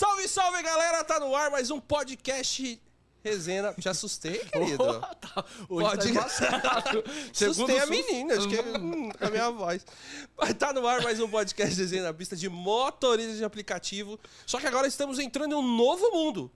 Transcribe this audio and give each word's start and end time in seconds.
Salve, 0.00 0.26
salve, 0.28 0.62
galera! 0.62 1.04
Tá 1.04 1.20
no 1.20 1.36
ar 1.36 1.50
mais 1.50 1.70
um 1.70 1.78
podcast 1.78 2.80
Resenha. 3.22 3.74
Te 3.74 3.86
assustei, 3.86 4.38
querido. 4.48 4.98
Tá, 5.20 5.44
hoje 5.68 5.90
Pode- 5.90 6.14
tá. 6.14 6.84
Assustei 7.30 7.78
a 7.78 7.84
menina, 7.84 8.32
acho 8.32 8.48
que 8.48 8.56
é 8.56 8.62
hum, 8.78 9.10
a 9.20 9.28
minha 9.28 9.50
voz. 9.50 9.84
Mas 10.38 10.54
tá 10.54 10.72
no 10.72 10.86
ar 10.86 11.02
mais 11.02 11.20
um 11.20 11.28
podcast 11.28 11.78
Resenha 11.78 12.04
na 12.04 12.14
pista 12.14 12.34
de 12.34 12.48
motorista 12.48 13.36
de 13.36 13.44
aplicativo. 13.44 14.18
Só 14.46 14.58
que 14.58 14.66
agora 14.66 14.86
estamos 14.86 15.18
entrando 15.18 15.52
em 15.52 15.58
um 15.58 15.76
novo 15.76 16.10
mundo. 16.12 16.50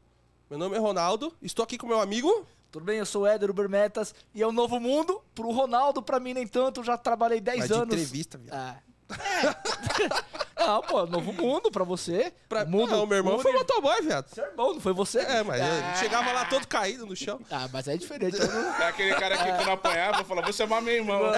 Meu 0.48 0.58
nome 0.58 0.76
é 0.76 0.78
Ronaldo, 0.78 1.30
estou 1.42 1.64
aqui 1.64 1.76
com 1.76 1.86
meu 1.86 2.00
amigo. 2.00 2.46
Tudo 2.70 2.86
bem, 2.86 2.96
eu 2.98 3.04
sou 3.04 3.24
o 3.24 3.26
Éder 3.26 3.50
Ubermetas 3.50 4.14
e 4.34 4.40
é 4.40 4.46
um 4.48 4.52
novo 4.52 4.80
mundo. 4.80 5.22
Pro 5.34 5.50
Ronaldo, 5.50 6.02
pra 6.02 6.18
mim 6.18 6.32
nem 6.32 6.46
tanto, 6.46 6.80
eu 6.80 6.84
já 6.84 6.96
trabalhei 6.96 7.42
10 7.42 7.58
Mas 7.58 7.68
de 7.68 7.74
anos. 7.74 7.94
entrevista, 7.94 8.38
viado. 8.38 8.56
É. 8.56 8.93
É. 9.10 10.64
Não, 10.66 10.80
pô, 10.88 11.04
novo 11.06 11.32
mundo 11.32 11.70
pra 11.70 11.84
você. 11.84 12.32
Pra... 12.48 12.64
O 12.64 12.68
mundo, 12.68 12.90
não, 12.92 13.06
meu 13.06 13.18
irmão 13.18 13.36
o 13.36 13.38
foi 13.38 13.50
uni- 13.50 13.60
motoboy, 13.60 14.00
viado. 14.02 14.28
Seu 14.28 14.44
irmão, 14.44 14.74
não 14.74 14.80
foi 14.80 14.92
você? 14.92 15.18
É, 15.20 15.42
mas 15.42 15.60
ah, 15.60 15.66
ele 15.66 15.96
chegava 15.98 16.32
lá 16.32 16.44
todo 16.46 16.66
caído 16.66 17.04
no 17.06 17.14
chão. 17.14 17.38
Ah, 17.50 17.68
mas 17.72 17.86
é 17.88 17.96
diferente. 17.96 18.38
não- 18.38 18.74
É 18.80 18.88
aquele 18.88 19.14
cara 19.16 19.36
que 19.36 19.44
quando 19.52 19.70
apanhava 19.70 20.24
fala, 20.24 20.42
vou 20.42 20.52
chamar 20.52 20.80
meu 20.80 20.94
irmão. 20.94 21.20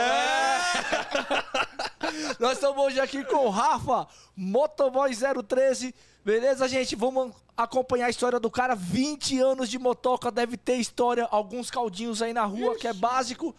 Nós 2.39 2.53
estamos 2.53 2.83
hoje 2.85 3.01
aqui 3.01 3.25
com 3.25 3.47
o 3.47 3.51
Rafa, 3.51 4.07
Motoboy 4.37 5.11
013. 5.15 5.95
Beleza, 6.25 6.69
gente? 6.69 6.95
Vamos 6.97 7.33
acompanhar 7.57 8.07
a 8.07 8.11
história 8.11 8.39
do 8.41 8.51
cara. 8.51 8.75
20 8.75 9.39
anos 9.41 9.69
de 9.69 9.79
motoca, 9.79 10.31
deve 10.31 10.57
ter 10.57 10.77
história, 10.77 11.27
alguns 11.31 11.71
caldinhos 11.71 12.23
aí 12.23 12.33
na 12.33 12.45
rua, 12.45 12.77
que 12.77 12.87
é 12.89 12.93
básico. 12.93 13.55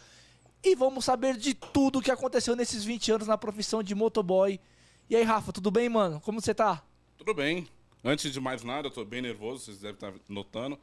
E 0.69 0.75
vamos 0.75 1.05
saber 1.05 1.37
de 1.37 1.53
tudo 1.53 2.01
que 2.01 2.11
aconteceu 2.11 2.53
nesses 2.53 2.83
20 2.83 3.09
anos 3.13 3.27
na 3.27 3.37
profissão 3.37 3.81
de 3.81 3.95
motoboy. 3.95 4.59
E 5.09 5.15
aí, 5.15 5.23
Rafa, 5.23 5.53
tudo 5.53 5.71
bem, 5.71 5.87
mano? 5.87 6.19
Como 6.19 6.41
você 6.41 6.53
tá? 6.53 6.83
Tudo 7.17 7.33
bem. 7.33 7.65
Antes 8.03 8.33
de 8.33 8.41
mais 8.41 8.63
nada, 8.63 8.87
eu 8.87 8.91
tô 8.91 9.05
bem 9.05 9.21
nervoso, 9.21 9.63
vocês 9.63 9.77
devem 9.79 9.95
estar 9.95 10.13
notando. 10.27 10.77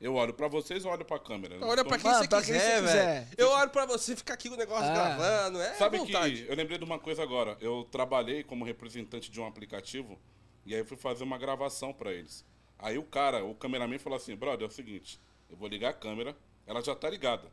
Eu 0.00 0.14
olho 0.16 0.34
pra 0.34 0.48
vocês 0.48 0.84
ou 0.84 0.90
olho 0.90 1.04
pra 1.04 1.20
câmera? 1.20 1.54
Eu 1.54 1.66
Olha 1.68 1.84
tô- 1.84 1.88
pra 1.88 1.98
quem 1.98 2.10
Mano, 2.10 2.22
você 2.24 2.28
pra 2.28 2.42
quem 2.42 2.52
quiser, 2.54 2.80
você 2.80 2.86
quiser. 2.86 3.04
velho. 3.24 3.26
Eu 3.38 3.50
olho 3.50 3.70
pra 3.70 3.86
você 3.86 4.16
ficar 4.16 4.34
aqui 4.34 4.48
com 4.48 4.56
o 4.56 4.58
negócio 4.58 4.90
Ah. 4.90 4.94
gravando. 4.94 5.60
É 5.60 5.74
Sabe 5.74 5.98
vontade. 5.98 6.42
que 6.44 6.50
eu 6.50 6.56
lembrei 6.56 6.76
de 6.78 6.84
uma 6.84 6.98
coisa 6.98 7.22
agora. 7.22 7.56
Eu 7.60 7.86
trabalhei 7.92 8.42
como 8.42 8.64
representante 8.64 9.30
de 9.30 9.40
um 9.40 9.46
aplicativo 9.46 10.18
e 10.66 10.74
aí 10.74 10.80
eu 10.80 10.84
fui 10.84 10.96
fazer 10.96 11.22
uma 11.22 11.38
gravação 11.38 11.92
pra 11.92 12.12
eles. 12.12 12.44
Aí 12.76 12.98
o 12.98 13.04
cara, 13.04 13.44
o 13.44 13.54
cameraman 13.54 13.98
falou 14.00 14.16
assim: 14.16 14.34
brother, 14.36 14.66
é 14.66 14.68
o 14.68 14.72
seguinte, 14.72 15.20
eu 15.48 15.56
vou 15.56 15.68
ligar 15.68 15.90
a 15.90 15.94
câmera, 15.94 16.36
ela 16.66 16.80
já 16.80 16.94
tá 16.96 17.08
ligada. 17.08 17.50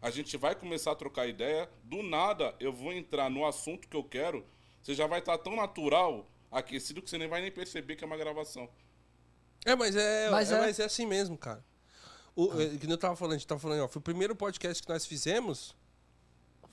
A 0.00 0.10
gente 0.10 0.36
vai 0.36 0.54
começar 0.54 0.92
a 0.92 0.94
trocar 0.94 1.26
ideia, 1.26 1.68
do 1.84 2.02
nada 2.02 2.54
eu 2.58 2.72
vou 2.72 2.92
entrar 2.92 3.28
no 3.30 3.46
assunto 3.46 3.86
que 3.86 3.96
eu 3.96 4.02
quero, 4.04 4.44
você 4.82 4.94
já 4.94 5.06
vai 5.06 5.18
estar 5.20 5.36
tão 5.38 5.54
natural, 5.54 6.26
aquecido, 6.50 7.02
que 7.02 7.10
você 7.10 7.18
nem 7.18 7.28
vai 7.28 7.40
nem 7.42 7.50
perceber 7.50 7.96
que 7.96 8.04
é 8.04 8.06
uma 8.06 8.16
gravação. 8.16 8.68
É, 9.64 9.74
mas 9.76 9.94
é, 9.94 10.30
Mas 10.30 10.50
é, 10.50 10.56
é- 10.56 10.60
mas 10.60 10.78
é 10.80 10.84
assim 10.84 11.06
mesmo, 11.06 11.36
cara. 11.36 11.62
O, 12.34 12.60
é, 12.60 12.78
que 12.78 12.90
eu 12.90 12.96
tava 12.96 13.14
falando, 13.16 13.34
a 13.34 13.36
gente 13.38 13.46
tava 13.46 13.60
falando, 13.60 13.82
ó, 13.84 13.88
foi 13.88 14.00
o 14.00 14.02
primeiro 14.02 14.34
podcast 14.34 14.82
que 14.82 14.88
nós 14.88 15.04
fizemos. 15.04 15.76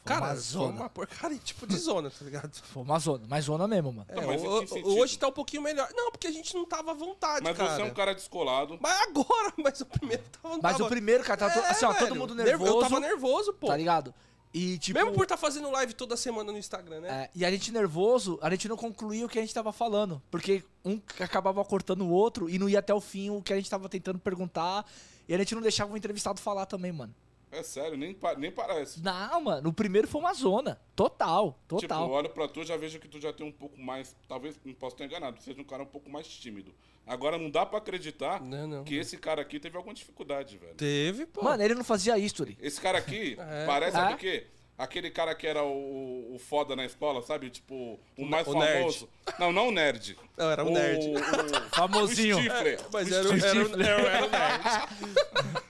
Cara, 0.08 0.22
uma 0.26 0.28
foi 0.34 0.38
zona. 0.42 0.74
uma 0.80 0.90
porcaria 0.90 1.38
tipo 1.40 1.68
de 1.68 1.78
zona, 1.78 2.10
tá 2.10 2.24
ligado? 2.26 2.52
Foi 2.74 2.84
uma 2.84 2.98
zona, 3.00 3.26
mas 3.28 3.46
zona 3.46 3.68
mesmo, 3.68 3.92
mano. 3.94 4.06
É, 4.10 4.20
mas 4.26 4.42
em 4.42 4.48
o- 4.48 4.60
que 4.60 4.66
o- 4.66 4.68
sentido? 4.68 4.98
hoje 4.98 5.18
tá 5.20 5.28
um 5.28 5.32
pouquinho 5.32 5.62
melhor. 5.62 5.88
Não, 5.96 6.12
porque 6.12 6.28
a 6.28 6.32
gente 6.32 6.54
não 6.56 6.66
tava 6.66 6.92
à 6.92 6.94
vontade, 6.94 7.44
Mas 7.44 7.58
cara. 7.58 7.76
você 7.76 7.82
é 7.82 7.86
um 7.86 7.94
cara 7.94 8.14
descolado. 8.16 8.78
Mas 8.82 9.02
agora, 9.02 9.54
mas 9.64 9.82
o 9.82 9.86
primeiro 9.86 10.24
tava 10.32 10.56
não 10.56 10.62
Mas 10.62 10.72
tava... 10.74 10.86
o 10.86 10.88
primeiro, 10.90 11.24
cara, 11.24 11.38
tá 11.38 11.50
to- 11.50 11.60
assim, 11.68 11.86
ó, 11.86 11.94
todo 11.94 12.08
velho. 12.10 12.20
mundo 12.20 12.36
Nervo- 12.36 12.64
nervoso. 12.64 12.74
Eu 12.74 12.80
tava 12.90 13.00
nervoso, 13.00 13.54
pô. 13.54 13.68
Tá 13.68 13.78
ligado? 13.78 14.14
E 14.54 14.78
tipo. 14.78 14.98
Mesmo 14.98 15.14
por 15.14 15.24
estar 15.24 15.38
fazendo 15.38 15.70
live 15.70 15.94
toda 15.94 16.16
semana 16.16 16.52
no 16.52 16.58
Instagram, 16.58 17.02
né? 17.02 17.10
É, 17.26 17.30
e 17.36 17.46
a 17.46 17.52
gente 17.52 17.72
nervoso, 17.72 18.40
a 18.42 18.50
gente 18.50 18.68
não 18.68 18.78
concluía 18.78 19.26
o 19.26 19.30
que 19.30 19.38
a 19.38 19.42
gente 19.42 19.54
tava 19.54 19.72
falando. 19.74 20.22
Porque 20.32 20.64
um 20.86 21.00
acabava 21.20 21.64
cortando 21.66 22.02
o 22.02 22.10
outro 22.10 22.50
e 22.50 22.58
não 22.58 22.68
ia 22.70 22.80
até 22.80 22.94
o 22.94 23.02
fim 23.02 23.30
o 23.30 23.42
que 23.42 23.52
a 23.52 23.56
gente 23.58 23.70
tava 23.70 23.88
tentando 23.90 24.18
perguntar. 24.20 24.86
E 25.28 25.36
a 25.36 25.38
gente 25.38 25.54
não 25.54 25.62
deixava 25.62 25.94
o 25.94 25.98
entrevistado 25.98 26.40
falar 26.40 26.66
também, 26.66 26.92
mano. 26.94 27.14
É 27.52 27.64
sério, 27.64 27.98
nem, 27.98 28.14
pa- 28.14 28.36
nem 28.36 28.52
parece. 28.52 29.02
Não, 29.02 29.40
mano, 29.42 29.70
o 29.70 29.74
primeiro 29.74 30.08
foi 30.08 30.20
uma 30.20 30.34
zona. 30.34 30.80
Total, 30.96 31.52
Tipo, 31.68 31.82
total. 31.82 32.04
eu 32.04 32.10
olho 32.12 32.30
pra 32.30 32.48
tu 32.48 32.64
já 32.64 32.76
vejo 32.76 33.00
que 33.00 33.08
tu 33.08 33.22
já 33.22 33.32
tem 33.32 33.46
um 33.48 33.52
pouco 33.52 33.80
mais. 33.80 34.16
Talvez, 34.28 34.60
não 34.66 34.74
posso 34.74 34.96
estar 34.96 35.06
enganado, 35.06 35.42
seja 35.42 35.60
um 35.62 35.64
cara 35.64 35.84
um 35.84 35.88
pouco 35.88 36.10
mais 36.10 36.28
tímido. 36.28 36.74
Agora 37.06 37.38
não 37.38 37.50
dá 37.50 37.66
pra 37.66 37.78
acreditar 37.78 38.42
Não, 38.44 38.68
não. 38.68 38.84
que 38.84 38.96
esse 38.96 39.18
cara 39.18 39.42
aqui 39.42 39.62
teve 39.62 39.78
alguma 39.78 39.94
dificuldade, 39.94 40.58
velho. 40.58 40.76
Teve, 40.76 41.26
pô. 41.26 41.42
Mano, 41.42 41.64
ele 41.64 41.74
não 41.74 41.84
fazia 41.86 42.18
history. 42.18 42.58
Esse 42.62 42.82
cara 42.82 42.98
aqui 42.98 43.38
É. 43.40 43.66
parece, 43.66 43.96
É? 43.96 44.00
sabe 44.02 44.14
o 44.16 44.18
quê? 44.18 44.48
Aquele 44.78 45.10
cara 45.10 45.34
que 45.34 45.48
era 45.48 45.64
o, 45.64 46.36
o 46.36 46.38
foda 46.38 46.76
na 46.76 46.86
escola, 46.86 47.24
sabe? 47.24 47.50
Tipo, 47.50 47.98
o 48.16 48.26
mais 48.26 48.46
o 48.46 48.54
nerd. 48.60 48.78
famoso. 48.80 49.10
Não, 49.40 49.52
não 49.52 49.70
o 49.70 49.72
nerd. 49.72 50.16
Não, 50.38 50.52
era 50.52 50.64
um 50.64 50.68
o, 50.70 50.74
nerd. 50.74 51.04
O, 51.16 51.70
Famosinho. 51.76 52.38
O 52.38 52.40
Stifler. 52.42 52.80
Mas 52.94 53.10
o 53.10 53.16
era, 53.16 53.24
o- 53.30 53.40
Stifler. 53.40 53.88
era, 53.88 54.04
o- 54.04 54.08
era, 54.08 54.26
o 54.26 54.30
nerd. 54.30 55.64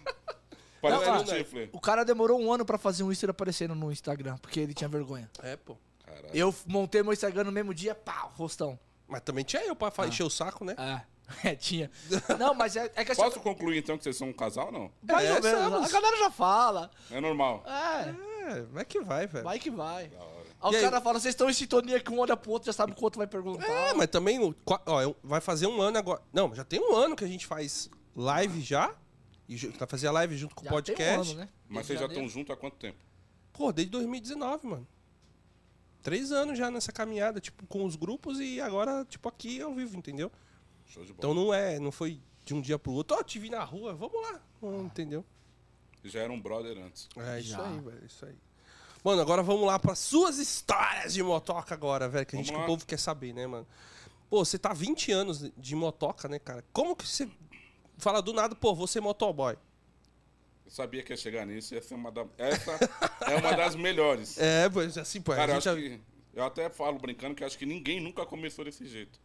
Parece 0.81 1.05
Não, 1.05 1.11
o 1.11 1.13
cara, 1.25 1.25
Stifler. 1.25 1.69
O 1.73 1.79
cara 1.79 2.05
demorou 2.05 2.39
um 2.39 2.51
ano 2.51 2.65
pra 2.65 2.77
fazer 2.77 3.03
um 3.03 3.11
history 3.11 3.31
aparecendo 3.31 3.73
no 3.75 3.91
Instagram, 3.91 4.37
porque 4.37 4.59
ele 4.59 4.73
tinha 4.73 4.87
vergonha. 4.87 5.29
É, 5.41 5.55
pô. 5.55 5.75
Caralho. 6.05 6.29
Eu 6.33 6.55
montei 6.65 7.01
meu 7.03 7.13
Instagram 7.13 7.43
no 7.45 7.51
mesmo 7.51 7.73
dia, 7.73 7.93
pá, 7.95 8.29
rostão. 8.35 8.79
Mas 9.07 9.21
também 9.21 9.43
tinha 9.43 9.63
eu 9.65 9.75
pra 9.75 9.89
fa- 9.91 10.07
encher 10.07 10.23
o 10.23 10.29
saco, 10.29 10.63
né? 10.65 10.75
É, 10.77 11.01
é, 11.51 11.55
tinha. 11.55 11.89
Não, 12.39 12.53
mas 12.53 12.75
é, 12.75 12.91
é 12.95 13.03
que 13.05 13.11
assim. 13.11 13.21
Posso 13.21 13.39
concluir 13.39 13.77
então 13.79 13.97
que 13.97 14.03
vocês 14.03 14.15
são 14.15 14.29
um 14.29 14.33
casal 14.33 14.67
ou 14.67 14.71
não? 14.71 14.91
Mais 15.03 15.25
É, 15.27 15.33
ou 15.35 15.41
menos. 15.43 15.63
somos. 15.73 15.89
A 15.89 15.91
galera 15.91 16.17
já 16.17 16.29
fala. 16.31 16.91
É 17.11 17.19
normal. 17.19 17.63
É, 17.65 18.51
É, 18.53 18.61
vai 18.71 18.85
que 18.85 19.01
vai, 19.01 19.27
velho. 19.27 19.43
vai 19.43 19.59
que 19.59 19.69
vai. 19.71 20.07
Da 20.07 20.23
hora. 20.23 20.37
Aí 20.59 20.69
os 20.71 20.75
aí? 20.77 20.81
caras 20.81 21.03
falam, 21.03 21.19
vocês 21.19 21.33
estão 21.33 21.49
em 21.49 21.53
sintonia 21.53 21.99
que 21.99 22.11
um 22.11 22.19
olha 22.19 22.35
pro 22.35 22.51
outro, 22.51 22.65
já 22.67 22.73
sabe 22.73 22.91
o 22.93 22.95
que 22.95 23.01
o 23.01 23.03
outro 23.03 23.17
vai 23.19 23.27
perguntar. 23.27 23.67
É, 23.69 23.93
mas 23.93 24.07
também, 24.07 24.39
o- 24.39 24.55
ó, 24.65 25.13
vai 25.23 25.39
fazer 25.41 25.67
um 25.67 25.79
ano 25.81 25.97
agora. 25.97 26.21
Não, 26.33 26.53
já 26.55 26.63
tem 26.63 26.79
um 26.79 26.95
ano 26.95 27.15
que 27.15 27.23
a 27.23 27.27
gente 27.27 27.45
faz 27.45 27.89
live 28.15 28.61
já. 28.61 28.93
E 29.47 29.55
ju- 29.57 29.71
vai 29.77 29.87
fazer 29.87 30.07
a 30.07 30.11
live 30.11 30.35
junto 30.37 30.55
com 30.55 30.61
o 30.61 30.63
tem 30.63 30.71
um 30.71 30.75
podcast. 30.75 31.31
ano, 31.31 31.39
né? 31.41 31.49
Mas 31.69 31.85
vocês 31.87 31.99
já 31.99 32.05
estão 32.07 32.27
juntos 32.27 32.51
há 32.53 32.57
quanto 32.57 32.75
tempo? 32.77 32.97
Pô, 33.53 33.71
desde 33.71 33.91
2019, 33.91 34.67
mano. 34.67 34.87
Três 36.03 36.31
anos 36.31 36.57
já 36.57 36.71
nessa 36.71 36.91
caminhada, 36.91 37.39
tipo, 37.39 37.65
com 37.67 37.83
os 37.83 37.95
grupos 37.95 38.39
e 38.39 38.61
agora, 38.61 39.05
tipo, 39.09 39.27
aqui 39.27 39.61
ao 39.61 39.73
vivo, 39.73 39.97
entendeu? 39.97 40.31
Show 40.85 41.03
de 41.03 41.11
bola. 41.13 41.17
Então 41.19 41.33
não 41.33 41.53
é, 41.53 41.79
não 41.79 41.91
foi 41.91 42.19
de 42.45 42.53
um 42.53 42.61
dia 42.61 42.79
pro 42.79 42.91
outro, 42.93 43.17
ó, 43.19 43.23
te 43.23 43.39
vi 43.39 43.49
na 43.49 43.63
rua, 43.63 43.93
vamos 43.93 44.21
lá. 44.21 44.41
Não, 44.61 44.85
entendeu? 44.85 45.25
Já 46.03 46.21
era 46.21 46.31
um 46.31 46.39
brother 46.39 46.77
antes. 46.77 47.09
É 47.17 47.39
isso 47.41 47.49
Já. 47.49 47.67
aí, 47.67 47.79
velho, 47.79 48.05
isso 48.05 48.25
aí. 48.25 48.35
Mano, 49.03 49.21
agora 49.21 49.43
vamos 49.43 49.65
lá 49.67 49.77
para 49.77 49.95
suas 49.95 50.37
histórias 50.37 51.13
de 51.13 51.21
motoca 51.21 51.73
agora, 51.73 52.07
velho, 52.07 52.25
que 52.25 52.35
a 52.35 52.39
gente 52.39 52.51
que 52.53 52.57
o 52.57 52.65
povo 52.65 52.85
quer 52.85 52.97
saber, 52.99 53.33
né, 53.33 53.45
mano? 53.45 53.67
Pô, 54.29 54.43
você 54.45 54.57
tá 54.57 54.73
20 54.73 55.11
anos 55.11 55.49
de 55.57 55.75
motoca, 55.75 56.27
né, 56.29 56.39
cara? 56.39 56.63
Como 56.71 56.95
que 56.95 57.05
você 57.07 57.29
fala 57.97 58.21
do 58.21 58.33
nada, 58.33 58.55
pô, 58.55 58.73
vou 58.73 58.87
ser 58.87 59.01
motoboy? 59.01 59.57
Eu 60.65 60.71
sabia 60.71 61.01
que 61.01 61.13
ia 61.13 61.17
chegar 61.17 61.45
nisso, 61.45 61.75
essa 61.75 61.93
é 61.93 61.97
uma, 61.97 62.11
da... 62.11 62.25
essa 62.37 62.71
é 63.21 63.35
uma 63.35 63.53
das 63.53 63.75
melhores. 63.75 64.37
É, 64.37 64.69
pois 64.69 64.97
assim, 64.97 65.21
pô, 65.21 65.33
Cara, 65.33 65.55
eu, 65.55 65.61
já... 65.61 65.75
que, 65.75 65.99
eu 66.33 66.43
até 66.43 66.69
falo 66.69 66.97
brincando 66.99 67.35
que 67.35 67.43
acho 67.43 67.57
que 67.57 67.65
ninguém 67.65 67.99
nunca 67.99 68.25
começou 68.25 68.65
desse 68.65 68.85
jeito. 68.85 69.19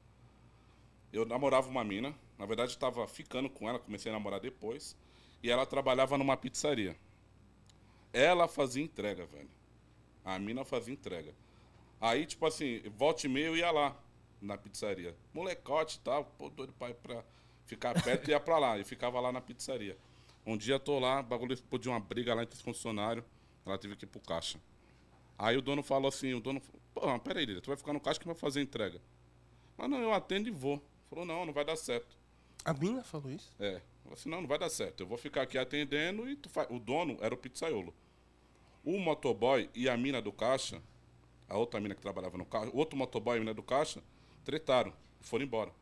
Eu 1.12 1.26
namorava 1.26 1.68
uma 1.68 1.84
mina, 1.84 2.14
na 2.38 2.46
verdade 2.46 2.70
estava 2.70 3.06
ficando 3.06 3.50
com 3.50 3.68
ela, 3.68 3.78
comecei 3.78 4.10
a 4.10 4.14
namorar 4.14 4.40
depois, 4.40 4.96
e 5.42 5.50
ela 5.50 5.66
trabalhava 5.66 6.16
numa 6.16 6.36
pizzaria. 6.36 6.96
Ela 8.12 8.46
fazia 8.46 8.82
entrega, 8.82 9.26
velho. 9.26 9.50
A 10.24 10.38
mina 10.38 10.64
fazia 10.64 10.94
entrega. 10.94 11.34
Aí, 12.00 12.26
tipo 12.26 12.46
assim, 12.46 12.82
volta 12.96 13.26
e 13.26 13.28
meia 13.28 13.46
eu 13.46 13.56
ia 13.56 13.70
lá, 13.70 13.96
na 14.40 14.56
pizzaria. 14.56 15.14
Molecote 15.32 15.98
e 15.98 16.00
tal, 16.00 16.24
pô, 16.24 16.48
doido 16.50 16.72
pra, 16.72 16.90
ir 16.90 16.94
pra 16.94 17.24
ficar 17.66 18.00
perto 18.02 18.28
e 18.28 18.30
ia 18.32 18.40
pra 18.40 18.58
lá. 18.58 18.78
E 18.78 18.84
ficava 18.84 19.20
lá 19.20 19.32
na 19.32 19.40
pizzaria. 19.40 19.96
Um 20.44 20.56
dia 20.56 20.78
tô 20.78 20.98
lá, 20.98 21.20
o 21.20 21.22
bagulho 21.22 21.52
explodiu 21.52 21.92
uma 21.92 22.00
briga 22.00 22.34
lá 22.34 22.42
entre 22.42 22.56
os 22.56 22.60
funcionários. 22.60 23.24
Ela 23.64 23.78
teve 23.78 23.96
que 23.96 24.04
ir 24.04 24.08
pro 24.08 24.20
caixa. 24.20 24.60
Aí 25.38 25.56
o 25.56 25.62
dono 25.62 25.82
falou 25.82 26.08
assim, 26.08 26.34
o 26.34 26.40
dono 26.40 26.60
falou, 26.60 26.82
pô, 26.94 27.20
peraí, 27.20 27.60
tu 27.60 27.68
vai 27.68 27.76
ficar 27.76 27.92
no 27.92 28.00
caixa 28.00 28.20
que 28.20 28.26
vai 28.26 28.34
fazer 28.34 28.60
entrega. 28.60 29.00
Mas 29.76 29.88
não, 29.88 29.98
eu 29.98 30.12
atendo 30.12 30.48
e 30.48 30.52
vou. 30.52 30.82
Falou, 31.08 31.24
não, 31.24 31.46
não 31.46 31.52
vai 31.52 31.64
dar 31.64 31.76
certo. 31.76 32.16
A 32.64 32.72
mina 32.72 33.02
falou 33.02 33.30
isso? 33.30 33.52
É. 33.58 33.80
Falei 34.02 34.14
assim, 34.14 34.28
não, 34.28 34.40
não 34.40 34.48
vai 34.48 34.58
dar 34.58 34.70
certo. 34.70 35.00
Eu 35.00 35.06
vou 35.06 35.18
ficar 35.18 35.42
aqui 35.42 35.58
atendendo 35.58 36.28
e 36.28 36.36
tu 36.36 36.48
faz. 36.48 36.68
O 36.70 36.78
dono 36.78 37.16
era 37.20 37.34
o 37.34 37.36
pizzaiolo. 37.36 37.94
O 38.84 38.98
motoboy 38.98 39.70
e 39.74 39.88
a 39.88 39.96
mina 39.96 40.20
do 40.20 40.32
caixa, 40.32 40.82
a 41.48 41.56
outra 41.56 41.80
mina 41.80 41.94
que 41.94 42.00
trabalhava 42.00 42.36
no 42.36 42.44
caixa, 42.44 42.70
o 42.72 42.76
outro 42.76 42.96
motoboy 42.96 43.36
e 43.36 43.38
a 43.38 43.40
mina 43.40 43.54
do 43.54 43.62
caixa, 43.62 44.02
tretaram 44.44 44.92
foram 45.20 45.44
embora. 45.44 45.72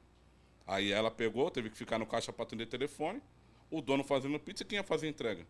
Aí 0.70 0.92
ela 0.92 1.10
pegou, 1.10 1.50
teve 1.50 1.68
que 1.68 1.76
ficar 1.76 1.98
no 1.98 2.06
caixa 2.06 2.32
para 2.32 2.44
atender 2.44 2.64
telefone, 2.64 3.20
o 3.72 3.82
dono 3.82 4.04
fazendo 4.04 4.38
pizza 4.38 4.62
e 4.62 4.66
quem 4.66 4.76
ia 4.76 4.84
fazer 4.84 5.08
entrega? 5.08 5.44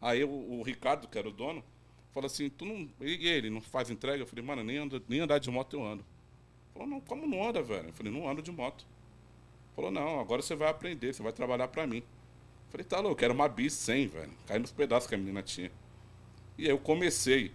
Aí 0.00 0.22
o, 0.22 0.28
o 0.28 0.62
Ricardo, 0.62 1.08
que 1.08 1.18
era 1.18 1.28
o 1.28 1.32
dono, 1.32 1.64
falou 2.12 2.28
assim, 2.28 2.48
tu 2.48 2.64
não. 2.64 2.88
E 3.00 3.26
ele 3.26 3.50
não 3.50 3.60
faz 3.60 3.90
entrega? 3.90 4.22
Eu 4.22 4.26
falei, 4.26 4.44
mano, 4.44 4.62
nem, 4.62 4.78
anda, 4.78 5.02
nem 5.08 5.18
andar 5.18 5.38
de 5.38 5.50
moto 5.50 5.74
eu 5.74 5.84
ando. 5.84 6.04
Falou, 6.72 6.86
não, 6.86 7.00
como 7.00 7.26
não 7.26 7.44
anda, 7.44 7.60
velho? 7.60 7.88
Eu 7.88 7.92
falei, 7.92 8.12
não 8.12 8.28
ando 8.28 8.40
de 8.40 8.52
moto. 8.52 8.86
Falou, 9.74 9.90
não, 9.90 10.20
agora 10.20 10.40
você 10.40 10.54
vai 10.54 10.68
aprender, 10.68 11.12
você 11.12 11.24
vai 11.24 11.32
trabalhar 11.32 11.66
pra 11.66 11.84
mim. 11.84 12.04
Falei, 12.70 12.84
tá 12.84 13.00
louco, 13.00 13.24
era 13.24 13.34
uma 13.34 13.48
bis 13.48 13.72
100, 13.72 14.06
velho. 14.06 14.32
Caiu 14.46 14.60
nos 14.60 14.70
pedaços 14.70 15.08
que 15.08 15.14
a 15.16 15.18
menina 15.18 15.42
tinha. 15.42 15.72
E 16.56 16.66
aí 16.66 16.70
eu 16.70 16.78
comecei. 16.78 17.50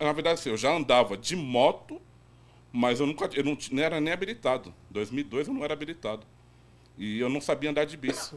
Na 0.00 0.10
verdade, 0.14 0.40
assim, 0.40 0.48
eu 0.48 0.56
já 0.56 0.74
andava 0.74 1.18
de 1.18 1.36
moto, 1.36 2.00
mas 2.72 2.98
eu 2.98 3.06
nunca. 3.06 3.28
Eu 3.34 3.44
não, 3.44 3.58
não 3.70 3.82
era 3.82 4.00
nem 4.00 4.14
habilitado. 4.14 4.72
2002 4.90 5.48
eu 5.48 5.52
não 5.52 5.62
era 5.62 5.74
habilitado. 5.74 6.26
E 6.96 7.18
eu 7.18 7.28
não 7.28 7.40
sabia 7.40 7.70
andar 7.70 7.84
de 7.84 7.96
bis. 7.96 8.32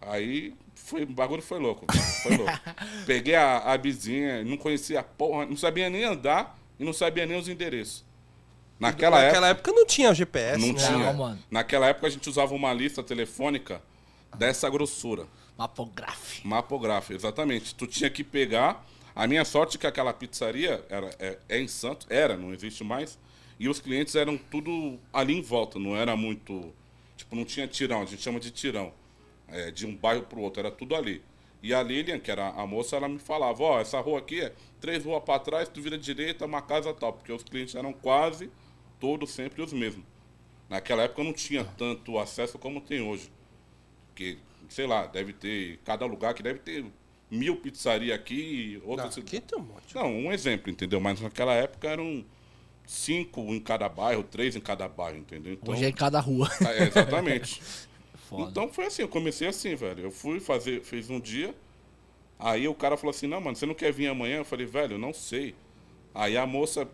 Aí 0.00 0.54
foi, 0.74 1.02
o 1.02 1.06
bagulho 1.06 1.42
foi 1.42 1.58
louco. 1.58 1.86
Foi 2.22 2.36
louco. 2.36 2.52
Peguei 3.06 3.34
a, 3.34 3.58
a 3.72 3.78
bizinha, 3.78 4.44
não 4.44 4.56
conhecia 4.56 5.02
porra, 5.02 5.46
não 5.46 5.56
sabia 5.56 5.88
nem 5.88 6.04
andar 6.04 6.58
e 6.78 6.84
não 6.84 6.92
sabia 6.92 7.26
nem 7.26 7.38
os 7.38 7.48
endereços. 7.48 8.04
Naquela, 8.78 9.22
Naquela 9.22 9.48
época. 9.48 9.70
época 9.70 9.72
não 9.80 9.86
tinha 9.86 10.12
GPS, 10.12 10.58
Não 10.60 10.74
né? 10.74 10.86
tinha. 10.86 11.12
mano. 11.12 11.38
Naquela 11.50 11.86
época 11.86 12.06
a 12.06 12.10
gente 12.10 12.28
usava 12.28 12.54
uma 12.54 12.72
lista 12.72 13.02
telefônica 13.02 13.80
dessa 14.36 14.68
grossura. 14.68 15.26
Mapograph. 15.56 16.40
Mapográfico, 16.44 17.14
exatamente. 17.14 17.74
Tu 17.74 17.86
tinha 17.86 18.10
que 18.10 18.24
pegar. 18.24 18.84
A 19.14 19.28
minha 19.28 19.44
sorte 19.44 19.76
é 19.76 19.80
que 19.80 19.86
aquela 19.86 20.12
pizzaria 20.12 20.84
era, 20.90 21.08
é, 21.20 21.38
é 21.48 21.60
em 21.60 21.68
Santos, 21.68 22.04
era, 22.10 22.36
não 22.36 22.52
existe 22.52 22.82
mais. 22.82 23.16
E 23.60 23.68
os 23.68 23.80
clientes 23.80 24.16
eram 24.16 24.36
tudo 24.36 24.98
ali 25.12 25.34
em 25.38 25.40
volta, 25.42 25.78
não 25.78 25.96
era 25.96 26.16
muito. 26.16 26.74
Tipo, 27.16 27.36
não 27.36 27.44
tinha 27.44 27.66
tirão, 27.68 28.02
a 28.02 28.04
gente 28.04 28.22
chama 28.22 28.40
de 28.40 28.50
tirão. 28.50 28.92
é, 29.48 29.70
de 29.70 29.86
um 29.86 29.94
bairro 29.94 30.22
pro 30.24 30.40
outro, 30.40 30.60
era 30.60 30.70
tudo 30.70 30.94
ali. 30.96 31.22
E 31.62 31.72
a 31.72 31.82
Lilian, 31.82 32.18
que 32.18 32.30
era 32.30 32.48
a 32.48 32.66
moça, 32.66 32.96
ela 32.96 33.08
me 33.08 33.18
falava: 33.18 33.62
Ó, 33.62 33.80
essa 33.80 34.00
rua 34.00 34.18
aqui 34.18 34.40
é 34.40 34.52
três 34.80 35.04
ruas 35.04 35.22
para 35.22 35.38
trás, 35.38 35.68
tu 35.68 35.80
vira 35.80 35.96
direita, 35.98 36.44
uma 36.46 36.60
casa 36.62 36.92
tal. 36.94 37.12
Porque 37.12 37.32
os 37.32 37.42
clientes 37.42 37.74
eram 37.74 37.92
quase 37.92 38.50
todos 39.00 39.30
sempre 39.30 39.62
os 39.62 39.72
mesmos. 39.72 40.04
Naquela 40.68 41.02
época 41.04 41.22
não 41.22 41.32
tinha 41.32 41.64
tanto 41.64 42.18
acesso 42.18 42.58
como 42.58 42.80
tem 42.80 43.00
hoje. 43.02 43.30
Porque, 44.08 44.38
sei 44.68 44.86
lá, 44.86 45.06
deve 45.06 45.32
ter. 45.32 45.78
Cada 45.84 46.04
lugar 46.06 46.34
que 46.34 46.42
deve 46.42 46.58
ter 46.60 46.84
mil 47.30 47.56
pizzarias 47.56 48.14
aqui 48.18 48.34
e 48.74 48.78
Não, 48.78 48.88
outras. 48.90 49.16
aqui 49.18 49.40
tem 49.40 49.58
um 49.58 49.62
monte. 49.62 49.94
Não, 49.94 50.06
um 50.10 50.32
exemplo, 50.32 50.70
entendeu? 50.70 51.00
Mas 51.00 51.20
naquela 51.20 51.54
época 51.54 51.88
eram 51.88 52.24
cinco 52.86 53.40
em 53.54 53.60
cada 53.60 53.88
bairro, 53.88 54.22
três 54.22 54.56
em 54.56 54.60
cada 54.60 54.88
bairro, 54.88 55.18
entendeu? 55.18 55.54
Então, 55.54 55.74
Hoje 55.74 55.84
é 55.84 55.88
em 55.88 55.92
cada 55.92 56.20
rua. 56.20 56.48
é, 56.66 56.84
exatamente. 56.84 57.62
Foda. 58.28 58.50
Então 58.50 58.68
foi 58.72 58.86
assim, 58.86 59.02
eu 59.02 59.08
comecei 59.08 59.48
assim, 59.48 59.74
velho. 59.74 60.04
Eu 60.04 60.10
fui 60.10 60.40
fazer, 60.40 60.82
fiz 60.82 61.10
um 61.10 61.20
dia. 61.20 61.54
Aí 62.38 62.66
o 62.66 62.74
cara 62.74 62.96
falou 62.96 63.10
assim: 63.10 63.26
"Não, 63.26 63.40
mano, 63.40 63.56
você 63.56 63.66
não 63.66 63.74
quer 63.74 63.92
vir 63.92 64.08
amanhã?" 64.08 64.38
Eu 64.38 64.44
falei: 64.44 64.66
"Velho, 64.66 64.94
eu 64.94 64.98
não 64.98 65.12
sei". 65.12 65.54
Aí 66.14 66.36
a 66.36 66.46
moça 66.46 66.88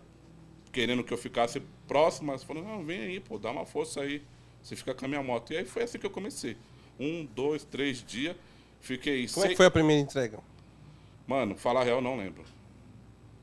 querendo 0.72 1.02
que 1.02 1.12
eu 1.12 1.19
ficasse 1.19 1.62
próxima, 1.87 2.38
falou: 2.38 2.64
"Não, 2.64 2.84
vem 2.84 3.00
aí, 3.00 3.20
pô, 3.20 3.38
dá 3.38 3.50
uma 3.50 3.64
força 3.64 4.00
aí. 4.00 4.22
Você 4.62 4.76
fica 4.76 4.92
com 4.92 5.04
a 5.04 5.08
minha 5.08 5.22
moto". 5.22 5.52
E 5.52 5.56
aí 5.56 5.64
foi 5.64 5.84
assim 5.84 5.98
que 5.98 6.06
eu 6.06 6.10
comecei. 6.10 6.56
Um, 6.98 7.26
dois, 7.34 7.64
três 7.64 8.04
dias. 8.04 8.37
Fiquei 8.81 9.26
Como 9.28 9.46
é 9.46 9.48
que 9.50 9.56
foi 9.56 9.66
a 9.66 9.70
primeira 9.70 10.00
entrega? 10.00 10.38
Mano, 11.26 11.54
falar 11.56 11.82
a 11.82 11.84
real, 11.84 11.98
eu 11.98 12.02
não 12.02 12.16
lembro. 12.16 12.44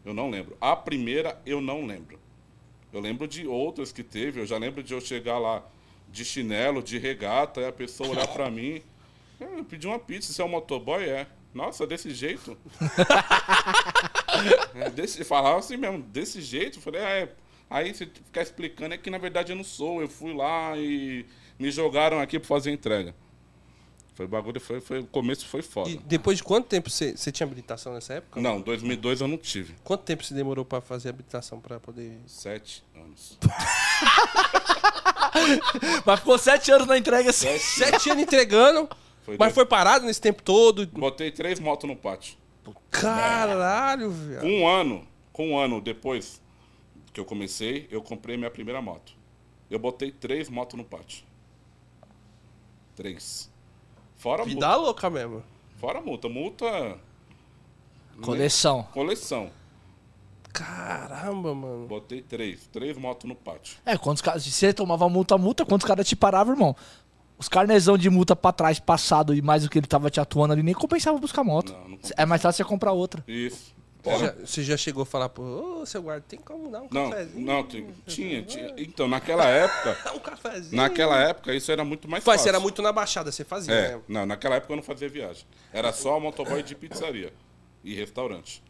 Eu 0.04 0.14
não 0.14 0.30
lembro. 0.30 0.58
A 0.60 0.76
primeira, 0.76 1.40
eu 1.46 1.62
não 1.62 1.86
lembro. 1.86 2.20
Eu 2.98 3.02
lembro 3.02 3.28
de 3.28 3.46
outras 3.48 3.92
que 3.92 4.04
teve. 4.04 4.42
Eu 4.42 4.46
já 4.46 4.58
lembro 4.58 4.82
de 4.84 4.94
eu 4.94 5.00
chegar 5.00 5.38
lá 5.38 5.64
de 6.10 6.26
chinelo, 6.26 6.82
de 6.82 6.98
regata, 6.98 7.62
e 7.62 7.66
a 7.66 7.72
pessoa 7.72 8.10
olhar 8.10 8.28
pra 8.28 8.50
mim. 8.50 8.82
"Ah, 9.40 9.46
Eu 9.58 9.64
pedi 9.66 9.86
uma 9.88 10.00
pizza, 10.00 10.34
você 10.34 10.42
é 10.42 10.46
um 10.46 10.50
motoboy? 10.50 11.04
É. 11.04 11.28
Nossa, 11.54 11.86
desse 11.88 12.12
jeito? 12.14 12.58
é, 14.76 14.90
desse, 14.90 15.24
falava 15.24 15.60
assim 15.60 15.78
mesmo, 15.78 16.02
desse 16.02 16.42
jeito? 16.42 16.80
Falei, 16.82 17.02
ah, 17.02 17.10
é. 17.10 17.30
Aí 17.70 17.94
você 17.94 18.06
ficar 18.06 18.42
explicando 18.42 18.94
é 18.94 18.98
que 18.98 19.10
na 19.10 19.18
verdade 19.18 19.52
eu 19.52 19.56
não 19.56 19.64
sou. 19.64 20.02
Eu 20.02 20.08
fui 20.08 20.34
lá 20.34 20.78
e 20.78 21.26
me 21.60 21.70
jogaram 21.70 22.20
aqui 22.20 22.40
pra 22.40 22.48
fazer 22.48 22.72
entrega. 22.72 23.14
Foi 24.18 24.26
o 24.26 24.30
bagulho, 24.30 24.60
foi, 24.60 24.82
foi, 24.82 24.98
o 25.02 25.06
começo 25.06 25.46
foi 25.46 25.62
foda. 25.62 25.92
E 25.92 25.98
depois 26.00 26.38
de 26.40 26.44
quanto 26.44 26.66
tempo 26.66 26.90
você 26.90 27.16
você 27.16 27.32
tinha 27.32 27.46
habilitação 27.46 27.94
nessa 27.94 28.16
época? 28.16 28.42
Não, 28.42 28.60
2002 28.60 29.22
eu 29.22 29.28
não 29.28 29.38
tive. 29.38 29.76
Quanto 29.84 30.02
tempo 30.02 30.24
você 30.24 30.34
demorou 30.34 30.66
pra 30.66 30.82
fazer 30.82 31.10
a 31.10 31.12
habilitação 31.12 31.60
pra 31.62 31.80
poder. 31.80 32.20
Sete 32.26 32.84
anos. 32.96 33.38
Mas 36.04 36.20
ficou 36.20 36.36
sete 36.40 36.72
anos 36.72 36.88
na 36.88 36.98
entrega 36.98 37.30
assim. 37.30 37.60
Sete 37.60 38.10
anos 38.10 38.24
entregando, 38.24 38.90
Foi 39.22 39.36
mas 39.38 39.50
dois- 39.50 39.54
foi 39.54 39.66
parado 39.68 40.04
nesse 40.08 40.20
tempo 40.20 40.42
todo. 40.42 40.88
Botei 40.88 41.30
três 41.30 41.60
motos 41.60 41.88
no 41.88 41.96
pátio. 41.96 42.36
Caralho, 42.90 44.10
velho. 44.10 44.42
Com 44.42 44.50
um 44.62 44.68
ano, 44.68 45.08
com 45.32 45.50
um 45.52 45.60
ano 45.60 45.80
depois 45.80 46.42
que 47.14 47.20
eu 47.20 47.26
comecei, 47.26 47.88
eu 47.92 48.02
comprei 48.02 48.36
minha 48.36 48.50
primeira 48.50 48.82
moto. 48.82 49.14
Eu 49.70 49.78
botei 49.78 50.12
três 50.12 50.50
motos 50.50 50.76
no 50.76 50.84
pátio. 50.84 51.24
Três. 52.96 53.56
Fora 54.28 54.44
multa. 54.44 54.54
Vida 54.54 54.76
louca 54.76 55.10
mesmo. 55.10 55.44
Fora 55.78 56.02
multa. 56.02 56.28
Multa. 56.28 56.98
Coleção. 58.22 58.84
Coleção. 58.92 59.50
Caramba, 60.52 61.56
mano. 61.56 61.88
Botei 61.88 62.22
três. 62.22 62.68
Três 62.68 62.98
motos 62.98 63.30
no 63.30 63.36
pátio. 63.36 63.78
É, 63.86 63.98
quando 63.98 64.18
os 64.18 64.22
caras. 64.22 64.44
Se 64.44 64.52
você 64.52 64.74
tomava 64.74 65.08
multa, 65.08 65.38
multa, 65.38 65.66
quando 65.66 65.82
os 65.82 65.88
caras 65.88 66.06
te 66.06 66.16
paravam, 66.16 66.56
irmão. 66.56 66.76
Os 67.38 67.48
carnezão 67.48 67.98
de 67.98 68.10
multa 68.10 68.36
pra 68.36 68.52
trás, 68.52 68.80
passado 68.80 69.34
e 69.34 69.42
mais 69.42 69.64
o 69.64 69.70
que 69.70 69.80
ele 69.80 69.88
tava 69.88 70.10
te 70.10 70.20
atuando 70.20 70.52
ali, 70.52 70.64
nem 70.64 70.74
compensava 70.74 71.18
buscar 71.20 71.44
moto. 71.44 71.72
Não, 71.72 71.90
não 71.90 72.00
É 72.18 72.26
mais 72.26 72.42
fácil 72.42 72.66
você 72.66 72.70
comprar 72.70 72.92
outra. 72.92 73.24
Isso. 73.28 73.77
Você 74.12 74.26
já, 74.26 74.32
você 74.46 74.64
já 74.64 74.78
chegou 74.78 75.04
a 75.04 75.06
falar, 75.06 75.30
pô, 75.30 75.42
ô, 75.82 75.86
seu 75.86 76.02
guarda, 76.02 76.26
tem 76.28 76.40
como 76.40 76.70
dar 76.70 76.82
um 76.82 76.88
Não, 76.92 77.10
cafezinho? 77.10 77.46
não, 77.46 77.64
tinha, 77.68 77.94
tinha, 78.06 78.42
tinha. 78.44 78.74
Então, 78.78 79.08
naquela 79.08 79.46
época, 79.46 79.98
Um 80.16 80.20
cafezinho. 80.20 80.76
naquela 80.76 81.18
época, 81.22 81.54
isso 81.54 81.72
era 81.72 81.84
muito 81.84 82.08
mais 82.08 82.24
Faz, 82.24 82.42
fácil. 82.42 82.50
era 82.50 82.60
muito 82.60 82.82
na 82.82 82.92
baixada, 82.92 83.32
você 83.32 83.44
fazia, 83.44 83.74
É, 83.74 83.96
né? 83.96 84.02
não, 84.08 84.26
naquela 84.26 84.56
época 84.56 84.74
eu 84.74 84.78
não 84.78 84.84
fazia 84.84 85.10
viagem. 85.10 85.46
Era 85.74 85.92
só 85.94 86.20
motoboy 86.20 86.62
de 86.64 86.76
pizzaria 86.76 87.34
e 87.84 87.94
restaurante. 87.96 88.64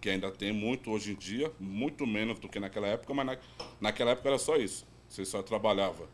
Que 0.00 0.10
ainda 0.10 0.30
tem 0.30 0.52
muito 0.52 0.90
hoje 0.92 1.10
em 1.12 1.16
dia, 1.16 1.50
muito 1.58 2.06
menos 2.06 2.38
do 2.38 2.48
que 2.48 2.60
naquela 2.60 2.86
época, 2.86 3.12
mas 3.12 3.26
na, 3.26 3.36
naquela 3.80 4.12
época 4.12 4.28
era 4.28 4.38
só 4.38 4.56
isso. 4.56 4.86
Você 5.08 5.24
só 5.24 5.42
trabalhava 5.42 6.04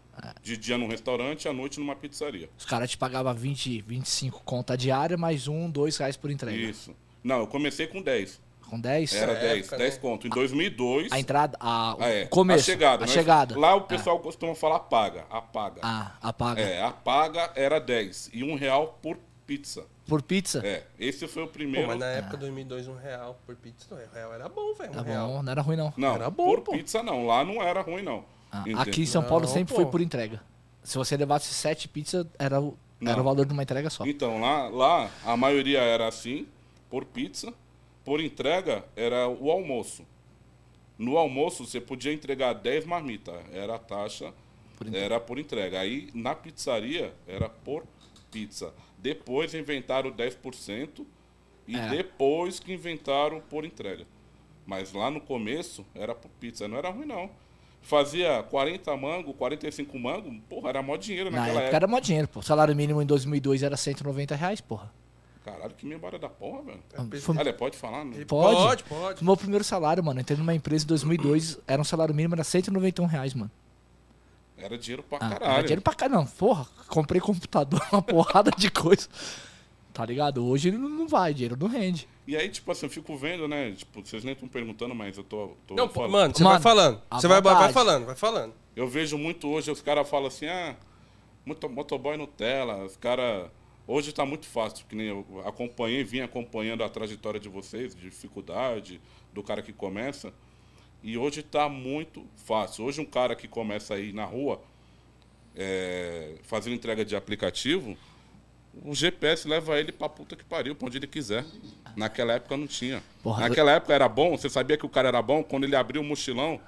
de 0.41 0.57
dia 0.57 0.79
num 0.79 0.87
restaurante 0.87 1.45
e 1.45 1.49
à 1.49 1.53
noite 1.53 1.81
numa 1.81 1.97
pizzaria. 1.97 2.49
Os 2.57 2.65
caras 2.65 2.89
te 2.89 2.97
pagavam 2.97 3.35
20, 3.35 3.83
25 3.83 4.41
conta 4.45 4.77
diária, 4.77 5.17
mais 5.17 5.49
um, 5.49 5.69
dois 5.69 5.97
reais 5.99 6.17
por 6.17 6.31
entrega. 6.31 6.57
Isso. 6.57 6.95
Não, 7.23 7.41
eu 7.41 7.47
comecei 7.49 7.87
com 7.89 8.01
10. 8.01 8.41
Com 8.69 8.81
10? 8.81 9.15
Era 9.15 9.33
Essa 9.33 9.41
10, 9.41 9.59
época, 9.61 9.77
10 9.77 9.95
né? 9.95 10.01
conto. 10.01 10.27
Em 10.27 10.31
2002. 10.31 11.13
A 11.13 11.21
entrada, 11.21 11.57
a, 11.61 11.95
o 11.95 12.03
ah, 12.03 12.09
é, 12.09 12.27
começo, 12.27 12.61
a 12.61 12.65
chegada. 12.65 13.05
a 13.05 13.07
né? 13.07 13.13
chegada. 13.13 13.59
Lá 13.59 13.75
o 13.75 13.83
pessoal 13.83 14.19
costuma 14.19 14.55
falar 14.55 14.81
paga. 14.81 15.25
A 15.31 15.41
paga. 15.41 15.81
Ah, 15.83 16.13
a 16.21 16.33
paga. 16.33 16.61
É, 16.61 16.83
a 16.83 16.91
paga 16.91 17.51
era 17.55 17.79
10. 17.79 18.31
E 18.33 18.43
um 18.43 18.57
real 18.57 18.99
por 19.03 19.19
pizza. 19.47 19.85
Por 20.07 20.21
pizza? 20.23 20.61
É, 20.65 20.85
esse 20.99 21.27
foi 21.27 21.45
o 21.45 21.47
Pô, 21.47 21.53
primeiro. 21.55 21.87
mas 21.89 21.99
na 21.99 22.07
época, 22.07 22.37
2002, 22.37 22.89
um 22.89 22.97
real 22.97 23.39
por 23.47 23.57
pizza, 23.57 23.87
não, 23.91 23.97
um 23.99 24.15
real 24.15 24.35
era 24.35 24.49
bom, 24.49 24.75
velho, 24.75 24.91
um 24.91 24.95
Tá 24.95 25.03
real. 25.03 25.29
bom, 25.29 25.43
não 25.43 25.53
era 25.53 25.63
ruim 25.63 25.77
não. 25.77 25.95
Não, 25.97 26.15
Era 26.15 26.31
bom, 26.31 26.45
por 26.45 26.61
pô. 26.61 26.73
pizza 26.73 27.03
não. 27.03 27.27
Lá 27.27 27.45
não 27.45 27.63
era 27.63 27.81
ruim, 27.81 28.03
não. 28.03 28.25
Ah, 28.53 28.65
aqui 28.83 29.03
em 29.03 29.07
São 29.07 29.23
Paulo 29.23 29.47
Não, 29.47 29.53
sempre 29.53 29.75
pô. 29.75 29.81
foi 29.83 29.91
por 29.91 30.01
entrega. 30.01 30.41
Se 30.83 30.99
você 30.99 31.17
levasse 31.17 31.53
sete 31.55 31.89
pizzas, 31.89 32.27
era 32.39 32.61
o, 32.61 32.77
era 33.01 33.19
o 33.21 33.25
valor 33.25 33.47
de 33.47 33.53
uma 33.53 33.63
entrega 33.63 33.89
só. 33.89 34.05
Então, 34.07 34.41
lá, 34.41 34.69
lá 34.69 35.11
a 35.25 35.37
maioria 35.37 35.81
era 35.81 36.07
assim, 36.07 36.47
por 36.91 37.05
pizza. 37.07 37.53
Por 38.05 38.21
entrega, 38.21 38.85
era 38.95 39.29
o 39.29 39.51
almoço. 39.51 40.05
No 40.99 41.17
almoço, 41.19 41.67
você 41.67 41.81
podia 41.81 42.13
entregar 42.13 42.53
10 42.53 42.85
marmitas. 42.87 43.35
Era 43.53 43.75
a 43.75 43.79
taxa, 43.79 44.33
Por 44.77 44.87
entrega. 44.87 45.05
era 45.05 45.21
por 45.21 45.39
entrega. 45.39 45.81
Aí, 45.81 46.11
na 46.15 46.35
pizzaria, 46.35 47.13
era 47.27 47.49
por 47.49 47.85
pizza. 48.31 48.73
Depois 48.99 49.55
inventaram 49.55 50.11
10% 50.11 51.05
e 51.67 51.77
É. 51.77 51.89
depois 51.89 52.61
que 52.61 52.73
inventaram 52.73 53.41
por 53.41 53.65
entrega. 53.65 54.07
Mas 54.67 54.93
lá 54.93 55.11
no 55.11 55.21
começo, 55.21 55.85
era 55.95 56.15
por 56.15 56.31
pizza. 56.41 56.69
Não 56.69 56.77
era 56.79 56.91
ruim, 56.91 57.07
não. 57.07 57.29
Fazia 57.83 58.43
40 58.45 58.97
mango, 58.97 59.35
45 59.35 59.99
mango, 59.99 60.33
porra, 60.49 60.71
era 60.71 60.83
mó 60.83 60.97
dinheiro 60.97 61.31
Na 61.31 61.39
naquela 61.39 61.53
época 61.61 61.65
época. 61.67 61.77
era 61.77 61.87
mó 61.87 62.01
dinheiro, 62.01 62.29
pô. 62.29 62.41
O 62.41 62.43
salário 62.43 62.75
mínimo 62.75 63.03
em 63.03 63.07
2002 63.07 63.63
era 63.63 63.77
190 63.77 64.35
reais, 64.35 64.61
porra. 64.61 64.91
Caralho, 65.45 65.75
que 65.75 65.85
memória 65.85 66.19
da 66.19 66.29
porra, 66.29 66.63
velho. 66.63 67.21
Foi- 67.21 67.37
Olha, 67.37 67.53
pode 67.53 67.77
falar? 67.77 68.01
Ele 68.07 68.25
Pode? 68.25 68.57
Pode, 68.57 68.85
pode. 68.85 69.23
Meu 69.25 69.37
primeiro 69.37 69.63
salário, 69.63 70.03
mano, 70.03 70.19
entrei 70.19 70.39
numa 70.39 70.55
empresa 70.55 70.85
em 70.85 70.89
2002, 70.89 71.59
era 71.69 71.81
um 71.81 71.85
salário 71.85 72.15
mínimo, 72.15 72.35
era 72.35 72.43
191 72.43 73.05
reais, 73.07 73.35
mano. 73.35 73.51
Era 74.57 74.79
dinheiro 74.79 75.03
pra 75.03 75.19
Ah, 75.21 75.27
era 75.27 75.39
caralho. 75.41 75.63
dinheiro 75.65 75.83
pra 75.83 75.95
caralho, 75.95 76.21
não. 76.21 76.27
Porra, 76.27 76.67
comprei 76.89 77.21
computador, 77.21 77.81
uma 77.93 78.01
porrada 78.01 78.51
de 78.57 78.71
coisa. 78.71 79.07
Tá 79.93 80.05
ligado? 80.07 80.45
Hoje 80.47 80.71
não 80.73 80.89
não 80.89 81.07
vai, 81.09 81.35
dinheiro 81.35 81.57
não 81.61 81.69
rende. 81.69 82.09
E 82.27 82.37
aí, 82.37 82.49
tipo 82.49 82.73
assim, 82.73 82.87
eu 82.87 82.91
fico 82.91 83.15
vendo, 83.17 83.47
né? 83.47 83.73
Tipo, 83.73 84.01
vocês 84.05 84.25
nem 84.25 84.33
estão 84.33 84.49
perguntando, 84.49 84.95
mas 84.95 85.19
eu 85.19 85.25
tô. 85.25 85.51
tô 85.67 85.75
Não, 85.75 85.89
falando. 85.91 86.11
mano, 86.11 86.35
você 86.35 86.43
Mano, 86.43 86.55
vai 86.55 86.63
falando. 86.63 87.03
Você 87.13 87.29
vai, 87.29 87.43
vai 87.43 87.73
falando, 87.73 88.07
vai 88.07 88.17
falando. 88.17 88.55
Eu 88.75 88.89
vejo 88.89 89.19
muito 89.19 89.47
hoje, 89.49 89.71
os 89.71 89.83
caras 89.83 90.09
falam 90.09 90.29
assim, 90.29 90.47
ah, 90.47 90.75
muito 91.45 91.69
motoboy 91.69 92.17
Nutella, 92.17 92.83
os 92.85 92.97
caras. 92.97 93.51
Hoje 93.87 94.13
tá 94.13 94.25
muito 94.25 94.47
fácil, 94.47 94.87
que 94.89 94.97
nem 94.97 95.07
eu 95.09 95.27
acompanhei, 95.45 96.03
vim 96.03 96.21
acompanhando 96.21 96.83
a 96.83 96.89
trajetória 96.89 97.39
de 97.39 97.49
vocês, 97.49 97.95
de 97.95 98.09
dificuldade, 98.09 99.01
do 99.33 99.43
cara 99.43 99.63
que 99.63 99.73
começa. 99.73 100.33
E 101.03 101.19
hoje 101.19 101.43
tá 101.43 101.69
muito 101.69 102.25
fácil. 102.35 102.85
Hoje 102.85 103.01
um 103.01 103.05
cara 103.05 103.37
que 103.37 103.47
começa 103.47 103.95
aí 103.95 104.13
na 104.13 104.25
rua, 104.25 104.63
é, 105.55 106.37
fazendo 106.43 106.75
entrega 106.75 107.05
de 107.05 107.15
aplicativo, 107.15 107.95
o 108.83 108.95
GPS 108.95 109.47
leva 109.47 109.79
ele 109.79 109.93
pra 109.93 110.09
puta 110.09 110.35
que 110.35 110.45
pariu, 110.45 110.75
pra 110.75 110.87
onde 110.87 110.97
ele 110.97 111.07
quiser. 111.07 111.45
Naquela 111.95 112.33
época 112.33 112.57
não 112.57 112.67
tinha. 112.67 113.03
Porra, 113.23 113.49
Naquela 113.49 113.73
época 113.73 113.93
era 113.95 114.09
bom, 114.09 114.37
você 114.37 114.49
sabia 114.49 114.77
que 114.79 114.87
o 114.87 114.89
cara 114.89 115.09
era 115.09 115.23
bom 115.23 115.45
quando 115.45 115.65
ele 115.65 115.77
abriu 115.77 116.01
o 116.01 116.05
mochilão 116.05 116.59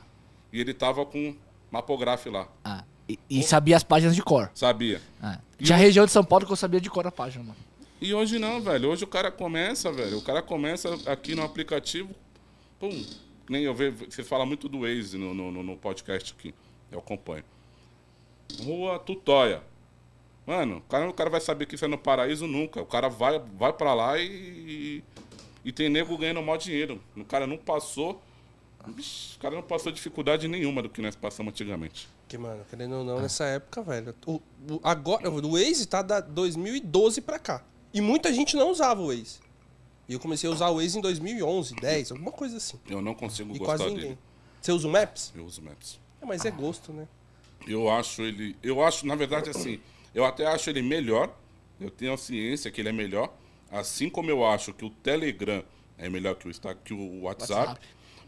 e 0.52 0.60
ele 0.60 0.72
tava 0.74 1.04
com 1.04 1.34
mapográfico 1.70 2.30
lá. 2.30 2.48
Ah, 2.62 2.84
E, 3.08 3.18
e 3.30 3.42
sabia 3.42 3.76
as 3.76 3.84
páginas 3.84 4.14
de 4.14 4.22
cor. 4.22 4.50
Sabia. 4.54 5.00
É. 5.22 5.38
Tinha 5.62 5.76
região 5.76 6.04
de 6.04 6.12
São 6.12 6.24
Paulo 6.24 6.44
que 6.44 6.52
eu 6.52 6.56
sabia 6.56 6.80
de 6.80 6.90
cor 6.90 7.06
a 7.06 7.12
página, 7.12 7.44
mano. 7.44 7.56
E 8.00 8.12
hoje 8.12 8.38
não, 8.38 8.60
velho. 8.60 8.90
Hoje 8.90 9.04
o 9.04 9.06
cara 9.06 9.30
começa, 9.30 9.90
velho. 9.90 10.18
O 10.18 10.22
cara 10.22 10.42
começa 10.42 10.98
aqui 11.06 11.34
no 11.34 11.42
aplicativo. 11.42 12.14
Pum. 12.78 13.04
Nem 13.48 13.64
eu 13.64 13.74
vejo. 13.74 14.04
Você 14.08 14.22
fala 14.22 14.44
muito 14.44 14.68
do 14.68 14.80
Waze 14.80 15.16
no, 15.16 15.32
no, 15.32 15.50
no 15.62 15.76
podcast 15.76 16.34
aqui. 16.36 16.54
Eu 16.90 16.98
acompanho. 16.98 17.44
Rua 18.62 18.98
Tutóia. 18.98 19.62
Mano, 20.46 20.76
o 20.78 20.80
cara, 20.82 21.08
o 21.08 21.12
cara 21.12 21.30
vai 21.30 21.40
saber 21.40 21.66
que 21.66 21.74
isso 21.74 21.84
é 21.84 21.88
no 21.88 21.98
paraíso 21.98 22.46
nunca. 22.46 22.80
O 22.80 22.86
cara 22.86 23.08
vai, 23.08 23.38
vai 23.38 23.72
pra 23.72 23.94
lá 23.94 24.18
e. 24.18 25.02
E 25.64 25.72
tem 25.72 25.88
nego 25.88 26.16
ganhando 26.16 26.40
maior 26.42 26.58
dinheiro. 26.58 27.00
O 27.16 27.24
cara 27.24 27.46
não 27.46 27.56
passou. 27.56 28.22
O 28.88 29.38
cara 29.40 29.54
não 29.54 29.62
passou 29.62 29.90
dificuldade 29.92 30.46
nenhuma 30.48 30.82
do 30.82 30.88
que 30.88 31.00
nós 31.02 31.14
passamos 31.16 31.52
antigamente. 31.52 32.08
Que, 32.28 32.36
mano, 32.38 32.64
querendo 32.68 32.96
ou 32.96 33.04
não, 33.04 33.20
nessa 33.20 33.44
época, 33.44 33.82
velho. 33.82 34.14
O, 34.26 34.34
o- 34.70 34.80
agora, 34.82 35.30
o 35.30 35.52
Waze 35.52 35.86
tá 35.86 36.02
da 36.02 36.20
2012 36.20 37.20
pra 37.20 37.38
cá. 37.38 37.62
E 37.94 38.00
muita 38.00 38.32
gente 38.32 38.56
não 38.56 38.70
usava 38.70 39.00
o 39.00 39.08
Waze. 39.08 39.38
E 40.08 40.12
eu 40.12 40.20
comecei 40.20 40.48
a 40.48 40.52
usar 40.52 40.68
o 40.70 40.76
Waze 40.76 40.98
em 40.98 41.00
2011, 41.00 41.74
10, 41.76 42.12
alguma 42.12 42.30
coisa 42.32 42.56
assim. 42.58 42.78
Eu 42.88 43.00
não 43.02 43.14
consigo 43.14 43.54
E 43.54 43.58
gostar 43.58 43.76
quase 43.78 43.84
ninguém. 43.86 44.04
dele. 44.10 44.18
Você 44.60 44.72
usa 44.72 44.88
o 44.88 44.90
Maps? 44.90 45.32
Eu 45.34 45.44
uso 45.44 45.62
Maps. 45.62 46.00
É, 46.20 46.26
mas 46.26 46.44
é 46.44 46.50
gosto, 46.50 46.92
né? 46.92 47.06
Eu 47.66 47.88
acho 47.90 48.22
ele. 48.22 48.56
Eu 48.62 48.82
acho, 48.84 49.06
na 49.06 49.14
verdade, 49.14 49.50
assim. 49.50 49.80
Eu 50.14 50.24
até 50.24 50.46
acho 50.46 50.70
ele 50.70 50.82
melhor. 50.82 51.34
Eu 51.80 51.90
tenho 51.90 52.12
a 52.12 52.16
ciência 52.16 52.70
que 52.70 52.80
ele 52.80 52.88
é 52.88 52.92
melhor. 52.92 53.32
Assim 53.70 54.08
como 54.08 54.30
eu 54.30 54.44
acho 54.46 54.72
que 54.72 54.84
o 54.84 54.90
Telegram 54.90 55.62
é 55.98 56.08
melhor 56.08 56.36
que 56.36 56.48
o, 56.48 56.52
que 56.84 56.94
o 56.94 57.22
WhatsApp. 57.22 57.52
WhatsApp. 57.70 57.86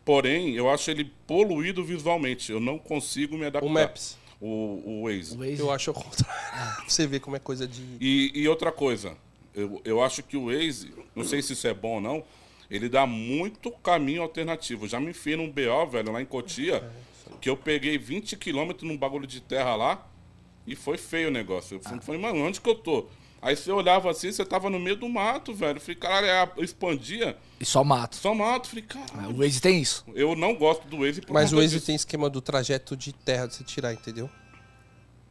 Porém, 0.09 0.55
eu 0.55 0.71
acho 0.71 0.91
ele 0.91 1.05
poluído 1.27 1.85
visualmente. 1.85 2.51
Eu 2.51 2.59
não 2.59 2.79
consigo 2.79 3.37
me 3.37 3.45
adaptar. 3.45 3.67
O 3.67 3.71
Maps. 3.71 4.17
O, 4.41 4.47
o 4.87 5.03
Waze. 5.05 5.35
O 5.35 5.39
Waze. 5.41 5.59
Eu 5.61 5.71
acho 5.71 5.91
ao 5.91 5.95
contrário. 5.95 6.35
Pra 6.81 6.85
você 6.89 7.07
ver 7.07 7.21
como 7.21 7.37
é 7.37 7.39
coisa 7.39 7.69
de. 7.69 7.83
E, 8.01 8.33
e 8.35 8.49
outra 8.49 8.73
coisa, 8.73 9.15
eu, 9.55 9.83
eu 9.85 10.03
acho 10.03 10.23
que 10.23 10.35
o 10.35 10.47
Waze, 10.47 10.95
não 11.15 11.25
sei 11.25 11.43
se 11.43 11.53
isso 11.53 11.67
é 11.69 11.75
bom 11.75 11.97
ou 11.97 12.01
não, 12.01 12.25
ele 12.71 12.89
dá 12.89 13.05
muito 13.07 13.71
caminho 13.71 14.23
alternativo. 14.23 14.89
Já 14.89 14.99
me 14.99 15.11
enfiei 15.11 15.37
num 15.37 15.51
BO, 15.51 15.87
velho, 15.91 16.11
lá 16.11 16.23
em 16.23 16.25
Cotia, 16.25 16.91
que 17.39 17.51
eu 17.51 17.57
peguei 17.59 17.99
20 17.99 18.35
quilômetros 18.39 18.89
num 18.89 18.97
bagulho 18.97 19.27
de 19.27 19.43
terra 19.43 19.77
lá 19.77 20.09
e 20.67 20.75
foi 20.75 20.97
feio 20.97 21.29
o 21.29 21.31
negócio. 21.31 21.77
Eu 21.77 21.81
fui- 21.83 22.01
falei, 22.01 22.19
mano, 22.19 22.39
onde 22.47 22.63
que 22.63 22.71
eu 22.71 22.75
tô? 22.77 23.05
Aí 23.41 23.55
você 23.57 23.71
olhava 23.71 24.11
assim, 24.11 24.33
você 24.33 24.45
tava 24.45 24.69
no 24.69 24.79
meio 24.81 24.97
do 24.97 25.09
mato, 25.09 25.55
velho. 25.55 25.77
Eu 25.77 25.81
falei, 25.81 25.95
caralho, 25.97 26.53
é, 26.61 26.65
expandia, 26.65 27.37
E 27.61 27.65
só 27.65 27.85
mato. 27.85 28.17
só 28.17 28.35
mato. 28.35 28.67
Eu 28.67 28.71
falei, 28.71 28.85
caralho. 28.85 29.31
O 29.35 29.39
Waze 29.39 29.61
tem 29.61 29.81
isso. 29.81 30.05
Eu 30.15 30.35
não 30.35 30.55
gosto 30.57 30.89
do 30.89 30.99
Waze 30.99 31.21
por 31.21 31.33
Mas 31.35 31.53
o 31.53 31.57
Waze 31.57 31.75
disso. 31.75 31.87
tem 31.87 31.95
esquema 31.95 32.29
do 32.29 32.41
trajeto 32.41 32.97
de 32.97 33.13
terra 33.13 33.47
de 33.47 33.55
você 33.55 33.63
tirar, 33.65 33.93
entendeu? 33.93 34.29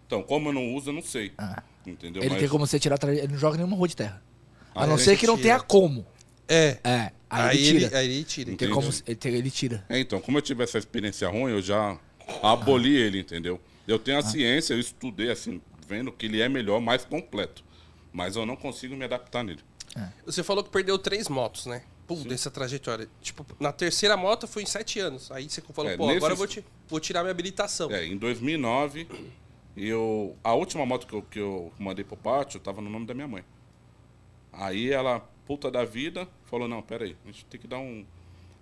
Então, 0.06 0.24
como 0.24 0.50
eu 0.50 0.54
não 0.54 0.74
uso, 0.74 0.90
eu 0.90 0.94
não 0.94 1.02
sei. 1.02 1.34
Entendeu? 1.86 2.22
Ah. 2.22 2.26
Ele 2.26 2.30
Mas- 2.34 2.40
tem 2.40 2.50
como 2.50 2.66
você 2.66 2.80
tirar. 2.80 2.98
tra- 2.98 3.14
Ele 3.14 3.28
não 3.28 3.38
joga 3.38 3.58
nenhuma 3.58 3.76
rua 3.76 3.88
de 3.88 3.96
terra. 3.96 4.22
A 4.74 4.84
Ah, 4.84 4.88
não 4.88 4.98
ser 4.98 5.18
que 5.18 5.28
não 5.28 5.36
Tira. 5.36 5.44
tenha 5.56 5.60
como. 5.60 6.06
É. 6.48 6.78
É. 6.84 7.12
Aí, 7.30 7.50
Aí, 7.50 7.58
ele 7.58 7.68
ele, 7.68 7.80
tira. 7.88 7.98
aí 8.00 8.06
ele 8.06 8.24
tira. 8.24 8.46
Tem 8.46 8.54
entendeu? 8.54 8.76
como, 8.76 8.90
ele, 9.06 9.16
tem- 9.16 9.34
ele 9.34 9.52
tira. 9.52 9.86
É, 9.90 10.00
então, 10.00 10.22
como 10.22 10.38
eu 10.38 10.42
tive 10.42 10.64
essa 10.64 10.78
experiência 10.78 11.28
ruim, 11.28 11.52
eu 11.52 11.62
já 11.62 12.00
aboli 12.42 12.96
ele, 12.96 13.20
entendeu? 13.20 13.60
Eu 13.86 14.00
tenho 14.00 14.18
a 14.18 14.22
ciência, 14.22 14.74
eu 14.74 14.80
estudei, 14.80 15.30
assim, 15.30 15.62
vendo 15.86 16.10
que 16.12 16.26
ele 16.26 16.42
é 16.42 16.48
melhor, 16.48 16.80
mais 16.80 17.04
completo. 17.04 17.64
Mas 18.18 18.36
eu 18.36 18.48
não 18.48 18.56
consigo 18.56 18.96
me 18.96 19.06
adaptar 19.06 19.44
nele. 19.44 19.62
Você 20.26 20.42
falou 20.44 20.64
que 20.64 20.72
perdeu 20.72 20.98
três 20.98 21.30
motos, 21.30 21.68
né? 21.68 21.84
Pum, 22.08 22.24
dessa 22.24 22.50
trajetória. 22.50 23.08
Tipo, 23.22 23.46
na 23.60 23.72
terceira 23.72 24.18
moto 24.18 24.48
foi 24.48 24.64
em 24.64 24.66
sete 24.66 25.00
anos. 25.00 25.32
Aí 25.32 25.48
você 25.48 25.62
falou, 25.62 25.92
É, 25.92 25.96
pô, 25.98 26.06
nesses- 26.08 26.18
agora 26.18 26.34
eu 26.34 26.38
vou, 26.38 26.48
ti- 26.48 26.66
vou 26.88 27.00
tirar 27.00 27.22
minha 27.22 27.30
habilitação. 27.32 27.92
É, 27.92 28.06
em 28.06 28.18
2009, 28.18 29.08
eu, 29.76 30.36
a 30.44 30.52
última 30.56 30.84
moto 30.84 31.06
que 31.06 31.14
eu, 31.14 31.22
que 31.22 31.38
eu 31.40 31.72
mandei 31.78 32.04
pro 32.04 32.18
pátio 32.18 32.60
tava 32.60 32.82
no 32.82 32.90
nome 32.90 33.06
da 33.06 33.14
minha 33.14 33.28
mãe. 33.28 33.44
Aí 34.52 34.92
ela, 34.92 35.20
puta 35.46 35.70
da 35.70 35.86
vida, 35.86 36.28
falou, 36.46 36.68
não, 36.68 36.82
peraí, 36.82 37.16
a 37.24 37.28
gente 37.28 37.46
tem 37.46 37.60
que 37.62 37.68
dar 37.68 37.78
um, 37.78 38.04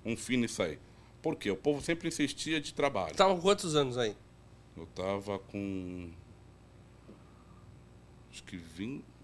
um 0.03 0.17
fim 0.17 0.35
nisso 0.35 0.61
aí. 0.61 0.77
Por 1.21 1.37
quê? 1.37 1.49
O 1.49 1.55
povo 1.55 1.81
sempre 1.81 2.09
insistia 2.09 2.59
de 2.59 2.73
trabalho. 2.73 3.15
Tava 3.15 3.33
com 3.35 3.41
quantos 3.41 3.73
anos 3.73 3.97
aí? 3.97 4.17
Eu 4.75 4.85
tava 4.87 5.39
com... 5.39 6.09
Acho 8.31 8.43
que 8.43 8.57
20, 8.57 9.01
18. 9.01 9.14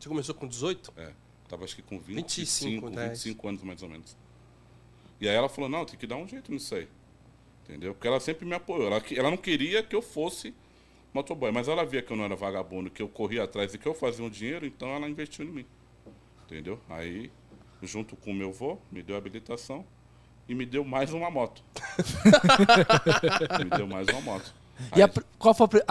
Você 0.00 0.08
começou 0.08 0.34
com 0.34 0.48
18? 0.48 0.94
É, 0.96 1.12
tava 1.46 1.64
acho 1.64 1.76
que 1.76 1.82
com 1.82 2.00
25, 2.00 2.86
25, 2.86 2.90
10. 2.90 3.08
25 3.10 3.48
anos 3.48 3.62
mais 3.62 3.82
ou 3.82 3.88
menos. 3.88 4.16
E 5.20 5.28
aí 5.28 5.34
ela 5.34 5.48
falou, 5.48 5.68
não, 5.68 5.84
tem 5.84 5.98
que 5.98 6.06
dar 6.06 6.16
um 6.16 6.26
jeito 6.26 6.50
nisso 6.50 6.74
aí. 6.74 6.88
Entendeu? 7.64 7.92
Porque 7.92 8.08
ela 8.08 8.18
sempre 8.18 8.46
me 8.46 8.54
apoiou. 8.54 8.86
Ela, 8.86 9.02
ela 9.14 9.30
não 9.30 9.36
queria 9.36 9.82
que 9.82 9.94
eu 9.94 10.00
fosse 10.00 10.54
motoboy, 11.12 11.52
mas 11.52 11.68
ela 11.68 11.84
via 11.84 12.00
que 12.00 12.10
eu 12.10 12.16
não 12.16 12.24
era 12.24 12.34
vagabundo, 12.34 12.90
que 12.90 13.02
eu 13.02 13.08
corria 13.08 13.44
atrás 13.44 13.74
e 13.74 13.78
que 13.78 13.86
eu 13.86 13.94
fazia 13.94 14.24
um 14.24 14.30
dinheiro, 14.30 14.64
então 14.64 14.88
ela 14.88 15.06
investiu 15.06 15.44
em 15.44 15.50
mim. 15.50 15.66
Entendeu? 16.46 16.80
Aí, 16.88 17.30
junto 17.82 18.16
com 18.16 18.30
o 18.30 18.34
meu 18.34 18.48
avô, 18.48 18.78
me 18.90 19.02
deu 19.02 19.16
a 19.16 19.18
habilitação 19.18 19.84
e 20.48 20.54
me 20.54 20.64
deu 20.64 20.82
mais 20.82 21.12
uma 21.12 21.30
moto. 21.30 21.62
me 23.62 23.76
deu 23.76 23.86
mais 23.86 24.08
uma 24.08 24.20
moto. 24.22 24.54
E 24.96 25.02
a 25.02 25.08
pr- 25.08 25.22
qual 25.38 25.54
foi 25.54 25.64
a, 25.66 25.68
pri- 25.68 25.82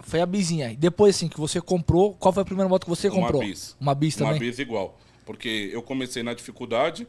Foi 0.00 0.20
a 0.20 0.26
bizinha 0.26 0.68
aí. 0.68 0.76
Depois, 0.76 1.16
assim, 1.16 1.28
que 1.28 1.38
você 1.40 1.60
comprou, 1.60 2.14
qual 2.14 2.32
foi 2.32 2.42
a 2.42 2.46
primeira 2.46 2.68
moto 2.68 2.84
que 2.84 2.90
você 2.90 3.08
Uma 3.08 3.20
comprou? 3.22 3.40
bis. 3.42 3.76
Uma 3.80 3.94
bis 3.94 4.16
Uma 4.16 4.32
também? 4.32 4.40
bis 4.48 4.58
igual. 4.58 4.98
Porque 5.26 5.70
eu 5.72 5.82
comecei 5.82 6.22
na 6.22 6.34
dificuldade, 6.34 7.06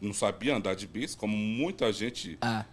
não 0.00 0.12
sabia 0.12 0.56
andar 0.56 0.74
de 0.74 0.86
bis, 0.86 1.14
como 1.14 1.36
muita 1.36 1.92
gente 1.92 2.38
Ah, 2.40 2.64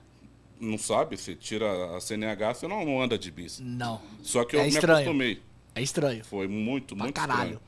não 0.60 0.78
sabe, 0.78 1.18
você 1.18 1.36
tira 1.36 1.96
a 1.96 2.00
CNH, 2.00 2.54
você 2.54 2.68
não, 2.68 2.86
não 2.86 3.02
anda 3.02 3.18
de 3.18 3.30
bis. 3.30 3.60
não. 3.60 4.02
Só 4.24 4.46
que 4.46 4.56
eu 4.56 4.62
É 4.62 4.64
me 4.64 4.70
estranho. 4.70 5.00
acostumei. 5.00 5.42
É 5.76 5.82
estranho. 5.82 6.24
Foi 6.26 6.48
muito, 6.48 6.96
Pra 6.96 7.04
muito 7.04 7.16
caralho. 7.16 7.40
estranho. 7.42 7.62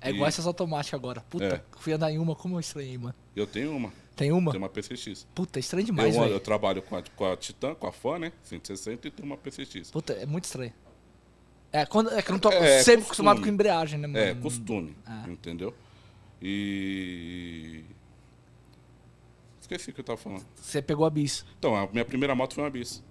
É 0.00 0.10
igual 0.10 0.26
E- 0.26 0.28
essas 0.28 0.46
automáticas 0.46 0.98
agora. 0.98 1.22
Puta, 1.22 1.44
É. 1.44 1.62
fui 1.80 1.92
andar 1.92 2.12
em 2.12 2.18
uma, 2.18 2.36
como 2.36 2.56
eu 2.56 2.60
estranhei, 2.60 2.96
mano. 2.98 3.14
Eu 3.34 3.46
tenho 3.46 3.74
uma, 3.74 3.92
Tem 4.16 4.32
uma? 4.32 4.50
tenho 4.50 4.62
uma 4.62 4.68
PCX. 4.70 5.26
Puta, 5.34 5.58
é 5.58 5.60
estranho 5.60 5.84
demais, 5.84 6.16
eu, 6.16 6.24
eu 6.24 6.40
trabalho 6.40 6.80
com 6.82 6.96
a, 6.96 7.02
com 7.14 7.24
a 7.30 7.36
Titan, 7.36 7.74
com 7.74 7.86
a 7.86 7.92
FAN, 7.92 8.18
né? 8.18 8.32
160 8.44 9.06
e 9.06 9.10
tenho 9.10 9.26
uma 9.26 9.36
PCX. 9.36 9.90
Puta, 9.90 10.14
é 10.14 10.24
muito 10.24 10.44
estranho. 10.44 10.72
É, 11.70 11.84
quando, 11.84 12.10
é 12.10 12.22
que 12.22 12.30
eu 12.30 12.32
não 12.32 12.38
tô 12.40 12.48
É, 12.50 12.78
sempre 12.78 13.02
costume. 13.02 13.02
acostumado 13.02 13.42
com 13.42 13.48
embreagem, 13.48 13.98
né, 13.98 14.06
mano? 14.06 14.18
É, 14.18 14.34
costume, 14.34 14.96
Ah. 15.04 15.26
entendeu? 15.28 15.74
E... 16.40 17.84
Esqueci 19.60 19.90
o 19.90 19.92
que 19.92 20.00
eu 20.00 20.04
tava 20.04 20.16
falando. 20.16 20.46
Você 20.54 20.80
pegou 20.80 21.04
a 21.04 21.10
bis. 21.10 21.44
Então, 21.58 21.74
a 21.74 21.86
minha 21.88 22.04
primeira 22.04 22.34
moto 22.34 22.54
foi 22.54 22.64
uma 22.64 22.70
bis. 22.70 23.02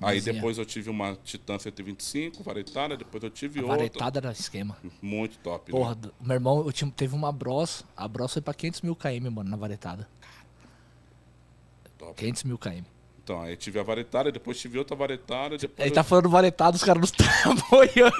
Aí 0.00 0.20
depois 0.20 0.58
eu 0.58 0.66
tive 0.66 0.90
uma 0.90 1.16
Titan 1.16 1.58
125, 1.58 2.42
varetada, 2.42 2.96
depois 2.96 3.22
eu 3.24 3.30
tive 3.30 3.60
A 3.60 3.62
outra. 3.62 3.76
varetada 3.78 4.18
era 4.18 4.32
esquema. 4.32 4.76
Muito 5.00 5.38
top. 5.38 5.72
né? 5.72 5.78
Porra, 5.78 5.94
do- 5.94 6.14
meu 6.20 6.34
irmão, 6.34 6.58
eu 6.66 6.72
tinha, 6.72 6.90
teve 6.90 7.14
uma 7.14 7.32
Bros. 7.32 7.82
A 7.96 8.06
Bros 8.06 8.32
foi 8.34 8.42
pra 8.42 8.52
500 8.52 8.82
mil 8.82 8.94
km, 8.94 9.30
mano, 9.30 9.48
na 9.50 9.56
varetada. 9.56 10.06
Top. 11.98 12.14
500 12.14 12.44
mil 12.44 12.58
km. 12.58 12.82
Então, 13.26 13.42
aí 13.42 13.56
tive 13.56 13.80
a 13.80 13.82
varetada, 13.82 14.30
depois 14.30 14.56
tive 14.56 14.78
outra 14.78 14.94
varetada, 14.94 15.58
depois. 15.58 15.80
Ele 15.80 15.90
eu- 15.90 15.94
tá 15.94 16.04
falando 16.04 16.28
varetada, 16.28 16.76
os 16.76 16.84
caras 16.84 17.00
não 17.00 17.04
estão 17.04 17.26
apoiando. 17.66 18.14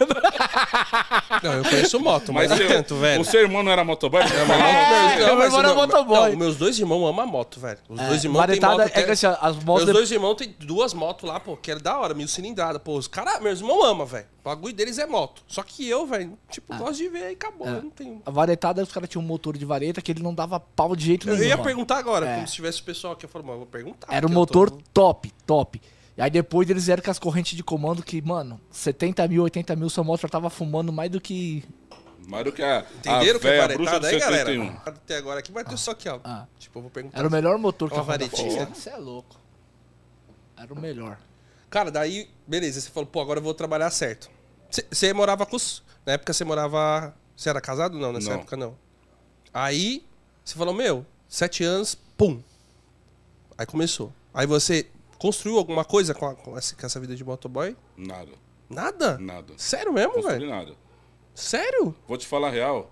Não, 1.45 1.53
eu 1.53 1.63
conheço 1.63 2.01
moto, 2.01 2.33
mas, 2.33 2.51
Mas 2.51 2.59
não 2.59 2.67
tanto, 2.67 2.97
velho. 2.97 3.21
o 3.21 3.25
seu 3.25 3.41
irmão 3.43 3.63
não 3.63 3.71
era 3.71 3.85
motoboy? 3.85 4.21
Não, 4.25 4.29
falou? 4.31 4.47
mas- 4.49 5.17
meu 5.17 5.29
irmão 5.45 5.59
era 5.61 5.69
não, 5.69 5.75
motoboy. 5.77 6.31
Não, 6.31 6.37
meus 6.39 6.57
dois 6.57 6.77
irmãos 6.81 7.09
amam 7.09 7.25
moto, 7.25 7.61
velho. 7.61 7.79
Os 7.89 8.01
dois 8.01 8.25
irmãos 8.25 8.47
têm 8.47 8.59
varetada 8.59 8.83
moto. 8.85 8.97
é 8.97 9.03
que 9.05 9.11
assim, 9.13 9.27
as 9.27 9.57
motos. 9.63 9.85
Meus 9.85 9.97
dois 9.97 10.11
irmãos 10.11 10.35
têm 10.35 10.55
duas 10.59 10.93
motos 10.93 11.29
lá, 11.29 11.39
pô, 11.39 11.57
que 11.57 11.71
é 11.71 11.77
da 11.77 11.97
hora, 11.99 12.13
mil 12.13 12.27
cilindrada. 12.27 12.81
Pô, 12.81 12.97
os 12.99 13.07
caras, 13.07 13.41
meus 13.41 13.61
irmãos 13.61 13.85
amam, 13.85 14.07
velho. 14.07 14.27
O 14.47 14.49
bagulho 14.49 14.73
deles 14.73 14.97
é 14.97 15.07
moto. 15.07 15.43
Só 15.49 15.61
que 15.65 15.89
eu, 15.89 16.07
velho, 16.07 16.39
tipo, 16.49 16.73
Ah. 16.73 16.77
gosto 16.79 16.99
de 16.99 17.09
ver 17.09 17.31
e 17.31 17.33
acabou. 17.33 17.67
Eu 17.67 17.83
não 17.83 17.91
tenho. 17.91 18.23
A 18.25 18.31
varetada, 18.31 18.81
os 18.81 18.93
caras 18.93 19.09
tinham 19.09 19.21
um 19.25 19.27
motor 19.27 19.59
de 19.59 19.65
vareta 19.65 20.01
que 20.01 20.13
ele 20.13 20.23
não 20.23 20.33
dava 20.33 20.61
pau 20.61 20.95
de 20.95 21.05
jeito 21.05 21.29
Eu 21.29 21.35
nenhum. 21.35 21.49
ia 21.49 21.57
mano. 21.57 21.65
perguntar 21.67 21.99
agora, 21.99 22.29
É. 22.29 22.35
como 22.37 22.47
se 22.47 22.55
tivesse 22.55 22.81
o 22.81 22.85
pessoal 22.85 23.15
aqui. 23.15 23.25
Eu 23.25 23.29
falo, 23.29 23.45
mano, 23.45 23.55
eu 23.57 23.59
vou 23.63 23.67
perguntar. 23.67 24.07
Era 24.09 24.25
um 24.25 24.31
eu 24.31 24.35
motor 24.35 24.71
tô- 24.71 24.79
top, 24.95 25.33
top. 25.45 25.83
E 26.17 26.23
aí 26.23 26.31
depois 26.31 26.71
eles 26.71 26.87
vieram 26.87 27.03
com 27.03 27.11
as 27.11 27.19
correntes 27.19 27.57
de 27.57 27.65
comando 27.65 28.05
que, 28.05 28.23
mano, 28.23 28.61
70 28.71 29.27
mil, 29.27 29.43
80 29.43 29.75
mil, 29.75 29.91
sua 29.91 30.05
moto 30.05 30.21
já 30.21 30.29
tava 30.29 30.49
fumando 30.49 30.93
mais 30.93 31.11
do 31.11 31.21
que. 31.21 31.65
Mais 32.29 32.45
do 32.45 32.53
que 32.53 32.63
a. 32.63 32.87
Entenderam 32.99 33.39
a 33.39 33.41
que 33.41 33.49
é 33.49 33.59
varetada 33.59 34.07
aí, 34.07 34.19
galera? 34.21 34.47
71. 34.53 34.77
Até 34.87 35.17
agora 35.17 35.41
aqui, 35.41 35.51
bateu 35.51 35.77
só 35.77 35.91
aqui, 35.91 36.09
ó. 36.09 36.21
Ah. 36.23 36.47
Tipo, 36.57 36.79
eu 36.79 36.83
vou 36.83 36.91
perguntar. 36.93 37.19
Era 37.19 37.27
o 37.27 37.31
melhor 37.33 37.59
motor 37.59 37.89
que 37.91 37.97
Honda 37.97 38.05
varetinha. 38.07 38.67
Você 38.73 38.91
é 38.91 38.97
louco. 38.97 39.41
Era 40.57 40.73
o 40.73 40.81
melhor. 40.81 41.19
Cara, 41.69 41.91
daí, 41.91 42.31
beleza, 42.47 42.81
você 42.81 42.91
falou, 42.91 43.09
pô, 43.09 43.21
agora 43.21 43.41
eu 43.41 43.43
vou 43.43 43.53
trabalhar 43.53 43.91
certo. 43.91 44.31
Você- 44.91 45.13
morava 45.13 45.45
com 45.47 45.57
os. 45.57 45.83
Na 46.05 46.13
época 46.15 46.33
você 46.33 46.45
morava. 46.45 47.15
Você 47.37 47.49
era 47.51 47.61
casado? 47.61 47.99
Não, 47.99 48.13
nessa 48.13 48.31
Não. 48.31 48.37
época 48.39 48.57
não. 48.57 48.77
Aí, 49.53 50.05
você 50.45 50.55
falou, 50.55 50.73
meu, 50.75 51.05
sete 51.29 51.65
anos, 51.65 51.95
pum. 52.17 52.43
Aí 53.59 53.67
começou. 53.67 54.13
Aí 54.33 54.47
você 54.47 54.87
construiu 55.19 55.57
alguma 55.59 55.85
coisa 55.85 56.15
com, 56.15 56.27
a- 56.27 56.35
com 56.35 56.57
essa, 56.57 56.75
com 56.77 56.85
essa 56.87 57.01
vida 57.01 57.15
de 57.17 57.25
motoboy? 57.25 57.77
Nada, 57.97 58.33
Nada? 58.69 59.19
nada. 59.19 59.55
Sério 59.57 59.93
mesmo, 59.93 60.21
velho? 60.23 60.49
nada. 60.49 60.75
Sério? 61.35 61.95
Vou 62.07 62.17
te 62.19 62.27
falar 62.27 62.49
a 62.49 62.51
real. 62.51 62.91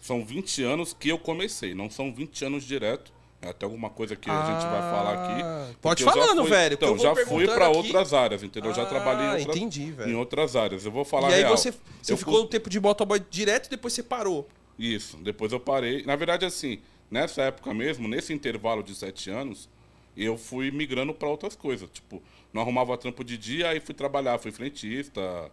São 0.00 0.24
20 0.24 0.62
anos 0.62 0.92
que 0.92 1.08
eu 1.08 1.18
comecei, 1.18 1.74
não 1.74 1.88
são 1.90 2.12
20 2.14 2.44
anos 2.44 2.64
direto, 2.64 3.10
até 3.50 3.64
alguma 3.64 3.90
coisa 3.90 4.14
que 4.16 4.28
a 4.30 4.44
gente 4.44 4.62
vai 4.70 4.80
falar 4.80 5.12
aqui. 5.14 5.42
Ah, 5.42 5.68
pode 5.80 6.04
falando, 6.04 6.42
fui- 6.42 6.50
velho, 6.50 6.74
Então, 6.74 6.98
já 6.98 7.14
fui 7.14 7.44
aqui. 7.44 7.76
outras 7.76 8.12
áreas, 8.14 8.42
entendeu? 8.42 8.70
Eu 8.70 8.74
já 8.76 8.86
trabalhei 8.86 9.24
em 9.24 9.28
Ah, 9.28 9.34
outras, 9.38 9.56
entendi, 9.56 9.90
velho. 9.92 10.10
em 10.10 10.14
outras 10.14 10.56
áreas. 10.56 10.84
Eu 10.84 10.90
vou 10.92 11.04
falar 11.04 11.30
E 11.30 11.34
aí 11.34 11.40
real. 11.42 11.56
você, 11.56 11.72
você 12.02 12.12
Eu 12.12 12.16
ficou 12.16 12.34
cus- 12.34 12.42
um 12.44 12.46
tempo 12.46 12.68
de 12.70 12.80
motoboy 12.80 13.20
direto 13.30 13.66
e 13.66 13.70
depois 13.70 13.92
você 13.92 14.02
parou. 14.02 14.48
Isso, 14.78 15.16
depois 15.18 15.52
eu 15.52 15.60
parei. 15.60 16.02
Na 16.04 16.16
verdade, 16.16 16.44
assim, 16.44 16.80
nessa 17.10 17.42
época 17.42 17.72
mesmo, 17.72 18.08
nesse 18.08 18.32
intervalo 18.32 18.82
de 18.82 18.94
sete 18.94 19.30
anos, 19.30 19.68
eu 20.16 20.36
fui 20.36 20.70
migrando 20.70 21.12
para 21.14 21.28
outras 21.28 21.54
coisas. 21.56 21.88
Tipo, 21.92 22.22
não 22.52 22.62
arrumava 22.62 22.96
trampo 22.96 23.22
de 23.24 23.36
dia, 23.36 23.68
aí 23.70 23.80
fui 23.80 23.94
trabalhar, 23.94 24.38
fui 24.38 24.50
frentista, 24.52 25.50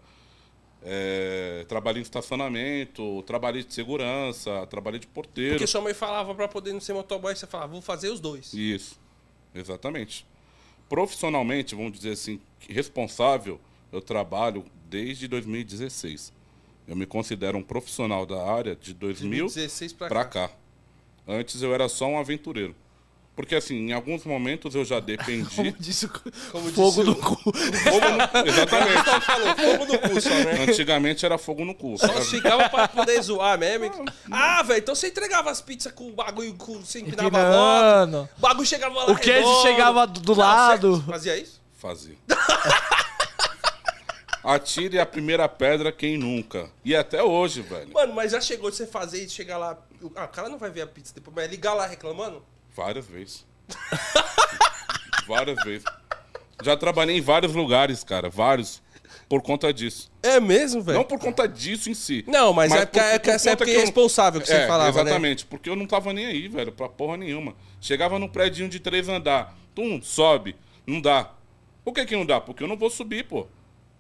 é, 0.84 1.66
trabalhei 1.68 2.02
em 2.02 2.04
estacionamento, 2.04 3.22
trabalhei 3.24 3.64
de 3.64 3.74
segurança, 3.74 4.66
trabalhei 4.68 5.00
de 5.00 5.08
porteiro. 5.08 5.56
Porque 5.56 5.68
sua 5.68 5.82
mãe 5.82 5.94
falava 5.94 6.34
pra 6.34 6.48
poder 6.48 6.74
não 6.74 6.80
ser 6.80 6.94
motoboy, 6.94 7.36
você 7.36 7.46
falava, 7.46 7.72
vou 7.72 7.82
fazer 7.82 8.10
os 8.10 8.20
dois. 8.20 8.54
Isso, 8.54 9.00
exatamente. 9.54 10.26
Profissionalmente, 10.90 11.76
vamos 11.76 11.94
dizer 11.94 12.12
assim, 12.12 12.40
responsável, 12.68 13.60
eu 13.92 14.02
trabalho 14.02 14.66
desde 14.90 15.28
2016. 15.28 16.34
Eu 16.88 16.96
me 16.96 17.06
considero 17.06 17.58
um 17.58 17.64
profissional 17.64 18.26
da 18.26 18.44
área 18.44 18.76
de 18.76 18.94
2000 18.94 19.46
2016 19.46 19.94
pra, 19.94 20.08
pra 20.08 20.26
cá. 20.26 20.48
cá. 20.48 20.56
Antes 21.28 21.62
eu 21.62 21.74
era 21.74 21.88
só 21.88 22.08
um 22.08 22.18
aventureiro. 22.18 22.76
Porque 23.36 23.56
assim, 23.56 23.76
em 23.90 23.94
alguns 23.94 24.26
momentos 24.26 24.76
eu 24.76 24.84
já 24.84 25.00
dependi. 25.00 25.72
Disse, 25.80 26.08
Como 26.52 26.70
fogo 26.72 26.90
disse 26.92 27.04
no 27.04 27.12
o- 27.14 27.16
cu. 27.16 27.36
Fogo 27.36 27.54
no- 27.54 28.48
Exatamente. 28.48 29.00
Então 29.02 29.22
falou, 29.22 29.56
fogo 29.56 29.86
no 29.86 30.00
cu 30.00 30.22
só, 30.22 30.30
né? 30.30 30.64
Antigamente 30.70 31.26
era 31.26 31.38
fogo 31.38 31.64
no 31.66 31.74
cu. 31.74 31.98
Só 31.98 32.22
chegava 32.22 32.68
pra 32.70 32.88
poder 32.90 33.22
zoar 33.22 33.58
mesmo. 33.58 34.06
Ah, 34.30 34.62
velho, 34.64 34.80
então 34.80 34.94
você 34.94 35.08
entregava 35.08 35.50
as 35.50 35.62
pizzas 35.62 35.94
com 35.94 36.10
o 36.10 36.12
bagulho, 36.12 36.54
com, 36.56 36.80
você 36.82 37.00
empinava 37.00 37.40
a 37.40 38.06
moto. 38.08 38.30
O 38.38 38.42
bagulho 38.42 38.68
chegava 38.68 38.94
lá 38.96 39.06
O 39.12 39.16
queijo 39.18 39.62
chegava 39.62 40.06
do- 40.06 40.36
Não, 40.36 40.40
lado. 40.40 41.02
Fazia 41.08 41.38
isso? 41.38 41.62
Fazia. 41.78 42.16
Atire 44.44 45.00
a 45.00 45.06
primeira 45.06 45.48
pedra 45.48 45.92
quem 45.92 46.18
nunca. 46.18 46.70
E 46.84 46.96
até 46.96 47.22
hoje, 47.24 47.62
velho. 47.62 47.94
Mano, 47.94 48.14
mas 48.14 48.32
já 48.32 48.42
chegou 48.42 48.72
de 48.72 48.76
você 48.76 48.88
fazer 48.88 49.24
e 49.24 49.30
chegar 49.30 49.58
lá. 49.58 49.78
Ah, 50.16 50.26
o 50.26 50.28
cara 50.30 50.50
não 50.50 50.58
vai 50.58 50.72
ver 50.72 50.82
a 50.82 50.88
pizza 50.88 51.14
depois, 51.14 51.36
mas 51.36 51.50
ligar 51.50 51.74
lá 51.76 51.86
reclamando? 51.86 52.44
Várias 52.76 53.06
vezes. 53.06 53.46
várias 55.28 55.64
vezes. 55.64 55.86
Já 56.64 56.78
trabalhei 56.78 57.18
em 57.18 57.22
vários 57.22 57.54
lugares, 57.54 58.04
cara. 58.04 58.30
Vários. 58.30 58.82
Por 59.28 59.42
conta 59.42 59.74
disso. 59.74 60.12
É 60.22 60.40
mesmo, 60.40 60.82
velho? 60.82 60.98
Não 60.98 61.06
por 61.06 61.18
conta 61.20 61.48
disso 61.48 61.90
em 61.90 61.94
si. 61.94 62.24
Não, 62.28 62.52
mas, 62.54 62.72
é 62.72 62.86
porque 62.86 63.00
por- 63.00 63.06
é 63.06 63.20
que 63.20 63.26
por 63.30 63.36
essa 63.36 63.50
época 63.52 63.66
que 63.66 63.72
eu- 63.72 63.78
irresponsável 63.80 64.42
que 64.42 64.48
você 64.48 64.54
É, 64.56 64.68
falava, 64.68 64.92
né? 65.04 65.10
Exatamente, 65.10 65.46
porque 65.46 65.70
eu 65.70 65.76
não 65.76 65.86
tava 65.88 66.12
nem 66.12 66.26
aí, 66.26 66.48
velho, 66.50 66.72
pra 66.72 66.90
porra 66.90 67.16
nenhuma. 67.18 67.56
Chegava 67.80 68.20
num 68.20 68.28
prédio 68.28 68.68
de 68.68 68.80
três 68.80 69.08
andar, 69.08 69.56
tum, 69.74 70.02
sobe, 70.02 70.56
não 70.86 71.00
dá. 71.02 71.32
Por 71.84 71.94
que 71.94 72.06
que 72.06 72.16
não 72.16 72.26
dá? 72.26 72.42
Porque 72.42 72.62
eu 72.64 72.68
não 72.68 72.78
vou 72.78 72.90
subir, 72.90 73.24
pô. 73.26 73.48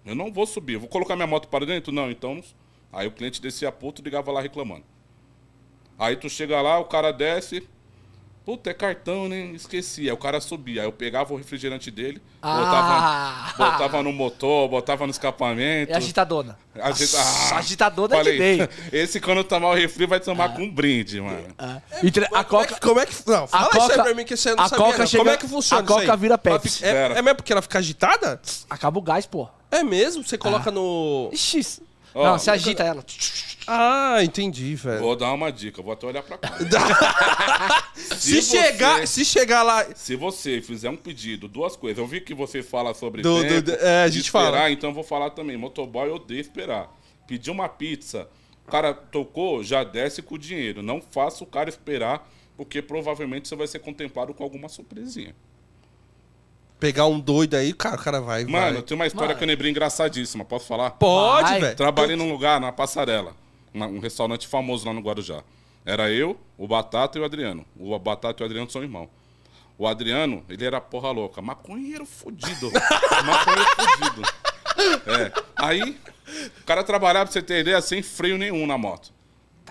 Eu 0.05 0.15
não 0.15 0.31
vou 0.33 0.45
subir. 0.45 0.73
Eu 0.73 0.79
vou 0.81 0.89
colocar 0.89 1.15
minha 1.15 1.27
moto 1.27 1.47
para 1.47 1.65
dentro? 1.65 1.91
Não, 1.91 2.11
então... 2.11 2.43
Aí 2.91 3.07
o 3.07 3.11
cliente 3.11 3.41
descia 3.41 3.71
puto 3.71 4.01
e 4.01 4.03
ligava 4.03 4.31
lá 4.33 4.41
reclamando. 4.41 4.83
Aí 5.97 6.15
tu 6.17 6.29
chega 6.29 6.61
lá, 6.61 6.77
o 6.77 6.85
cara 6.85 7.11
desce... 7.13 7.67
Puta, 8.51 8.69
é 8.69 8.73
cartão, 8.73 9.29
né? 9.29 9.51
Esqueci. 9.53 10.01
Aí 10.01 10.11
o 10.11 10.17
cara 10.17 10.41
subia. 10.41 10.81
Aí 10.81 10.87
eu 10.87 10.91
pegava 10.91 11.33
o 11.33 11.37
refrigerante 11.37 11.89
dele, 11.89 12.21
Ah. 12.41 13.53
botava, 13.55 13.71
botava 13.71 14.03
no 14.03 14.11
motor, 14.11 14.67
botava 14.67 15.05
no 15.05 15.11
escapamento. 15.11 15.91
É 15.91 15.95
agitadona. 15.95 16.57
Agita- 16.81 17.17
Ah, 17.17 17.57
agitadona 17.57 18.15
falei, 18.15 18.33
de 18.33 18.39
bem. 18.39 18.69
Esse 18.91 19.21
quando 19.21 19.43
tomar 19.45 19.69
o 19.69 19.73
refri 19.73 20.05
vai 20.05 20.19
tomar 20.19 20.53
com 20.53 20.63
um 20.63 20.69
brinde, 20.69 21.21
mano. 21.21 21.45
Entre- 22.03 22.27
a 22.33 22.39
é 22.39 22.43
coca. 22.43 22.75
como 22.81 22.99
é 22.99 23.05
que. 23.05 23.13
Não, 23.25 23.47
fala 23.47 23.69
isso 23.69 23.79
Coca- 23.79 23.93
aí 23.93 24.01
pra 24.03 24.13
mim 24.13 24.25
que 24.25 24.35
você 24.35 24.53
não 24.53 24.63
a 24.65 24.67
sabia. 24.69 24.85
Coca 24.85 24.97
não. 24.99 25.05
chega- 25.07 25.23
como 25.23 25.29
é 25.33 25.37
que 25.37 25.47
funciona 25.47 25.81
a 25.81 25.85
Coca 25.85 26.03
isso 26.03 26.17
vira 26.17 26.37
Pepsi. 26.37 26.69
fica- 26.79 26.87
é, 26.87 27.05
é 27.17 27.21
mesmo 27.21 27.35
porque 27.37 27.53
ela 27.53 27.61
fica 27.61 27.79
agitada? 27.79 28.41
Acaba 28.69 28.99
o 28.99 29.01
gás, 29.01 29.25
pô. 29.25 29.47
É 29.71 29.81
mesmo? 29.81 30.23
Você 30.25 30.37
coloca 30.37 30.69
no. 30.69 31.29
Ixi. 31.31 31.81
Ó, 32.13 32.25
não, 32.25 32.39
você 32.39 32.51
agita 32.51 32.83
ela. 32.83 33.03
Ah, 33.67 34.17
entendi, 34.23 34.75
velho. 34.75 34.99
Vou 35.01 35.15
dar 35.15 35.31
uma 35.33 35.51
dica, 35.51 35.81
vou 35.81 35.93
até 35.93 36.05
olhar 36.07 36.23
pra 36.23 36.37
cá. 36.37 36.51
Se, 37.95 38.41
você- 38.41 38.57
chegar, 38.57 39.07
se 39.07 39.23
chegar 39.25 39.63
lá. 39.63 39.85
Se 39.95 40.15
você 40.15 40.61
fizer 40.61 40.89
um 40.89 40.95
pedido, 40.97 41.47
duas 41.47 41.75
coisas. 41.75 41.97
Eu 41.97 42.07
vi 42.07 42.21
que 42.21 42.33
você 42.33 42.61
fala 42.63 42.93
sobre 42.93 43.21
Do- 43.21 43.35
do- 43.37 43.41
tempo, 43.47 43.61
do- 43.63 43.71
é, 43.73 44.03
a 44.03 44.07
gente 44.09 44.25
esperar, 44.25 44.51
fala. 44.51 44.71
então 44.71 44.89
eu 44.89 44.93
vou 44.93 45.03
falar 45.03 45.29
também. 45.31 45.57
Motoboy 45.57 46.09
odeia 46.09 46.39
esperar. 46.41 46.91
Pedir 47.27 47.49
uma 47.51 47.69
pizza, 47.69 48.27
o 48.67 48.71
cara 48.71 48.93
tocou, 48.93 49.63
já 49.63 49.83
desce 49.83 50.21
com 50.21 50.35
o 50.35 50.39
dinheiro. 50.39 50.81
Não 50.83 51.01
faça 51.01 51.43
o 51.43 51.47
cara 51.47 51.69
esperar, 51.69 52.27
porque 52.57 52.81
provavelmente 52.81 53.47
você 53.47 53.55
vai 53.55 53.67
ser 53.67 53.79
contemplado 53.79 54.33
com 54.33 54.43
alguma 54.43 54.67
surpresinha. 54.69 55.35
Pegar 56.81 57.05
um 57.05 57.19
doido 57.19 57.53
aí, 57.53 57.73
cara, 57.73 57.95
o 57.95 58.03
cara 58.03 58.19
vai. 58.19 58.43
Mano, 58.43 58.73
vai. 58.73 58.81
tem 58.81 58.95
uma 58.95 59.05
história 59.05 59.27
Mano. 59.27 59.37
que 59.37 59.43
eu 59.43 59.47
lembrei 59.47 59.69
engraçadíssima, 59.69 60.43
posso 60.43 60.65
falar? 60.65 60.89
Pode, 60.89 61.59
velho. 61.59 61.75
Trabalhei 61.75 62.15
num 62.15 62.27
lugar, 62.27 62.59
na 62.59 62.71
Passarela, 62.71 63.35
um 63.71 63.99
restaurante 63.99 64.47
famoso 64.47 64.87
lá 64.87 64.91
no 64.91 64.99
Guarujá. 64.99 65.43
Era 65.85 66.09
eu, 66.09 66.35
o 66.57 66.67
Batata 66.67 67.19
e 67.19 67.21
o 67.21 67.23
Adriano. 67.23 67.63
O 67.79 67.97
Batata 67.99 68.41
e 68.41 68.43
o 68.43 68.45
Adriano 68.47 68.67
são 68.71 68.81
irmãos. 68.81 69.09
O 69.77 69.85
Adriano, 69.87 70.43
ele 70.49 70.65
era 70.65 70.81
porra 70.81 71.11
louca, 71.11 71.39
maconheiro 71.39 72.03
fudido. 72.03 72.71
maconheiro 73.25 73.69
fudido. 73.75 74.21
É. 75.05 75.31
Aí, 75.57 75.99
o 76.59 76.63
cara 76.65 76.83
trabalhava, 76.83 77.25
pra 77.25 77.33
você 77.33 77.43
ter 77.43 77.59
ideia, 77.59 77.79
sem 77.79 78.01
freio 78.01 78.39
nenhum 78.39 78.65
na 78.65 78.75
moto. 78.75 79.13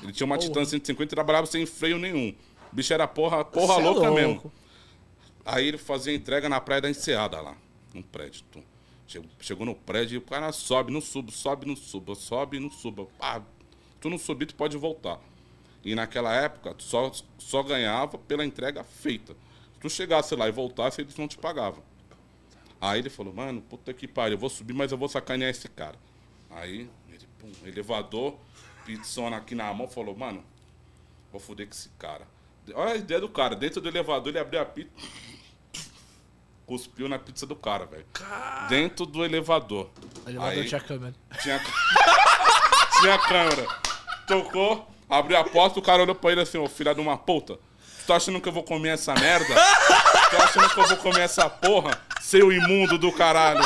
Ele 0.00 0.12
tinha 0.12 0.24
uma 0.24 0.38
Titan 0.38 0.64
150 0.64 1.02
e 1.02 1.06
trabalhava 1.08 1.46
sem 1.48 1.66
freio 1.66 1.98
nenhum. 1.98 2.32
O 2.72 2.76
bicho 2.76 2.94
era 2.94 3.08
porra, 3.08 3.44
porra 3.44 3.74
Cê 3.74 3.80
é 3.80 3.84
louca 3.84 4.00
louco. 4.08 4.14
mesmo. 4.14 4.52
Aí 5.52 5.66
ele 5.66 5.78
fazia 5.78 6.14
entrega 6.14 6.48
na 6.48 6.60
praia 6.60 6.80
da 6.80 6.88
Enseada 6.88 7.40
lá, 7.40 7.56
num 7.92 8.02
prédio. 8.02 8.44
Tum. 8.52 8.62
Chegou, 9.04 9.30
chegou 9.40 9.66
no 9.66 9.74
prédio 9.74 10.14
e 10.14 10.18
o 10.18 10.22
cara 10.22 10.52
sobe, 10.52 10.92
não 10.92 11.00
suba, 11.00 11.32
sobe, 11.32 11.66
não 11.66 11.74
suba, 11.74 12.14
sobe, 12.14 12.60
não 12.60 12.70
suba. 12.70 13.08
Ah, 13.18 13.42
tu 14.00 14.08
não 14.08 14.16
subir, 14.16 14.46
tu 14.46 14.54
pode 14.54 14.76
voltar. 14.76 15.18
E 15.84 15.92
naquela 15.92 16.32
época, 16.32 16.72
tu 16.74 16.84
só, 16.84 17.10
só 17.36 17.64
ganhava 17.64 18.16
pela 18.16 18.44
entrega 18.44 18.84
feita. 18.84 19.34
Se 19.74 19.80
tu 19.80 19.90
chegasse 19.90 20.36
lá 20.36 20.48
e 20.48 20.52
voltasse, 20.52 21.00
eles 21.00 21.16
não 21.16 21.26
te 21.26 21.36
pagavam. 21.36 21.82
Aí 22.80 23.00
ele 23.00 23.10
falou, 23.10 23.34
mano, 23.34 23.60
puta 23.60 23.92
que 23.92 24.06
pariu, 24.06 24.36
eu 24.36 24.38
vou 24.38 24.48
subir, 24.48 24.72
mas 24.72 24.92
eu 24.92 24.98
vou 24.98 25.08
sacanear 25.08 25.50
esse 25.50 25.68
cara. 25.68 25.98
Aí, 26.48 26.88
ele, 27.08 27.26
pum, 27.40 27.50
elevador, 27.66 28.38
pizzona 28.86 29.38
aqui 29.38 29.56
na 29.56 29.74
mão, 29.74 29.88
falou, 29.88 30.16
mano, 30.16 30.44
vou 31.32 31.40
foder 31.40 31.66
com 31.66 31.74
esse 31.74 31.88
cara. 31.98 32.24
Olha 32.72 32.92
a 32.92 32.96
ideia 32.96 33.20
do 33.20 33.28
cara, 33.28 33.56
dentro 33.56 33.80
do 33.80 33.88
elevador 33.88 34.28
ele 34.28 34.38
abriu 34.38 34.60
a 34.60 34.64
pizza, 34.64 34.92
cuspiu 36.70 37.08
na 37.08 37.18
pizza 37.18 37.44
do 37.44 37.56
cara, 37.56 37.84
velho. 37.84 38.06
Dentro 38.68 39.04
do 39.04 39.24
elevador. 39.24 39.90
O 40.24 40.30
elevador 40.30 40.52
Aí- 40.62 40.68
tinha 40.68 40.80
câmera. 40.80 41.12
Tinha, 41.42 41.60
tinha 43.00 43.18
câmera. 43.18 43.66
Tocou, 44.24 44.88
abriu 45.08 45.36
a 45.36 45.42
porta, 45.42 45.80
o 45.80 45.82
cara 45.82 46.02
olhou 46.04 46.14
pra 46.14 46.30
ele 46.30 46.42
assim, 46.42 46.58
ô 46.58 46.68
filha 46.68 46.94
de 46.94 47.00
uma 47.00 47.18
puta. 47.18 47.54
Tu 47.54 48.06
tá 48.06 48.14
achando 48.14 48.40
que 48.40 48.48
eu 48.48 48.52
vou 48.52 48.62
comer 48.62 48.90
essa 48.90 49.12
merda? 49.14 49.46
Tu 49.52 50.36
tá 50.36 50.44
achando 50.44 50.70
que 50.72 50.78
eu 50.78 50.86
vou 50.86 50.96
comer 50.98 51.22
essa 51.22 51.50
porra? 51.50 52.00
Seu 52.20 52.52
imundo 52.52 52.96
do 52.98 53.10
caralho. 53.10 53.64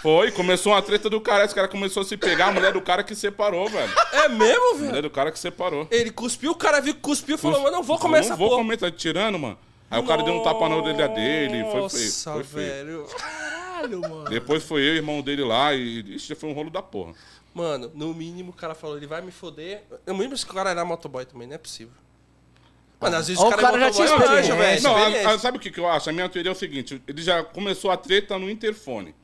Foi, 0.00 0.30
começou 0.30 0.72
uma 0.74 0.82
treta 0.82 1.10
do 1.10 1.20
cara. 1.20 1.44
Esse 1.44 1.54
cara 1.56 1.66
começou 1.66 2.02
a 2.02 2.04
se 2.04 2.16
pegar, 2.16 2.48
a 2.48 2.52
mulher 2.52 2.72
do 2.72 2.80
cara 2.80 3.02
que 3.02 3.16
separou, 3.16 3.68
velho. 3.68 3.92
É 4.12 4.28
mesmo, 4.28 4.70
A 4.70 4.74
velho? 4.74 4.86
mulher 4.90 5.02
do 5.02 5.10
cara 5.10 5.32
que 5.32 5.38
separou. 5.40 5.88
Ele 5.90 6.12
cuspiu, 6.12 6.52
o 6.52 6.54
cara 6.54 6.80
viu 6.80 6.94
que 6.94 7.00
cuspiu 7.00 7.34
e 7.34 7.38
falou, 7.38 7.60
mano, 7.62 7.76
não 7.78 7.82
vou 7.82 7.96
Eu 7.96 8.00
comer 8.00 8.18
essa 8.20 8.30
Não 8.30 8.36
vou 8.36 8.50
porra. 8.50 8.62
comer, 8.62 8.76
tá 8.76 8.90
tirando, 8.92 9.38
mano. 9.40 9.58
Aí 9.90 10.00
o 10.00 10.06
cara 10.06 10.22
deu 10.22 10.34
um 10.34 10.42
tapa 10.42 10.68
na 10.68 10.76
orelha 10.76 11.08
dele, 11.08 11.62
foi 11.64 11.70
feio. 11.72 11.82
Nossa, 11.82 12.32
Foi 12.32 12.44
feio. 12.44 12.66
velho. 12.66 13.06
Caralho, 13.16 14.00
mano. 14.00 14.24
Depois 14.30 14.62
foi 14.64 14.80
eu 14.82 14.86
e 14.86 14.90
o 14.92 14.96
irmão 14.96 15.20
dele 15.22 15.44
lá 15.44 15.74
e 15.74 16.16
isso 16.16 16.26
já 16.28 16.34
foi 16.36 16.48
um 16.48 16.52
rolo 16.52 16.70
da 16.70 16.82
porra. 16.82 17.14
Mano, 17.52 17.90
no 17.94 18.12
mínimo 18.12 18.50
o 18.50 18.54
cara 18.54 18.74
falou, 18.74 18.96
ele 18.96 19.06
vai 19.06 19.20
me 19.22 19.30
foder. 19.30 19.82
Eu 20.06 20.16
lembro 20.16 20.36
que 20.36 20.44
o 20.44 20.54
cara 20.54 20.70
era 20.70 20.84
motoboy 20.84 21.24
também, 21.24 21.46
não 21.46 21.54
é 21.54 21.58
possível. 21.58 21.92
Mano, 23.00 23.16
às 23.16 23.28
vezes 23.28 23.40
Ó, 23.40 23.44
o 23.44 23.48
o 23.48 23.50
cara, 23.50 23.62
cara 23.62 23.76
é 23.76 23.80
já 23.80 23.90
tinha 23.92 24.06
experiência. 24.06 24.54
velho. 24.56 24.82
Não, 24.82 24.96
a- 24.96 25.34
a- 25.34 25.38
sabe 25.38 25.58
o 25.58 25.60
que, 25.60 25.70
que 25.70 25.78
eu 25.78 25.86
acho? 25.88 26.08
A 26.08 26.12
minha 26.12 26.28
teoria 26.28 26.50
é 26.50 26.52
o 26.52 26.56
seguinte: 26.56 27.00
ele 27.06 27.22
já 27.22 27.44
começou 27.44 27.90
a 27.90 27.96
treta 27.96 28.38
no 28.38 28.48
interfone. 28.50 29.14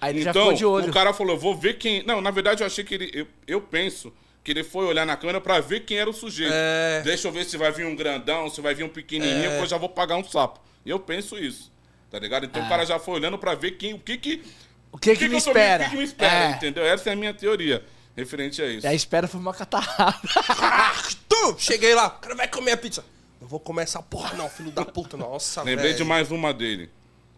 Aí 0.00 0.12
ele 0.12 0.22
já 0.22 0.30
então, 0.30 0.42
ficou 0.42 0.56
de 0.58 0.64
olho. 0.66 0.90
o 0.90 0.92
cara 0.92 1.12
falou: 1.14 1.36
vou 1.38 1.56
ver 1.56 1.78
quem. 1.78 2.02
Não, 2.04 2.20
na 2.20 2.30
verdade, 2.30 2.62
eu 2.62 2.66
achei 2.66 2.84
que 2.84 2.94
ele. 2.94 3.10
Eu, 3.14 3.26
eu 3.46 3.60
penso 3.60 4.12
que 4.44 4.50
ele 4.52 4.62
foi 4.62 4.84
olhar 4.84 5.06
na 5.06 5.16
câmera 5.16 5.40
pra 5.40 5.58
ver 5.60 5.80
quem 5.80 5.96
era 5.96 6.08
o 6.08 6.12
sujeito. 6.12 6.52
É. 6.54 7.00
Deixa 7.02 7.26
eu 7.26 7.32
ver 7.32 7.44
se 7.46 7.56
vai 7.56 7.72
vir 7.72 7.86
um 7.86 7.96
grandão, 7.96 8.48
se 8.50 8.60
vai 8.60 8.74
vir 8.74 8.84
um 8.84 8.88
pequenininho, 8.90 9.50
É. 9.50 9.60
eu 9.60 9.66
já 9.66 9.78
vou 9.78 9.88
pagar 9.88 10.16
um 10.16 10.24
sapo. 10.24 10.60
E 10.84 10.90
eu 10.90 11.00
penso 11.00 11.38
isso. 11.38 11.72
Tá 12.10 12.18
ligado? 12.18 12.44
Então 12.44 12.62
o 12.64 12.68
cara 12.68 12.84
já 12.84 12.98
foi 12.98 13.14
olhando 13.14 13.38
pra 13.38 13.54
ver 13.54 13.72
quem, 13.72 13.94
o 13.94 13.98
que 13.98 14.16
que. 14.18 14.44
O 14.92 14.98
que 14.98 15.16
que, 15.16 15.28
me 15.28 15.36
espera? 15.38 15.82
O 15.82 15.86
que, 15.86 15.90
que 15.92 15.96
me 15.96 16.04
espera, 16.04 16.50
É. 16.50 16.50
entendeu? 16.52 16.84
Essa 16.84 17.10
é 17.10 17.12
a 17.14 17.16
minha 17.16 17.34
teoria 17.34 17.82
referente 18.16 18.62
a 18.62 18.66
isso. 18.66 18.86
E 18.86 18.88
a 18.88 18.94
espera 18.94 19.26
foi 19.26 19.40
uma 19.40 19.52
catarrada. 19.52 20.14
Tu! 21.28 21.56
Cheguei 21.58 21.94
lá, 21.94 22.06
o 22.06 22.10
cara 22.20 22.34
vai 22.36 22.46
comer 22.46 22.72
a 22.72 22.76
pizza. 22.76 23.04
Não 23.40 23.48
vou 23.48 23.58
comer 23.58 23.82
essa 23.82 24.00
porra, 24.02 24.34
não, 24.36 24.48
filho 24.48 24.70
da 24.70 24.84
puta. 24.84 25.16
Nossa, 25.16 25.62
Lembrei 25.62 25.86
velho. 25.92 25.96
de 25.98 26.04
mais 26.04 26.30
uma 26.30 26.52
dele. 26.54 26.90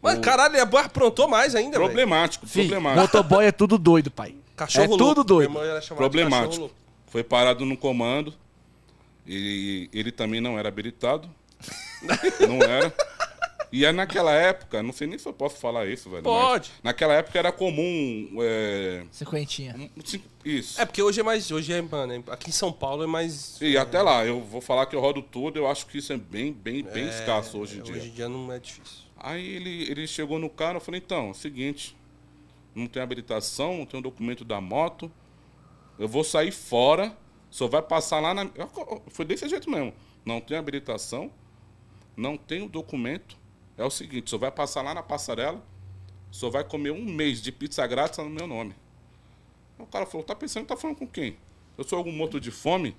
Mas 0.02 0.18
caralho, 0.18 0.54
ele 0.56 0.60
aprontou 0.78 1.26
mais 1.28 1.54
ainda, 1.54 1.78
velho. 1.78 1.84
Problemático, 1.88 2.46
Fih, 2.46 2.62
problemático. 2.68 3.00
motoboy 3.00 3.46
é 3.46 3.52
tudo 3.52 3.78
doido, 3.78 4.10
pai. 4.10 4.34
Cachorro 4.54 4.84
é 4.84 4.88
louco. 4.88 5.04
tudo 5.04 5.24
doido. 5.24 5.54
Problemático. 5.96 6.70
Foi 7.06 7.22
parado 7.24 7.64
no 7.64 7.76
comando. 7.76 8.34
E 9.26 9.88
ele 9.92 10.12
também 10.12 10.40
não 10.40 10.58
era 10.58 10.68
habilitado. 10.68 11.28
Não 12.46 12.62
era. 12.62 12.94
E 13.72 13.84
é 13.84 13.90
naquela 13.90 14.32
época, 14.32 14.82
não 14.82 14.92
sei 14.92 15.06
nem 15.06 15.18
se 15.18 15.26
eu 15.26 15.32
posso 15.32 15.56
falar 15.56 15.86
isso, 15.86 16.08
velho. 16.08 16.22
mas 16.24 16.32
Pode. 16.32 16.72
Naquela 16.82 17.14
época 17.14 17.38
era 17.38 17.50
comum. 17.50 18.28
É, 18.40 19.04
Cinquentinha. 19.10 19.74
um- 19.76 19.90
isso. 20.44 20.80
É 20.80 20.84
porque 20.84 21.02
hoje 21.02 21.20
é 21.20 21.22
mais. 21.22 21.50
Hoje 21.50 21.72
é, 21.72 21.82
mano, 21.82 22.12
é- 22.12 22.32
aqui 22.32 22.50
em 22.50 22.52
São 22.52 22.72
Paulo 22.72 23.02
é 23.02 23.06
mais. 23.06 23.60
E 23.60 23.76
até 23.76 24.00
lá, 24.00 24.24
eu 24.24 24.40
vou 24.40 24.60
falar 24.60 24.86
que 24.86 24.94
eu 24.94 25.00
rodo 25.00 25.20
tudo, 25.20 25.58
eu 25.58 25.66
acho 25.66 25.86
que 25.86 25.98
isso 25.98 26.12
é 26.12 26.16
bem, 26.16 26.52
bem, 26.52 26.82
bem 26.84 27.08
escasso 27.08 27.58
hoje 27.58 27.78
em 27.78 27.80
é, 27.80 27.82
dia. 27.82 27.94
Hoje 27.96 28.08
em 28.08 28.12
dia 28.12 28.28
não 28.28 28.52
é 28.52 28.58
difícil. 28.58 28.98
Aí 29.18 29.44
ele, 29.44 29.90
ele 29.90 30.06
chegou 30.06 30.38
no 30.38 30.48
cara, 30.48 30.76
eu 30.76 30.80
falei, 30.80 31.00
então, 31.04 31.28
é 31.28 31.30
o 31.30 31.34
seguinte, 31.34 31.96
não 32.74 32.86
tem 32.86 33.02
habilitação, 33.02 33.78
não 33.78 33.86
tem 33.86 33.98
o 33.98 34.02
documento 34.02 34.44
da 34.44 34.60
moto, 34.60 35.10
eu 35.98 36.08
vou 36.08 36.22
sair 36.24 36.52
fora, 36.52 37.16
só 37.50 37.66
vai 37.66 37.82
passar 37.82 38.20
lá 38.20 38.34
na. 38.34 38.42
eu- 38.54 39.02
Foi 39.08 39.24
desse 39.24 39.48
jeito 39.48 39.70
mesmo. 39.70 39.92
Não 40.24 40.40
tem 40.40 40.56
habilitação, 40.56 41.30
não 42.16 42.36
tem 42.36 42.62
o 42.62 42.68
documento. 42.68 43.36
É 43.78 43.84
o 43.84 43.90
seguinte, 43.90 44.30
só 44.30 44.38
vai 44.38 44.50
passar 44.50 44.82
lá 44.82 44.94
na 44.94 45.02
passarela, 45.02 45.62
só 46.30 46.48
vai 46.50 46.64
comer 46.64 46.90
um 46.90 47.04
mês 47.04 47.40
de 47.42 47.52
pizza 47.52 47.86
grátis 47.86 48.18
no 48.18 48.30
meu 48.30 48.46
nome. 48.46 48.74
O 49.78 49.86
cara 49.86 50.06
falou, 50.06 50.24
tá 50.26 50.34
pensando 50.34 50.66
tá 50.66 50.76
falando 50.76 50.96
com 50.96 51.06
quem? 51.06 51.36
Eu 51.76 51.84
sou 51.84 51.98
algum 51.98 52.10
morto 52.12 52.40
de 52.40 52.50
fome? 52.50 52.96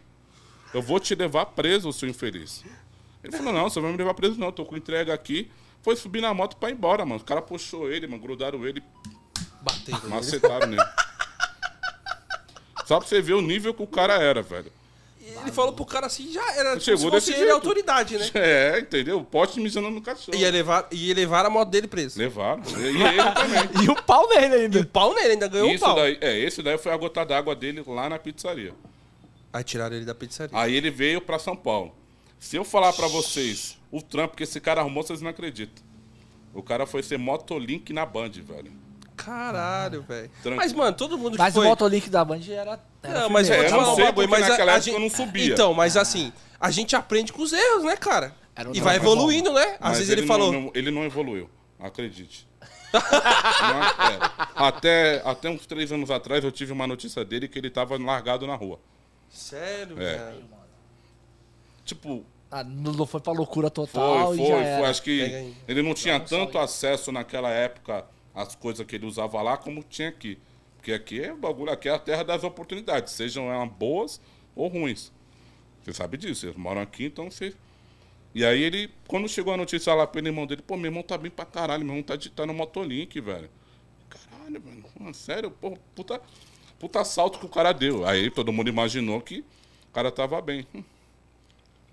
Eu 0.73 0.81
vou 0.81 0.99
te 0.99 1.15
levar 1.15 1.47
preso, 1.47 1.91
seu 1.91 2.07
infeliz. 2.07 2.63
Ele 3.23 3.36
falou, 3.36 3.51
não, 3.51 3.63
você 3.69 3.79
vai 3.81 3.91
me 3.91 3.97
levar 3.97 4.13
preso 4.13 4.39
não, 4.39 4.51
tô 4.51 4.63
com 4.65 4.77
entrega 4.77 5.13
aqui. 5.13 5.49
Foi 5.81 5.95
subir 5.95 6.21
na 6.21 6.33
moto 6.33 6.55
pra 6.57 6.69
ir 6.69 6.73
embora, 6.73 7.03
mano. 7.03 7.15
Os 7.17 7.23
caras 7.23 7.43
puxou 7.45 7.91
ele, 7.91 8.05
mano, 8.05 8.21
grudaram 8.21 8.65
ele, 8.67 8.83
Bateram. 9.62 9.97
nele. 9.99 10.10
macetaram 10.13 10.67
nele. 10.67 10.83
Só 12.88 13.00
pra 13.00 13.08
você 13.08 13.21
ver 13.21 13.34
o 13.34 13.41
nível 13.41 13.73
que 13.73 13.84
o 13.84 13.88
cara 13.88 14.13
era, 14.15 14.41
velho. 14.41 14.71
Ele 15.41 15.52
falou 15.52 15.73
pro 15.73 15.84
cara 15.86 16.06
assim, 16.08 16.32
já 16.32 16.41
era. 16.56 16.71
Tipo, 16.71 16.84
Chegou 16.86 16.97
se 17.00 17.10
fosse 17.10 17.26
desse 17.28 17.32
ele, 17.32 17.39
jeito. 17.52 17.54
autoridade, 17.56 18.17
né? 18.17 18.26
É, 18.34 18.80
entendeu? 18.80 19.19
O 19.19 19.26
poste 19.26 19.60
mijando 19.60 19.89
no 19.91 20.02
cachorro. 20.02 20.38
Ia 20.38 20.50
levar, 20.50 20.88
ia 20.89 21.13
levar 21.13 21.45
a 21.45 21.50
moto 21.50 21.69
dele 21.69 21.86
preso. 21.88 22.17
Levaram. 22.17 22.63
E 22.80 22.84
ele 23.04 23.32
também. 23.34 23.69
E 23.86 23.89
o 23.89 24.04
pau 24.04 24.28
nele 24.30 24.56
E 24.56 24.58
o 24.58 24.62
ainda. 24.62 24.86
pau 24.86 25.13
nele, 25.13 25.32
ainda 25.34 25.47
ganhou 25.50 25.67
um 25.69 25.73
Isso 25.73 25.84
pau. 25.84 25.95
daí, 25.95 26.17
é, 26.21 26.39
esse 26.39 26.63
daí 26.63 26.78
foi 26.78 26.93
a 26.93 26.97
gota 26.97 27.26
d'água 27.26 27.54
dele 27.54 27.84
lá 27.86 28.08
na 28.08 28.17
pizzaria. 28.17 28.73
Aí 29.52 29.63
tiraram 29.65 29.97
ele 29.97 30.06
da 30.06 30.15
pizzaria. 30.15 30.58
Aí 30.58 30.73
ele 30.73 30.89
veio 30.89 31.19
pra 31.19 31.38
São 31.38 31.58
Paulo. 31.58 31.93
Se 32.39 32.56
eu 32.56 32.63
falar 32.63 32.93
pra 32.93 33.08
vocês 33.08 33.78
o 33.91 34.02
trampo 34.02 34.36
que 34.38 34.43
esse 34.43 34.62
cara 34.62 34.80
arrumou, 34.80 35.04
vocês 35.04 35.21
não 35.21 35.30
acreditam. 35.30 35.84
O 36.54 36.63
cara 36.63 36.86
foi 36.86 37.04
ser 37.04 37.17
motolink 37.19 37.91
na 37.91 38.06
Band, 38.06 38.30
velho. 38.32 38.71
Caralho, 39.17 40.01
velho. 40.03 40.30
Ah, 40.32 40.41
Tranquilo. 40.43 40.56
Mas, 40.56 40.73
mano, 40.73 40.95
todo 40.95 41.17
mundo 41.17 41.32
que 41.34 41.38
Mas 41.39 41.53
foi... 41.53 41.65
o 41.65 41.69
Motolink 41.69 42.10
da 42.10 42.23
Band 42.23 42.39
era. 42.49 42.80
era 43.03 43.19
Não, 43.21 43.30
mas 43.30 43.49
eu 43.49 43.56
eu 43.56 43.71
não 43.71 43.95
sei, 43.95 44.06
bagulho, 44.06 44.30
mas 44.30 44.47
naquela 44.47 44.71
a 44.71 44.75
época 44.75 44.82
gente- 44.86 44.93
eu 44.93 44.99
não 45.01 45.10
subia. 45.10 45.53
Então, 45.53 45.73
mas 45.73 45.97
assim, 45.97 46.32
a 46.60 46.71
gente 46.71 46.95
aprende 46.95 47.34
com 47.34 47.41
os 47.41 47.51
erros, 47.51 47.84
né, 47.84 47.97
cara? 47.97 48.34
Era 48.56 48.69
um 48.69 48.73
E 48.75 48.80
vai 48.80 48.95
evoluindo, 48.95 49.51
né? 49.51 49.73
Às 49.73 49.80
Mas 49.89 49.97
vezes 49.97 50.10
ele, 50.13 50.21
não- 50.21 50.27
falou... 50.27 50.51
não- 50.53 50.71
ele 50.73 50.91
não 50.91 51.03
evoluiu, 51.03 51.49
acredite. 51.80 52.47
Não, 52.93 52.99
é. 52.99 54.19
até, 54.56 55.21
até 55.25 55.49
uns 55.49 55.65
três 55.65 55.91
anos 55.91 56.10
atrás 56.10 56.43
eu 56.43 56.51
tive 56.51 56.71
uma 56.71 56.88
notícia 56.88 57.23
dele 57.25 57.47
que 57.47 57.60
ele 57.60 57.69
tava 57.69 57.97
largado 57.97 58.47
na 58.47 58.56
rua. 58.56 58.80
Sério, 59.30 60.01
É. 60.01 60.15
cara? 60.17 60.36
Tipo, 61.86 62.23
Ah, 62.49 62.63
não 62.63 63.06
foi 63.06 63.19
pra 63.19 63.34
loucura 63.34 63.69
total 63.69 64.27
foi, 64.27 64.36
e 64.36 64.38
foi, 64.39 64.47
já 64.47 64.53
foi. 64.56 64.63
era. 64.63 64.89
Acho 64.89 65.01
que 65.03 65.53
ele 65.67 65.82
não 65.82 65.93
tinha 65.93 66.19
tanto 66.19 66.58
acesso 66.58 67.12
naquela 67.12 67.49
época 67.49 68.06
às 68.38 68.56
coisas 68.56 68.86
que 68.86 68.95
ele 68.95 69.08
usava 69.08 69.41
lá 69.41 69.58
como 69.58 69.84
tinha 69.84 70.10
aqui. 70.10 70.38
Porque 70.76 70.93
aqui 70.93 71.19
é 71.19 71.34
o 71.34 71.38
bagulho, 71.38 71.71
aqui 71.71 71.89
é 71.89 71.91
a 71.91 71.97
terra 71.97 72.23
das 72.23 72.43
oportunidades, 72.43 73.13
sejam 73.13 73.52
elas 73.52 73.69
boas 73.71 74.21
ou 74.56 74.67
ruins. 74.67 75.12
Você 75.82 75.91
sabe 75.91 76.17
disso, 76.17 76.45
eles 76.45 76.56
moram 76.56 76.82
aqui, 76.82 77.06
então 77.06 77.32
você. 77.32 77.56
E 78.36 78.45
aí 78.45 78.62
ele, 78.62 78.91
quando 79.08 79.28
chegou 79.28 79.54
a 79.54 79.58
notícia 79.58 79.91
lá 79.95 80.06
pelo 80.06 80.28
irmão 80.28 80.45
dele, 80.45 80.62
pô, 80.62 80.78
meu 80.78 80.86
irmão 80.86 81.02
tá 81.02 81.17
bem 81.17 81.32
pra 81.32 81.45
caralho, 81.45 81.84
meu 81.84 81.95
irmão 81.95 82.04
tá, 82.04 82.45
no 82.45 82.54
Motolink, 82.54 83.19
velho. 83.19 83.50
Caralho, 84.08 84.63
mano, 85.00 85.13
sério, 85.15 85.50
pô, 85.50 85.76
puta, 85.95 86.21
puta 86.78 87.04
salto 87.04 87.39
que 87.39 87.45
o 87.45 87.50
cara 87.50 87.71
deu. 87.71 88.06
Aí 88.06 88.30
todo 88.30 88.54
mundo 88.54 88.69
imaginou 88.69 89.19
que 89.19 89.39
o 89.89 89.93
cara 89.93 90.12
tava 90.12 90.39
bem. 90.41 90.67
Hum. 90.76 90.84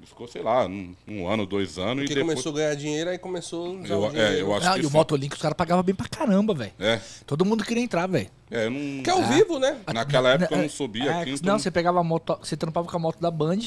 Ficou, 0.05 0.29
sei 0.29 0.43
lá, 0.43 0.67
um, 0.67 0.95
um 1.09 1.27
ano, 1.29 1.47
dois 1.47 1.79
anos 1.79 2.05
Porque 2.05 2.13
e 2.13 2.17
depois. 2.17 2.35
começou 2.35 2.53
a 2.53 2.55
ganhar 2.57 2.75
dinheiro, 2.75 3.11
aí 3.11 3.19
começou 3.19 3.79
a 3.83 3.87
Eu- 3.87 4.01
o 4.01 4.17
é, 4.17 4.41
eu 4.41 4.55
acho 4.55 4.67
Não, 4.67 4.75
que 4.75 4.81
e 4.81 4.87
o 4.87 4.89
sim. 4.91 4.97
Motolink 4.97 5.35
os 5.35 5.41
caras 5.43 5.57
pagavam 5.57 5.83
bem 5.83 5.95
pra 5.95 6.09
caramba, 6.09 6.55
velho. 6.55 6.73
É, 6.79 7.01
Todo 7.27 7.45
mundo 7.45 7.65
queria 7.65 7.83
entrar, 7.83 8.07
velho. 8.07 8.29
é, 8.51 8.67
eu 8.67 8.71
não. 8.71 9.03
Que 9.03 9.11
é 9.11 9.13
ao 9.13 9.23
vivo, 9.25 9.59
né? 9.59 9.81
Naquela 9.93 10.31
época 10.31 10.55
eu 10.55 10.59
É, 10.59 10.63
não 10.63 10.69
subia 10.69 11.11
é, 11.11 11.23
aqui. 11.23 11.45
Não, 11.45 11.59
você 11.59 11.71
pegava 11.71 12.01
a 12.01 12.05
moto, 12.05 12.37
você 12.43 12.57
trampava 12.57 12.87
com 12.89 12.97
a 12.97 13.01
moto 13.01 13.19
da 13.21 13.31
Band, 13.31 13.59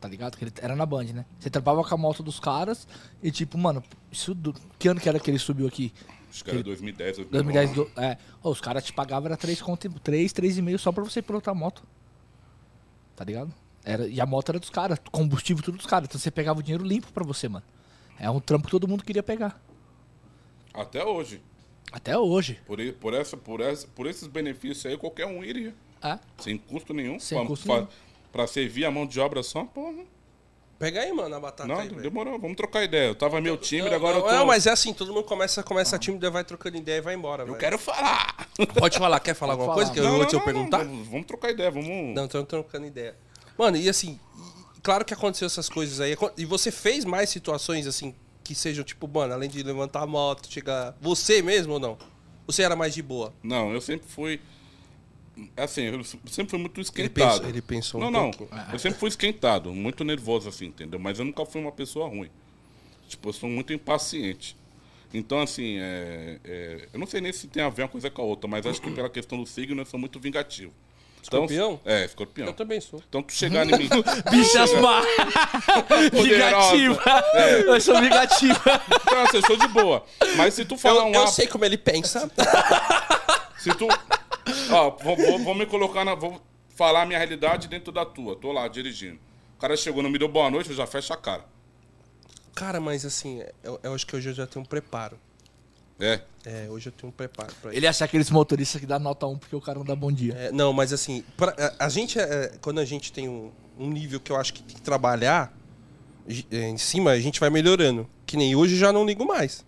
tá 0.00 0.08
ligado? 0.08 0.36
Que 0.36 0.44
ele 0.44 0.52
era 0.60 0.74
na 0.74 0.86
Band, 0.86 1.04
né? 1.12 1.24
Você 1.38 1.50
trampava 1.50 1.82
com 1.84 1.94
a 1.94 1.98
moto 1.98 2.22
dos 2.22 2.40
caras 2.40 2.86
e 3.22 3.30
tipo, 3.30 3.58
mano, 3.58 3.82
isso 4.10 4.34
do, 4.34 4.54
que 4.78 4.88
ano 4.88 5.00
que 5.00 5.08
era 5.08 5.18
que 5.20 5.30
ele 5.30 5.38
subiu 5.38 5.66
aqui? 5.66 5.92
Acho 6.32 6.44
que 6.44 6.50
era 6.52 6.62
2010, 6.62 7.16
2009. 7.18 7.74
2010, 7.74 7.74
do, 7.94 8.00
é. 8.00 8.16
Os 8.42 8.60
caras 8.60 8.84
te 8.84 8.92
pagavam 8.92 9.26
era 9.26 9.36
3 9.36 9.60
conto, 9.60 9.90
3, 10.02 10.32
3,5 10.32 10.78
só 10.78 10.92
pra 10.92 11.02
você 11.02 11.20
pilotar 11.20 11.52
a 11.52 11.58
moto. 11.58 11.82
Tá 13.16 13.24
ligado? 13.24 13.52
Era, 13.84 14.06
e 14.06 14.20
a 14.20 14.26
moto 14.26 14.50
era 14.50 14.58
dos 14.58 14.70
caras, 14.70 14.98
combustível 15.10 15.62
tudo 15.64 15.76
dos 15.78 15.86
caras. 15.86 16.08
Então 16.08 16.20
você 16.20 16.30
pegava 16.30 16.60
o 16.60 16.62
dinheiro 16.62 16.84
limpo 16.84 17.12
pra 17.12 17.24
você, 17.24 17.48
mano. 17.48 17.64
É 18.18 18.28
um 18.30 18.38
trampo 18.40 18.66
que 18.66 18.70
todo 18.70 18.86
mundo 18.86 19.02
queria 19.04 19.22
pegar. 19.22 19.60
Até 20.74 21.04
hoje. 21.04 21.42
Até 21.90 22.16
hoje. 22.16 22.60
Por, 22.66 22.78
por, 22.94 23.14
essa, 23.14 23.36
por, 23.36 23.60
essa, 23.60 23.86
por 23.88 24.06
esses 24.06 24.26
benefícios 24.28 24.86
aí, 24.86 24.96
qualquer 24.96 25.26
um 25.26 25.42
iria. 25.42 25.74
É. 26.02 26.18
Sem 26.38 26.56
custo 26.58 26.92
nenhum. 26.94 27.18
Sem 27.18 27.38
pra, 27.38 27.46
custo 27.46 27.66
pra- 27.66 27.74
nenhum. 27.76 27.88
pra 28.30 28.46
servir 28.46 28.84
a 28.84 28.90
mão 28.90 29.06
de 29.06 29.18
obra 29.18 29.42
só, 29.42 29.64
porra. 29.64 30.04
Pega 30.78 31.00
aí, 31.00 31.12
mano, 31.12 31.34
a 31.34 31.40
batata 31.40 31.66
Não, 31.68 31.78
aí, 31.78 31.88
velho. 31.88 32.00
demorou. 32.00 32.38
Vamos 32.38 32.56
trocar 32.56 32.82
ideia. 32.84 33.08
Eu 33.08 33.14
tava 33.14 33.38
meio 33.40 33.56
tímido, 33.58 33.90
Não, 33.90 33.96
agora 33.96 34.14
não, 34.18 34.24
eu 34.24 34.28
tô... 34.30 34.34
não, 34.34 34.46
mas 34.46 34.66
é 34.66 34.70
assim, 34.70 34.94
todo 34.94 35.12
mundo 35.12 35.24
começa, 35.24 35.62
começa 35.62 35.98
tímido, 35.98 36.30
vai 36.30 36.42
trocando 36.42 36.76
ideia 36.78 36.98
e 36.98 37.00
vai 37.02 37.14
embora, 37.14 37.42
Eu 37.42 37.46
velho. 37.48 37.58
quero 37.58 37.78
falar. 37.78 38.48
Pode 38.78 38.96
falar, 38.98 39.20
quer 39.20 39.34
falar 39.34 39.52
alguma 39.54 39.74
falar. 39.74 39.76
coisa 39.76 39.92
que 39.92 39.98
eu 39.98 40.04
Não, 40.04 40.10
vou 40.12 40.20
não, 40.20 40.26
te 40.26 40.40
perguntar? 40.40 40.78
Vamos, 40.84 41.08
vamos 41.08 41.26
trocar 41.26 41.50
ideia, 41.50 41.70
vamos... 41.70 42.14
Não, 42.14 42.26
tô 42.28 42.42
trocando 42.44 42.86
ideia. 42.86 43.14
Mano, 43.60 43.76
e 43.76 43.90
assim, 43.90 44.18
claro 44.82 45.04
que 45.04 45.12
aconteceu 45.12 45.44
essas 45.44 45.68
coisas 45.68 46.00
aí. 46.00 46.16
E 46.38 46.46
você 46.46 46.72
fez 46.72 47.04
mais 47.04 47.28
situações, 47.28 47.86
assim, 47.86 48.14
que 48.42 48.54
sejam, 48.54 48.82
tipo, 48.82 49.06
mano, 49.06 49.34
além 49.34 49.50
de 49.50 49.62
levantar 49.62 50.00
a 50.00 50.06
moto, 50.06 50.50
chegar. 50.50 50.96
Você 50.98 51.42
mesmo 51.42 51.74
ou 51.74 51.78
não? 51.78 51.98
Você 52.46 52.62
era 52.62 52.74
mais 52.74 52.94
de 52.94 53.02
boa? 53.02 53.34
Não, 53.42 53.70
eu 53.70 53.82
sempre 53.82 54.08
fui... 54.08 54.40
Assim, 55.58 55.82
eu 55.82 56.02
sempre 56.02 56.48
fui 56.48 56.58
muito 56.58 56.80
Ele 56.80 56.84
esquentado. 56.86 57.32
pensou, 57.32 57.48
ele 57.50 57.60
pensou 57.60 58.00
Não, 58.00 58.08
um 58.08 58.10
não. 58.10 58.30
Eu 58.72 58.78
sempre 58.78 58.98
fui 58.98 59.10
esquentado, 59.10 59.74
muito 59.74 60.04
nervoso, 60.04 60.48
assim, 60.48 60.68
entendeu? 60.68 60.98
Mas 60.98 61.18
eu 61.18 61.26
nunca 61.26 61.44
fui 61.44 61.60
uma 61.60 61.70
pessoa 61.70 62.08
ruim. 62.08 62.30
Tipo, 63.10 63.28
eu 63.28 63.32
sou 63.34 63.48
muito 63.50 63.74
impaciente. 63.74 64.56
Então, 65.12 65.38
assim, 65.38 65.76
é, 65.78 66.40
é, 66.44 66.88
eu 66.94 66.98
não 66.98 67.06
sei 67.06 67.20
nem 67.20 67.30
se 67.30 67.46
tem 67.46 67.62
a 67.62 67.68
ver 67.68 67.82
uma 67.82 67.88
coisa 67.88 68.10
com 68.10 68.22
a 68.22 68.24
outra, 68.24 68.48
mas 68.48 68.64
acho 68.64 68.80
que 68.80 68.90
pela 68.90 69.10
questão 69.10 69.38
do 69.38 69.46
signo 69.46 69.82
eu 69.82 69.84
sou 69.84 70.00
muito 70.00 70.18
vingativo. 70.18 70.72
Então, 71.22 71.44
Escorpião? 71.44 71.80
É, 71.84 72.04
escorpião. 72.04 72.46
Eu 72.48 72.52
também 72.54 72.80
sou. 72.80 73.02
Então, 73.08 73.22
tu 73.22 73.32
chegar 73.32 73.64
em 73.66 73.76
mim. 73.76 73.88
Bichas 74.30 74.72
má. 74.80 75.02
Vingativa. 76.12 77.02
Eu 77.66 77.80
sou 77.80 78.00
vingativa. 78.00 78.60
Então, 79.02 79.22
assim, 79.24 79.36
eu 79.36 79.46
sou 79.46 79.56
de 79.56 79.68
boa. 79.68 80.04
Mas 80.36 80.54
se 80.54 80.64
tu 80.64 80.76
falar 80.76 81.02
Eu, 81.02 81.06
um 81.06 81.14
eu 81.14 81.26
sei 81.28 81.46
como 81.46 81.64
ele 81.64 81.76
pensa. 81.78 82.30
Se 83.58 83.68
tu. 83.74 83.86
Ó, 84.70 84.90
vou, 85.02 85.16
vou- 85.16 85.38
vou 85.40 85.54
me 85.54 85.66
colocar 85.66 86.02
na. 86.02 86.14
Vou 86.14 86.40
falar 86.74 87.02
a 87.02 87.06
minha 87.06 87.18
realidade 87.18 87.68
dentro 87.68 87.92
da 87.92 88.06
tua. 88.06 88.34
Tô 88.36 88.50
lá 88.52 88.66
dirigindo. 88.68 89.18
O 89.56 89.60
cara 89.60 89.76
chegou, 89.76 90.02
não 90.02 90.08
me 90.08 90.18
deu 90.18 90.28
boa 90.28 90.50
noite, 90.50 90.70
eu 90.70 90.76
já 90.76 90.86
fecho 90.86 91.12
a 91.12 91.16
cara. 91.18 91.44
Cara, 92.54 92.80
mas 92.80 93.04
assim, 93.04 93.44
eu, 93.62 93.78
eu 93.82 93.94
acho 93.94 94.06
que 94.06 94.16
hoje 94.16 94.30
eu 94.30 94.34
já 94.34 94.46
tenho 94.46 94.64
um 94.64 94.66
preparo. 94.66 95.18
É. 96.00 96.20
É, 96.46 96.66
hoje 96.70 96.88
eu 96.88 96.92
tenho 96.92 97.08
um 97.10 97.12
preparo 97.12 97.52
pra. 97.60 97.74
Ele 97.74 97.86
acha 97.86 98.04
aqueles 98.04 98.30
motoristas 98.30 98.80
que 98.80 98.86
dá 98.86 98.98
nota 98.98 99.26
1 99.26 99.36
porque 99.38 99.54
o 99.54 99.60
cara 99.60 99.78
não 99.78 99.84
dá 99.84 99.94
bom 99.94 100.10
dia. 100.10 100.32
É, 100.34 100.50
não, 100.52 100.72
mas 100.72 100.92
assim, 100.92 101.22
pra- 101.36 101.54
a, 101.78 101.84
a 101.84 101.88
gente, 101.90 102.18
é, 102.18 102.52
quando 102.62 102.78
a 102.80 102.84
gente 102.84 103.12
tem 103.12 103.28
um, 103.28 103.50
um 103.78 103.90
nível 103.90 104.18
que 104.18 104.32
eu 104.32 104.36
acho 104.36 104.54
que 104.54 104.62
tem 104.62 104.74
que 104.76 104.80
trabalhar 104.82 105.52
é, 106.50 106.68
em 106.68 106.78
cima, 106.78 107.10
a 107.10 107.20
gente 107.20 107.38
vai 107.40 107.50
melhorando. 107.50 108.08
Que 108.24 108.36
nem 108.36 108.54
hoje 108.56 108.74
eu 108.74 108.78
já 108.78 108.92
não 108.92 109.04
ligo 109.04 109.26
mais. 109.26 109.64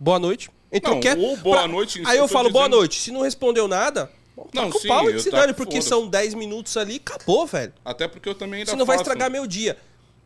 Boa 0.00 0.18
noite. 0.18 0.50
Então 0.72 0.94
Não, 0.94 1.00
quer. 1.00 1.16
ou 1.18 1.36
boa 1.36 1.68
noite, 1.68 2.00
isso 2.00 2.08
Aí 2.10 2.16
eu 2.18 2.26
tô 2.26 2.32
falo 2.32 2.50
boa 2.50 2.64
dizendo- 2.64 2.76
noite. 2.78 3.00
Se 3.00 3.10
não 3.12 3.20
respondeu 3.22 3.68
nada, 3.68 4.10
Não, 4.52 4.68
o 4.70 4.72
sim, 4.72 4.88
pau 4.88 5.08
e 5.10 5.12
eu 5.14 5.20
se 5.20 5.30
dane, 5.30 5.52
porque 5.52 5.80
são 5.82 6.08
10 6.08 6.34
minutos 6.34 6.76
ali, 6.76 6.96
acabou, 6.96 7.46
velho. 7.46 7.72
Até 7.84 8.08
porque 8.08 8.28
eu 8.28 8.34
também 8.34 8.60
ainda 8.60 8.70
Você 8.72 8.76
não 8.76 8.86
vai 8.86 8.96
faço- 8.96 9.08
estragar 9.10 9.30
meu 9.30 9.46
dia. 9.46 9.76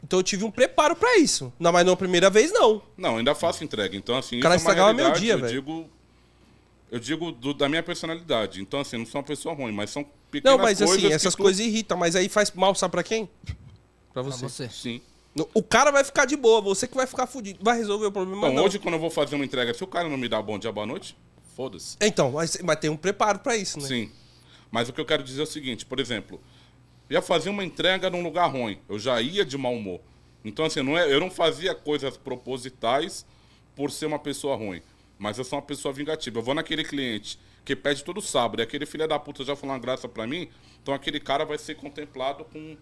Então 0.03 0.19
eu 0.19 0.23
tive 0.23 0.45
um 0.45 0.51
preparo 0.51 0.95
pra 0.95 1.19
isso. 1.19 1.53
Não, 1.59 1.73
mas 1.73 1.85
não 1.85 1.93
a 1.93 1.97
primeira 1.97 2.31
vez, 2.31 2.53
não. 2.53 2.81
Não, 2.97 3.17
ainda 3.19 3.35
faço 3.35 3.65
entrega. 3.65 3.97
Então, 3.97 4.17
assim, 4.17 4.39
O 4.39 4.43
cara 4.43 4.57
isso 4.57 4.65
é 4.65 4.69
uma 4.69 4.73
estragava 4.73 4.95
meu 4.95 5.13
dia, 5.21 5.33
eu 5.35 5.39
velho. 5.41 5.53
digo 5.53 5.91
Eu 6.91 6.99
digo 6.99 7.31
do- 7.33 7.53
da 7.53 7.69
minha 7.69 7.83
personalidade. 7.83 8.63
Então, 8.63 8.81
assim, 8.81 8.97
não 8.97 9.05
sou 9.05 9.21
uma 9.21 9.27
pessoa 9.27 9.55
ruim, 9.55 9.73
mas 9.73 9.91
são 9.91 10.07
pequenas 10.31 10.57
Não, 10.57 10.65
mas 10.65 10.79
coisas 10.79 10.97
assim, 11.05 11.13
essas 11.13 11.35
tu- 11.35 11.43
coisas 11.43 11.61
irritam, 11.61 11.99
mas 11.99 12.17
aí 12.17 12.31
faz 12.31 12.51
mal, 12.53 12.75
sabe 12.75 12.93
pra 12.93 13.03
quem? 13.03 13.29
Pra 13.45 13.55
Pra 14.15 14.23
você. 14.23 14.49
você. 14.49 14.69
Sim. 14.71 15.03
O 15.53 15.63
cara 15.63 15.91
vai 15.91 16.03
ficar 16.03 16.25
de 16.25 16.35
boa, 16.35 16.63
você 16.63 16.89
que 16.89 16.97
vai 16.97 17.07
ficar 17.07 17.27
fudido. 17.27 17.59
Vai 17.63 17.77
resolver 17.77 18.07
o 18.07 18.11
problema, 18.13 18.39
Então, 18.47 18.55
não. 18.55 18.65
hoje, 18.65 18.79
quando 18.79 18.95
eu 18.95 19.01
vou 19.01 19.11
fazer 19.11 19.35
uma 19.37 19.45
entrega, 19.45 19.75
se 19.75 19.85
o 19.85 19.87
cara 19.87 20.09
não 20.09 20.17
me 20.17 20.29
dá 20.31 20.41
bom 20.41 20.59
dia, 20.59 20.73
boa 20.73 20.87
noite, 20.87 21.15
foda-se. 21.55 21.97
Então, 22.01 22.33
mas, 22.33 22.57
mas 22.65 22.77
tem 22.79 22.89
um 22.89 22.97
preparo 22.97 23.41
pra 23.41 23.55
isso, 23.55 23.79
né? 23.79 23.87
Sim. 23.87 24.11
Mas 24.71 24.89
o 24.89 24.93
que 24.95 25.01
eu 25.01 25.05
quero 25.05 25.23
dizer 25.23 25.41
é 25.41 25.45
o 25.45 25.47
seguinte, 25.47 25.85
por 25.85 26.01
exemplo, 26.01 26.41
ia 27.11 27.23
fazer 27.23 27.51
uma 27.51 27.65
entrega 27.65 28.11
num 28.11 28.23
lugar 28.23 28.47
ruim, 28.47 28.79
eu 28.89 28.99
já 28.99 29.21
ia 29.21 29.45
de 29.45 29.57
mau 29.57 29.75
humor. 29.75 30.01
Então, 30.45 30.65
assim, 30.65 30.83
não 30.83 30.97
é, 30.97 31.13
eu 31.13 31.19
não 31.21 31.31
fazia 31.31 31.75
coisas 31.75 32.17
propositais 32.17 33.27
por 33.75 33.91
ser 33.91 34.07
uma 34.07 34.19
pessoa 34.19 34.57
ruim. 34.57 34.81
Mas 35.19 35.37
eu 35.39 35.45
sou 35.45 35.59
uma 35.59 35.65
pessoa 35.65 35.93
vingativa. 35.93 36.39
Eu 36.39 36.43
vou 36.43 36.55
naquele 36.55 36.85
cliente 36.85 37.39
que 37.65 37.75
pede 37.77 38.03
todo 38.05 38.23
sábado, 38.23 38.61
e 38.61 38.63
aquele 38.63 38.87
filho 38.87 39.07
da 39.07 39.19
puta 39.19 39.45
já 39.45 39.55
falou 39.55 39.75
uma 39.75 39.81
graça 39.81 40.09
pra 40.09 40.27
mim, 40.27 40.49
então 40.83 40.95
aquele 40.95 41.21
cara 41.21 41.45
vai 41.45 41.59
ser 41.59 41.75
contemplado 41.75 42.45
com 42.47 42.77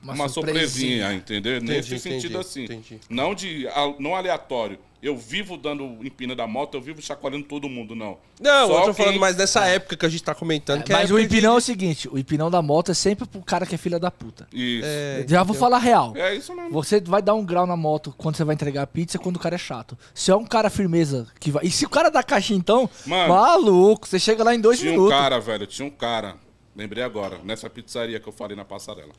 Uma 0.00 0.12
uma, 0.14 0.28
surpresinha. 0.28 0.68
surpresinha, 0.68 1.12
entendeu? 1.12 1.56
Entendi, 1.56 1.72
Nesse 1.72 1.94
entendi, 1.94 2.00
sentido 2.22 2.38
assim. 2.38 2.64
entendi. 2.64 3.00
Não 3.10 3.34
de 3.34 3.66
não 3.98 4.14
aleatório. 4.14 4.78
Eu 5.02 5.16
vivo 5.16 5.56
dando 5.56 5.82
empina 6.06 6.32
da 6.36 6.46
moto, 6.46 6.74
eu 6.76 6.80
vivo 6.80 7.02
chacoalhando 7.02 7.44
todo 7.44 7.68
mundo, 7.68 7.92
não. 7.96 8.18
Não, 8.40 8.68
Só 8.68 8.78
eu 8.80 8.84
tô 8.86 8.94
falando 8.94 9.12
quem- 9.14 9.20
mais 9.20 9.34
dessa 9.34 9.66
época 9.66 9.96
que 9.96 10.06
a 10.06 10.08
gente 10.08 10.22
tá 10.22 10.32
comentando. 10.32 10.84
que 10.84 10.92
Mas 10.92 11.10
é 11.10 11.12
o 11.12 11.18
época 11.18 11.28
de- 11.28 11.34
empinão 11.36 11.54
é 11.54 11.56
o 11.56 11.60
seguinte, 11.60 12.08
o 12.08 12.16
empinão 12.16 12.48
da 12.48 12.62
moto 12.62 12.92
é 12.92 12.94
sempre 12.94 13.26
pro 13.26 13.42
cara 13.42 13.66
que 13.66 13.74
é 13.74 13.78
filha 13.78 13.98
da 13.98 14.12
puta. 14.12 14.46
Isso. 14.52 14.86
É, 14.86 15.22
É, 15.22 15.26
Já 15.26 15.42
vou 15.42 15.56
falar 15.56 15.78
real. 15.78 16.14
isso 16.36 16.54
mesmo. 16.54 16.70
Você 16.70 17.00
vai 17.00 17.20
dar 17.20 17.34
um 17.34 17.44
grau 17.44 17.66
na 17.66 17.76
moto 17.76 18.14
quando 18.16 18.36
você 18.36 18.44
vai 18.44 18.54
entregar 18.54 18.82
a 18.82 18.86
pizza 18.86 19.18
quando 19.18 19.36
o 19.36 19.40
cara 19.40 19.56
é 19.56 19.58
chato. 19.58 19.98
Se 20.14 20.30
é 20.30 20.36
um 20.36 20.44
cara 20.46 20.70
firmeza 20.70 21.26
que 21.40 21.50
vai. 21.50 21.64
E 21.64 21.70
se 21.72 21.84
o 21.84 21.88
cara 21.88 22.08
dá 22.08 22.22
caixa 22.22 22.54
então, 22.54 22.88
Mano, 23.04 23.34
maluco, 23.34 24.06
você 24.06 24.20
chega 24.20 24.44
lá 24.44 24.54
em 24.54 24.60
dois 24.60 24.78
Tinha 24.78 24.92
um 24.92 24.94
minutos. 24.94 25.18
cara, 25.18 25.40
velho, 25.40 25.66
tinha 25.66 25.84
um 25.84 25.90
cara, 25.90 26.36
lembrei 26.76 27.02
agora, 27.02 27.40
nessa 27.42 27.68
pizzaria 27.68 28.20
que 28.20 28.28
eu 28.28 28.32
falei 28.32 28.56
na 28.56 28.64
passarela. 28.64 29.12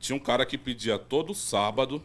Tinha 0.00 0.16
um 0.16 0.20
cara 0.20 0.44
que 0.44 0.58
pedia 0.58 0.98
todo 0.98 1.34
sábado, 1.34 2.02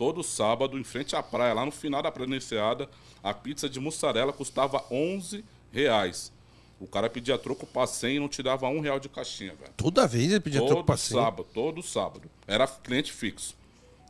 todo 0.00 0.22
sábado, 0.22 0.78
em 0.78 0.82
frente 0.82 1.14
à 1.14 1.22
praia, 1.22 1.52
lá 1.52 1.62
no 1.62 1.70
final 1.70 2.02
da 2.02 2.10
planenciada, 2.10 2.88
a 3.22 3.34
pizza 3.34 3.68
de 3.68 3.78
mussarela 3.78 4.32
custava 4.32 4.82
11 4.90 5.44
reais. 5.70 6.32
O 6.80 6.86
cara 6.86 7.10
pedia 7.10 7.36
troco 7.36 7.66
pra 7.66 7.86
100 7.86 8.16
e 8.16 8.18
não 8.18 8.26
te 8.26 8.42
dava 8.42 8.66
um 8.68 8.80
real 8.80 8.98
de 8.98 9.10
caixinha, 9.10 9.54
velho. 9.54 9.74
Toda 9.76 10.08
vez 10.08 10.30
ele 10.30 10.40
pedia 10.40 10.60
troco 10.60 10.76
Todo 10.76 10.86
pra 10.86 10.96
cima. 10.96 11.20
sábado, 11.20 11.46
todo 11.52 11.82
sábado. 11.82 12.30
Era 12.46 12.66
cliente 12.66 13.12
fixo. 13.12 13.54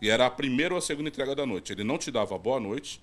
E 0.00 0.08
era 0.08 0.26
a 0.26 0.30
primeira 0.30 0.72
ou 0.74 0.78
a 0.78 0.80
segunda 0.80 1.08
entrega 1.08 1.34
da 1.34 1.44
noite. 1.44 1.72
Ele 1.72 1.82
não 1.82 1.98
te 1.98 2.12
dava 2.12 2.38
boa 2.38 2.60
noite. 2.60 3.02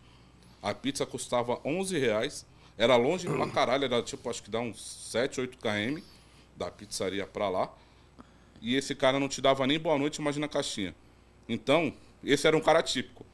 A 0.64 0.74
pizza 0.74 1.06
custava 1.06 1.60
11 1.66 2.00
reais. 2.00 2.46
Era 2.78 2.96
longe 2.96 3.28
pra 3.28 3.50
caralho. 3.50 3.84
Era 3.84 4.02
tipo, 4.02 4.30
acho 4.30 4.42
que 4.42 4.50
dá 4.50 4.62
uns 4.62 4.82
7, 5.12 5.42
8 5.42 5.58
km 5.58 6.02
da 6.56 6.72
pizzaria 6.72 7.28
pra 7.28 7.50
lá. 7.50 7.70
E 8.62 8.76
esse 8.76 8.96
cara 8.96 9.20
não 9.20 9.28
te 9.28 9.42
dava 9.42 9.68
nem 9.68 9.78
boa 9.78 9.98
noite, 9.98 10.22
imagina 10.22 10.46
a 10.46 10.50
caixinha. 10.50 10.96
Então, 11.50 11.94
esse 12.24 12.48
era 12.48 12.56
um 12.58 12.62
cara 12.62 12.82
típico. 12.84 13.26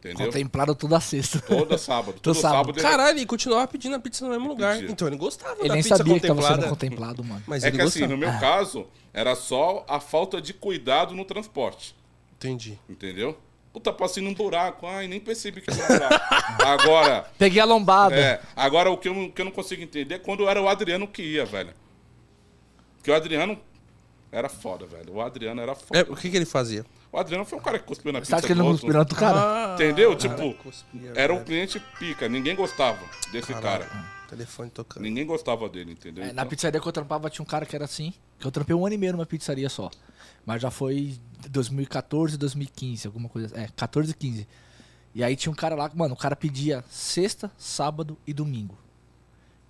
Entendeu? 0.00 0.26
Contemplado 0.26 0.74
toda 0.74 0.98
sexta. 1.00 1.38
Toda 1.40 1.78
sábado. 1.78 2.18
Todo 2.20 2.34
sábado. 2.34 2.56
sábado. 2.56 2.78
ele- 2.80 2.82
Caralho, 2.88 3.18
ele 3.18 3.26
continuava 3.26 3.68
pedindo 3.68 3.94
a 3.94 4.00
pizza 4.00 4.24
no 4.24 4.32
mesmo 4.32 4.48
lugar. 4.48 4.74
pedia. 4.74 4.90
Então 4.90 5.06
ele 5.06 5.16
gostava 5.16 5.56
Ele 5.60 5.68
da 5.68 5.74
nem 5.74 5.82
pizza 5.82 5.96
sabia 5.96 6.18
que 6.18 6.26
tava 6.26 6.42
sendo 6.42 6.68
contemplado, 6.68 7.22
mano. 7.22 7.42
Mas 7.46 7.62
É 7.62 7.68
ele 7.68 7.76
que 7.76 7.82
assim, 7.84 8.00
gostava. 8.00 8.12
no 8.12 8.18
meu 8.18 8.40
caso, 8.40 8.86
era 9.14 9.36
só 9.36 9.84
a 9.88 10.00
falta 10.00 10.40
de 10.40 10.52
cuidado 10.52 11.14
no 11.14 11.24
transporte. 11.24 11.94
Entendi. 12.36 12.76
Entendeu? 12.88 13.38
Puta, 13.72 13.92
passei 13.92 14.22
num 14.22 14.34
buraco. 14.34 14.86
Ai, 14.88 15.06
nem 15.06 15.20
percebi 15.20 15.60
que 15.60 15.70
era 15.70 15.80
um 15.84 15.86
buraco. 15.86 16.34
Agora, 16.66 17.30
Peguei 17.38 17.60
a 17.62 17.64
lombada. 17.64 18.16
é, 18.16 18.40
agora 18.56 18.90
o 18.90 18.98
que 18.98 19.08
eu, 19.08 19.14
não- 19.14 19.30
que 19.30 19.40
eu 19.40 19.44
não 19.44 19.52
consigo 19.52 19.82
entender 19.82 20.16
é 20.16 20.18
quando 20.18 20.48
era 20.48 20.60
o 20.60 20.68
Adriano 20.68 21.06
que 21.06 21.22
ia, 21.22 21.46
velho. 21.46 21.72
Porque 22.96 23.10
o 23.10 23.14
Adriano 23.14 23.56
era 24.32 24.48
foda, 24.48 24.86
velho. 24.86 25.12
O 25.14 25.20
Adriano 25.20 25.60
era 25.60 25.74
foda. 25.74 26.00
É, 26.00 26.02
o 26.02 26.16
que, 26.16 26.30
que 26.30 26.36
ele 26.36 26.46
fazia? 26.46 26.84
O 27.12 27.18
Adriano 27.18 27.44
foi 27.44 27.58
um 27.58 27.62
cara 27.62 27.78
que 27.78 27.84
cuspiu 27.84 28.10
na 28.12 28.18
Você 28.18 28.22
pizza 28.22 28.36
acha 28.36 28.46
que 28.46 28.52
ele 28.54 28.60
não 28.60 28.70
cuspiu 28.72 29.04
do 29.04 29.14
cara? 29.14 29.74
Entendeu? 29.74 30.12
Ah, 30.12 30.16
Tipo, 30.16 30.54
cuspia, 30.54 31.12
Era 31.14 31.32
um 31.32 31.36
velho. 31.36 31.46
cliente 31.46 31.78
pica. 31.98 32.28
Ninguém 32.28 32.56
gostava 32.56 32.98
desse 33.30 33.52
Caralho. 33.52 33.84
cara. 33.86 34.22
Telefone 34.30 34.70
tocando. 34.70 35.02
Ninguém 35.02 35.26
gostava 35.26 35.68
dele, 35.68 35.92
entendeu? 35.92 36.24
É, 36.24 36.28
na 36.28 36.32
Então, 36.32 36.46
pizzaria 36.46 36.80
que 36.80 36.88
eu 36.88 36.92
trampava 36.92 37.28
tinha 37.28 37.42
um 37.42 37.46
cara 37.46 37.66
que 37.66 37.76
era 37.76 37.84
assim. 37.84 38.14
Que 38.38 38.46
eu 38.46 38.50
trampei 38.50 38.74
um 38.74 38.86
ano 38.86 38.94
e 38.94 38.98
meio 38.98 39.12
numa 39.12 39.26
pizzaria 39.26 39.68
só. 39.68 39.90
Mas 40.46 40.62
já 40.62 40.70
foi 40.70 41.14
2014, 41.50 42.38
2015, 42.38 43.06
alguma 43.06 43.28
coisa. 43.28 43.54
É, 43.54 43.68
14 43.76 44.10
e 44.10 44.14
15. 44.14 44.48
E 45.14 45.22
aí 45.22 45.36
tinha 45.36 45.52
um 45.52 45.54
cara 45.54 45.74
lá, 45.74 45.90
mano, 45.94 46.14
o 46.14 46.16
cara 46.16 46.34
pedia 46.34 46.82
sexta, 46.88 47.52
sábado 47.58 48.16
e 48.26 48.32
domingo. 48.32 48.78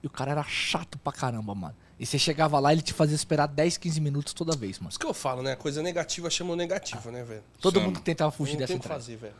E 0.01 0.07
o 0.07 0.11
cara 0.11 0.31
era 0.31 0.45
chato 0.45 0.97
pra 0.99 1.13
caramba, 1.13 1.53
mano. 1.57 1.75
E 2.03 2.07
você 2.07 2.19
chegava 2.19 2.59
lá, 2.59 2.73
ele 2.73 2.83
te 2.83 2.93
fazia 2.93 3.15
esperar 3.15 3.47
10, 3.47 3.79
15 3.79 4.01
minutos 4.01 4.33
toda 4.33 4.57
vez, 4.57 4.77
mano. 4.81 4.91
Isso 4.91 4.99
que 4.99 5.07
eu 5.07 5.15
falo, 5.15 5.41
né? 5.41 5.53
A 5.53 5.57
coisa 5.57 5.81
negativa 5.85 6.29
chama 6.29 6.53
o 6.53 6.57
negativo, 6.57 7.13
né, 7.13 7.23
velho? 7.23 7.45
Todo 7.61 7.75
Chama. 7.75 7.87
mundo 7.87 8.01
tentava 8.01 8.33
fugir 8.33 8.55
Não 8.55 8.59
dessa 8.59 8.73
tem 8.73 8.77
o 8.77 8.81
que 8.81 8.87
entrada. 8.87 9.01
fazer, 9.01 9.17
velho. 9.19 9.35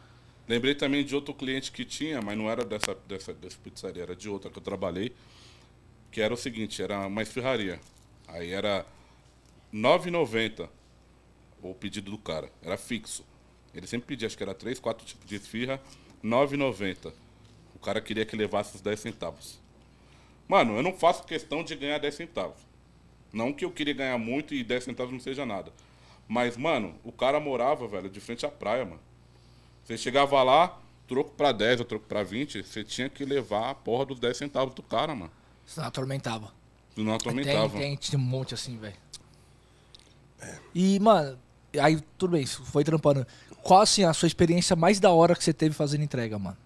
Lembrei 0.47 0.73
também 0.77 1.05
de 1.05 1.13
outro 1.13 1.35
cliente 1.35 1.73
que 1.73 1.85
tinha, 1.85 2.23
mas 2.23 2.39
não 2.39 2.49
era 2.49 2.65
dessa, 2.65 2.97
dessa, 3.09 3.35
dessa 3.35 3.57
pizzaria, 3.65 4.05
era 4.05 4.15
de 4.15 4.29
outra 4.29 4.49
que 4.49 4.57
eu 4.57 4.63
trabalhei. 4.63 5.13
Que 6.13 6.21
era 6.21 6.33
o 6.33 6.37
seguinte, 6.37 6.81
era 6.81 7.05
uma 7.05 7.21
esfirraria. 7.23 7.81
Aí 8.29 8.53
era 8.53 8.87
R$ 9.73 9.79
9,90 9.81 10.69
o 11.61 11.75
pedido 11.75 12.13
do 12.13 12.19
cara. 12.19 12.49
Era 12.63 12.77
fixo. 12.77 13.25
Ele 13.75 13.89
sempre 13.89 14.07
pedia, 14.07 14.29
acho 14.29 14.37
que 14.37 14.43
era 14.45 14.55
três, 14.55 14.79
quatro 14.79 15.05
tipos 15.05 15.27
de 15.29 15.35
esfirra, 15.35 15.81
R$ 16.23 16.31
9,90. 16.31 17.13
O 17.75 17.81
cara 17.81 18.01
queria 18.01 18.25
que 18.25 18.37
levasse 18.37 18.77
os 18.77 18.81
10 18.81 19.01
centavos. 19.01 19.59
Mano, 20.49 20.77
eu 20.77 20.83
não 20.83 20.93
faço 20.93 21.25
questão 21.25 21.63
de 21.65 21.75
ganhar 21.75 21.99
10 21.99 22.15
centavos. 22.15 22.57
Não 23.33 23.53
que 23.53 23.65
eu 23.65 23.71
queria 23.71 23.95
ganhar 23.95 24.19
muito 24.19 24.55
e 24.55 24.63
10 24.63 24.85
centavos 24.85 25.13
não 25.13 25.21
seja 25.21 25.47
nada. 25.47 25.73
Mas, 26.29 26.57
mano, 26.57 26.95
o 27.05 27.11
cara 27.13 27.41
morava, 27.41 27.87
velho, 27.89 28.09
de 28.11 28.21
frente 28.21 28.45
à 28.45 28.51
praia, 28.51 28.85
mano. 28.85 29.01
Você 29.85 29.97
chegava 29.97 30.43
lá, 30.43 30.79
troco 31.09 31.31
pra 31.33 31.51
10 31.53 31.81
ou 31.81 31.87
troco 31.87 32.07
pra 32.07 32.23
20, 32.23 32.63
você 32.63 32.85
tinha 32.85 33.09
que 33.09 33.25
levar 33.25 33.71
a 33.71 33.75
porra 33.75 34.05
dos 34.07 34.21
10 34.21 34.37
centavos 34.37 34.75
do 34.75 34.83
cara, 34.83 35.15
mano. 35.15 35.31
Senão 35.67 35.87
atormentava. 35.89 36.53
Tu 36.95 37.03
não 37.03 37.17
Tem, 37.19 37.31
atormentava. 37.31 37.79
tem, 37.79 37.97
tinha 37.97 38.19
um 38.19 38.23
monte 38.23 38.53
assim, 38.55 38.77
velho. 38.77 38.95
E, 40.75 40.99
mano, 41.01 41.39
aí 41.81 42.01
tudo 42.19 42.33
bem, 42.33 42.43
isso 42.43 42.63
foi 42.65 42.85
trampando. 42.85 43.27
Qual, 43.63 43.81
assim, 43.81 44.05
a 44.05 44.13
sua 44.13 44.27
experiência 44.27 44.75
mais 44.77 44.99
da 45.01 45.11
hora 45.11 45.35
que 45.37 45.43
você 45.43 45.53
teve 45.53 45.75
fazendo 45.75 46.03
entrega, 46.03 46.39
mano? 46.39 46.57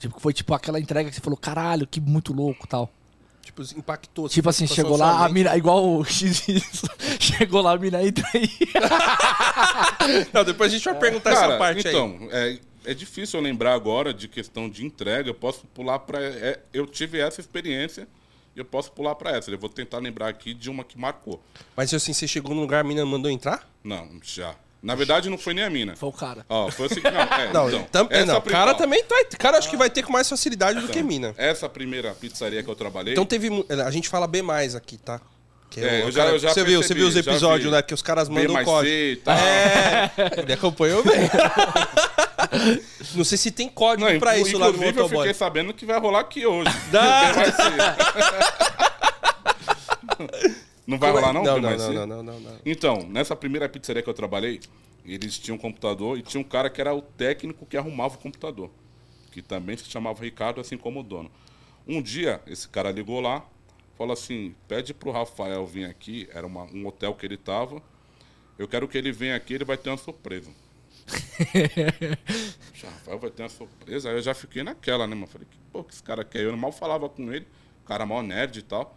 Tipo, 0.00 0.18
foi 0.18 0.32
tipo 0.32 0.54
aquela 0.54 0.80
entrega 0.80 1.10
que 1.10 1.14
você 1.14 1.20
falou, 1.20 1.36
caralho, 1.36 1.86
que 1.86 2.00
muito 2.00 2.32
louco 2.32 2.66
tal. 2.66 2.90
Tipo, 3.42 3.62
impactou. 3.76 4.28
Tipo 4.30 4.48
assim, 4.48 4.64
passou 4.64 4.76
chegou 4.76 4.96
lá, 4.96 5.26
a 5.26 5.28
mina, 5.28 5.54
igual 5.56 5.86
o 5.86 6.02
X 6.08 6.42
chegou 7.20 7.60
lá, 7.60 7.72
a 7.72 7.78
mina 7.78 8.02
entra 8.02 8.26
aí. 8.34 8.48
Não, 10.32 10.42
depois 10.42 10.72
a 10.72 10.74
gente 10.74 10.84
vai 10.84 10.98
perguntar 10.98 11.34
Cara, 11.34 11.48
essa 11.48 11.58
parte 11.58 11.86
aí. 11.86 11.94
então, 11.94 12.28
é, 12.30 12.58
é 12.86 12.94
difícil 12.94 13.38
eu 13.38 13.44
lembrar 13.44 13.74
agora 13.74 14.14
de 14.14 14.26
questão 14.26 14.70
de 14.70 14.86
entrega. 14.86 15.28
Eu 15.28 15.34
posso 15.34 15.66
pular 15.66 15.98
pra. 15.98 16.18
é, 16.18 16.60
eu 16.72 16.86
tive 16.86 17.18
essa 17.18 17.40
experiência 17.40 18.08
e 18.56 18.58
eu 18.58 18.64
posso 18.64 18.92
pular 18.92 19.14
pra 19.14 19.36
essa. 19.36 19.50
Eu 19.50 19.58
vou 19.58 19.68
tentar 19.68 19.98
lembrar 19.98 20.28
aqui 20.28 20.54
de 20.54 20.70
uma 20.70 20.82
que 20.82 20.98
marcou. 20.98 21.42
Mas 21.76 21.92
assim, 21.92 22.14
você 22.14 22.26
chegou 22.26 22.54
num 22.54 22.62
lugar, 22.62 22.80
a 22.80 22.84
mina 22.84 23.04
mandou 23.04 23.30
entrar? 23.30 23.68
Não, 23.84 24.08
já. 24.22 24.54
Na 24.82 24.94
verdade, 24.94 25.28
não 25.28 25.36
foi 25.36 25.52
nem 25.52 25.62
a 25.64 25.68
mina. 25.70 25.94
Foi 25.94 26.08
o 26.08 26.12
cara. 26.12 26.44
Ó, 26.48 26.70
foi 26.70 26.86
o 26.86 26.88
seguinte. 26.88 27.10
Não, 27.12 27.20
é, 27.20 27.52
Não, 27.52 27.68
então, 27.68 27.84
tam- 27.84 28.08
é, 28.10 28.20
essa 28.22 28.32
não. 28.32 28.40
pri- 28.40 28.50
cara 28.52 28.70
ó, 28.70 28.74
também 28.74 29.04
tá. 29.04 29.14
Cara, 29.38 29.58
acho 29.58 29.68
que 29.68 29.76
vai 29.76 29.90
ter 29.90 30.02
com 30.02 30.10
mais 30.12 30.26
facilidade 30.28 30.80
do 30.80 30.88
que 30.88 31.02
mina. 31.02 31.34
Essa 31.36 31.68
primeira 31.68 32.12
pizzaria 32.14 32.62
que 32.62 32.70
eu 32.70 32.74
trabalhei. 32.74 33.12
Então 33.12 33.26
teve. 33.26 33.48
A 33.86 33.90
gente 33.90 34.08
fala 34.08 34.26
B 34.26 34.40
mais 34.40 34.74
aqui, 34.74 34.96
tá? 34.96 35.20
Que 35.68 35.80
É, 35.84 36.00
o 36.04 36.08
eu 36.08 36.10
já- 36.10 36.22
cara- 36.22 36.34
eu 36.34 36.38
já 36.38 36.48
você 36.54 36.64
viu, 36.64 36.78
você 36.82 36.88
percebi, 36.94 37.00
viu 37.00 37.08
os 37.08 37.16
episódios, 37.16 37.70
né? 37.70 37.82
Que 37.82 37.92
os 37.94 38.00
caras 38.02 38.28
mandam 38.28 38.54
o 38.56 38.64
código. 38.64 38.82
C 38.92 39.12
e 39.12 39.16
tal. 39.16 39.36
É, 39.36 40.10
ele 40.42 40.52
acompanhou 40.54 41.04
bem. 41.04 41.28
Não 43.14 43.24
sei 43.24 43.36
se 43.38 43.50
tem 43.50 43.68
código 43.68 44.10
Não, 44.10 44.18
pra 44.18 44.38
isso 44.38 44.56
lá 44.58 44.66
no 44.66 44.72
inclusive 44.72 44.98
eu 44.98 45.02
motoboy. 45.04 45.18
fiquei 45.26 45.34
sabendo 45.34 45.74
que 45.74 45.84
vai 45.86 46.00
rolar 46.00 46.20
aqui 46.20 46.46
hoje. 46.46 46.70
Dá. 46.90 47.32
Não 50.90 50.98
vai 50.98 51.10
rolar 51.10 51.32
não? 51.32 51.42
Não, 51.44 51.60
não, 51.60 52.06
não, 52.06 52.06
não, 52.06 52.22
não, 52.22 52.40
não. 52.40 52.58
Então, 52.66 52.98
nessa 53.08 53.36
primeira 53.36 53.68
pizzaria 53.68 54.02
que 54.02 54.08
eu 54.10 54.14
trabalhei, 54.14 54.60
eles 55.04 55.38
tinham 55.38 55.56
um 55.56 55.58
computador 55.60 56.18
e 56.18 56.22
tinha 56.22 56.40
um 56.40 56.44
cara 56.44 56.68
que 56.68 56.80
era 56.80 56.94
o 56.94 57.00
técnico 57.00 57.64
que 57.64 57.76
arrumava 57.76 58.16
o 58.16 58.18
computador. 58.18 58.70
Que 59.30 59.40
também 59.40 59.76
se 59.76 59.84
chamava 59.88 60.22
Ricardo, 60.22 60.60
assim 60.60 60.76
como 60.76 61.00
o 61.00 61.02
dono. 61.02 61.30
Um 61.86 62.02
dia, 62.02 62.40
esse 62.46 62.68
cara 62.68 62.90
ligou 62.90 63.20
lá, 63.20 63.44
falou 63.96 64.12
assim: 64.12 64.54
pede 64.68 64.92
pro 64.92 65.10
Rafael 65.10 65.64
vir 65.66 65.84
aqui, 65.86 66.28
era 66.32 66.46
uma- 66.46 66.64
um 66.64 66.86
hotel 66.86 67.14
que 67.14 67.24
ele 67.24 67.36
tava. 67.36 67.80
Eu 68.58 68.66
quero 68.68 68.86
que 68.88 68.98
ele 68.98 69.12
venha 69.12 69.36
aqui, 69.36 69.54
ele 69.54 69.64
vai 69.64 69.76
ter 69.78 69.88
uma 69.90 69.96
surpresa. 69.96 70.50
Já, 72.74 72.88
Rafael 72.90 73.18
vai 73.18 73.30
ter 73.30 73.42
uma 73.42 73.48
surpresa. 73.48 74.10
Aí 74.10 74.16
eu 74.16 74.22
já 74.22 74.34
fiquei 74.34 74.62
naquela, 74.62 75.06
né, 75.06 75.14
mano? 75.14 75.26
Falei, 75.26 75.46
que 75.50 75.56
pô, 75.72 75.82
que 75.84 75.92
esse 75.94 76.02
cara 76.02 76.24
quer? 76.24 76.42
Eu 76.42 76.56
mal 76.56 76.72
falava 76.72 77.08
com 77.08 77.32
ele, 77.32 77.46
o 77.82 77.86
cara 77.86 78.04
mal 78.06 78.22
nerd 78.22 78.58
e 78.58 78.62
tal. 78.62 78.96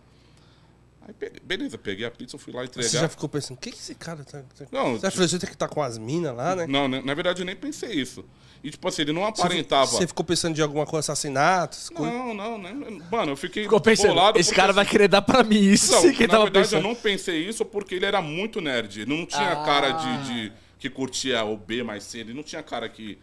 Aí, 1.05 1.13
peguei- 1.13 1.39
beleza, 1.43 1.77
peguei 1.77 2.05
a 2.05 2.11
pizza, 2.11 2.37
fui 2.37 2.53
lá 2.53 2.63
entregar. 2.63 2.87
Você 2.89 2.97
já 2.97 3.09
ficou 3.09 3.27
pensando, 3.27 3.57
o 3.57 3.59
que, 3.59 3.71
que 3.71 3.77
esse 3.79 3.93
cara 3.95 4.23
tá. 4.23 4.41
tá- 4.57 4.65
Não, 4.71 4.93
Você 4.97 5.11
falou, 5.11 5.27
você 5.27 5.37
tem 5.39 5.47
que 5.49 5.55
estar 5.55 5.67
com 5.67 5.81
as 5.81 5.97
minas 5.97 6.33
lá, 6.35 6.55
né? 6.55 6.65
Não, 6.67 6.87
né, 6.87 7.01
na 7.03 7.13
verdade 7.13 7.41
eu 7.41 7.45
nem 7.45 7.55
pensei 7.55 7.91
isso. 7.91 8.23
E 8.63 8.71
tipo 8.71 8.87
assim, 8.87 9.01
ele 9.01 9.11
não 9.11 9.25
aparentava. 9.25 9.85
Você 9.91 10.07
ficou 10.07 10.23
pensando 10.23 10.55
de 10.55 10.61
alguma 10.61 10.85
coisa, 10.85 11.11
assassinato? 11.11 11.75
coisas? 11.93 12.17
Não, 12.17 12.33
não, 12.33 12.57
né? 12.57 12.73
Mano, 13.11 13.33
eu 13.33 13.35
fiquei 13.35 13.63
Ficou 13.63 13.81
pensando, 13.81 14.13
bolado 14.13 14.39
esse 14.39 14.49
porque, 14.49 14.61
cara 14.61 14.71
vai 14.71 14.83
assim, 14.83 14.91
querer 14.91 15.09
dar 15.09 15.21
pra 15.21 15.43
mim 15.43 15.59
isso. 15.59 15.91
Não, 15.91 16.01
sim, 16.01 16.13
que 16.13 16.21
na 16.25 16.29
tava 16.29 16.43
verdade 16.45 16.65
pensando. 16.69 16.83
eu 16.85 16.87
não 16.87 16.95
pensei 16.95 17.45
isso 17.49 17.65
porque 17.65 17.95
ele 17.95 18.05
era 18.05 18.21
muito 18.21 18.61
nerd. 18.61 19.01
Ele 19.01 19.13
não 19.17 19.25
tinha 19.25 19.51
Ah. 19.51 19.65
cara 19.65 19.91
de, 19.91 20.23
de- 20.47 20.51
que 20.79 20.89
curtia 20.89 21.43
o 21.43 21.57
B 21.57 21.83
mais 21.83 22.05
C. 22.05 22.19
Ele 22.19 22.33
não 22.33 22.43
tinha 22.43 22.63
cara 22.63 22.87
que, 22.87 23.17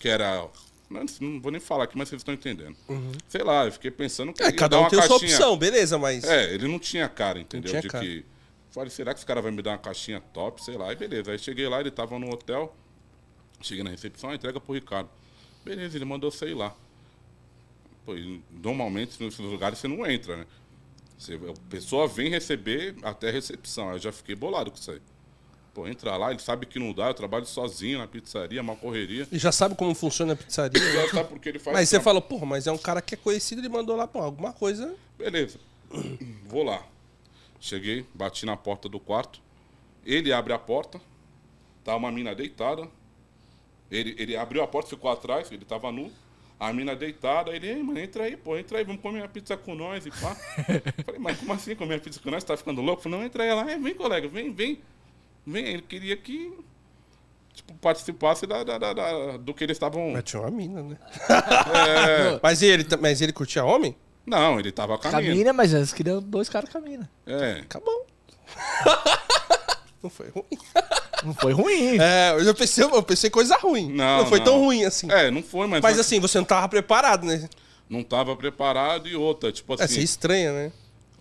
que 0.00 0.08
era. 0.08 0.46
Não, 0.88 1.04
não 1.20 1.40
vou 1.40 1.50
nem 1.50 1.60
falar 1.60 1.84
aqui, 1.84 1.98
mas 1.98 2.08
vocês 2.08 2.20
estão 2.20 2.32
entendendo. 2.34 2.76
Sei 3.28 3.42
lá, 3.42 3.64
eu 3.66 3.72
fiquei 3.72 3.90
pensando 3.90 4.32
que 4.32 4.42
É, 4.42 4.52
cada 4.52 4.76
dar 4.76 4.78
um 4.78 4.80
uma 4.84 4.90
tem 4.90 4.98
a 4.98 5.02
sua 5.02 5.18
caixinha. 5.18 5.36
opção, 5.36 5.56
beleza, 5.56 5.98
mas. 5.98 6.22
É, 6.24 6.54
ele 6.54 6.68
não 6.68 6.78
tinha 6.78 7.08
cara, 7.08 7.40
entendeu? 7.40 7.70
tinha 7.70 7.82
de 7.82 7.88
cara. 7.88 8.04
que. 8.04 8.24
Falei, 8.70 8.90
será 8.90 9.12
que 9.12 9.18
esse 9.20 9.26
cara 9.26 9.40
vai 9.42 9.50
me 9.50 9.62
dar 9.62 9.70
uma 9.72 9.78
caixinha 9.78 10.20
top? 10.32 10.62
Sei 10.62 10.76
lá. 10.76 10.92
E 10.92 10.96
beleza. 10.96 11.32
Aí 11.32 11.38
cheguei 11.38 11.66
lá, 11.68 11.80
ele 11.80 11.90
tava 11.90 12.18
no 12.18 12.32
hotel. 12.32 12.74
Cheguei 13.60 13.82
na 13.82 13.90
recepção, 13.90 14.32
entrega 14.34 14.60
pro 14.60 14.74
Ricardo. 14.74 15.08
Beleza, 15.64 15.96
ele 15.96 16.04
mandou 16.04 16.30
sair 16.30 16.54
lá. 16.54 16.74
Pô, 18.04 18.12
normalmente 18.62 19.20
nesses 19.22 19.40
lugares 19.40 19.78
você 19.78 19.88
não 19.88 20.06
entra, 20.08 20.36
né? 20.36 20.46
Você, 21.18 21.34
a 21.34 21.70
pessoa 21.70 22.06
vem 22.06 22.28
receber 22.28 22.94
até 23.02 23.30
a 23.30 23.32
recepção. 23.32 23.88
Aí 23.88 23.96
eu 23.96 23.98
já 23.98 24.12
fiquei 24.12 24.34
bolado 24.36 24.70
com 24.70 24.76
isso 24.76 24.90
aí. 24.90 25.00
Pô, 25.76 25.86
entra 25.86 26.16
lá, 26.16 26.30
ele 26.30 26.38
sabe 26.38 26.64
que 26.64 26.78
não 26.78 26.90
dá, 26.90 27.08
eu 27.08 27.12
trabalho 27.12 27.44
sozinho 27.44 27.98
na 27.98 28.06
pizzaria, 28.06 28.62
uma 28.62 28.74
correria. 28.74 29.28
E 29.30 29.38
já 29.38 29.52
sabe 29.52 29.74
como 29.74 29.94
funciona 29.94 30.32
a 30.32 30.36
pizzaria. 30.36 30.80
Já 30.80 31.10
sabe 31.10 31.28
porque 31.28 31.50
ele 31.50 31.58
faz. 31.58 31.76
Mas 31.76 31.90
você 31.90 32.00
falou, 32.00 32.22
porra, 32.22 32.46
mas 32.46 32.66
é 32.66 32.72
um 32.72 32.78
cara 32.78 33.02
que 33.02 33.12
é 33.12 33.18
conhecido, 33.18 33.60
ele 33.60 33.68
mandou 33.68 33.94
lá, 33.94 34.06
pô, 34.06 34.20
alguma 34.20 34.54
coisa. 34.54 34.96
Beleza. 35.18 35.58
Vou 36.48 36.62
lá. 36.62 36.82
Cheguei, 37.60 38.06
bati 38.14 38.46
na 38.46 38.56
porta 38.56 38.88
do 38.88 38.98
quarto. 38.98 39.38
Ele 40.02 40.32
abre 40.32 40.54
a 40.54 40.58
porta. 40.58 40.98
Tá 41.84 41.94
uma 41.94 42.10
mina 42.10 42.34
deitada. 42.34 42.88
Ele, 43.90 44.16
ele 44.18 44.34
abriu 44.34 44.62
a 44.62 44.66
porta, 44.66 44.88
ficou 44.88 45.10
atrás, 45.10 45.52
ele 45.52 45.66
tava 45.66 45.92
nu. 45.92 46.10
A 46.58 46.72
mina 46.72 46.96
deitada, 46.96 47.54
ele, 47.54 47.68
ei, 47.68 47.82
mano, 47.82 48.00
entra 48.00 48.24
aí, 48.24 48.34
pô, 48.34 48.56
entra 48.56 48.78
aí, 48.78 48.84
vamos 48.84 49.02
comer 49.02 49.20
uma 49.20 49.28
pizza 49.28 49.58
com 49.58 49.74
nós 49.74 50.06
e 50.06 50.10
pá. 50.10 50.34
Falei, 51.04 51.20
mas 51.20 51.38
como 51.38 51.52
assim 51.52 51.76
comer 51.76 51.96
uma 51.96 52.00
pizza 52.00 52.18
com 52.18 52.30
nós? 52.30 52.42
Você 52.42 52.46
tá 52.46 52.56
ficando 52.56 52.80
louco? 52.80 53.02
Falei, 53.02 53.18
não, 53.18 53.26
entra 53.26 53.42
aí 53.42 53.52
lá, 53.52 53.64
vem, 53.76 53.94
colega, 53.94 54.26
vem, 54.26 54.50
vem. 54.50 54.80
Vem, 55.46 55.64
ele 55.66 55.82
queria 55.82 56.16
que 56.16 56.52
tipo, 57.54 57.72
participasse 57.74 58.46
da, 58.46 58.64
da- 58.64 58.78
da- 58.78 58.92
da- 58.92 59.36
do 59.38 59.54
que 59.54 59.64
eles 59.64 59.76
estavam. 59.76 60.10
Mas 60.12 60.24
tinha 60.24 60.42
uma 60.42 60.50
mina, 60.50 60.82
né? 60.82 60.96
É, 61.28 62.40
Mas 62.42 62.62
ele, 62.62 62.84
mas 63.00 63.20
ele 63.22 63.32
curtia 63.32 63.64
homem? 63.64 63.96
não, 64.26 64.58
ele 64.58 64.72
tava 64.72 64.98
caminhando. 64.98 65.28
Camina, 65.28 65.52
mas 65.52 65.72
eles 65.72 65.92
queriam 65.92 66.20
dois 66.20 66.48
caras 66.48 66.68
camina. 66.68 67.08
É. 67.26 67.60
Acabou. 67.60 68.06
Não 70.02 70.10
foi 70.10 70.28
ruim. 70.28 70.44
Não 71.24 71.34
foi 71.34 71.52
ruim. 71.52 71.98
É, 72.00 72.34
eu 72.38 72.54
pensei, 72.54 72.84
eu 72.84 73.02
pensei 73.02 73.30
coisa 73.30 73.56
ruim. 73.56 73.90
Não, 73.92 74.18
Não, 74.18 74.26
foi 74.26 74.38
não. 74.38 74.44
tão 74.44 74.58
ruim 74.60 74.84
assim. 74.84 75.10
É, 75.10 75.30
não 75.30 75.42
foi, 75.42 75.66
mas. 75.66 75.80
Mas 75.82 75.98
assim, 75.98 76.20
você 76.20 76.38
não 76.38 76.44
tava 76.44 76.68
preparado, 76.68 77.24
né? 77.26 77.48
Não 77.88 78.02
tava 78.04 78.36
preparado 78.36 79.08
e 79.08 79.16
outra, 79.16 79.50
tipo 79.50 79.72
É, 79.74 79.84
assim, 79.84 79.94
você 79.94 80.00
estranha, 80.02 80.52
né? 80.52 80.72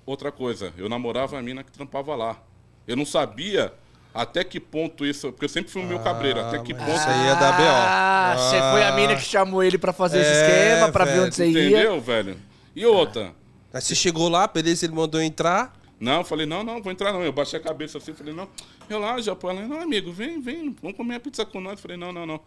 outra 0.05 0.31
coisa, 0.31 0.71
eu 0.77 0.87
namorava 0.87 1.37
a 1.39 1.41
mina 1.41 1.63
que 1.63 1.71
trampava 1.71 2.15
lá. 2.15 2.39
Eu 2.87 2.95
não 2.95 3.05
sabia 3.05 3.73
até 4.15 4.43
que 4.43 4.59
ponto 4.59 5.05
isso, 5.05 5.31
porque 5.31 5.45
eu 5.45 5.49
sempre 5.49 5.69
fui 5.71 5.83
o 5.83 5.85
meu 5.85 5.99
cabreiro, 5.99 6.39
até 6.39 6.57
que 6.59 6.73
ponto, 6.73 6.89
isso 6.89 7.07
aí 7.09 7.27
é 7.27 7.35
da 7.35 7.51
BO. 7.51 7.63
Ah, 7.67 8.35
você 8.37 8.57
foi 8.71 8.83
a 8.83 8.91
mina 8.95 9.15
que 9.15 9.21
chamou 9.23 9.61
ele 9.61 9.77
pra 9.77 9.91
fazer 9.93 10.19
esse 10.21 10.29
É, 10.31 10.71
esquema, 10.71 10.91
pra 10.91 11.05
ver 11.05 11.19
onde 11.19 11.35
você 11.35 11.45
ia. 11.49 11.69
entendeu, 11.69 11.99
velho? 12.01 12.37
E 12.75 12.85
outra, 12.85 13.33
Aí 13.73 13.81
você 13.81 13.93
chegou 13.93 14.29
lá, 14.29 14.47
beleza, 14.47 14.85
ele 14.85 14.93
mandou 14.95 15.21
entrar. 15.21 15.73
não, 15.99 16.19
eu 16.19 16.23
falei, 16.23 16.45
não, 16.45 16.63
não, 16.63 16.81
vou 16.81 16.91
entrar 16.93 17.11
não. 17.11 17.21
Eu 17.23 17.33
baixei 17.33 17.59
a 17.59 17.61
cabeça 17.61 17.97
assim, 17.97 18.13
falei, 18.13 18.33
não, 18.33 18.47
relaxa, 18.89 19.35
pô. 19.35 19.49
Ela, 19.49 19.67
não, 19.67 19.81
amigo, 19.81 20.13
vem, 20.13 20.39
vem, 20.39 20.73
vamos 20.81 20.95
comer 20.95 21.15
a 21.15 21.19
pizza 21.19 21.45
com 21.45 21.59
nós. 21.59 21.73
Eu 21.73 21.77
falei, 21.79 21.97
não, 21.97 22.13
não, 22.13 22.25
não. 22.25 22.39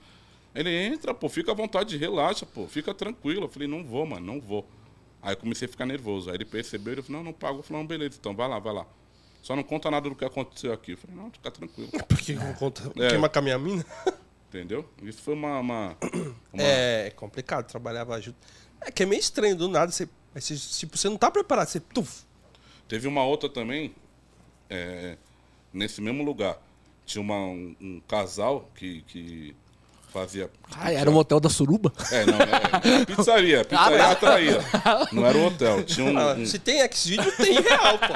Ele 0.55 0.71
entra, 0.75 1.13
pô, 1.13 1.29
fica 1.29 1.53
à 1.53 1.55
vontade, 1.55 1.99
relaxa, 1.99 2.47
pô, 2.47 2.67
fica 2.67 2.95
tranquilo. 2.95 3.45
Eu 3.45 3.49
falei, 3.51 3.69
não 3.69 3.85
vou, 3.85 4.07
mano, 4.07 4.25
não 4.25 4.41
vou. 4.41 4.67
Aí 5.21 5.33
eu 5.35 5.37
comecei 5.37 5.67
a 5.67 5.69
ficar 5.69 5.85
nervoso. 5.85 6.31
Aí 6.31 6.37
ele 6.37 6.47
percebeu, 6.47 6.95
ele 6.95 7.03
falou, 7.03 7.19
não, 7.23 7.27
não 7.31 7.33
pago. 7.39 7.59
Eu 7.59 7.63
falei, 7.63 7.83
não, 7.83 7.87
beleza, 7.87 8.17
então 8.19 8.35
vai 8.35 8.49
lá, 8.49 8.59
vai 8.59 8.73
lá. 8.73 8.87
Só 9.49 9.57
não 9.57 9.63
conta 9.63 9.91
nada 9.91 10.07
do 10.11 10.15
que 10.15 10.27
aconteceu 10.27 10.75
aqui. 10.75 10.93
Eu 10.93 10.99
falei, 10.99 11.17
não, 11.17 11.31
fica 11.31 11.51
tranquilo. 11.51 11.89
Porque 12.07 12.35
não 12.35 12.53
conta. 12.53 12.83
É. 13.03 13.09
Queima 13.09 13.31
com 13.31 13.39
a 13.39 13.41
minha 13.41 13.59
mina. 13.59 13.83
Entendeu? 14.47 14.87
Isso 15.03 15.23
foi 15.23 15.33
uma. 15.33 15.59
uma, 15.59 15.97
uma- 16.53 16.63
É, 16.63 17.07
é 17.07 17.11
complicado, 17.13 17.67
trabalhava 17.67 18.21
junto. 18.21 18.37
É 18.79 18.91
que 18.91 19.05
é 19.05 19.07
meio 19.07 19.19
estranho, 19.21 19.57
do 19.57 19.67
nada. 19.67 19.91
Você, 19.91 20.07
tipo, 20.79 20.99
você 20.99 21.09
não 21.09 21.17
tá 21.17 21.31
preparado, 21.31 21.67
você. 21.67 21.81
Tuf, 21.81 22.25
Teve 22.87 23.09
uma 23.09 23.25
outra 23.25 23.49
também, 23.49 23.95
é, 24.69 25.17
nesse 25.73 26.03
mesmo 26.03 26.23
lugar. 26.23 26.61
Tinha 27.07 27.23
uma, 27.23 27.39
um, 27.39 27.75
um 27.81 28.01
casal 28.07 28.71
que, 28.75 29.01
que 29.09 29.57
fazia. 30.09 30.51
Ah, 30.77 30.93
era 30.93 31.11
o 31.11 31.17
hotel 31.17 31.39
da 31.41 31.49
Suruba? 31.49 31.93
É, 32.11 32.25
não, 32.27 32.39
é, 32.41 33.05
pizzaria. 33.07 33.65
Pizzaria 33.65 34.07
atraía. 34.07 34.59
Não 35.13 35.25
era 35.27 35.37
um 35.39 35.47
hotel. 35.47 35.83
Tinha 35.85 36.11
um. 36.11 36.19
ah, 36.19 36.35
um- 36.35 36.47
Se 36.47 36.59
tem 36.59 36.81
X-Video, 36.83 37.31
tem 37.37 37.61
real, 37.61 37.99
pô. 37.99 38.13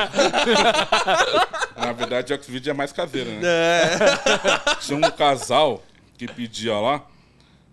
na 1.80 1.92
verdade, 1.92 2.32
o 2.34 2.42
Xvideo 2.42 2.70
é 2.70 2.74
mais 2.74 2.92
caseiro, 2.92 3.30
né? 3.30 3.40
É. 3.44 4.74
Tinha 4.80 4.98
um 4.98 5.10
casal 5.10 5.82
que 6.16 6.26
pedia 6.26 6.74
lá. 6.78 7.06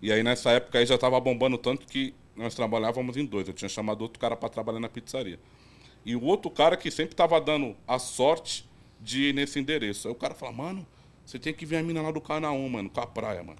E 0.02 0.10
aí 0.12 0.22
nessa 0.22 0.50
época 0.50 0.78
aí 0.78 0.86
já 0.86 0.96
tava 0.96 1.20
bombando 1.20 1.58
tanto 1.58 1.86
que 1.86 2.14
nós 2.36 2.54
trabalhávamos 2.54 3.16
em 3.16 3.24
dois. 3.24 3.46
Eu 3.48 3.54
tinha 3.54 3.68
chamado 3.68 4.02
outro 4.02 4.18
cara 4.18 4.36
para 4.36 4.48
trabalhar 4.48 4.80
na 4.80 4.88
pizzaria. 4.88 5.38
E 6.04 6.16
o 6.16 6.24
outro 6.24 6.50
cara 6.50 6.76
que 6.76 6.90
sempre 6.90 7.14
tava 7.14 7.38
dando 7.40 7.76
a 7.86 7.98
sorte 7.98 8.68
de 9.00 9.28
ir 9.28 9.34
nesse 9.34 9.58
endereço. 9.58 10.08
Aí 10.08 10.12
o 10.12 10.16
cara 10.16 10.34
fala, 10.34 10.52
mano, 10.52 10.86
você 11.24 11.38
tem 11.38 11.52
que 11.52 11.66
ver 11.66 11.76
a 11.78 11.82
mina 11.82 12.00
lá 12.00 12.10
do 12.10 12.20
Canaã, 12.20 12.56
mano, 12.68 12.88
com 12.88 13.00
a 13.00 13.06
praia, 13.06 13.42
mano. 13.42 13.58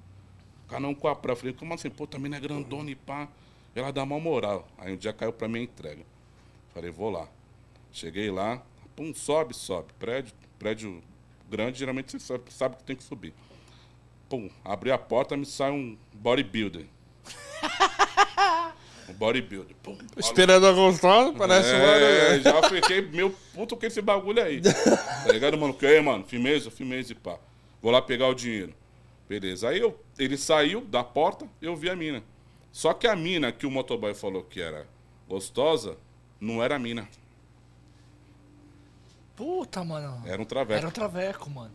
Canaã 0.70 0.94
com 0.94 1.09
a 1.09 1.16
praia. 1.16 1.33
Eu 1.33 1.37
falei, 1.37 1.52
como 1.52 1.74
assim? 1.74 1.90
Pô, 1.90 2.06
também 2.06 2.33
é 2.33 2.40
grandona 2.40 2.90
e 2.90 2.94
pá. 2.94 3.28
Ela 3.74 3.92
dá 3.92 4.06
mal 4.06 4.20
moral. 4.20 4.66
Aí 4.78 4.94
um 4.94 4.96
dia 4.96 5.12
caiu 5.12 5.33
pra 5.33 5.48
mim 5.48 5.61
a 5.61 5.62
entrega. 5.62 6.02
Falei, 6.72 6.90
vou 6.90 7.11
lá. 7.11 7.28
Cheguei 7.92 8.30
lá, 8.30 8.62
pum, 8.94 9.12
sobe, 9.12 9.54
sobe. 9.54 9.92
Prédio, 9.98 10.33
prédio 10.59 11.02
grande, 11.50 11.78
geralmente 11.78 12.12
você 12.12 12.20
sabe, 12.20 12.44
sabe 12.50 12.76
que 12.76 12.85
tem 12.85 12.94
que 12.94 13.02
subir. 13.02 13.35
Pum, 14.28 14.48
abri 14.64 14.92
a 14.92 14.98
porta, 14.98 15.37
me 15.37 15.44
sai 15.44 15.72
um 15.72 15.98
bodybuilder. 16.12 16.85
um 19.09 19.12
bodybuilder. 19.14 19.74
Pum, 19.83 19.98
Esperando 20.16 20.68
a 20.68 20.72
gostosa, 20.72 21.33
parece 21.33 21.70
é, 21.70 22.37
uma. 22.37 22.40
já 22.40 22.68
fiquei 22.68 23.02
meio 23.02 23.30
puto 23.52 23.76
com 23.76 23.87
esse 23.87 24.00
bagulho 24.00 24.40
aí. 24.40 24.62
Tá 24.62 25.33
ligado, 25.33 25.59
mano? 25.59 25.74
Que 25.74 25.87
aí, 25.87 26.00
mano? 26.00 26.24
Firmeza, 26.24 26.70
firmeza 26.70 27.11
e 27.11 27.16
pá. 27.16 27.37
Vou 27.83 27.90
lá 27.90 28.00
pegar 28.00 28.28
o 28.28 28.35
dinheiro. 28.35 28.72
Beleza. 29.31 29.69
Aí 29.69 29.79
eu, 29.79 29.97
ele 30.19 30.37
saiu 30.37 30.81
da 30.81 31.05
porta, 31.05 31.47
eu 31.62 31.77
vi 31.77 31.88
a 31.88 31.95
mina. 31.95 32.21
Só 32.73 32.93
que 32.93 33.07
a 33.07 33.14
mina 33.14 33.53
que 33.53 33.64
o 33.64 33.71
motoboy 33.71 34.12
falou 34.12 34.43
que 34.43 34.61
era 34.61 34.88
gostosa, 35.29 35.97
não 36.40 36.61
era 36.61 36.75
a 36.75 36.79
mina. 36.81 37.09
Puta, 39.37 39.85
mano. 39.85 40.21
Era 40.27 40.43
um 40.43 40.45
traveco. 40.45 40.79
Era 40.79 40.88
um 40.88 40.90
traveco, 40.90 41.49
mano. 41.49 41.71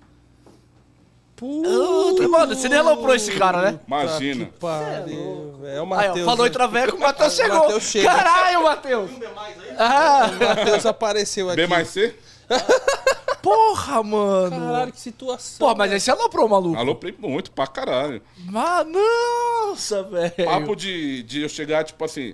Puta, 1.37 2.27
mano, 2.27 2.53
você 2.53 2.67
nem 2.67 2.77
aloprou 2.79 3.15
esse 3.15 3.31
cara, 3.37 3.71
né? 3.71 3.79
Imagina. 3.87 4.45
Que 4.47 4.59
pariu, 4.59 5.57
velho. 5.61 5.75
É 5.77 5.81
o 5.81 5.83
Aí, 5.93 6.07
ó, 6.07 6.09
Matheus. 6.09 6.25
falou 6.25 6.45
em 6.45 6.49
né? 6.49 6.53
traveco, 6.53 6.97
o 6.97 6.99
Matheus 6.99 7.31
O 7.33 7.35
chegou. 7.37 7.59
Matheus 7.59 7.83
chega. 7.83 8.09
Caralho, 8.09 8.63
Matheus. 8.63 9.11
Ah, 9.79 10.29
O 10.29 10.43
Matheus 10.43 10.85
apareceu 10.85 11.47
aqui. 11.49 11.55
B 11.55 11.67
mais 11.67 11.87
C? 11.87 12.13
porra, 13.45 14.03
mano. 14.03 14.49
Caralho, 14.49 14.91
que 14.91 14.99
situação. 14.99 15.67
Pô, 15.67 15.75
mas 15.75 15.91
aí 15.91 15.99
você 15.99 16.09
aloprou, 16.09 16.49
maluco. 16.49 16.75
Alô, 16.77 16.95
prei 16.95 17.15
muito 17.17 17.51
pra 17.51 17.67
caralho. 17.67 18.21
Ah, 18.53 18.83
nossa, 18.83 20.03
velho. 20.03 20.33
Papo 20.45 20.75
de, 20.75 21.21
de 21.23 21.41
eu 21.41 21.49
chegar, 21.49 21.83
tipo 21.83 22.03
assim, 22.03 22.33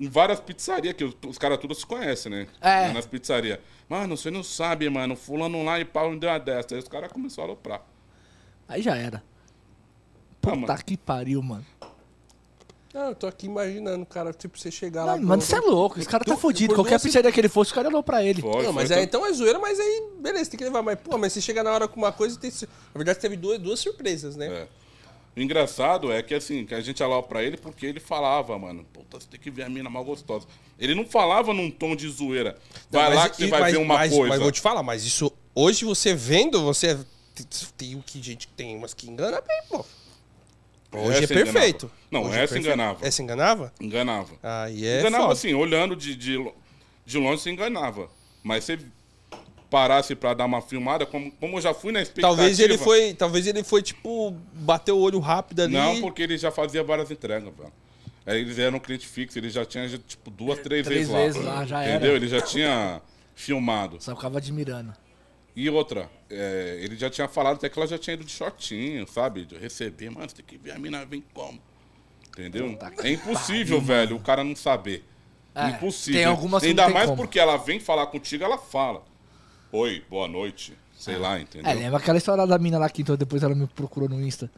em 0.00 0.08
várias 0.08 0.40
pizzarias, 0.40 0.94
que 0.94 1.04
os, 1.04 1.14
os 1.26 1.36
caras 1.38 1.58
todos 1.58 1.78
se 1.78 1.86
conhecem, 1.86 2.32
né? 2.32 2.46
É. 2.60 2.90
Nas 2.92 3.06
pizzarias. 3.06 3.58
Mano, 3.88 4.16
você 4.16 4.30
não 4.30 4.42
sabe, 4.42 4.88
mano. 4.88 5.14
Fulano 5.14 5.62
lá 5.62 5.78
e 5.78 5.84
pau 5.84 6.10
me 6.10 6.18
deu 6.18 6.30
uma 6.30 6.38
dessa. 6.38 6.74
Aí 6.74 6.78
os 6.78 6.88
caras 6.88 7.12
começaram 7.12 7.48
a 7.48 7.50
aloprar. 7.50 7.82
Aí 8.66 8.80
já 8.80 8.96
era. 8.96 9.22
Ah, 10.46 10.50
Puta 10.50 10.56
mano. 10.56 10.84
que 10.84 10.96
pariu, 10.96 11.42
mano. 11.42 11.64
Não, 12.94 13.08
eu 13.08 13.14
tô 13.16 13.26
aqui 13.26 13.46
imaginando, 13.46 14.06
cara, 14.06 14.32
tipo, 14.32 14.56
você 14.56 14.70
chegar 14.70 15.04
lá. 15.04 15.16
Mano, 15.18 15.42
você 15.42 15.56
é 15.56 15.60
louco. 15.60 15.98
Esse 15.98 16.08
cara 16.08 16.24
tá 16.24 16.36
fudido. 16.36 16.70
por 16.74 16.76
Qualquer 16.76 16.90
duas- 16.92 17.02
pizzaria 17.02 17.32
que 17.32 17.40
ele 17.40 17.48
fosse, 17.48 17.72
o 17.72 17.74
cara 17.74 17.88
olhou 17.88 18.04
pra 18.04 18.22
ele. 18.22 18.40
Foi, 18.40 18.62
Não, 18.62 18.72
mas 18.72 18.86
foi, 18.88 18.96
aí 18.98 19.06
tanto- 19.06 19.16
então 19.24 19.26
é 19.26 19.32
zoeira, 19.32 19.58
mas 19.58 19.80
aí, 19.80 20.02
beleza, 20.20 20.48
tem 20.50 20.56
que 20.58 20.64
levar. 20.64 20.80
Mas, 20.80 20.96
pô, 21.00 21.18
mas 21.18 21.32
você 21.32 21.40
chega 21.40 21.62
na 21.64 21.72
hora 21.72 21.88
com 21.88 21.96
uma 21.98 22.12
coisa 22.12 22.36
e 22.36 22.38
tem. 22.38 22.50
Na 22.52 22.68
verdade, 22.98 23.18
teve 23.18 23.36
duas, 23.36 23.58
duas 23.58 23.80
surpresas, 23.80 24.36
né? 24.36 24.46
É. 24.46 24.68
O 25.36 25.40
engraçado 25.40 26.12
é 26.12 26.22
que 26.22 26.32
assim, 26.32 26.64
que 26.64 26.72
a 26.72 26.80
gente 26.80 27.02
alopra 27.02 27.28
pra 27.30 27.42
ele 27.42 27.56
porque 27.56 27.84
ele 27.84 27.98
falava, 27.98 28.56
mano, 28.56 28.86
puta, 28.92 29.18
você 29.18 29.26
tem 29.26 29.40
que 29.40 29.50
ver 29.50 29.64
a 29.64 29.68
mina 29.68 29.90
mal 29.90 30.04
gostosa. 30.04 30.46
Ele 30.78 30.94
não 30.94 31.04
falava 31.04 31.52
num 31.52 31.68
tom 31.72 31.96
de 31.96 32.08
zoeira. 32.08 32.56
Não, 32.92 33.00
Vai 33.00 33.08
mas 33.10 33.18
lá 33.18 33.26
e- 33.26 33.30
que 33.30 33.36
você 33.38 33.46
vai 33.48 33.60
mas- 33.62 33.72
ver 33.72 33.78
uma 33.80 33.94
mas- 33.94 34.12
coisa. 34.12 34.28
Mas 34.28 34.40
vou 34.40 34.52
te 34.52 34.60
falar, 34.60 34.84
mas 34.84 35.04
isso. 35.04 35.32
Hoje 35.52 35.84
você 35.84 36.14
vendo, 36.14 36.62
você. 36.62 36.96
Tem 37.76 37.96
o 37.96 38.02
que 38.02 38.22
gente 38.22 38.46
tem 38.46 38.76
umas 38.76 38.94
que 38.94 39.10
engana 39.10 39.40
bem, 39.40 39.62
pô. 39.68 39.84
Hoje 40.98 41.24
é, 41.24 41.26
perfeito. 41.26 41.86
enganava. 41.86 41.92
Não, 42.10 42.20
Hoje 42.22 42.38
é 42.38 42.42
essa 42.42 42.54
perfeito. 42.54 42.66
enganava. 42.74 43.06
Essa 43.06 43.22
enganava? 43.22 43.72
Enganava. 43.80 44.32
Aí 44.42 44.86
é. 44.86 45.00
enganava 45.00 45.22
foda. 45.24 45.32
assim, 45.34 45.54
olhando 45.54 45.96
de, 45.96 46.14
de, 46.14 46.52
de 47.04 47.18
longe 47.18 47.42
você 47.42 47.50
enganava. 47.50 48.08
Mas 48.42 48.64
se 48.64 48.78
parasse 49.70 50.14
pra 50.14 50.34
dar 50.34 50.44
uma 50.44 50.62
filmada, 50.62 51.04
como, 51.04 51.30
como 51.32 51.56
eu 51.56 51.60
já 51.60 51.74
fui 51.74 51.92
na 51.92 52.00
expectativa... 52.00 52.36
Talvez 52.36 52.60
ele 52.60 52.78
foi. 52.78 53.14
Talvez 53.14 53.46
ele 53.46 53.64
foi, 53.64 53.82
tipo, 53.82 54.30
bateu 54.52 54.96
o 54.96 55.00
olho 55.00 55.18
rápido 55.18 55.60
ali. 55.62 55.72
Não, 55.72 56.00
porque 56.00 56.22
ele 56.22 56.38
já 56.38 56.50
fazia 56.50 56.82
várias 56.82 57.10
entregas, 57.10 57.52
velho. 57.56 57.72
Aí 58.26 58.40
eles 58.40 58.58
eram 58.58 58.78
cliente 58.78 59.06
fixo, 59.06 59.38
ele 59.38 59.50
já 59.50 59.64
tinha, 59.64 59.86
tipo, 59.98 60.30
duas, 60.30 60.58
três, 60.60 60.86
Três 60.86 61.08
vezes 61.08 61.12
lá. 61.12 61.18
vezes 61.20 61.44
lá, 61.44 61.64
já 61.66 61.82
era. 61.82 61.96
Entendeu? 61.96 62.16
Ele 62.16 62.28
já 62.28 62.40
tinha 62.40 63.02
filmado. 63.34 63.96
Só 64.00 64.14
ficava 64.14 64.38
admirando. 64.38 64.94
E 65.56 65.70
outra, 65.70 66.10
é, 66.28 66.78
ele 66.80 66.96
já 66.96 67.08
tinha 67.08 67.28
falado 67.28 67.56
até 67.56 67.68
que 67.68 67.78
ela 67.78 67.86
já 67.86 67.96
tinha 67.96 68.14
ido 68.14 68.24
de 68.24 68.32
shortinho, 68.32 69.06
sabe? 69.06 69.44
De 69.44 69.56
receber, 69.56 70.10
mano, 70.10 70.28
você 70.28 70.36
tem 70.36 70.44
que 70.44 70.56
ver 70.56 70.72
a 70.72 70.78
mina 70.78 71.04
vem 71.04 71.22
como. 71.32 71.60
Entendeu? 72.30 72.70
Puta 72.70 72.92
É 73.06 73.12
impossível, 73.12 73.80
velho, 73.80 74.16
o 74.16 74.20
cara 74.20 74.42
não 74.42 74.56
saber. 74.56 75.04
É, 75.54 75.68
impossível. 75.68 76.20
tem 76.20 76.24
algumas 76.24 76.64
Ainda 76.64 76.88
mais 76.88 77.06
como. 77.06 77.16
porque 77.22 77.38
ela 77.38 77.56
vem 77.56 77.78
falar 77.78 78.08
contigo, 78.08 78.42
ela 78.42 78.58
fala. 78.58 79.04
Oi, 79.70 80.02
boa 80.10 80.26
noite. 80.26 80.76
Sei 80.96 81.16
lá, 81.16 81.38
entendeu? 81.38 81.70
É, 81.70 81.74
lembra 81.74 81.98
aquela 81.98 82.18
história 82.18 82.46
da 82.46 82.58
mina 82.58 82.78
lá 82.78 82.88
que 82.88 83.02
então 83.02 83.16
depois 83.16 83.42
ela 83.42 83.54
me 83.54 83.66
procurou 83.68 84.08
no 84.08 84.20
Insta. 84.20 84.50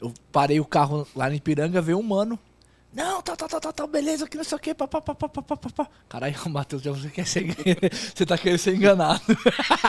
Eu 0.00 0.12
parei 0.30 0.60
o 0.60 0.64
carro 0.64 1.06
lá 1.14 1.30
em 1.30 1.36
Ipiranga, 1.36 1.80
veio 1.80 1.98
um 1.98 2.02
mano. 2.02 2.38
Não, 2.96 3.20
tá, 3.20 3.36
tá, 3.36 3.46
tá, 3.46 3.60
tá, 3.60 3.72
tá, 3.74 3.86
beleza, 3.86 4.26
que 4.26 4.38
não 4.38 4.42
sei 4.42 4.56
o 4.56 4.58
quê, 4.58 4.72
papapá, 4.72 5.14
papapá, 5.14 5.42
papapá. 5.42 5.86
Caralho, 6.08 6.34
Matheus, 6.48 6.80
já 6.80 6.90
você 6.90 7.10
quer 7.10 7.26
ser... 7.26 7.44
você 7.92 8.24
tá 8.24 8.38
querendo 8.38 8.58
ser 8.58 8.74
enganado. 8.74 9.20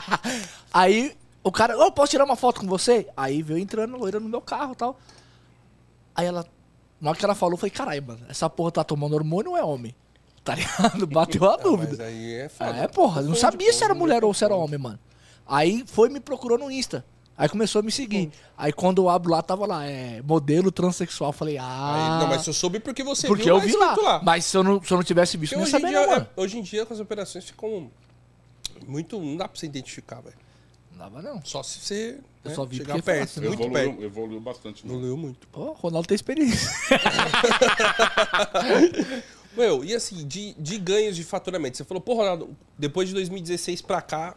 Aí, 0.74 1.16
o 1.42 1.50
cara, 1.50 1.78
ô, 1.78 1.90
posso 1.90 2.12
tirar 2.12 2.26
uma 2.26 2.36
foto 2.36 2.60
com 2.60 2.68
você? 2.68 3.08
Aí 3.16 3.42
veio 3.42 3.60
entrando, 3.60 3.96
loira 3.96 4.20
no 4.20 4.28
meu 4.28 4.42
carro 4.42 4.74
e 4.74 4.76
tal. 4.76 5.00
Aí 6.14 6.26
ela, 6.26 6.46
na 7.00 7.12
hora 7.12 7.18
que 7.18 7.24
ela 7.24 7.34
falou, 7.34 7.54
eu 7.54 7.58
falei, 7.58 7.72
caralho, 7.72 8.04
mano, 8.04 8.26
essa 8.28 8.50
porra 8.50 8.74
tá 8.74 8.84
tomando 8.84 9.16
hormônio 9.16 9.52
ou 9.52 9.58
é 9.58 9.64
homem? 9.64 9.96
Tá 10.44 10.56
ligado? 10.56 11.08
Bateu 11.08 11.50
a 11.50 11.56
dúvida. 11.56 11.92
mas 11.92 12.00
aí 12.02 12.34
é 12.34 12.50
foda. 12.50 12.72
É, 12.72 12.90
porra, 12.90 13.22
eu 13.22 13.30
não 13.30 13.36
sabia 13.36 13.72
se 13.72 13.86
era 13.86 13.96
mulher 13.96 14.26
ou 14.26 14.34
se 14.34 14.44
era 14.44 14.54
homem, 14.54 14.78
mano. 14.78 15.00
Aí 15.48 15.86
foi 15.88 16.10
e 16.10 16.12
me 16.12 16.20
procurou 16.20 16.58
no 16.58 16.70
Insta. 16.70 17.06
Aí 17.38 17.48
começou 17.48 17.80
a 17.80 17.84
me 17.84 17.92
seguir. 17.92 18.32
Aí 18.58 18.74
quando 18.74 19.04
eu 19.04 19.10
abro 19.10 19.30
lá, 19.32 19.42
tava 19.44 19.66
lá, 19.68 19.86
é, 19.86 20.22
modelo 20.24 20.72
transexual. 20.72 21.32
Falei, 21.32 21.58
Aí- 21.58 21.64
ah. 21.64 22.18
não, 22.22 22.28
mas 22.28 22.46
eu 22.48 22.54
soube 22.54 22.80
porque 22.80 23.04
você 23.04 23.28
porque 23.28 23.44
viu 23.44 23.54
eu 23.54 23.58
lá 23.60 23.64
vi 23.66 23.76
lá. 23.76 23.92
escrito 23.94 24.26
Mas 24.26 24.46
se 24.46 24.58
eu, 24.58 24.64
não, 24.64 24.84
se 24.84 24.92
eu 24.92 24.98
não 24.98 25.04
tivesse 25.04 25.38
visto, 25.38 25.54
Porque 25.54 25.56
eu 25.56 25.60
não 25.60 25.66
hoje 25.66 25.74
ia 25.74 25.78
em, 25.78 25.82
saber, 25.82 25.94
dia, 25.94 26.02
não, 26.02 26.10
mano. 26.26 26.30
é- 26.36 26.42
hoje 26.42 26.58
em 26.58 26.62
dia 26.64 26.88
as 26.90 27.00
operações 27.00 27.46
ficam 27.46 27.92
muito. 28.88 29.20
Não 29.20 29.38
dá 29.38 29.48
pra 29.48 29.60
você 29.60 29.68
identificar, 29.68 30.20
velho. 30.22 30.36
Não 30.92 30.98
dava, 30.98 31.22
não. 31.22 31.40
Só 31.46 31.62
se 31.62 31.80
você 31.80 32.20
Eu 32.44 32.50
né, 32.50 32.56
só 32.56 32.66
vi 32.66 32.78
chegar 32.78 32.94
porque 32.96 33.06
perto. 33.06 33.30
falasse, 33.36 33.56
Muito 33.56 33.72
perto. 33.72 33.88
Evoluiu, 33.90 34.06
evoluiu 34.08 34.40
bastante. 34.42 34.88
né? 34.88 34.92
Evoluiu 34.92 35.16
muito. 35.18 35.48
Pô, 35.50 35.66
o 35.70 35.74
Ronaldo 35.74 36.08
tem 36.08 36.16
experiência. 36.16 36.72
Meu, 39.56 39.84
e 39.84 39.96
assim, 39.96 40.28
de, 40.28 40.54
de 40.54 40.78
ganhos 40.78 41.16
de 41.16 41.24
faturamento. 41.24 41.78
Você 41.78 41.84
falou, 41.84 42.02
pô, 42.02 42.14
Ronaldo, 42.16 42.56
depois 42.78 43.08
de 43.08 43.14
2016 43.16 43.82
pra 43.82 44.02
cá, 44.02 44.36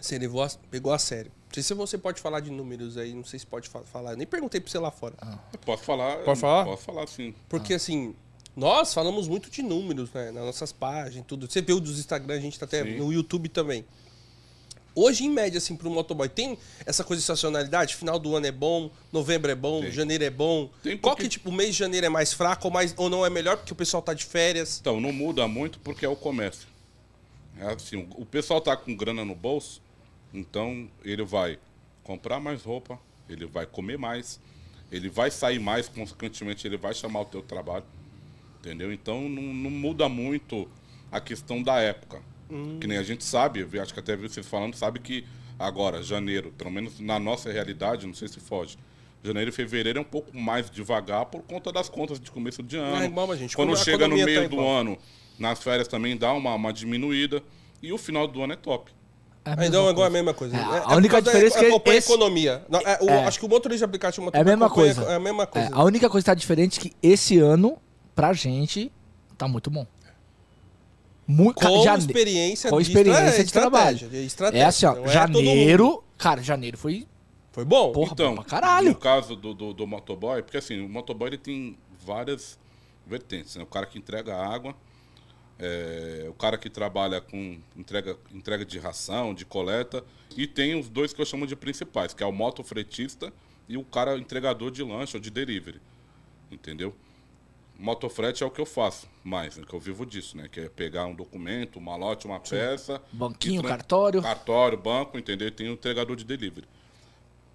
você 0.00 0.18
levou 0.18 0.42
a- 0.42 0.50
pegou 0.70 0.92
a 0.92 0.98
sério. 0.98 1.32
Não 1.48 1.54
sei 1.54 1.62
se 1.62 1.74
você 1.74 1.96
pode 1.98 2.20
falar 2.20 2.40
de 2.40 2.50
números 2.50 2.96
aí, 2.98 3.14
não 3.14 3.24
sei 3.24 3.38
se 3.38 3.46
pode 3.46 3.68
fa- 3.68 3.80
falar. 3.82 4.12
Eu 4.12 4.16
nem 4.18 4.26
perguntei 4.26 4.60
pra 4.60 4.70
você 4.70 4.78
lá 4.78 4.90
fora. 4.90 5.14
Eu 5.52 5.58
Posso 5.60 5.82
falar? 5.82 6.16
Pode 6.18 6.38
falar? 6.40 6.64
Posso 6.66 6.82
falar, 6.82 7.06
sim. 7.08 7.34
Porque 7.48 7.72
assim, 7.74 8.14
nós 8.54 8.92
falamos 8.92 9.26
muito 9.28 9.50
de 9.50 9.62
números, 9.62 10.12
né? 10.12 10.30
Nas 10.30 10.44
nossas 10.44 10.72
páginas, 10.72 11.24
tudo. 11.26 11.50
Você 11.50 11.62
viu 11.62 11.80
dos 11.80 11.98
Instagram, 11.98 12.34
a 12.34 12.40
gente 12.40 12.58
tá 12.58 12.66
até 12.66 12.82
Sim. 12.84 12.98
no 12.98 13.10
YouTube 13.12 13.48
também. 13.48 13.84
Hoje, 14.94 15.24
em 15.24 15.30
média, 15.30 15.58
assim, 15.58 15.76
pro 15.76 15.88
motoboy, 15.88 16.28
tem 16.28 16.58
essa 16.84 17.04
coisa 17.04 17.20
de 17.20 17.22
estacionalidade? 17.22 17.94
Final 17.94 18.18
do 18.18 18.34
ano 18.34 18.46
é 18.46 18.52
bom, 18.52 18.90
novembro 19.12 19.48
é 19.50 19.54
bom, 19.54 19.80
Tem. 19.80 19.92
janeiro 19.92 20.24
é 20.24 20.30
bom. 20.30 20.68
Tem 20.82 20.98
Qual 20.98 21.14
porque- 21.14 21.28
que, 21.28 21.28
tipo, 21.38 21.50
o 21.50 21.52
mês 21.52 21.68
de 21.70 21.78
janeiro 21.78 22.06
é 22.06 22.08
mais 22.08 22.32
fraco 22.32 22.66
ou, 22.66 22.72
mais, 22.72 22.92
ou 22.96 23.08
não 23.08 23.24
é 23.24 23.30
melhor 23.30 23.56
porque 23.56 23.72
o 23.72 23.76
pessoal 23.76 24.02
tá 24.02 24.12
de 24.12 24.24
férias? 24.24 24.78
Então, 24.80 25.00
não 25.00 25.12
muda 25.12 25.46
muito 25.46 25.78
porque 25.80 26.04
é 26.04 26.08
o 26.08 26.16
comércio. 26.16 26.66
É 27.60 27.72
assim, 27.72 28.08
o 28.16 28.26
pessoal 28.26 28.60
tá 28.60 28.76
com 28.76 28.94
grana 28.96 29.24
no 29.24 29.34
bolso, 29.36 29.80
então 30.32 30.88
ele 31.04 31.24
vai 31.24 31.58
comprar 32.02 32.40
mais 32.40 32.62
roupa, 32.62 32.98
ele 33.28 33.46
vai 33.46 33.66
comer 33.66 33.98
mais, 33.98 34.40
ele 34.90 35.08
vai 35.08 35.30
sair 35.30 35.58
mais, 35.58 35.88
consequentemente 35.88 36.66
ele 36.66 36.76
vai 36.76 36.94
chamar 36.94 37.20
o 37.20 37.24
teu 37.24 37.42
trabalho. 37.42 37.84
Entendeu? 38.60 38.92
Então 38.92 39.28
não, 39.28 39.42
não 39.42 39.70
muda 39.70 40.08
muito 40.08 40.68
a 41.10 41.20
questão 41.20 41.62
da 41.62 41.80
época. 41.80 42.20
Que 42.80 42.86
nem 42.86 42.96
a 42.96 43.02
gente 43.02 43.24
sabe, 43.24 43.66
acho 43.78 43.92
que 43.92 44.00
até 44.00 44.16
vi 44.16 44.26
vocês 44.26 44.46
falando, 44.46 44.74
sabe 44.74 44.98
que 45.00 45.26
agora, 45.58 46.02
janeiro, 46.02 46.50
pelo 46.56 46.70
menos 46.70 46.98
na 46.98 47.18
nossa 47.18 47.52
realidade, 47.52 48.06
não 48.06 48.14
sei 48.14 48.26
se 48.26 48.40
foge. 48.40 48.78
Janeiro 49.22 49.50
e 49.50 49.52
fevereiro 49.52 49.98
é 49.98 50.02
um 50.02 50.04
pouco 50.04 50.34
mais 50.36 50.70
devagar 50.70 51.26
por 51.26 51.42
conta 51.42 51.70
das 51.70 51.88
contas 51.88 52.18
de 52.18 52.30
começo 52.30 52.62
de 52.62 52.76
ano. 52.76 52.96
Ah, 52.96 53.04
igual 53.04 53.30
a 53.30 53.36
gente. 53.36 53.54
Quando 53.54 53.68
Como 53.68 53.78
a 53.78 53.84
chega 53.84 54.08
no 54.08 54.16
economia 54.16 54.24
meio 54.24 54.48
tá 54.48 54.56
do 54.56 54.66
ano, 54.66 54.98
nas 55.38 55.62
férias 55.62 55.88
também 55.88 56.16
dá 56.16 56.32
uma, 56.32 56.54
uma 56.54 56.72
diminuída. 56.72 57.42
E 57.82 57.92
o 57.92 57.98
final 57.98 58.26
do 58.26 58.42
ano 58.42 58.54
é 58.54 58.56
top. 58.56 58.90
É 59.56 59.66
então 59.66 59.86
é 59.88 59.90
igual 59.90 60.06
a 60.06 60.10
mesma 60.10 60.34
coisa. 60.34 60.56
É, 60.56 60.58
É, 60.58 60.62
a 60.62 60.92
é 60.92 60.96
única 60.96 61.12
causa 61.14 61.24
da- 61.26 61.30
diferença 61.32 61.58
é 61.58 61.60
que 61.60 61.66
acompanha 61.66 61.98
esse- 61.98 62.10
a 62.12 62.14
economia. 62.14 62.62
Não, 62.68 62.80
é, 62.80 62.98
o- 63.00 63.08
É. 63.10 63.24
Acho 63.24 63.38
que 63.38 63.46
o 63.46 63.48
motorista 63.48 63.78
de 63.78 63.84
aplicativo 63.84 64.30
É 64.32 64.40
a 64.40 64.44
mesma 64.44 64.68
coisa. 64.70 65.02
É 65.04 65.14
a 65.14 65.20
mesma 65.20 65.42
É, 65.44 65.46
coisa. 65.46 65.68
a 65.72 65.84
única 65.84 66.08
coisa 66.10 66.24
que 66.24 66.30
tá 66.30 66.34
diferente 66.34 66.78
é 66.78 66.82
que 66.82 66.92
esse 67.02 67.38
ano, 67.38 67.78
pra 68.14 68.32
gente, 68.32 68.90
tá 69.36 69.46
muito 69.48 69.70
bom. 69.70 69.86
Muito, 71.26 71.60
com 71.60 71.82
jane- 71.82 71.98
experiência, 71.98 72.70
com 72.70 72.80
de 72.80 72.88
experiência 72.88 73.40
é, 73.40 73.44
de 73.44 73.52
trabalho. 73.52 73.98
É 74.54 74.64
assim, 74.64 74.86
ó, 74.86 74.96
é 75.04 75.08
janeiro. 75.08 76.02
Cara, 76.16 76.42
janeiro 76.42 76.78
foi. 76.78 77.06
Foi 77.52 77.64
bom? 77.64 77.92
Porra, 77.92 78.12
então, 78.12 78.34
bom 78.34 78.42
pra 78.42 78.44
caralho. 78.50 78.88
no 78.90 78.94
caso 78.94 79.36
do, 79.36 79.52
do, 79.52 79.72
do 79.74 79.86
motoboy, 79.86 80.42
porque 80.42 80.56
assim, 80.56 80.80
o 80.80 80.88
motoboy 80.88 81.28
ele 81.28 81.38
tem 81.38 81.76
várias 82.04 82.58
vertentes. 83.06 83.56
Né? 83.56 83.62
O 83.62 83.66
cara 83.66 83.84
que 83.84 83.98
entrega 83.98 84.34
água, 84.36 84.74
é, 85.58 86.26
o 86.28 86.34
cara 86.34 86.56
que 86.56 86.70
trabalha 86.70 87.20
com 87.20 87.58
entrega, 87.76 88.16
entrega 88.32 88.64
de 88.64 88.78
ração, 88.78 89.34
de 89.34 89.44
coleta, 89.44 90.04
e 90.36 90.46
tem 90.46 90.78
os 90.78 90.88
dois 90.88 91.12
que 91.12 91.20
eu 91.20 91.26
chamo 91.26 91.46
de 91.46 91.56
principais, 91.56 92.14
que 92.14 92.22
é 92.22 92.26
o 92.26 92.32
motofretista 92.32 93.32
e 93.68 93.76
o 93.76 93.84
cara 93.84 94.16
entregador 94.16 94.70
de 94.70 94.82
lanche 94.82 95.16
ou 95.16 95.20
de 95.20 95.30
delivery. 95.30 95.80
Entendeu? 96.50 96.94
Motofrete 97.78 98.42
é 98.42 98.46
o 98.46 98.50
que 98.50 98.60
eu 98.60 98.66
faço 98.66 99.08
mais, 99.22 99.56
né, 99.56 99.64
que 99.68 99.72
eu 99.72 99.78
vivo 99.78 100.04
disso, 100.04 100.36
né? 100.36 100.48
Que 100.50 100.60
é 100.60 100.68
pegar 100.68 101.06
um 101.06 101.14
documento, 101.14 101.78
um 101.78 101.82
malote, 101.82 102.26
uma 102.26 102.40
peça. 102.40 103.00
Banquinho, 103.12 103.62
cartório. 103.62 104.20
Cartório, 104.20 104.76
banco, 104.76 105.16
entendeu? 105.16 105.50
Tem 105.50 105.68
o 105.68 105.74
entregador 105.74 106.16
de 106.16 106.24
delivery. 106.24 106.66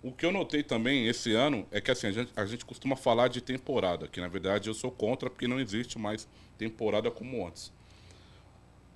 O 0.02 0.12
que 0.12 0.26
eu 0.26 0.32
notei 0.32 0.64
também 0.64 1.08
esse 1.08 1.34
ano 1.34 1.66
é 1.72 1.82
que 1.82 1.92
assim, 1.92 2.08
a 2.08 2.12
gente, 2.12 2.32
a 2.36 2.46
gente 2.46 2.66
costuma 2.66 2.96
falar 2.96 3.30
de 3.30 3.42
temporada, 3.42 4.08
que 4.08 4.20
na 4.22 4.28
verdade 4.28 4.70
eu 4.70 4.74
sou 4.74 4.92
contra 4.92 5.30
porque 5.30 5.48
não 5.48 5.60
existe 5.60 5.98
mais 5.98 6.28
temporada 6.58 7.10
como 7.10 7.46
antes. 7.46 7.72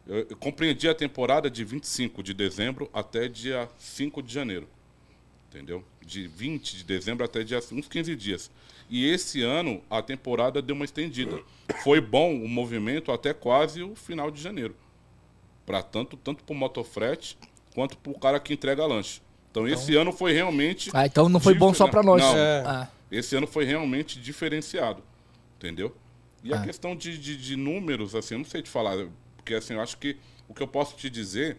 Eu, 0.08 0.26
eu 0.30 0.38
compreendi 0.38 0.88
a 0.88 0.95
temporada 0.95 1.49
de 1.49 1.64
25 1.66 2.24
de 2.24 2.34
dezembro 2.34 2.89
até 2.93 3.28
dia 3.28 3.68
5 3.78 4.22
de 4.24 4.34
janeiro. 4.34 4.68
Entendeu? 5.49 5.84
De 6.05 6.28
20 6.28 6.78
de 6.78 6.84
dezembro 6.84 7.26
até 7.26 7.43
dia, 7.43 7.60
uns 7.72 7.88
15 7.88 8.16
dias. 8.16 8.49
E 8.89 9.05
esse 9.10 9.41
ano 9.41 9.82
a 9.89 10.01
temporada 10.01 10.62
deu 10.62 10.76
uma 10.76 10.86
estendida. 10.86 11.39
Foi 11.84 11.99
bom 11.99 12.36
o 12.36 12.47
movimento 12.47 13.12
até 13.12 13.34
quase 13.34 13.84
o 13.84 13.95
final 13.95 14.32
de 14.32 14.41
janeiro. 14.41 14.76
Para 15.66 15.82
tanto 15.82 16.16
tanto 16.16 16.43
para 16.43 16.53
o 16.53 16.58
motofrete 16.58 17.38
quanto 17.74 17.97
para 17.97 18.12
o 18.12 18.20
cara 18.20 18.39
que 18.39 18.53
entrega 18.53 18.86
lanche. 18.86 19.22
Então, 19.51 19.68
esse 19.68 19.95
ano 19.95 20.12
foi 20.12 20.34
realmente 20.34 20.89
Ah, 20.93 21.05
então 21.05 21.28
não 21.28 21.39
foi 21.39 21.53
bom 21.55 21.74
só 21.74 21.88
pra 21.88 22.03
nós. 22.03 22.22
Não. 22.22 22.38
É. 22.38 22.64
Ah, 22.66 22.88
esse 23.12 23.36
ano 23.36 23.47
foi 23.47 23.66
realmente 23.66 24.20
diferenciado, 24.20 25.01
entendeu? 25.58 25.95
E 26.43 26.53
a 26.53 26.58
Ah. 26.62 26.64
questão 26.64 26.95
de, 26.95 27.18
de, 27.18 27.36
de 27.36 27.55
números, 27.55 28.14
assim, 28.14 28.36
eu 28.36 28.39
não 28.39 28.45
sei 28.45 28.62
te 28.62 28.70
falar, 28.70 29.08
porque 29.48 29.56
assim, 29.56 29.76
eu 29.76 29.82
acho 29.82 29.98
que 29.98 30.18
o 30.50 30.54
que 30.54 30.62
eu 30.62 30.68
posso 30.68 30.98
te 30.98 31.10
dizer 31.10 31.56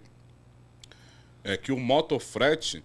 é 1.43 1.57
que 1.57 1.73
o 1.73 1.81
motofrete, 1.81 2.85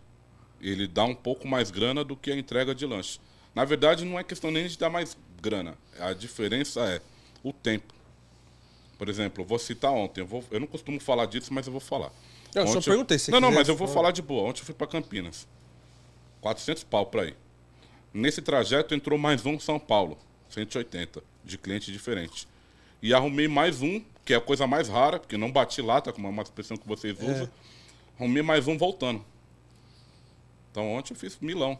ele 0.61 0.87
dá 0.87 1.03
um 1.03 1.13
pouco 1.13 1.45
mais 1.45 1.69
grana 1.69 2.05
do 2.05 2.15
que 2.15 2.31
a 2.31 2.37
entrega 2.37 2.73
de 2.73 2.85
lanche. 2.85 3.19
Na 3.53 3.65
verdade, 3.65 4.05
não 4.05 4.17
é 4.17 4.23
questão 4.23 4.49
nem 4.49 4.65
de 4.65 4.77
dar 4.77 4.89
mais 4.89 5.17
grana, 5.41 5.77
a 5.99 6.13
diferença 6.13 6.79
é 6.85 7.01
o 7.43 7.51
tempo. 7.51 7.93
Por 8.97 9.09
exemplo, 9.09 9.43
eu 9.43 9.47
vou 9.47 9.59
citar 9.59 9.91
ontem, 9.91 10.21
eu, 10.21 10.25
vou, 10.25 10.41
eu 10.49 10.61
não 10.61 10.67
costumo 10.67 10.97
falar 11.01 11.25
disso, 11.25 11.53
mas 11.53 11.67
eu 11.67 11.73
vou 11.73 11.81
falar. 11.81 12.09
Não, 12.55 12.65
só 12.65 12.77
Ontem 12.77 12.85
perguntei 12.85 13.19
se 13.19 13.29
Não, 13.29 13.41
não, 13.41 13.51
mas 13.51 13.67
eu 13.67 13.75
vou 13.75 13.89
falar. 13.89 14.11
de 14.11 14.21
boa. 14.21 14.47
Ontem 14.47 14.61
eu 14.61 14.65
fui 14.65 14.75
para 14.75 14.87
Campinas. 14.87 15.45
400 16.39 16.85
pau 16.85 17.07
pra 17.07 17.25
ir. 17.25 17.35
Nesse 18.13 18.41
trajeto 18.41 18.95
entrou 18.95 19.19
mais 19.19 19.45
um 19.45 19.59
São 19.59 19.77
Paulo, 19.77 20.17
180, 20.49 21.21
de 21.43 21.57
cliente 21.57 21.91
diferente. 21.91 22.47
E 23.01 23.13
arrumei 23.13 23.49
mais 23.49 23.81
um, 23.81 24.01
que 24.25 24.33
é 24.33 24.37
a 24.37 24.41
coisa 24.41 24.65
mais 24.67 24.87
rara, 24.87 25.19
porque 25.19 25.37
não 25.37 25.51
bati 25.51 25.81
lata, 25.81 26.11
como 26.13 26.27
é 26.27 26.29
uma 26.29 26.43
expressão 26.43 26.77
que 26.77 26.87
vocês 26.87 27.19
É. 27.19 27.23
usam. 27.23 27.49
Arrumei 28.17 28.43
mais 28.43 28.67
um 28.67 28.77
voltando. 28.77 29.23
Então 30.71 30.91
ontem 30.93 31.13
eu 31.13 31.17
fiz 31.17 31.37
milão. 31.41 31.77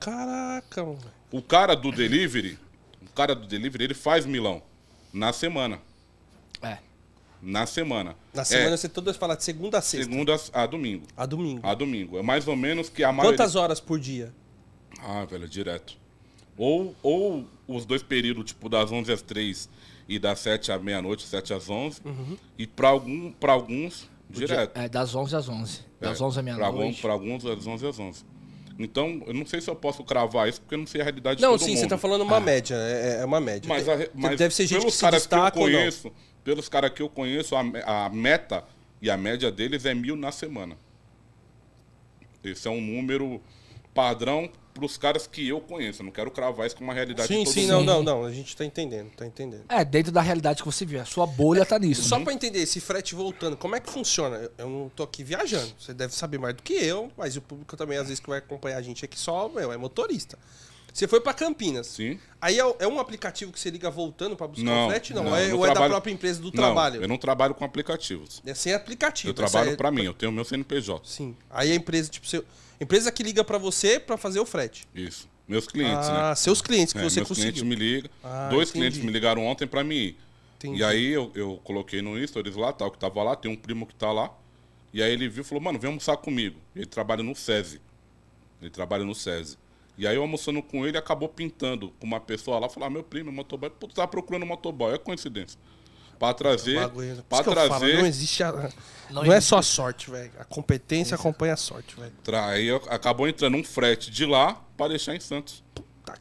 Caraca, 0.00 0.84
mano. 0.84 1.00
O 1.30 1.40
cara 1.40 1.74
do 1.74 1.90
delivery, 1.90 2.58
o 3.02 3.10
cara 3.12 3.34
do 3.34 3.46
delivery, 3.46 3.84
ele 3.84 3.94
faz 3.94 4.26
milão 4.26 4.62
na 5.12 5.32
semana. 5.32 5.80
é. 6.62 6.78
Na 7.46 7.66
semana. 7.66 8.16
Na 8.32 8.42
semana 8.42 8.72
é, 8.72 8.76
você 8.78 8.88
todas 8.88 9.18
fala 9.18 9.36
de 9.36 9.44
segunda 9.44 9.76
a 9.76 9.82
sexta. 9.82 10.10
segunda 10.10 10.34
a 10.54 10.64
domingo. 10.66 11.06
A 11.14 11.26
domingo. 11.26 11.66
A 11.66 11.74
domingo. 11.74 12.18
É 12.18 12.22
mais 12.22 12.48
ou 12.48 12.56
menos 12.56 12.88
que 12.88 13.04
a 13.04 13.12
maioria... 13.12 13.36
Quantas 13.36 13.54
horas 13.54 13.78
por 13.80 14.00
dia? 14.00 14.32
Ah, 14.98 15.26
velho, 15.26 15.46
direto. 15.46 15.94
Ou, 16.56 16.96
ou 17.02 17.46
os 17.68 17.84
dois 17.84 18.02
períodos, 18.02 18.46
tipo, 18.46 18.66
das 18.70 18.90
11 18.90 19.12
às 19.12 19.20
3 19.20 19.68
e 20.08 20.18
das 20.18 20.38
7 20.40 20.70
à 20.72 20.78
meia-noite, 20.78 21.22
7 21.24 21.52
às 21.54 21.68
11. 21.70 22.00
E 22.58 22.66
para 22.66 22.88
algum, 22.88 23.32
pra 23.32 23.52
alguns, 23.52 24.08
direto. 24.28 24.76
É, 24.78 24.88
das 24.88 25.14
11 25.14 25.36
às 25.36 25.48
11. 25.48 25.80
Das 26.00 26.20
É, 26.20 26.24
11 26.24 26.38
à 26.38 26.42
meia-noite. 26.42 27.00
pra 27.00 27.12
alguns, 27.12 27.42
das 27.42 27.66
11 27.66 27.86
às 27.86 27.98
11. 27.98 28.24
Então, 28.78 29.22
eu 29.26 29.32
não 29.32 29.46
sei 29.46 29.60
se 29.60 29.70
eu 29.70 29.76
posso 29.76 30.02
cravar 30.02 30.48
isso, 30.48 30.60
porque 30.60 30.74
eu 30.74 30.78
não 30.80 30.86
sei 30.86 31.00
a 31.00 31.04
realidade 31.04 31.40
Não, 31.40 31.52
de 31.52 31.58
todo 31.58 31.64
sim, 31.66 31.74
mundo. 31.74 31.80
você 31.82 31.86
tá 31.88 31.96
falando 31.96 32.22
uma 32.22 32.40
média. 32.40 32.74
É, 32.74 33.20
é 33.20 33.24
uma 33.24 33.40
média. 33.40 33.68
Mas, 33.68 33.88
a 33.88 33.96
mas 34.12 34.36
Deve 34.36 34.52
ser 34.54 34.66
gente 34.66 34.80
pelos 34.80 34.94
que 34.94 34.98
se 34.98 35.00
caras 35.00 35.26
que 35.26 35.32
eu 35.34 35.38
destaca 35.38 35.60
ou 35.60 35.66
não. 35.68 35.78
conheço, 35.78 36.12
pelos 36.42 36.68
caras 36.68 36.90
que 36.90 37.00
eu 37.00 37.08
conheço, 37.08 37.54
a, 37.54 37.60
a 38.06 38.08
meta 38.10 38.64
e 39.00 39.08
a 39.08 39.16
média 39.16 39.50
deles 39.52 39.84
é 39.86 39.94
mil 39.94 40.16
na 40.16 40.32
semana. 40.32 40.76
Esse 42.42 42.66
é 42.68 42.70
um 42.70 42.80
número 42.80 43.40
padrão 43.94 44.50
para 44.74 44.84
os 44.84 44.96
caras 44.98 45.26
que 45.26 45.48
eu 45.48 45.60
conheço. 45.60 46.02
Eu 46.02 46.06
não 46.06 46.12
quero 46.12 46.30
cravar 46.32 46.66
isso 46.66 46.74
com 46.76 46.82
uma 46.82 46.92
realidade 46.92 47.28
Sim, 47.28 47.46
sim, 47.46 47.60
mundo. 47.70 47.84
não, 47.84 47.84
não, 47.84 48.02
não. 48.02 48.24
A 48.24 48.32
gente 48.32 48.56
tá 48.56 48.64
entendendo, 48.64 49.08
tá 49.16 49.24
entendendo. 49.24 49.62
É, 49.68 49.84
dentro 49.84 50.10
da 50.10 50.20
realidade 50.20 50.60
que 50.62 50.66
você 50.66 50.84
vive. 50.84 50.98
A 51.00 51.04
sua 51.04 51.26
bolha 51.26 51.64
tá 51.64 51.78
nisso. 51.78 52.02
Só 52.08 52.18
pra 52.18 52.32
entender, 52.32 52.58
esse 52.58 52.80
frete 52.80 53.14
voltando, 53.14 53.56
como 53.56 53.76
é 53.76 53.80
que 53.80 53.90
funciona? 53.90 54.50
Eu- 54.58 54.68
não 54.68 54.88
tô 54.88 55.04
aqui 55.04 55.22
viajando. 55.22 55.72
Você 55.78 55.94
deve 55.94 56.12
saber 56.12 56.38
mais 56.38 56.54
do 56.56 56.62
que 56.62 56.72
eu, 56.74 57.10
mas 57.16 57.36
o 57.36 57.40
público 57.40 57.76
também, 57.76 57.96
às 57.98 58.08
vezes, 58.08 58.18
que 58.20 58.28
vai 58.28 58.38
acompanhar 58.40 58.78
a 58.78 58.82
gente 58.82 59.04
aqui 59.04 59.18
só, 59.18 59.48
meu, 59.48 59.70
é 59.72 59.76
motorista. 59.76 60.36
Você 60.92 61.08
foi 61.08 61.20
pra 61.20 61.32
Campinas. 61.34 61.88
Sim. 61.88 62.18
Aí 62.40 62.58
é, 62.58 62.62
é 62.80 62.86
um 62.86 63.00
aplicativo 63.00 63.52
que 63.52 63.58
você 63.58 63.68
liga 63.70 63.90
voltando 63.90 64.36
pra 64.36 64.46
buscar 64.46 64.64
Não, 64.64 64.86
o 64.86 64.90
frete? 64.90 65.12
Não, 65.14 65.24
não, 65.24 65.36
é, 65.36 65.52
ou 65.54 65.64
é 65.64 65.68
da 65.68 65.72
trabalho- 65.74 65.90
própria 65.92 66.12
empresa 66.12 66.38
do 66.40 66.44
Não, 66.46 66.52
trabalho? 66.52 67.02
eu 67.02 67.08
não 67.08 67.16
trabalho 67.18 67.52
com 67.54 67.64
aplicativos. 67.64 68.40
É 68.46 68.54
sem 68.54 68.72
aplicativo. 68.72 69.30
Eu 69.30 69.34
trabalho 69.34 69.70
é- 69.72 69.76
pra 69.76 69.90
mim, 69.90 70.04
eu 70.04 70.14
tenho 70.14 70.30
meu 70.30 70.44
CNPJ. 70.44 71.00
Sim. 71.08 71.36
Aí 71.50 71.72
a 71.72 71.74
empresa, 71.74 72.08
tipo, 72.10 72.26
seu, 72.28 72.44
empresa 72.80 73.10
que 73.12 73.22
liga 73.22 73.42
pra 73.44 73.58
você 73.58 73.98
pra 74.00 74.16
fazer 74.16 74.40
o 74.40 74.46
frete. 74.46 74.86
Isso. 74.94 75.28
Meus 75.46 75.66
clientes, 75.66 76.08
né? 76.08 76.14
ah, 76.16 76.34
seus 76.34 76.62
clientes 76.62 76.92
que 76.94 76.98
É, 76.98 77.02
você 77.02 77.20
meus 77.20 77.28
conseguiu. 77.28 77.52
clientes 77.52 77.62
me 77.62 77.74
ligam. 77.74 78.10
Ah, 78.22 78.48
Dois 78.50 78.70
entendi. 78.70 78.72
clientes 78.80 78.98
me 79.04 79.12
ligaram 79.12 79.44
ontem 79.44 79.66
pra 79.66 79.84
mim 79.84 79.94
ir. 79.96 80.16
Entendi. 80.56 80.80
E 80.80 80.84
aí 80.84 81.06
eu, 81.12 81.30
eu 81.34 81.60
coloquei 81.62 82.00
no 82.00 82.16
Stories 82.26 82.56
lá, 82.56 82.72
tal, 82.72 82.90
que 82.90 82.98
tava 82.98 83.22
lá, 83.22 83.36
tem 83.36 83.50
um 83.50 83.56
primo 83.56 83.86
que 83.86 83.94
tá 83.94 84.10
lá. 84.10 84.32
E 84.92 85.02
aí 85.02 85.12
ele 85.12 85.28
viu 85.28 85.42
e 85.42 85.44
falou, 85.44 85.62
mano, 85.62 85.78
vem 85.78 85.88
almoçar 85.88 86.16
comigo. 86.16 86.56
Ele 86.74 86.86
trabalha 86.86 87.22
no 87.22 87.34
SESI. 87.34 87.80
Ele 88.62 88.70
trabalha 88.70 89.04
no 89.04 89.14
SESI. 89.14 89.58
E 89.98 90.06
aí 90.06 90.16
eu 90.16 90.22
almoçando 90.22 90.62
com 90.62 90.86
ele, 90.86 90.96
acabou 90.96 91.28
pintando 91.28 91.92
com 92.00 92.06
uma 92.06 92.18
pessoa 92.20 92.58
lá, 92.58 92.68
falou, 92.68 92.86
ah, 92.86 92.90
meu 92.90 93.02
primo, 93.02 93.28
é 93.30 93.32
motoboy. 93.32 93.68
Pô, 93.70 93.86
tu 93.86 93.94
tá 93.94 94.06
procurando 94.08 94.46
motoboy, 94.46 94.94
é 94.94 94.98
coincidência. 94.98 95.58
Pra 96.18 96.34
trazer, 96.34 96.80
Bagulho. 96.80 97.16
Por 97.16 97.22
pra 97.24 97.38
eu 97.38 97.44
falo, 97.44 97.54
trazer, 97.68 97.98
não 97.98 98.06
existe 98.06 98.42
a, 98.42 98.52
não, 99.10 99.22
Não 99.22 99.32
é 99.32 99.36
existe. 99.36 99.48
só 99.48 99.58
a 99.58 99.62
sorte, 99.62 100.10
velho. 100.10 100.32
A 100.38 100.44
competência 100.44 101.14
acompanha 101.14 101.54
a 101.54 101.56
sorte, 101.56 101.96
velho. 101.96 102.12
aí 102.44 102.70
acabou 102.88 103.28
entrando 103.28 103.56
um 103.56 103.64
frete 103.64 104.10
de 104.10 104.24
lá 104.26 104.60
pra 104.76 104.88
deixar 104.88 105.14
em 105.14 105.20
Santos. 105.20 105.62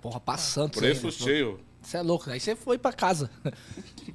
Porra, 0.02 0.20
pra 0.20 0.38
Santos. 0.38 0.80
Preço 0.80 1.08
aí, 1.08 1.12
né? 1.14 1.18
cheio. 1.18 1.60
Você 1.82 1.98
é 1.98 2.02
louco, 2.02 2.30
aí 2.30 2.40
você 2.40 2.56
foi 2.56 2.78
pra 2.78 2.94
casa. 2.94 3.30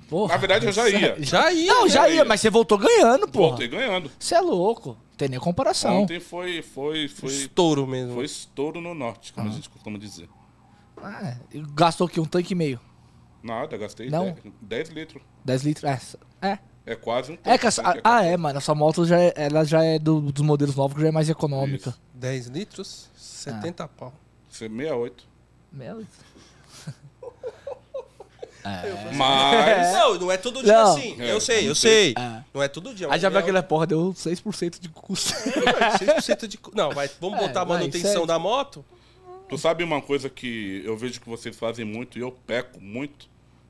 Porra. 0.09 0.33
Na 0.33 0.39
verdade, 0.39 0.65
eu 0.67 0.73
já 0.73 0.89
ia. 0.89 1.17
Já 1.23 1.53
ia. 1.53 1.71
Não, 1.73 1.85
né? 1.85 1.91
já 1.91 2.09
ia, 2.09 2.25
mas 2.25 2.41
você 2.41 2.49
voltou 2.49 2.79
ganhando, 2.79 3.29
porra. 3.29 3.49
Voltei 3.51 3.69
ganhando. 3.69 4.11
Você 4.19 4.35
é 4.35 4.41
louco. 4.41 4.97
Tem 5.19 5.29
nem 5.29 5.39
comparação. 5.39 6.03
Ontem 6.03 6.19
foi, 6.19 6.63
foi, 6.63 7.09
foi, 7.09 7.29
Estouro 7.31 7.87
mesmo. 7.87 8.15
foi 8.15 8.25
estouro 8.25 8.81
no 8.81 8.95
norte, 8.95 9.33
Ah. 9.33 9.41
como 9.41 9.51
a 9.51 9.53
gente 9.53 9.69
costuma 9.69 9.99
dizer. 9.99 10.29
Ah, 10.97 11.29
é. 11.29 11.39
gastou 11.75 12.07
aqui 12.07 12.19
um 12.21 12.25
tanque 12.25 12.53
e 12.53 12.57
meio. 12.57 12.81
Nada, 13.49 13.77
gastei 13.77 14.09
Não. 14.11 14.37
10, 14.61 14.89
litros. 14.91 15.23
10 15.45 15.63
litros. 15.63 15.85
É. 16.41 16.49
É. 16.53 16.59
É 16.87 16.95
quase 16.97 17.33
um 17.33 17.35
É 17.35 17.37
tanque, 17.39 17.59
que 17.59 17.67
essa, 17.67 17.83
tanque, 17.83 18.01
ah, 18.05 18.25
é, 18.25 18.37
mano. 18.37 18.59
Essa 18.59 18.75
moto 18.75 19.05
já 19.05 19.19
é, 19.21 19.33
ela 19.37 19.63
já 19.65 19.83
é 19.85 19.99
do- 19.99 20.21
dos 20.33 20.43
modelos 20.45 20.75
novos, 20.75 20.95
que 20.97 21.03
já 21.03 21.09
é 21.09 21.11
mais 21.13 21.29
econômica. 21.29 21.95
10 22.15 22.47
litros, 22.47 23.11
70 23.15 23.87
pau. 23.89 24.13
Isso 24.51 24.65
é 24.65 24.69
68. 24.69 25.27
Meu. 25.71 26.03
Mas. 29.15 29.93
Não, 29.93 30.15
não 30.19 30.33
é 30.33 30.37
todo 30.37 30.63
dia 30.63 30.73
Não. 30.73 30.93
assim. 30.97 31.17
É, 31.21 31.33
eu 31.33 31.41
sei, 31.41 31.69
eu 31.69 31.75
sei. 31.75 32.15
É. 32.19 32.43
Não 32.53 32.63
é 32.63 32.69
todo 32.69 32.95
dia. 32.95 33.07
Aí 33.07 33.11
mas 33.13 33.23
já 33.23 33.29
viu 33.29 33.39
é- 33.39 33.43
aquele 33.43 33.63
porra, 33.63 33.87
deu 33.87 34.13
6% 34.15 34.79
de 34.81 34.89
custo. 34.89 35.33
6% 35.35 36.47
de. 36.47 36.59
cu- 36.59 36.73
Não, 36.75 36.91
vai, 36.91 37.09
vamos 37.21 37.39
É, 37.39 37.47
botar 37.47 37.63
a 37.63 37.65
vai, 37.65 37.79
manutenção 37.79 38.13
segue. 38.13 38.27
da 38.27 38.39
moto? 38.39 38.85
Tu 39.49 39.57
sabe 39.57 39.83
uma 39.85 40.03
coisa 40.03 40.29
que 40.29 40.83
eu 40.85 40.97
vejo 40.97 41.21
que 41.21 41.29
vocês 41.29 41.57
fazem 41.57 41.85
muito 41.85 42.19
e 42.19 42.21
eu 42.21 42.31
peco 42.47 42.81
muito? 42.81 43.29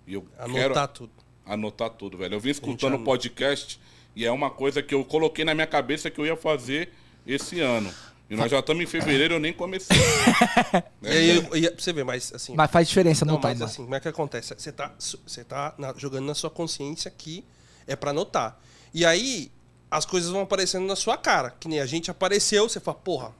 E 0.09 0.15
eu 0.15 0.27
Anotar 0.39 0.73
quero 0.73 0.89
tudo. 0.89 1.11
anotar 1.45 1.91
tudo, 1.91 2.17
velho. 2.19 2.35
Eu 2.35 2.41
vim 2.41 2.51
escutando 2.51 2.95
o 2.95 3.05
podcast 3.05 3.79
e 4.17 4.25
é 4.25 4.33
uma 4.33 4.51
coisa 4.51 4.83
que 4.83 4.95
eu 4.95 5.05
coloquei 5.05 5.45
na 5.45 5.55
minha 5.55 5.67
cabeça 5.67 6.11
que 6.11 6.19
eu 6.21 6.27
ia 6.27 6.37
fazer 6.37 6.93
esse 7.27 7.61
ano. 7.61 7.93
E 8.31 8.37
nós 8.37 8.51
já 8.51 8.59
estamos 8.59 8.83
em 8.83 8.87
fevereiro, 8.87 9.35
eu 9.35 9.41
nem 9.41 9.53
comecei. 9.53 9.97
E 11.03 11.09
aí, 11.09 11.37
eu- 11.37 11.57
e- 11.57 11.75
você 11.79 11.93
ver, 11.93 12.05
mas 12.05 12.33
assim. 12.35 12.55
Mas 12.57 12.71
faz 12.71 12.89
diferença, 12.89 13.25
não, 13.25 13.41
tá, 13.41 13.49
mas 13.49 13.63
assim, 13.63 13.83
como 13.85 13.95
é 13.95 14.01
que 14.01 14.09
acontece? 14.09 14.55
Você 14.57 14.73
tá, 14.73 14.93
você 14.99 15.45
tá 15.45 15.75
na- 15.79 15.95
jogando 15.97 16.27
na 16.27 16.35
sua 16.35 16.51
consciência 16.51 17.11
que 17.11 17.45
é 17.87 17.95
pra 17.97 18.11
anotar. 18.11 18.59
E 18.93 19.05
aí, 19.07 19.51
as 19.91 20.05
coisas 20.05 20.31
vão 20.31 20.43
aparecendo 20.43 20.87
na 20.87 20.97
sua 20.97 21.17
cara. 21.17 21.51
Que 21.59 21.69
nem 21.69 21.81
a 21.81 21.87
gente 21.87 22.11
apareceu, 22.11 22.69
você 22.69 22.81
fala, 22.81 22.97
porra, 22.99 23.33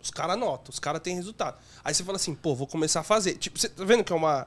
os 0.00 0.10
caras 0.10 0.34
anotam, 0.34 0.70
os 0.70 0.78
caras 0.78 1.00
têm 1.00 1.14
resultado. 1.16 1.58
Aí 1.82 1.92
você 1.94 2.04
fala 2.04 2.16
assim, 2.16 2.34
pô, 2.34 2.54
vou 2.54 2.66
começar 2.66 3.00
a 3.00 3.04
fazer. 3.04 3.34
Tipo, 3.38 3.58
você 3.58 3.68
tá 3.68 3.84
vendo 3.84 4.04
que 4.04 4.12
é 4.12 4.16
uma. 4.16 4.46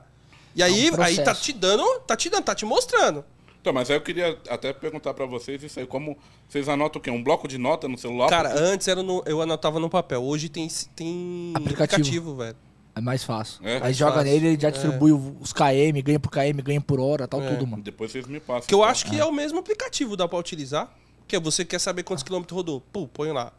E 0.56 0.62
aí, 0.64 0.88
É 0.88 0.91
um 0.91 1.02
aí 1.02 1.24
tá 1.24 1.34
te 1.34 1.54
dando, 1.54 1.84
tá 2.02 2.16
te 2.16 2.30
dando, 2.30 2.43
tá 2.43 2.54
te 2.56 2.66
mostrando. 2.66 3.24
Então, 3.62 3.72
mas 3.72 3.89
aí 3.91 3.95
eu 3.97 4.02
queria 4.02 4.38
até 4.49 4.74
perguntar 4.74 5.14
pra 5.14 5.26
vocês 5.26 5.62
isso 5.64 5.80
aí, 5.80 5.86
como 5.86 6.18
vocês 6.49 6.68
anotam 6.68 6.99
o 6.99 7.04
quê? 7.04 7.12
Um 7.12 7.24
bloco 7.24 7.47
de 7.47 7.58
nota 7.60 7.88
no 7.88 7.97
celular? 7.97 8.28
Cara, 8.30 8.52
antes 8.60 8.88
era 8.88 9.04
no, 9.04 9.22
eu 9.26 9.39
anotava 9.41 9.80
no 9.80 9.89
papel. 9.89 10.24
Hoje 10.24 10.49
tem, 10.49 10.68
tem 10.95 11.54
Aplicativo. 11.56 11.84
aplicativo, 11.95 12.36
velho. 12.38 12.56
É 12.95 12.99
mais 12.99 13.24
fácil. 13.24 13.66
É? 13.66 13.76
Aí 13.76 13.80
Mais 13.82 13.95
joga 13.97 14.16
fácil. 14.16 14.32
nele, 14.32 14.47
ele 14.47 14.60
já 14.60 14.68
É. 14.68 14.72
distribui 14.72 15.12
os 15.14 15.54
KM, 15.54 16.02
ganha 16.02 16.20
por 16.20 16.30
KM, 16.32 16.62
ganha 16.62 16.82
por 16.82 16.99
hora, 16.99 17.28
tal, 17.28 17.41
É. 17.41 17.49
tudo, 17.54 17.66
mano. 17.68 17.82
Depois 17.84 18.12
vocês 18.12 18.26
me 18.26 18.39
passam. 18.39 18.68
Que 18.68 18.74
eu 18.74 18.80
então. 18.80 18.89
acho 18.89 19.06
que 19.06 19.18
é 19.20 19.24
o 19.24 19.32
mesmo 19.32 19.60
aplicativo, 19.60 20.18
dá 20.18 20.28
pra 20.28 20.38
utilizar. 20.39 20.91
Que 21.28 21.36
é 21.36 21.39
você 21.39 21.64
quer 21.64 21.80
saber 21.80 22.04
quantos 22.04 22.24
quilômetros 22.24 22.54
rodou. 22.56 22.82
Pô, 22.91 23.08
põe 23.08 23.32
lá. 23.32 23.54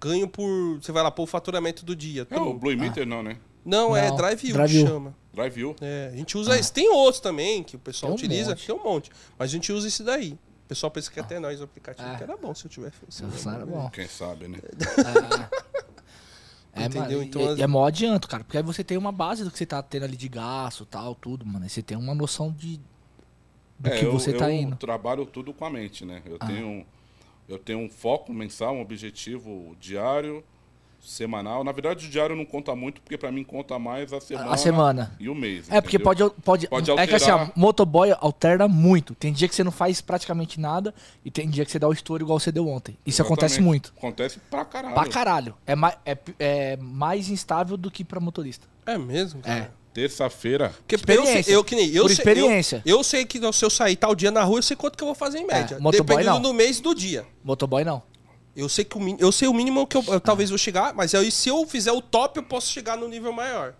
Ganho 0.00 0.26
por. 0.26 0.78
Você 0.82 0.90
vai 0.90 1.02
lá 1.02 1.10
pôr 1.10 1.22
o 1.22 1.26
faturamento 1.26 1.84
do 1.84 1.94
dia. 1.94 2.26
É, 2.30 2.36
o. 2.40 2.54
Blue 2.54 2.76
Meter 2.76 3.06
não, 3.06 3.22
né? 3.22 3.36
Não, 3.64 3.96
é 3.96 4.08
Não, 4.08 4.16
Drive 4.16 4.52
Drive 4.52 4.70
que 4.70 4.82
U. 4.82 4.86
chama. 4.86 5.14
Drive 5.32 5.64
U. 5.64 5.76
É, 5.80 6.10
a 6.12 6.16
gente 6.16 6.36
usa 6.36 6.58
esse. 6.58 6.72
Tem 6.72 6.88
outros 6.90 7.20
também 7.20 7.62
que 7.62 7.76
o 7.76 7.78
pessoal 7.78 8.12
Tem 8.14 8.22
um 8.22 8.26
utiliza. 8.26 8.50
monte. 8.50 8.66
Tem 8.66 8.74
um 8.74 8.82
monte. 8.82 9.10
Mas 9.38 9.50
a 9.50 9.52
gente 9.52 9.72
usa 9.72 9.88
esse 9.88 10.02
daí. 10.02 10.32
O 10.32 10.68
pessoal 10.68 10.90
pensa 10.90 11.10
que 11.10 11.18
até 11.20 11.38
nós 11.40 11.60
o 11.60 11.64
aplicativo. 11.64 12.08
É. 12.08 12.16
Que 12.16 12.22
era 12.22 12.36
bom 12.36 12.54
se 12.54 12.64
eu 12.66 12.70
tivesse. 12.70 12.94
era 13.48 13.66
bom. 13.66 13.88
Quem 13.90 14.06
sabe, 14.08 14.48
né? 14.48 14.58
É, 16.76 16.86
Entendeu? 16.86 17.22
Então, 17.22 17.40
e- 17.40 17.48
as- 17.52 17.58
e 17.58 17.62
é 17.62 17.66
mó 17.68 17.86
adianto, 17.86 18.26
cara. 18.28 18.42
Porque 18.42 18.56
aí 18.56 18.62
você 18.62 18.82
tem 18.82 18.98
uma 18.98 19.12
base 19.12 19.44
do 19.44 19.50
que 19.50 19.56
você 19.58 19.64
tá 19.64 19.80
tendo 19.80 20.02
ali 20.04 20.16
de 20.16 20.28
gasto 20.28 20.84
tal, 20.84 21.14
tudo, 21.14 21.46
mano. 21.46 21.62
Aí 21.64 21.70
você 21.70 21.80
tem 21.82 21.96
uma 21.96 22.14
noção 22.16 22.50
de 22.50 22.80
do 23.78 23.88
É, 23.90 23.98
que 23.98 24.04
eu, 24.04 24.10
você 24.12 24.32
tá 24.32 24.50
eu 24.50 24.56
indo. 24.56 24.74
trabalho 24.76 25.24
tudo 25.24 25.52
com 25.54 25.64
a 25.64 25.70
mente, 25.70 26.04
né? 26.04 26.20
Eu, 26.26 26.36
Ah. 26.40 26.46
tenho, 26.46 26.84
eu 27.48 27.58
tenho 27.60 27.78
um 27.78 27.88
foco 27.88 28.32
mensal, 28.32 28.74
um 28.74 28.80
objetivo 28.80 29.76
diário, 29.80 30.42
semanal. 31.04 31.62
Na 31.62 31.70
verdade, 31.72 32.06
o 32.06 32.10
diário 32.10 32.34
não 32.34 32.44
conta 32.44 32.74
muito, 32.74 33.00
porque 33.00 33.16
pra 33.18 33.30
mim 33.30 33.44
conta 33.44 33.78
mais 33.78 34.12
a 34.12 34.20
semana, 34.20 34.50
A 34.52 34.56
semana. 34.56 35.16
e 35.20 35.28
o 35.28 35.34
mês. 35.34 35.66
É, 35.70 35.80
porque 35.80 35.96
entendeu? 35.96 36.30
pode, 36.30 36.66
pode, 36.68 36.68
Pode 36.68 36.90
É 37.00 37.06
que 37.06 37.14
assim, 37.14 37.30
ó, 37.30 37.34
alterar. 37.34 37.52
motoboy 37.56 38.14
alterna 38.18 38.66
muito. 38.66 39.14
Tem 39.14 39.32
dia 39.32 39.46
que 39.48 39.54
você 39.54 39.62
não 39.62 39.70
faz 39.72 40.00
praticamente 40.00 40.58
nada 40.58 40.94
e 41.24 41.30
tem 41.30 41.48
dia 41.48 41.64
que 41.64 41.70
você 41.70 41.78
dá 41.78 41.86
o 41.88 41.92
estouro 41.92 42.22
igual 42.24 42.40
você 42.40 42.50
deu 42.50 42.66
ontem. 42.68 42.96
Isso 43.06 43.20
acontece 43.22 43.54
Exatamente. 43.56 43.68
muito. 43.68 43.92
Acontece 43.96 44.38
pra 44.50 44.64
caralho. 44.64 44.94
Pra 44.94 45.06
caralho. 45.06 45.54
É, 45.66 45.74
mais 45.76 45.96
é, 46.04 46.18
é 46.38 46.76
mais 46.78 47.28
instável 47.28 47.76
do 47.76 47.90
que 47.90 48.04
pra 48.04 48.18
motorista. 48.20 48.66
É 48.86 48.96
mesmo? 48.98 49.40
Cara? 49.42 49.58
É. 49.80 49.84
Terça-feira. 49.94 50.74
Porque 50.86 50.96
eu 50.96 50.98
sei, 50.98 51.14
Experiência. 51.16 51.52
eu 51.52 51.62
que 51.64 51.76
nem. 51.76 51.88
Eu 51.90 52.02
Por 52.02 52.08
sei, 52.08 52.14
experiência. 52.18 52.82
Eu, 52.84 52.96
eu 52.98 53.04
sei 53.04 53.24
que 53.24 53.38
se 53.52 53.64
eu 53.64 53.70
sair 53.70 53.94
tal 53.94 54.12
dia 54.14 54.30
na 54.32 54.42
rua, 54.42 54.58
eu 54.58 54.62
sei 54.62 54.76
quanto 54.76 54.96
que 54.98 55.02
eu 55.04 55.06
vou 55.06 55.14
fazer 55.14 55.38
em 55.38 55.46
média. 55.46 55.78
motoboy 55.78 56.16
dependendo 56.16 56.34
não. 56.34 56.42
do 56.42 56.52
mês 56.52 56.78
e 56.78 56.82
do 56.82 56.92
dia. 56.94 57.24
Motoboy 57.44 57.84
não. 57.84 58.02
Eu 58.56 58.68
sei 58.68 58.84
que 58.84 58.96
o, 58.96 59.16
eu 59.18 59.32
sei 59.32 59.48
o 59.48 59.54
mínimo 59.54 59.86
que 59.86 59.96
eu, 59.96 60.04
eu 60.08 60.20
talvez 60.20 60.48
vou 60.50 60.58
chegar, 60.58 60.94
mas 60.94 61.14
aí 61.14 61.30
se 61.30 61.48
eu 61.48 61.66
fizer 61.66 61.92
o 61.92 62.00
top, 62.00 62.38
eu 62.38 62.42
posso 62.44 62.70
chegar 62.70 62.96
no 62.96 63.08
nível 63.08 63.32
maior. 63.32 63.74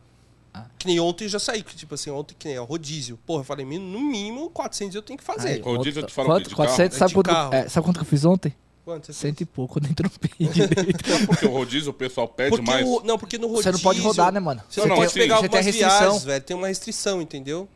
Ah. 0.52 0.66
Que 0.78 0.86
nem 0.86 0.98
ontem 1.00 1.24
eu 1.24 1.28
já 1.28 1.38
saí, 1.38 1.62
que, 1.62 1.74
tipo 1.76 1.94
assim, 1.94 2.10
ontem 2.10 2.34
que 2.38 2.46
nem 2.48 2.58
o 2.58 2.64
rodízio. 2.64 3.18
Porra, 3.26 3.40
eu 3.40 3.44
falei, 3.44 3.64
no 3.64 4.00
mínimo 4.00 4.50
400 4.50 4.94
eu 4.94 5.02
tenho 5.02 5.18
que 5.18 5.24
fazer. 5.24 5.48
Aí, 5.48 5.60
Rodízio, 5.60 6.00
eu 6.02 6.06
te 6.06 6.12
falo 6.12 6.28
quanto, 6.28 6.44
que 6.44 6.48
de 6.50 6.54
400, 6.56 6.96
carro? 6.96 6.98
sabe, 6.98 7.08
De 7.08 7.14
quanto, 7.14 7.26
carro. 7.26 7.54
é, 7.54 7.68
sabe 7.68 7.86
quanto 7.86 7.96
que 7.98 8.02
eu 8.02 8.08
fiz 8.08 8.24
ontem? 8.24 8.54
Quanto 8.84 9.06
você 9.06 9.12
fez? 9.12 9.16
Cento 9.16 9.40
e 9.40 9.46
pouco, 9.46 9.80
nem 9.80 9.92
trampei 9.92 10.30
direito. 10.48 11.08
Sabe 11.08 11.26
por 11.26 11.38
que 11.38 11.46
o 11.46 11.50
rodízio 11.50 11.90
o 11.90 11.94
pessoal 11.94 12.28
pede 12.28 12.50
Porque 12.50 12.70
mais? 12.70 12.86
o- 12.86 13.00
não, 13.04 13.18
porque 13.18 13.38
no 13.38 13.46
rodízio... 13.48 13.64
Você 13.64 13.72
não 13.72 13.80
pode 13.80 14.00
rodar, 14.00 14.30
né, 14.32 14.38
mano? 14.40 14.62
Você 14.68 14.80
Não, 14.80 14.88
não, 14.88 14.96
pode 14.96 15.06
assim, 15.06 15.18
pegar 15.20 15.36
você 15.36 15.48
tem 15.48 15.58
algumas 15.58 15.66
restrição. 15.66 15.98
viagens, 16.00 16.24
velho. 16.24 16.44
Tem 16.44 16.56
uma 16.56 16.66
restrição, 16.68 17.22
entendeu? 17.22 17.68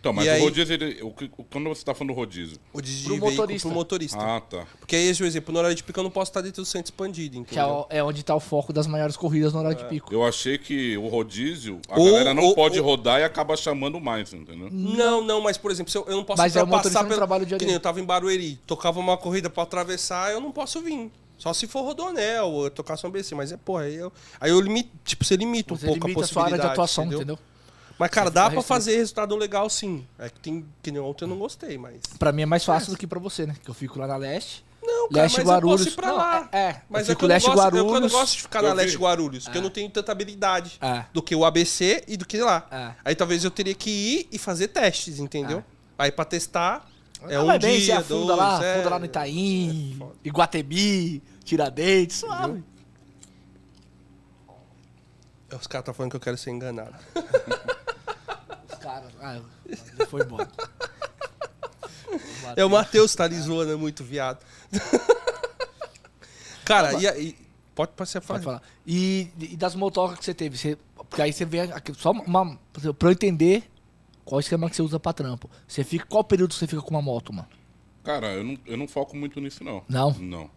Então, 0.00 0.14
mas 0.14 0.24
E 0.24 0.28
o 0.28 0.32
aí- 0.32 0.40
rodízio, 0.40 0.72
ele, 0.74 1.02
o, 1.02 1.10
que- 1.10 1.30
o- 1.36 1.44
quando 1.44 1.68
você 1.68 1.84
tá 1.84 1.94
falando 1.94 2.14
do 2.14 2.16
rodízio? 2.18 2.56
O 2.72 2.80
de 2.80 3.02
Pro 3.04 3.10
veículo 3.12 3.30
motorista. 3.32 3.68
pro 3.68 3.74
motorista. 3.76 4.18
Ah, 4.18 4.40
tá. 4.40 4.66
Porque 4.78 4.96
aí, 4.96 5.14
por 5.14 5.26
exemplo, 5.26 5.52
no 5.52 5.58
horário 5.58 5.76
de 5.76 5.82
pico 5.84 6.00
eu 6.00 6.04
não 6.04 6.10
posso 6.10 6.30
estar 6.30 6.40
dentro 6.40 6.62
do 6.62 6.66
centro 6.66 6.90
expandido, 6.90 7.32
Que 7.44 7.58
é, 7.58 7.62
entendeu? 7.62 7.80
o- 7.80 7.86
é 7.90 8.02
onde 8.02 8.22
tá 8.22 8.34
o 8.34 8.40
foco 8.40 8.72
das 8.72 8.86
maiores 8.86 9.14
corridas 9.16 9.52
no 9.52 9.58
horário 9.58 9.76
de 9.76 9.84
pico. 9.84 10.12
Eu 10.12 10.24
achei 10.26 10.56
que 10.56 10.96
o 10.96 11.06
rodízio, 11.08 11.80
a 11.88 11.98
Ou- 11.98 12.06
galera 12.06 12.32
não 12.32 12.44
ou- 12.44 12.54
pode 12.54 12.80
ou- 12.80 12.86
rodar 12.86 13.20
e 13.20 13.24
acaba 13.24 13.54
chamando 13.56 14.00
mais, 14.00 14.32
entendeu? 14.32 14.68
Não, 14.72 15.22
não, 15.22 15.40
mas 15.42 15.58
por 15.58 15.70
exemplo, 15.70 15.92
se 15.92 15.98
eu, 15.98 16.04
eu 16.08 16.16
não 16.16 16.24
posso 16.24 16.40
Mas 16.40 16.56
é 16.56 16.62
o 16.62 16.66
motorista 16.66 16.88
ultrapassar 16.88 17.02
no 17.02 17.08
pelo... 17.08 17.18
trabalho 17.18 17.44
de 17.46 17.56
Que 17.56 17.64
nem 17.66 17.74
eu 17.74 17.80
tava 17.80 18.00
em 18.00 18.04
Barueri, 18.04 18.58
tocava 18.66 18.98
uma 18.98 19.18
corrida 19.18 19.50
pra 19.50 19.64
atravessar, 19.64 20.32
eu 20.32 20.40
não 20.40 20.50
posso 20.50 20.80
vir. 20.80 21.10
Só 21.36 21.52
se 21.54 21.66
for 21.66 21.82
Rodonel 21.82 22.46
ou 22.48 22.64
eu 22.64 22.70
tocar 22.70 22.96
São 22.96 23.10
BC, 23.10 23.34
mas 23.34 23.50
é, 23.52 23.56
porra, 23.56 23.82
aí 23.84 23.96
eu, 23.96 24.12
aí 24.40 24.50
eu 24.50 24.60
limito, 24.60 24.90
tipo, 25.04 25.24
você 25.24 25.36
limita 25.36 25.72
um 25.72 25.76
Você 25.76 25.86
pouco 25.86 26.06
limita 26.06 26.20
a 26.20 26.24
a 26.24 26.26
sua 26.28 26.42
área 26.44 26.56
possibilidade, 26.56 26.68
de 26.68 26.72
atuação, 26.72 27.04
entendeu? 27.06 27.38
Mas, 28.00 28.10
cara, 28.10 28.30
dá 28.30 28.44
pra 28.44 28.54
restrito. 28.60 28.66
fazer 28.66 28.96
resultado 28.96 29.36
legal 29.36 29.68
sim. 29.68 30.06
É 30.18 30.30
que 30.30 30.40
tem, 30.40 30.64
que 30.82 30.90
nem 30.90 31.00
ontem 31.02 31.24
eu 31.24 31.28
não 31.28 31.38
gostei, 31.38 31.76
mas... 31.76 32.00
Pra 32.18 32.32
mim 32.32 32.40
é 32.42 32.46
mais 32.46 32.64
fácil 32.64 32.92
do 32.92 32.96
que 32.98 33.06
pra 33.06 33.18
você, 33.20 33.44
né? 33.46 33.54
Que 33.62 33.68
eu 33.70 33.74
fico 33.74 33.98
lá 33.98 34.06
na 34.06 34.16
leste. 34.16 34.64
Não, 34.82 35.10
cara, 35.10 35.22
Leste 35.24 35.36
mas 35.36 35.46
Guarulhos. 35.46 35.80
eu 35.80 35.84
posso 35.84 35.88
ir 35.90 35.96
pra 35.96 36.08
Não, 36.08 36.16
lá. 36.16 36.48
é, 36.50 36.58
é. 36.58 36.82
Mas 36.88 37.06
eu 37.08 37.12
é 37.12 37.14
fico 37.14 37.18
que 37.18 37.24
eu 37.24 37.28
não 37.28 37.34
leste 37.34 37.46
gosto, 37.50 37.60
eu, 37.60 37.76
eu 37.76 37.84
não 37.84 37.90
Guarulhos. 37.92 38.12
gosto 38.12 38.32
de 38.36 38.42
ficar 38.42 38.58
Eu 38.60 38.68
na 38.70 38.74
vi. 38.74 38.76
Leste 38.80 38.96
Guarulhos, 38.96 39.44
porque 39.44 39.58
eu 39.58 39.62
não 39.62 39.68
tenho 39.70 39.90
tanta 39.90 40.10
habilidade 40.12 40.78
É. 40.80 41.04
do 41.12 41.20
que 41.22 41.36
o 41.36 41.44
ABC 41.44 42.02
e 42.08 42.16
do 42.16 42.24
que 42.24 42.38
lá. 42.38 42.66
É. 42.70 42.92
Aí 43.04 43.14
talvez 43.14 43.44
eu 43.44 43.50
teria 43.50 43.74
que 43.74 43.90
ir 43.90 44.28
e 44.32 44.38
fazer 44.38 44.68
testes, 44.68 45.18
entendeu? 45.18 45.62
Aí 45.98 46.10
pra 46.10 46.24
testar, 46.24 46.88
é 47.28 47.34
Não, 47.34 47.42
um 47.42 47.46
vai 47.48 47.58
bem, 47.58 47.78
dia, 47.78 47.98
afunda 47.98 48.26
dois, 48.28 48.38
lá, 48.38 48.64
é... 48.64 48.72
afunda 48.76 48.88
lá 48.90 48.98
no 48.98 49.04
Itaim, 49.04 50.00
Iguatemi, 50.24 51.22
Tiradentes, 51.44 52.16
suave. 52.16 52.64
Os 55.52 55.66
caras 55.66 55.82
estão 55.82 55.92
falando 55.92 56.10
que 56.12 56.16
eu 56.16 56.20
quero 56.20 56.38
ser 56.38 56.50
enganado. 56.52 56.94
Os 58.80 58.84
caras, 58.84 59.12
ah, 59.20 59.40
foi 60.08 60.22
embora. 60.22 60.48
É 62.56 62.64
o 62.64 62.70
Matheus 62.70 63.14
tá 63.14 63.24
ali 63.24 63.38
zoando, 63.38 63.72
é 63.72 63.76
muito 63.76 64.02
viado. 64.02 64.44
Cara, 66.64 66.94
e 66.94 67.06
aí... 67.06 67.36
Pode, 67.74 67.92
pode 67.92 68.10
ser 68.10 68.20
Pode 68.20 68.42
falar. 68.42 68.58
falar. 68.58 68.62
E, 68.86 69.30
e 69.38 69.56
das 69.56 69.74
motocas 69.74 70.18
que 70.18 70.24
você 70.24 70.34
teve, 70.34 70.56
você 70.56 70.76
Porque 70.96 71.22
aí 71.22 71.32
você 71.32 71.44
vê 71.44 71.60
aqui, 71.60 71.94
só 71.94 72.10
uma. 72.10 72.58
Pra 72.98 73.08
eu 73.08 73.12
entender 73.12 73.70
qual 74.24 74.40
esquema 74.40 74.68
que 74.68 74.76
você 74.76 74.82
usa 74.82 74.98
pra 75.00 75.12
trampo. 75.12 75.48
Você 75.66 75.82
fica. 75.84 76.04
Qual 76.06 76.22
período 76.22 76.52
você 76.52 76.66
fica 76.66 76.82
com 76.82 76.90
uma 76.90 77.00
moto, 77.00 77.32
mano? 77.32 77.48
Cara, 78.04 78.34
eu 78.34 78.44
não, 78.44 78.58
eu 78.66 78.76
não 78.76 78.88
foco 78.88 79.16
muito 79.16 79.40
nisso, 79.40 79.62
não. 79.64 79.82
Não? 79.88 80.10
Não. 80.18 80.50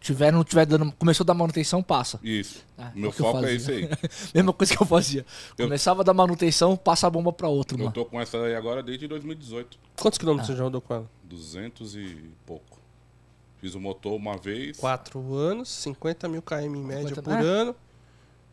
Tiver, 0.00 0.30
não 0.32 0.44
tiver 0.44 0.66
dando. 0.66 0.92
Começou 0.92 1.24
a 1.24 1.26
dar 1.26 1.34
manutenção, 1.34 1.82
passa. 1.82 2.20
Isso. 2.22 2.64
Ah, 2.78 2.92
Meu 2.94 3.06
é 3.06 3.08
o 3.08 3.12
que 3.12 3.20
eu 3.20 3.24
foco 3.26 3.44
é 3.44 3.54
esse 3.54 3.70
aí. 3.72 3.88
Mesma 4.34 4.52
coisa 4.52 4.76
que 4.76 4.82
eu 4.82 4.86
fazia. 4.86 5.24
Eu- 5.58 5.66
Começava 5.66 6.02
a 6.02 6.04
dar 6.04 6.14
manutenção, 6.14 6.76
passa 6.76 7.06
a 7.06 7.10
bomba 7.10 7.32
pra 7.32 7.48
outro, 7.48 7.76
Eu 7.76 7.80
mano. 7.80 7.92
tô 7.92 8.04
com 8.04 8.20
essa 8.20 8.38
aí 8.38 8.54
agora 8.54 8.82
desde 8.82 9.08
2018. 9.08 9.78
Quantos 10.00 10.18
Ah. 10.18 10.20
quilômetros 10.20 10.48
você 10.48 10.56
já 10.56 10.62
rodou 10.64 10.80
com 10.80 10.94
ela? 10.94 11.10
200 11.24 11.96
e 11.96 12.30
pouco. 12.44 12.78
Fiz 13.58 13.74
o 13.74 13.80
motor 13.80 14.12
uma 14.14 14.36
vez. 14.36 14.76
Quatro 14.76 15.34
anos, 15.34 15.68
50 15.70 16.28
mil 16.28 16.42
km 16.42 16.56
em 16.62 16.68
média 16.84 17.08
50, 17.08 17.22
por 17.22 17.32
é. 17.32 17.40
ano. 17.42 17.74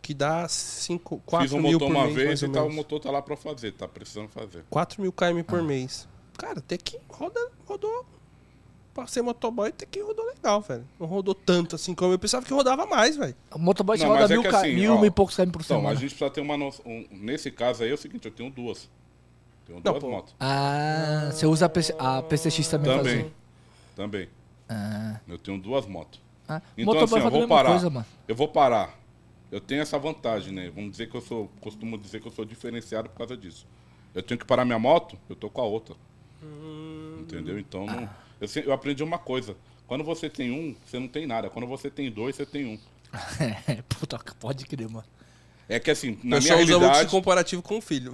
Que 0.02 0.14
dá 0.14 0.48
5, 0.48 1.16
Fiz 1.18 1.24
4 1.26 1.56
o 1.58 1.62
mil 1.62 1.74
motor 1.74 1.88
por 1.88 1.96
uma 1.96 2.04
mês, 2.06 2.16
vez 2.16 2.42
e 2.42 2.50
tá, 2.50 2.64
o 2.64 2.72
motor 2.72 3.00
tá 3.00 3.12
lá 3.12 3.22
pra 3.22 3.38
fazer, 3.38 3.72
tá 3.74 3.88
precisando 3.88 4.28
fazer. 4.30 4.64
4 4.70 5.02
mil 5.02 5.12
km 5.14 5.40
Ah. 5.40 5.44
por 5.44 5.62
mês. 5.62 6.08
Cara, 6.38 6.60
até 6.60 6.78
que 6.78 7.00
roda, 7.10 7.40
rodou. 7.66 8.06
Pra 8.94 9.08
ser 9.08 9.22
motoboy, 9.24 9.70
até 9.70 9.86
que 9.88 10.00
rodou 10.02 10.24
legal, 10.26 10.62
velho. 10.62 10.88
Não 11.00 11.08
rodou 11.08 11.34
tanto 11.34 11.76
assim 11.76 11.96
como 11.96 12.14
eu 12.14 12.20
pensava 12.20 12.46
que 12.46 12.54
rodava 12.54 12.86
mais, 12.86 13.18
velho. 13.18 13.36
O 13.52 13.58
motoboy 13.58 13.98
Não, 13.98 14.08
roda 14.08 14.20
mas 14.22 14.30
é 14.32 14.34
mil, 14.36 14.42
que 14.44 14.48
assim, 14.56 14.74
mil, 14.76 14.94
ó, 14.94 14.98
mil 14.98 15.06
e 15.08 15.12
poucos 15.12 15.36
km 15.36 15.50
por 15.50 15.62
Então, 15.62 15.78
semana. 15.78 15.90
a 15.90 15.96
gente 15.96 16.10
precisa 16.12 16.30
ter 16.30 16.42
uma 16.42 16.56
noção. 16.56 16.86
um- 16.86 17.08
nesse 17.12 17.50
caso 17.50 17.84
aí 17.84 17.90
é 17.90 17.94
o 17.94 17.98
seguinte, 17.98 18.26
eu 18.28 18.32
tenho 18.32 18.52
duas. 18.52 18.88
Tenho 19.66 19.78
Não, 19.84 19.92
duas 19.94 20.04
pô. 20.04 20.12
motos. 20.12 20.36
Ah, 20.40 21.30
você 21.32 21.46
usa 21.48 21.66
a, 21.66 21.70
PC, 21.70 21.96
a 21.98 22.22
PCX 22.22 22.68
também, 22.68 22.98
Também. 22.98 23.16
fazer. 23.18 23.34
Também. 23.96 24.30
Ah, 24.70 25.20
Eu 25.28 25.38
tenho 25.40 25.58
duas 25.58 25.88
motos. 25.88 26.22
ah. 26.48 26.62
Então, 26.78 26.94
motoboy 26.94 27.20
assim, 27.20 27.28
eu 27.28 27.32
vou 27.32 27.48
parar. 27.48 27.70
coisa, 27.72 27.90
mano. 27.90 28.06
Eu 28.28 28.36
vou 28.36 28.48
parar. 28.48 29.00
Eu 29.52 29.60
tenho 29.62 29.82
essa 29.82 29.98
vantagem, 29.98 30.54
né? 30.54 30.70
Vamos 30.74 30.92
dizer 30.92 31.10
que 31.10 31.16
eu 31.16 31.22
sou. 31.22 31.50
Costumo 31.62 31.98
dizer 31.98 32.20
que 32.22 32.28
eu 32.28 32.32
sou 32.32 32.46
diferenciado 32.46 33.10
por 33.10 33.18
causa 33.18 33.36
disso. 33.38 33.66
Eu 34.14 34.22
tenho 34.22 34.38
que 34.40 34.46
parar 34.46 34.66
minha 34.66 34.78
moto, 34.80 35.18
eu 35.30 35.36
tô 35.36 35.50
com 35.50 35.62
a 35.62 35.66
outra. 35.66 35.96
Entendeu? 37.20 37.58
Então 37.60 37.86
não. 37.86 38.10
Eu, 38.46 38.64
eu 38.64 38.74
aprendi 38.74 39.04
uma 39.04 39.18
coisa. 39.18 39.56
Quando 39.88 40.04
você 40.04 40.30
tem 40.30 40.52
um, 40.52 40.76
você 40.86 40.98
não 41.00 41.08
tem 41.08 41.26
nada. 41.28 41.50
Quando 41.50 41.68
você 41.68 41.90
tem 41.90 42.10
dois, 42.12 42.36
você 42.36 42.46
tem 42.46 42.66
um. 42.66 42.80
Puta, 43.90 44.20
pode 44.40 44.66
crer, 44.66 44.90
mano. 44.90 45.06
É 45.70 45.80
que 45.80 45.90
assim, 45.90 46.20
na 46.24 46.38
eu 46.38 46.42
minha 46.42 46.56
realidade. 46.56 47.10
comparativo 47.10 47.62
com 47.62 47.78
o 47.78 47.82
filho. 47.82 48.12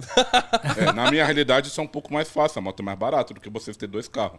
é, 0.76 0.92
na 0.92 1.10
minha 1.10 1.24
realidade, 1.26 1.68
isso 1.68 1.80
é 1.80 1.84
um 1.84 1.86
pouco 1.88 2.12
mais 2.12 2.28
fácil. 2.28 2.58
A 2.58 2.62
moto 2.62 2.80
é 2.80 2.82
mais 2.84 2.98
barata 2.98 3.34
do 3.34 3.40
que 3.40 3.50
você 3.50 3.72
ter 3.74 3.86
dois 3.88 4.06
carros. 4.08 4.38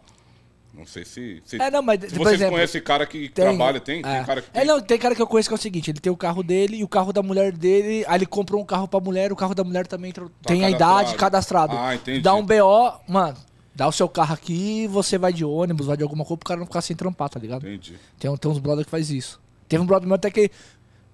Não 0.74 0.86
sei 0.86 1.04
se. 1.04 1.42
se 1.44 1.60
É, 1.60 1.70
não, 1.70 1.82
mas, 1.82 2.00
se 2.00 2.08
vocês 2.16 2.36
exemplo, 2.36 2.54
conhecem 2.54 2.80
cara 2.82 3.04
que 3.04 3.28
tem- 3.28 3.44
trabalha, 3.44 3.78
tem? 3.78 3.98
é. 3.98 4.02
Tem 4.02 4.24
cara 4.24 4.40
que 4.40 4.48
É, 4.54 4.60
tem. 4.60 4.64
não, 4.66 4.80
tem 4.80 4.98
cara 4.98 5.14
que 5.14 5.20
eu 5.20 5.26
conheço 5.26 5.50
que 5.50 5.54
é 5.54 5.58
o 5.58 5.60
seguinte, 5.60 5.90
ele 5.90 6.00
tem 6.00 6.10
o 6.10 6.16
carro 6.16 6.42
dele 6.42 6.78
e 6.78 6.84
o 6.84 6.88
carro 6.88 7.12
da 7.12 7.22
mulher 7.22 7.52
dele, 7.52 8.02
aí 8.08 8.16
ele 8.16 8.24
comprou 8.26 8.62
um 8.62 8.64
carro 8.64 8.88
pra 8.88 8.98
mulher, 8.98 9.30
o 9.30 9.36
carro 9.36 9.54
da 9.54 9.62
mulher 9.62 9.86
também 9.86 10.08
entra- 10.08 10.28
tem 10.46 10.64
a 10.64 10.70
idade 10.70 11.14
cadastrado. 11.14 11.74
cadastrado. 11.74 11.76
Ah, 11.76 11.94
entendi. 11.94 12.20
Dá 12.22 12.34
um 12.34 12.42
BO, 12.42 12.92
mano, 13.06 13.36
dá 13.74 13.86
o 13.88 13.92
seu 13.92 14.08
carro 14.08 14.34
aqui, 14.34 14.86
você 14.86 15.16
vai 15.18 15.32
de 15.32 15.44
ônibus, 15.44 15.86
vai 15.86 15.96
de 15.96 16.02
alguma 16.02 16.24
coisa 16.24 16.38
pro 16.38 16.48
cara 16.48 16.60
não 16.60 16.66
ficar 16.66 16.80
sem 16.82 16.94
trampar, 16.96 17.28
tá 17.28 17.38
ligado? 17.40 17.66
Entendi. 17.66 17.98
Tem, 18.18 18.34
tem 18.36 18.50
uns 18.50 18.58
brother 18.58 18.84
que 18.84 18.90
faz 18.90 19.10
isso. 19.10 19.40
Teve 19.68 19.82
um 19.82 19.86
brother 19.86 20.06
meu 20.06 20.16
até 20.16 20.30
que. 20.30 20.50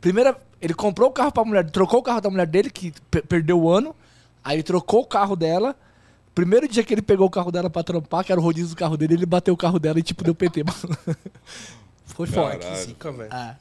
Primeira. 0.00 0.36
Ele 0.60 0.74
comprou 0.74 1.08
o 1.08 1.12
carro 1.12 1.30
pra 1.30 1.44
mulher, 1.44 1.70
trocou 1.70 2.00
o 2.00 2.02
carro 2.02 2.20
da 2.20 2.28
mulher 2.28 2.46
dele, 2.46 2.68
que 2.68 2.92
pe- 3.10 3.22
perdeu 3.22 3.60
o 3.62 3.70
ano. 3.70 3.94
Aí 4.42 4.56
ele 4.56 4.62
trocou 4.64 5.02
o 5.02 5.06
carro 5.06 5.36
dela. 5.36 5.76
Primeiro 6.34 6.66
dia 6.66 6.82
que 6.82 6.92
ele 6.92 7.02
pegou 7.02 7.26
o 7.28 7.30
carro 7.30 7.52
dela 7.52 7.70
pra 7.70 7.82
trampar, 7.84 8.24
que 8.24 8.32
era 8.32 8.40
o 8.40 8.44
rodízio 8.44 8.70
do 8.70 8.76
carro 8.76 8.96
dele, 8.96 9.14
ele 9.14 9.26
bateu 9.26 9.54
o 9.54 9.56
carro 9.56 9.78
dela 9.78 9.98
e 10.00 10.02
tipo 10.02 10.24
deu 10.24 10.34
PT, 10.34 10.62
mano. 10.66 11.16
Foi 12.06 12.26
forte. 12.26 12.58
Caralho. 12.62 12.84
Zica, 12.86 13.12
velho. 13.12 13.32
É. 13.32 13.56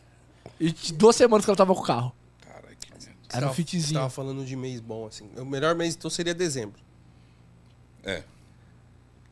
E 0.60 0.72
duas 0.94 1.16
semanas 1.16 1.46
que 1.46 1.52
ela 1.52 1.58
tava 1.58 1.76
com 1.76 1.82
o 1.82 1.84
carro. 1.84 2.12
Caralho, 2.42 2.76
que 2.80 2.92
merda. 2.92 3.12
Era 3.32 3.46
um 3.46 3.50
Você 3.50 3.56
fitzinho. 3.56 3.94
tava 4.00 4.10
falando 4.10 4.44
de 4.44 4.56
mês 4.56 4.80
bom, 4.80 5.06
assim. 5.06 5.30
O 5.38 5.46
melhor 5.46 5.76
mês 5.76 5.96
então 5.96 6.10
seria 6.10 6.34
dezembro. 6.34 6.80
É. 8.04 8.24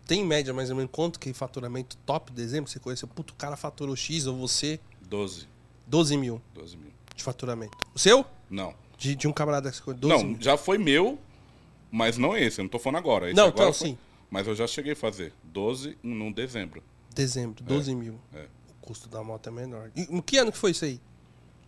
Tem 0.06 0.22
em 0.22 0.26
média 0.26 0.54
mais 0.54 0.70
ou 0.70 0.76
menos 0.76 0.92
quanto 0.92 1.20
que 1.20 1.34
faturamento 1.34 1.98
top 2.06 2.32
dezembro? 2.32 2.70
Você 2.70 2.80
conheceu, 2.80 3.08
puto, 3.08 3.34
o 3.34 3.36
cara 3.36 3.56
faturou 3.58 3.96
X 3.96 4.28
ou 4.28 4.36
você, 4.38 4.80
12. 5.02 5.48
12 5.88 6.18
mil 6.18 6.42
12 6.54 6.78
mil. 6.78 6.92
de 7.16 7.24
faturamento. 7.24 7.78
O 7.94 8.00
seu? 8.00 8.26
Não. 8.50 8.74
De, 8.98 9.16
de 9.16 9.28
um 9.28 9.32
camarada 9.34 9.70
que 9.70 9.78
você 9.78 9.84
conhece, 9.84 10.02
12 10.02 10.16
Não, 10.24 10.30
mil. 10.32 10.42
já 10.42 10.58
foi 10.58 10.78
meu, 10.78 11.20
mas 11.92 12.18
não 12.18 12.36
esse. 12.38 12.60
Eu 12.60 12.64
não 12.64 12.70
tô 12.70 12.80
falando 12.80 12.98
agora. 13.00 13.28
Esse 13.28 13.36
Não, 13.36 13.48
agora 13.48 13.70
então 13.70 13.74
foi- 13.74 13.90
sim. 13.90 13.98
Mas 14.30 14.48
eu 14.48 14.56
já 14.56 14.66
cheguei 14.68 14.94
a 14.94 14.96
fazer 14.96 15.34
12 15.44 15.98
no 16.04 16.34
dezembro. 16.34 16.84
Dezembro, 17.14 17.64
12 17.64 17.96
mil. 17.96 18.20
é. 18.34 18.48
O 18.70 18.88
custo 18.88 19.08
da 19.10 19.24
moto 19.24 19.48
é 19.48 19.52
menor. 19.52 19.90
E 19.96 20.02
em 20.04 20.22
que 20.22 20.38
ano 20.38 20.52
que 20.52 20.58
foi 20.58 20.72
isso 20.72 20.86
aí? 20.86 21.00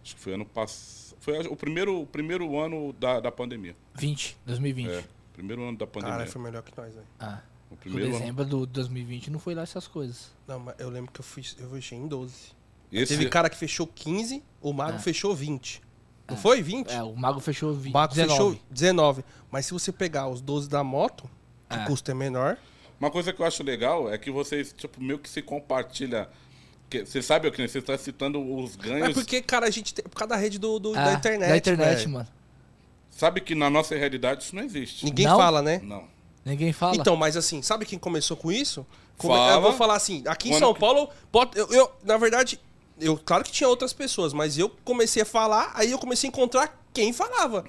Acho 0.04 0.16
que 0.16 0.22
foi 0.22 0.34
ano 0.34 0.46
passado. 0.46 1.18
Foi 1.20 1.40
o 1.48 1.56
primeiro, 1.56 2.02
o 2.02 2.06
primeiro 2.06 2.60
ano 2.60 2.94
da, 2.94 3.20
da 3.20 3.32
pandemia. 3.32 3.76
20, 3.96 4.38
2020. 4.46 4.90
É. 4.92 5.04
Primeiro 5.34 5.64
ano 5.68 5.78
da 5.78 5.88
pandemia. 5.88 6.18
Cara, 6.18 6.30
foi 6.30 6.42
melhor 6.42 6.62
que 6.64 6.72
nós, 6.78 6.94
velho. 6.94 7.08
Ah. 7.20 7.42
O 7.70 7.74
O 7.74 7.78
primeiro 7.78 8.10
ano. 8.12 8.20
dezembro 8.20 8.46
do 8.46 8.66
2020 8.66 9.30
não 9.30 9.40
foi 9.40 9.54
lá 9.54 9.62
essas 9.64 9.88
coisas. 9.88 10.32
Não, 10.48 10.60
mas 10.60 10.76
eu 10.80 10.90
lembro 10.90 11.12
que 11.12 11.20
eu 11.20 11.24
fiz, 11.26 11.56
eu 11.60 11.70
fechei 11.70 11.98
em 11.98 12.08
12. 12.08 12.34
Esse, 12.92 13.18
Teve 13.18 13.30
cara 13.30 13.50
que 13.50 13.58
fechou 13.58 13.86
15, 13.86 14.42
o 14.62 14.72
Mago 14.72 14.98
Ah. 14.98 15.00
fechou 15.00 15.36
20. 15.36 15.82
Não 16.30 16.38
foi 16.38 16.62
20? 16.62 16.90
É, 16.92 17.04
o 17.04 17.16
Mago 17.16 17.40
fechou 17.40 17.74
20. 17.74 17.92
o 17.92 17.94
Mago 17.94 18.14
19. 18.14 18.34
fechou 18.56 18.62
19. 18.70 19.24
Mas 19.52 19.66
se 19.66 19.74
você 19.74 19.92
pegar 19.92 20.28
os 20.28 20.40
12 20.42 20.70
da 20.70 20.84
moto, 20.84 21.30
que 21.70 21.76
É. 21.78 21.84
o 21.84 21.86
custo 21.88 22.10
é 22.10 22.14
menor. 22.14 22.58
Uma 23.00 23.12
coisa 23.12 23.32
que 23.34 23.42
eu 23.42 23.46
acho 23.46 23.62
legal 23.64 24.12
é 24.12 24.18
que 24.18 24.32
vocês, 24.32 24.74
tipo, 24.74 25.02
meio 25.02 25.20
que 25.20 25.30
se 25.30 25.42
compartilha. 25.42 26.30
que- 26.90 27.06
Você 27.06 27.22
sabe 27.22 27.50
o 27.50 27.52
que? 27.52 27.68
Você 27.68 27.80
está 27.80 27.98
citando 27.98 28.40
os 28.42 28.78
ganhos. 28.78 29.10
É 29.10 29.14
porque, 29.14 29.42
cara, 29.42 29.68
a 29.68 29.70
gente 29.70 29.94
tem. 29.94 30.04
Por 30.06 30.16
causa 30.18 30.30
da 30.30 30.38
rede 30.38 30.58
do, 30.58 30.80
do- 30.80 30.96
Ah, 30.98 31.04
da 31.04 31.14
internet. 31.16 31.50
Da 31.50 31.58
internet, 31.58 31.98
velho. 31.98 32.10
mano. 32.12 32.28
Sabe 33.12 33.42
que 33.42 33.54
na 33.56 33.70
nossa 33.70 33.94
realidade 33.96 34.44
isso 34.44 34.56
não 34.56 34.64
existe. 34.64 35.04
Ninguém 35.04 35.26
Não? 35.28 35.38
fala, 35.38 35.62
né? 35.62 35.82
Não. 35.84 36.06
Ninguém 36.48 36.72
fala. 36.72 36.96
Então, 36.96 37.16
mas 37.16 37.36
assim, 37.36 37.62
sabe 37.62 37.86
quem 37.86 38.00
começou 38.00 38.38
com 38.38 38.52
isso? 38.52 38.86
Come-. 39.18 39.34
Eu 39.52 39.62
vou 39.62 39.74
falar 39.74 39.96
assim, 39.96 40.24
aqui 40.28 40.48
em 40.50 40.52
Quando 40.52 40.60
São 40.60 40.74
Paulo, 40.74 41.10
pode- 41.32 41.58
eu, 41.58 41.68
eu, 41.72 41.92
na 42.04 42.18
verdade, 42.18 42.60
eu, 43.00 43.18
claro 43.18 43.44
que 43.44 43.52
tinha 43.52 43.68
outras 43.68 43.92
pessoas, 43.94 44.32
mas 44.32 44.58
eu 44.58 44.70
comecei 44.86 45.24
a 45.24 45.26
falar, 45.26 45.72
aí 45.76 45.92
eu 45.92 46.00
comecei 46.00 46.28
a 46.28 46.32
encontrar 46.32 46.82
quem 46.94 47.12
falava. 47.12 47.66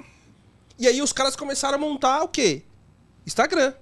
E 0.78 0.86
aí 0.86 1.02
os 1.02 1.12
caras 1.12 1.34
começaram 1.34 1.74
a 1.76 1.78
montar 1.80 2.22
o 2.22 2.28
quê? 2.28 2.62
Instagram. 3.26 3.74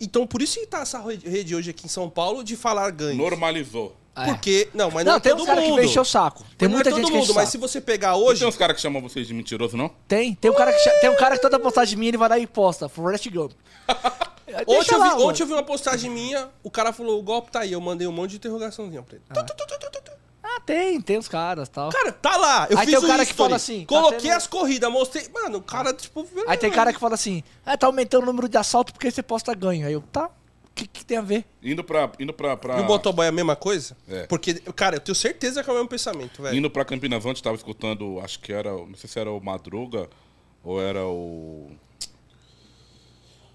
Então, 0.00 0.26
por 0.26 0.40
isso 0.40 0.58
que 0.58 0.66
tá 0.66 0.80
essa 0.80 0.98
rede 1.00 1.28
rede 1.28 1.54
hoje 1.54 1.70
aqui 1.70 1.84
em 1.84 1.88
São 1.90 2.08
Paulo 2.08 2.42
de 2.42 2.56
falar 2.56 2.90
ganhos. 2.90 3.18
Normalizou. 3.18 3.94
É. 4.16 4.24
Porque, 4.26 4.68
não, 4.74 4.90
mas 4.90 5.04
não, 5.04 5.12
não, 5.12 5.16
é 5.18 5.20
tem 5.20 5.32
todo 5.32 5.42
uns 5.42 5.46
caras 5.46 5.64
que 5.64 5.70
mundo. 5.70 5.82
encher 5.82 6.00
o 6.00 6.04
saco. 6.04 6.42
Tem 6.58 6.68
Mas 6.68 6.68
não 6.68 6.74
muita 6.74 6.88
é 6.88 6.92
todo 6.92 7.00
gente 7.00 7.10
que 7.12 7.16
enche 7.18 7.20
mundo, 7.28 7.32
o 7.32 7.34
mas 7.36 7.44
saco. 7.48 7.52
se 7.52 7.58
você 7.58 7.80
pegar 7.80 8.10
Não 8.10 8.18
hoje, 8.24 8.40
tem 8.40 8.48
uns 8.48 8.56
caras 8.56 8.76
que 8.76 8.82
chamam 8.82 9.00
vocês 9.00 9.26
de 9.26 9.32
mentiroso, 9.32 9.76
não? 9.76 9.88
Tem, 10.08 10.34
tem 10.34 10.50
um 10.50 10.54
cara 10.54 10.72
que 10.72 10.90
tem 11.00 11.10
um 11.10 11.16
cara 11.16 11.36
que 11.36 11.42
toda 11.42 11.58
postagem 11.58 11.96
minha 11.96 12.10
ele 12.10 12.18
vai 12.18 12.28
lá 12.28 12.38
e 12.38 12.46
posta, 12.46 12.88
Forrest 12.88 13.28
Gump. 13.30 13.52
Ontem 14.50 14.64
Deixa 14.66 14.94
eu, 14.94 14.98
lá, 14.98 15.14
vi, 15.16 15.22
ontem 15.22 15.42
eu 15.42 15.46
vi 15.46 15.52
uma 15.52 15.62
postagem 15.62 16.10
minha, 16.10 16.48
o 16.64 16.70
cara 16.70 16.92
falou, 16.92 17.20
o 17.20 17.22
golpe 17.22 17.52
tá 17.52 17.60
aí. 17.60 17.70
Eu 17.72 17.80
mandei 17.80 18.04
um 18.08 18.12
monte 18.12 18.30
de 18.32 18.36
interrogaçãozinha 18.38 19.00
pra 19.00 19.14
ele. 19.14 19.24
Tu, 19.32 19.46
tu, 19.46 19.54
tu, 19.56 19.78
tu, 19.78 19.90
tu, 19.92 20.02
tu. 20.02 20.10
Ah, 20.42 20.60
tem, 20.66 21.00
tem 21.00 21.16
os 21.18 21.28
caras 21.28 21.68
tal. 21.68 21.90
Cara, 21.90 22.10
tá 22.10 22.36
lá. 22.36 22.66
Eu 22.68 22.76
Aí 22.76 22.84
fiz 22.84 22.96
tem 22.98 23.04
o 23.04 23.06
cara 23.06 23.24
que 23.24 23.32
fala 23.32 23.54
assim, 23.54 23.82
tá 23.82 23.86
Coloquei 23.86 24.18
tendo- 24.22 24.32
as 24.32 24.46
corridas, 24.48 24.90
mostrei. 24.90 25.28
Mano, 25.32 25.58
o 25.58 25.62
cara, 25.62 25.94
tipo. 25.94 26.26
Aí 26.48 26.58
tem 26.58 26.68
cara 26.72 26.92
que 26.92 26.98
fala 26.98 27.14
assim, 27.14 27.44
ah, 27.64 27.76
tá 27.78 27.86
aumentando 27.86 28.24
o 28.24 28.26
número 28.26 28.48
de 28.48 28.58
assalto 28.58 28.92
porque 28.92 29.08
você 29.08 29.22
posta 29.22 29.54
ganho. 29.54 29.86
Aí 29.86 29.92
eu, 29.92 30.02
tá, 30.10 30.28
que, 30.80 30.88
que 30.88 31.04
tem 31.04 31.16
a 31.18 31.22
ver? 31.22 31.44
Indo 31.62 31.82
pra, 31.84 32.10
indo 32.18 32.32
pra, 32.32 32.56
pra, 32.56 32.78
E 32.78 32.82
o 32.82 32.84
motoboy 32.84 33.24
é 33.26 33.28
a 33.28 33.32
mesma 33.32 33.54
coisa? 33.56 33.96
É. 34.08 34.26
Porque, 34.26 34.54
cara, 34.74 34.96
eu 34.96 35.00
tenho 35.00 35.14
certeza 35.14 35.62
que 35.62 35.68
é 35.68 35.72
o 35.72 35.76
mesmo 35.76 35.88
pensamento, 35.88 36.42
velho. 36.42 36.56
indo 36.56 36.70
pra 36.70 36.84
Campinas 36.84 37.24
ontem, 37.24 37.42
tava 37.42 37.56
escutando, 37.56 38.20
acho 38.20 38.38
que 38.40 38.52
era, 38.52 38.70
não 38.72 38.94
sei 38.94 39.08
se 39.08 39.18
era 39.18 39.30
o 39.30 39.40
Madruga 39.40 40.08
ou 40.64 40.80
era 40.82 41.04
o. 41.06 41.70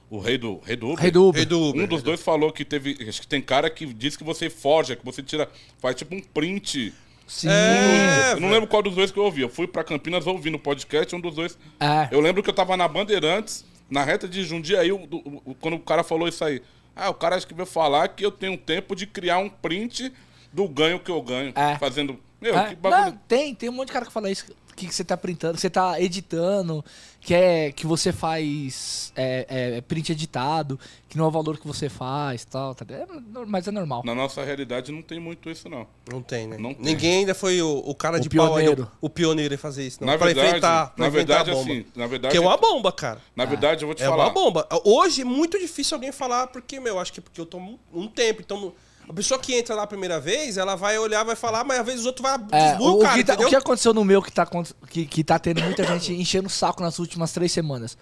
O 0.10 0.20
rei 0.20 0.38
do, 0.38 0.60
rei 0.64 0.76
do 0.76 0.88
Uber. 0.92 1.02
Rei 1.02 1.12
do 1.12 1.28
Uber. 1.28 1.40
Rei 1.40 1.46
do 1.46 1.62
Uber. 1.62 1.84
Um 1.84 1.88
dos 1.88 2.04
dois 2.04 2.22
falou 2.22 2.52
que 2.52 2.64
teve. 2.64 2.96
Acho 3.10 3.20
que 3.22 3.28
tem 3.28 3.42
cara 3.42 3.70
que 3.70 3.86
diz 3.88 4.16
que 4.16 4.24
você 4.24 4.50
forja, 4.50 4.96
que 4.96 5.04
você 5.04 5.24
tira. 5.24 5.50
Faz 5.80 5.96
tipo 5.96 6.14
um 6.16 6.22
print. 6.22 6.94
Sim. 7.28 7.50
É, 7.50 8.34
eu 8.34 8.40
não 8.40 8.52
lembro 8.52 8.68
qual 8.68 8.84
dos 8.84 8.94
dois 8.94 9.10
que 9.10 9.18
eu 9.18 9.24
ouvi. 9.24 9.42
Eu 9.42 9.50
fui 9.50 9.66
pra 9.68 9.84
Campinas 9.84 10.28
ouvindo 10.28 10.56
o 10.56 10.60
podcast, 10.60 11.16
um 11.16 11.20
dos 11.20 11.34
dois. 11.36 11.58
É. 11.80 12.08
Eu 12.12 12.22
lembro 12.22 12.44
que 12.44 12.50
eu 12.50 12.54
tava 12.54 12.78
na 12.78 12.88
Bandeirantes, 12.88 13.66
na 13.90 14.04
reta 14.04 14.28
de 14.28 14.44
Jundiaí, 14.44 14.92
o- 14.92 15.08
o- 15.12 15.42
o- 15.44 15.56
quando 15.56 15.74
o 15.74 15.80
cara 15.80 16.04
falou 16.04 16.28
isso 16.28 16.46
aí. 16.46 16.62
Ah, 16.96 17.10
o 17.10 17.14
cara 17.14 17.36
acho 17.36 17.46
que 17.48 17.54
veio 17.54 17.66
falar 17.66 18.08
que 18.10 18.26
eu 18.26 18.32
tenho 18.32 18.58
tempo 18.58 18.96
de 18.96 19.06
criar 19.06 19.38
um 19.40 19.50
print 19.50 20.14
do 20.54 20.68
ganho 20.68 21.00
que 21.00 21.12
eu 21.12 21.22
ganho. 21.22 21.52
É. 21.56 21.78
Fazendo. 21.78 22.20
Meu, 22.40 22.58
É, 22.58 22.70
que 22.70 22.76
bagulho. 22.76 23.06
não, 23.06 23.12
tem, 23.28 23.54
tem 23.56 23.70
um 23.70 23.74
monte 23.74 23.88
de 23.88 23.94
cara 23.94 24.06
que 24.06 24.12
fala 24.12 24.30
isso. 24.32 24.46
Que, 24.76 24.88
que 24.88 24.94
você 24.94 25.06
tá 25.06 25.16
printando, 25.16 25.56
que 25.56 25.62
você 25.62 25.70
tá 25.70 26.02
editando, 26.02 26.84
que 27.22 27.34
é 27.34 27.72
que 27.72 27.88
você 27.88 28.12
faz 28.12 29.14
é, 29.16 29.46
é, 29.78 29.82
print 29.82 30.12
editado, 30.12 30.78
que 31.08 31.18
não 31.18 31.24
é 31.26 31.28
o 31.30 31.32
valor 31.32 31.58
que 31.58 31.66
você 31.66 31.88
faz 31.88 32.44
tal. 32.44 32.76
Tá, 32.76 32.86
é, 32.94 33.06
mas 33.48 33.68
é 33.68 33.72
normal. 33.72 34.04
Na 34.06 34.14
nossa 34.14 34.44
realidade 34.44 34.92
não 34.92 35.02
tem 35.02 35.18
muito 35.20 35.50
isso, 35.50 35.70
não. 35.70 35.88
Não 36.12 36.22
tem, 36.22 36.46
né? 36.46 36.58
Não 36.58 36.74
tem. 36.74 36.84
Ninguém 36.84 37.20
ainda 37.20 37.34
foi 37.34 37.62
o, 37.62 37.78
o 37.86 37.96
cara 37.96 38.18
O 38.18 38.20
de 38.20 38.30
pau 38.30 38.48
aí, 38.56 38.66
pioneiro. 38.66 38.92
o, 39.02 39.06
o 39.06 39.10
pioneiro 39.10 39.54
em 39.54 39.58
fazer 39.58 39.88
isso, 39.88 40.00
não. 40.02 40.08
Na 40.12 40.18
pra 40.18 40.26
verdade, 40.28 40.48
enfrentar, 40.50 40.88
pra 40.88 41.04
na 41.04 41.08
enfrentar 41.08 41.44
verdade, 41.44 41.52
a 41.52 41.54
bomba. 41.54 41.72
assim, 41.72 41.86
na 41.96 42.08
verdade. 42.08 42.32
Que 42.34 42.38
é 42.38 42.42
uma 42.42 42.58
bomba, 42.58 42.92
cara. 42.92 43.22
Na 43.36 43.46
verdade, 43.46 43.84
eu 43.84 43.88
vou 43.88 43.96
te 43.96 44.04
É 44.04 44.08
falar. 44.08 44.26
uma 44.26 44.34
bomba. 44.34 44.68
Hoje 44.84 45.22
é 45.22 45.26
muito 45.26 45.58
difícil 45.58 45.96
alguém 45.96 46.12
falar, 46.12 46.48
porque, 46.48 46.80
meu, 46.82 47.00
acho 47.00 47.14
que 47.14 47.22
é 47.22 47.24
porque 47.24 47.40
eu 47.40 47.46
tomo 47.46 47.80
um 47.94 48.08
tempo. 48.08 48.42
Então, 48.42 48.74
a 49.08 49.14
pessoa 49.14 49.40
que 49.40 49.54
entra 49.56 49.76
lá 49.76 49.84
a 49.84 49.88
primeira 49.88 50.20
vez, 50.20 50.58
ela 50.58 50.76
vai 50.76 50.98
olhar, 50.98 51.24
vai 51.24 51.36
falar, 51.36 51.64
mas 51.64 51.80
às 51.80 51.86
vezes 51.86 52.02
os 52.02 52.06
outros 52.08 52.24
vai 52.24 52.36
É, 52.52 52.78
o, 52.80 52.94
o 52.94 53.00
cara, 53.00 53.14
que 53.16 53.24
tá- 53.24 53.34
o 53.36 53.48
que 53.48 53.56
aconteceu 53.56 53.94
no 53.94 54.04
meu 54.04 54.22
que 54.22 54.32
tá, 54.32 54.48
que, 54.90 55.06
que 55.06 55.24
tá 55.24 55.38
tendo 55.40 55.62
muita 55.62 55.84
gente 55.84 56.14
enchendo 56.14 56.48
o 56.48 56.50
saco 56.52 56.82
nas 56.82 57.00
últimas 57.00 57.32
três 57.32 57.52
semanas. 57.52 57.98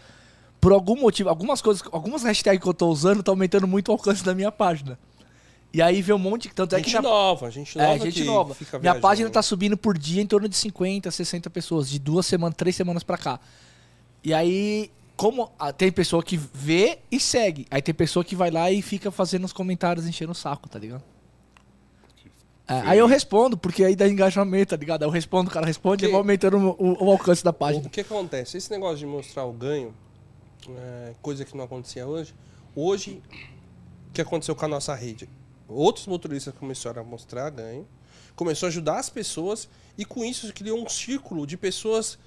Por 0.61 0.71
algum 0.71 0.95
motivo, 0.95 1.27
algumas 1.29 1.61
coisas, 1.61 1.83
algumas 1.91 2.23
hashtags 2.23 2.61
que 2.61 2.67
eu 2.69 2.73
tô 2.73 2.87
usando 2.87 3.21
tá 3.21 3.31
aumentando 3.31 3.67
muito 3.67 3.89
o 3.89 3.91
alcance 3.91 4.23
da 4.23 4.33
minha 4.33 4.51
página. 4.51 4.97
E 5.73 5.81
aí 5.81 6.01
vê 6.01 6.13
um 6.13 6.19
monte, 6.19 6.49
tanto 6.49 6.75
é 6.75 6.81
que 6.81 6.89
gente 6.89 6.99
minha, 7.01 7.11
nova, 7.11 7.49
gente 7.51 7.77
nova. 7.77 7.89
é, 7.93 7.99
gente 7.99 8.13
que 8.21 8.23
nova. 8.23 8.55
Minha 8.59 8.79
viajando. 8.79 9.01
página 9.01 9.29
tá 9.29 9.41
subindo 9.41 9.75
por 9.75 9.97
dia 9.97 10.21
em 10.21 10.27
torno 10.27 10.47
de 10.47 10.55
50, 10.55 11.09
60 11.09 11.49
pessoas, 11.49 11.89
de 11.89 11.97
duas 11.99 12.25
semanas, 12.27 12.55
três 12.55 12.75
semanas 12.75 13.03
pra 13.03 13.17
cá. 13.17 13.39
E 14.23 14.33
aí, 14.33 14.91
como 15.15 15.51
tem 15.77 15.91
pessoa 15.91 16.23
que 16.23 16.35
vê 16.37 16.99
e 17.11 17.19
segue, 17.19 17.65
aí 17.69 17.81
tem 17.81 17.93
pessoa 17.93 18.23
que 18.25 18.35
vai 18.35 18.49
lá 18.51 18.71
e 18.71 18.81
fica 18.81 19.11
fazendo 19.11 19.45
os 19.45 19.53
comentários, 19.53 20.07
enchendo 20.07 20.31
o 20.31 20.35
saco, 20.35 20.67
tá 20.67 20.79
ligado? 20.79 21.03
É, 22.67 22.79
aí 22.85 22.97
eu 22.99 23.05
respondo, 23.07 23.57
porque 23.57 23.83
aí 23.83 23.95
dá 23.95 24.07
engajamento, 24.07 24.69
tá 24.69 24.77
ligado? 24.77 25.03
Aí 25.03 25.07
eu 25.07 25.11
respondo, 25.11 25.49
o 25.49 25.53
cara 25.53 25.65
responde 25.65 26.05
e 26.05 26.07
vai 26.07 26.17
aumentando 26.17 26.57
o, 26.57 26.69
o- 26.79 27.05
o 27.05 27.11
alcance 27.11 27.43
da 27.43 27.49
O 27.49 27.53
página. 27.53 27.89
que 27.89 28.01
acontece? 28.01 28.57
Esse 28.57 28.71
negócio 28.71 28.97
de 28.97 29.05
mostrar 29.05 29.43
o 29.45 29.51
ganho, 29.51 29.93
é, 30.69 31.13
coisa 31.21 31.43
que 31.43 31.55
não 31.57 31.65
acontecia 31.65 32.07
hoje, 32.07 32.33
hoje, 32.73 33.21
o 34.09 34.13
que 34.13 34.21
aconteceu 34.21 34.55
com 34.55 34.63
a 34.65 34.67
nossa 34.69 34.95
rede? 34.95 35.27
Outros 35.67 36.07
motoristas 36.07 36.53
começaram 36.55 37.01
a 37.01 37.05
mostrar 37.05 37.49
ganho, 37.49 37.85
começou 38.35 38.67
a 38.67 38.69
ajudar 38.69 38.97
as 38.97 39.09
pessoas 39.09 39.67
e 39.97 40.05
com 40.05 40.23
isso 40.23 40.51
criou 40.53 40.81
um 40.81 40.87
círculo 40.87 41.45
de 41.45 41.57
pessoas 41.57 42.17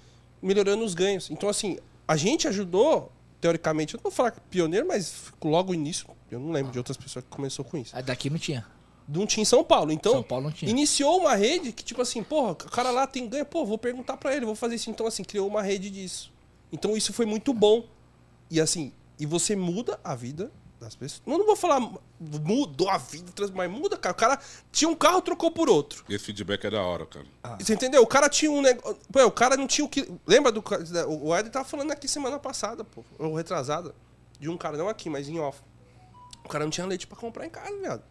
melhorando 0.42 0.84
os 0.84 0.92
ganhos. 0.94 1.30
Então, 1.30 1.48
assim, 1.48 1.78
a 2.06 2.16
gente 2.16 2.46
ajudou, 2.48 3.12
teoricamente, 3.40 3.94
eu 3.94 3.98
não 3.98 4.02
vou 4.04 4.12
falar 4.12 4.30
que 4.30 4.40
pioneiro, 4.40 4.86
mas 4.86 5.32
logo 5.42 5.72
no 5.72 5.74
início, 5.74 6.06
eu 6.30 6.40
não 6.40 6.50
lembro 6.52 6.72
de 6.72 6.78
outras 6.78 6.96
pessoas 6.96 7.24
que 7.24 7.30
começou 7.30 7.64
com 7.64 7.76
isso. 7.76 7.96
Aí 7.96 8.02
daqui 8.02 8.30
não 8.30 8.38
tinha. 8.38 8.66
Não 9.08 9.26
tinha 9.26 9.42
em 9.42 9.46
São 9.46 9.62
Paulo. 9.62 9.92
Então, 9.92 10.12
São 10.12 10.22
Paulo 10.22 10.44
não 10.44 10.52
tinha. 10.52 10.70
Iniciou 10.70 11.18
uma 11.20 11.34
rede 11.34 11.72
que, 11.72 11.84
tipo 11.84 12.02
assim, 12.02 12.22
porra, 12.22 12.52
o 12.52 12.56
cara 12.56 12.90
lá 12.90 13.06
tem 13.06 13.28
ganho, 13.28 13.46
pô, 13.46 13.64
vou 13.64 13.78
perguntar 13.78 14.16
pra 14.16 14.34
ele, 14.34 14.44
vou 14.44 14.56
fazer 14.56 14.74
isso. 14.74 14.90
Então, 14.90 15.06
assim, 15.06 15.22
criou 15.22 15.46
uma 15.46 15.62
rede 15.62 15.90
disso. 15.90 16.32
Então, 16.72 16.96
isso 16.96 17.12
foi 17.12 17.26
muito 17.26 17.52
bom. 17.54 17.86
E, 18.50 18.60
assim, 18.60 18.92
e 19.18 19.24
você 19.24 19.54
muda 19.54 20.00
a 20.02 20.14
vida 20.14 20.50
das 20.80 20.94
pessoas. 20.94 21.22
Não, 21.26 21.38
não 21.38 21.46
vou 21.46 21.56
falar 21.56 21.80
mudou 22.20 22.88
a 22.88 22.98
vida, 22.98 23.30
trans- 23.32 23.50
mas 23.50 23.70
muda, 23.70 23.96
cara. 23.96 24.12
O 24.12 24.16
cara 24.18 24.38
tinha 24.70 24.88
um 24.88 24.94
carro, 24.94 25.20
trocou 25.22 25.50
por 25.50 25.68
outro. 25.68 26.04
Esse 26.08 26.24
feedback 26.26 26.64
é 26.66 26.70
da 26.70 26.82
hora, 26.82 27.06
cara. 27.06 27.26
Você 27.58 27.74
entendeu? 27.74 28.02
O 28.02 28.06
cara 28.06 28.28
tinha 28.28 28.50
um 28.50 28.60
negócio. 28.62 28.98
Pô, 29.12 29.24
o 29.24 29.30
cara 29.30 29.56
não 29.56 29.66
tinha 29.66 29.84
o 29.84 29.88
que. 29.88 30.10
Lembra 30.26 30.52
do. 30.52 30.62
O 31.08 31.36
Ed 31.36 31.48
tava 31.50 31.64
falando 31.64 31.90
aqui 31.92 32.06
semana 32.08 32.38
passada, 32.38 32.84
pô. 32.84 33.04
Ou 33.18 33.34
retrasada. 33.34 33.94
De 34.38 34.48
um 34.50 34.56
cara, 34.56 34.76
não 34.76 34.88
aqui, 34.88 35.08
mas 35.08 35.28
em 35.28 35.38
off. 35.38 35.60
O 36.44 36.48
cara 36.48 36.64
não 36.64 36.70
tinha 36.70 36.86
leite 36.86 37.06
pra 37.06 37.16
comprar 37.16 37.46
em 37.46 37.50
casa, 37.50 37.74
viado. 37.78 38.02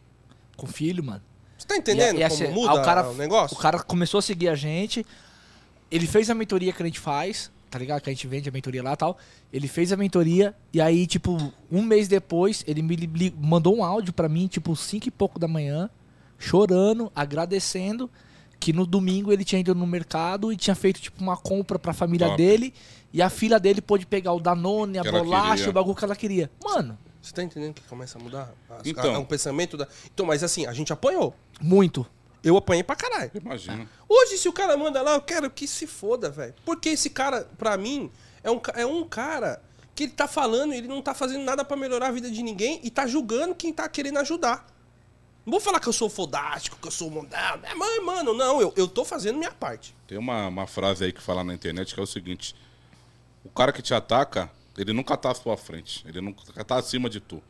Com 0.58 0.66
filho, 0.68 1.04
mano. 1.04 1.22
Você 1.58 1.68
tá 1.68 1.78
entendendo 1.78 2.18
E- 2.20 2.24
e 2.24 2.30
como 2.30 2.44
assim, 2.44 2.48
muda 2.54 2.72
ah, 2.72 2.82
o 2.82 2.84
cara- 2.84 3.10
o 3.10 3.14
negócio? 3.14 3.56
O 3.56 3.60
cara 3.60 3.80
começou 3.82 4.18
a 4.18 4.22
seguir 4.22 4.50
a 4.50 4.56
gente. 4.56 5.06
Ele 5.92 6.08
fez 6.08 6.30
a 6.30 6.34
mentoria 6.36 6.74
que 6.74 6.82
a 6.82 6.86
gente 6.86 7.00
faz, 7.00 7.52
tá 7.76 7.80
ligado? 7.80 8.02
Que 8.02 8.10
a 8.10 8.14
gente 8.14 8.26
vende 8.26 8.48
a 8.48 8.52
mentoria 8.54 8.82
lá 8.82 8.94
e 8.94 8.96
tal. 8.96 9.18
Ele 9.52 9.68
fez 9.68 9.92
a 9.92 9.98
mentoria 9.98 10.56
e 10.72 10.80
aí, 10.80 11.06
tipo, 11.06 11.36
um 11.70 11.82
mês 11.82 12.08
depois, 12.08 12.64
ele 12.66 12.82
me 12.82 12.96
li- 12.96 13.36
mandou 13.38 13.76
um 13.76 13.84
áudio 13.84 14.14
pra 14.14 14.30
mim, 14.30 14.48
tipo, 14.48 14.74
cinco 14.78 15.10
e 15.10 15.12
pouco 15.12 15.38
da 15.38 15.46
manhã, 15.46 15.90
chorando, 16.40 17.12
agradecendo 17.14 18.10
que 18.62 18.72
no 18.72 18.86
domingo 18.86 19.30
ele 19.34 19.44
tinha 19.44 19.60
ido 19.60 19.76
no 19.76 19.86
mercado 19.86 20.54
e 20.54 20.56
tinha 20.56 20.74
feito, 20.74 21.02
tipo, 21.02 21.22
uma 21.22 21.36
compra 21.36 21.78
pra 21.78 21.92
família 21.92 22.28
Top. 22.28 22.38
dele. 22.38 22.74
E 23.12 23.22
a 23.22 23.30
filha 23.30 23.60
dele 23.60 23.82
pôde 23.82 24.06
pegar 24.06 24.32
o 24.32 24.40
Danone, 24.40 24.98
a 24.98 25.02
Que 25.04 25.12
bolacha, 25.12 25.70
o 25.70 25.74
bagulho 25.74 25.96
que 25.96 26.06
ela 26.06 26.16
queria. 26.16 26.50
Mano, 26.64 26.98
Você 27.22 27.34
tá 27.34 27.44
entendendo 27.44 27.74
que 27.74 27.82
começa 27.90 28.18
a 28.20 28.22
mudar? 28.24 28.54
As- 28.70 28.86
Então. 28.86 29.16
a- 29.16 29.20
o 29.20 29.26
pensamento 29.26 29.76
da. 29.76 29.88
Então, 30.14 30.26
mas 30.28 30.44
assim, 30.44 30.66
a 30.66 30.72
gente 30.74 30.94
apanhou. 30.94 31.34
muito. 31.60 32.06
Eu 32.46 32.56
apanhei 32.56 32.84
pra 32.84 32.96
caralho. 32.96 33.32
Imagina. 33.34 33.90
Hoje, 34.08 34.38
se 34.38 34.48
o 34.48 34.54
cara 34.54 34.78
manda 34.78 35.02
lá, 35.02 35.16
eu 35.16 35.22
quero 35.22 35.50
que 35.50 35.68
se 35.68 35.88
foda, 35.88 36.30
velho. 36.30 36.54
Porque 36.64 36.90
esse 36.90 37.10
cara, 37.10 37.50
pra 37.58 37.76
mim, 37.76 38.12
é 38.44 38.52
um, 38.52 38.62
é 38.76 38.86
um 38.86 39.04
cara 39.04 39.60
que 39.96 40.04
ele 40.04 40.12
tá 40.12 40.28
falando, 40.28 40.72
ele 40.72 40.88
não 40.88 41.02
tá 41.02 41.16
fazendo 41.16 41.44
nada 41.44 41.66
pra 41.66 41.76
melhorar 41.76 42.10
a 42.10 42.12
vida 42.12 42.30
de 42.30 42.44
ninguém 42.44 42.80
e 42.84 42.92
tá 42.92 43.08
julgando 43.08 43.56
quem 43.56 43.74
tá 43.74 43.90
querendo 43.90 44.20
ajudar. 44.20 44.68
Não 45.44 45.52
vou 45.52 45.60
falar 45.60 45.80
que 45.80 45.88
eu 45.88 45.94
sou 45.94 46.08
fodástico, 46.08 46.78
que 46.80 46.88
eu 46.88 46.92
sou 46.92 47.10
mundano. 47.10 47.66
É, 47.66 47.74
mãe, 47.74 48.00
mano, 48.02 48.32
não, 48.34 48.62
eu, 48.62 48.72
eu 48.76 48.88
tô 48.88 49.04
fazendo 49.04 49.38
minha 49.40 49.52
parte. 49.52 49.96
Tem 50.06 50.18
uma, 50.18 50.48
uma 50.48 50.68
frase 50.68 51.04
aí 51.04 51.12
que 51.12 51.22
fala 51.22 51.44
na 51.44 51.54
internet 51.54 51.96
que 51.96 52.00
é 52.00 52.04
o 52.04 52.08
seguinte: 52.08 52.56
O 53.44 53.50
cara 53.50 53.72
que 53.74 53.82
te 53.82 53.94
ataca, 53.94 54.52
ele 54.78 54.94
nunca 54.94 55.18
tá 55.18 55.32
à 55.32 55.36
sua 55.36 55.58
frente. 55.58 56.06
Ele 56.08 56.22
nunca 56.22 56.64
tá 56.64 56.78
acima 56.78 57.10
de 57.10 57.20
tu. 57.20 57.42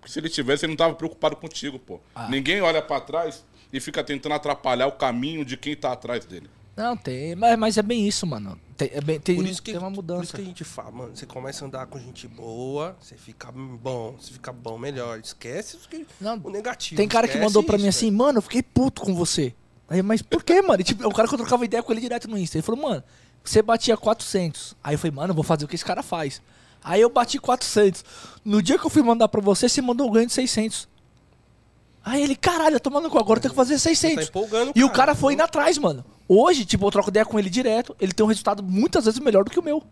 Porque 0.00 0.12
se 0.12 0.18
ele 0.18 0.28
tivesse, 0.28 0.64
ele 0.64 0.72
não 0.72 0.76
tava 0.76 0.94
preocupado 0.94 1.36
contigo, 1.36 1.78
pô. 1.78 2.00
Ah. 2.14 2.28
Ninguém 2.28 2.60
olha 2.62 2.82
pra 2.82 3.00
trás 3.00 3.44
e 3.72 3.80
fica 3.80 4.02
tentando 4.04 4.34
atrapalhar 4.34 4.86
o 4.86 4.92
caminho 4.92 5.44
de 5.44 5.56
quem 5.56 5.76
tá 5.76 5.92
atrás 5.92 6.24
dele. 6.24 6.48
Não, 6.76 6.96
tem. 6.96 7.34
Mas, 7.34 7.58
mas 7.58 7.76
é 7.78 7.82
bem 7.82 8.06
isso, 8.08 8.26
mano. 8.26 8.58
Tem, 8.76 8.90
é 8.94 9.00
bem- 9.00 9.20
tem, 9.20 9.36
Por 9.36 9.46
isso 9.46 9.62
que, 9.62 9.72
tem 9.72 9.78
uma 9.80 9.88
Por 9.90 9.92
isso 9.92 10.02
mudança. 10.02 10.36
que 10.36 10.42
a 10.42 10.44
gente 10.44 10.64
fala, 10.64 10.90
mano, 10.90 11.14
você 11.14 11.26
começa 11.26 11.64
a 11.64 11.68
andar 11.68 11.86
com 11.86 11.98
gente 11.98 12.26
boa, 12.26 12.96
você 13.00 13.16
fica 13.16 13.52
bom, 13.52 14.16
você 14.18 14.32
fica 14.32 14.50
bom, 14.52 14.78
melhor. 14.78 15.18
Esquece 15.18 15.76
que- 15.90 16.06
Não, 16.20 16.40
o 16.42 16.48
negativo. 16.50 16.96
Tem 16.96 17.06
cara 17.08 17.28
que 17.28 17.36
mandou 17.38 17.62
pra 17.62 17.76
mim 17.76 17.88
assim, 17.88 18.10
mano, 18.10 18.38
eu 18.38 18.42
fiquei 18.42 18.62
puto 18.62 19.02
com 19.02 19.14
você. 19.14 19.52
Aí, 19.88 20.00
mas 20.02 20.22
por 20.22 20.42
quê, 20.42 20.62
mano? 20.62 20.80
E, 20.80 20.84
tipo, 20.84 21.06
o 21.06 21.12
cara 21.12 21.28
que 21.28 21.34
eu 21.34 21.38
trocava 21.38 21.64
ideia 21.64 21.82
com 21.82 21.92
ele 21.92 22.00
direto 22.00 22.28
no 22.30 22.38
Insta. 22.38 22.56
Ele 22.56 22.62
falou, 22.62 22.80
mano, 22.80 23.02
você 23.44 23.60
batia 23.60 23.96
400. 23.96 24.74
Aí 24.82 24.94
eu 24.94 24.98
falei, 24.98 25.14
mano, 25.14 25.32
eu 25.32 25.34
vou 25.34 25.44
fazer 25.44 25.64
o 25.64 25.68
que 25.68 25.74
esse 25.74 25.84
cara 25.84 26.02
faz. 26.02 26.40
Aí 26.82 27.00
eu 27.00 27.10
bati 27.10 27.38
400. 27.38 28.02
No 28.44 28.62
dia 28.62 28.78
que 28.78 28.86
eu 28.86 28.90
fui 28.90 29.02
mandar 29.02 29.28
pra 29.28 29.40
você, 29.40 29.68
você 29.68 29.82
mandou 29.82 30.08
um 30.08 30.12
ganho 30.12 30.26
de 30.28 30.32
600. 30.32 30.88
Aí 32.04 32.22
ele, 32.22 32.34
caralho, 32.34 32.76
eu 32.76 32.80
tô 32.80 32.88
mandando 32.90 33.10
com 33.10 33.18
agora, 33.18 33.38
eu 33.38 33.42
tenho 33.42 33.52
que 33.52 33.56
fazer 33.56 33.78
Você 33.78 33.90
tá 33.90 33.94
600. 33.94 34.28
empolgando 34.28 34.72
e 34.74 34.82
o 34.82 34.90
cara 34.90 35.14
foi 35.14 35.34
indo 35.34 35.42
atrás, 35.42 35.76
mano. 35.78 36.04
Hoje, 36.26 36.64
tipo, 36.64 36.86
eu 36.86 36.90
troco 36.90 37.10
ideia 37.10 37.26
com 37.26 37.38
ele 37.38 37.50
direto, 37.50 37.94
ele 38.00 38.12
tem 38.12 38.24
um 38.24 38.28
resultado 38.28 38.62
muitas 38.62 39.04
vezes 39.04 39.20
melhor 39.20 39.44
do 39.44 39.50
que 39.50 39.58
o 39.58 39.62
meu. 39.62 39.82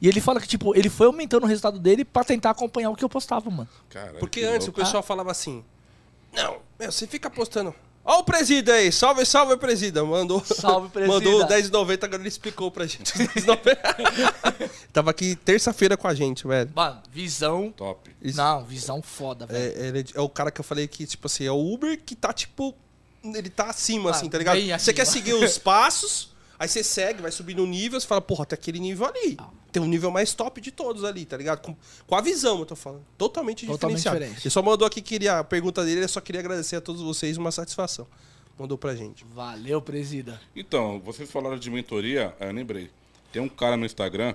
E 0.00 0.08
ele 0.08 0.20
fala 0.20 0.40
que, 0.40 0.48
tipo, 0.48 0.74
ele 0.76 0.88
foi 0.90 1.06
aumentando 1.06 1.44
o 1.44 1.46
resultado 1.46 1.78
dele 1.78 2.04
pra 2.04 2.24
tentar 2.24 2.50
acompanhar 2.50 2.90
o 2.90 2.96
que 2.96 3.04
eu 3.04 3.08
postava, 3.08 3.48
mano. 3.50 3.68
Caralho, 3.88 4.18
Porque 4.18 4.40
que 4.40 4.46
antes 4.46 4.66
louco. 4.66 4.80
o 4.80 4.84
pessoal 4.84 5.00
falava 5.02 5.30
assim: 5.30 5.64
Não, 6.32 6.56
meu, 6.78 6.90
você 6.90 7.06
fica 7.06 7.30
postando. 7.30 7.72
Ó 8.04 8.18
o 8.18 8.24
presida 8.24 8.74
aí, 8.74 8.90
salve, 8.90 9.24
salve, 9.24 9.56
presida. 9.56 10.04
Mandou, 10.04 10.44
Salve, 10.44 10.88
presida. 10.88 11.12
mandou 11.14 11.46
10,90, 11.46 12.04
agora 12.04 12.20
ele 12.20 12.28
explicou 12.28 12.70
pra 12.70 12.84
gente. 12.86 13.12
os 13.14 13.28
10,90. 13.44 14.70
Tava 14.92 15.10
aqui 15.10 15.36
terça-feira 15.36 15.96
com 15.96 16.08
a 16.08 16.14
gente, 16.14 16.46
velho. 16.46 16.70
Mano, 16.74 17.00
visão. 17.12 17.72
Top. 17.76 18.10
Isso. 18.20 18.36
Não, 18.36 18.64
visão 18.64 19.00
foda, 19.00 19.46
velho. 19.46 19.58
É, 19.58 19.86
ele 19.88 20.00
é 20.00 20.04
é 20.14 20.20
o 20.20 20.28
cara 20.28 20.50
que 20.50 20.60
eu 20.60 20.64
falei 20.64 20.88
que, 20.88 21.06
tipo 21.06 21.26
assim, 21.26 21.44
é 21.44 21.52
o 21.52 21.72
Uber 21.72 21.98
que 22.04 22.16
tá, 22.16 22.32
tipo, 22.32 22.74
ele 23.22 23.48
tá 23.48 23.66
acima, 23.66 24.10
Ah, 24.10 24.14
assim, 24.14 24.28
tá 24.28 24.36
ligado? 24.36 24.58
Você 24.78 24.92
quer 24.92 25.06
seguir 25.06 25.34
os 25.34 25.56
passos, 25.58 26.30
aí 26.58 26.68
você 26.68 26.82
segue, 26.82 27.22
vai 27.22 27.30
subindo 27.30 27.62
o 27.62 27.66
nível, 27.66 28.00
você 28.00 28.06
fala, 28.06 28.20
porra, 28.20 28.44
tem 28.44 28.54
aquele 28.56 28.80
nível 28.80 29.06
ali. 29.06 29.36
Ah. 29.38 29.48
Tem 29.72 29.82
um 29.82 29.86
nível 29.86 30.10
mais 30.10 30.34
top 30.34 30.60
de 30.60 30.70
todos 30.70 31.02
ali, 31.02 31.24
tá 31.24 31.36
ligado? 31.36 31.62
Com, 31.62 31.74
com 32.06 32.14
a 32.14 32.20
visão, 32.20 32.58
eu 32.58 32.66
tô 32.66 32.76
falando. 32.76 33.04
Totalmente, 33.16 33.66
Totalmente 33.66 33.96
diferenciado. 33.96 34.18
diferente. 34.18 34.46
Ele 34.46 34.50
só 34.50 34.62
mandou 34.62 34.86
aqui, 34.86 35.00
queria, 35.00 35.38
a 35.38 35.44
pergunta 35.44 35.82
dele, 35.82 36.00
ele 36.00 36.08
só 36.08 36.20
queria 36.20 36.40
agradecer 36.40 36.76
a 36.76 36.80
todos 36.80 37.00
vocês, 37.00 37.38
uma 37.38 37.50
satisfação. 37.50 38.06
Mandou 38.58 38.76
pra 38.76 38.94
gente. 38.94 39.24
Valeu, 39.32 39.80
presida. 39.80 40.38
Então, 40.54 41.00
vocês 41.00 41.30
falaram 41.30 41.56
de 41.58 41.70
mentoria, 41.70 42.36
eu 42.38 42.52
lembrei. 42.52 42.90
Tem 43.32 43.40
um 43.40 43.48
cara 43.48 43.78
no 43.78 43.86
Instagram, 43.86 44.34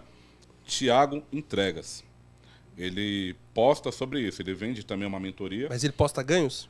Thiago 0.66 1.24
Entregas. 1.32 2.04
Ele 2.78 3.36
posta 3.54 3.92
sobre 3.92 4.22
isso. 4.22 4.42
Ele 4.42 4.54
vende 4.54 4.84
também 4.84 5.08
uma 5.08 5.20
mentoria. 5.20 5.68
Mas 5.70 5.84
ele 5.84 5.94
posta 5.94 6.22
ganhos? 6.22 6.70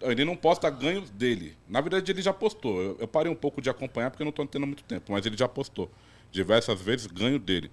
Ele 0.00 0.24
não 0.24 0.36
posta 0.36 0.68
ganhos 0.70 1.10
dele. 1.10 1.56
Na 1.68 1.80
verdade, 1.80 2.10
ele 2.10 2.22
já 2.22 2.32
postou. 2.32 2.80
Eu, 2.80 2.96
eu 3.00 3.08
parei 3.08 3.30
um 3.30 3.34
pouco 3.34 3.60
de 3.60 3.68
acompanhar 3.68 4.10
porque 4.10 4.22
eu 4.22 4.26
não 4.26 4.30
estou 4.30 4.46
tendo 4.46 4.66
muito 4.66 4.84
tempo, 4.84 5.10
mas 5.10 5.26
ele 5.26 5.36
já 5.36 5.48
postou 5.48 5.90
diversas 6.30 6.80
vezes 6.80 7.06
ganho 7.06 7.38
dele. 7.38 7.70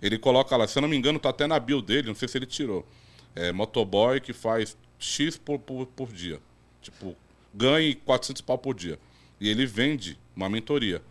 Ele 0.00 0.18
coloca 0.18 0.56
lá, 0.56 0.66
se 0.66 0.78
eu 0.78 0.82
não 0.82 0.88
me 0.88 0.96
engano, 0.96 1.18
tá 1.18 1.30
até 1.30 1.46
na 1.46 1.58
bio 1.58 1.82
dele, 1.82 2.08
não 2.08 2.14
sei 2.14 2.28
se 2.28 2.38
ele 2.38 2.46
tirou. 2.46 2.86
É 3.34 3.52
motoboy 3.52 4.20
que 4.20 4.32
faz 4.32 4.76
X 4.98 5.36
por, 5.36 5.58
por, 5.58 5.86
por 5.86 6.12
dia. 6.12 6.40
Tipo, 6.80 7.16
ganhe 7.52 7.94
400 7.94 8.42
pau 8.42 8.58
por 8.58 8.74
dia. 8.74 8.98
E 9.40 9.48
ele 9.48 9.66
vende 9.66 10.18
uma 10.34 10.48
mentoria. 10.48 11.02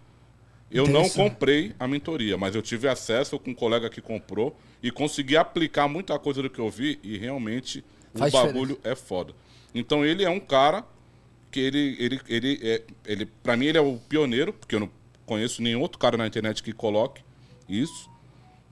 Eu 0.69 0.85
não 0.85 1.09
comprei 1.09 1.73
a 1.79 1.87
mentoria, 1.87 2.37
mas 2.37 2.53
eu 2.53 2.61
tive 2.61 2.87
acesso 2.89 3.39
com 3.39 3.51
um 3.51 3.55
colega 3.55 3.89
que 3.89 4.01
comprou 4.01 4.57
e 4.83 4.91
consegui 4.91 5.37
aplicar 5.37 5.87
muita 5.87 6.17
coisa 6.19 6.41
do 6.41 6.49
que 6.49 6.59
eu 6.59 6.69
vi 6.69 6.99
e 7.01 7.17
realmente 7.17 7.83
Faz 8.13 8.33
o 8.33 8.37
bagulho 8.37 8.79
é 8.83 8.95
foda. 8.95 9.33
Então 9.73 10.05
ele 10.05 10.23
é 10.23 10.29
um 10.29 10.39
cara 10.39 10.85
que 11.51 11.59
ele 11.59 11.95
ele 11.99 12.21
ele 12.27 12.59
é 12.61 12.83
ele 13.05 13.25
para 13.25 13.55
mim 13.55 13.67
ele 13.67 13.77
é 13.77 13.81
o 13.81 13.97
pioneiro, 13.97 14.51
porque 14.51 14.75
eu 14.75 14.81
não 14.81 14.89
conheço 15.25 15.61
nenhum 15.61 15.81
outro 15.81 15.97
cara 15.97 16.17
na 16.17 16.27
internet 16.27 16.61
que 16.61 16.73
coloque 16.73 17.21
isso. 17.69 18.09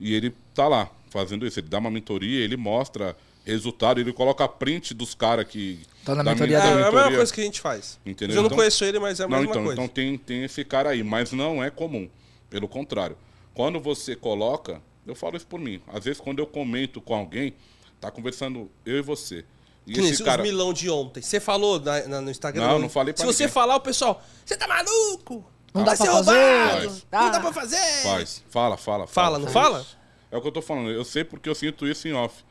E 0.00 0.14
ele 0.14 0.34
tá 0.54 0.68
lá 0.68 0.90
fazendo 1.10 1.46
isso, 1.46 1.58
ele 1.60 1.68
dá 1.68 1.78
uma 1.78 1.90
mentoria, 1.90 2.44
ele 2.44 2.56
mostra 2.56 3.16
resultado, 3.44 4.00
ele 4.00 4.12
coloca 4.12 4.46
print 4.48 4.92
dos 4.92 5.14
caras 5.14 5.46
que 5.46 5.80
Tá 6.04 6.14
na 6.14 6.22
da 6.22 6.32
mentoria 6.32 6.58
É, 6.58 6.60
da 6.60 6.66
é 6.66 6.70
a 6.72 6.74
mesma 6.76 6.92
mentoria. 6.92 7.16
coisa 7.18 7.32
que 7.34 7.40
a 7.40 7.44
gente 7.44 7.60
faz. 7.60 7.98
Entendeu? 8.04 8.36
Eu 8.36 8.42
não 8.42 8.46
Então- 8.48 8.58
conheço 8.58 8.84
ele, 8.84 8.98
mas 8.98 9.20
é 9.20 9.24
a 9.24 9.28
Não, 9.28 9.38
mesma 9.38 9.50
então, 9.52 9.64
coisa. 9.64 9.80
então 9.82 9.88
tem, 9.92 10.18
tem 10.18 10.44
esse 10.44 10.64
cara 10.64 10.90
aí, 10.90 11.02
mas 11.02 11.32
não 11.32 11.62
é 11.62 11.70
comum. 11.70 12.08
Pelo 12.50 12.68
contrário. 12.68 13.16
Quando 13.54 13.80
você 13.80 14.14
coloca, 14.14 14.82
eu 15.06 15.14
falo 15.14 15.36
isso 15.36 15.46
por 15.46 15.58
mim. 15.60 15.80
Às 15.88 16.04
vezes, 16.04 16.20
quando 16.20 16.38
eu 16.40 16.46
comento 16.46 17.00
com 17.00 17.14
alguém, 17.14 17.54
tá 18.00 18.10
conversando 18.10 18.70
eu 18.84 18.98
e 18.98 19.02
você. 19.02 19.44
E 19.86 19.92
Que 19.94 20.00
esse 20.00 20.12
os 20.14 20.20
cara. 20.22 20.42
milão 20.42 20.72
de 20.72 20.90
ontem. 20.90 21.22
Você 21.22 21.38
falou 21.40 21.78
na- 21.80 22.06
na- 22.08 22.20
no 22.20 22.30
Instagram? 22.30 22.66
Não, 22.66 22.78
não 22.80 22.88
falei 22.88 23.14
pra 23.14 23.20
Se 23.24 23.26
você 23.32 23.44
ninguém. 23.44 23.54
falar, 23.54 23.76
o 23.76 23.80
pessoal, 23.80 24.22
você 24.44 24.56
tá 24.56 24.66
maluco? 24.66 25.44
Não 25.76 25.84
Vai 25.84 25.96
dá 25.96 25.96
ser 25.96 26.04
pra 26.04 26.12
fazer. 26.12 26.30
roubado! 26.30 27.02
Não 27.12 27.30
dá 27.30 27.40
pra 27.40 27.52
fazer! 27.52 28.02
Faz. 28.02 28.44
Fala, 28.48 28.76
fala, 28.76 29.06
Fala, 29.06 29.38
não 29.38 29.48
fala? 29.48 29.84
É 30.30 30.36
o 30.36 30.40
que 30.40 30.48
eu 30.48 30.52
tô 30.52 30.62
falando. 30.62 30.90
Eu 30.90 31.04
sei 31.04 31.22
porque 31.22 31.48
eu 31.48 31.54
sinto 31.54 31.86
isso 31.86 32.08
em 32.08 32.12
off. 32.14 32.42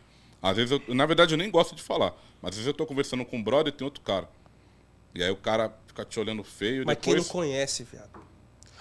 Às 0.41 0.55
vezes, 0.55 0.71
eu, 0.71 0.95
na 0.95 1.05
verdade, 1.05 1.33
eu 1.33 1.37
nem 1.37 1.49
gosto 1.49 1.75
de 1.75 1.81
falar. 1.81 2.13
Mas 2.41 2.51
às 2.51 2.57
vezes 2.57 2.67
eu 2.67 2.73
tô 2.73 2.85
conversando 2.85 3.25
com 3.25 3.37
um 3.37 3.43
brother 3.43 3.73
e 3.73 3.75
tem 3.75 3.83
outro 3.83 4.01
cara. 4.01 4.29
E 5.13 5.23
aí 5.23 5.31
o 5.31 5.35
cara 5.35 5.75
fica 5.87 6.05
te 6.05 6.19
olhando 6.19 6.43
feio. 6.43 6.83
Mas 6.85 6.97
quem 7.01 7.13
depois... 7.15 7.27
não 7.27 7.33
conhece, 7.33 7.83
viado. 7.83 8.09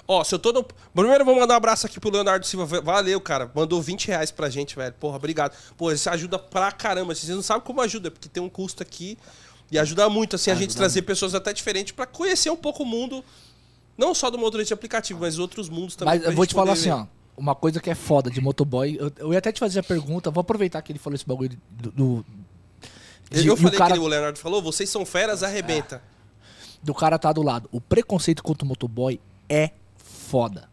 Ó, 0.06 0.22
se 0.22 0.34
eu 0.34 0.38
tô 0.38 0.52
no. 0.52 0.62
Primeiro 0.94 1.22
eu 1.22 1.24
vou 1.24 1.34
mandar 1.34 1.54
um 1.54 1.56
abraço 1.56 1.86
aqui 1.86 1.98
pro 1.98 2.10
Leonardo 2.10 2.44
Silva. 2.46 2.82
Valeu, 2.82 3.18
cara. 3.20 3.50
Mandou 3.54 3.80
20 3.80 4.08
reais 4.08 4.30
pra 4.30 4.50
gente, 4.50 4.76
velho. 4.76 4.92
Porra, 5.00 5.16
obrigado. 5.16 5.56
Pô, 5.78 5.90
isso 5.90 6.10
ajuda 6.10 6.38
pra 6.38 6.70
caramba. 6.70 7.14
Vocês 7.14 7.34
não 7.34 7.42
sabem 7.42 7.62
como 7.64 7.80
ajuda, 7.80 8.10
porque 8.10 8.28
tem 8.28 8.42
um 8.42 8.50
custo 8.50 8.82
aqui. 8.82 9.16
E 9.70 9.78
ajuda 9.78 10.08
muito, 10.10 10.36
assim, 10.36 10.50
a 10.50 10.54
gente 10.54 10.76
trazer 10.76 11.02
pessoas 11.02 11.34
até 11.34 11.52
diferentes 11.52 11.92
pra 11.92 12.04
conhecer 12.06 12.50
um 12.50 12.56
pouco 12.56 12.82
o 12.82 12.86
mundo. 12.86 13.24
Não 13.96 14.14
só 14.14 14.30
do 14.30 14.38
motorista 14.38 14.68
de 14.68 14.74
aplicativo, 14.74 15.20
mas 15.20 15.38
outros 15.38 15.68
mundos 15.68 15.94
também. 15.96 16.14
Mas 16.18 16.24
eu 16.26 16.32
vou 16.32 16.46
te 16.46 16.54
falar 16.54 16.72
assim, 16.72 16.84
ver. 16.90 16.92
ó. 16.92 17.06
Uma 17.36 17.54
coisa 17.54 17.80
que 17.80 17.90
é 17.90 17.94
foda 17.94 18.30
de 18.30 18.40
motoboy. 18.40 18.96
Eu, 18.98 19.12
eu 19.18 19.32
ia 19.32 19.38
até 19.38 19.50
te 19.50 19.58
fazer 19.60 19.80
a 19.80 19.82
pergunta. 19.82 20.30
Vou 20.30 20.40
aproveitar 20.40 20.80
que 20.82 20.92
ele 20.92 20.98
falou 20.98 21.14
esse 21.14 21.26
bagulho 21.26 21.56
do. 21.70 21.90
do 21.90 22.24
de- 23.30 23.46
Eu 23.46 23.56
falei 23.56 23.74
o 23.74 23.78
cara, 23.78 23.94
que 23.94 23.98
o 24.00 24.06
Leonardo 24.06 24.38
falou, 24.38 24.62
vocês 24.62 24.88
são 24.88 25.04
feras, 25.04 25.42
arrebenta. 25.42 26.00
do 26.82 26.94
cara 26.94 27.18
tá 27.18 27.32
do 27.32 27.42
lado. 27.42 27.68
O 27.72 27.80
preconceito 27.80 28.42
contra 28.42 28.64
o 28.64 28.68
motoboy 28.68 29.18
é 29.48 29.70
foda. 29.96 30.68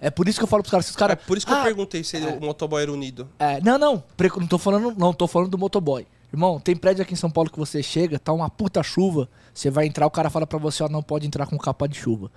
É 0.00 0.10
por 0.10 0.28
isso 0.28 0.38
que 0.38 0.44
eu 0.44 0.48
falo 0.48 0.62
pros 0.62 0.70
caras, 0.70 0.84
se 0.86 0.90
os 0.90 0.96
É 0.96 0.98
caras. 0.98 1.18
por 1.26 1.36
isso 1.38 1.46
que 1.46 1.52
eu 1.52 1.56
Ah, 1.56 1.62
perguntei 1.62 2.04
se 2.04 2.16
ele, 2.16 2.26
o 2.26 2.40
motoboy 2.40 2.82
era 2.82 2.92
unido. 2.92 3.28
É, 3.38 3.60
não, 3.62 3.78
não. 3.78 4.02
Não 4.38 4.46
tô 4.46 4.58
falando, 4.58 4.94
não 4.98 5.12
tô 5.14 5.26
falando 5.26 5.50
do 5.50 5.56
motoboy. 5.58 6.06
Irmão, 6.32 6.60
tem 6.60 6.76
prédio 6.76 7.00
aqui 7.02 7.14
em 7.14 7.16
São 7.16 7.30
Paulo 7.30 7.48
que 7.48 7.58
você 7.58 7.82
chega, 7.82 8.18
tá 8.18 8.32
uma 8.32 8.50
puta 8.50 8.82
chuva, 8.82 9.28
você 9.54 9.70
vai 9.70 9.86
entrar, 9.86 10.04
o 10.06 10.10
cara 10.10 10.28
fala 10.28 10.46
pra 10.46 10.58
você, 10.58 10.82
ó, 10.82 10.88
não 10.88 11.02
pode 11.02 11.26
entrar 11.26 11.46
com 11.46 11.56
capa 11.56 11.88
de 11.88 11.96
chuva. 11.96 12.30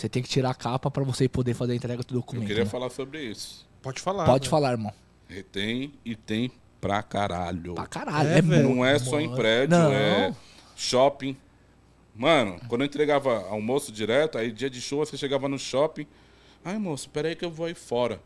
Você 0.00 0.08
tem 0.08 0.22
que 0.22 0.28
tirar 0.30 0.50
a 0.50 0.54
capa 0.54 0.90
pra 0.90 1.04
você 1.04 1.28
poder 1.28 1.52
fazer 1.52 1.72
a 1.72 1.76
entrega 1.76 2.02
do 2.02 2.14
Eu 2.14 2.20
documento. 2.20 2.46
queria 2.46 2.64
né? 2.64 2.70
falar 2.70 2.88
sobre 2.88 3.22
isso. 3.22 3.68
Pode 3.82 4.00
falar. 4.00 4.24
Pode 4.24 4.44
velho. 4.44 4.50
falar, 4.50 4.70
irmão. 4.72 4.92
Tem 5.52 5.92
e 6.04 6.16
tem 6.16 6.50
pra 6.80 7.02
caralho. 7.02 7.74
Pra 7.74 7.86
caralho. 7.86 8.28
É, 8.30 8.38
É, 8.38 8.42
velho. 8.42 8.68
Não 8.76 8.84
é 8.84 8.98
só 8.98 9.20
em 9.20 9.34
prédio, 9.34 9.76
Não. 9.76 9.92
é 9.92 10.34
shopping. 10.74 11.36
Mano, 12.14 12.58
quando 12.66 12.80
eu 12.80 12.86
entregava 12.86 13.46
almoço 13.48 13.92
direto, 13.92 14.38
aí 14.38 14.50
dia 14.50 14.70
de 14.70 14.80
chuva 14.80 15.04
você 15.04 15.16
chegava 15.18 15.48
no 15.48 15.58
shopping. 15.58 16.06
Ai, 16.64 16.78
moço, 16.78 17.08
peraí 17.10 17.36
que 17.36 17.44
eu 17.44 17.50
vou 17.50 17.66
aí 17.66 17.74
fora. 17.74 18.20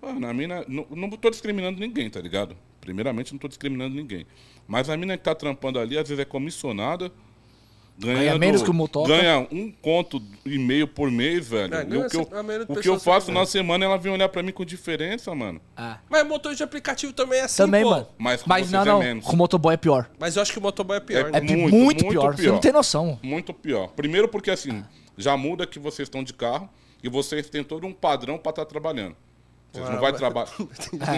Mano, 0.00 0.26
a 0.28 0.32
mina. 0.32 0.64
Não, 0.68 0.86
não 0.90 1.10
tô 1.10 1.28
discriminando 1.28 1.78
ninguém, 1.80 2.08
tá 2.08 2.20
ligado? 2.20 2.56
Primeiramente, 2.80 3.32
não 3.32 3.38
tô 3.38 3.48
discriminando 3.48 3.94
ninguém. 3.94 4.26
Mas 4.66 4.88
a 4.88 4.96
mina 4.96 5.18
que 5.18 5.24
tá 5.24 5.34
trampando 5.34 5.78
ali, 5.80 5.98
às 5.98 6.08
vezes 6.08 6.22
é 6.22 6.24
comissionada. 6.24 7.12
Ganhando, 8.00 8.38
menos 8.38 8.62
que 8.62 8.70
o 8.70 8.74
motoca. 8.74 9.08
Ganha 9.08 9.46
um 9.52 9.70
conto 9.70 10.22
e 10.44 10.58
meio 10.58 10.88
por 10.88 11.10
mês, 11.10 11.48
velho. 11.48 11.74
É, 11.74 11.82
E 11.82 11.84
não, 11.86 12.06
o 12.06 12.08
que 12.08 12.16
eu, 12.16 12.28
o 12.68 12.76
que 12.76 12.88
eu 12.88 12.98
faço 12.98 13.30
na 13.30 13.44
semana, 13.44 13.84
ela 13.84 13.98
vem 13.98 14.10
olhar 14.12 14.28
pra 14.28 14.42
mim 14.42 14.52
com 14.52 14.64
diferença, 14.64 15.34
mano. 15.34 15.60
Ah. 15.76 15.98
Mas 16.08 16.26
motor 16.26 16.54
de 16.54 16.62
aplicativo 16.62 17.12
também 17.12 17.40
é 17.40 17.42
assim, 17.44 17.58
Também, 17.58 17.82
pô. 17.82 17.90
mano. 17.90 18.06
Mas 18.18 18.42
com 18.42 18.48
Mas 18.48 18.62
vocês 18.66 18.72
não, 18.72 18.80
é 18.82 18.84
não. 18.86 18.98
menos. 18.98 19.24
Com 19.26 19.36
motoboy 19.36 19.74
é 19.74 19.76
pior. 19.76 20.10
Mas 20.18 20.36
eu 20.36 20.42
acho 20.42 20.52
que 20.52 20.58
o 20.58 20.62
motoboy 20.62 20.96
é 20.96 21.00
pior. 21.00 21.28
É 21.28 21.30
né? 21.30 21.38
É 21.38 21.40
Muito, 21.40 21.58
muito, 21.58 21.76
muito 22.04 22.08
pior. 22.08 22.34
Você 22.36 22.42
pior. 22.42 22.52
não 22.52 22.60
tem 22.60 22.72
noção. 22.72 23.18
Muito 23.22 23.52
pior. 23.52 23.88
Primeiro 23.88 24.28
porque 24.28 24.50
assim, 24.50 24.82
já 25.18 25.36
muda 25.36 25.66
que 25.66 25.78
vocês 25.78 26.06
estão 26.06 26.24
de 26.24 26.32
carro 26.32 26.68
e 27.02 27.08
vocês 27.08 27.48
têm 27.50 27.62
todo 27.62 27.86
um 27.86 27.92
padrão 27.92 28.38
pra 28.38 28.50
estar 28.50 28.64
trabalhando. 28.64 29.14
Vocês 29.72 29.88
não 29.88 30.00
vai 30.00 30.12
trabalhar. 30.12 30.50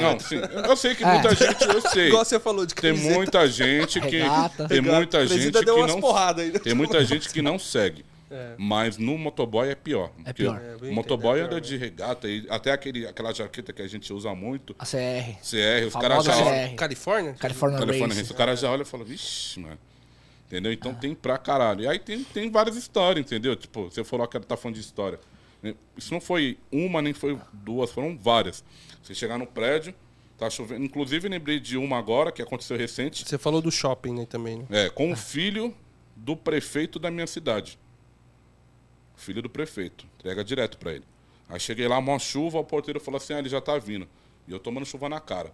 Não, 0.00 0.20
sim. 0.20 0.36
Eu 0.68 0.76
sei 0.76 0.94
que 0.94 1.02
É. 1.02 1.12
muita 1.12 1.34
gente, 1.34 1.64
eu 1.64 1.80
sei. 1.80 2.08
Igual 2.08 2.24
você 2.24 2.38
falou 2.38 2.66
de 2.66 2.74
Tem 2.74 2.90
camiseta. 2.92 3.14
muita 3.14 3.48
gente 3.48 4.00
que. 4.00 4.18
Regata. 4.18 4.68
Tem 4.68 4.76
Regata. 4.80 4.96
muita 4.96 5.18
presida 5.18 5.40
gente 5.42 5.58
que 5.58 5.64
deu 5.64 5.76
umas 5.76 5.90
não. 5.92 6.00
porradas 6.00 6.44
aí. 6.44 6.58
Tem 6.58 6.74
muita 6.74 7.02
gente 7.04 7.28
que 7.30 7.40
não 7.40 7.58
segue. 7.58 8.04
É. 8.30 8.54
Mas 8.58 8.96
no 8.98 9.16
motoboy 9.18 9.68
é 9.70 9.74
pior. 9.74 10.10
É 10.24 10.32
pior. 10.32 10.58
É, 10.58 10.72
O 10.72 10.76
entendo, 10.76 10.92
motoboy 10.94 11.38
é 11.38 11.42
anda 11.42 11.60
de 11.60 11.76
regata 11.76 12.26
e 12.28 12.46
até 12.48 12.72
aquele, 12.72 13.06
aquela 13.06 13.32
jaqueta 13.32 13.72
que 13.72 13.82
a 13.82 13.86
gente 13.88 14.10
usa 14.12 14.34
muito. 14.34 14.74
A 14.78 14.84
CR. 14.86 15.36
CR, 15.42 15.86
os 15.86 15.92
caras 15.94 16.24
já 16.24 16.36
olham. 16.36 16.76
Califórnia? 16.76 17.34
California, 17.38 17.78
California 17.78 18.08
Race. 18.08 18.20
Race. 18.20 18.32
O 18.32 18.36
cara 18.36 18.56
já 18.56 18.70
olha 18.70 18.82
e 18.82 18.86
fala, 18.86 19.04
vixe, 19.04 19.60
mano. 19.60 19.78
Entendeu? 20.46 20.72
Então 20.72 20.94
tem 20.94 21.14
pra 21.14 21.38
caralho. 21.38 21.82
E 21.84 21.88
aí 21.88 21.98
tem, 21.98 22.22
tem 22.24 22.50
várias 22.50 22.76
histórias, 22.76 23.24
entendeu? 23.24 23.56
Tipo, 23.56 23.84
você 23.90 24.04
falou 24.04 24.26
que 24.26 24.38
tá 24.40 24.56
falando 24.56 24.74
de 24.74 24.82
história. 24.82 25.18
Isso 25.96 26.12
não 26.12 26.20
foi 26.20 26.58
uma, 26.70 27.00
nem 27.00 27.12
foi 27.12 27.38
duas, 27.52 27.90
foram 27.90 28.16
várias. 28.16 28.64
Você 29.02 29.14
chegar 29.14 29.38
no 29.38 29.46
prédio, 29.46 29.94
tá 30.36 30.50
chovendo. 30.50 30.84
Inclusive, 30.84 31.28
lembrei 31.28 31.60
de 31.60 31.76
uma 31.76 31.98
agora, 31.98 32.32
que 32.32 32.42
aconteceu 32.42 32.76
recente. 32.76 33.28
Você 33.28 33.38
falou 33.38 33.62
do 33.62 33.70
shopping, 33.70 34.12
né, 34.12 34.26
também, 34.26 34.58
né? 34.58 34.66
É, 34.70 34.90
com 34.90 35.12
o 35.12 35.16
filho 35.16 35.74
do 36.16 36.36
prefeito 36.36 36.98
da 36.98 37.10
minha 37.10 37.26
cidade. 37.26 37.78
Filho 39.14 39.40
do 39.40 39.48
prefeito. 39.48 40.06
Entrega 40.18 40.42
direto 40.42 40.78
pra 40.78 40.92
ele. 40.92 41.04
Aí 41.48 41.60
cheguei 41.60 41.86
lá, 41.86 41.98
uma 41.98 42.18
chuva, 42.18 42.58
o 42.58 42.64
porteiro 42.64 42.98
falou 42.98 43.18
assim: 43.18 43.34
ah, 43.34 43.38
ele 43.38 43.48
já 43.48 43.60
tá 43.60 43.78
vindo. 43.78 44.08
E 44.48 44.52
eu 44.52 44.58
tomando 44.58 44.86
chuva 44.86 45.08
na 45.08 45.20
cara. 45.20 45.52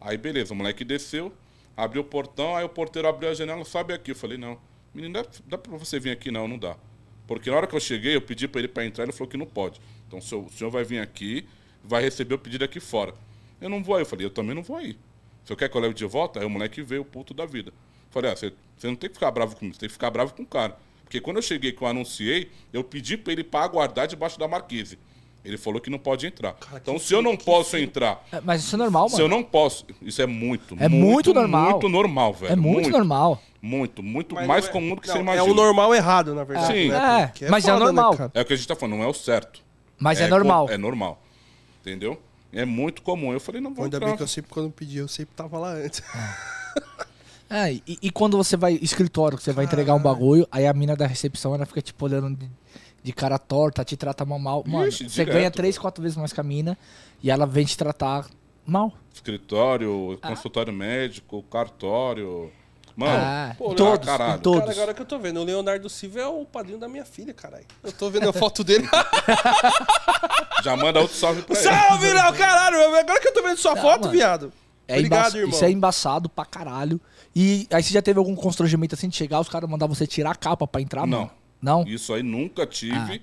Aí 0.00 0.16
beleza, 0.16 0.52
o 0.52 0.56
moleque 0.56 0.84
desceu, 0.84 1.32
abriu 1.76 2.02
o 2.02 2.04
portão, 2.04 2.56
aí 2.56 2.64
o 2.64 2.68
porteiro 2.68 3.06
abriu 3.06 3.30
a 3.30 3.34
janela, 3.34 3.64
sobe 3.64 3.94
aqui. 3.94 4.10
Eu 4.10 4.16
falei: 4.16 4.36
não, 4.36 4.58
menino, 4.92 5.14
dá, 5.14 5.24
dá 5.46 5.58
pra 5.58 5.76
você 5.78 6.00
vir 6.00 6.10
aqui? 6.10 6.30
Não, 6.30 6.48
não 6.48 6.58
dá. 6.58 6.76
Porque 7.30 7.48
na 7.48 7.58
hora 7.58 7.66
que 7.68 7.76
eu 7.76 7.78
cheguei, 7.78 8.16
eu 8.16 8.20
pedi 8.20 8.48
pra 8.48 8.60
ele 8.60 8.66
pra 8.66 8.84
entrar, 8.84 9.04
ele 9.04 9.12
falou 9.12 9.28
que 9.28 9.36
não 9.36 9.46
pode. 9.46 9.80
Então 10.08 10.18
o 10.18 10.22
senhor, 10.22 10.44
o 10.44 10.50
senhor 10.50 10.68
vai 10.68 10.82
vir 10.82 10.98
aqui, 10.98 11.46
vai 11.80 12.02
receber 12.02 12.34
o 12.34 12.38
pedido 12.38 12.64
aqui 12.64 12.80
fora. 12.80 13.14
Eu 13.60 13.68
não 13.68 13.84
vou 13.84 13.94
aí. 13.94 14.02
Eu 14.02 14.06
falei: 14.06 14.26
eu 14.26 14.30
também 14.30 14.52
não 14.52 14.64
vou 14.64 14.76
aí. 14.76 14.98
O 15.44 15.46
senhor 15.46 15.56
quer 15.56 15.68
que 15.68 15.76
eu 15.76 15.80
leve 15.80 15.94
de 15.94 16.04
volta? 16.06 16.40
Aí 16.40 16.44
o 16.44 16.50
moleque 16.50 16.82
veio, 16.82 17.02
o 17.02 17.04
puto 17.04 17.32
da 17.32 17.46
vida. 17.46 17.72
Falei, 18.10 18.32
ah, 18.32 18.34
você, 18.34 18.52
não 18.82 18.96
tem 18.96 19.08
que 19.08 19.14
ficar 19.14 19.30
bravo 19.30 19.54
comigo, 19.54 19.76
você 19.76 19.78
tem 19.78 19.88
que 19.88 19.92
ficar 19.92 20.10
bravo 20.10 20.34
com 20.34 20.42
o 20.42 20.46
cara. 20.46 20.76
Porque 21.04 21.20
quando 21.20 21.36
eu 21.36 21.42
cheguei, 21.42 21.70
que 21.70 21.80
eu 21.80 21.86
anunciei, 21.86 22.50
eu 22.72 22.82
pedi 22.82 23.16
pra 23.16 23.32
ele 23.32 23.44
pra 23.44 23.62
aguardar 23.62 24.08
debaixo 24.08 24.36
da 24.36 24.48
marquise. 24.48 24.98
Ele 25.44 25.56
falou 25.56 25.80
que 25.80 25.88
não 25.88 25.98
pode 25.98 26.26
entrar. 26.26 26.54
então, 26.76 26.98
se 26.98 27.14
eu 27.14 27.22
não 27.22 27.34
posso 27.36 27.76
entrar, 27.78 28.22
É, 28.30 28.40
Mas 28.42 28.62
isso 28.62 28.74
é 28.74 28.78
normal, 28.78 29.08
se 29.08 29.16
eu 29.20 29.26
mano. 29.28 29.36
não 29.36 29.42
posso, 29.42 29.86
isso 30.02 30.20
é 30.20 30.26
muito, 30.26 30.76
É 30.78 30.88
muito 30.88 31.32
normal. 31.32 31.70
Muito 31.70 31.88
normal, 31.88 32.34
velho. 32.34 32.52
É 32.52 32.56
muito, 32.56 32.90
normal. 32.90 33.40
Muito, 33.62 34.02
muito 34.02 34.34
Mas 34.34 34.46
mais 34.46 34.66
é- 34.66 34.68
comum 34.68 34.94
do 34.94 35.00
que 35.00 35.08
não, 35.08 35.14
você 35.14 35.20
imagina. 35.20 35.46
É 35.48 35.50
o 35.50 35.54
normal 35.54 35.94
errado, 35.94 36.34
na 36.34 36.44
verdade. 36.44 36.72
Sim. 36.72 36.88
né? 36.88 37.22
É, 37.22 37.26
Porque 37.28 37.48
mas 37.48 37.64
é 37.64 37.68
foda, 37.72 37.78
né, 37.80 37.84
normal. 37.92 38.16
cara? 38.16 38.30
É 38.34 38.40
o 38.40 38.44
que 38.44 38.52
a 38.52 38.56
gente 38.56 38.68
tá 38.68 38.74
falando, 38.76 38.96
não 38.96 39.04
é 39.04 39.06
o 39.08 39.14
certo. 39.14 39.62
Mas 39.98 40.20
é, 40.20 40.28
normal. 40.28 40.68
É 40.70 40.76
normal. 40.78 41.22
Entendeu? 41.80 42.20
É 42.52 42.64
muito 42.64 43.00
comum. 43.02 43.32
Eu 43.32 43.40
falei, 43.40 43.60
não 43.60 43.72
vou 43.72 43.84
Ainda 43.84 43.96
entrar. 43.96 44.08
bem 44.08 44.16
que 44.16 44.22
eu 44.22 44.28
sempre, 44.28 44.50
quando 44.50 44.70
pedi, 44.70 44.98
eu 44.98 45.08
sempre 45.08 45.34
tava 45.34 45.58
lá 45.58 45.70
antes. 45.72 46.02
É, 47.52 47.72
e, 47.72 47.82
e 48.02 48.10
quando 48.12 48.36
você 48.36 48.56
vai 48.56 48.74
escritório, 48.80 49.36
que 49.36 49.42
você 49.42 49.52
vai 49.52 49.64
entregar 49.64 49.94
um 49.96 49.98
bagulho, 50.00 50.46
aí 50.52 50.68
a 50.68 50.72
mina 50.72 50.94
da 50.94 51.04
recepção 51.04 51.52
ela 51.52 51.66
fica 51.66 51.82
tipo 51.82 52.04
olhando 52.04 52.48
de, 53.02 53.12
cara 53.12 53.38
torta, 53.38 53.84
te 53.84 53.96
trata 53.96 54.24
mal. 54.24 54.38
mal. 54.38 54.64
Mano, 54.66 54.88
Ixi, 54.88 55.04
você 55.08 55.24
direto, 55.24 55.34
ganha 55.34 55.50
três, 55.50 55.78
quatro 55.78 56.02
vezes 56.02 56.16
mais 56.16 56.32
que 56.32 56.40
a 56.40 56.44
mina 56.44 56.76
e 57.22 57.30
ela 57.30 57.46
vem 57.46 57.64
te 57.64 57.76
tratar 57.76 58.26
mal. 58.66 58.92
Escritório, 59.12 60.18
Ah. 60.22 60.28
consultório 60.28 60.72
médico, 60.72 61.42
cartório. 61.44 62.50
Mano, 62.96 63.12
Ah, 63.22 63.54
pô, 63.56 63.74
todos, 63.74 64.04
caralho. 64.04 64.40
todos. 64.42 64.60
Cara, 64.60 64.72
agora 64.72 64.94
que 64.94 65.00
eu 65.00 65.06
tô 65.06 65.18
vendo, 65.18 65.40
o 65.40 65.44
Leonardo 65.44 65.88
Silva 65.88 66.20
é 66.20 66.26
o 66.26 66.44
padrinho 66.44 66.78
da 66.78 66.88
minha 66.88 67.04
filha, 67.04 67.32
caralho. 67.32 67.64
Eu 67.82 67.92
tô 67.92 68.10
vendo 68.10 68.28
a 68.28 68.32
foto 68.32 68.62
dele. 68.62 68.86
já 70.62 70.76
manda 70.76 71.00
outro 71.00 71.16
salve 71.16 71.42
pra 71.42 71.58
ele. 71.58 71.68
Salve, 71.68 72.12
Léo, 72.12 72.32
caralho! 72.34 72.96
Agora 72.98 73.20
que 73.20 73.28
eu 73.28 73.32
tô 73.34 73.42
vendo 73.42 73.56
sua 73.56 73.74
Não, 73.74 73.82
foto, 73.82 74.00
mano. 74.02 74.12
viado. 74.12 74.52
É 74.86 74.96
Obrigado, 74.96 75.36
irmão. 75.36 75.50
Isso 75.50 75.64
é 75.64 75.70
embaçado 75.70 76.28
pra 76.28 76.44
caralho. 76.44 77.00
E 77.34 77.66
aí 77.72 77.82
você 77.82 77.94
já 77.94 78.02
teve 78.02 78.18
algum 78.18 78.34
constrangimento 78.34 78.94
assim 78.96 79.08
de 79.08 79.16
chegar, 79.16 79.38
os 79.40 79.48
caras 79.48 79.70
mandar 79.70 79.86
você 79.86 80.06
tirar 80.06 80.32
a 80.32 80.34
capa 80.34 80.66
pra 80.66 80.80
entrar, 80.80 81.06
Não. 81.06 81.18
mano? 81.20 81.30
Não? 81.60 81.84
Isso 81.84 82.12
aí 82.14 82.22
nunca 82.22 82.66
tive 82.66 83.22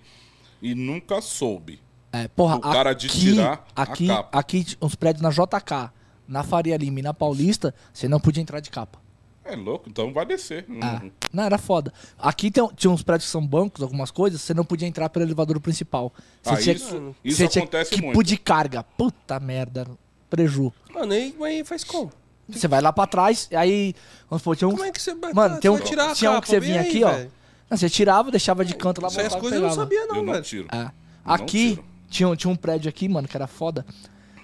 e 0.62 0.76
nunca 0.76 1.22
soube. 1.22 1.80
É, 2.12 2.28
porra, 2.28 2.56
O 2.58 2.62
cara 2.62 2.94
de 2.94 3.08
aqui, 3.08 3.20
tirar 3.20 3.66
a 3.76 3.82
aqui, 3.84 4.08
capa. 4.08 4.40
aqui, 4.40 4.66
uns 4.82 4.96
prédios 4.96 5.22
na 5.22 5.30
JK, 5.30 5.92
na 6.28 6.44
Faria 6.44 6.78
Lima 6.78 7.00
e 7.00 7.04
na 7.04 7.14
Paulista, 7.14 7.74
você 7.94 8.08
não 8.08 8.20
podia 8.20 8.42
entrar 8.42 8.60
de 8.60 8.70
capa. 8.70 9.00
É 9.44 9.56
louco, 9.56 9.90
então 9.90 10.12
vai 10.14 10.26
descer. 10.26 10.66
Ah, 10.82 11.00
Uhum. 11.02 11.12
não, 11.32 11.44
era 11.44 11.58
foda. 11.58 11.94
Aqui 12.20 12.52
tem, 12.52 12.68
tinha 12.76 12.92
uns 12.92 13.02
prédios 13.02 13.26
que 13.28 13.32
são 13.32 13.46
bancos, 13.46 13.82
algumas 13.82 14.12
coisas, 14.12 14.42
você 14.42 14.54
não 14.54 14.66
podia 14.66 14.88
entrar 14.88 15.10
pelo 15.10 15.24
elevador 15.26 15.60
principal. 15.62 16.12
Você 16.44 16.50
Ah, 16.54 16.58
tinha, 16.58 16.76
isso, 16.76 17.16
isso 17.24 17.38
você 17.38 17.48
tinha 17.48 17.64
acontece 17.64 17.92
tipo 17.96 18.08
muito. 18.08 18.24
de 18.24 18.36
carga. 18.38 18.84
Puta 18.84 19.40
merda, 19.40 19.88
preju. 20.30 20.74
Mano, 20.94 21.14
aí, 21.14 21.34
mas 21.40 21.68
faz 21.68 21.84
como? 21.84 22.12
Você 22.50 22.68
vai 22.68 22.82
lá 22.82 22.92
pra 22.94 23.06
trás, 23.08 23.48
aí, 23.54 23.94
vamos 24.30 24.42
supor, 24.42 24.56
tinha 24.58 24.68
um... 24.68 24.72
Como 24.72 24.84
é 24.86 24.92
que 24.92 25.02
você 25.02 25.14
vai, 25.16 25.34
Mano, 25.34 25.60
tem 25.60 25.70
um- 25.72 25.78
vai 25.78 25.86
tirar 25.86 26.12
a 26.12 26.16
tinha 26.16 26.32
um 26.32 26.42
que 26.42 26.48
você 26.50 26.60
vinha 26.60 26.82
aí, 26.82 26.88
aqui, 26.90 27.04
ó. 27.04 27.26
Não, 27.70 27.78
você 27.78 27.90
tirava, 27.90 28.32
deixava 28.32 28.64
de 28.64 28.74
canto 28.76 29.02
lá, 29.02 29.08
Isso 29.10 29.20
aí 29.20 29.26
as 29.26 29.34
voltava 29.34 29.56
e 29.56 29.60
coisas 29.60 29.62
eu 29.62 29.68
não 29.68 29.84
sabia, 29.84 30.06
não, 30.08 30.16
Eu 30.18 30.24
não 30.24 30.42
tiro. 30.42 30.68
É. 30.72 30.78
Não 30.78 30.92
Aqui 31.26 31.70
tiro. 31.72 31.86
tinha, 32.10 32.36
tinha 32.36 32.52
um 32.52 32.56
prédio 32.56 32.88
aqui, 32.90 33.10
mano, 33.10 33.28
que 33.28 33.36
era 33.36 33.48
foda. 33.48 33.86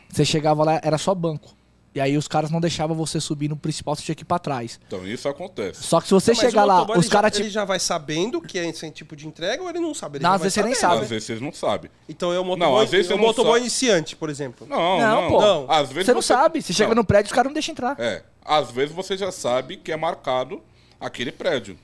Você 0.10 0.26
chegava 0.26 0.64
lá, 0.64 0.80
era 0.84 0.98
só 0.98 1.14
banco. 1.16 1.56
E 1.96 2.02
aí 2.02 2.18
os 2.18 2.28
caras 2.28 2.50
não 2.50 2.60
deixavam 2.60 2.96
você 2.98 3.20
subir 3.20 3.48
no 3.48 3.56
principal, 3.56 3.96
você 3.96 4.02
tinha 4.02 4.16
que 4.16 4.24
ir 4.24 4.26
pra 4.26 4.40
trás. 4.40 4.80
Então 4.88 5.08
isso 5.08 5.30
acontece. 5.30 5.84
Só 5.84 6.02
que 6.02 6.08
se 6.08 6.14
você 6.16 6.32
Não, 6.34 6.40
chegar 6.40 6.66
lá, 6.66 6.82
os 6.84 6.90
ele 6.90 7.02
já- 7.04 7.10
caras 7.12 7.32
te. 7.32 7.42
Ele 7.44 7.50
já 7.52 7.64
vai 7.66 7.80
sabendo 7.80 8.42
que 8.42 8.58
é 8.58 8.68
esse 8.68 8.90
tipo 8.90 9.16
de 9.16 9.28
entrega 9.28 9.62
ou 9.62 9.70
ele 9.70 9.80
não 9.80 9.94
sabe? 9.94 10.18
Ele 10.18 10.24
Não, 10.24 10.32
já 10.32 10.36
às 10.36 10.40
vai 10.42 10.46
vezes 10.46 10.56
você 10.56 10.64
nem 10.64 10.74
sabe. 10.74 11.02
Às 11.04 11.10
vezes 11.10 11.24
vocês 11.26 11.40
não 11.42 11.54
sabem. 11.54 11.92
Então 12.10 12.34
é 12.34 12.40
o 12.40 12.44
Não, 12.44 12.50
motoboy, 12.58 12.84
às 12.84 12.90
vezes 12.90 13.12
é 13.12 13.14
o 13.14 13.18
você 13.18 13.24
motoboy 13.24 13.60
iniciante, 13.60 14.16
por 14.16 14.28
exemplo. 14.32 14.66
Não, 14.68 15.00
Não, 15.00 15.22
não. 15.22 15.30
pô. 15.30 15.40
Não. 15.42 15.66
Às 15.72 15.90
vezes 15.92 16.08
Você 16.08 16.14
não 16.16 16.22
sabe. 16.24 16.64
Você 16.64 16.74
chega 16.74 16.96
no 16.96 17.06
prédio, 17.06 17.28
os 17.30 17.34
caras 17.36 17.50
não 17.50 17.54
deixam 17.54 17.74
entrar. 17.74 17.96
É, 18.00 18.24
às 18.44 18.72
vezes 18.72 18.94
você 18.94 19.16
já 19.16 19.32
sabe 19.32 19.78
que 19.78 19.92
é 19.92 19.96
marcado 19.96 20.64
aquele 21.00 21.32
prédio. 21.32 21.78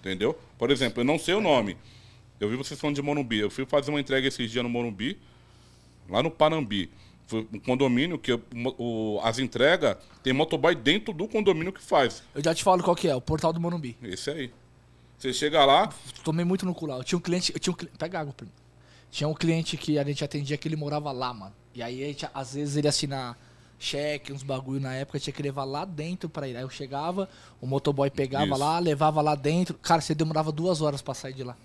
Entendeu? 0.00 0.36
Por 0.58 0.70
exemplo, 0.70 1.00
eu 1.00 1.04
não 1.04 1.18
sei 1.18 1.34
o 1.34 1.40
nome. 1.40 1.76
Eu 2.40 2.48
vi 2.48 2.56
vocês 2.56 2.78
falando 2.80 2.96
de 2.96 3.02
Morumbi. 3.02 3.38
Eu 3.38 3.50
fui 3.50 3.64
fazer 3.66 3.90
uma 3.90 4.00
entrega 4.00 4.26
esses 4.28 4.50
dias 4.50 4.62
no 4.62 4.68
Morumbi, 4.70 5.18
lá 6.08 6.22
no 6.22 6.30
Panambi. 6.30 6.90
Foi 7.26 7.48
um 7.52 7.58
condomínio 7.58 8.18
que 8.18 8.32
o- 8.32 8.42
o- 8.78 9.20
as 9.22 9.38
entregas 9.38 9.96
tem 10.22 10.32
motoboy 10.32 10.74
dentro 10.74 11.12
do 11.14 11.26
condomínio 11.26 11.72
que 11.72 11.80
faz. 11.80 12.22
Eu 12.34 12.42
já 12.44 12.54
te 12.54 12.62
falo 12.62 12.82
qual 12.82 12.94
que 12.94 13.08
é, 13.08 13.14
o 13.14 13.20
portal 13.20 13.52
do 13.52 13.60
Morumbi. 13.60 13.96
Esse 14.02 14.30
aí. 14.30 14.50
Você 15.16 15.32
chega 15.32 15.64
lá, 15.64 15.90
Tomei 16.22 16.44
muito 16.44 16.66
no 16.66 16.74
cu 16.74 16.86
lá. 16.86 16.96
Eu 16.98 17.04
tinha 17.04 17.18
um 17.18 17.22
cliente. 17.22 17.52
Eu 17.54 17.58
tinha 17.60 17.72
um, 17.72 17.96
Pega 17.96 18.20
água, 18.20 18.32
primo. 18.34 18.52
Tinha 19.10 19.26
um 19.28 19.32
cliente 19.34 19.76
que 19.76 19.98
a 19.98 20.04
gente 20.04 20.22
atendia 20.24 20.56
que 20.58 20.66
ele 20.68 20.76
morava 20.76 21.12
lá, 21.12 21.32
mano. 21.32 21.54
E 21.74 21.82
aí, 21.82 22.02
a 22.02 22.06
gente, 22.08 22.26
às 22.34 22.54
vezes, 22.54 22.76
ele 22.76 22.88
assinar 22.88 23.38
cheque, 23.78 24.32
uns 24.32 24.42
bagulho 24.42 24.80
na 24.80 24.94
época, 24.94 25.18
tinha 25.20 25.32
que 25.34 25.42
levar 25.42 25.64
lá 25.64 25.84
dentro 25.84 26.28
pra 26.28 26.48
ir. 26.48 26.56
Aí 26.56 26.62
eu 26.62 26.70
chegava, 26.70 27.28
o 27.60 27.66
motoboy 27.66 28.10
pegava 28.10 28.46
Isso. 28.46 28.56
lá, 28.58 28.78
levava 28.78 29.20
lá 29.20 29.34
dentro. 29.34 29.74
Cara, 29.74 30.00
você 30.00 30.14
demorava 30.14 30.50
duas 30.52 30.80
horas 30.80 31.02
pra 31.02 31.14
sair 31.14 31.34
de 31.34 31.44
lá. 31.44 31.56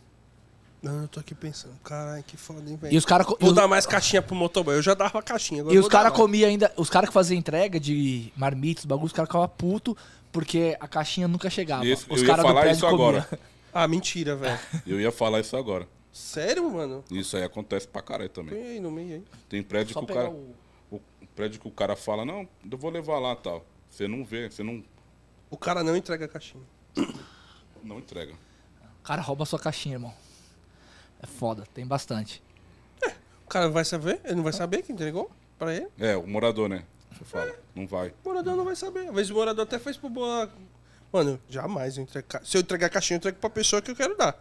Não, 0.81 1.01
eu 1.01 1.07
tô 1.09 1.19
aqui 1.19 1.35
pensando. 1.35 1.73
Caralho, 1.83 2.23
que 2.23 2.37
foda, 2.37 2.61
hein, 2.61 2.75
E 2.75 2.77
velho. 2.77 2.97
os 2.97 3.03
caras. 3.05 3.27
Vou 3.39 3.53
dar 3.53 3.67
mais 3.67 3.85
caixinha 3.85 4.21
pro 4.21 4.33
motoboy. 4.33 4.75
Eu 4.75 4.81
já 4.81 4.93
dava 4.93 5.21
caixinha. 5.21 5.59
agora 5.61 5.73
E 5.73 5.77
eu 5.77 5.81
os 5.81 5.85
vou 5.85 5.91
caras 5.91 6.13
comiam 6.13 6.47
ainda. 6.49 6.71
Os 6.77 6.89
caras 6.89 7.09
que 7.09 7.13
faziam 7.13 7.37
entrega 7.37 7.77
de 7.79 8.31
marmitas, 8.35 8.85
bagulho, 8.85 9.07
os 9.07 9.11
caras 9.13 9.27
ficavam 9.27 9.47
putos 9.49 9.95
porque 10.31 10.77
a 10.79 10.87
caixinha 10.87 11.27
nunca 11.27 11.49
chegava. 11.49 11.85
Esse- 11.85 12.05
os 12.09 12.19
eu 12.21 12.23
ia 12.23 12.27
caras 12.27 12.43
do 12.45 12.47
falar 12.47 12.61
prédio 12.61 12.77
isso 12.77 12.85
comiam. 12.89 13.07
agora. 13.09 13.29
Ah, 13.71 13.87
mentira, 13.87 14.35
velho. 14.35 14.59
eu 14.87 14.99
ia 14.99 15.11
falar 15.11 15.41
isso 15.41 15.55
agora. 15.55 15.87
Sério, 16.11 16.67
mano? 16.71 17.03
Isso 17.11 17.37
aí 17.37 17.43
acontece 17.43 17.87
pra 17.87 18.01
caralho 18.01 18.27
também. 18.29 18.55
Põe 18.55 18.67
aí 18.67 18.79
no 18.79 18.89
meio 18.89 19.15
aí. 19.17 19.23
Tem 19.47 19.61
prédio 19.61 19.93
Só 19.93 19.99
que 19.99 20.05
o 20.05 20.07
pegar 20.07 20.21
cara. 20.21 20.33
o. 20.33 20.55
O 21.39 21.41
prédio 21.41 21.61
que 21.61 21.67
o 21.69 21.71
cara 21.71 21.95
fala, 21.95 22.25
não, 22.25 22.45
eu 22.69 22.77
vou 22.77 22.91
levar 22.91 23.17
lá 23.17 23.33
tal. 23.33 23.65
Você 23.89 24.09
não 24.09 24.25
vê, 24.25 24.51
você 24.51 24.61
não, 24.61 24.83
O 25.49 25.55
cara 25.55 25.81
não 25.85 25.95
entrega 25.95 26.25
a 26.25 26.27
caixinha. 26.27 26.61
não 27.81 27.97
entrega. 27.99 28.33
O 28.33 29.03
cara 29.03 29.21
rouba 29.21 29.43
a 29.43 29.45
sua 29.45 29.57
caixinha, 29.57 29.95
irmão. 29.95 30.13
É 31.23 31.25
foda, 31.25 31.63
tem 31.73 31.87
bastante. 31.87 32.43
O 33.45 33.47
cara 33.49 33.69
vai 33.69 33.85
saber? 33.85 34.19
Ele 34.25 34.35
não 34.35 34.43
vai 34.43 34.51
saber 34.51 34.81
que 34.81 34.91
entregou 34.91 35.31
pra 35.57 35.73
ele? 35.73 35.87
É, 35.97 36.17
o 36.17 36.27
morador, 36.27 36.67
né? 36.67 36.83
Você 37.13 37.23
fala, 37.23 37.55
não 37.73 37.87
vai. 37.87 38.09
O 38.09 38.27
morador 38.27 38.57
não 38.57 38.65
vai 38.65 38.75
saber. 38.75 39.07
Às 39.07 39.15
vezes 39.15 39.31
o 39.31 39.35
morador 39.35 39.63
até 39.63 39.79
fez 39.79 39.95
pro 39.95 40.09
boa. 40.09 40.51
Mano, 41.09 41.39
jamais 41.47 41.95
eu 41.97 42.03
entrego. 42.03 42.27
ca- 42.27 42.41
Se 42.43 42.57
eu 42.57 42.61
entregar 42.61 42.87
a 42.87 42.89
caixinha, 42.89 43.15
eu 43.15 43.19
entrego 43.19 43.37
pra 43.39 43.49
pessoa 43.49 43.81
que 43.81 43.89
eu 43.89 43.95
quero 43.95 44.17
dar. 44.17 44.37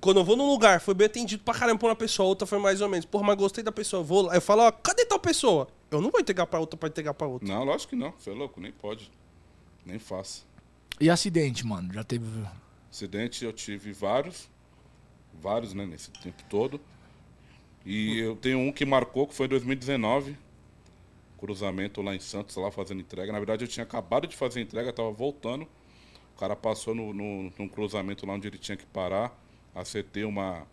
Quando 0.00 0.20
eu 0.20 0.24
vou 0.24 0.36
num 0.36 0.48
lugar, 0.48 0.80
foi 0.80 0.94
bem 0.94 1.06
atendido 1.06 1.42
pra 1.42 1.54
caramba 1.54 1.78
por 1.78 1.88
uma 1.88 1.96
pessoa, 1.96 2.28
outra 2.28 2.46
foi 2.46 2.58
mais 2.58 2.80
ou 2.80 2.88
menos. 2.88 3.04
Porra, 3.04 3.24
mas 3.24 3.36
gostei 3.36 3.62
da 3.64 3.72
pessoa. 3.72 4.02
Vou 4.02 4.22
lá, 4.22 4.34
eu 4.34 4.40
falo, 4.40 4.62
ó, 4.62 4.72
cadê 4.72 5.04
tal 5.04 5.18
pessoa? 5.18 5.68
Eu 5.90 6.00
não 6.00 6.10
vou 6.10 6.20
entregar 6.20 6.46
pra 6.46 6.60
outra 6.60 6.76
pra 6.78 6.88
entregar 6.88 7.14
pra 7.14 7.26
outra. 7.26 7.48
Não, 7.48 7.64
lógico 7.64 7.90
que 7.90 7.96
não. 7.96 8.12
Você 8.18 8.30
é 8.30 8.32
louco, 8.32 8.60
nem 8.60 8.72
pode. 8.72 9.10
Nem 9.84 9.98
faço. 9.98 10.46
E 11.00 11.08
acidente, 11.08 11.66
mano? 11.66 11.92
Já 11.92 12.04
teve. 12.04 12.26
Acidente 12.90 13.44
eu 13.44 13.52
tive 13.52 13.92
vários. 13.92 14.48
Vários, 15.40 15.72
né, 15.72 15.86
nesse 15.86 16.10
tempo 16.10 16.42
todo. 16.48 16.80
E 17.84 18.18
eu 18.18 18.36
tenho 18.36 18.58
um 18.58 18.70
que 18.72 18.84
marcou, 18.84 19.26
que 19.26 19.34
foi 19.34 19.46
em 19.46 19.50
2019. 19.50 20.36
Cruzamento 21.38 22.02
lá 22.02 22.14
em 22.14 22.20
Santos, 22.20 22.54
lá 22.56 22.70
fazendo 22.70 23.00
entrega. 23.00 23.32
Na 23.32 23.38
verdade, 23.38 23.64
eu 23.64 23.68
tinha 23.68 23.84
acabado 23.84 24.26
de 24.26 24.36
fazer 24.36 24.60
a 24.60 24.62
entrega, 24.62 24.92
tava 24.92 25.10
voltando. 25.10 25.66
O 26.36 26.38
cara 26.38 26.54
passou 26.54 26.94
no, 26.94 27.12
no, 27.14 27.52
num 27.58 27.68
cruzamento 27.68 28.26
lá 28.26 28.34
onde 28.34 28.46
ele 28.46 28.58
tinha 28.58 28.76
que 28.76 28.86
parar. 28.86 29.34
Acertei 29.74 30.24
uma 30.24 30.66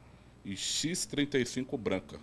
X35 0.45 1.77
branca. 1.77 2.19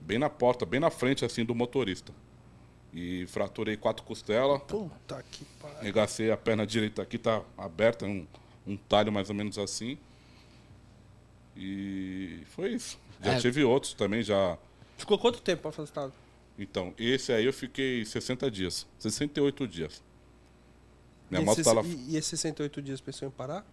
Bem 0.00 0.18
na 0.18 0.28
porta, 0.30 0.66
bem 0.66 0.78
na 0.80 0.90
frente, 0.90 1.24
assim, 1.24 1.44
do 1.44 1.54
motorista. 1.54 2.12
E 2.92 3.26
fraturei 3.26 3.76
quatro 3.76 4.04
costelas. 4.04 4.62
Puta 4.62 5.22
que 5.30 5.44
pariu. 5.60 5.80
Regacei 5.80 6.30
a 6.30 6.36
perna 6.36 6.66
direita 6.66 7.02
aqui, 7.02 7.18
tá 7.18 7.42
aberta, 7.58 8.06
um, 8.06 8.26
um 8.66 8.76
talho 8.76 9.10
mais 9.10 9.28
ou 9.30 9.34
menos 9.34 9.58
assim. 9.58 9.98
E 11.56 12.42
foi 12.46 12.72
isso. 12.74 12.98
Já 13.22 13.34
É. 13.34 13.40
tive 13.40 13.64
outros 13.64 13.94
também, 13.94 14.22
já. 14.22 14.58
Ficou 14.96 15.18
quanto 15.18 15.40
tempo 15.40 15.66
afastado? 15.68 16.12
Então, 16.58 16.94
esse 16.98 17.32
aí 17.32 17.44
eu 17.44 17.52
fiquei 17.52 18.04
60 18.04 18.48
dias, 18.50 18.86
68 18.98 19.66
dias. 19.66 20.02
Minha 21.30 21.42
e, 21.42 21.44
moto 21.44 21.58
esse, 21.60 21.64
tá 21.68 21.72
lá. 21.74 21.82
e, 21.82 22.10
e 22.12 22.16
esses 22.16 22.38
68 22.38 22.80
dias 22.82 23.00
pensou 23.00 23.26
em 23.26 23.30
parar? 23.30 23.66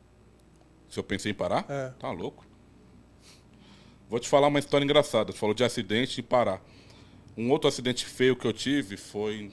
Se 0.92 1.00
eu 1.00 1.04
pensei 1.04 1.32
em 1.32 1.36
parar, 1.36 1.66
É. 1.70 1.90
tá 1.98 2.12
louco. 2.12 2.46
Vou 4.10 4.20
te 4.20 4.28
falar 4.28 4.48
uma 4.48 4.60
história 4.60 4.84
engraçada. 4.84 5.32
Tu 5.32 5.40
falou 5.40 5.56
de 5.56 5.64
acidente 5.64 6.20
e 6.20 6.24
parar. 6.24 6.62
Um 7.38 7.50
outro 7.50 7.70
acidente 7.70 8.06
feio 8.06 8.36
que 8.36 8.46
eu 8.46 8.52
tive 8.52 8.98
foi 8.98 9.36
em 9.44 9.52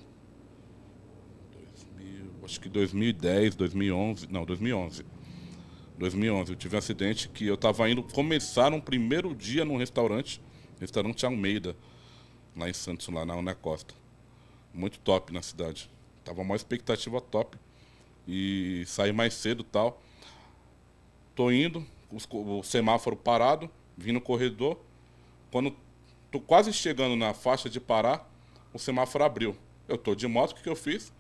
2000, 1.55 2.31
acho 2.45 2.61
que 2.61 2.69
2010, 2.69 3.55
2011, 3.55 4.27
não, 4.29 4.45
2011. 4.45 5.07
2011, 5.97 6.53
eu 6.53 6.57
tive 6.57 6.75
um 6.75 6.79
acidente 6.79 7.29
que 7.29 7.47
eu 7.47 7.57
tava 7.57 7.89
indo 7.89 8.03
começar 8.03 8.73
um 8.73 8.81
primeiro 8.81 9.35
dia 9.35 9.65
num 9.65 9.77
restaurante, 9.77 10.41
restaurante 10.81 11.25
Almeida, 11.25 11.77
lá 12.57 12.69
em 12.69 12.73
Santos, 12.73 13.09
lá 13.09 13.25
na 13.25 13.35
Ana 13.35 13.55
Costa. 13.55 13.95
Muito 14.75 14.99
top 14.99 15.33
na 15.33 15.41
cidade. 15.43 15.89
Tava 16.25 16.43
uma 16.43 16.57
expectativa 16.57 17.21
top. 17.21 17.57
E 18.27 18.83
saí 18.87 19.13
mais 19.13 19.35
cedo 19.35 19.61
e 19.63 19.65
tal. 19.65 20.03
Tô 21.39 21.53
indo, 21.53 21.87
o 22.11 22.65
semáforo 22.65 23.15
parado, 23.15 23.71
vim 23.97 24.11
no 24.11 24.21
corredor. 24.21 24.77
Quando 25.53 25.73
tô 26.33 26.41
quase 26.41 26.73
chegando 26.73 27.15
na 27.15 27.33
faixa 27.33 27.71
de 27.71 27.79
parar, 27.79 28.29
o 28.75 28.79
semáforo 28.79 29.23
abriu. 29.23 29.57
Eu 29.87 29.97
tô 29.97 30.17
de 30.17 30.27
moto, 30.27 30.51
o 30.51 30.55
que, 30.57 30.65
que 30.65 30.69
eu 30.69 30.75
fiz? 30.75 31.13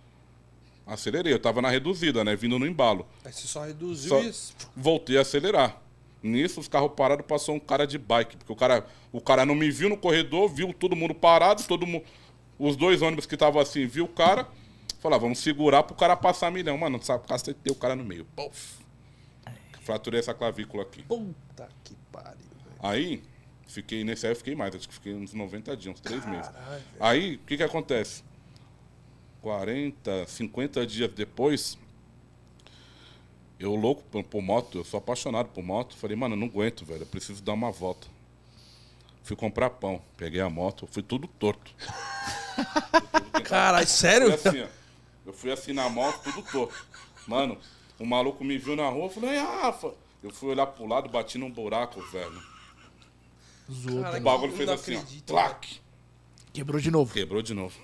Acelerei, 0.85 1.33
eu 1.33 1.39
tava 1.39 1.62
na 1.62 1.71
reduzida, 1.71 2.25
né? 2.25 2.35
Vindo 2.35 2.59
no 2.59 2.66
embalo. 2.66 3.07
Aí 3.25 3.33
você 3.33 3.47
só 3.47 3.62
reduziu 3.64 4.09
Só- 4.09 4.21
isso. 4.21 4.57
Voltei 4.75 5.16
a 5.19 5.21
acelerar. 5.21 5.81
Nisso, 6.21 6.59
os 6.59 6.66
carros 6.66 6.95
parados, 6.97 7.25
passou 7.25 7.55
um 7.55 7.61
cara 7.61 7.87
de 7.87 7.97
bike. 7.97 8.39
Porque 8.39 8.53
o 8.53 8.57
cara, 8.57 8.89
o 9.12 9.21
cara 9.21 9.47
não 9.47 9.55
me 9.55 9.71
viu 9.71 9.89
no 9.89 9.97
corredor, 9.97 10.49
viu 10.49 10.75
todo 10.75 10.97
mundo 10.97 11.14
parado, 11.14 11.62
todo 11.62 11.87
mundo. 11.87 12.05
Os 12.59 12.75
dois 12.75 13.03
ônibus 13.03 13.25
que 13.25 13.37
estavam 13.37 13.62
assim, 13.62 13.87
viu 13.87 14.07
o 14.07 14.09
cara. 14.09 14.49
Falou, 14.99 15.14
ah, 15.14 15.21
vamos 15.21 15.39
segurar 15.39 15.85
pro 15.85 15.95
cara 15.95 16.16
passar 16.16 16.51
milhão. 16.51 16.77
Mano, 16.77 17.01
sabe, 17.01 17.25
cacetei 17.25 17.71
o 17.73 17.77
cara 17.77 17.95
no 17.95 18.03
meio. 18.03 18.27
Pof. 18.35 18.88
Fraturei 19.89 20.20
essa 20.20 20.34
clavícula 20.34 20.82
aqui. 20.82 21.03
Puta 21.05 21.66
que 21.82 21.97
pariu, 22.12 22.36
velho. 22.36 22.76
Aí, 22.82 23.22
fiquei 23.66 24.05
nesse 24.05 24.26
aí, 24.26 24.32
eu 24.32 24.36
fiquei 24.36 24.55
mais, 24.55 24.74
acho 24.74 24.86
que 24.86 24.93
fiquei 24.93 25.14
uns 25.14 25.32
90 25.32 25.74
dias, 25.78 25.95
uns 25.95 26.01
3 26.03 26.26
meses. 26.26 26.51
Velho. 26.53 26.82
Aí, 27.01 27.36
o 27.36 27.39
que 27.39 27.57
que 27.57 27.62
acontece? 27.62 28.22
40, 29.41 30.26
50 30.26 30.86
dias 30.86 31.11
depois, 31.11 31.78
eu 33.59 33.74
louco 33.74 34.03
por, 34.11 34.22
por 34.24 34.43
moto, 34.43 34.76
eu 34.76 34.84
sou 34.84 34.99
apaixonado 34.99 35.49
por 35.49 35.64
moto. 35.64 35.97
Falei, 35.97 36.14
mano, 36.14 36.34
eu 36.34 36.39
não 36.39 36.49
aguento, 36.49 36.84
velho, 36.84 37.01
eu 37.01 37.07
preciso 37.07 37.43
dar 37.43 37.55
uma 37.55 37.70
volta. 37.70 38.09
Fui 39.22 39.36
comprar 39.36 39.70
pão, 39.70 40.03
peguei 40.18 40.43
a 40.43 40.51
moto, 40.51 40.86
fui 40.86 41.03
tudo 41.03 41.26
torto. 41.26 41.74
Caralho, 43.43 43.86
Fui 43.86 43.97
sério? 43.97 44.34
assim, 44.34 44.61
ó. 44.61 44.66
Eu 45.24 45.32
fui 45.32 45.51
assim 45.51 45.72
na 45.72 45.89
moto, 45.89 46.22
tudo 46.24 46.43
torto. 46.43 46.86
Mano, 47.26 47.59
o 47.99 48.07
maluco 48.07 48.44
me 48.44 48.57
viu 48.59 48.76
na 48.76 48.88
rua, 48.88 49.09
falei, 49.11 49.30
"Ei, 49.30 49.38
Rafa. 49.38 49.92
Eu 50.22 50.30
fui 50.30 50.51
olhar 50.51 50.66
pro 50.66 50.86
lado, 50.86 51.09
bati 51.09 51.38
num 51.38 51.51
buraco, 51.51 52.01
velho. 52.11 52.42
Zoou. 53.70 54.03
Caralho, 54.03 54.20
O 54.20 54.24
bagulho 54.24 54.53
fez 54.57 54.68
assim, 54.68 54.96
ó. 54.96 54.99
acredito, 54.99 55.26
Clac! 55.32 55.80
Quebrou 56.53 56.80
de 56.80 56.90
novo. 56.90 57.12
Quebrou 57.12 57.42
de 57.42 57.55
novo. 57.55 57.74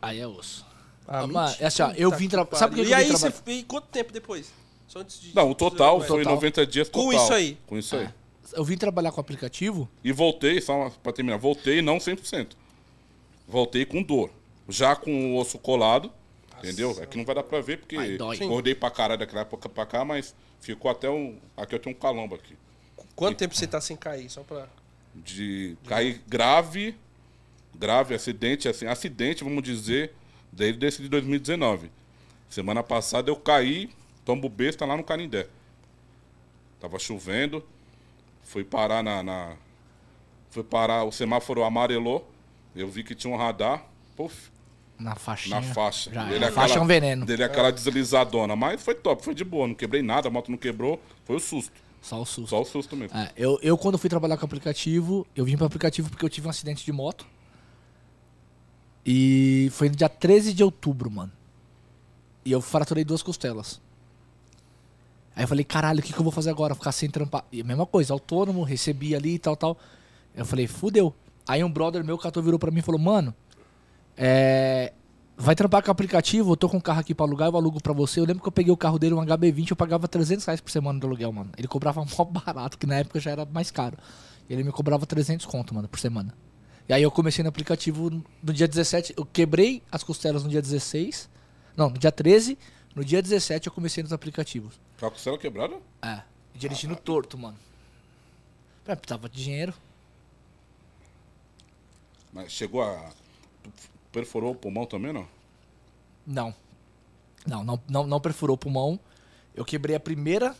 Aí 0.00 0.20
é 0.20 0.26
osso. 0.26 0.64
Ah, 1.06 1.20
Ah, 1.20 1.26
mano, 1.26 1.54
é 1.60 1.66
assim, 1.66 1.82
ó, 1.82 1.90
eu 1.92 2.10
vim 2.10 2.24
que 2.28 2.30
tra- 2.30 2.46
sabe 2.56 2.76
por 2.76 2.82
que 2.82 2.88
E 2.88 2.92
eu 2.92 2.96
aí, 2.98 3.04
vim 3.04 3.12
você... 3.12 3.30
trabalhar? 3.30 3.58
e 3.58 3.62
quanto 3.64 3.86
tempo 3.88 4.12
depois? 4.12 4.52
Só 4.88 5.00
antes 5.00 5.20
de... 5.20 5.34
Não, 5.34 5.50
o 5.50 5.54
total 5.54 6.00
foi 6.00 6.18
Total. 6.20 6.34
90 6.34 6.66
dias 6.66 6.88
total. 6.88 7.06
Com 7.06 7.12
isso 7.12 7.32
aí? 7.32 7.58
Com 7.66 7.78
isso 7.78 7.96
aí. 7.96 8.08
Eu 8.52 8.64
vim 8.64 8.76
trabalhar 8.76 9.10
com 9.12 9.18
o 9.18 9.20
aplicativo. 9.20 9.88
E 10.02 10.12
voltei, 10.12 10.60
só 10.60 10.90
pra 11.02 11.12
terminar, 11.12 11.36
voltei 11.36 11.82
não 11.82 11.98
100%. 11.98 12.48
Voltei 13.46 13.84
com 13.84 14.02
dor. 14.02 14.30
Já 14.68 14.96
com 14.96 15.34
o 15.34 15.38
osso 15.38 15.58
colado, 15.58 16.10
entendeu? 16.64 16.96
É 17.02 17.06
que 17.06 17.16
não 17.16 17.24
vai 17.24 17.34
dar 17.34 17.42
pra 17.42 17.60
ver, 17.60 17.78
porque 17.78 17.96
acordei 18.46 18.74
pra 18.74 18.90
caralho 18.90 19.18
daquela 19.18 19.42
época 19.42 19.68
pra 19.68 19.86
cá, 19.86 20.04
mas 20.04 20.34
ficou 20.60 20.90
até 20.90 21.08
um... 21.08 21.38
Aqui 21.56 21.74
eu 21.74 21.78
tenho 21.78 21.94
um 21.96 21.98
calombo 21.98 22.34
aqui. 22.34 22.56
Quanto 23.14 23.36
tempo 23.38 23.54
você 23.54 23.66
tá 23.66 23.80
sem 23.80 23.96
cair? 23.96 24.28
Só 24.30 24.42
pra... 24.42 24.68
De 25.14 25.76
cair 25.86 26.20
grave, 26.26 26.96
grave, 27.74 28.14
acidente, 28.14 28.68
assim, 28.68 28.86
acidente, 28.86 29.44
vamos 29.44 29.62
dizer, 29.62 30.12
desde 30.52 30.84
esse 30.86 31.02
de 31.02 31.08
2019. 31.08 31.90
Semana 32.48 32.82
passada 32.82 33.30
eu 33.30 33.36
caí, 33.36 33.90
tombo 34.24 34.48
besta 34.48 34.84
lá 34.84 34.96
no 34.96 35.04
Canindé. 35.04 35.46
Tava 36.80 36.98
chovendo, 36.98 37.64
fui 38.42 38.64
parar 38.64 39.02
na, 39.02 39.22
na- 39.22 39.56
Fui 40.50 40.62
parar, 40.62 41.02
o 41.04 41.10
semáforo 41.10 41.64
amarelou, 41.64 42.30
eu 42.76 42.88
vi 42.88 43.02
que 43.02 43.12
tinha 43.14 43.32
um 43.32 43.36
radar, 43.36 43.84
puf, 44.16 44.50
Na 45.04 45.14
faixinha. 45.14 45.60
na 45.60 45.62
faixa. 45.62 46.10
Já 46.10 46.24
Dele 46.24 46.44
é. 46.44 46.48
A 46.48 46.52
faixa 46.52 46.78
é 46.78 46.80
um 46.80 46.86
veneno. 46.86 47.26
Dele 47.26 47.44
aquela 47.44 47.70
deslizadona, 47.70 48.56
mas 48.56 48.82
foi 48.82 48.94
top, 48.94 49.22
foi 49.22 49.34
de 49.34 49.44
boa, 49.44 49.68
não 49.68 49.74
quebrei 49.74 50.02
nada, 50.02 50.28
a 50.28 50.30
moto 50.30 50.50
não 50.50 50.56
quebrou, 50.56 50.98
foi 51.24 51.36
o 51.36 51.40
susto, 51.40 51.72
Só 52.00 52.22
o 52.22 52.24
susto. 52.24 52.48
só 52.48 52.62
o 52.62 52.64
susto 52.64 52.96
mesmo. 52.96 53.16
É, 53.16 53.30
eu, 53.36 53.58
eu, 53.62 53.76
quando 53.76 53.98
fui 53.98 54.08
trabalhar 54.08 54.36
com 54.38 54.42
o 54.42 54.46
aplicativo, 54.46 55.26
eu 55.36 55.44
vim 55.44 55.56
pro 55.56 55.66
aplicativo 55.66 56.08
porque 56.08 56.24
eu 56.24 56.30
tive 56.30 56.46
um 56.46 56.50
acidente 56.50 56.84
de 56.84 56.90
moto. 56.92 57.26
E 59.04 59.68
foi 59.72 59.90
no 59.90 59.96
dia 59.96 60.08
13 60.08 60.54
de 60.54 60.64
outubro, 60.64 61.10
mano. 61.10 61.32
E 62.44 62.50
eu 62.50 62.60
fraturei 62.60 63.04
duas 63.04 63.22
costelas. 63.22 63.80
Aí 65.36 65.44
eu 65.44 65.48
falei, 65.48 65.64
caralho, 65.64 66.00
o 66.00 66.02
que, 66.02 66.12
que 66.12 66.18
eu 66.18 66.22
vou 66.22 66.32
fazer 66.32 66.48
agora? 66.50 66.74
Ficar 66.74 66.92
sem 66.92 67.10
trampar. 67.10 67.44
E 67.52 67.60
a 67.60 67.64
mesma 67.64 67.84
coisa, 67.84 68.12
autônomo, 68.12 68.62
recebi 68.62 69.14
ali 69.14 69.34
e 69.34 69.38
tal, 69.38 69.56
tal. 69.56 69.76
Eu 70.34 70.46
falei, 70.46 70.66
fudeu. 70.66 71.14
Aí 71.46 71.62
um 71.62 71.70
brother 71.70 72.02
meu, 72.04 72.16
catou, 72.16 72.42
virou 72.42 72.58
pra 72.58 72.70
mim 72.70 72.78
e 72.78 72.82
falou, 72.82 73.00
mano, 73.00 73.34
é, 74.16 74.92
vai 75.36 75.54
trampar 75.54 75.82
com 75.82 75.90
aplicativo, 75.90 76.52
eu 76.52 76.56
tô 76.56 76.68
com 76.68 76.76
um 76.76 76.80
carro 76.80 77.00
aqui 77.00 77.14
pra 77.14 77.26
alugar, 77.26 77.48
eu 77.48 77.56
alugo 77.56 77.82
pra 77.82 77.92
você. 77.92 78.20
Eu 78.20 78.24
lembro 78.24 78.42
que 78.42 78.48
eu 78.48 78.52
peguei 78.52 78.72
o 78.72 78.76
carro 78.76 78.98
dele, 78.98 79.14
um 79.14 79.24
HB20, 79.24 79.70
eu 79.70 79.76
pagava 79.76 80.08
300 80.08 80.44
reais 80.44 80.60
por 80.60 80.70
semana 80.70 80.98
de 80.98 81.06
aluguel, 81.06 81.32
mano. 81.32 81.50
Ele 81.56 81.68
cobrava 81.68 82.04
mó 82.18 82.24
barato, 82.24 82.78
que 82.78 82.86
na 82.86 82.96
época 82.96 83.20
já 83.20 83.30
era 83.30 83.44
mais 83.44 83.70
caro. 83.70 83.96
Ele 84.48 84.62
me 84.62 84.72
cobrava 84.72 85.06
300 85.06 85.46
conto, 85.46 85.74
mano, 85.74 85.88
por 85.88 85.98
semana. 85.98 86.34
E 86.88 86.92
aí 86.92 87.02
eu 87.02 87.10
comecei 87.10 87.42
no 87.42 87.48
aplicativo 87.48 88.10
no 88.42 88.52
dia 88.52 88.68
17, 88.68 89.14
eu 89.16 89.24
quebrei 89.24 89.82
as 89.90 90.02
costelas 90.02 90.44
no 90.44 90.50
dia 90.50 90.60
16, 90.60 91.30
não, 91.74 91.88
no 91.88 91.98
dia 91.98 92.12
13, 92.12 92.58
no 92.94 93.02
dia 93.02 93.22
17 93.22 93.66
eu 93.68 93.72
comecei 93.72 94.02
nos 94.02 94.12
aplicativos. 94.12 94.78
Com 95.00 95.06
a 95.06 95.10
costela 95.10 95.38
quebrada? 95.38 95.76
É, 96.02 96.20
dirigindo 96.54 96.94
torto, 96.94 97.38
mano. 97.38 97.56
É, 98.86 98.94
precisava 98.94 99.30
de 99.30 99.42
dinheiro. 99.42 99.74
Mas 102.32 102.52
chegou 102.52 102.82
a. 102.82 103.10
Perforou 104.14 104.52
o 104.52 104.54
pulmão 104.54 104.86
também, 104.86 105.12
não? 105.12 105.26
Não. 106.26 106.54
Não, 107.46 107.62
não, 107.62 107.80
não, 107.88 108.06
não 108.06 108.20
perfurou 108.20 108.54
o 108.54 108.58
pulmão. 108.58 108.98
Eu 109.54 109.64
quebrei 109.64 109.94
a 109.94 110.00
primeira. 110.00 110.54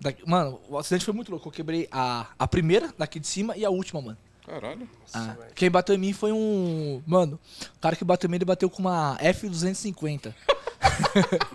da- 0.00 0.12
Mano, 0.26 0.60
o 0.68 0.78
acidente 0.78 1.04
foi 1.04 1.12
muito 1.14 1.30
louco. 1.32 1.48
Eu 1.48 1.52
quebrei 1.52 1.88
a, 1.90 2.28
a 2.38 2.46
primeira 2.46 2.94
daqui 2.96 3.18
de 3.18 3.26
cima 3.26 3.56
e 3.56 3.64
a 3.64 3.70
última, 3.70 4.00
mano. 4.00 4.18
Caralho. 4.46 4.88
Ah, 5.12 5.36
quem 5.54 5.70
bateu 5.70 5.94
em 5.94 5.98
mim 5.98 6.12
foi 6.12 6.30
um. 6.32 7.02
Mano, 7.06 7.38
o 7.76 7.78
cara 7.80 7.96
que 7.96 8.04
bateu 8.04 8.28
em 8.28 8.30
mim, 8.30 8.36
ele 8.36 8.44
bateu 8.44 8.68
com 8.70 8.80
uma 8.80 9.16
F250. 9.20 10.32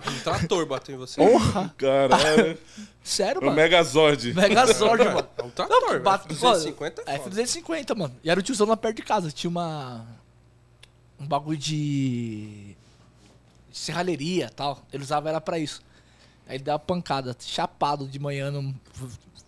Um 0.08 0.20
trator 0.24 0.66
bateu 0.66 0.96
em 0.96 0.98
você. 0.98 1.16
Porra! 1.18 1.74
Caralho. 1.78 2.58
Sério, 3.04 3.40
É 3.40 3.44
o 3.44 3.46
mano? 3.46 3.56
Megazord. 3.56 4.34
Megazord, 4.34 5.04
mano. 5.06 5.28
É 5.38 5.44
um 5.44 5.50
trator, 5.50 5.94
Não, 5.94 6.00
bate- 6.02 6.28
250 6.28 7.04
é 7.06 7.16
É 7.16 7.20
foda. 7.20 7.30
F250, 7.42 7.96
mano. 7.96 8.16
E 8.24 8.30
era 8.30 8.40
o 8.40 8.44
tiozão 8.44 8.68
lá 8.68 8.76
perto 8.78 8.98
de 8.98 9.04
casa. 9.04 9.32
Tinha 9.32 9.50
uma. 9.50 10.06
Um 11.26 11.28
bagulho 11.28 11.58
de. 11.58 12.76
de 13.72 13.78
serralheria 13.78 14.46
e 14.52 14.56
tal. 14.56 14.80
Ele 14.94 15.02
usava 15.04 15.28
ela 15.28 15.42
pra 15.42 15.58
isso. 15.58 15.82
Aí 16.48 16.58
ele 16.58 16.64
deu 16.64 16.74
uma 16.74 16.80
pancada, 16.80 17.36
chapado 17.40 18.08
de 18.08 18.20
manhã. 18.20 18.52
No, 18.52 18.76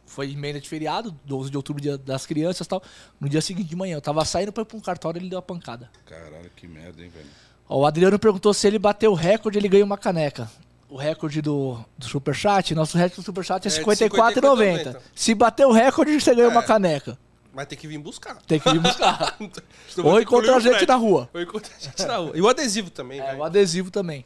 foi 0.08 0.32
emenda 0.32 0.60
de 0.60 0.68
feriado, 0.68 1.16
12 1.26 1.52
de 1.52 1.58
outubro, 1.58 1.80
dia 1.80 2.00
das 2.00 2.26
crianças 2.26 2.66
e 2.66 2.70
tal. 2.70 2.82
No 3.20 3.30
dia 3.30 3.42
seguinte 3.42 3.68
de 3.70 3.76
manhã, 3.76 3.96
eu 3.98 4.02
tava 4.02 4.26
saindo 4.26 4.52
pra 4.52 4.64
ir 4.64 4.66
pra 4.66 4.76
um 4.76 4.82
cartório 4.82 5.20
e 5.20 5.22
ele 5.22 5.30
deu 5.30 5.38
uma 5.38 5.44
pancada. 5.44 5.92
Caralho, 6.08 6.50
que 6.56 6.68
merda, 6.68 7.04
hein, 7.04 7.10
velho. 7.10 7.28
Ó, 7.70 7.82
o 7.82 7.86
Adriano 7.86 8.18
perguntou 8.18 8.52
se 8.56 8.66
ele 8.66 8.80
bateu 8.80 9.12
o 9.12 9.16
recorde, 9.16 9.60
ele 9.60 9.68
ganha 9.70 9.86
uma 9.86 9.98
caneca. 9.98 10.50
O 10.90 10.96
recorde 10.98 11.42
do, 11.42 11.78
do 11.98 12.06
Superchat, 12.06 12.74
nosso 12.74 12.98
recorde 12.98 13.22
do 13.22 13.26
Superchat 13.26 13.68
é 13.68 13.70
É 13.70 13.74
de 13.74 13.80
54,90. 13.86 14.94
54,90. 14.96 14.98
Se 15.14 15.36
bater 15.36 15.68
o 15.68 15.72
recorde, 15.72 16.20
você 16.20 16.34
ganha 16.34 16.50
uma 16.50 16.64
É. 16.64 16.66
caneca. 16.66 17.20
Vai 17.58 17.66
ter 17.66 17.76
que 17.76 17.88
vir 17.88 17.98
buscar. 17.98 18.36
Tem 18.44 18.60
que 18.60 18.72
vir 18.72 18.80
buscar. 18.80 19.36
Senão 19.90 20.10
Ou 20.12 20.22
encontrar 20.22 20.58
a 20.58 20.60
gente 20.60 20.86
na 20.86 20.96
rua. 20.96 21.28
Ou 21.34 21.42
encontrar 21.42 21.76
a 21.76 21.80
gente 21.82 22.06
na 22.06 22.18
rua. 22.18 22.32
E 22.36 22.42
o 22.42 22.48
adesivo 22.48 22.92
também, 22.92 23.20
É, 23.20 23.26
velho. 23.26 23.40
o 23.40 23.44
adesivo 23.44 23.90
também. 23.90 24.24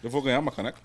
Eu 0.00 0.08
vou 0.10 0.22
ganhar 0.22 0.38
uma 0.38 0.52
caneca? 0.52 0.78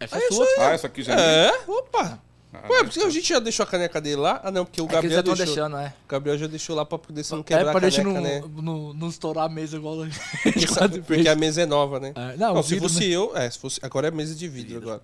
Essa 0.00 0.18
É 0.18 0.24
é 0.26 0.28
sua. 0.28 0.44
Ah, 0.58 0.70
essa 0.72 0.88
aqui 0.88 1.04
já 1.04 1.14
é. 1.14 1.46
É, 1.46 1.64
opa. 1.70 2.18
Ah, 2.52 2.58
Ué, 2.68 2.82
mas 2.82 2.94
porque 2.94 3.00
a 3.06 3.10
gente 3.10 3.28
já 3.28 3.38
deixou 3.38 3.62
a 3.62 3.66
caneca 3.66 4.00
dele 4.00 4.16
lá? 4.16 4.40
Ah, 4.42 4.50
não, 4.50 4.64
porque 4.64 4.80
o 4.82 4.86
É 4.86 4.88
Gabriel 4.88 5.14
já 5.14 5.22
deixou. 5.22 5.46
deixando, 5.46 5.76
é. 5.76 5.94
O 6.04 6.08
Gabriel 6.08 6.36
já 6.38 6.46
deixou 6.48 6.74
lá 6.74 6.84
pra 6.84 6.98
poder 6.98 7.22
você 7.22 7.34
não 7.34 7.42
É 7.42 7.44
quebrar 7.44 7.70
pra 7.72 7.86
a 7.86 7.90
caneca, 7.92 8.02
não, 8.02 8.20
né? 8.20 8.42
não, 8.60 8.92
não 8.92 9.08
estourar 9.08 9.44
a 9.44 9.48
mesa 9.48 9.76
igual 9.76 10.02
a 10.02 10.08
Porque, 10.08 10.58
gente 10.58 10.66
sa- 10.72 10.78
quase 10.80 11.00
porque 11.00 11.14
fez. 11.14 11.26
a 11.28 11.36
mesa 11.36 11.62
é 11.62 11.66
nova, 11.66 12.00
né? 12.00 12.12
É, 12.16 12.36
não, 12.36 12.54
Não, 12.54 12.62
se 12.64 12.70
vidro, 12.74 12.88
fosse 12.88 13.00
né? 13.08 13.14
eu. 13.14 13.36
É, 13.36 13.48
se 13.48 13.58
fosse. 13.58 13.78
Agora 13.84 14.08
é 14.08 14.10
mesa 14.10 14.34
de 14.34 14.48
vidro 14.48 14.78
agora. 14.78 15.00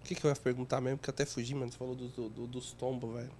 O 0.00 0.04
que, 0.06 0.14
que 0.14 0.24
eu 0.24 0.28
ia 0.30 0.36
perguntar 0.36 0.80
mesmo? 0.80 0.98
Que 0.98 1.10
eu 1.10 1.12
até 1.12 1.26
fugi, 1.26 1.52
mano. 1.52 1.72
Você 1.72 1.76
falou 1.78 1.96
do, 1.96 2.06
do- 2.08 2.28
do- 2.28 2.46
dos 2.46 2.70
tombos, 2.72 3.12
velho. 3.12 3.30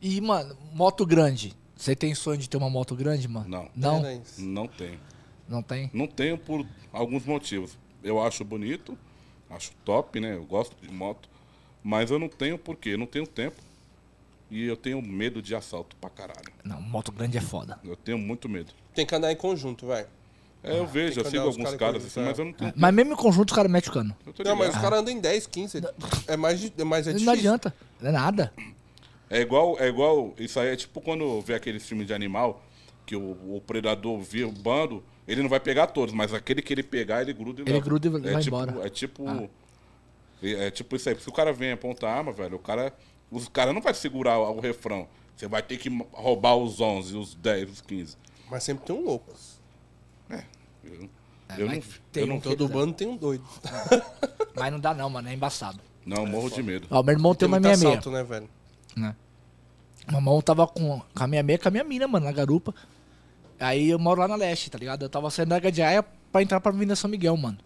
E, 0.00 0.20
mano, 0.20 0.56
moto 0.72 1.04
grande. 1.06 1.54
Você 1.76 1.94
tem 1.94 2.14
sonho 2.14 2.38
de 2.38 2.48
ter 2.48 2.56
uma 2.56 2.70
moto 2.70 2.94
grande, 2.94 3.28
mano? 3.28 3.46
Não. 3.48 3.68
Não? 3.74 4.02
Não 4.38 4.66
tenho. 4.68 5.00
Não 5.48 5.62
tem? 5.62 5.90
Não 5.92 6.06
tenho 6.06 6.38
por 6.38 6.66
alguns 6.92 7.24
motivos. 7.24 7.78
Eu 8.02 8.22
acho 8.22 8.44
bonito, 8.44 8.96
acho 9.50 9.70
top, 9.84 10.18
né? 10.20 10.34
Eu 10.34 10.44
gosto 10.44 10.74
de 10.80 10.92
moto. 10.92 11.28
Mas 11.82 12.10
eu 12.10 12.18
não 12.18 12.28
tenho 12.28 12.58
por 12.58 12.76
quê? 12.76 12.90
Eu 12.90 12.98
não 12.98 13.06
tenho 13.06 13.26
tempo. 13.26 13.56
E 14.50 14.64
eu 14.64 14.76
tenho 14.76 15.02
medo 15.02 15.42
de 15.42 15.54
assalto 15.54 15.94
pra 15.96 16.08
caralho. 16.08 16.52
Não, 16.64 16.80
moto 16.80 17.10
grande 17.12 17.36
é 17.36 17.40
foda. 17.40 17.78
Eu 17.84 17.96
tenho 17.96 18.16
muito 18.18 18.48
medo. 18.48 18.72
Tem 18.94 19.04
que 19.04 19.14
andar 19.14 19.30
em 19.32 19.36
conjunto, 19.36 19.86
velho. 19.86 20.06
É, 20.62 20.78
eu 20.78 20.86
vejo, 20.86 21.14
tem 21.14 21.18
eu 21.20 21.24
que 21.24 21.30
sigo 21.30 21.42
alguns 21.42 21.64
cara 21.64 21.76
caras 21.76 22.02
com- 22.02 22.08
assim, 22.08 22.20
mas 22.24 22.38
eu 22.38 22.44
não 22.44 22.52
tenho. 22.52 22.72
Mas 22.74 22.94
mesmo 22.94 23.12
em 23.12 23.16
conjunto, 23.16 23.50
os 23.50 23.54
caras 23.54 23.70
metem 23.70 23.90
o 23.90 23.92
cano. 23.92 24.16
Não, 24.44 24.56
mas 24.56 24.74
os 24.74 24.80
caras 24.80 25.00
andam 25.00 25.12
em 25.12 25.20
10, 25.20 25.46
15. 25.46 25.80
É 26.26 26.36
mais, 26.36 26.60
de- 26.60 26.72
é 26.76 26.84
mais 26.84 27.06
é 27.06 27.10
Não 27.10 27.18
difícil. 27.18 27.38
adianta. 27.38 27.74
Não 28.00 28.08
é 28.08 28.12
nada. 28.12 28.52
É 29.28 29.40
igual, 29.40 29.76
é 29.78 29.88
igual. 29.88 30.34
Isso 30.38 30.58
aí 30.60 30.68
é 30.68 30.76
tipo 30.76 31.00
quando 31.00 31.40
vê 31.40 31.54
aqueles 31.54 31.86
filmes 31.86 32.06
de 32.06 32.14
animal, 32.14 32.62
que 33.04 33.16
o, 33.16 33.56
o 33.56 33.60
predador 33.60 34.18
vê 34.20 34.44
o 34.44 34.52
bando, 34.52 35.02
ele 35.26 35.42
não 35.42 35.48
vai 35.48 35.60
pegar 35.60 35.88
todos, 35.88 36.14
mas 36.14 36.32
aquele 36.32 36.62
que 36.62 36.72
ele 36.72 36.82
pegar, 36.82 37.22
ele 37.22 37.32
gruda 37.32 37.60
e 37.60 37.64
Ele 37.64 37.72
leva. 37.72 37.84
gruda 37.84 38.08
e 38.08 38.28
é 38.28 38.32
vai 38.32 38.42
tipo, 38.42 38.56
embora. 38.56 38.86
É 38.86 38.88
tipo. 38.88 39.50
É, 40.42 40.66
é 40.66 40.70
tipo 40.70 40.96
isso 40.96 41.08
aí. 41.08 41.18
Se 41.20 41.28
o 41.28 41.32
cara 41.32 41.52
vem 41.52 41.72
apontar 41.72 42.10
a 42.10 42.18
arma, 42.18 42.32
velho, 42.32 42.56
o 42.56 42.60
cara. 42.60 42.92
Os 43.30 43.48
caras 43.48 43.74
não 43.74 43.80
vai 43.80 43.92
segurar 43.92 44.38
o, 44.38 44.56
o 44.56 44.60
refrão. 44.60 45.08
Você 45.34 45.48
vai 45.48 45.62
ter 45.62 45.76
que 45.78 45.90
roubar 46.12 46.56
os 46.56 46.80
11, 46.80 47.16
os 47.16 47.34
10, 47.34 47.70
os 47.70 47.80
15. 47.80 48.16
Mas 48.48 48.62
sempre 48.62 48.86
tem 48.86 48.94
um 48.96 49.04
louco. 49.04 49.32
Eu, 50.30 50.36
É, 50.36 50.44
eu 51.58 51.66
não, 51.66 51.80
tem 52.12 52.22
eu 52.22 52.26
não, 52.26 52.36
um 52.36 52.40
Todo 52.40 52.68
bando 52.68 52.92
tem 52.92 53.08
um 53.08 53.16
doido. 53.16 53.44
Mas 54.54 54.72
não 54.72 54.80
dá 54.80 54.94
não, 54.94 55.10
mano. 55.10 55.28
É 55.28 55.34
embaçado. 55.34 55.80
não, 56.04 56.24
morro 56.26 56.48
de 56.50 56.62
medo. 56.62 56.86
Ó, 56.90 57.02
meu 57.02 57.14
irmão 57.14 57.34
tem, 57.34 57.46
uma 57.46 57.58
muito 57.58 57.68
66. 57.68 57.98
assalto, 57.98 58.10
né, 58.10 58.22
velho? 58.22 58.48
Meu 60.08 60.18
irmão 60.18 60.40
tava 60.40 60.66
com, 60.66 61.00
com 61.00 61.24
a 61.24 61.26
minha 61.26 61.42
meia, 61.42 61.58
com 61.58 61.68
a 61.68 61.70
minha 61.70 61.84
mina, 61.84 62.08
mano, 62.08 62.26
na 62.26 62.32
garupa. 62.32 62.74
Aí 63.58 63.90
eu 63.90 63.98
moro 63.98 64.20
lá 64.20 64.28
na 64.28 64.36
leste, 64.36 64.70
tá 64.70 64.78
ligado? 64.78 65.02
Eu 65.02 65.08
tava 65.08 65.30
saindo 65.30 65.50
da 65.50 65.58
Gadiaia 65.58 66.04
pra 66.30 66.42
entrar 66.42 66.60
pra 66.60 66.70
Avenida 66.70 66.94
São 66.94 67.10
Miguel, 67.10 67.36
mano. 67.36 67.58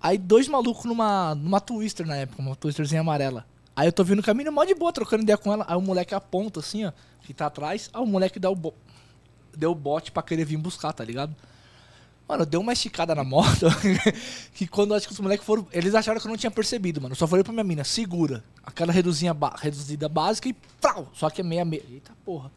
Aí 0.00 0.16
dois 0.16 0.48
malucos 0.48 0.84
numa, 0.84 1.34
numa 1.34 1.60
Twister 1.60 2.06
na 2.06 2.16
época, 2.16 2.40
uma 2.40 2.56
Twisterzinha 2.56 3.02
amarela. 3.02 3.46
Aí 3.76 3.86
eu 3.86 3.92
tô 3.92 4.02
vindo 4.02 4.22
com 4.22 4.30
a 4.30 4.34
mina 4.34 4.50
mó 4.50 4.64
de 4.64 4.74
boa, 4.74 4.92
trocando 4.92 5.22
ideia 5.22 5.36
com 5.36 5.52
ela. 5.52 5.64
Aí 5.68 5.76
o 5.76 5.80
moleque 5.80 6.14
aponta 6.14 6.60
assim, 6.60 6.86
ó, 6.86 6.92
que 7.22 7.34
tá 7.34 7.46
atrás. 7.46 7.90
Aí 7.92 8.02
o 8.02 8.06
moleque 8.06 8.38
dá 8.38 8.50
o 8.50 8.56
bo 8.56 8.74
deu 9.56 9.72
o 9.72 9.74
bote 9.74 10.12
pra 10.12 10.22
querer 10.22 10.44
vir 10.44 10.56
buscar, 10.56 10.92
tá 10.92 11.04
ligado? 11.04 11.34
Mano, 12.30 12.46
deu 12.46 12.60
uma 12.60 12.72
esticada 12.72 13.12
na 13.12 13.24
moto 13.24 13.66
que 14.54 14.64
quando 14.64 14.92
eu 14.92 14.96
acho 14.96 15.04
que 15.08 15.12
os 15.12 15.18
moleques 15.18 15.44
foram. 15.44 15.66
Eles 15.72 15.96
acharam 15.96 16.20
que 16.20 16.26
eu 16.28 16.30
não 16.30 16.36
tinha 16.36 16.50
percebido, 16.50 17.00
mano. 17.00 17.10
Eu 17.10 17.16
só 17.16 17.26
falei 17.26 17.42
pra 17.42 17.52
minha 17.52 17.64
mina, 17.64 17.82
segura. 17.82 18.44
Aquela 18.64 18.92
reduzinha 18.92 19.36
reduzida 19.58 20.08
básica 20.08 20.48
e 20.48 20.52
pau! 20.80 21.08
Só 21.12 21.28
que 21.28 21.40
é 21.40 21.44
meia 21.44 21.64
meia. 21.64 21.82
Eita 21.90 22.12
porra. 22.24 22.52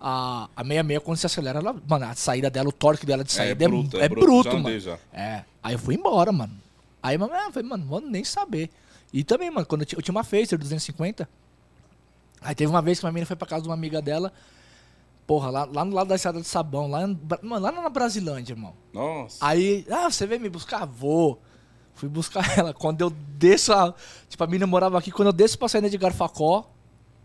A, 0.00 0.48
a 0.56 0.64
meia 0.64 0.82
meia, 0.82 1.00
quando 1.00 1.16
se 1.16 1.26
acelera, 1.26 1.60
ela, 1.60 1.76
mano, 1.86 2.06
a 2.06 2.14
saída 2.16 2.50
dela, 2.50 2.68
o 2.68 2.72
torque 2.72 3.06
dela 3.06 3.22
de 3.22 3.30
saída 3.30 3.64
é, 3.64 3.68
bruto, 3.68 3.96
é, 4.00 4.04
é 4.04 4.08
bruto, 4.08 4.26
bruto, 4.26 4.58
mano. 4.58 4.80
já. 4.80 4.98
É. 5.12 5.44
Aí 5.62 5.76
eu 5.76 5.78
fui 5.78 5.94
embora, 5.94 6.32
mano. 6.32 6.52
Aí 7.00 7.14
eu 7.14 7.24
ah, 7.24 7.52
falei, 7.52 7.68
mano, 7.68 7.86
vou 7.86 8.00
nem 8.00 8.24
saber. 8.24 8.68
E 9.12 9.22
também, 9.22 9.48
mano, 9.48 9.64
quando 9.64 9.82
eu, 9.82 9.88
eu 9.92 10.02
tinha 10.02 10.12
uma 10.12 10.24
Facer 10.24 10.58
250. 10.58 11.28
Aí 12.40 12.54
teve 12.56 12.68
uma 12.68 12.82
vez 12.82 12.98
que 12.98 13.06
uma 13.06 13.12
menina 13.12 13.26
foi 13.26 13.36
pra 13.36 13.46
casa 13.46 13.62
de 13.62 13.68
uma 13.68 13.74
amiga 13.74 14.02
dela. 14.02 14.32
Porra, 15.26 15.50
lá, 15.50 15.64
lá 15.64 15.84
no 15.84 15.94
lado 15.94 16.08
da 16.08 16.16
estrada 16.16 16.40
de 16.40 16.46
sabão, 16.46 16.90
lá, 16.90 17.00
mano, 17.42 17.64
lá 17.64 17.72
na 17.72 17.88
Brasilândia, 17.88 18.52
irmão. 18.52 18.74
Nossa. 18.92 19.38
Aí, 19.40 19.86
ah, 19.90 20.10
você 20.10 20.26
veio 20.26 20.40
me 20.40 20.50
buscar? 20.50 20.84
Vou. 20.84 21.40
Fui 21.94 22.08
buscar 22.08 22.58
ela. 22.58 22.74
Quando 22.74 23.00
eu 23.00 23.10
desço, 23.10 23.72
a, 23.72 23.94
tipo, 24.28 24.42
a 24.44 24.46
menina 24.46 24.66
morava 24.66 24.98
aqui. 24.98 25.10
Quando 25.10 25.28
eu 25.28 25.32
desço 25.32 25.58
pra 25.58 25.68
saída 25.68 25.88
de 25.88 25.96
Garfacó, 25.96 26.70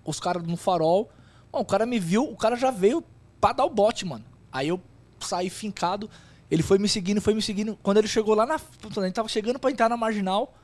os 0.06 0.20
caras 0.20 0.44
no 0.44 0.56
farol. 0.56 1.10
Bom, 1.52 1.60
o 1.60 1.66
cara 1.66 1.86
me 1.86 2.00
viu, 2.00 2.24
o 2.24 2.38
cara 2.38 2.56
já 2.56 2.72
veio 2.72 3.04
pra 3.42 3.52
dar 3.52 3.66
o 3.66 3.70
bote, 3.70 4.06
mano. 4.06 4.24
Aí 4.52 4.68
eu 4.68 4.80
saí 5.20 5.50
fincado. 5.50 6.10
Ele 6.50 6.64
foi 6.64 6.80
me 6.80 6.88
seguindo, 6.88 7.22
foi 7.22 7.34
me 7.34 7.42
seguindo. 7.42 7.78
Quando 7.84 7.98
ele 7.98 8.08
chegou 8.08 8.34
lá 8.34 8.46
na. 8.46 8.56
A 8.56 9.06
gente 9.06 9.14
tava 9.14 9.28
chegando 9.28 9.60
pra 9.60 9.72
entrar 9.72 9.90
na 9.90 9.98
marginal. 9.98 10.56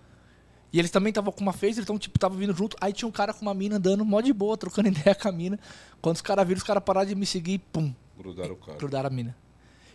E 0.76 0.80
eles 0.80 0.92
também 0.92 1.10
estavam 1.10 1.32
com 1.32 1.40
uma 1.40 1.54
phaser, 1.54 1.82
então, 1.82 1.98
tipo, 1.98 2.20
tava 2.20 2.36
vindo 2.36 2.54
junto. 2.54 2.76
Aí 2.82 2.92
tinha 2.92 3.08
um 3.08 3.12
cara 3.12 3.34
com 3.34 3.42
uma 3.44 3.54
mina 3.54 3.78
andando, 3.78 4.04
mó 4.04 4.20
de 4.20 4.34
boa, 4.34 4.58
trocando 4.58 4.90
ideia 4.92 5.16
com 5.16 5.30
a 5.30 5.32
mina. 5.32 5.58
Quando 6.02 6.18
os 6.18 6.22
caras 6.22 6.46
viram, 6.46 6.58
os 6.58 6.66
caras 6.66 6.84
pararam 6.84 7.08
de 7.08 7.16
me 7.16 7.26
seguir 7.26 7.54
e 7.54 7.60
pum, 7.60 7.94
Grudaram 8.18 8.56
o 8.56 8.58
cara. 8.58 8.78
grudaram 8.78 9.08
a 9.08 9.10
mina. 9.10 9.34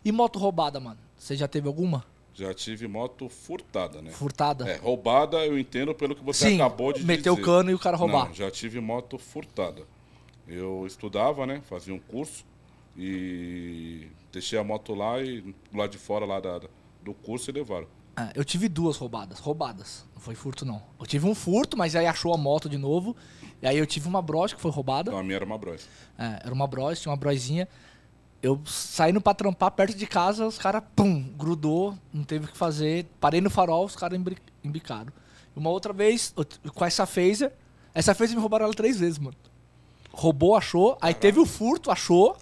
E 0.03 0.11
moto 0.11 0.39
roubada, 0.39 0.81
mano? 0.81 0.99
Você 1.19 1.37
já 1.37 1.47
teve 1.47 1.69
alguma? 1.69 2.03
Já 2.33 2.55
tive 2.55 2.89
moto 2.89 3.29
furtada, 3.29 4.01
né? 4.01 4.11
Furtada? 4.11 4.67
É, 4.71 4.77
roubada 4.77 5.45
eu 5.45 5.59
entendo 5.59 5.95
pelo 5.95 6.15
que 6.15 6.25
você 6.25 6.49
Sim, 6.49 6.55
acabou 6.55 6.95
de 6.95 7.05
meter 7.05 7.29
o 7.29 7.35
dizer. 7.35 7.45
cano 7.45 7.71
e 7.71 7.75
o 7.75 7.79
cara 7.79 7.99
roubar. 7.99 8.29
Não, 8.29 8.35
já 8.35 8.51
tive 8.51 8.81
moto 8.81 9.19
furtada. 9.19 9.83
Eu 10.49 10.87
estudava, 10.87 11.45
né? 11.47 11.61
Fazia 11.69 11.93
um 11.93 11.99
curso 11.99 12.43
e 12.97 14.07
deixei 14.33 14.59
a 14.59 14.65
moto 14.65 14.95
lá 14.95 15.21
e 15.21 15.55
lado 15.75 15.91
de 15.91 15.99
fora 15.99 16.25
lá 16.25 16.41
da, 16.41 16.59
do 17.03 17.13
curso 17.13 17.51
e 17.51 17.53
levaram. 17.53 17.87
É, 18.17 18.31
eu 18.35 18.45
tive 18.45 18.69
duas 18.69 18.97
roubadas. 18.97 19.39
Roubadas. 19.39 20.05
Não 20.15 20.21
foi 20.21 20.35
furto, 20.35 20.65
não. 20.65 20.83
Eu 20.99 21.07
tive 21.07 21.27
um 21.27 21.35
furto, 21.35 21.77
mas 21.77 21.95
aí 21.97 22.07
achou 22.07 22.35
a 22.35 22.37
moto 22.37 22.69
de 22.69 22.77
novo. 22.77 23.17
E 23.63 23.67
aí 23.67 23.79
eu 23.79 23.87
tive 23.87 24.09
uma 24.09 24.21
Bros 24.23 24.53
que 24.53 24.61
foi 24.61 24.71
roubada. 24.71 25.11
Então 25.11 25.21
a 25.21 25.23
minha 25.23 25.37
era 25.37 25.45
uma 25.45 25.59
Bros. 25.59 25.87
É, 26.19 26.41
era 26.45 26.53
uma 26.53 26.67
Bros, 26.67 27.01
tinha 27.01 27.11
uma 27.11 27.17
Brosinha. 27.17 27.69
eu 28.43 28.61
saindo 28.67 29.21
pra 29.21 29.35
trampar 29.35 29.71
perto 29.73 29.97
de 29.97 30.07
casa, 30.07 30.47
os 30.47 30.59
caras, 30.59 30.83
pum, 30.97 31.23
grudou, 31.37 31.97
não 32.13 32.25
teve 32.25 32.47
o 32.47 32.49
que 32.49 32.57
fazer. 32.57 33.07
Parei 33.21 33.41
no 33.41 33.51
farol, 33.51 33.85
os 33.85 33.97
caras 33.97 34.19
embicaram. 34.65 35.13
Uma 35.55 35.71
outra 35.71 35.93
vez, 35.93 36.35
com 36.75 36.85
essa 36.85 37.05
phaser, 37.05 37.53
essa 37.95 38.15
phaser 38.15 38.35
me 38.35 38.41
roubaram 38.41 38.65
ela 38.65 38.75
três 38.75 38.99
vezes, 38.99 39.19
mano. 39.19 39.37
Roubou, 40.13 40.57
achou, 40.57 40.97
aí 41.01 41.13
teve 41.15 41.39
o 41.39 41.47
furto, 41.47 41.91
achou. 41.91 42.37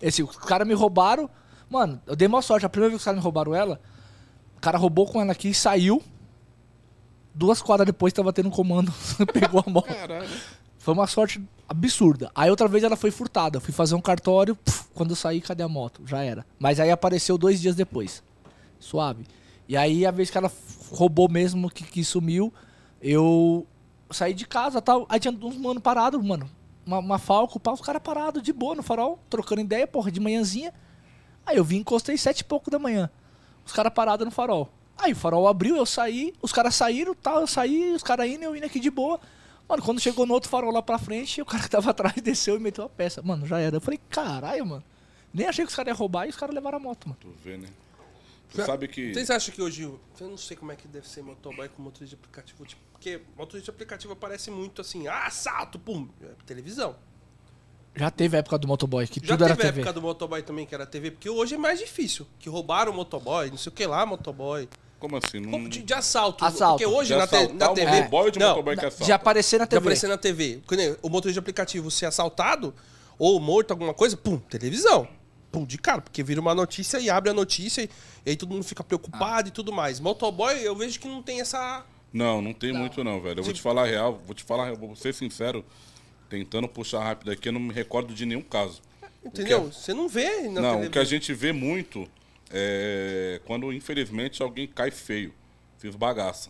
Esse, 0.00 0.22
os 0.22 0.36
caras 0.36 0.66
me 0.66 0.74
roubaram. 0.74 1.28
Mano, 1.68 2.00
eu 2.06 2.16
dei 2.16 2.26
uma 2.26 2.42
sorte. 2.42 2.66
A 2.66 2.68
primeira 2.68 2.90
vez 2.90 2.98
que 2.98 3.02
os 3.02 3.04
caras 3.04 3.18
me 3.18 3.22
roubaram 3.22 3.54
ela, 3.54 3.80
o 4.60 4.62
cara 4.62 4.76
roubou 4.76 5.06
com 5.06 5.18
ela 5.18 5.32
aqui 5.32 5.48
e 5.48 5.54
saiu. 5.54 6.02
Duas 7.34 7.62
quadras 7.62 7.86
depois 7.86 8.12
tava 8.12 8.30
tendo 8.30 8.48
um 8.48 8.52
comando, 8.52 8.92
pegou 9.32 9.64
a 9.66 9.70
moto. 9.70 9.86
Caralho. 9.86 10.28
Foi 10.78 10.92
uma 10.92 11.06
sorte 11.06 11.42
absurda. 11.66 12.30
Aí 12.34 12.50
outra 12.50 12.68
vez 12.68 12.84
ela 12.84 12.94
foi 12.94 13.10
furtada. 13.10 13.56
Eu 13.56 13.60
fui 13.62 13.72
fazer 13.72 13.94
um 13.94 14.02
cartório, 14.02 14.54
puf, 14.54 14.84
quando 14.92 15.10
eu 15.10 15.16
saí, 15.16 15.40
cadê 15.40 15.62
a 15.62 15.68
moto? 15.68 16.02
Já 16.04 16.22
era. 16.22 16.44
Mas 16.58 16.78
aí 16.78 16.90
apareceu 16.90 17.38
dois 17.38 17.58
dias 17.58 17.74
depois. 17.74 18.22
Suave. 18.78 19.24
E 19.66 19.78
aí 19.78 20.04
a 20.04 20.10
vez 20.10 20.28
que 20.28 20.36
ela 20.36 20.52
roubou 20.90 21.26
mesmo, 21.26 21.70
que, 21.70 21.84
que 21.84 22.04
sumiu, 22.04 22.52
eu 23.00 23.66
saí 24.10 24.34
de 24.34 24.46
casa 24.46 24.82
tal. 24.82 25.06
Aí 25.08 25.18
tinha 25.18 25.32
uns 25.32 25.56
mano 25.56 25.80
parados, 25.80 26.22
mano. 26.22 26.50
Uma, 26.84 26.98
uma 26.98 27.18
falco, 27.18 27.58
pá, 27.58 27.72
os 27.72 27.80
caras 27.80 28.02
parados 28.02 28.42
de 28.42 28.52
boa 28.52 28.74
no 28.74 28.82
farol, 28.82 29.18
trocando 29.30 29.62
ideia, 29.62 29.86
porra, 29.86 30.10
de 30.10 30.20
manhãzinha. 30.20 30.74
Aí 31.46 31.56
eu 31.56 31.64
vim, 31.64 31.78
encostei 31.78 32.18
sete 32.18 32.40
e 32.40 32.44
pouco 32.44 32.70
da 32.70 32.78
manhã. 32.78 33.08
Os 33.64 33.72
caras 33.72 33.92
parados 33.92 34.24
no 34.24 34.30
farol. 34.30 34.70
Aí 34.96 35.12
o 35.12 35.16
farol 35.16 35.48
abriu, 35.48 35.76
eu 35.76 35.86
saí, 35.86 36.34
os 36.42 36.52
caras 36.52 36.74
saíram, 36.74 37.14
tal, 37.14 37.40
eu 37.40 37.46
saí, 37.46 37.92
os 37.92 38.02
caras 38.02 38.26
indo, 38.26 38.44
eu 38.44 38.54
indo 38.54 38.66
aqui 38.66 38.78
de 38.78 38.90
boa. 38.90 39.18
Mano, 39.68 39.82
quando 39.82 40.00
chegou 40.00 40.26
no 40.26 40.34
outro 40.34 40.50
farol 40.50 40.72
lá 40.72 40.82
pra 40.82 40.98
frente, 40.98 41.40
o 41.40 41.46
cara 41.46 41.62
que 41.62 41.70
tava 41.70 41.88
atrás 41.90 42.14
desceu 42.16 42.56
e 42.56 42.58
meteu 42.58 42.84
a 42.84 42.88
peça. 42.88 43.22
Mano, 43.22 43.46
já 43.46 43.58
era. 43.58 43.76
Eu 43.76 43.80
falei, 43.80 44.00
caralho, 44.10 44.66
mano. 44.66 44.84
Nem 45.32 45.46
achei 45.46 45.64
que 45.64 45.70
os 45.70 45.76
caras 45.76 45.92
iam 45.92 45.96
roubar 45.96 46.26
e 46.26 46.30
os 46.30 46.36
caras 46.36 46.54
levaram 46.54 46.76
a 46.76 46.80
moto, 46.80 47.08
mano. 47.08 47.18
Tu 47.20 47.32
vê, 47.42 47.56
né? 47.56 47.68
Tu 48.52 48.64
sabe 48.64 48.88
que. 48.88 49.14
Vocês 49.14 49.30
acham 49.30 49.54
que 49.54 49.62
hoje. 49.62 49.82
Eu 49.82 50.28
não 50.28 50.36
sei 50.36 50.56
como 50.56 50.72
é 50.72 50.76
que 50.76 50.88
deve 50.88 51.08
ser 51.08 51.22
motoboy 51.22 51.68
com 51.68 51.82
motorista 51.82 52.16
de 52.16 52.20
aplicativo. 52.20 52.66
Tipo, 52.66 52.82
porque 52.90 53.20
motorista 53.36 53.70
de 53.70 53.76
aplicativo 53.76 54.16
parece 54.16 54.50
muito 54.50 54.80
assim, 54.80 55.06
ah, 55.06 55.26
assalto, 55.26 55.78
pum, 55.78 56.08
é 56.20 56.26
televisão. 56.44 56.96
Já 57.94 58.10
teve 58.10 58.36
a 58.36 58.40
época 58.40 58.56
do 58.58 58.68
motoboy, 58.68 59.06
que 59.06 59.20
Já 59.20 59.26
tudo 59.36 59.38
teve 59.38 59.44
era 59.44 59.52
a 59.54 59.56
TV. 59.56 59.80
época 59.80 59.92
do 59.92 60.02
motoboy 60.02 60.42
também, 60.42 60.64
que 60.64 60.74
era 60.74 60.86
TV, 60.86 61.10
porque 61.10 61.28
hoje 61.28 61.54
é 61.56 61.58
mais 61.58 61.78
difícil. 61.78 62.26
Que 62.38 62.48
roubaram 62.48 62.92
o 62.92 62.94
motoboy, 62.94 63.50
não 63.50 63.56
sei 63.58 63.70
o 63.70 63.74
que 63.74 63.84
lá, 63.86 64.06
motoboy. 64.06 64.68
Como 64.98 65.16
assim? 65.16 65.40
Não... 65.40 65.50
Como 65.50 65.68
De, 65.68 65.82
de 65.82 65.94
assalto. 65.94 66.44
Assalto. 66.44 66.78
Porque 66.78 66.86
hoje 66.86 67.12
de 67.12 67.18
na, 67.18 67.26
te- 67.26 67.52
na 67.52 67.70
o 67.70 67.74
TV. 67.74 67.90
motoboy 67.90 68.24
ou 68.26 68.30
de 68.30 68.38
não, 68.38 68.48
motoboy 68.50 68.76
que 68.76 68.86
assalta? 68.86 69.04
De 69.04 69.12
aparecer 69.12 69.58
na 69.58 69.64
de 69.64 69.70
TV. 69.70 69.80
aparecer 69.80 70.08
na 70.08 70.16
TV. 70.18 70.60
Nem 70.70 70.96
O 71.02 71.08
motorista 71.08 71.32
de 71.32 71.38
aplicativo 71.40 71.90
ser 71.90 72.06
assaltado 72.06 72.72
ou 73.18 73.40
morto, 73.40 73.72
alguma 73.72 73.92
coisa, 73.92 74.16
pum, 74.16 74.38
televisão. 74.38 75.08
Pum, 75.50 75.64
de 75.64 75.76
cara, 75.78 76.00
porque 76.00 76.22
vira 76.22 76.40
uma 76.40 76.54
notícia 76.54 76.98
e 77.00 77.10
abre 77.10 77.30
a 77.30 77.34
notícia 77.34 77.82
e, 77.82 77.90
e 78.24 78.30
aí 78.30 78.36
todo 78.36 78.50
mundo 78.52 78.62
fica 78.62 78.84
preocupado 78.84 79.48
e 79.48 79.50
tudo 79.50 79.72
mais. 79.72 79.98
Motoboy, 79.98 80.54
eu 80.62 80.76
vejo 80.76 81.00
que 81.00 81.08
não 81.08 81.22
tem 81.22 81.40
essa. 81.40 81.84
Não, 82.12 82.40
não 82.40 82.52
tem 82.52 82.72
muito 82.72 83.02
não, 83.02 83.20
velho. 83.20 83.40
Eu 83.40 83.44
vou 83.44 83.52
te 83.52 83.60
falar 83.60 83.82
a 83.82 83.86
real, 83.86 84.20
vou 84.24 84.34
te 84.34 84.44
falar, 84.44 84.72
vou 84.74 84.94
ser 84.94 85.12
sincero, 85.14 85.64
tentando 86.30 86.66
puxar 86.68 87.00
rápido 87.04 87.30
aqui, 87.32 87.48
eu 87.48 87.52
não 87.52 87.60
me 87.60 87.74
recordo 87.74 88.14
de 88.14 88.24
nenhum 88.24 88.40
caso. 88.42 88.80
Entendeu? 89.22 89.70
Você 89.70 89.92
não 89.92 90.08
vê 90.08 90.48
na 90.48 90.60
não, 90.62 90.82
o 90.82 90.88
que 90.90 90.98
a 90.98 91.04
gente 91.04 91.34
vê 91.34 91.52
muito 91.52 92.08
é 92.50 93.40
quando, 93.44 93.70
infelizmente, 93.72 94.42
alguém 94.42 94.66
cai 94.66 94.90
feio, 94.90 95.34
fiz 95.78 95.94
bagaça. 95.94 96.48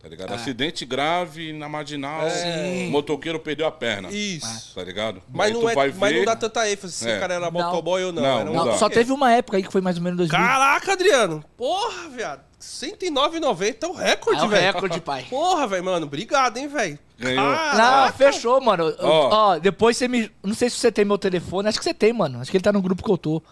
Tá 0.00 0.08
ligado? 0.10 0.32
Ah. 0.32 0.34
Acidente 0.34 0.84
grave 0.84 1.54
na 1.54 1.66
marginal, 1.66 2.26
É. 2.26 2.84
o 2.86 2.90
motoqueiro 2.90 3.40
perdeu 3.40 3.66
a 3.66 3.72
perna. 3.72 4.10
Isso. 4.12 4.74
Tá 4.74 4.84
ligado? 4.84 5.22
Mas, 5.32 5.46
Aí 5.46 5.52
não 5.54 5.60
tu 5.62 5.68
é, 5.70 5.74
vai 5.74 5.88
mas 5.88 6.12
não 6.12 6.18
ver- 6.20 6.26
dá 6.26 6.36
tanta 6.36 6.70
ênfase 6.70 6.92
se 6.92 7.08
É. 7.08 7.16
o 7.16 7.20
cara 7.20 7.34
era 7.34 7.44
Não. 7.46 7.52
motoboy 7.52 8.04
ou 8.04 8.12
não. 8.12 8.22
Não, 8.22 8.40
era 8.40 8.50
não 8.50 8.74
um-. 8.74 8.78
Só 8.78 8.90
teve 8.90 9.10
uma 9.12 9.32
época 9.32 9.56
aí 9.56 9.62
que 9.62 9.72
foi 9.72 9.80
mais 9.80 9.96
ou 9.96 10.02
menos 10.02 10.18
2000. 10.18 10.38
Caraca, 10.38 10.92
Adriano. 10.92 11.42
Porra, 11.56 12.10
viado. 12.10 12.42
109,90 12.60 13.86
é 13.86 13.88
o 13.88 13.92
recorde, 13.94 14.40
É 14.40 14.44
o 14.44 14.48
velho. 14.48 14.62
recorde, 14.74 15.00
pai. 15.00 15.26
Porra, 15.30 15.66
velho, 15.66 15.84
mano. 15.84 16.04
Obrigado, 16.06 16.58
hein, 16.58 16.68
velho. 16.68 16.98
Ganhou. 17.24 17.44
Não, 17.44 17.56
Caraca. 17.56 18.12
fechou, 18.18 18.60
mano. 18.60 18.84
Eu- 18.88 18.96
Ó. 19.00 19.28
Ó, 19.54 19.58
depois 19.58 19.96
você 19.96 20.06
me. 20.08 20.30
Não 20.42 20.54
sei 20.54 20.68
se 20.70 20.76
você 20.76 20.92
tem 20.92 21.04
meu 21.04 21.18
telefone. 21.18 21.68
Acho 21.68 21.78
que 21.78 21.84
você 21.84 21.94
tem, 21.94 22.12
mano. 22.12 22.40
Acho 22.40 22.50
que 22.50 22.56
ele 22.56 22.64
tá 22.64 22.72
no 22.72 22.82
grupo 22.82 23.02
que 23.02 23.10
eu 23.10 23.18
tô. 23.18 23.42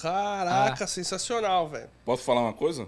Caraca, 0.00 0.86
sensacional, 0.86 1.68
velho. 1.68 1.88
Posso 2.04 2.22
falar 2.22 2.40
uma 2.42 2.52
coisa? 2.52 2.86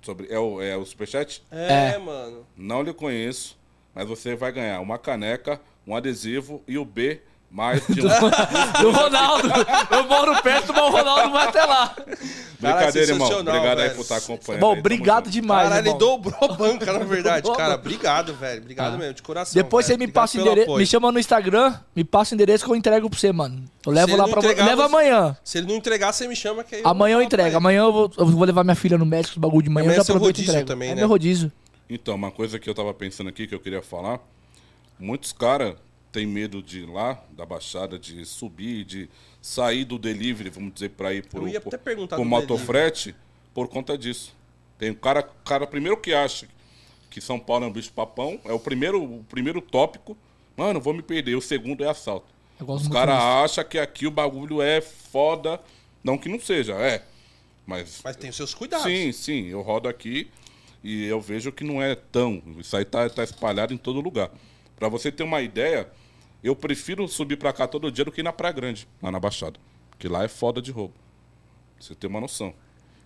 Sobre, 0.00 0.28
é, 0.32 0.38
o, 0.38 0.62
é 0.62 0.76
o 0.76 0.84
superchat? 0.86 1.42
É, 1.50 1.94
É. 1.94 1.98
mano. 1.98 2.46
Não 2.56 2.82
lhe 2.82 2.92
conheço, 2.94 3.58
mas 3.94 4.08
você 4.08 4.34
vai 4.36 4.52
ganhar 4.52 4.80
uma 4.80 4.98
caneca, 4.98 5.60
um 5.86 5.94
adesivo 5.94 6.62
e 6.66 6.78
o 6.78 6.84
B 6.84 7.20
mais 7.50 7.84
de 7.88 8.00
um. 8.00 8.08
Do 8.82 8.90
Ronaldo. 8.90 9.48
Eu 9.90 10.04
moro 10.04 10.42
perto, 10.42 10.72
mas 10.72 10.82
o 10.84 10.90
Ronaldo 10.90 11.30
vai 11.32 11.48
até 11.48 11.64
lá. 11.64 11.96
Brincadeira, 12.60 13.12
irmão. 13.12 13.28
Obrigado 13.28 13.78
aí 13.78 13.84
velho. 13.84 13.94
por 13.94 14.02
estar 14.02 14.16
acompanhando. 14.16 14.60
Bom, 14.60 14.72
aí, 14.72 14.78
obrigado 14.80 15.30
demais, 15.30 15.68
Cara, 15.68 15.88
ele 15.88 15.96
dobrou 15.96 16.36
a 16.42 16.54
banca, 16.54 16.92
na 16.92 17.04
verdade. 17.04 17.50
Cara, 17.56 17.74
obrigado, 17.74 18.34
velho. 18.34 18.60
Obrigado 18.60 18.94
Ah. 18.94 18.98
mesmo, 18.98 19.14
de 19.14 19.22
coração. 19.22 19.54
Depois 19.54 19.86
velho. 19.86 19.98
você 19.98 20.06
me 20.06 20.12
passa 20.12 20.38
o 20.38 20.40
endereço. 20.40 20.76
Me 20.76 20.86
chama 20.86 21.12
no 21.12 21.18
Instagram, 21.18 21.74
me 21.94 22.04
passa 22.04 22.34
o 22.34 22.36
endereço 22.36 22.64
que 22.64 22.70
eu 22.70 22.76
entrego 22.76 23.08
pra 23.08 23.18
você, 23.18 23.32
mano. 23.32 23.64
Eu 23.86 23.92
levo 23.92 24.16
lá 24.16 24.28
pra 24.28 24.40
você. 24.40 24.54
Leva 24.54 24.84
amanhã. 24.86 25.36
Se 25.42 25.58
ele 25.58 25.68
não 25.68 25.76
entregar, 25.76 26.12
você 26.12 26.26
me 26.28 26.36
chama 26.36 26.64
que 26.64 26.76
aí 26.76 26.82
Amanhã 26.84 27.14
eu 27.16 27.22
entrego. 27.22 27.56
Amanhã 27.56 27.80
eu 27.82 27.92
vou, 27.92 28.10
eu 28.18 28.26
vou 28.26 28.44
levar 28.44 28.64
minha 28.64 28.76
filha 28.76 28.98
no 28.98 29.06
médico, 29.06 29.32
os 29.34 29.38
bagulho 29.38 29.62
de 29.62 29.70
manhã. 29.70 29.84
Amanhã 29.84 29.96
eu 29.96 30.00
é 30.00 30.00
já 30.00 30.04
seu 30.04 30.16
aproveito 30.16 30.38
e 30.38 30.40
rodízio 30.40 30.52
entrego. 30.52 30.68
também, 30.68 30.90
é 30.90 30.94
né? 30.94 31.00
meu 31.00 31.08
rodízio. 31.08 31.50
Então, 31.88 32.14
uma 32.14 32.30
coisa 32.30 32.58
que 32.58 32.68
eu 32.68 32.74
tava 32.74 32.92
pensando 32.92 33.28
aqui 33.30 33.46
que 33.46 33.54
eu 33.54 33.60
queria 33.60 33.80
falar. 33.80 34.20
Muitos 35.00 35.32
caras 35.32 35.74
têm 36.12 36.26
medo 36.26 36.62
de 36.62 36.80
ir 36.80 36.86
lá, 36.86 37.22
da 37.30 37.44
Baixada, 37.44 37.98
de 37.98 38.24
subir, 38.24 38.84
de 38.84 39.08
sair 39.40 39.84
do 39.84 39.98
delivery, 39.98 40.50
vamos 40.50 40.74
dizer, 40.74 40.90
pra 40.90 41.12
ir 41.12 41.26
perguntar 41.78 42.16
pro 42.16 42.24
do 42.24 42.28
motofrete 42.28 43.14
por 43.54 43.68
conta 43.68 43.96
disso. 43.96 44.34
Tem 44.78 44.90
um 44.90 44.94
cara, 44.94 45.22
cara 45.44 45.66
primeiro 45.66 45.96
que 45.96 46.12
acha 46.12 46.48
que 47.10 47.20
São 47.20 47.38
Paulo 47.38 47.64
é 47.64 47.68
um 47.68 47.72
bicho 47.72 47.92
papão, 47.92 48.40
é 48.44 48.52
o 48.52 48.58
primeiro, 48.58 49.02
o 49.02 49.24
primeiro 49.24 49.60
tópico. 49.60 50.16
Mano, 50.56 50.80
vou 50.80 50.92
me 50.92 51.02
perder. 51.02 51.36
O 51.36 51.40
segundo 51.40 51.84
é 51.84 51.88
assalto. 51.88 52.26
Os 52.60 52.88
caras 52.88 53.16
acham 53.16 53.64
que 53.64 53.78
aqui 53.78 54.06
o 54.06 54.10
bagulho 54.10 54.60
é 54.60 54.80
foda. 54.80 55.60
Não 56.02 56.18
que 56.18 56.28
não 56.28 56.40
seja, 56.40 56.74
é. 56.74 57.04
Mas 57.66 58.00
Mas 58.02 58.16
tem 58.16 58.30
os 58.30 58.36
seus 58.36 58.54
cuidados. 58.54 58.86
Sim, 58.86 59.12
sim, 59.12 59.46
eu 59.46 59.62
rodo 59.62 59.88
aqui 59.88 60.28
e 60.82 61.04
eu 61.04 61.20
vejo 61.20 61.52
que 61.52 61.64
não 61.64 61.82
é 61.82 61.94
tão. 61.94 62.42
Isso 62.58 62.76
aí 62.76 62.84
tá, 62.84 63.08
tá 63.08 63.22
espalhado 63.22 63.74
em 63.74 63.76
todo 63.76 64.00
lugar. 64.00 64.30
Pra 64.78 64.88
você 64.88 65.10
ter 65.10 65.22
uma 65.22 65.40
ideia, 65.40 65.88
eu 66.42 66.54
prefiro 66.54 67.06
subir 67.08 67.36
pra 67.36 67.52
cá 67.52 67.66
todo 67.66 67.90
dia 67.90 68.04
do 68.04 68.12
que 68.12 68.20
ir 68.20 68.24
na 68.24 68.32
Praia 68.32 68.52
Grande, 68.52 68.88
lá 69.02 69.10
na 69.10 69.18
Baixada. 69.18 69.58
Que 69.98 70.08
lá 70.08 70.24
é 70.24 70.28
foda 70.28 70.62
de 70.62 70.70
roubo. 70.70 70.94
Pra 71.76 71.86
você 71.86 71.94
ter 71.94 72.06
uma 72.06 72.20
noção. 72.20 72.54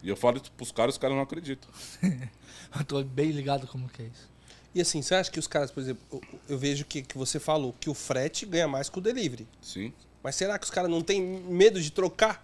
E 0.03 0.09
eu 0.09 0.17
falo 0.17 0.37
isso 0.39 0.51
pros 0.53 0.73
caras, 0.73 0.95
os 0.95 0.99
caras 0.99 1.17
não 1.17 1.23
acreditam. 1.23 1.71
Eu 2.79 2.85
tô 2.85 3.03
bem 3.05 3.31
ligado 3.31 3.67
como 3.67 3.89
que 3.89 4.03
é 4.03 4.07
isso. 4.07 4.29
E 4.75 4.81
assim, 4.81 5.03
você 5.03 5.15
acha 5.15 5.31
que 5.31 5.39
os 5.39 5.47
caras, 5.47 5.71
por 5.71 5.81
exemplo, 5.81 6.03
eu, 6.11 6.23
eu 6.49 6.59
vejo 6.59 6.87
que, 6.87 7.03
que 7.03 7.19
você 7.19 7.39
falou 7.39 7.75
que 7.79 7.91
o 7.91 7.95
frete 7.95 8.47
ganha 8.47 8.67
mais 8.67 8.89
que 8.89 8.97
o 8.99 9.03
delivery. 9.03 9.47
Sim. 9.61 9.93
Mas 10.23 10.35
será 10.37 10.59
que 10.59 10.65
os 10.65 10.71
caras 10.71 10.91
não 10.91 11.03
têm 11.03 11.21
medo 11.21 11.79
de 11.81 11.93
trocar? 11.93 12.43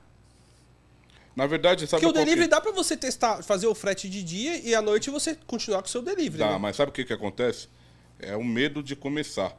Na 1.35 1.47
verdade, 1.47 1.87
sabe 1.87 2.03
Porque 2.03 2.07
o 2.07 2.09
qual 2.13 2.15
que- 2.15 2.25
delivery 2.27 2.49
dá 2.49 2.61
pra 2.61 2.73
você 2.73 2.97
testar, 2.97 3.43
fazer 3.43 3.67
o 3.67 3.75
frete 3.75 4.09
de 4.11 4.23
dia 4.23 4.59
e 4.61 4.75
à 4.75 4.83
noite 4.83 5.09
você 5.09 5.35
continuar 5.47 5.81
com 5.81 5.89
o 5.89 5.91
seu 5.91 6.03
delivery. 6.03 6.39
Dá, 6.39 6.51
né? 6.53 6.59
mas 6.59 6.77
sabe 6.77 6.91
o 6.91 6.93
que 6.93 7.05
que 7.05 7.13
acontece? 7.15 7.69
É 8.19 8.37
o 8.37 8.45
medo 8.45 8.83
de 8.83 8.95
começar. 8.97 9.57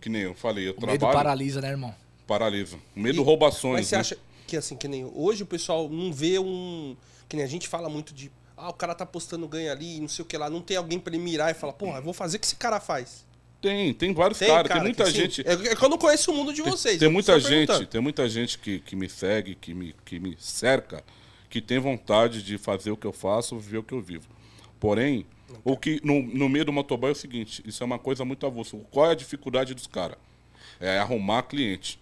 Que 0.00 0.08
nem 0.08 0.22
eu 0.22 0.34
falei, 0.34 0.68
eu 0.68 0.72
O 0.76 0.80
medo 0.86 0.98
trabalho, 0.98 1.16
paralisa, 1.18 1.60
né, 1.60 1.68
irmão? 1.70 1.94
paralisa. 2.26 2.76
O 2.96 3.00
medo 3.00 3.20
E- 3.20 3.24
roubações, 3.24 3.74
Mas 3.74 3.86
você 3.88 3.94
né? 3.96 4.00
acha 4.00 4.18
que 4.46 4.56
assim, 4.56 4.76
que 4.76 4.86
nem 4.88 5.10
hoje 5.14 5.42
o 5.42 5.46
pessoal 5.46 5.88
não 5.88 6.12
vê 6.12 6.38
um. 6.38 6.96
Que 7.28 7.36
nem 7.36 7.44
a 7.44 7.48
gente 7.48 7.66
fala 7.68 7.88
muito 7.88 8.14
de. 8.14 8.30
Ah, 8.56 8.70
o 8.70 8.72
cara 8.72 8.94
tá 8.94 9.04
postando 9.06 9.46
ganho 9.46 9.70
ali, 9.70 10.00
não 10.00 10.08
sei 10.08 10.22
o 10.22 10.26
que 10.26 10.36
lá. 10.36 10.48
Não 10.50 10.60
tem 10.60 10.76
alguém 10.76 10.98
pra 10.98 11.12
ele 11.14 11.22
mirar 11.22 11.50
e 11.50 11.54
falar, 11.54 11.72
porra, 11.74 11.98
eu 11.98 12.02
vou 12.02 12.12
fazer 12.12 12.36
o 12.36 12.40
que 12.40 12.46
esse 12.46 12.56
cara 12.56 12.80
faz. 12.80 13.24
Tem, 13.60 13.92
tem 13.92 14.14
vários 14.14 14.38
Tem, 14.38 14.48
caras, 14.48 14.68
cara, 14.68 14.80
tem 14.80 14.88
muita 14.88 15.04
que, 15.04 15.10
gente. 15.10 15.42
É, 15.46 15.52
é 15.52 15.76
que 15.76 15.84
eu 15.84 15.88
não 15.88 15.98
conheço 15.98 16.30
o 16.30 16.34
mundo 16.34 16.52
de 16.52 16.62
Tem- 16.62 16.70
vocês. 16.70 16.98
Tem, 16.98 17.06
eu 17.06 17.12
muita 17.12 17.38
gente, 17.40 17.86
tem 17.86 18.00
muita 18.00 18.28
gente 18.28 18.58
que, 18.58 18.78
que 18.80 18.94
me 18.94 19.08
segue, 19.08 19.54
que 19.56 19.74
me, 19.74 19.94
que 20.04 20.18
me 20.20 20.36
cerca, 20.38 21.02
que 21.50 21.60
tem 21.60 21.78
vontade 21.80 22.42
de 22.42 22.56
fazer 22.56 22.90
o 22.92 22.96
que 22.96 23.06
eu 23.06 23.12
faço, 23.12 23.58
viver 23.58 23.78
o 23.78 23.82
que 23.82 23.92
eu 23.94 24.00
vivo. 24.00 24.28
Porém, 24.78 25.26
o 25.64 25.76
que 25.76 26.00
no, 26.04 26.22
no 26.22 26.48
meio 26.48 26.64
do 26.64 26.72
motoboy 26.72 27.10
é 27.10 27.12
o 27.12 27.16
seguinte, 27.16 27.62
isso 27.66 27.82
é 27.82 27.86
uma 27.86 27.98
coisa 27.98 28.24
muito 28.24 28.46
avulsa. 28.46 28.76
Qual 28.90 29.06
é 29.06 29.12
a 29.12 29.14
dificuldade 29.14 29.74
dos 29.74 29.86
caras? 29.86 30.16
É 30.80 30.98
arrumar 30.98 31.42
cliente. 31.44 31.98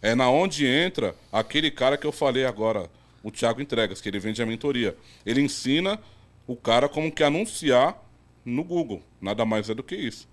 É 0.00 0.14
na 0.14 0.28
onde 0.30 0.66
entra 0.66 1.14
aquele 1.32 1.70
cara 1.70 1.96
que 1.96 2.06
eu 2.06 2.12
falei 2.12 2.44
agora, 2.44 2.90
o 3.22 3.30
Thiago 3.30 3.60
Entregas, 3.60 4.00
que 4.00 4.08
ele 4.08 4.18
vende 4.18 4.42
a 4.42 4.46
mentoria. 4.46 4.96
Ele 5.24 5.40
ensina 5.40 5.98
o 6.46 6.56
cara 6.56 6.88
como 6.88 7.10
que 7.12 7.22
anunciar 7.22 7.96
no 8.44 8.64
Google. 8.64 9.00
Nada 9.20 9.44
mais 9.44 9.70
é 9.70 9.74
do 9.74 9.82
que 9.82 9.94
isso. 9.94 10.28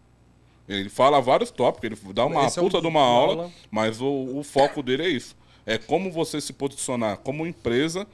Ele 0.68 0.90
fala 0.90 1.20
vários 1.22 1.50
tópicos, 1.52 1.86
ele 2.04 2.14
dá 2.14 2.26
uma 2.26 2.46
Esse 2.46 2.60
é 2.60 2.62
um- 2.62 2.66
puta 2.66 2.82
de 2.82 2.88
uma 2.88 3.00
uma 3.00 3.08
aula, 3.08 3.34
aula. 3.44 3.52
mas 3.72 4.00
o, 4.02 4.38
o 4.38 4.44
foco 4.44 4.82
dele 4.84 5.04
é 5.04 5.10
isso. 5.10 5.36
É 5.66 5.78
como 5.78 6.12
você 6.12 6.40
se 6.42 6.54
posicionar 6.54 7.18
como 7.18 7.46
empresa 7.46 8.08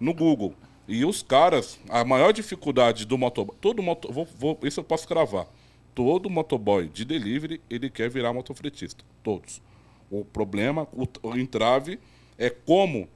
no 0.00 0.12
Google. 0.14 0.54
E 0.86 1.04
os 1.04 1.22
caras, 1.22 1.78
a 1.88 2.04
maior 2.04 2.32
dificuldade 2.32 3.04
do 3.06 3.16
motoboy, 3.16 3.56
todo 3.60 3.82
moto, 3.82 4.12
vou, 4.12 4.28
vou, 4.38 4.58
isso 4.62 4.80
eu 4.80 4.84
posso 4.84 5.08
cravar. 5.08 5.46
Todo 5.94 6.28
motoboy 6.28 6.88
de 6.88 7.04
delivery, 7.04 7.60
ele 7.70 7.88
quer 7.88 8.10
virar 8.10 8.32
motofretista. 8.32 9.04
Todos. 9.22 9.62
O 10.10 10.24
problema, 10.24 10.86
o, 10.92 11.06
o 11.22 11.36
entrave 11.38 11.98
é 12.36 12.50
como 12.50 13.08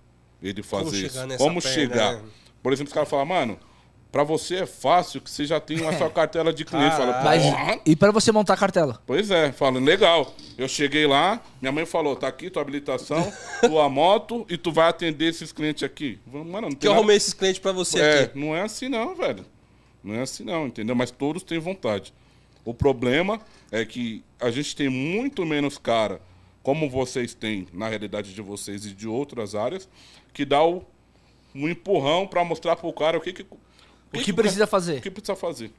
ele 0.42 0.62
fazer 0.62 0.84
Como 0.84 0.96
isso. 0.96 1.08
chegar 1.14 1.26
nessa 1.26 1.44
Como 1.44 1.60
perna, 1.62 1.74
chegar. 1.74 2.14
né? 2.22 2.28
Por 2.62 2.72
exemplo, 2.72 2.88
os 2.88 2.94
caras 2.94 3.08
falam, 3.08 3.26
mano, 3.26 3.58
pra 4.10 4.24
você 4.24 4.56
é 4.56 4.66
fácil 4.66 5.20
que 5.20 5.30
você 5.30 5.44
já 5.44 5.60
tem 5.60 5.86
a 5.86 5.96
sua 5.96 6.10
cartela 6.10 6.52
de 6.52 6.64
cliente. 6.64 6.96
Fala. 6.96 7.22
Mas, 7.22 7.42
porra. 7.42 7.80
e 7.84 7.94
pra 7.96 8.10
você 8.10 8.32
montar 8.32 8.54
a 8.54 8.56
cartela? 8.56 9.02
Pois 9.06 9.30
é, 9.30 9.52
falo, 9.52 9.78
legal. 9.80 10.34
Eu 10.56 10.66
cheguei 10.68 11.06
lá, 11.06 11.40
minha 11.60 11.70
mãe 11.72 11.86
falou, 11.86 12.16
tá 12.16 12.26
aqui 12.28 12.50
tua 12.50 12.62
habilitação, 12.62 13.32
tua 13.60 13.88
moto 13.88 14.44
e 14.48 14.56
tu 14.56 14.72
vai 14.72 14.88
atender 14.88 15.26
esses 15.28 15.52
clientes 15.52 15.82
aqui. 15.82 16.18
Mano, 16.26 16.62
não 16.62 16.68
Que 16.70 16.76
tem 16.76 16.88
eu 16.88 16.92
nada... 16.92 17.00
arrumei 17.00 17.16
esses 17.16 17.32
clientes 17.34 17.58
pra 17.60 17.72
você 17.72 18.00
É, 18.00 18.20
aqui. 18.22 18.38
não 18.38 18.54
é 18.56 18.62
assim 18.62 18.88
não, 18.88 19.14
velho. 19.14 19.44
Não 20.02 20.14
é 20.14 20.22
assim 20.22 20.44
não, 20.44 20.66
entendeu? 20.66 20.94
Mas 20.96 21.10
todos 21.10 21.42
têm 21.42 21.58
vontade. 21.58 22.12
O 22.64 22.72
problema 22.74 23.40
é 23.70 23.84
que 23.84 24.24
a 24.40 24.50
gente 24.50 24.74
tem 24.74 24.88
muito 24.88 25.44
menos 25.46 25.76
cara, 25.78 26.20
como 26.62 26.88
vocês 26.88 27.34
têm 27.34 27.66
na 27.72 27.88
realidade 27.88 28.34
de 28.34 28.42
vocês 28.42 28.84
e 28.84 28.90
de 28.92 29.06
outras 29.08 29.54
áreas, 29.54 29.88
que 30.32 30.44
dá 30.44 30.62
o, 30.62 30.82
um 31.54 31.68
empurrão 31.68 32.26
pra 32.26 32.44
mostrar 32.44 32.76
pro 32.76 32.92
cara 32.92 33.16
o 33.16 33.20
que 33.20 33.32
que, 33.32 33.46
O 34.12 34.18
que 34.18 34.32
precisa 34.32 34.66
fazer? 34.66 34.98
o 34.98 35.02
que 35.02 35.10
precisa 35.10 35.36
fazer. 35.36 35.70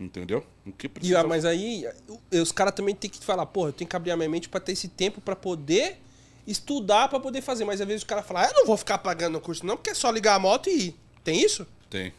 Entendeu? 0.00 0.44
O 0.66 0.72
que 0.72 0.86
E, 0.86 0.88
precisa 0.88 1.20
ah, 1.20 1.24
mas 1.24 1.44
aí, 1.44 1.84
os 2.32 2.50
caras 2.50 2.74
também 2.74 2.94
tem 2.94 3.08
que 3.10 3.22
falar, 3.24 3.46
porra, 3.46 3.68
eu 3.68 3.72
tenho 3.72 3.88
que 3.88 3.94
abrir 3.94 4.10
a 4.10 4.16
minha 4.16 4.28
mente 4.28 4.48
pra 4.48 4.58
ter 4.58 4.72
esse 4.72 4.88
tempo 4.88 5.20
pra 5.20 5.36
poder 5.36 5.98
estudar, 6.46 7.08
pra 7.08 7.20
poder 7.20 7.40
fazer. 7.40 7.64
Mas 7.64 7.80
às 7.80 7.86
vezes 7.86 8.02
o 8.02 8.06
cara 8.06 8.22
fala, 8.22 8.42
ah, 8.46 8.48
eu 8.48 8.54
não 8.54 8.66
vou 8.66 8.76
ficar 8.76 8.98
pagando 8.98 9.38
o 9.38 9.40
curso 9.40 9.64
não, 9.64 9.76
porque 9.76 9.90
é 9.90 9.94
só 9.94 10.10
ligar 10.10 10.34
a 10.34 10.38
moto 10.38 10.68
e 10.68 10.88
ir. 10.88 10.96
Tem 11.22 11.40
isso? 11.40 11.66
Tem. 11.88 12.12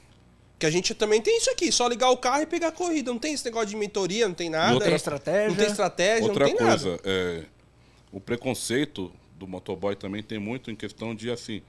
Que 0.58 0.66
a 0.66 0.70
gente 0.70 0.94
também 0.94 1.22
tem 1.22 1.38
isso 1.40 1.50
aqui, 1.50 1.72
só 1.74 1.88
ligar 1.88 2.10
o 2.10 2.16
carro 2.18 2.44
e 2.44 2.46
pegar 2.46 2.68
a 2.70 2.72
corrida. 2.72 3.12
Não 3.12 3.20
tem 3.20 3.34
esse 3.34 3.44
negócio 3.44 3.68
de 3.70 3.76
mentoria, 3.76 4.28
não 4.28 4.36
tem 4.36 4.50
nada. 4.50 4.74
outra- 4.76 4.88
Tem 4.88 4.96
estratégia? 4.96 5.50
Não 5.50 5.56
tem 5.56 5.66
estratégia, 5.68 6.24
Outra 6.30 6.48
não 6.48 6.56
tem 6.56 6.66
coisa, 6.68 6.90
nada. 6.92 7.02
é, 7.04 7.44
o 8.14 8.20
preconceito 8.22 9.12
do 9.38 9.46
motoboy 9.46 9.94
também 9.96 10.24
tem 10.24 10.40
muito 10.40 10.72
em 10.72 10.76
questão 10.76 11.14
de 11.14 11.30
assim. 11.30 11.62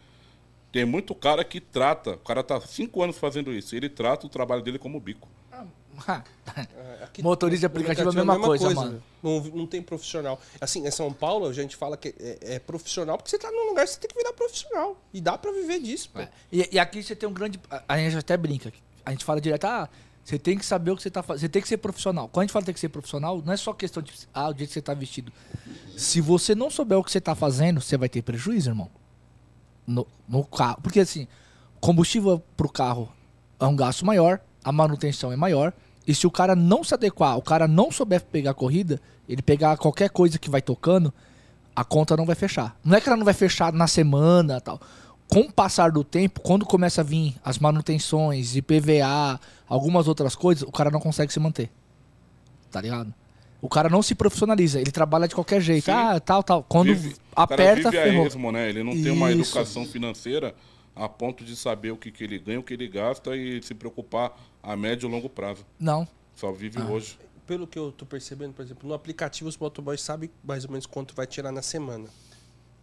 Tem 0.75 0.85
muito 0.85 1.15
cara 1.15 1.45
que 1.45 1.61
trata, 1.61 2.15
o 2.15 2.19
cara 2.19 2.43
tá 2.43 2.61
cinco 2.63 3.01
anos 3.01 3.17
fazendo 3.17 3.53
isso, 3.53 3.77
ele 3.77 3.89
trata 3.89 4.27
o 4.27 4.29
trabalho 4.29 4.61
dele 4.61 4.77
como 4.77 4.99
bico. 4.99 5.29
É, 6.57 7.05
Aqui- 7.05 7.21
um 7.21 7.25
Motorista 7.25 7.61
de 7.61 7.67
aplicativo 7.67 8.09
é 8.09 8.11
a 8.11 8.15
mesma 8.17 8.41
coisa, 8.41 8.65
mano. 8.75 9.03
Não, 9.23 9.41
não 9.57 9.67
tem 9.69 9.81
profissional. 9.81 10.41
Assim, 10.61 10.85
em 10.85 10.91
São 10.91 11.13
Paulo, 11.13 11.47
a 11.47 11.53
gente 11.53 11.77
fala 11.77 11.97
que 11.97 12.13
é, 12.19 12.55
é 12.57 12.59
profissional 12.59 13.17
porque 13.17 13.31
você 13.31 13.39
tá 13.39 13.49
num 13.53 13.69
lugar 13.69 13.85
que 13.87 13.93
você 13.93 14.01
tem 14.01 14.09
que 14.11 14.17
virar 14.17 14.33
profissional. 14.33 14.97
E 15.13 15.21
dá 15.21 15.39
pra 15.39 15.53
viver 15.53 15.79
disso, 15.79 16.11
pô. 16.13 16.19
E, 16.51 16.69
e 16.73 16.79
aqui 16.81 17.01
você 17.01 17.15
tem 17.15 17.29
um 17.29 17.33
grande. 17.33 17.61
a- 17.71 17.85
A 17.87 17.97
gente 17.99 18.17
até 18.17 18.37
brinca. 18.37 18.73
A 19.07 19.13
gente 19.13 19.25
fala 19.25 19.41
direto, 19.41 19.65
ah, 19.67 19.89
você 20.25 20.37
tem 20.37 20.59
que 20.59 20.67
saber 20.67 20.91
o 20.91 20.97
que 20.97 21.03
você 21.05 21.11
tá 21.13 21.23
fazendo. 21.23 21.43
Você 21.43 21.49
tem 21.49 21.63
que 21.63 21.69
ser 21.69 21.77
profissional. 21.77 22.27
Quando 22.29 22.43
a 22.43 22.47
gente 22.47 22.53
fala 22.53 22.63
que 22.65 22.67
tem 22.67 22.75
que 22.75 22.81
ser 22.81 22.89
profissional, 22.89 23.41
não 23.47 23.53
é 23.53 23.57
só 23.57 23.73
questão 23.73 24.03
de 24.03 24.13
ah, 24.35 24.49
o 24.51 24.59
jeito 24.59 24.67
que 24.71 24.75
você 24.75 24.83
tá 24.83 24.95
vestido. 24.95 25.33
Se 25.97 26.21
você 26.21 26.57
não 26.57 26.69
souber 26.71 26.99
o 26.99 27.05
que 27.05 27.13
você 27.13 27.21
tá 27.21 27.37
fazendo, 27.37 27.81
você 27.81 27.97
vai 27.97 28.09
ter 28.09 28.23
prejuízo, 28.23 28.69
irmão. 28.71 28.91
No, 29.87 30.07
no 30.29 30.45
carro. 30.45 30.79
Porque 30.83 31.01
assim, 31.01 31.27
combustível 31.81 32.43
pro 32.57 32.69
carro 32.69 33.09
é 33.61 33.67
um 33.67 33.77
gasto 33.77 34.05
maior, 34.05 34.41
a 34.63 34.73
manutenção 34.73 35.31
é 35.33 35.37
maior. 35.37 35.73
E 36.07 36.15
se 36.15 36.27
o 36.27 36.31
cara 36.31 36.55
não 36.55 36.85
se 36.85 36.95
adequar, 36.95 37.37
o 37.37 37.43
cara 37.43 37.67
não 37.67 37.91
souber 37.91 38.23
pegar 38.23 38.51
a 38.51 38.55
corrida, 38.55 39.01
ele 39.29 39.43
pegar 39.43 39.77
qualquer 39.79 40.11
coisa 40.11 40.39
que 40.39 40.51
vai 40.51 40.61
tocando, 40.61 41.13
a 41.75 41.85
conta 41.85 42.17
não 42.17 42.27
vai 42.27 42.35
fechar. 42.35 42.77
Não 42.85 42.97
é 42.97 43.01
que 43.01 43.09
ela 43.09 43.17
não 43.17 43.25
vai 43.25 43.35
fechar 43.35 43.73
na 43.73 43.87
semana 43.87 44.61
tal. 44.61 44.81
Com 45.29 45.41
o 45.41 45.53
passar 45.53 45.91
do 45.91 46.05
tempo, 46.05 46.41
quando 46.41 46.67
começa 46.67 47.01
a 47.01 47.05
vir 47.05 47.35
as 47.43 47.59
manutenções, 47.59 48.55
IPVA, 48.55 49.41
algumas 49.67 50.07
outras 50.07 50.37
coisas, 50.37 50.63
o 50.63 50.71
cara 50.71 50.91
não 50.91 51.01
consegue 51.01 51.33
se 51.33 51.41
manter. 51.41 51.71
Tá 52.71 52.81
ligado? 52.81 53.13
O 53.65 53.69
cara 53.71 53.89
não 53.89 54.03
se 54.03 54.15
profissionaliza, 54.15 54.79
ele 54.79 54.91
trabalha 54.91 55.27
de 55.27 55.35
qualquer 55.35 55.59
jeito. 55.61 55.87
Sim. 55.87 55.91
Ah, 55.93 56.21
tal, 56.21 56.43
tal. 56.43 56.63
Quando 56.63 56.89
Vive- 56.95 57.15
o 57.33 57.35
cara 57.35 57.55
aperta, 57.55 57.91
vive 57.91 58.03
ferrou. 58.03 58.27
esmo, 58.27 58.53
né? 58.53 58.69
Ele 58.69 58.83
não 58.83 58.93
tem 58.93 59.11
uma 59.11 59.33
Isso. 59.33 59.41
educação 59.41 59.87
financeira 59.87 60.55
a 60.95 61.09
ponto 61.09 61.43
de 61.43 61.57
saber 61.57 61.91
o 61.91 61.97
que, 61.97 62.11
que 62.13 62.23
ele 62.23 62.39
ganha, 62.39 62.61
o 62.61 62.63
que 62.63 62.75
ele 62.75 62.87
gasta 62.87 63.35
e 63.35 63.63
se 63.63 63.75
preocupar 63.75 64.39
a 64.63 64.77
médio 64.77 65.09
e 65.09 65.11
longo 65.11 65.31
prazo. 65.31 65.65
Não. 65.81 66.07
Só 66.37 66.53
vive 66.53 66.79
Ah. 66.79 66.85
hoje. 66.85 67.19
Pelo 67.47 67.67
que 67.67 67.79
eu 67.79 67.91
tô 67.91 68.05
percebendo, 68.05 68.53
por 68.53 68.61
exemplo, 68.63 68.87
no 68.87 68.95
aplicativo 68.95 69.49
os 69.49 69.57
motoboys 69.57 70.03
sabem 70.03 70.31
mais 70.45 70.65
ou 70.67 70.71
menos 70.71 70.85
quanto 70.85 71.15
vai 71.15 71.27
tirar 71.27 71.51
na 71.51 71.63
semana 71.63 72.09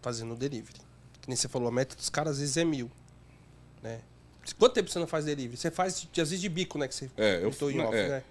fazendo 0.01 0.33
o 0.33 0.35
delivery. 0.35 0.79
Que 1.21 1.27
nem 1.27 1.35
você 1.35 1.47
falou, 1.47 1.67
a 1.67 1.71
meta 1.71 1.95
dos 1.95 2.09
caras 2.09 2.33
às 2.33 2.39
vezes 2.39 2.57
é 2.57 2.65
mil. 2.65 2.89
Né? 3.83 3.99
Quanto 4.57 4.73
tempo 4.73 4.89
você 4.89 4.97
não 4.97 5.05
faz 5.07 5.25
delivery? 5.25 5.57
Você 5.57 5.69
faz, 5.69 6.07
de- 6.11 6.21
às 6.21 6.29
vezes, 6.31 6.41
de 6.41 6.49
bico, 6.49 6.79
né? 6.79 6.87
Que 6.87 6.95
você 6.95 7.09
É, 7.17 7.35
eu, 7.43 7.69
em 7.69 7.79
off, 7.81 7.95
é, 7.95 8.09
né? 8.09 8.23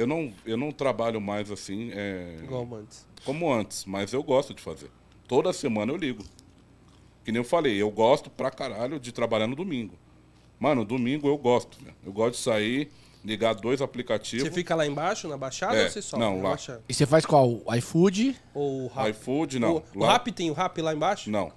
Eu, 0.00 0.06
não, 0.06 0.32
eu 0.46 0.56
não 0.56 0.70
trabalho 0.72 1.20
mais 1.20 1.50
assim 1.50 1.90
é, 1.92 2.36
Igual 2.42 2.66
antes. 2.76 3.06
como 3.24 3.52
antes, 3.52 3.84
mas 3.84 4.12
eu 4.12 4.22
gosto 4.22 4.54
de 4.54 4.62
fazer. 4.62 4.90
Toda 5.26 5.52
semana 5.52 5.92
eu 5.92 5.96
ligo. 5.96 6.24
Que 7.24 7.32
nem 7.32 7.40
eu 7.40 7.44
falei, 7.44 7.76
eu 7.76 7.90
gosto 7.90 8.30
pra 8.30 8.50
caralho 8.50 8.98
de 8.98 9.12
trabalhar 9.12 9.46
no 9.46 9.54
domingo. 9.56 9.94
Mano, 10.58 10.84
domingo 10.84 11.28
eu 11.28 11.36
gosto, 11.36 11.78
velho. 11.84 11.94
Eu 12.04 12.12
gosto 12.12 12.36
de 12.36 12.40
sair, 12.42 12.90
ligar 13.24 13.54
dois 13.54 13.82
aplicativos. 13.82 14.48
Você 14.48 14.50
fica 14.54 14.74
lá 14.74 14.86
embaixo, 14.86 15.28
na 15.28 15.36
Baixada, 15.36 15.76
É, 15.76 15.84
ou 15.84 15.90
você 15.90 16.00
sobe? 16.00 16.22
não, 16.22 16.36
na 16.38 16.42
lá. 16.44 16.48
Baixada? 16.50 16.82
E 16.88 16.94
você 16.94 17.04
faz 17.04 17.26
qual? 17.26 17.60
O 17.64 17.74
iFood? 17.74 18.34
Ou 18.54 18.84
o 18.84 18.88
Rap? 18.88 19.10
iFood, 19.10 19.58
não. 19.58 19.76
O, 19.76 19.82
o 19.94 19.98
Lá- 20.00 20.12
Rap 20.12 20.32
tem 20.32 20.50
o 20.50 20.54
Rap 20.54 20.80
lá 20.80 20.94
embaixo? 20.94 21.30
Não. 21.30 21.52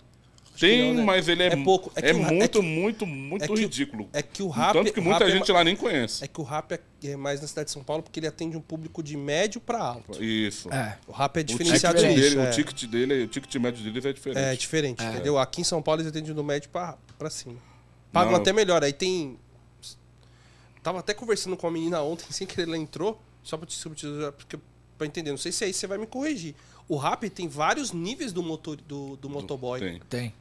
Tem, 0.62 0.88
não, 0.90 0.94
né? 1.00 1.04
mas 1.04 1.28
ele 1.28 1.44
é, 1.44 1.48
É 1.48 1.56
pouco. 1.64 1.92
É 1.96 2.10
É, 2.10 2.14
o 2.14 2.18
é 2.18 2.32
muito, 2.32 2.60
que- 2.60 2.66
muito, 2.66 3.06
muito 3.06 3.46
é 3.46 3.50
o- 3.50 3.56
ridículo. 3.56 4.08
É 4.14 4.22
que 4.22 4.42
o 4.44 4.48
Rap... 4.48 4.74
Tanto 4.74 4.94
que 4.94 5.00
o 5.00 5.04
muita 5.04 5.24
é 5.26 5.32
gente 5.32 5.52
lá 5.52 5.64
nem 5.64 5.76
conhece. 5.76 6.24
É 6.24 6.28
que 6.28 6.40
o 6.40 6.44
Rap 6.44 6.72
é, 6.74 6.80
é 7.04 7.16
mais 7.16 7.42
na 7.42 7.48
cidade 7.48 7.66
de 7.66 7.72
São 7.72 7.84
Paulo 7.84 8.04
porque 8.04 8.20
ele 8.20 8.28
atende 8.28 8.56
um 8.56 8.62
público 8.62 9.02
de 9.04 9.18
médio 9.18 9.60
pra 9.60 9.80
alto. 9.80 10.24
Isso. 10.24 10.72
É. 10.72 10.98
O 11.08 11.12
Rap 11.12 11.38
é 11.38 11.42
O 11.42 11.44
ticket, 11.44 11.58
diferenciado 11.64 11.96
diferente, 11.98 12.20
nisso. 12.20 12.30
dele, 12.36 12.42
é. 12.46 12.50
o 12.50 12.54
ticket 12.54 12.86
dele, 12.86 13.24
o 13.24 13.28
ticket 13.28 13.56
médio 13.56 13.84
deles 13.84 14.06
é 14.06 14.14
diferente. 14.14 14.44
É 14.44 14.56
diferente, 14.56 15.04
entendeu? 15.04 15.38
Aqui 15.40 15.62
em 15.62 15.64
São 15.64 15.82
Paulo 15.82 16.02
eles 16.02 16.10
atendem 16.10 16.34
do 16.34 16.44
médio 16.44 16.70
pra, 16.70 16.98
pra 17.18 17.30
cima. 17.30 17.56
Pagam 18.14 18.32
Não. 18.34 18.40
até 18.40 18.54
melhor. 18.54 18.84
Aí 18.84 18.94
tem. 18.94 19.38
Tava 20.84 21.00
até 21.00 21.14
conversando 21.14 21.56
com 21.56 21.68
a 21.68 21.72
menina 21.72 22.02
ontem, 22.02 22.26
sem 22.32 22.48
querer 22.48 22.64
ela 22.68 22.78
entrou, 22.78 23.22
só 23.44 23.58
pra 23.58 23.66
te 23.68 23.74
subtitular, 23.76 24.32
porque 24.32 24.58
pra 24.98 25.08
entender. 25.08 25.32
Não 25.32 25.38
sei 25.38 25.52
se 25.52 25.64
aí 25.64 25.74
você 25.74 25.88
vai 25.88 25.98
me 25.98 26.06
corrigir. 26.08 26.56
O 26.88 26.98
Rap 26.98 27.30
tem 27.30 27.48
vários 27.48 27.92
níveis 27.94 28.34
do, 28.34 28.44
motor, 28.44 28.76
do, 28.76 29.16
do 29.16 29.30
motoboy. 29.30 29.80
Tem, 29.80 30.02
Tem. 30.10 30.34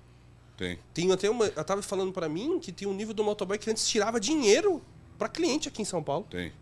Tem. 0.61 0.79
Tem 0.93 1.11
até 1.11 1.31
uma. 1.31 1.47
Ela 1.47 1.65
tava 1.65 1.81
falando 1.81 2.13
pra 2.13 2.29
mim 2.29 2.59
que 2.61 2.71
tem 2.71 2.87
um 2.87 2.93
nível 2.93 3.15
do 3.15 3.25
motoboy 3.25 3.57
que 3.59 3.71
antes 3.71 3.89
tirava 3.89 4.21
dinheiro 4.21 4.83
pra 5.19 5.27
cliente 5.29 5.69
aqui 5.69 5.81
em 5.81 5.85
São 5.87 6.03
Paulo. 6.03 6.27
Tem. 6.31 6.53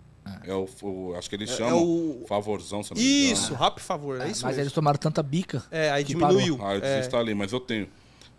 É 0.45 0.55
o, 0.55 0.69
o- 0.83 1.15
acho 1.17 1.29
que 1.29 1.35
eles 1.37 1.51
É- 1.51 1.55
é 1.55 1.57
chamam 1.57 1.83
o- 1.83 2.25
favorzão, 2.29 2.83
se 2.83 2.95
não 2.95 3.01
Isso. 3.01 3.55
Rap 3.55 3.81
favor, 3.81 4.21
é 4.21 4.29
isso 4.29 4.43
Mas 4.45 4.51
mesmo. 4.57 4.61
eles 4.63 4.73
tomaram 4.73 4.99
tanta 4.99 5.23
bica. 5.23 5.65
É, 5.71 5.91
aí 5.91 6.05
diminuiu. 6.05 6.59
Ah, 6.63 6.75
eu 6.75 6.85
é. 6.85 6.97
desinstalei, 6.97 7.35
mas 7.35 7.53
eu 7.53 7.59
tenho. 7.61 7.89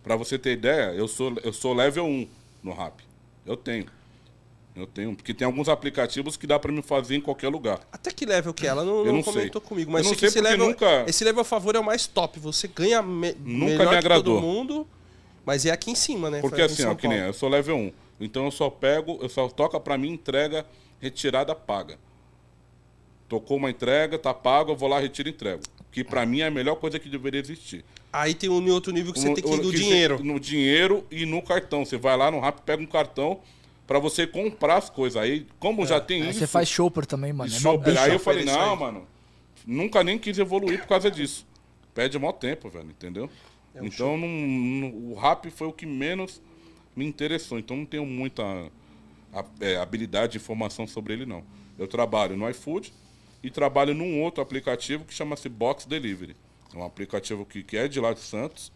Pra 0.03 0.15
você 0.15 0.37
ter 0.39 0.53
ideia, 0.53 0.93
eu 0.93 1.07
sou, 1.07 1.35
eu 1.43 1.51
sou 1.51 1.73
level 1.73 2.05
1 2.05 2.27
no 2.63 2.73
rap. 2.73 3.03
Eu 3.45 3.57
tenho. 3.57 3.85
Eu 4.75 4.85
tenho. 4.87 5.15
Porque 5.15 5.33
tem 5.33 5.45
alguns 5.45 5.67
aplicativos 5.67 6.37
que 6.37 6.45
dá 6.47 6.57
pra 6.59 6.71
me 6.71 6.81
fazer 6.81 7.15
em 7.15 7.21
qualquer 7.21 7.49
lugar. 7.49 7.79
Até 7.91 8.11
que 8.11 8.25
level 8.25 8.53
que 8.53 8.65
é? 8.65 8.69
ela 8.69 8.85
não, 8.85 8.99
Eu 8.99 9.05
não 9.07 9.13
não 9.15 9.23
comentou 9.23 9.59
sei. 9.59 9.67
comigo, 9.67 9.91
mas 9.91 10.05
Eu 10.05 10.11
não 10.13 10.17
sei 10.19 10.27
esse 10.29 10.39
level, 10.39 10.67
nunca- 10.67 11.03
esse 11.07 11.23
level 11.25 11.41
a 11.41 11.45
favor 11.45 11.75
é 11.75 11.79
o 11.79 11.83
mais 11.83 12.05
top. 12.07 12.39
Você 12.39 12.67
ganha 12.67 13.01
me, 13.01 13.33
Nunca 13.33 13.39
melhor 13.43 13.67
me 13.67 13.75
que 13.77 13.85
todo 13.87 13.95
agradou. 13.97 14.41
mundo, 14.41 14.87
mas 15.45 15.65
é 15.65 15.71
aqui 15.71 15.91
em 15.91 15.95
cima, 15.95 16.29
né? 16.29 16.41
Porque 16.41 16.61
assim, 16.61 16.85
ó, 16.85 16.95
que 16.95 17.07
nem 17.07 17.19
eu 17.19 17.33
sou 17.33 17.49
level 17.49 17.75
1. 17.77 17.91
Então 18.21 18.45
eu 18.45 18.51
só 18.51 18.69
pego, 18.69 19.17
eu 19.21 19.29
só 19.29 19.47
toca 19.47 19.79
pra 19.79 19.97
mim 19.97 20.11
entrega, 20.11 20.65
retirada, 20.99 21.55
paga. 21.55 21.97
Tocou 23.27 23.57
uma 23.57 23.69
entrega, 23.69 24.17
tá 24.17 24.33
pago, 24.33 24.71
eu 24.71 24.75
vou 24.75 24.89
lá, 24.89 24.99
retiro 24.99 25.29
e 25.29 25.31
entrego. 25.31 25.61
Que 25.91 26.03
pra 26.03 26.25
mim 26.25 26.41
é 26.41 26.47
a 26.47 26.51
melhor 26.51 26.75
coisa 26.75 26.99
que 26.99 27.07
deveria 27.09 27.39
existir. 27.39 27.85
Aí 28.11 28.33
tem 28.33 28.49
um 28.49 28.67
outro 28.71 28.91
nível 28.91 29.13
que 29.13 29.19
você 29.19 29.29
No- 29.29 29.35
tem 29.35 29.43
que 29.43 29.49
ir 29.49 29.57
no 29.57 29.71
que 29.71 29.77
dinheiro. 29.77 30.17
você- 30.17 30.23
no 30.23 30.39
dinheiro 30.39 31.05
e 31.11 31.25
no 31.25 31.41
cartão. 31.41 31.85
Você 31.85 31.97
vai 31.97 32.17
lá 32.17 32.31
no 32.31 32.39
rap, 32.39 32.61
pega 32.61 32.81
um 32.81 32.87
cartão 32.87 33.39
pra 33.85 33.99
você 33.99 34.25
comprar 34.25 34.77
as 34.77 34.89
coisas. 34.89 35.21
Aí, 35.21 35.45
como 35.59 35.85
já 35.85 35.99
tem 36.01 36.23
Aí 36.23 36.29
isso. 36.31 36.39
você 36.39 36.47
faz 36.47 36.67
shopper 36.67 37.05
também, 37.05 37.31
mano. 37.31 37.51
É 37.51 37.59
shopper, 37.59 37.99
aí 38.01 38.11
eu 38.13 38.19
falei, 38.19 38.45
não, 38.45 38.73
aí. 38.73 38.79
mano. 38.79 39.07
Nunca 39.65 40.03
nem 40.03 40.17
quis 40.17 40.37
evoluir 40.39 40.79
por 40.79 40.87
causa 40.87 41.11
disso. 41.11 41.45
Perde 41.93 42.17
mó 42.17 42.31
tempo, 42.31 42.69
velho, 42.69 42.89
entendeu? 42.89 43.29
É 43.75 43.81
um 43.81 43.85
então 43.85 44.17
não- 44.17 44.27
não- 44.27 45.11
o 45.11 45.13
rap 45.15 45.49
foi 45.51 45.67
o 45.67 45.73
que 45.73 45.85
menos 45.85 46.41
me 46.95 47.05
interessou. 47.05 47.59
Então 47.59 47.77
não 47.77 47.85
tenho 47.85 48.05
muita 48.05 48.43
a- 49.33 49.45
é, 49.61 49.77
habilidade 49.77 50.37
e 50.37 50.39
informação 50.39 50.87
sobre 50.87 51.13
ele, 51.13 51.25
não. 51.25 51.43
Eu 51.77 51.87
trabalho 51.87 52.35
no 52.35 52.49
iFood 52.49 52.91
e 53.43 53.49
trabalho 53.49 53.93
num 53.93 54.21
outro 54.21 54.41
aplicativo 54.41 55.05
que 55.05 55.13
chama-se 55.13 55.47
Box 55.47 55.87
Delivery. 55.87 56.35
É 56.73 56.77
um 56.77 56.83
aplicativo 56.83 57.45
que, 57.45 57.63
que 57.63 57.77
é 57.77 57.87
de 57.87 57.99
lá 57.99 58.13
de 58.13 58.19
Santos. 58.19 58.71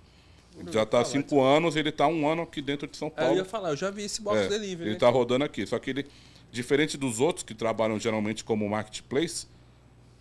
Ele 0.57 0.71
já 0.71 0.83
está 0.83 1.01
há 1.01 1.05
cinco 1.05 1.41
anos, 1.41 1.75
ele 1.75 1.89
está 1.89 2.07
um 2.07 2.27
ano 2.27 2.43
aqui 2.43 2.61
dentro 2.61 2.87
de 2.87 2.95
São 2.95 3.07
Aí 3.07 3.13
eu 3.13 3.25
Paulo. 3.25 3.37
ia 3.37 3.45
falar, 3.45 3.69
eu 3.71 3.75
já 3.75 3.89
vi 3.89 4.03
esse 4.03 4.21
box 4.21 4.39
É, 4.41 4.47
delivery. 4.47 4.83
Ele 4.89 4.93
né? 4.93 4.99
tá 4.99 5.09
rodando 5.09 5.43
aqui. 5.43 5.65
Só 5.65 5.79
que 5.79 5.89
ele, 5.89 6.05
diferente 6.51 6.95
dos 6.95 7.19
outros 7.19 7.43
que 7.43 7.55
trabalham 7.55 7.99
geralmente 7.99 8.43
como 8.43 8.69
marketplace, 8.69 9.47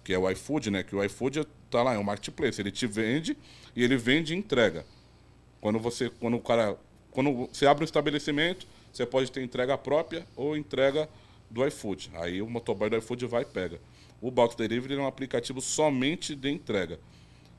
que 0.05 0.13
é 0.13 0.19
o 0.19 0.29
iFood, 0.31 0.71
né? 0.71 0.83
Que 0.83 0.95
o 0.97 1.03
iFood 1.05 1.47
tá 1.71 1.83
lá, 1.83 1.95
é 1.95 1.99
um 1.99 2.03
marketplace. 2.03 2.61
Ele 2.61 2.71
te 2.71 2.87
vende 2.87 3.37
e 3.75 3.83
ele 3.83 3.97
vende 3.97 4.35
e 4.35 4.37
entrega. 4.37 4.85
Quando 5.61 5.79
você, 5.79 6.11
quando 6.11 6.37
o 6.37 6.41
cara, 6.41 6.77
quando 7.11 7.47
você 7.47 7.67
abre 7.67 7.85
um 7.85 7.87
estabelecimento, 7.87 8.67
você 8.93 9.07
pode 9.07 9.31
ter 9.31 9.43
entrega 9.43 9.79
própria 9.79 10.27
ou 10.37 10.57
entrega 10.57 11.09
do 11.51 11.67
iFood. 11.67 12.11
Aí 12.15 12.43
o 12.43 12.49
motoboy 12.49 12.91
do 12.91 12.97
iFood 12.97 13.27
vai 13.27 13.43
e 13.43 13.47
pega. 13.47 13.81
O 14.21 14.31
Box 14.31 14.57
Delivery 14.57 14.95
é 14.95 14.99
um 14.99 15.07
aplicativo 15.07 15.61
somente 15.61 16.35
de 16.35 16.51
entrega. 16.51 16.99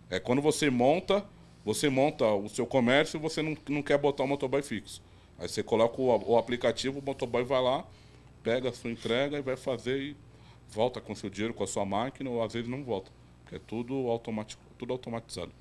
É 0.09 0.19
quando 0.19 0.41
você 0.41 0.69
monta, 0.69 1.25
Você 1.65 1.87
monta 1.89 2.25
o 2.25 2.49
seu 2.49 2.65
comércio 2.65 3.17
e 3.17 3.21
você 3.21 3.41
não, 3.41 3.55
não 3.69 3.81
quer 3.81 3.97
botar 3.97 4.23
o 4.23 4.27
motoboy 4.27 4.61
fixo. 4.61 5.01
Aí 5.39 5.47
você 5.47 5.63
coloca 5.63 6.01
o, 6.01 6.33
o 6.33 6.37
aplicativo, 6.37 6.99
o 6.99 7.01
motoboy 7.01 7.43
vai 7.43 7.61
lá, 7.61 7.85
pega 8.43 8.69
a 8.69 8.73
sua 8.73 8.91
entrega 8.91 9.37
e 9.37 9.41
vai 9.41 9.55
fazer 9.55 9.97
e 9.97 10.17
volta 10.73 10.99
com 10.99 11.13
seu 11.15 11.29
dinheiro, 11.29 11.53
com 11.53 11.63
a 11.63 11.67
sua 11.67 11.85
máquina, 11.85 12.29
ou 12.29 12.43
às 12.43 12.53
vezes 12.53 12.67
não 12.67 12.83
volta. 12.83 13.11
Porque 13.43 13.55
é 13.55 13.59
tudo, 13.59 13.93
automático, 14.07 14.61
tudo 14.77 14.93
automatizado. 14.93 15.51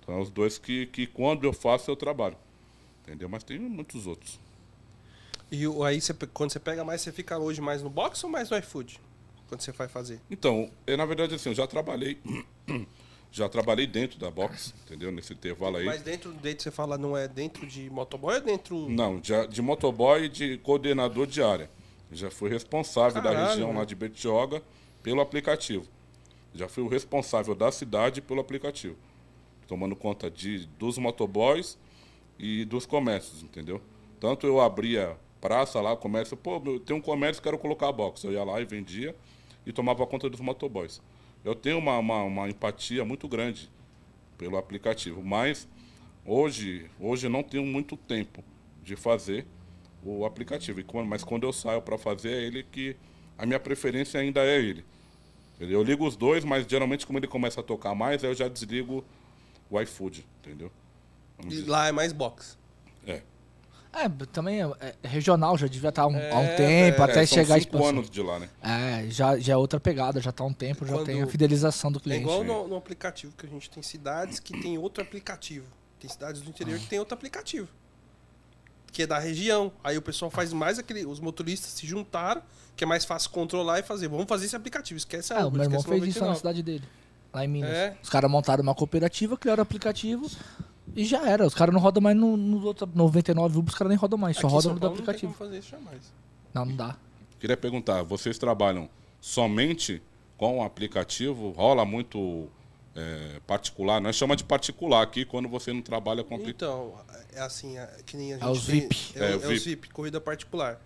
Então 0.00 0.16
é 0.16 0.20
os 0.20 0.30
dois 0.30 0.58
que, 0.58 0.86
que 0.86 1.06
quando 1.06 1.44
eu 1.44 1.52
faço 1.52 1.90
eu 1.90 1.96
trabalho. 1.96 2.36
Entendeu? 3.02 3.28
Mas 3.28 3.44
tem 3.44 3.58
muitos 3.58 4.06
outros. 4.06 4.38
E 5.50 5.64
aí, 5.84 6.00
você, 6.00 6.12
quando 6.32 6.52
você 6.52 6.60
pega 6.60 6.84
mais, 6.84 7.00
você 7.00 7.10
fica 7.10 7.38
hoje 7.38 7.60
mais 7.60 7.82
no 7.82 7.88
box 7.88 8.22
ou 8.22 8.30
mais 8.30 8.50
no 8.50 8.58
iFood? 8.58 9.00
Quando 9.48 9.62
você 9.62 9.72
vai 9.72 9.88
fazer? 9.88 10.20
Então, 10.30 10.70
eu, 10.86 10.96
na 10.96 11.06
verdade, 11.06 11.34
assim, 11.34 11.48
eu 11.48 11.54
já 11.54 11.66
trabalhei. 11.66 12.18
já 13.32 13.48
trabalhei 13.48 13.86
dentro 13.86 14.18
da 14.18 14.30
box, 14.30 14.74
entendeu? 14.84 15.10
Nesse 15.10 15.32
intervalo 15.32 15.78
aí. 15.78 15.86
Mas 15.86 16.02
dentro, 16.02 16.32
dentro 16.32 16.62
você 16.62 16.70
fala, 16.70 16.98
não 16.98 17.16
é 17.16 17.26
dentro 17.26 17.66
de 17.66 17.88
motoboy 17.88 18.36
ou 18.36 18.40
dentro... 18.42 18.88
Não, 18.90 19.20
de, 19.20 19.46
de 19.48 19.62
motoboy 19.62 20.24
e 20.24 20.28
de 20.28 20.58
coordenador 20.58 21.26
de 21.26 21.42
área. 21.42 21.70
Já 22.10 22.30
fui 22.30 22.48
responsável 22.48 23.22
da 23.22 23.30
Caralho, 23.30 23.48
região 23.50 23.68
lá 23.68 23.74
velho. 23.74 23.86
de 23.86 23.94
Betioga 23.94 24.62
pelo 25.02 25.20
aplicativo. 25.20 25.86
Já 26.54 26.68
fui 26.68 26.82
o 26.82 26.88
responsável 26.88 27.54
da 27.54 27.70
cidade 27.70 28.20
pelo 28.20 28.40
aplicativo. 28.40 28.96
Tomando 29.66 29.94
conta 29.94 30.30
de, 30.30 30.66
dos 30.78 30.96
motoboys 30.96 31.78
e 32.38 32.64
dos 32.64 32.86
comércios, 32.86 33.42
entendeu? 33.42 33.80
Tanto 34.18 34.46
eu 34.46 34.60
abria 34.60 35.16
praça 35.40 35.80
lá, 35.80 35.96
comércio, 35.96 36.36
pô, 36.36 36.60
tenho 36.84 36.98
um 36.98 37.02
comércio, 37.02 37.42
quero 37.42 37.58
colocar 37.58 37.88
a 37.88 37.92
box. 37.92 38.24
Eu 38.24 38.32
ia 38.32 38.42
lá 38.44 38.60
e 38.60 38.64
vendia 38.64 39.14
e 39.66 39.72
tomava 39.72 40.06
conta 40.06 40.28
dos 40.30 40.40
motoboys. 40.40 41.02
Eu 41.44 41.54
tenho 41.54 41.78
uma, 41.78 41.98
uma, 41.98 42.22
uma 42.22 42.48
empatia 42.48 43.04
muito 43.04 43.28
grande 43.28 43.70
pelo 44.36 44.56
aplicativo, 44.56 45.22
mas 45.22 45.68
hoje, 46.24 46.90
hoje 46.98 47.28
não 47.28 47.42
tenho 47.42 47.64
muito 47.64 47.96
tempo 47.96 48.42
de 48.82 48.96
fazer 48.96 49.46
o 50.04 50.24
aplicativo. 50.24 50.80
E 50.80 50.84
quando- 50.84 51.06
mas 51.08 51.22
quando 51.24 51.44
eu 51.44 51.52
saio 51.52 51.82
para 51.82 51.98
fazer, 51.98 52.30
é 52.32 52.42
ele 52.42 52.62
que 52.62 52.96
a 53.36 53.44
minha 53.46 53.60
preferência 53.60 54.18
ainda 54.20 54.40
é 54.40 54.58
ele. 54.58 54.84
Eu 55.60 55.82
ligo 55.82 56.06
os 56.06 56.16
dois, 56.16 56.44
mas 56.44 56.66
geralmente 56.66 57.04
como 57.06 57.18
ele 57.18 57.26
começa 57.26 57.60
a 57.60 57.62
tocar 57.64 57.94
mais, 57.94 58.22
aí 58.22 58.30
eu 58.30 58.34
já 58.34 58.46
desligo 58.48 59.04
o 59.70 59.80
iFood, 59.80 60.24
entendeu? 60.40 60.70
Vamos 61.36 61.52
E 61.54 61.56
dizer. 61.58 61.70
lá 61.70 61.88
é 61.88 61.92
mais 61.92 62.12
box. 62.12 62.56
É. 63.06 63.22
É, 63.92 64.08
também 64.32 64.62
é, 64.62 64.94
é 65.02 65.08
regional, 65.08 65.56
já 65.58 65.66
devia 65.66 65.88
estar 65.88 66.02
há 66.02 66.06
um, 66.06 66.14
há 66.16 66.38
um 66.38 66.44
É, 66.44 66.54
tempo, 66.56 67.00
é, 67.00 67.04
até 67.04 67.22
É, 67.22 67.26
são 67.26 67.38
chegar 67.38 67.54
a 67.56 67.58
cinco 67.58 67.70
expansão. 67.76 67.88
anos 67.88 68.10
de 68.10 68.22
lá, 68.22 68.38
né? 68.38 68.48
É, 68.62 69.10
já, 69.10 69.36
já 69.38 69.54
é 69.54 69.56
outra 69.56 69.80
pegada, 69.80 70.20
já 70.20 70.30
tá 70.30 70.44
há 70.44 70.46
um 70.46 70.52
tempo, 70.52 70.86
já 70.86 70.92
Quando- 70.94 71.06
tem 71.06 71.22
a 71.22 71.26
fidelização 71.26 71.90
do 71.90 71.98
É 71.98 72.02
cliente. 72.02 72.22
igual 72.22 72.44
no, 72.44 72.68
no 72.68 72.76
aplicativo, 72.76 73.32
que 73.36 73.46
a 73.46 73.48
gente 73.48 73.68
tem 73.70 73.82
cidades 73.82 74.38
que 74.38 74.60
tem 74.60 74.76
outro 74.78 75.02
aplicativo. 75.02 75.66
Tem 75.98 76.08
cidades 76.08 76.40
do 76.42 76.48
interior 76.50 76.78
que 76.78 76.86
tem 76.86 76.98
outro 77.00 77.14
aplicativo. 77.14 77.66
Que 78.92 79.02
é 79.02 79.06
da 79.06 79.18
região. 79.18 79.70
Aí 79.82 79.96
o 79.96 80.02
pessoal 80.02 80.30
faz 80.30 80.52
mais 80.52 80.78
aquele. 80.78 81.04
Os 81.06 81.20
motoristas 81.20 81.70
se 81.72 81.86
juntaram, 81.86 82.42
que 82.76 82.84
é 82.84 82.86
mais 82.86 83.04
fácil 83.04 83.30
controlar 83.30 83.78
e 83.78 83.82
fazer. 83.82 84.08
Vamos 84.08 84.26
fazer 84.26 84.46
esse 84.46 84.56
aplicativo. 84.56 84.96
Esquece 84.98 85.32
a 85.32 85.44
o 85.44 85.48
Uber, 85.48 85.60
meu 85.60 85.64
irmão 85.64 85.82
fez 85.82 86.04
isso 86.04 86.20
na 86.20 86.28
99. 86.28 86.38
cidade 86.38 86.62
dele, 86.62 86.84
lá 87.32 87.44
em 87.44 87.48
Minas. 87.48 87.70
É. 87.70 87.96
Os 88.02 88.08
caras 88.08 88.30
montaram 88.30 88.62
uma 88.62 88.74
cooperativa, 88.74 89.36
criaram 89.36 89.60
o 89.60 89.62
aplicativo 89.62 90.28
e 90.96 91.04
já 91.04 91.28
era. 91.28 91.46
Os 91.46 91.54
caras 91.54 91.74
não 91.74 91.80
rodam 91.80 92.02
mais 92.02 92.16
no, 92.16 92.36
nos 92.36 92.64
outros 92.64 92.88
99 92.94 93.58
Uber, 93.58 93.68
os 93.72 93.78
caras 93.78 93.88
nem 93.90 93.98
rodam 93.98 94.18
mais, 94.18 94.36
só 94.36 94.46
Aqui 94.46 94.54
rodam 94.56 94.74
no 94.74 94.80
não 94.80 94.88
aplicativo. 94.88 95.32
como 95.32 95.48
fazer 95.48 95.58
isso 95.58 95.70
jamais. 95.70 96.00
Não, 96.54 96.64
não 96.64 96.74
dá. 96.74 96.96
Queria 97.38 97.56
perguntar, 97.56 98.02
vocês 98.02 98.38
trabalham 98.38 98.88
somente 99.20 100.02
com 100.36 100.58
o 100.58 100.62
aplicativo? 100.62 101.50
Rola 101.50 101.84
muito 101.84 102.48
é, 102.98 103.40
particular? 103.46 104.00
Nós 104.00 104.16
chama 104.16 104.34
de 104.36 104.44
particular 104.44 105.02
aqui 105.02 105.24
quando 105.24 105.48
você 105.48 105.72
não 105.72 105.82
trabalha 105.82 106.24
com 106.24 106.34
aplicativo. 106.34 106.56
Então, 106.56 107.04
é 107.32 107.40
assim, 107.40 107.78
é 107.78 107.86
que 108.04 108.16
nem 108.16 108.34
a 108.34 108.38
gente. 108.38 108.44
É 108.44 108.64
tem- 108.72 108.80
VIP. 108.80 109.12
É, 109.14 109.18
É, 109.18 109.22
o- 109.22 109.28
o 109.28 109.32
é 109.32 109.36
o 109.36 109.48
VIP. 109.50 109.64
VIP, 109.64 109.88
corrida 109.90 110.20
particular. 110.20 110.80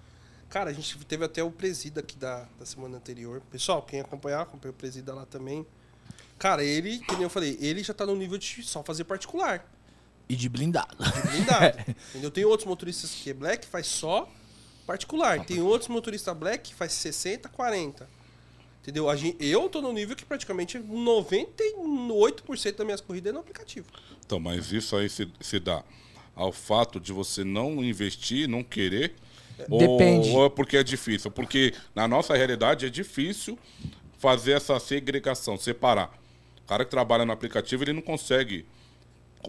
Cara, 0.50 0.70
a 0.70 0.72
gente 0.72 0.98
teve 1.06 1.24
até 1.24 1.42
o 1.42 1.50
presida 1.50 2.00
aqui 2.00 2.16
da, 2.16 2.46
da 2.58 2.66
semana 2.66 2.98
anterior. 2.98 3.40
Pessoal, 3.50 3.80
quem 3.82 4.00
acompanhar, 4.00 4.42
acompanha 4.42 4.70
o 4.70 4.74
presida 4.74 5.14
lá 5.14 5.24
também. 5.24 5.66
Cara, 6.38 6.62
ele, 6.62 6.98
que 6.98 7.12
nem 7.14 7.22
eu 7.22 7.30
falei, 7.30 7.56
ele 7.60 7.82
já 7.82 7.94
tá 7.94 8.04
no 8.04 8.14
nível 8.14 8.36
de 8.36 8.62
só 8.62 8.82
fazer 8.82 9.04
particular. 9.04 9.64
E 10.28 10.36
de 10.36 10.48
blindado. 10.48 10.96
blindado. 11.30 11.78
entendeu? 12.10 12.30
Tem 12.30 12.44
outros 12.44 12.66
motoristas 12.68 13.10
que 13.12 13.30
é 13.30 13.32
black, 13.34 13.64
faz 13.66 13.86
só 13.86 14.28
particular. 14.86 15.44
Tem 15.44 15.60
outros 15.60 15.88
motoristas 15.88 16.36
black 16.36 16.70
que 16.70 16.74
faz 16.74 16.92
60, 16.92 17.48
40. 17.48 18.06
Entendeu? 18.82 19.08
A 19.08 19.14
gente, 19.16 19.36
eu 19.44 19.68
tô 19.68 19.80
no 19.80 19.92
nível 19.92 20.16
que 20.16 20.24
praticamente 20.24 20.76
98% 20.78 22.76
das 22.76 22.84
minhas 22.86 23.00
corridas 23.00 23.30
é 23.30 23.32
no 23.32 23.40
aplicativo. 23.40 23.86
Então, 24.24 24.40
mas 24.40 24.72
isso 24.72 24.96
aí 24.96 25.08
se, 25.08 25.28
se 25.40 25.58
dá 25.60 25.84
ao 26.34 26.50
fato 26.52 26.98
de 26.98 27.12
você 27.12 27.44
não 27.44 27.82
investir, 27.84 28.48
não 28.48 28.62
querer? 28.62 29.14
ou- 29.70 29.78
Depende. 29.78 30.30
Ou, 30.30 30.46
é 30.46 30.50
porque 30.50 30.76
é 30.76 30.82
difícil? 30.82 31.30
Porque 31.30 31.72
na 31.94 32.08
nossa 32.08 32.34
realidade 32.34 32.86
é 32.86 32.88
difícil 32.90 33.58
fazer 34.18 34.52
essa 34.52 34.78
segregação, 34.80 35.56
separar. 35.56 36.12
O 36.64 36.66
cara 36.66 36.84
que 36.84 36.90
trabalha 36.90 37.24
no 37.24 37.32
aplicativo, 37.32 37.84
ele 37.84 37.92
não 37.92 38.02
consegue 38.02 38.64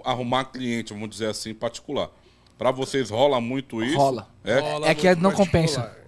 arrumar 0.04 0.46
cliente, 0.46 0.94
vamos 0.94 1.10
dizer 1.10 1.28
assim, 1.28 1.54
particular. 1.54 2.12
Para 2.58 2.70
vocês 2.72 3.10
rola 3.10 3.40
muito 3.42 3.84
isso? 3.84 3.98
Rola. 3.98 4.30
É? 4.44 4.60
Rola 4.60 4.88
É 4.90 4.94
que 4.96 5.08
é- 5.08 5.16
não 5.16 5.32
particular. 5.32 5.46
compensa. 5.48 6.04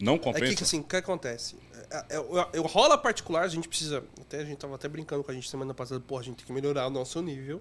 Não 0.00 0.14
É 0.14 0.18
compensa? 0.18 0.54
que, 0.56 0.62
assim, 0.62 0.80
o 0.80 0.84
que 0.84 0.96
acontece? 0.96 1.56
É, 1.90 2.04
é, 2.10 2.16
eu, 2.16 2.48
eu- 2.52 2.62
rola 2.64 2.96
particular, 2.98 3.42
a 3.44 3.48
gente 3.48 3.68
precisa. 3.68 4.02
Até 4.20 4.40
a 4.40 4.44
gente 4.44 4.58
tava 4.58 4.74
até 4.74 4.88
brincando 4.88 5.22
com 5.22 5.30
a 5.30 5.34
gente 5.34 5.48
semana 5.48 5.72
passada, 5.74 6.00
pô, 6.06 6.18
a 6.18 6.22
gente 6.22 6.36
tem 6.36 6.46
que 6.46 6.52
melhorar 6.52 6.86
o 6.86 6.90
nosso 6.90 7.20
nível 7.22 7.60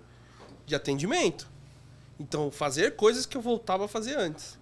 de 0.65 0.73
atendimento. 0.76 1.47
Então, 2.19 2.49
fazer 2.49 2.95
coisas 2.95 3.26
que 3.26 3.35
eu 3.38 3.41
voltava 3.41 3.85
a 3.85 3.88
fazer 3.88 4.18
antes. 4.18 4.57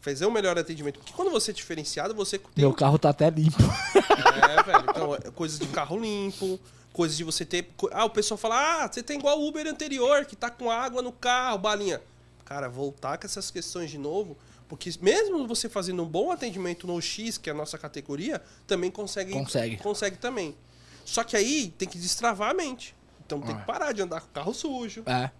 Fazer 0.00 0.26
um 0.26 0.30
melhor 0.30 0.56
atendimento. 0.58 0.98
Porque 1.00 1.12
quando 1.12 1.30
você 1.30 1.50
é 1.50 1.54
diferenciado, 1.54 2.14
você 2.14 2.38
tem. 2.38 2.48
Meu 2.56 2.72
carro 2.72 2.98
tá 2.98 3.10
até 3.10 3.28
limpo. 3.30 3.56
É, 3.94 4.62
velho. 4.62 4.84
Então, 4.90 5.14
é 5.14 5.30
coisas 5.30 5.58
de 5.58 5.66
carro 5.68 5.98
limpo, 5.98 6.60
coisas 6.92 7.16
de 7.16 7.24
você 7.24 7.44
ter. 7.44 7.68
Ah, 7.92 8.04
o 8.04 8.10
pessoal 8.10 8.38
fala, 8.38 8.84
ah, 8.84 8.88
você 8.92 9.02
tem 9.02 9.18
igual 9.18 9.40
o 9.40 9.48
Uber 9.48 9.66
anterior, 9.66 10.24
que 10.24 10.36
tá 10.36 10.50
com 10.50 10.70
água 10.70 11.02
no 11.02 11.12
carro, 11.12 11.58
balinha. 11.58 12.00
Cara, 12.44 12.68
voltar 12.68 13.18
com 13.18 13.26
essas 13.26 13.50
questões 13.50 13.90
de 13.90 13.98
novo, 13.98 14.36
porque 14.68 14.90
mesmo 15.00 15.46
você 15.46 15.68
fazendo 15.68 16.02
um 16.02 16.06
bom 16.06 16.30
atendimento 16.30 16.86
no 16.86 17.00
X, 17.00 17.38
que 17.38 17.48
é 17.48 17.52
a 17.52 17.56
nossa 17.56 17.78
categoria, 17.78 18.42
também 18.66 18.90
consegue. 18.90 19.32
Consegue. 19.32 19.76
Consegue 19.78 20.16
também. 20.16 20.56
Só 21.04 21.22
que 21.22 21.36
aí 21.36 21.72
tem 21.78 21.88
que 21.88 21.98
destravar 21.98 22.50
a 22.50 22.54
mente. 22.54 22.94
Então 23.24 23.40
tem 23.40 23.56
que 23.56 23.64
parar 23.64 23.92
de 23.92 24.02
andar 24.02 24.20
com 24.20 24.28
o 24.28 24.30
carro 24.30 24.54
sujo. 24.54 25.02
É. 25.06 25.30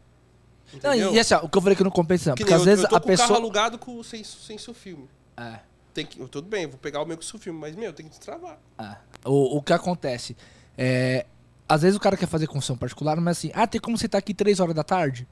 Não, 0.82 0.92
Entendeu? 0.92 1.14
e 1.14 1.18
assim, 1.20 1.34
ó, 1.34 1.44
o 1.44 1.48
que 1.48 1.58
eu 1.58 1.62
falei 1.62 1.76
que 1.76 1.84
não 1.84 1.90
compensa, 1.90 2.34
Que 2.34 2.42
porque 2.42 2.50
nem 2.52 2.54
às 2.54 2.60
eu, 2.60 2.64
vezes 2.66 2.84
eu 2.84 2.90
tô 2.90 2.96
a 2.96 3.00
com 3.00 3.06
o 3.06 3.16
carro 3.16 3.28
pessoa. 3.28 3.38
alugado 3.38 3.78
com, 3.78 4.02
sem, 4.02 4.24
sem 4.24 4.58
filme. 4.74 5.08
É. 5.36 5.60
Tem 5.94 6.04
que, 6.04 6.20
eu, 6.20 6.28
tudo 6.28 6.48
bem, 6.48 6.64
eu 6.64 6.70
vou 6.70 6.78
pegar 6.78 7.00
o 7.00 7.06
meu 7.06 7.16
com 7.16 7.38
filme, 7.38 7.58
mas, 7.58 7.74
meu, 7.76 7.92
tem 7.92 8.04
que 8.06 8.10
destravar. 8.10 8.58
É. 8.78 8.96
O, 9.24 9.58
o 9.58 9.62
que 9.62 9.72
acontece? 9.72 10.36
É, 10.76 11.24
às 11.68 11.82
vezes 11.82 11.96
o 11.96 12.00
cara 12.00 12.16
quer 12.16 12.26
fazer 12.26 12.46
construção 12.46 12.76
particular, 12.76 13.16
mas 13.20 13.38
assim, 13.38 13.50
ah, 13.54 13.66
tem 13.66 13.80
como 13.80 13.96
você 13.96 14.08
tá 14.08 14.18
aqui 14.18 14.34
três 14.34 14.60
horas 14.60 14.74
da 14.74 14.82
tarde? 14.82 15.26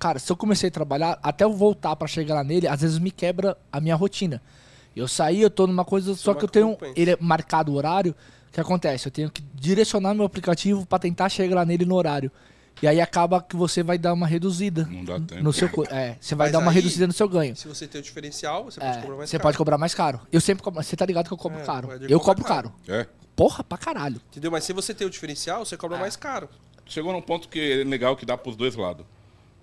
Cara, 0.00 0.18
se 0.18 0.32
eu 0.32 0.36
comecei 0.36 0.68
a 0.68 0.72
trabalhar, 0.72 1.18
até 1.22 1.44
eu 1.44 1.52
voltar 1.52 1.94
pra 1.94 2.08
chegar 2.08 2.34
lá 2.34 2.42
nele, 2.42 2.66
às 2.66 2.80
vezes 2.80 2.98
me 2.98 3.10
quebra 3.10 3.56
a 3.70 3.80
minha 3.80 3.94
rotina. 3.94 4.40
Eu 4.96 5.06
saí, 5.06 5.42
eu 5.42 5.50
tô 5.50 5.66
numa 5.66 5.84
coisa, 5.84 6.14
só 6.16 6.32
que 6.34 6.42
eu 6.42 6.48
tenho. 6.48 6.76
Ele 6.96 7.12
é 7.12 7.18
marcado 7.20 7.70
o 7.70 7.74
horário. 7.76 8.12
O 8.48 8.52
que 8.52 8.60
acontece? 8.60 9.06
Eu 9.06 9.12
tenho 9.12 9.30
que 9.30 9.42
direcionar 9.54 10.14
meu 10.14 10.24
aplicativo 10.24 10.84
pra 10.86 10.98
tentar 10.98 11.28
chegar 11.28 11.54
lá 11.54 11.64
nele 11.64 11.84
no 11.84 11.94
horário. 11.94 12.32
E 12.82 12.88
aí 12.88 12.98
acaba 12.98 13.42
que 13.42 13.54
você 13.54 13.82
vai 13.82 13.98
dar 13.98 14.14
uma 14.14 14.26
reduzida 14.26 14.88
Não 14.90 15.04
dá 15.04 15.20
tempo. 15.20 15.42
no 15.44 15.52
seu. 15.52 15.68
É, 15.90 16.16
você 16.18 16.34
vai 16.34 16.46
Mas 16.46 16.52
dar 16.52 16.58
uma 16.60 16.70
aí- 16.70 16.74
reduzida 16.76 17.06
no 17.06 17.12
seu 17.12 17.28
ganho. 17.28 17.54
Se 17.54 17.68
você 17.68 17.86
tem 17.86 18.00
o 18.00 18.02
diferencial, 18.02 18.64
você 18.64 18.80
pode 18.80 18.96
É, 18.96 19.00
cobrar 19.02 19.16
mais 19.18 19.28
você 19.30 19.36
caro. 19.36 19.42
pode 19.42 19.58
cobrar 19.58 19.78
mais 19.78 19.94
caro. 19.94 20.20
Eu 20.32 20.40
sempre 20.40 20.62
cobro. 20.64 20.82
Você 20.82 20.96
tá 20.96 21.04
ligado 21.04 21.26
que 21.26 21.32
eu 21.32 21.36
cobro 21.36 21.58
É, 21.60 21.62
caro. 21.62 21.88
Eu 22.08 22.18
cobro 22.18 22.42
caro. 22.42 22.72
caro. 22.86 23.00
É. 23.00 23.06
Porra, 23.36 23.62
pra 23.62 23.76
caralho. 23.76 24.18
Entendeu? 24.30 24.50
Mas 24.50 24.64
se 24.64 24.72
você 24.72 24.94
tem 24.94 25.06
o 25.06 25.10
diferencial, 25.10 25.62
você 25.64 25.74
É. 25.74 25.78
cobra 25.78 25.98
mais 25.98 26.16
caro. 26.16 26.48
Chegou 26.86 27.12
num 27.12 27.20
ponto 27.22 27.48
que 27.48 27.82
é 27.82 27.84
legal 27.84 28.16
que 28.16 28.24
dá 28.24 28.36
pros 28.38 28.56
dois 28.56 28.74
lados. 28.74 29.04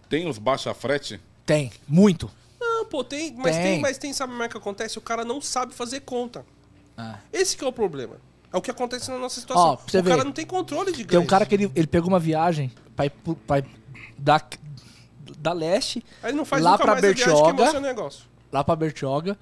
Tem 0.10 0.28
os 0.28 0.38
baixa 0.38 0.74
frete, 0.74 1.20
Tem, 1.46 1.72
muito. 1.88 2.30
Não, 2.60 2.86
pô, 2.86 3.04
tem, 3.04 3.34
mas 3.36 3.56
tem, 3.56 3.64
Tem. 3.64 3.82
mas 3.82 3.98
tem, 3.98 4.14
sabe 4.14 4.32
como 4.32 4.44
é 4.44 4.50
que 4.50 4.58
acontece? 4.58 4.98
O 4.98 5.02
cara 5.02 5.24
não 5.26 5.42
sabe 5.42 5.74
fazer 5.74 6.02
conta. 6.02 6.46
Ah. 6.98 7.20
Esse 7.32 7.56
que 7.58 7.64
é 7.64 7.68
o 7.68 7.72
problema. 7.74 8.16
É 8.52 8.58
o 8.58 8.62
que 8.62 8.72
acontece 8.72 9.10
na 9.12 9.18
nossa 9.18 9.40
situação. 9.40 9.64
Ó, 9.72 9.76
pra 9.76 9.86
você 9.92 10.00
o 10.00 10.04
cara 10.04 10.18
ver. 10.18 10.24
não 10.24 10.32
tem 10.32 10.46
controle 10.46 10.92
de 10.92 10.98
Tem 11.00 11.06
ganho. 11.08 11.22
um 11.24 11.26
cara 11.26 11.46
que 11.46 11.54
ele, 11.56 11.72
ele 11.76 11.88
pegou 11.88 12.08
uma 12.10 12.20
viagem 12.20 12.72
pra 12.96 13.06
ir 13.06 13.10
pro- 13.10 13.36
pra 13.36 13.60
ir 13.60 13.66
da, 14.18 14.42
da 15.38 15.54
leste, 15.54 16.04
Aí 16.24 16.32
ele 16.32 16.38
não 16.38 16.46
faz 16.46 16.64
lá 16.64 16.72
nunca 16.72 16.84
pra 16.84 16.94
mais 16.94 17.04
a 17.04 17.08
viagem 17.08 17.24
que 17.26 17.32
Bertioga. 17.32 17.64
é 17.66 17.72
seu 17.72 17.82
negócio. 17.82 18.24
lá 18.52 18.64
pra 18.64 18.76
Bertioga, 18.76 19.38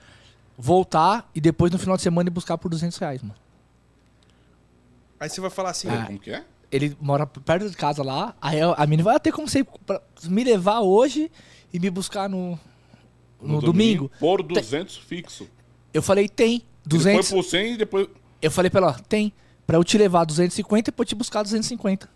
voltar 0.58 1.30
e 1.36 1.40
depois 1.40 1.72
no 1.72 1.78
final 1.78 1.96
de 1.96 2.02
semana 2.04 2.30
ir 2.30 2.32
buscar 2.32 2.58
por 2.58 2.70
200 2.70 2.98
reais, 2.98 3.22
mano. 3.22 3.36
Aí 5.20 5.30
você 5.30 5.40
vai 5.40 5.50
falar 5.50 5.70
assim, 5.70 5.88
Ah. 5.90 6.06
como 6.06 6.20
que 6.20 6.32
é? 6.32 6.44
Ele 6.76 6.98
mora 7.00 7.26
perto 7.26 7.70
de 7.70 7.76
casa 7.76 8.04
lá, 8.04 8.36
aí 8.42 8.60
a 8.62 8.74
a 8.74 8.86
menina 8.86 9.04
vai 9.04 9.16
"Ah, 9.16 9.20
ter 9.20 9.32
como 9.32 9.48
você 9.48 9.66
me 10.26 10.44
levar 10.44 10.82
hoje 10.82 11.32
e 11.74 11.80
me 11.80 11.90
buscar 11.90 12.30
no, 12.30 12.60
no, 13.42 13.62
domingo. 13.62 14.12
Por 14.20 14.42
200 14.44 14.98
fixo. 14.98 15.48
Eu 15.94 16.02
falei, 16.02 16.28
tem. 16.28 16.56
Ele 16.56 16.66
200. 16.86 17.30
foi 17.30 17.38
por 17.38 17.44
100 17.44 17.74
e 17.74 17.78
depois... 17.78 18.08
Eu 18.42 18.52
falei 18.52 18.70
pra 18.70 18.82
ela, 18.82 18.94
tem. 19.08 19.34
Pra 19.66 19.78
eu 19.78 19.84
te 19.84 19.98
levar 19.98 20.26
250 20.26 20.90
e 20.90 20.94
eu 20.96 21.06
te 21.06 21.16
buscar 21.16 21.44
250. 21.44 22.10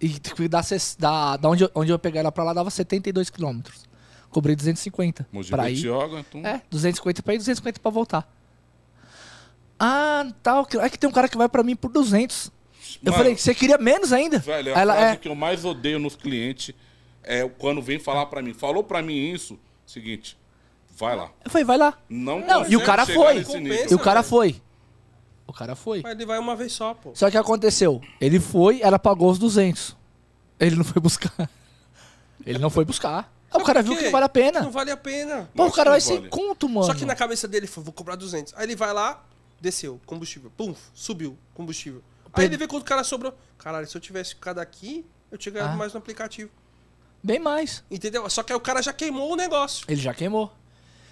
E 0.00 0.08
tipo, 0.08 0.48
da, 0.48 0.60
da, 0.98 1.36
da 1.36 1.48
onde, 1.48 1.64
eu, 1.64 1.70
onde 1.74 1.92
eu 1.92 1.98
peguei 1.98 2.20
ela 2.20 2.32
pra 2.32 2.42
lá 2.42 2.52
dava 2.52 2.70
72 2.70 3.30
quilômetros. 3.30 3.84
Cobrei 4.30 4.56
250 4.56 5.28
Mogi 5.30 5.50
pra 5.50 5.70
ir. 5.70 5.74
Bertioga, 5.74 6.20
então... 6.20 6.40
É, 6.44 6.62
250 6.70 7.22
pra 7.22 7.34
ir, 7.34 7.38
250 7.38 7.80
pra 7.80 7.90
voltar. 7.90 8.28
Ah, 9.78 10.26
tal. 10.42 10.66
É 10.80 10.88
que 10.88 10.98
tem 10.98 11.08
um 11.08 11.12
cara 11.12 11.28
que 11.28 11.36
vai 11.36 11.48
pra 11.48 11.62
mim 11.62 11.76
por 11.76 11.90
200. 11.90 12.50
Eu 13.02 13.12
Mano, 13.12 13.22
falei, 13.24 13.36
você 13.36 13.54
queria 13.54 13.78
menos 13.78 14.12
ainda? 14.12 14.38
Velho, 14.38 14.74
a 14.74 14.78
Ela 14.80 14.94
frase 14.94 15.12
é. 15.12 15.16
que 15.16 15.28
eu 15.28 15.34
mais 15.34 15.64
odeio 15.64 15.98
nos 15.98 16.16
clientes 16.16 16.74
é 17.22 17.48
quando 17.48 17.80
vem 17.80 17.98
falar 17.98 18.26
pra 18.26 18.42
mim. 18.42 18.52
Falou 18.54 18.82
pra 18.82 19.00
mim 19.02 19.32
isso, 19.32 19.58
seguinte, 19.86 20.36
vai 20.96 21.14
lá. 21.16 21.30
Eu 21.44 21.50
falei, 21.50 21.64
vai 21.64 21.78
lá. 21.78 21.96
Não, 22.08 22.40
Não, 22.40 22.66
e 22.66 22.76
o 22.76 22.84
cara 22.84 23.06
foi. 23.06 23.44
Compensa. 23.44 23.92
E 23.92 23.94
o 23.94 23.98
cara 23.98 24.20
velho. 24.22 24.30
foi. 24.30 24.62
O 25.46 25.52
cara 25.52 25.74
foi. 25.74 26.00
Mas 26.02 26.12
ele 26.12 26.24
vai 26.26 26.38
uma 26.38 26.56
vez 26.56 26.72
só, 26.72 26.94
pô. 26.94 27.10
Só 27.14 27.30
que 27.30 27.36
aconteceu. 27.36 28.00
Ele 28.20 28.40
foi, 28.40 28.80
ela 28.80 28.98
pagou 28.98 29.30
os 29.30 29.38
200. 29.38 29.96
Ele 30.58 30.76
não 30.76 30.84
foi 30.84 31.00
buscar. 31.02 31.32
Ele 32.44 32.58
não 32.58 32.70
foi 32.70 32.84
buscar. 32.84 33.32
Aí 33.52 33.60
o 33.60 33.64
cara 33.64 33.82
viu 33.82 33.96
que 33.96 34.04
não 34.04 34.10
vale 34.10 34.24
a 34.24 34.28
pena. 34.28 34.60
Não 34.62 34.70
vale 34.70 34.90
a 34.90 34.96
pena. 34.96 35.48
Pô, 35.54 35.62
o 35.62 35.66
Lógico 35.66 35.76
cara 35.76 35.90
vai 35.90 36.00
que 36.00 36.06
sem 36.06 36.16
vale. 36.16 36.28
conto, 36.30 36.68
mano. 36.68 36.86
Só 36.86 36.94
que 36.94 37.04
na 37.04 37.14
cabeça 37.14 37.46
dele, 37.46 37.66
foi, 37.66 37.84
vou 37.84 37.92
cobrar 37.92 38.16
200. 38.16 38.54
Aí 38.56 38.64
ele 38.64 38.74
vai 38.74 38.92
lá, 38.92 39.22
desceu, 39.60 40.00
combustível. 40.06 40.50
Pum, 40.56 40.74
subiu, 40.94 41.36
combustível. 41.54 42.02
Aí 42.32 42.44
ele 42.46 42.56
vê 42.56 42.66
quanto 42.66 42.82
o 42.82 42.86
cara 42.86 43.04
sobrou. 43.04 43.34
Caralho, 43.58 43.86
se 43.86 43.96
eu 43.96 44.00
tivesse 44.00 44.30
ficado 44.30 44.58
aqui, 44.58 45.04
eu 45.30 45.36
tinha 45.38 45.52
ganhado 45.52 45.74
Ah. 45.74 45.76
mais 45.76 45.92
no 45.92 45.98
aplicativo. 45.98 46.50
Bem 47.22 47.38
mais. 47.38 47.84
Entendeu? 47.90 48.28
Só 48.30 48.42
que 48.42 48.52
aí 48.52 48.56
o 48.56 48.60
cara 48.60 48.82
já 48.82 48.92
queimou 48.92 49.32
o 49.32 49.36
negócio. 49.36 49.84
Ele 49.88 50.00
já 50.00 50.12
queimou. 50.12 50.52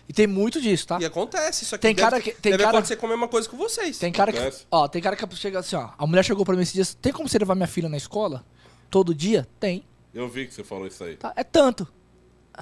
E 0.08 0.12
tem 0.12 0.26
muito 0.26 0.60
disso, 0.60 0.88
tá? 0.88 0.98
E 1.00 1.04
acontece. 1.04 1.62
Isso 1.62 1.74
aqui 1.76 1.82
Tem 1.82 1.94
deve, 1.94 2.10
cara 2.10 2.20
que- 2.20 2.32
tem 2.32 2.50
deve 2.52 2.64
cara- 2.64 2.78
acontecer 2.78 2.96
com 2.96 3.06
a 3.06 3.10
mesma 3.10 3.28
coisa 3.28 3.48
com 3.48 3.56
vocês. 3.56 3.96
Tem 3.98 4.10
cara 4.10 4.32
que. 4.32 4.38
Acontece. 4.38 4.66
Ó, 4.70 4.88
tem 4.88 5.00
cara 5.00 5.14
que 5.14 5.36
chega 5.36 5.60
assim, 5.60 5.76
ó. 5.76 5.90
A 5.96 6.06
mulher 6.06 6.24
chegou 6.24 6.44
pra 6.44 6.56
mim 6.56 6.62
esses 6.62 6.74
dias. 6.74 6.94
Tem 6.94 7.12
como 7.12 7.28
você 7.28 7.38
levar 7.38 7.54
minha 7.54 7.68
filha 7.68 7.88
na 7.88 7.96
escola? 7.96 8.44
Todo 8.90 9.14
dia? 9.14 9.46
Tem. 9.60 9.84
Eu 10.12 10.28
vi 10.28 10.48
que 10.48 10.54
você 10.54 10.64
falou 10.64 10.88
isso 10.88 11.04
aí. 11.04 11.16
Tá, 11.16 11.32
é 11.36 11.44
tanto. 11.44 11.86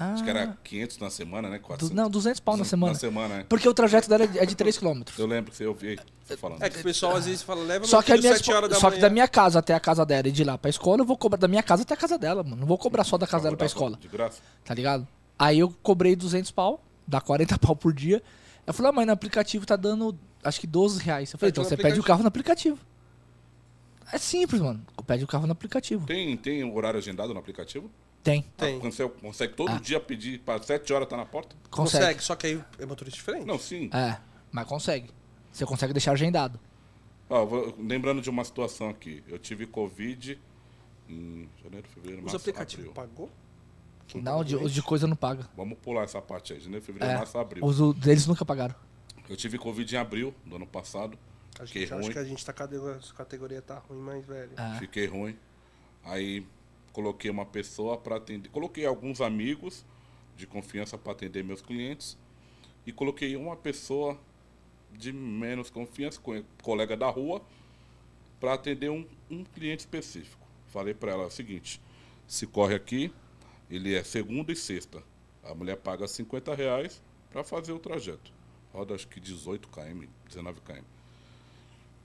Ah, 0.01 0.13
Acho 0.13 0.23
que 0.23 0.29
era 0.29 0.57
500 0.63 0.97
na 0.99 1.09
semana, 1.09 1.49
né? 1.49 1.57
du- 1.57 1.63
400. 1.63 1.93
não, 1.93 2.09
200 2.09 2.39
pau 2.39 2.55
na 2.55 2.63
semana. 2.63 2.93
Na 2.93 2.99
semana, 2.99 3.35
né? 3.39 3.45
Porque 3.49 3.67
o 3.67 3.73
trajeto 3.73 4.07
dela 4.07 4.23
é 4.23 4.27
de- 4.27 4.39
é 4.39 4.45
de 4.45 4.55
3 4.55 4.77
km. 4.77 5.01
Eu 5.17 5.27
lembro 5.27 5.51
que 5.51 5.57
você 5.57 5.65
ouviu 5.65 5.97
você 6.23 6.37
falando. 6.37 6.63
É 6.63 6.69
que 6.69 6.79
o 6.79 6.83
pessoal 6.83 7.17
às 7.17 7.25
vezes 7.25 7.41
fala, 7.43 7.61
leva 7.65 7.85
Só 7.85 8.01
que, 8.01 8.13
a 8.13 8.17
minha, 8.17 8.33
7 8.37 8.49
horas 8.53 8.69
da 8.69 8.75
só 8.77 8.87
que 8.89 8.95
manhã. 8.95 9.01
da 9.01 9.09
minha 9.09 9.27
casa 9.27 9.59
até 9.59 9.73
a 9.73 9.79
casa 9.79 10.05
dela 10.05 10.29
e 10.29 10.31
de 10.31 10.43
lá 10.45 10.57
pra 10.57 10.69
escola, 10.69 11.01
eu 11.01 11.05
vou 11.05 11.17
cobrar 11.17 11.37
da 11.37 11.49
minha 11.49 11.61
casa 11.61 11.81
até 11.83 11.93
a 11.95 11.97
casa 11.97 12.17
dela, 12.17 12.43
mano. 12.43 12.55
Não 12.61 12.65
vou 12.65 12.77
cobrar 12.77 13.03
só 13.03 13.17
da 13.17 13.27
casa 13.27 13.43
dela 13.43 13.57
pra 13.57 13.65
escola, 13.65 13.97
De 13.99 14.07
graça. 14.07 14.39
tá 14.63 14.73
ligado? 14.73 15.05
Aí 15.37 15.59
eu 15.59 15.69
cobrei 15.83 16.15
200 16.15 16.49
pau, 16.51 16.81
dá 17.05 17.19
40 17.19 17.57
pau 17.59 17.75
por 17.75 17.91
dia. 17.93 18.23
Eu 18.65 18.73
falei, 18.73 18.91
ah, 18.91 18.93
mas 18.93 19.05
no 19.05 19.11
aplicativo 19.11 19.65
tá 19.65 19.75
dando, 19.75 20.17
acho 20.41 20.61
que 20.61 20.67
12 20.67 21.03
reais. 21.03 21.33
Eu 21.33 21.39
falei, 21.39 21.49
então 21.51 21.61
você 21.61 21.71
pede 21.71 21.79
o 21.81 21.83
aplicativo. 21.87 22.07
carro 22.07 22.21
no 22.21 22.27
aplicativo. 22.29 22.79
É 24.13 24.17
simples, 24.17 24.61
mano. 24.61 24.81
Pede 25.05 25.25
o 25.25 25.27
carro 25.27 25.45
no 25.45 25.51
aplicativo. 25.51 26.05
Tem, 26.07 26.37
tem 26.37 26.63
horário 26.63 26.97
agendado 26.99 27.33
no 27.33 27.39
aplicativo? 27.39 27.91
Tem. 28.31 28.41
Tem. 28.57 28.77
Ah, 28.77 28.91
Você 28.91 29.07
consegue 29.09 29.53
todo 29.53 29.71
Ah. 29.71 29.79
dia 29.79 29.99
pedir 29.99 30.39
para 30.39 30.61
7 30.61 30.91
horas 30.93 31.07
tá 31.07 31.17
na 31.17 31.25
porta? 31.25 31.55
Consegue. 31.69 32.03
Consegue, 32.03 32.23
só 32.23 32.35
que 32.35 32.47
aí 32.47 32.63
é 32.77 32.85
motorista 32.85 33.17
diferente. 33.17 33.45
Não, 33.45 33.57
sim. 33.59 33.89
É, 33.93 34.17
mas 34.51 34.67
consegue. 34.67 35.09
Você 35.51 35.65
consegue 35.65 35.93
deixar 35.93 36.11
agendado. 36.11 36.59
Ó, 37.29 37.45
vou- 37.45 37.75
lembrando 37.79 38.21
de 38.21 38.29
uma 38.29 38.43
situação 38.43 38.89
aqui. 38.89 39.23
Eu 39.27 39.37
tive 39.39 39.65
Covid 39.67 40.39
em 41.07 41.49
janeiro, 41.63 41.87
fevereiro, 41.87 42.17
Os 42.25 42.31
março, 42.33 42.37
aplicativos 42.37 42.85
abril. 42.87 42.93
pagou? 42.93 43.29
Quem 44.07 44.21
Não, 44.21 44.43
de, 44.43 44.55
os 44.55 44.73
de 44.73 44.81
coisa 44.81 45.05
não 45.07 45.15
paga. 45.15 45.47
Vamos 45.55 45.77
pular 45.79 46.03
essa 46.03 46.19
parte 46.21 46.53
aí. 46.53 46.59
Janeiro, 46.59 46.83
fevereiro, 46.83 47.13
É, 47.13 47.17
março, 47.17 47.37
abril. 47.37 47.63
os 47.63 47.79
o- 47.79 47.93
deles 47.93 48.25
nunca 48.25 48.43
pagaram. 48.43 48.73
Eu 49.29 49.35
tive 49.37 49.57
Covid 49.59 49.95
em 49.95 49.97
abril 49.99 50.33
do 50.45 50.55
ano 50.55 50.65
passado. 50.65 51.17
A 51.59 51.65
Fiquei 51.67 51.83
gente 51.83 51.93
acha 51.93 52.01
ruim. 52.03 52.11
que 52.13 52.19
a 52.19 52.23
gente 52.23 52.43
tá 52.45 52.51
categoria, 52.53 52.97
a 52.97 53.13
categoria 53.13 53.61
tá 53.61 53.77
ruim, 53.79 53.99
mas, 53.99 54.25
velho. 54.25 54.51
É. 54.57 54.79
Fiquei 54.79 55.05
ruim. 55.05 55.37
Aí 56.03 56.43
coloquei 56.99 57.31
uma 57.31 57.45
pessoa 57.45 57.97
para 57.97 58.17
atender. 58.17 58.49
Coloquei 58.49 58.85
alguns 58.85 59.21
amigos 59.21 59.85
de 60.35 60.45
confiança 60.45 60.97
para 60.97 61.13
atender 61.13 61.43
meus 61.45 61.61
clientes. 61.61 62.17
E 62.85 62.91
coloquei 62.91 63.37
uma 63.37 63.55
pessoa 63.55 64.19
de 64.91 65.13
menos 65.13 65.69
confiança, 65.69 66.19
co- 66.19 66.43
colega 66.61 66.97
da 66.97 67.09
rua, 67.09 67.41
para 68.39 68.53
atender 68.53 68.89
um, 68.89 69.05
um 69.29 69.45
cliente 69.45 69.79
específico. 69.81 70.45
Falei 70.67 70.93
para 70.93 71.11
ela 71.13 71.25
o 71.27 71.31
seguinte: 71.31 71.81
se 72.27 72.45
corre 72.45 72.75
aqui, 72.75 73.13
ele 73.69 73.95
é 73.95 74.03
segunda 74.03 74.51
e 74.51 74.55
sexta. 74.55 75.01
A 75.43 75.55
mulher 75.55 75.77
paga 75.77 76.05
50 76.05 76.53
reais 76.53 77.01
para 77.31 77.45
fazer 77.45 77.71
o 77.71 77.79
trajeto. 77.79 78.31
Roda 78.73 78.93
acho 78.93 79.07
que 79.07 79.19
18 79.21 79.69
km, 79.69 80.07
19 80.27 80.59
km 80.61 80.83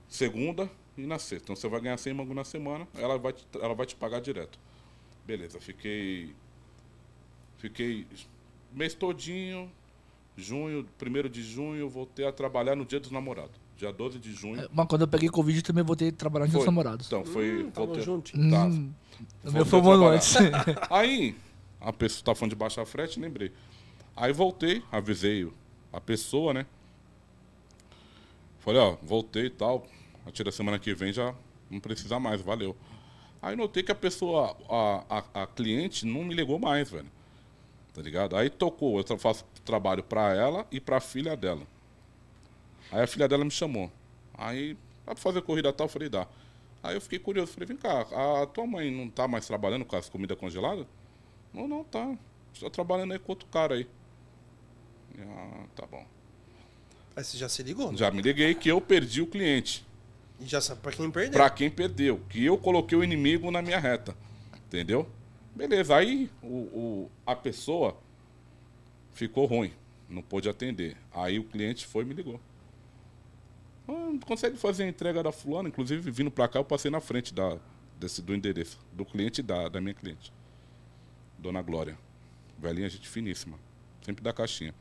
segunda 0.07 0.69
e 0.97 1.05
na 1.05 1.19
sexta. 1.19 1.45
Então 1.45 1.55
você 1.55 1.67
vai 1.67 1.81
ganhar 1.81 1.97
100 1.97 2.13
mango 2.13 2.33
na 2.33 2.43
semana, 2.43 2.87
ela 2.95 3.17
vai 3.17 3.33
te, 3.33 3.45
ela 3.61 3.73
vai 3.73 3.85
te 3.85 3.95
pagar 3.95 4.21
direto. 4.21 4.57
Beleza, 5.25 5.59
fiquei. 5.59 6.35
Fiquei 7.57 8.05
mês 8.71 8.93
todinho, 8.93 9.71
junho, 10.37 10.85
primeiro 10.97 11.29
de 11.29 11.41
junho, 11.41 11.89
voltei 11.89 12.27
a 12.27 12.31
trabalhar 12.31 12.75
no 12.75 12.85
dia 12.85 12.99
dos 12.99 13.11
namorados. 13.11 13.55
Dia 13.77 13.91
12 13.91 14.19
de 14.19 14.31
junho. 14.33 14.69
Mas 14.71 14.87
quando 14.87 15.01
eu 15.01 15.07
peguei 15.07 15.27
Covid, 15.29 15.57
eu 15.59 15.63
também 15.63 15.83
voltei 15.83 16.09
a 16.09 16.11
trabalhar 16.11 16.45
nos 16.45 16.53
Foi. 16.53 16.59
meus 16.61 16.65
namorados. 16.65 17.07
Então, 17.07 17.25
foi. 17.25 17.63
Hum, 17.65 17.71
tamo 17.71 17.87
voltei- 17.87 18.03
junto. 18.03 18.31
Tá. 18.31 18.65
Hum, 18.65 18.93
o 19.43 19.51
meu 19.51 19.65
foi 19.65 19.79
um 19.81 19.91
ano 19.91 19.99
trabalhar. 19.99 20.15
antes. 20.15 20.35
Aí, 20.91 21.35
a 21.81 21.91
pessoa 21.91 22.23
tá 22.23 22.35
falando 22.35 22.51
de 22.51 22.55
baixar 22.55 22.85
frete, 22.85 23.19
lembrei. 23.19 23.51
Aí 24.15 24.31
voltei, 24.31 24.81
avisei 24.91 25.51
a 25.91 25.99
pessoa, 25.99 26.53
né? 26.53 26.65
Falei, 28.59 28.79
ó, 28.79 28.95
voltei 29.03 29.45
e 29.47 29.49
tal. 29.49 29.85
A 30.21 30.25
partir 30.25 30.43
da 30.43 30.51
semana 30.51 30.79
que 30.79 30.93
vem 30.93 31.11
já 31.11 31.33
não 31.69 31.79
precisa 31.79 32.19
mais, 32.19 32.41
valeu. 32.41 32.75
Aí 33.45 33.55
notei 33.55 33.83
que 33.83 33.91
a 33.91 33.95
pessoa, 33.95 34.57
a, 34.67 35.19
a, 35.19 35.43
a 35.43 35.45
cliente 35.45 36.03
não 36.03 36.23
me 36.23 36.33
ligou 36.33 36.57
mais, 36.57 36.89
velho. 36.89 37.11
Tá 37.93 38.01
ligado? 38.01 38.35
Aí 38.35 38.49
tocou, 38.49 38.99
eu 38.99 39.17
faço 39.19 39.45
trabalho 39.63 40.01
pra 40.01 40.33
ela 40.33 40.65
e 40.71 40.79
pra 40.79 40.99
filha 40.99 41.37
dela. 41.37 41.61
Aí 42.91 43.03
a 43.03 43.05
filha 43.05 43.27
dela 43.27 43.45
me 43.45 43.51
chamou. 43.51 43.91
Aí, 44.33 44.73
dá 45.05 45.13
pra 45.13 45.15
fazer 45.17 45.43
corrida 45.43 45.71
tal? 45.71 45.85
Eu 45.85 45.91
falei, 45.91 46.09
dá. 46.09 46.27
Aí 46.81 46.95
eu 46.95 47.01
fiquei 47.01 47.19
curioso, 47.19 47.51
falei, 47.51 47.67
vem 47.67 47.77
cá, 47.77 48.07
a 48.41 48.47
tua 48.47 48.65
mãe 48.65 48.89
não 48.89 49.07
tá 49.11 49.27
mais 49.27 49.45
trabalhando 49.45 49.85
com 49.85 49.95
as 49.95 50.09
comidas 50.09 50.39
congeladas? 50.39 50.87
Não, 51.53 51.67
não, 51.67 51.83
tá. 51.83 52.17
Estou 52.51 52.71
trabalhando 52.71 53.13
aí 53.13 53.19
com 53.19 53.31
outro 53.31 53.47
cara 53.49 53.75
aí. 53.75 53.87
Ah, 55.19 55.65
tá 55.75 55.85
bom. 55.85 56.03
Aí 57.15 57.23
você 57.23 57.37
já 57.37 57.47
se 57.47 57.61
ligou? 57.61 57.91
né? 57.91 57.97
Já 57.99 58.09
me 58.09 58.23
liguei 58.23 58.55
que 58.55 58.69
eu 58.69 58.81
perdi 58.81 59.21
o 59.21 59.27
cliente. 59.27 59.84
Já 60.41 60.59
sabe 60.61 60.81
pra 60.81 60.91
quem 60.91 61.09
perdeu. 61.09 61.31
Pra 61.33 61.49
quem 61.49 61.69
perdeu. 61.69 62.19
Que 62.29 62.43
eu 62.43 62.57
coloquei 62.57 62.97
o 62.97 63.03
inimigo 63.03 63.49
na 63.51 63.61
minha 63.61 63.79
reta. 63.79 64.15
Entendeu? 64.67 65.07
Beleza. 65.55 65.95
Aí 65.95 66.29
o, 66.41 66.47
o- 66.47 67.11
a 67.25 67.35
pessoa 67.35 67.97
ficou 69.13 69.45
ruim. 69.45 69.71
Não 70.09 70.21
pôde 70.21 70.49
atender. 70.49 70.97
Aí 71.13 71.39
o 71.39 71.43
cliente 71.43 71.85
foi 71.85 72.03
e 72.03 72.07
me 72.07 72.13
ligou. 72.13 72.39
Ah, 73.87 73.91
não 73.91 74.19
consegue 74.19 74.57
fazer 74.57 74.83
a 74.83 74.87
entrega 74.87 75.23
da 75.23 75.31
fulana? 75.31 75.69
Inclusive, 75.69 76.11
vindo 76.11 76.29
pra 76.31 76.47
cá, 76.47 76.59
eu 76.59 76.65
passei 76.65 76.91
na 76.91 76.99
frente 76.99 77.33
da, 77.33 77.57
desse, 77.99 78.21
do 78.21 78.35
endereço. 78.35 78.79
Do 78.91 79.05
cliente 79.05 79.41
da, 79.41 79.69
da 79.69 79.79
minha 79.79 79.93
cliente. 79.93 80.33
Dona 81.39 81.61
Glória. 81.61 81.97
Velhinha, 82.59 82.89
gente 82.89 83.07
finíssima. 83.07 83.57
Sempre 84.01 84.23
da 84.23 84.33
caixinha. 84.33 84.73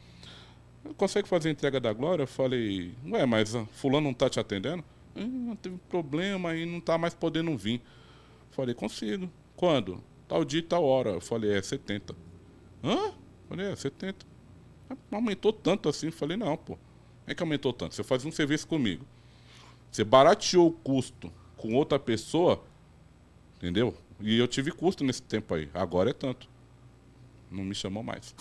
Consegue 0.96 1.28
fazer 1.28 1.48
a 1.48 1.52
entrega 1.52 1.80
da 1.80 1.92
Glória? 1.92 2.24
Eu 2.24 2.26
falei, 2.26 2.94
ué, 3.06 3.24
mas 3.24 3.54
fulano 3.72 4.06
não 4.08 4.14
tá 4.14 4.28
te 4.28 4.38
atendendo? 4.40 4.84
"Ah, 5.16 5.56
teve 5.60 5.76
problema 5.88 6.54
e 6.54 6.66
não 6.66 6.80
tá 6.80 6.96
mais 6.98 7.14
podendo 7.14 7.56
vir. 7.56 7.80
Falei, 8.50 8.74
consigo. 8.74 9.30
Quando? 9.56 10.02
Tal 10.28 10.44
dia 10.44 10.60
e 10.60 10.62
tal 10.62 10.84
hora. 10.84 11.10
Eu 11.10 11.20
falei, 11.20 11.52
é 11.56 11.62
70. 11.62 12.14
Hã? 12.82 13.12
Falei, 13.48 13.66
é 13.72 13.76
70. 13.76 14.26
"Ah, 14.90 14.96
Aumentou 15.12 15.52
tanto 15.52 15.88
assim? 15.88 16.10
Falei, 16.10 16.36
não, 16.36 16.56
pô. 16.56 16.78
É 17.26 17.34
que 17.34 17.42
aumentou 17.42 17.72
tanto. 17.72 17.94
Você 17.94 18.02
faz 18.04 18.24
um 18.24 18.30
serviço 18.32 18.66
comigo. 18.66 19.04
Você 19.90 20.04
barateou 20.04 20.68
o 20.68 20.72
custo 20.72 21.32
com 21.56 21.74
outra 21.74 21.98
pessoa, 21.98 22.62
entendeu? 23.56 23.96
E 24.20 24.38
eu 24.38 24.46
tive 24.48 24.70
custo 24.72 25.04
nesse 25.04 25.22
tempo 25.22 25.54
aí. 25.54 25.70
Agora 25.72 26.10
é 26.10 26.12
tanto. 26.12 26.48
Não 27.50 27.64
me 27.64 27.74
chamou 27.74 28.02
mais. 28.02 28.34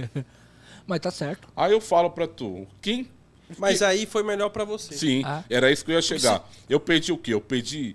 Mas 0.86 1.00
tá 1.00 1.10
certo. 1.10 1.48
Aí 1.56 1.72
eu 1.72 1.80
falo 1.80 2.10
pra 2.10 2.28
tu, 2.28 2.66
quem 2.80 3.08
Mas 3.58 3.82
aí 3.82 4.06
foi 4.06 4.22
melhor 4.22 4.48
pra 4.50 4.64
você. 4.64 4.94
Sim, 4.94 5.22
Ah. 5.24 5.44
era 5.48 5.70
isso 5.70 5.84
que 5.84 5.90
eu 5.90 5.96
ia 5.96 6.02
chegar. 6.02 6.48
Eu 6.68 6.80
perdi 6.80 7.12
o 7.12 7.18
quê? 7.18 7.32
Eu 7.34 7.40
perdi 7.40 7.94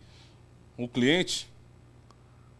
o 0.77 0.87
cliente 0.87 1.49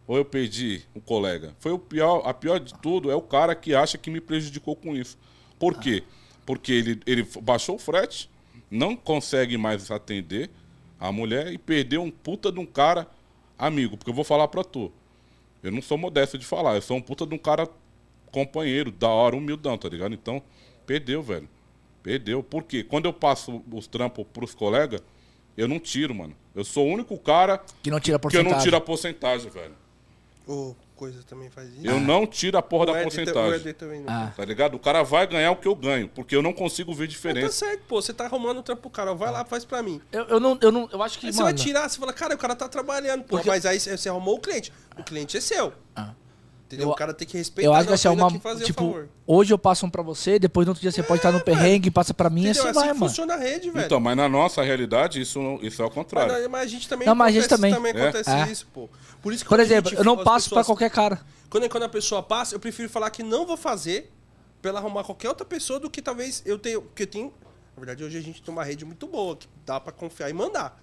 ou 0.08 0.18
eu 0.18 0.26
perdi 0.26 0.82
o 0.94 1.00
colega? 1.00 1.56
Foi 1.60 1.72
o 1.72 1.80
pior, 1.80 2.22
a 2.26 2.34
pior 2.34 2.60
de 2.60 2.74
tudo 2.80 3.10
é 3.10 3.16
o 3.16 3.22
cara 3.22 3.56
que 3.56 3.74
acha 3.74 3.98
que 3.98 4.10
me 4.10 4.20
prejudicou 4.20 4.76
com 4.76 4.96
isso. 4.96 5.18
Por 5.58 5.80
quê? 5.80 6.04
Porque 6.46 6.72
ele, 6.74 7.00
ele 7.06 7.24
baixou 7.42 7.76
o 7.76 7.80
frete, 7.80 8.30
não 8.70 8.96
consegue 8.96 9.58
mais 9.58 9.90
atender 9.90 10.50
a 11.00 11.12
mulher 11.12 11.52
e 11.54 11.58
perdeu 11.58 12.02
um 12.04 12.12
puta 12.12 12.52
de 12.52 12.60
um 12.60 12.66
cara 12.66 13.08
amigo. 13.58 13.96
Porque 13.96 14.10
eu 14.10 14.16
vou 14.16 14.24
falar 14.26 14.48
pra 14.50 14.64
tu. 14.64 14.92
Eu 15.64 15.72
não 15.72 15.82
sou 15.82 15.98
modesto 15.98 16.38
de 16.38 16.46
falar, 16.46 16.76
eu 16.76 16.82
sou 16.82 16.98
um 16.98 17.02
puta 17.02 17.26
de 17.26 17.34
um 17.34 17.38
cara 17.38 17.70
companheiro, 18.32 18.92
da 18.92 19.08
hora, 19.10 19.36
humildão, 19.36 19.78
tá 19.78 19.88
ligado? 19.90 20.14
Então, 20.14 20.42
perdeu, 20.86 21.22
velho. 21.22 21.48
Perdeu. 22.04 22.42
Por 22.42 22.64
quê? 22.64 22.84
Quando 22.84 23.06
eu 23.06 23.14
passo 23.14 23.62
os 23.72 23.88
trampos 23.88 24.26
pros 24.34 24.54
colegas, 24.56 25.02
Eu 25.58 25.68
não 25.68 25.80
tiro, 25.80 26.16
mano. 26.16 26.34
Eu 26.56 26.64
sou 26.64 26.88
o 26.88 26.90
único 26.92 27.18
cara 27.18 27.62
Que 27.84 27.92
não 27.92 28.00
tira 28.00 28.18
que 28.18 28.26
eu 28.26 28.30
porcentagem. 28.30 28.52
não 28.56 28.64
tiro 28.64 28.76
a 28.78 28.82
porcentagem, 28.82 29.50
velho. 29.52 29.74
Ô, 30.48 30.74
coisa 30.96 31.22
também 31.24 31.50
faz 31.50 31.70
isso. 31.74 31.86
Eu 31.86 32.00
não 32.00 32.26
tiro 32.26 32.58
a 32.58 32.62
porra 32.62 32.84
O 32.84 32.86
da 32.88 32.94
O 32.94 33.04
porcentagem. 33.04 33.54
Éder 33.56 33.74
também 33.76 34.00
não. 34.02 34.12
Ah. 34.12 34.34
Tá 34.36 34.46
ligado? 34.46 34.76
O 34.76 34.80
cara 34.80 35.04
vai 35.04 35.28
ganhar 35.28 35.52
o 35.52 35.58
que 35.58 35.68
eu 35.68 35.76
ganho, 35.76 36.08
porque 36.08 36.36
eu 36.36 36.42
não 36.42 36.54
consigo 36.54 36.94
ver 36.94 37.04
Mas 37.04 37.10
Tá 37.10 37.12
diferença. 37.18 37.52
certo, 37.52 37.82
pô. 37.88 38.02
Você 38.02 38.14
tá 38.14 38.26
arrumando 38.26 38.60
um 38.60 38.64
trampo 38.64 38.82
pro 38.84 38.90
cara. 38.90 39.14
Vai 39.14 39.30
lá, 39.32 39.44
faz 39.44 39.66
pra 39.66 39.84
mim. 39.84 40.02
Eu, 40.12 40.24
eu 40.24 40.40
não, 40.40 40.58
eu 40.62 40.72
não, 40.72 40.90
eu 40.92 41.04
acho 41.04 41.20
que, 41.20 41.28
Aí 41.28 41.34
você 41.34 41.44
vai 41.44 41.54
tirar, 41.54 41.88
você 41.90 42.00
fala, 42.00 42.14
cara, 42.14 42.34
o 42.34 42.38
cara 42.38 42.56
tá 42.56 42.68
trabalhando, 42.70 43.22
pô. 43.24 43.36
Porque- 43.36 43.50
Mas 43.50 43.66
aí 43.66 43.78
você 43.80 43.96
você 43.98 44.08
arrumou 44.10 44.36
o 44.38 44.40
cliente. 44.40 44.72
O 44.98 45.04
cliente 45.04 45.36
é 45.38 45.42
seu. 45.42 45.74
Ah. 45.96 46.14
Entendeu? 46.76 46.88
Eu- 46.88 46.94
o 46.94 46.96
cara 46.96 47.14
tem 47.14 47.28
que 47.28 47.38
respeitar. 47.38 47.68
Eu 47.70 47.74
acho 47.74 47.88
que 47.88 47.94
assim, 47.94 48.08
é 48.08 48.12
indo 48.14 48.20
uma. 48.22 48.28
o 48.28 48.60
Tipo, 48.62 48.82
favor. 48.86 49.10
hoje 49.28 49.54
eu 49.54 49.58
passo 49.58 49.86
um 49.86 49.90
pra 49.90 50.02
você, 50.02 50.40
depois 50.40 50.66
no 50.66 50.72
outro 50.72 50.82
dia 50.82 50.92
você 50.92 51.04
pode 51.04 51.20
estar 51.20 51.32
no 51.32 51.42
perrengue, 51.44 51.92
passa 51.92 52.14
pra 52.14 52.30
mim 52.30 52.44
e 52.46 52.50
Entendeu? 52.50 52.62
assim 52.62 52.68
É 52.68 52.70
assim 52.72 52.80
vai, 52.80 52.88
que 52.94 53.00
mano. 53.00 53.10
funciona 53.10 53.34
a 53.34 53.38
rede, 53.38 53.70
velho. 53.70 53.86
Então, 53.86 54.00
mas 54.00 54.16
na 54.16 54.30
nossa 54.30 54.62
realidade, 54.64 55.20
isso, 55.20 55.40
não- 55.42 55.60
isso 55.62 55.82
é 55.82 55.86
o 55.86 55.88
mas, 55.90 55.96
contrário. 55.96 56.42
não, 56.44 56.50
mas 56.50 56.62
a 56.62 56.68
gente 56.68 56.88
também 56.88 57.08
Não, 57.08 57.16
mas 57.16 57.28
a 57.28 57.32
gente 57.32 57.54
acontece, 57.54 57.76
também. 57.76 57.92
É. 57.96 58.08
acontece 58.08 58.30
É. 58.30 58.52
isso, 58.52 58.68
pô. 58.74 58.90
Por 59.22 59.34
isso 59.34 59.44
que 59.44 59.50
Por 59.50 59.60
exemplo, 59.60 59.92
eu 59.94 60.04
não 60.04 60.14
as 60.18 60.24
passo 60.24 60.50
pra 60.50 60.60
pessoas- 60.62 60.66
qualquer 60.68 60.90
cara. 60.90 61.20
Quando, 61.50 61.70
quando 61.70 61.84
a 61.84 61.90
pessoa 61.90 62.24
passa, 62.24 62.56
eu 62.56 62.60
prefiro 62.60 62.90
falar 62.90 63.10
que 63.10 63.22
não 63.22 63.46
vou 63.46 63.58
fazer 63.58 64.10
pra 64.62 64.70
ela 64.70 64.80
arrumar 64.80 65.04
qualquer 65.04 65.28
outra 65.28 65.46
pessoa 65.46 65.80
do 65.80 65.90
que 65.90 66.02
talvez 66.02 66.42
eu 66.46 66.58
tenha. 66.58 66.80
Porque 66.80 67.04
eu 67.04 67.08
tenho. 67.08 67.26
Na 67.76 67.86
verdade, 67.86 68.04
hoje 68.04 68.18
a 68.18 68.22
gente 68.22 68.42
tem 68.42 68.54
uma 68.54 68.64
rede 68.64 68.86
muito 68.86 69.08
boa, 69.08 69.36
que 69.36 69.48
dá 69.66 69.80
pra 69.80 69.92
confiar 69.92 70.30
e 70.30 70.34
mandar. 70.34 70.80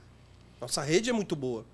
Nossa 0.61 0.83
rede 0.83 1.09
é 1.09 1.13
muito 1.13 1.35
boa. 1.37 1.65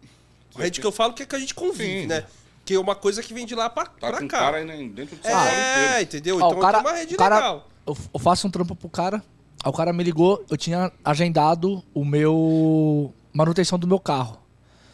A 0.54 0.62
rede 0.62 0.80
que 0.80 0.86
eu 0.86 0.92
falo 0.92 1.12
que 1.14 1.22
é 1.22 1.26
que 1.26 1.34
a 1.34 1.38
gente 1.38 1.54
convive, 1.54 2.02
Sim. 2.02 2.06
né? 2.06 2.24
Que 2.64 2.74
é 2.74 2.80
uma 2.80 2.94
coisa 2.94 3.22
que 3.22 3.34
vem 3.34 3.44
de 3.46 3.54
lá 3.54 3.68
pra, 3.68 3.84
Tá 3.86 4.08
pra 4.08 4.20
com 4.20 4.28
cá. 4.28 4.38
cara 4.38 4.56
aí 4.58 4.64
né, 4.64 4.76
dentro 4.94 5.16
do 5.16 5.26
é, 5.26 5.30
inteiro. 5.30 6.02
entendeu? 6.02 6.36
Ó, 6.36 6.46
então 6.46 6.58
o 6.58 6.60
cara, 6.60 6.78
tem 6.82 6.86
uma 6.90 6.96
rede 6.98 7.14
cara- 7.16 7.34
legal. 7.36 7.68
Eu, 7.86 7.96
eu 8.14 8.18
faço 8.20 8.46
um 8.46 8.50
trampo 8.50 8.74
pro 8.74 8.88
cara, 8.88 9.22
aí 9.62 9.70
o 9.70 9.72
cara 9.72 9.92
me 9.92 10.02
ligou, 10.02 10.42
eu 10.50 10.56
tinha 10.56 10.90
agendado 11.04 11.82
o 11.92 12.04
meu. 12.04 13.12
manutenção 13.32 13.78
do 13.78 13.86
meu 13.86 14.00
carro. 14.00 14.38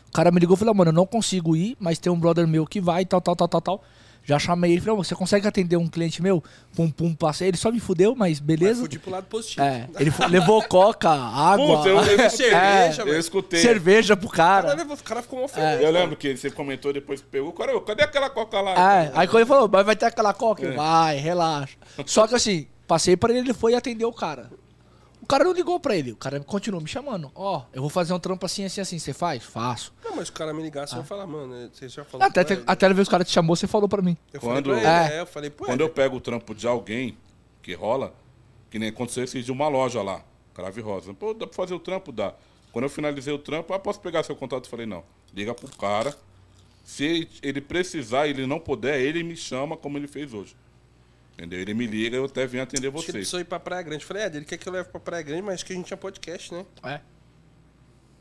O 0.09 0.12
cara 0.12 0.32
me 0.32 0.40
ligou 0.40 0.56
e 0.56 0.59
falou, 0.59 0.74
mano, 0.74 0.88
eu 0.88 0.94
não 0.94 1.06
consigo 1.06 1.55
ir, 1.55 1.76
mas 1.78 1.98
tem 1.98 2.10
um 2.12 2.18
brother 2.18 2.47
meu 2.48 2.66
que 2.66 2.80
vai, 2.80 3.05
tal, 3.05 3.20
tal, 3.20 3.36
tal, 3.36 3.47
tal, 3.48 3.60
tal. 3.60 3.84
Já 4.24 4.38
chamei 4.38 4.72
ele, 4.72 4.80
falei, 4.80 4.94
"Ô, 4.94 5.02
você 5.02 5.14
consegue 5.14 5.48
atender 5.48 5.76
um 5.76 5.88
cliente 5.88 6.22
meu? 6.22 6.42
Pum, 6.76 6.90
pum, 6.90 7.14
passei. 7.14 7.48
Ele 7.48 7.56
só 7.56 7.72
me 7.72 7.80
fudeu, 7.80 8.14
mas 8.14 8.38
Mas 8.38 8.40
beleza. 8.40 8.82
fudi 8.82 8.98
pro 8.98 9.10
lado 9.10 9.24
positivo. 9.24 9.62
É, 9.62 9.86
ele 9.98 10.12
levou 10.28 10.62
coca, 10.62 11.10
água, 11.10 11.78
Puta, 11.78 11.88
eu, 11.88 11.97
eu 11.97 12.02
escutei. 12.26 12.30
Cerveja, 12.30 13.02
eu 13.02 13.06
velho. 13.06 13.18
escutei. 13.18 13.60
cerveja 13.60 14.16
pro 14.16 14.28
O 14.28 14.30
cara, 14.30 14.66
cara. 14.68 14.78
levou- 14.78 14.97
o 14.97 15.02
cara 15.02 15.22
ficou 15.22 15.38
mó 15.40 15.44
É. 15.47 15.48
feliz. 15.48 15.80
Eu 15.84 15.90
lembro 15.90 16.16
que 16.16 16.36
você 16.36 16.51
comentou 16.51 16.92
depois 16.92 17.20
que 17.20 17.26
pegou. 17.26 17.52
Cara, 17.52 17.80
cadê 17.80 18.02
aquela 18.05 18.30
coca 18.30 18.60
lá? 18.60 18.72
É, 19.02 19.12
aí 19.14 19.26
quando 19.26 19.38
ele 19.40 19.47
falou, 19.47 19.68
mas 19.72 19.84
vai 19.86 19.97
ter 19.97 20.06
aquela 20.06 20.32
coca? 20.32 20.62
Eu, 20.62 20.72
É. 20.72 20.76
Vai, 20.76 21.16
relaxa. 21.16 21.76
Só 22.06 22.26
que 22.28 22.34
assim, 22.34 22.66
passei 22.86 23.16
pra 23.16 23.30
ele, 23.30 23.40
ele 23.40 23.55
foi 23.55 23.74
atender 23.74 24.05
o 24.05 24.12
cara. 24.12 24.51
O 25.31 25.32
cara 25.32 25.44
não 25.44 25.52
ligou 25.52 25.78
pra 25.78 25.94
ele, 25.94 26.11
o 26.11 26.16
cara 26.16 26.40
continuou 26.40 26.82
me 26.82 26.89
chamando. 26.89 27.31
Ó, 27.36 27.62
eu 27.73 27.81
vou 27.81 27.89
fazer 27.89 28.12
um 28.12 28.19
trampo 28.19 28.44
assim, 28.44 28.65
assim, 28.65 28.81
assim. 28.81 28.98
Você 28.98 29.12
faz? 29.12 29.44
Faço. 29.44 29.94
Não, 30.05 30.16
mas 30.16 30.28
o 30.28 30.32
cara 30.32 30.52
me 30.52 30.61
ligasse, 30.61 30.93
eu 30.94 30.98
ia 30.98 31.05
falar, 31.05 31.24
mano, 31.24 31.70
você 31.73 31.89
já 31.89 32.05
falou. 32.05 32.27
Até, 32.27 32.40
ele? 32.40 32.65
até 32.66 32.93
ver 32.93 33.01
os 33.01 33.09
caras 33.09 33.28
te 33.28 33.32
chamou, 33.32 33.55
você 33.55 33.69
falou 33.69 33.89
pra 33.89 34.02
mim. 34.02 34.16
Eu 34.32 34.40
Quando- 34.40 34.70
falei 34.70 34.82
pra 34.82 34.98
ele, 35.05 35.12
É. 35.12 35.16
é, 35.19 35.20
eu 35.20 35.27
falei, 35.27 35.48
pô, 35.48 35.66
Quando 35.66 35.82
eu 35.82 35.89
pego 35.89 36.16
o 36.16 36.20
trampo 36.20 36.52
de 36.52 36.66
alguém 36.66 37.16
que 37.62 37.73
rola, 37.74 38.12
que 38.73 38.77
nem 38.81 38.89
aconteceu 38.89 39.23
esse 39.23 39.40
de 39.40 39.52
uma 39.52 39.69
loja 39.69 40.02
lá, 40.02 40.20
Crave 40.52 40.81
Rosa. 40.81 41.15
Pô, 41.15 41.32
dá 41.32 41.47
pra 41.47 41.55
fazer 41.55 41.74
o 41.74 41.78
trampo? 41.78 42.11
Dá. 42.11 42.35
Quando 42.73 42.86
eu 42.86 42.90
finalizei 42.90 43.32
o 43.32 43.39
trampo, 43.39 43.73
ah, 43.73 43.78
posso 43.78 44.01
pegar 44.01 44.24
seu 44.24 44.35
contato? 44.35 44.65
Eu 44.65 44.70
falei, 44.70 44.85
não. 44.86 45.05
Liga 45.32 45.55
pro 45.55 45.69
cara. 45.77 46.12
Se 46.82 47.05
ele, 47.05 47.31
ele 47.40 47.61
precisar 47.61 48.27
e 48.27 48.31
ele 48.31 48.47
não 48.48 48.59
puder, 48.59 49.01
ele 49.01 49.23
me 49.23 49.36
chama 49.36 49.77
como 49.77 49.97
ele 49.97 50.09
fez 50.09 50.35
hoje. 50.35 50.57
Entendeu? 51.41 51.59
Ele 51.59 51.73
me 51.73 51.87
liga 51.87 52.19
eu 52.19 52.27
até 52.27 52.47
venho 52.47 52.62
atender 52.62 52.83
que 52.83 52.87
ele 52.89 53.03
vocês. 53.03 53.12
precisou 53.12 53.41
ir 53.41 53.45
pra 53.45 53.59
Praia 53.59 53.81
Grande. 53.81 54.03
Eu 54.03 54.07
falei, 54.07 54.25
é, 54.25 54.27
ele 54.27 54.45
quer 54.45 54.59
que 54.59 54.69
eu 54.69 54.73
leve 54.73 54.91
pra 54.91 55.01
Praia 55.01 55.23
Grande, 55.23 55.41
mas 55.41 55.55
acho 55.55 55.65
que 55.65 55.73
a 55.73 55.77
gente 55.77 55.87
tinha 55.87 55.97
podcast, 55.97 56.53
né? 56.53 56.67
É. 56.83 57.01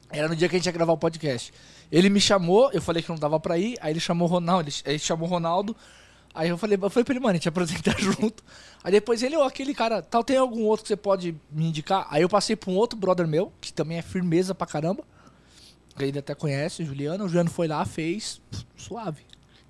Era 0.09 0.29
no 0.29 0.35
dia 0.37 0.47
que 0.47 0.55
a 0.55 0.59
gente 0.59 0.67
ia 0.67 0.71
gravar 0.71 0.93
o 0.93 0.97
podcast. 0.97 1.53
Ele 1.91 2.09
me 2.09 2.21
chamou, 2.21 2.71
eu 2.71 2.81
falei 2.81 3.03
que 3.03 3.09
não 3.09 3.17
dava 3.17 3.37
pra 3.37 3.57
ir, 3.57 3.77
aí 3.81 3.91
ele 3.91 3.99
chamou 3.99 4.25
o 4.25 4.31
Ronaldo, 4.31 4.71
ele, 4.85 4.97
chamou 4.99 5.27
o 5.27 5.29
Ronaldo. 5.29 5.75
Aí 6.33 6.47
eu 6.47 6.57
falei, 6.57 6.79
eu 6.81 6.89
falei 6.89 7.03
pra 7.03 7.13
ele, 7.13 7.19
mano, 7.19 7.31
a 7.31 7.33
gente 7.33 7.45
ia 7.45 7.49
apresentar 7.49 7.95
junto. 7.99 8.41
Aí 8.81 8.91
depois 8.93 9.21
ele, 9.21 9.35
ó, 9.35 9.45
aquele 9.45 9.73
cara, 9.73 10.01
tal, 10.01 10.23
tem 10.23 10.37
algum 10.37 10.63
outro 10.63 10.83
que 10.83 10.87
você 10.87 10.95
pode 10.95 11.35
me 11.51 11.67
indicar? 11.67 12.07
Aí 12.09 12.21
eu 12.21 12.29
passei 12.29 12.55
pra 12.55 12.71
um 12.71 12.75
outro 12.77 12.97
brother 12.97 13.27
meu, 13.27 13.51
que 13.59 13.73
também 13.73 13.97
é 13.97 14.01
firmeza 14.01 14.55
pra 14.55 14.65
caramba. 14.65 15.03
Que 15.97 16.05
ele 16.05 16.19
até 16.19 16.33
conhece, 16.33 16.83
o 16.83 16.85
Juliano. 16.85 17.25
O 17.25 17.27
Juliano 17.27 17.49
foi 17.49 17.67
lá, 17.67 17.83
fez, 17.83 18.41
suave. 18.77 19.23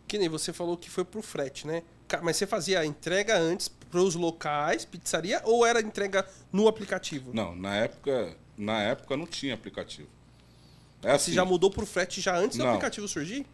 Que 0.07 0.19
nem 0.19 0.29
você 0.29 0.53
falou 0.53 0.77
que 0.77 0.87
foi 0.87 1.03
pro 1.03 1.23
frete, 1.23 1.65
né? 1.65 1.81
Mas 2.21 2.37
você 2.37 2.47
fazia 2.47 2.79
a 2.79 2.85
entrega 2.85 3.37
antes 3.37 3.67
pros 3.67 4.15
locais, 4.15 4.85
pizzaria, 4.85 5.41
ou 5.43 5.65
era 5.65 5.81
entrega 5.81 6.25
no 6.51 6.67
aplicativo? 6.67 7.31
Não, 7.33 7.55
na 7.55 7.75
época, 7.75 8.35
na 8.57 8.81
época 8.81 9.15
não 9.17 9.25
tinha 9.27 9.53
aplicativo. 9.53 10.07
É 11.01 11.09
Você 11.09 11.15
assim, 11.15 11.33
já 11.33 11.45
mudou 11.45 11.69
pro 11.69 11.85
frete 11.85 12.19
já 12.21 12.35
antes 12.35 12.57
do 12.57 12.63
Não. 12.63 12.71
aplicativo 12.71 13.07
surgir? 13.07 13.45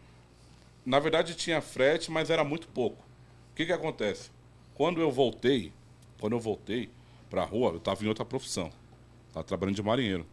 Na 0.84 0.98
verdade 0.98 1.34
tinha 1.34 1.60
frete, 1.60 2.10
mas 2.10 2.30
era 2.30 2.44
muito 2.44 2.68
pouco. 2.68 3.02
O 3.52 3.54
que 3.56 3.66
que 3.66 3.72
acontece? 3.72 4.30
Quando 4.74 5.00
eu 5.00 5.10
voltei, 5.10 5.72
quando 6.20 6.34
eu 6.34 6.40
voltei 6.40 6.90
pra 7.30 7.44
rua, 7.44 7.72
eu 7.72 7.80
tava 7.80 8.04
em 8.04 8.08
outra 8.08 8.24
profissão. 8.24 8.70
Tava 9.32 9.44
trabalhando 9.44 9.76
de 9.76 9.82
marinheiro. 9.82 10.26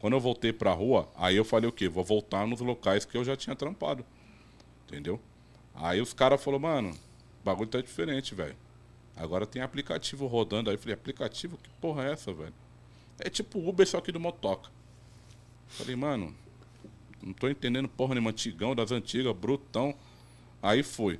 Quando 0.00 0.14
eu 0.14 0.20
voltei 0.20 0.52
pra 0.52 0.72
rua, 0.72 1.08
aí 1.14 1.36
eu 1.36 1.44
falei 1.44 1.68
o 1.68 1.72
quê? 1.72 1.88
Vou 1.88 2.02
voltar 2.04 2.46
nos 2.46 2.60
locais 2.60 3.04
que 3.04 3.16
eu 3.16 3.24
já 3.24 3.36
tinha 3.36 3.54
trampado. 3.54 4.04
Entendeu? 4.86 5.20
Aí 5.74 6.00
os 6.00 6.12
caras 6.12 6.42
falaram, 6.42 6.62
mano, 6.62 6.98
o 7.42 7.44
bagulho 7.44 7.68
tá 7.68 7.80
diferente, 7.80 8.34
velho. 8.34 8.56
Agora 9.16 9.44
tem 9.44 9.60
aplicativo 9.60 10.26
rodando. 10.26 10.70
Aí 10.70 10.76
eu 10.76 10.80
falei, 10.80 10.94
aplicativo? 10.94 11.58
Que 11.58 11.68
porra 11.80 12.04
é 12.04 12.12
essa, 12.12 12.32
velho? 12.32 12.54
É 13.18 13.28
tipo 13.28 13.58
Uber, 13.58 13.86
só 13.86 14.00
que 14.00 14.12
do 14.12 14.20
motoca. 14.20 14.70
Falei, 15.66 15.96
mano, 15.96 16.34
não 17.20 17.32
tô 17.32 17.48
entendendo 17.48 17.88
porra 17.88 18.14
nenhuma. 18.14 18.30
Antigão, 18.30 18.74
das 18.74 18.92
antigas, 18.92 19.34
brutão. 19.36 19.94
Aí 20.62 20.82
foi. 20.82 21.18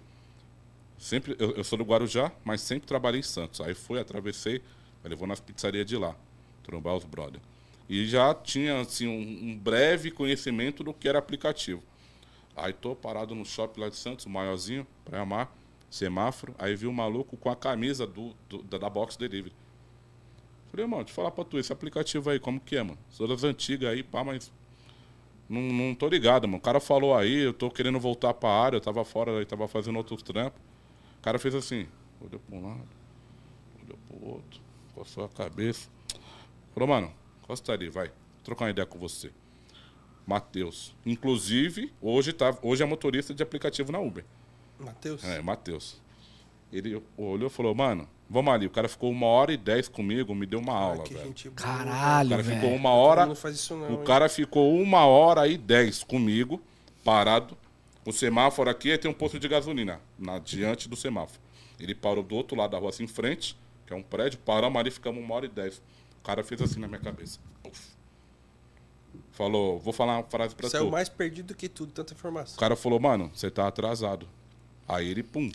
Sempre, 0.96 1.34
eu, 1.38 1.50
eu 1.56 1.64
sou 1.64 1.76
do 1.76 1.84
Guarujá, 1.84 2.30
mas 2.44 2.60
sempre 2.60 2.86
trabalhei 2.86 3.20
em 3.20 3.24
Santos. 3.24 3.60
Aí 3.60 3.74
fui, 3.74 3.98
atravessei, 3.98 4.62
falei, 5.02 5.18
vou 5.18 5.26
nas 5.26 5.40
pizzarias 5.40 5.84
de 5.84 5.96
lá, 5.96 6.14
trombar 6.62 6.94
os 6.94 7.04
brother. 7.04 7.40
E 7.88 8.06
já 8.06 8.32
tinha, 8.32 8.80
assim, 8.80 9.08
um, 9.08 9.50
um 9.50 9.58
breve 9.58 10.12
conhecimento 10.12 10.84
do 10.84 10.94
que 10.94 11.08
era 11.08 11.18
aplicativo. 11.18 11.82
Aí 12.54 12.72
tô 12.72 12.94
parado 12.94 13.34
no 13.34 13.44
shopping 13.44 13.80
lá 13.80 13.88
de 13.88 13.96
Santos, 13.96 14.26
maiorzinho, 14.26 14.86
Praia 15.04 15.26
Mar, 15.26 15.52
semáforo. 15.94 16.54
Aí 16.58 16.74
vi 16.74 16.86
um 16.86 16.92
maluco 16.92 17.36
com 17.36 17.50
a 17.50 17.56
camisa 17.56 18.06
do, 18.06 18.34
do- 18.48 18.62
da, 18.62 18.88
Box 18.90 19.16
Delivery. 19.16 19.54
Falei, 20.70 20.86
mano, 20.86 21.04
deixa 21.04 21.12
eu 21.12 21.16
falar 21.16 21.30
pra 21.30 21.44
tu, 21.44 21.58
esse 21.58 21.72
aplicativo 21.72 22.30
aí, 22.30 22.40
como 22.40 22.58
que 22.58 22.76
é, 22.76 22.82
mano? 22.82 22.98
Sou 23.10 23.28
das 23.28 23.44
antigas 23.44 23.90
aí, 23.90 24.02
pá, 24.02 24.24
mas 24.24 24.50
não, 25.48 25.60
não 25.60 25.94
tô 25.94 26.08
ligado, 26.08 26.48
mano. 26.48 26.58
O 26.58 26.60
cara 26.60 26.80
falou 26.80 27.14
aí, 27.14 27.40
eu 27.40 27.52
tô 27.52 27.70
querendo 27.70 28.00
voltar 28.00 28.32
pra 28.32 28.48
área, 28.48 28.76
eu 28.76 28.80
tava 28.80 29.04
fora, 29.04 29.38
aí 29.38 29.44
tava 29.44 29.68
fazendo 29.68 29.96
outros 29.96 30.22
trampos. 30.22 30.60
O 31.18 31.22
cara 31.22 31.38
fez 31.38 31.54
assim, 31.54 31.86
olhou 32.20 32.40
pra 32.40 32.56
um 32.56 32.66
lado, 32.66 32.88
olhou 33.84 33.98
pro 34.08 34.28
outro, 34.30 34.60
coçou 34.94 35.24
a 35.24 35.28
cabeça. 35.28 35.90
Falou, 36.74 36.88
mano, 36.88 37.12
costa 37.42 37.70
ali, 37.72 37.90
vai, 37.90 38.10
trocar 38.42 38.64
uma 38.64 38.70
ideia 38.70 38.86
com 38.86 38.98
você. 38.98 39.30
Matheus. 40.26 40.94
Inclusive, 41.04 41.92
hoje, 42.00 42.32
tá, 42.32 42.56
hoje 42.62 42.82
é 42.82 42.86
motorista 42.86 43.34
de 43.34 43.42
aplicativo 43.42 43.92
na 43.92 43.98
Uber. 43.98 44.24
Matheus? 44.82 45.24
É, 45.24 45.40
Matheus. 45.42 46.00
Ele 46.72 47.02
olhou 47.16 47.48
e 47.48 47.50
falou, 47.50 47.74
mano, 47.74 48.08
vamos 48.30 48.52
ali. 48.52 48.66
O 48.66 48.70
cara 48.70 48.88
ficou 48.88 49.10
uma 49.10 49.26
hora 49.26 49.52
e 49.52 49.56
dez 49.56 49.88
comigo, 49.88 50.34
me 50.34 50.46
deu 50.46 50.58
uma 50.58 50.72
Ai, 50.74 50.82
aula, 50.82 51.04
que 51.04 51.12
velho. 51.14 51.26
gente 51.26 51.50
boa. 51.50 51.52
O 51.52 51.62
Caralho, 51.76 52.30
cara 52.30 52.44
ficou 52.44 52.60
velho. 52.60 52.76
uma 52.76 52.90
hora. 52.90 53.26
Não 53.26 53.34
faz 53.34 53.56
isso 53.56 53.76
não, 53.76 53.88
O 53.96 53.98
hein? 53.98 54.04
cara 54.04 54.28
ficou 54.28 54.74
uma 54.80 55.04
hora 55.06 55.46
e 55.46 55.58
dez 55.58 56.02
comigo, 56.02 56.60
parado. 57.04 57.56
O 58.06 58.12
semáforo 58.12 58.68
aqui 58.70 58.90
aí 58.90 58.98
tem 58.98 59.10
um 59.10 59.14
posto 59.14 59.38
de 59.38 59.46
gasolina, 59.48 60.00
na, 60.18 60.38
diante 60.38 60.88
do 60.88 60.96
semáforo. 60.96 61.40
Ele 61.78 61.94
parou 61.94 62.22
do 62.24 62.34
outro 62.34 62.56
lado 62.56 62.70
da 62.70 62.78
rua, 62.78 62.88
assim, 62.90 63.04
em 63.04 63.08
frente, 63.08 63.56
que 63.86 63.92
é 63.92 63.96
um 63.96 64.02
prédio, 64.02 64.38
paramos 64.44 64.80
ali, 64.80 64.90
ficamos 64.90 65.22
uma 65.22 65.34
hora 65.34 65.46
e 65.46 65.48
dez. 65.48 65.80
O 66.18 66.22
cara 66.24 66.42
fez 66.42 66.60
assim 66.62 66.80
na 66.80 66.88
minha 66.88 67.00
cabeça. 67.00 67.38
Puf. 67.62 67.92
Falou, 69.32 69.78
vou 69.78 69.92
falar 69.92 70.18
uma 70.18 70.24
frase 70.24 70.54
pra 70.54 70.68
Saiu 70.68 70.86
tu. 70.86 70.90
mais 70.90 71.08
perdido 71.08 71.54
que 71.54 71.68
tudo, 71.68 71.92
tanta 71.92 72.12
informação. 72.14 72.56
O 72.56 72.58
cara 72.60 72.74
falou, 72.76 72.98
mano, 73.00 73.30
você 73.34 73.50
tá 73.50 73.66
atrasado. 73.66 74.26
Aí 74.92 75.08
ele, 75.08 75.22
pum, 75.22 75.50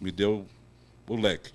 me 0.00 0.10
deu 0.10 0.46
o 1.06 1.16
leque. 1.16 1.52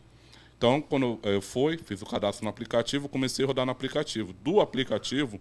Então, 0.55 0.79
quando 0.79 1.19
eu 1.23 1.41
fui, 1.41 1.77
fiz 1.77 2.01
o 2.01 2.05
cadastro 2.05 2.43
no 2.43 2.49
aplicativo, 2.49 3.09
comecei 3.09 3.43
a 3.43 3.47
rodar 3.47 3.65
no 3.65 3.71
aplicativo. 3.71 4.33
Do 4.33 4.61
aplicativo, 4.61 5.39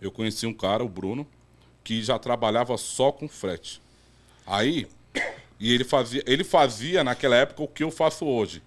eu 0.00 0.10
conheci 0.10 0.46
um 0.46 0.54
cara, 0.54 0.82
o 0.82 0.88
Bruno, 0.88 1.26
que 1.84 2.02
já 2.02 2.18
trabalhava 2.18 2.76
só 2.78 3.12
com 3.12 3.28
frete. 3.28 3.82
Aí, 4.46 4.88
e 5.60 5.72
ele 5.72 5.84
fazia, 5.84 6.22
ele 6.26 6.44
fazia 6.44 7.04
naquela 7.04 7.36
época 7.36 7.62
o 7.62 7.68
que 7.68 7.82
eu 7.82 7.90
faço 7.90 8.24
hoje. 8.24 8.62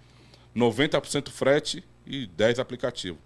90% 0.56 1.30
frete 1.30 1.84
e 2.06 2.28
10 2.28 2.60
aplicativo. 2.60 3.18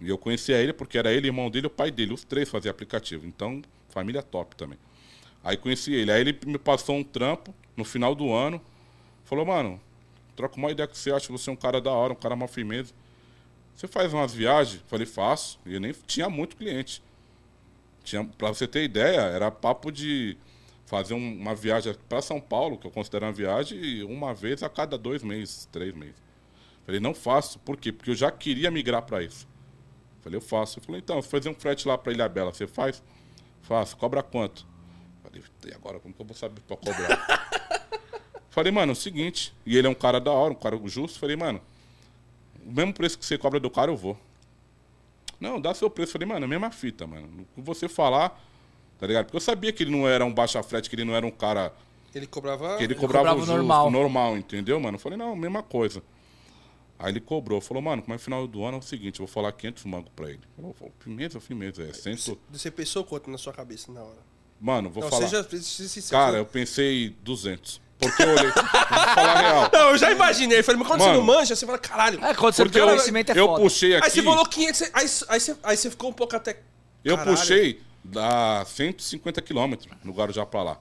E 0.00 0.08
eu 0.08 0.16
conhecia 0.16 0.56
ele 0.56 0.72
porque 0.72 0.96
era 0.96 1.12
ele, 1.12 1.28
irmão 1.28 1.50
dele 1.50 1.66
o 1.66 1.70
pai 1.70 1.90
dele. 1.90 2.14
Os 2.14 2.24
três 2.24 2.48
faziam 2.48 2.70
aplicativo. 2.70 3.26
Então, 3.26 3.60
família 3.90 4.22
top 4.22 4.56
também. 4.56 4.78
Aí 5.44 5.56
conheci 5.56 5.92
ele. 5.94 6.12
Aí 6.12 6.20
ele 6.20 6.38
me 6.46 6.58
passou 6.58 6.96
um 6.96 7.04
trampo 7.04 7.54
no 7.76 7.84
final 7.84 8.14
do 8.14 8.32
ano. 8.32 8.60
Falou, 9.24 9.44
mano, 9.46 9.80
troca 10.36 10.56
uma 10.56 10.70
ideia 10.70 10.86
que 10.88 10.96
você 10.96 11.12
acha, 11.12 11.30
você 11.32 11.50
é 11.50 11.52
um 11.52 11.56
cara 11.56 11.80
da 11.80 11.90
hora, 11.90 12.12
um 12.12 12.16
cara 12.16 12.34
uma 12.34 12.48
firmeza. 12.48 12.92
você 13.74 13.88
faz 13.88 14.12
umas 14.12 14.32
viagens? 14.34 14.82
Falei, 14.86 15.06
faço. 15.06 15.58
E 15.66 15.74
eu 15.74 15.80
nem 15.80 15.92
tinha 16.06 16.28
muito 16.30 16.56
cliente. 16.56 17.02
Tinha, 18.04 18.24
pra 18.24 18.48
você 18.48 18.66
ter 18.66 18.84
ideia, 18.84 19.20
era 19.20 19.50
papo 19.50 19.90
de 19.92 20.36
fazer 20.86 21.14
um- 21.14 21.34
uma 21.40 21.54
viagem 21.54 21.94
para 22.08 22.20
São 22.20 22.40
Paulo, 22.40 22.76
que 22.78 22.86
eu 22.86 22.90
considero 22.90 23.24
uma 23.26 23.32
viagem, 23.32 24.02
uma 24.04 24.34
vez 24.34 24.62
a 24.62 24.68
cada 24.68 24.98
dois 24.98 25.22
meses, 25.22 25.68
três 25.72 25.94
meses. 25.94 26.16
Falei, 26.84 27.00
não 27.00 27.14
faço. 27.14 27.58
Por 27.60 27.76
quê? 27.76 27.92
Porque 27.92 28.10
eu 28.10 28.14
já 28.14 28.30
queria 28.30 28.70
migrar 28.70 29.02
para 29.02 29.22
isso. 29.22 29.46
Falei, 30.20 30.36
eu 30.36 30.40
faço. 30.42 30.78
Ele 30.78 30.86
falou, 30.86 30.98
então, 30.98 31.22
fazer 31.22 31.48
um 31.48 31.54
frete 31.54 31.86
lá 31.88 31.96
para 31.96 32.12
Ilha 32.12 32.28
Bela, 32.28 32.52
você 32.52 32.66
faz? 32.66 33.02
Faço. 33.62 33.96
Cobra 33.96 34.22
quanto? 34.22 34.66
Falei, 35.22 35.42
e 35.66 35.74
agora 35.74 36.00
como 36.00 36.12
que 36.12 36.20
eu 36.20 36.26
vou 36.26 36.36
saber 36.36 36.60
para 36.62 36.76
cobrar? 36.76 37.88
Falei, 38.50 38.70
mano, 38.70 38.92
é 38.92 38.94
o 38.94 38.96
seguinte. 38.96 39.54
E 39.64 39.78
ele 39.78 39.86
é 39.86 39.90
um 39.90 39.94
cara 39.94 40.20
da 40.20 40.30
hora, 40.30 40.52
um 40.52 40.56
cara 40.56 40.78
justo. 40.84 41.18
Falei, 41.18 41.36
mano, 41.36 41.60
o 42.66 42.70
mesmo 42.72 42.92
preço 42.92 43.18
que 43.18 43.24
você 43.24 43.38
cobra 43.38 43.58
do 43.58 43.70
cara, 43.70 43.90
eu 43.90 43.96
vou. 43.96 44.18
Não, 45.40 45.60
dá 45.60 45.72
seu 45.74 45.88
preço. 45.88 46.12
Falei, 46.12 46.28
mano, 46.28 46.44
é 46.44 46.46
a 46.46 46.48
mesma 46.48 46.70
fita, 46.70 47.06
mano. 47.06 47.46
O 47.56 47.60
que 47.60 47.66
você 47.66 47.88
falar, 47.88 48.40
tá 48.98 49.06
ligado? 49.06 49.24
Porque 49.24 49.36
eu 49.36 49.40
sabia 49.40 49.72
que 49.72 49.82
ele 49.82 49.90
não 49.90 50.06
era 50.06 50.24
um 50.24 50.32
baixa 50.32 50.62
frete, 50.62 50.90
que 50.90 50.96
ele 50.96 51.04
não 51.04 51.14
era 51.14 51.26
um 51.26 51.30
cara 51.30 51.72
Ele 52.14 52.26
cobrava. 52.26 52.76
que 52.76 52.84
ele 52.84 52.94
cobrava, 52.94 53.30
cobrava 53.30 53.36
o 53.36 53.40
justo, 53.40 53.56
normal. 53.56 53.90
normal. 53.90 54.36
entendeu, 54.36 54.78
mano? 54.78 54.96
Eu 54.96 55.00
falei, 55.00 55.16
não, 55.16 55.34
mesma 55.34 55.62
coisa. 55.62 56.02
Aí 56.98 57.10
ele 57.10 57.20
cobrou, 57.20 57.60
falou, 57.60 57.82
mano, 57.82 58.02
como 58.02 58.14
é 58.14 58.18
final 58.18 58.46
do 58.46 58.62
ano 58.64 58.76
é 58.76 58.80
o 58.80 58.82
seguinte, 58.82 59.18
eu 59.18 59.26
vou 59.26 59.32
falar 59.32 59.50
500 59.50 59.84
mangos 59.86 60.12
pra 60.14 60.28
ele. 60.30 60.40
Falei, 60.54 60.92
firmeza, 61.00 61.40
firmeza, 61.40 61.82
é 61.82 61.92
cento... 61.92 62.38
Você 62.50 62.70
pensou 62.70 63.02
quanto 63.02 63.28
na 63.28 63.38
sua 63.38 63.52
cabeça 63.52 63.90
na 63.90 64.02
hora? 64.02 64.31
Mano, 64.62 64.88
vou 64.88 65.02
não, 65.02 65.10
falar... 65.10 65.26
seja 65.26 65.42
sincero. 65.60 66.10
Cara, 66.10 66.38
eu 66.38 66.46
pensei 66.46 67.16
200. 67.24 67.80
Porque 67.98 68.22
eu 68.22 68.28
olhei, 68.28 68.46
eu 68.46 68.52
vou 68.54 69.14
falar 69.14 69.40
real. 69.40 69.70
Não, 69.72 69.90
eu 69.90 69.98
já 69.98 70.12
imaginei. 70.12 70.62
Falei, 70.62 70.78
mas 70.78 70.86
quando 70.86 71.00
você 71.00 71.08
Mano. 71.08 71.18
não 71.18 71.26
manja, 71.26 71.56
você 71.56 71.66
fala, 71.66 71.78
caralho. 71.78 72.24
É, 72.24 72.32
quando 72.32 72.54
você 72.54 72.62
Porque 72.62 72.78
tem 72.78 72.82
eu, 72.82 72.88
conhecimento 72.94 73.32
é 73.32 73.38
eu 73.40 73.46
foda. 73.48 73.60
puxei 73.60 73.96
aqui... 73.96 74.04
Aí 74.04 74.10
você 74.12 74.22
falou 74.22 74.46
500, 74.46 74.82
aí, 74.82 74.90
aí, 74.94 75.40
você, 75.40 75.56
aí 75.64 75.76
você 75.76 75.90
ficou 75.90 76.10
um 76.10 76.12
pouco 76.12 76.36
até. 76.36 76.60
Eu 77.04 77.16
Caralho. 77.16 77.36
puxei 77.36 77.80
da 78.04 78.64
150 78.64 79.42
quilômetros 79.42 79.88
no 80.04 80.12
Guarujá 80.12 80.46
pra 80.46 80.62
lá. 80.62 80.80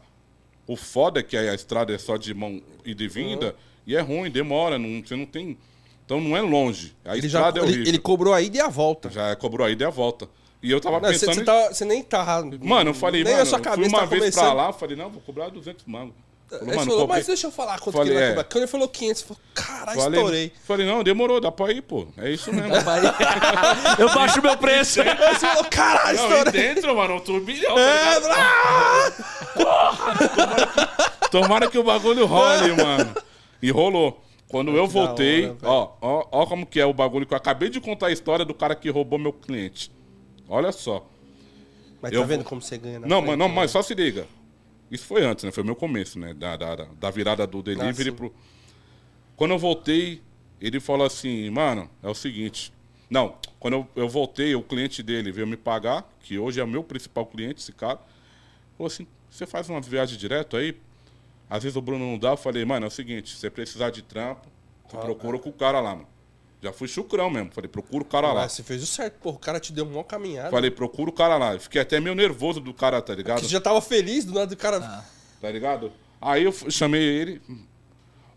O 0.68 0.76
foda 0.76 1.20
é 1.20 1.24
que 1.24 1.36
a 1.36 1.56
estrada 1.56 1.92
é 1.92 1.98
só 1.98 2.18
de 2.18 2.36
mão 2.36 2.62
e 2.86 2.94
de 2.94 3.08
vinda 3.08 3.56
e 3.86 3.96
é 3.96 4.02
ruim, 4.02 4.30
demora, 4.30 4.78
não, 4.78 5.02
você 5.04 5.16
não 5.16 5.26
tem. 5.26 5.58
Então 6.06 6.22
não 6.22 6.38
é 6.38 6.42
longe. 6.42 6.96
A 7.04 7.18
Ele, 7.18 7.28
já, 7.28 7.40
estrada 7.40 7.60
é 7.62 7.70
ele, 7.70 7.90
ele 7.90 8.00
cobrou 8.00 8.32
a 8.32 8.42
ida 8.42 8.58
e 8.58 8.62
a 8.62 8.68
volta. 8.68 9.10
Já 9.10 9.36
cobrou 9.36 9.66
a 9.66 9.72
ida 9.72 9.84
e 9.84 9.88
a 9.88 9.90
volta. 9.90 10.30
E 10.64 10.72
eu 10.72 10.80
tava 10.80 11.00
Não, 11.00 11.10
pensando. 11.10 11.34
você 11.34 11.44
tá- 11.44 11.70
nem 11.86 12.04
tá. 12.04 12.44
Mano, 12.62 12.92
eu 12.92 12.94
falei, 12.94 13.24
nem 13.24 13.34
mano, 13.34 13.44
a 13.44 13.46
sua 13.48 13.58
eu 13.58 13.64
cabeça 13.64 13.90
fui 13.90 13.90
uma 13.90 14.00
tá 14.00 14.06
vez 14.06 14.22
começando. 14.22 14.44
pra 14.44 14.54
lá, 14.54 14.68
eu 14.70 14.74
falei, 14.74 14.96
não, 14.96 15.10
vou 15.10 15.22
cobrar 15.22 15.50
200 15.50 15.86
mangos. 15.86 16.14
Falou, 16.48 16.68
Ele 16.68 16.76
mano, 16.76 16.92
falou, 16.92 17.08
mas 17.08 17.26
deixa 17.28 17.48
eu 17.48 17.52
falar 17.52 17.80
quanto 17.80 17.96
Falei, 17.96 18.10
que 18.12 18.12
ele 18.12 18.20
vai 18.20 18.26
é. 18.26 18.30
cobrar. 18.32 18.44
Quando 18.44 18.58
ele 18.58 18.68
falou 18.68 18.88
500, 18.90 19.22
você 19.22 19.28
falou, 19.28 19.42
caralho, 19.54 20.00
falei, 20.02 20.20
estourei. 20.20 20.52
falei, 20.68 20.86
não, 20.86 21.02
demorou, 21.02 21.40
dá 21.40 21.50
pra 21.50 21.72
ir, 21.72 21.82
pô. 21.82 22.08
É 22.18 22.30
isso 22.30 22.52
mesmo. 22.54 22.74
Eu 23.98 24.14
baixo 24.14 24.42
meu 24.42 24.58
preço. 24.58 25.02
Aí 25.02 25.08
você 25.34 25.48
falou, 25.48 25.64
caralho, 25.66 26.18
Não, 26.18 26.24
e 26.26 26.28
estourei. 26.40 26.52
dentro, 26.62 26.96
mano, 26.96 27.16
um 27.16 27.20
turbilhão. 27.22 27.74
tá 27.76 27.82
É, 27.82 28.20
ah! 29.66 31.28
Tomara 31.32 31.70
que 31.70 31.78
o 31.78 31.84
bagulho 31.84 32.26
role, 32.26 32.74
mano. 32.82 33.16
E 33.62 33.72
rolou. 33.72 34.22
Quando 34.48 34.76
eu 34.76 34.86
Que 34.86 34.94
voltei, 34.94 35.46
hora, 35.46 35.58
ó, 35.64 35.92
ó, 36.02 36.26
ó 36.32 36.46
como 36.46 36.66
que 36.66 36.78
é 36.82 36.86
o 36.86 36.94
bagulho 36.94 37.26
que 37.26 37.34
eu 37.34 37.38
acabei 37.38 37.70
de 37.70 37.80
contar 37.80 38.08
a 38.08 38.12
história 38.12 38.44
do 38.44 38.54
cara 38.54 38.76
que 38.76 38.90
roubou 38.90 39.18
meu 39.18 39.32
cliente. 39.32 39.90
Olha 40.52 40.74
só. 40.74 41.08
Mas 42.02 42.12
Eu 42.12 42.22
tá 42.22 42.28
vendo 42.28 42.44
como 42.44 42.62
você 42.62 42.78
ganha 42.78 43.00
na 43.00 43.08
Não, 43.08 43.18
frente, 43.20 43.30
mas, 43.30 43.40
não, 43.40 43.48
né? 43.48 43.56
mas 43.56 43.72
só 43.72 43.82
se 43.82 43.94
liga. 43.96 44.28
Isso 44.92 45.06
foi 45.06 45.24
antes, 45.24 45.46
né? 45.46 45.52
Foi 45.52 45.64
o 45.64 45.66
meu 45.66 45.78
começo, 45.78 46.20
né? 46.20 46.34
Da, 46.34 46.58
da, 46.58 46.76
da- 46.76 46.88
da 47.00 47.10
virada 47.10 47.48
do 47.48 47.64
delivery 47.64 48.10
sim. 48.10 48.16
pro. 48.16 48.36
Quando 49.38 49.52
eu 49.52 49.58
voltei, 49.58 50.22
ele 50.60 50.82
falou 50.82 51.08
assim, 51.08 51.50
mano, 51.50 51.90
é 52.04 52.10
o 52.10 52.14
seguinte. 52.14 52.74
Não, 53.10 53.38
quando 53.62 53.76
eu, 53.76 53.88
eu 53.96 54.10
voltei, 54.10 54.54
o 54.54 54.62
cliente 54.62 55.02
dele 55.02 55.32
veio 55.32 55.48
me 55.48 55.56
pagar, 55.56 56.06
que 56.20 56.38
hoje 56.38 56.60
é 56.60 56.64
o 56.64 56.68
meu 56.68 56.84
principal 56.84 57.26
cliente, 57.26 57.62
esse 57.62 57.72
cara. 57.72 58.00
Falou 58.78 58.88
assim, 58.88 59.08
você 59.30 59.46
faz 59.48 59.70
uma 59.70 59.80
viagem 59.80 60.18
direto 60.18 60.58
aí? 60.58 60.78
Às 61.50 61.64
vezes 61.64 61.78
o 61.78 61.82
Bruno 61.82 62.06
não 62.06 62.18
dá, 62.18 62.32
eu 62.32 62.38
falei, 62.38 62.66
mano, 62.66 62.86
é 62.86 62.88
o 62.88 62.92
seguinte, 62.92 63.30
se 63.30 63.38
você 63.38 63.50
precisar 63.50 63.90
de 63.90 64.02
trampo, 64.02 64.48
você 64.86 64.98
procura 64.98 65.40
com 65.40 65.50
o 65.50 65.54
cara 65.54 65.80
lá, 65.80 65.96
mano. 65.96 66.08
Já 66.62 66.72
fui 66.72 66.88
chucrão 66.88 67.30
mesmo. 67.30 67.52
Falei, 67.52 67.68
procura 67.68 68.04
o 68.04 68.06
cara 68.06 68.28
lá. 68.32 68.42
Mas 68.42 68.52
você 68.54 68.62
fez 68.64 68.84
o 68.84 68.86
certo, 68.86 69.16
pô. 69.20 69.32
O 69.32 69.40
cara 69.40 69.60
te 69.60 69.74
deu 69.74 69.86
uma 69.86 70.04
caminhada. 70.04 70.52
Falei, 70.52 70.70
procura 70.70 71.10
o 71.10 71.14
cara 71.14 71.36
lá. 71.38 71.58
Fiquei 71.60 71.82
até 71.82 72.00
meio 72.00 72.14
nervoso 72.16 72.60
do 72.60 72.74
cara, 72.74 73.02
tá 73.02 73.16
ligado? 73.16 73.42
Que 73.42 73.48
já 73.48 73.60
tava 73.60 73.82
feliz, 73.82 74.24
do 74.24 74.34
nada 74.34 74.46
do 74.48 74.56
cara. 74.56 75.04
tá 75.42 75.50
ligado? 75.52 75.92
Aí 76.22 76.44
eu 76.44 76.52
chamei 76.70 77.02
ele. 77.02 77.42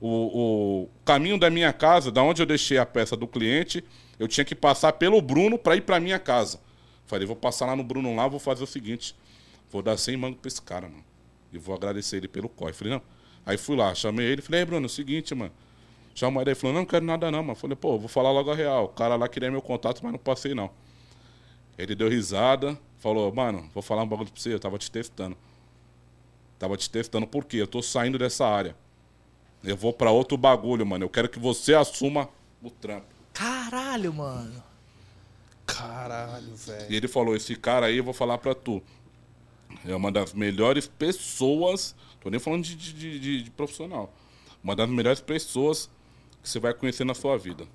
O, 0.01 0.85
o 0.85 0.89
caminho 1.05 1.39
da 1.39 1.51
minha 1.51 1.73
casa, 1.73 2.11
da 2.11 2.23
onde 2.23 2.41
eu 2.41 2.47
deixei 2.47 2.79
a 2.79 2.87
peça 2.87 3.17
do 3.17 3.27
cliente, 3.27 3.85
eu 4.19 4.27
tinha 4.27 4.45
que 4.45 4.55
passar 4.55 4.93
pelo 4.95 5.21
Bruno 5.21 5.59
pra 5.59 5.77
ir 5.77 5.83
pra 5.83 6.01
minha 6.01 6.19
casa. 6.19 6.61
Falei, 7.07 7.27
vou 7.27 7.37
passar 7.37 7.67
lá 7.67 7.77
no 7.77 7.85
Bruno 7.85 8.15
lá, 8.17 8.27
vou 8.27 8.41
fazer 8.41 8.65
o 8.65 8.67
seguinte: 8.67 9.15
vou 9.71 9.83
dar 9.83 9.97
100 9.99 10.17
mangos 10.17 10.39
pra 10.41 10.49
esse 10.49 10.63
cara, 10.63 10.89
mano. 10.89 11.05
E 11.53 11.59
vou 11.59 11.75
agradecer 11.75 12.17
ele 12.17 12.29
pelo 12.29 12.49
COI. 12.49 12.73
Falei, 12.73 12.95
não. 12.95 13.03
Aí 13.47 13.59
fui 13.59 13.77
lá, 13.77 13.95
chamei 13.95 14.27
ele, 14.27 14.41
falei, 14.41 14.63
ei, 14.63 14.65
Bruno, 14.65 14.85
é 14.85 14.87
o 14.87 14.91
seguinte, 14.91 15.35
mano. 15.35 15.53
Chama 16.15 16.41
ele, 16.41 16.51
ele 16.51 16.55
falou, 16.55 16.75
não, 16.75 16.83
não 16.83 16.87
quero 16.87 17.05
nada 17.05 17.31
não, 17.31 17.43
mano. 17.43 17.55
Falei, 17.57 17.75
pô, 17.77 17.99
vou 17.99 18.09
falar 18.09 18.31
logo 18.31 18.51
a 18.51 18.55
real. 18.55 18.85
O 18.85 18.89
cara 18.89 19.17
lá 19.17 19.29
queria 19.29 19.51
meu 19.51 19.61
contato, 19.63 20.01
mas 20.03 20.13
não 20.13 20.19
passei 20.19 20.55
não. 20.55 20.71
Ele 21.77 21.95
deu 21.95 22.09
risada, 22.09 22.79
falou, 22.99 23.33
mano, 23.35 23.69
vou 23.75 23.83
falar 23.83 24.03
um 24.05 24.07
bagulho 24.09 24.31
pra 24.31 24.41
você, 24.41 24.55
eu 24.55 24.61
tava 24.61 24.79
te 24.79 24.89
testando. 24.91 25.37
Tava 26.59 26.77
te 26.77 26.89
testando 26.89 27.27
por 27.27 27.45
quê? 27.45 27.57
Eu 27.57 27.67
tô 27.67 27.83
saindo 27.83 28.17
dessa 28.17 28.47
área. 28.47 28.77
Eu 29.65 29.77
vou 29.77 29.93
pra 29.93 30.11
outro 30.13 30.37
bagulho, 30.37 30.87
mano. 30.87 31.05
Eu 31.05 31.09
quero 31.11 31.29
que 31.29 31.39
você 31.39 31.75
assuma 31.75 32.29
o 32.63 32.71
trampo. 32.71 33.07
Caralho, 33.33 34.13
mano. 34.13 34.63
Caralho, 35.67 36.55
velho. 36.55 36.93
E 36.93 36.97
ele 36.97 37.09
falou: 37.09 37.35
esse 37.35 37.57
cara 37.57 37.87
aí, 37.87 37.97
eu 37.99 38.05
vou 38.05 38.15
falar 38.15 38.39
pra 38.39 38.55
tu. 38.55 38.83
É 39.85 39.95
uma 39.95 40.13
das 40.13 40.33
melhores 40.33 40.87
pessoas. 40.87 41.95
Tô 42.21 42.31
nem 42.31 42.39
falando 42.39 42.63
de, 42.63 42.77
de, 42.77 43.19
de- 43.19 43.43
de 43.43 43.51
profissional. 43.51 44.13
Uma 44.63 44.77
das 44.77 44.89
melhores 44.89 45.21
pessoas 45.21 45.91
que 46.45 46.51
você 46.51 46.61
vai 46.61 46.75
conhecer 46.75 47.05
na 47.05 47.15
sua 47.15 47.39
vida. 47.39 47.67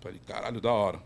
Falei, 0.00 0.20
caralho, 0.26 0.60
da 0.60 0.72
hora. 0.72 1.00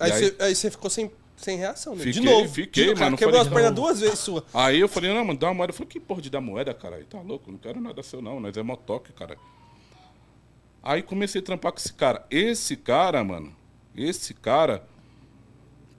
Aí, 0.00 0.10
aí, 0.10 0.18
você, 0.18 0.36
aí 0.40 0.54
você 0.54 0.70
ficou 0.70 0.90
sem, 0.90 1.10
sem 1.36 1.56
reação, 1.56 1.94
né? 1.94 2.04
de 2.04 2.12
Fiquei, 2.12 2.30
novo. 2.32 2.52
fiquei, 2.52 2.82
de 2.82 2.88
novo, 2.88 2.98
cara, 2.98 3.10
mano, 3.10 3.16
Quebrou 3.16 3.34
falei 3.36 3.48
as 3.48 3.54
pernas 3.54 3.74
duas 3.74 4.00
vezes 4.00 4.18
sua. 4.18 4.44
aí 4.52 4.80
eu 4.80 4.88
falei, 4.88 5.14
não, 5.14 5.24
mano, 5.24 5.38
dá 5.38 5.46
uma 5.46 5.54
moeda. 5.54 5.70
Eu 5.70 5.74
falei, 5.74 5.88
que 5.88 6.00
porra 6.00 6.20
de 6.20 6.28
dar 6.28 6.40
moeda, 6.40 6.74
cara? 6.74 6.96
Aí 6.96 7.04
tá 7.04 7.20
louco, 7.20 7.52
não 7.52 7.58
quero 7.58 7.80
nada 7.80 8.02
seu, 8.02 8.20
não. 8.20 8.40
Nós 8.40 8.56
é 8.56 8.62
motoque, 8.62 9.12
cara. 9.12 9.38
Aí 10.82 11.02
comecei 11.02 11.40
a 11.40 11.44
trampar 11.44 11.70
com 11.70 11.78
esse 11.78 11.92
cara. 11.92 12.26
Esse 12.30 12.76
cara, 12.76 13.22
mano, 13.22 13.54
esse 13.94 14.34
cara 14.34 14.84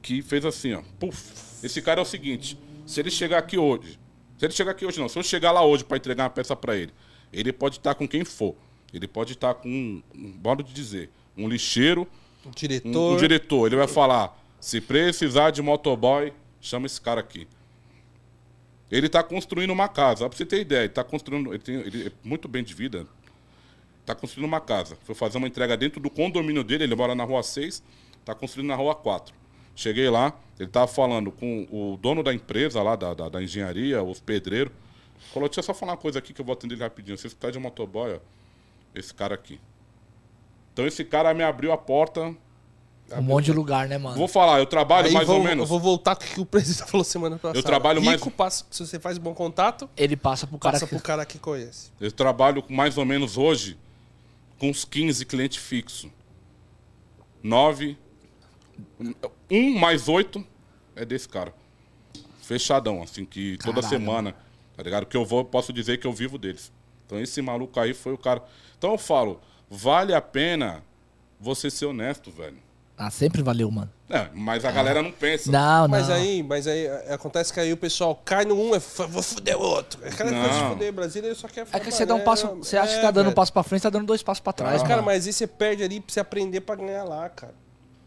que 0.02 0.22
fez 0.22 0.44
assim, 0.44 0.74
ó. 0.74 0.82
Puf. 0.99 1.66
Esse 1.66 1.82
cara 1.82 2.02
é 2.02 2.03
o 2.03 2.06
seguinte: 2.06 2.60
se 2.86 2.99
ele 2.99 3.10
chegar 3.11 3.38
aqui 3.38 3.57
hoje, 3.57 3.98
se 4.38 4.45
ele 4.45 4.53
chegar 4.53 4.72
aqui 4.72 4.86
hoje, 4.86 4.99
não, 4.99 5.07
se 5.07 5.18
eu 5.18 5.24
chegar 5.24 5.52
lá 5.53 5.64
hoje 5.64 5.86
pra 5.86 5.95
entregar 5.95 6.24
uma 6.26 6.30
peça 6.30 6.56
pra 6.56 6.76
ele, 6.76 6.94
ele 7.32 7.53
pode 7.53 7.78
estar 7.78 7.95
com 7.95 8.07
quem 8.07 8.26
for. 8.26 8.56
Ele 8.94 9.07
pode 9.07 9.34
estar 9.34 9.53
com, 9.53 9.70
um, 9.70 10.03
um, 10.16 10.34
modo 10.44 10.64
de 10.64 10.74
dizer, 10.74 11.10
um 11.38 11.48
lixeiro, 11.48 12.07
Um 12.45 12.49
um, 12.49 12.52
diretor. 12.52 13.14
um 13.14 13.18
diretor. 13.18 13.68
Ele 13.68 13.76
vai 13.76 13.88
falar: 13.88 14.38
se 14.60 14.82
precisar 14.82 15.52
de 15.52 15.61
motoboy, 15.61 16.34
chama 16.60 16.86
esse 16.86 16.99
cara 16.99 17.20
aqui. 17.20 17.48
Ele 18.91 19.06
está 19.06 19.22
construindo 19.22 19.72
uma 19.72 19.88
casa. 19.88 20.28
Pra 20.28 20.38
você 20.38 20.45
ter 20.45 20.61
ideia, 20.61 20.80
ele 20.80 20.88
está 20.88 21.03
construindo. 21.03 21.52
Ele, 21.52 21.60
tem, 21.60 21.76
ele 21.76 22.07
é 22.07 22.11
muito 22.24 22.48
bem 22.48 22.64
de 22.64 22.74
vida. 22.74 23.06
Está 24.02 24.16
construindo 24.16 24.48
uma 24.48 24.60
casa. 24.60 24.98
Foi 25.03 25.14
fazer 25.14 25.38
uma 25.38 25.48
entrega 25.48 25.78
dentro 25.78 25.99
do 25.99 26.10
condomínio 26.10 26.64
dele. 26.64 26.86
Ele 26.86 26.95
mora 26.95 27.14
na 27.14 27.24
rua 27.24 27.44
6, 27.44 27.84
está 28.20 28.34
construindo 28.34 28.68
na 28.68 28.76
rua 28.76 28.95
4. 28.95 29.36
Cheguei 29.76 30.10
lá, 30.10 30.38
ele 30.60 30.68
estava 30.68 30.88
falando 30.88 31.32
com 31.32 31.66
o 31.72 31.98
dono 32.02 32.22
da 32.22 32.34
empresa 32.34 32.82
lá, 32.82 32.95
da, 32.98 33.14
da, 33.14 33.30
da 33.30 33.41
engenharia, 33.41 34.03
os 34.03 34.20
pedreiros. 34.20 34.74
Falou: 35.32 35.48
deixa 35.48 35.60
eu 35.60 35.64
só 35.64 35.74
falar 35.74 35.94
uma 35.94 35.98
coisa 35.98 36.20
aqui 36.20 36.34
que 36.34 36.41
eu 36.41 36.45
vou 36.45 36.53
atender 36.53 36.74
ele 36.74 36.84
rapidinho. 36.84 37.18
Você 37.18 37.28
está 37.28 37.52
de 37.52 37.60
motoboy, 37.60 38.16
ó, 38.16 38.20
esse 38.94 39.14
cara 39.14 39.36
aqui. 39.36 39.60
Então 40.74 40.86
esse 40.86 41.03
cara 41.03 41.34
me 41.34 41.44
abriu 41.44 41.72
a 41.72 41.78
porta. 41.78 42.36
Um 43.11 43.22
monte 43.24 43.45
de 43.45 43.53
lugar, 43.53 43.88
né, 43.88 43.98
mano? 43.98 44.16
Vou 44.16 44.28
falar, 44.28 44.60
eu 44.60 44.68
trabalho 44.68 45.07
Aí 45.07 45.14
mais 45.14 45.28
vou, 45.28 45.38
ou 45.38 45.44
menos. 45.44 45.64
Eu 45.64 45.68
vou 45.68 45.80
voltar 45.80 46.16
com 46.16 46.24
o 46.24 46.28
que 46.28 46.40
o 46.41 46.45
presidente 46.45 46.90
falou 46.90 47.03
semana 47.03 47.38
passada. 47.38 47.57
Eu 47.57 47.64
trabalho 47.64 48.03
mais- 48.03 48.20
Rico, 48.20 48.30
passa, 48.30 48.66
se 48.70 48.86
você 48.86 48.99
faz 48.99 49.18
bom 49.18 49.34
contato, 49.34 49.90
Ele 49.98 50.16
passa 50.16 50.45
pro 50.45 50.60
cara 50.60 50.74
passa 50.74 50.86
que... 50.86 50.94
pro 50.95 51.03
cara 51.03 51.26
que 51.26 51.40
conhece. 51.40 51.91
Eu 51.99 52.11
trabalho 52.11 52.64
mais 52.70 52.98
ou 52.98 53.06
menos 53.06 53.36
hoje 53.36 53.78
com 54.60 54.70
uns 54.70 54.86
15 54.86 55.26
clientes 55.26 55.57
fixos. 55.57 56.10
Nove. 57.41 57.98
Um 59.49 59.78
mais 59.80 60.07
oito 60.07 60.45
é 60.95 61.03
desse 61.03 61.28
cara. 61.28 61.53
Fechadão, 62.41 63.02
assim, 63.02 63.26
que 63.26 63.57
toda 63.57 63.82
Caralho, 63.82 63.90
semana, 63.90 64.36
tá 64.76 64.84
ligado? 64.84 65.06
Que 65.06 65.18
eu 65.18 65.26
vou, 65.26 65.44
posso 65.45 65.72
dizer 65.74 65.98
que 65.99 66.06
eu 66.07 66.14
vivo 66.14 66.38
deles. 66.38 66.72
Então 67.06 67.20
esse 67.20 67.41
maluco 67.41 67.80
aí 67.80 67.94
foi 67.94 68.14
o 68.14 68.18
cara. 68.18 68.44
Então 68.80 68.93
eu 68.93 68.97
falo, 68.97 69.39
vale 69.69 70.14
a 70.15 70.22
pena 70.22 70.81
você 71.39 71.69
ser 71.69 71.85
honesto, 71.85 72.31
velho. 72.31 72.57
Ah, 72.97 73.10
sempre 73.10 73.41
valeu, 73.41 73.69
mano. 73.72 73.89
É, 74.10 74.27
mas 74.34 74.65
a 74.65 74.72
galera 74.72 75.01
não 75.01 75.11
pensa. 75.11 75.49
Não, 75.51 75.81
não. 75.84 75.88
Mas 75.88 76.10
aí, 76.10 76.41
mas 76.43 76.68
aí 76.68 76.85
é, 76.85 77.14
acontece 77.14 77.53
que 77.53 77.60
aí 77.60 77.72
o 77.72 77.77
pessoal 77.77 78.14
cai 78.26 78.43
no 78.43 78.56
um, 78.56 78.73
é, 78.73 78.77
f- 78.77 79.06
vou 79.06 79.22
fuder 79.23 79.56
o 79.57 79.61
outro. 79.61 80.03
É 80.03 80.10
aquela 80.10 80.31
coisa 80.31 80.49
de 80.49 80.60
Não. 80.61 80.69
fuder. 80.72 80.91
Brasília 80.91 81.34
só 81.35 81.47
quer 81.47 81.65
É 81.72 81.80
que 81.80 81.91
você 81.91 82.06
dá 82.06 82.15
um 82.15 82.23
passo. 82.26 82.47
Você 82.56 82.76
acha 82.76 82.93
que 82.93 82.99
É, 82.99 83.01
tá 83.03 83.11
dando 83.11 83.30
um 83.30 83.34
passo 83.34 83.53
pra 83.53 83.64
frente, 83.64 83.84
tá 83.84 83.89
dando 83.89 84.06
dois 84.06 84.22
passos 84.23 84.41
pra 84.41 84.51
trás, 84.51 84.72
Mas, 84.73 84.81
mano. 84.81 84.89
cara, 84.89 85.01
mas 85.01 85.27
aí 85.27 85.31
você 85.31 85.47
perde 85.47 85.84
ali 85.84 86.01
pra 86.01 86.11
você 86.14 86.19
aprender 86.19 86.60
pra 86.61 86.76
ganhar 86.76 87.03
lá, 87.06 87.30
cara. 87.30 87.53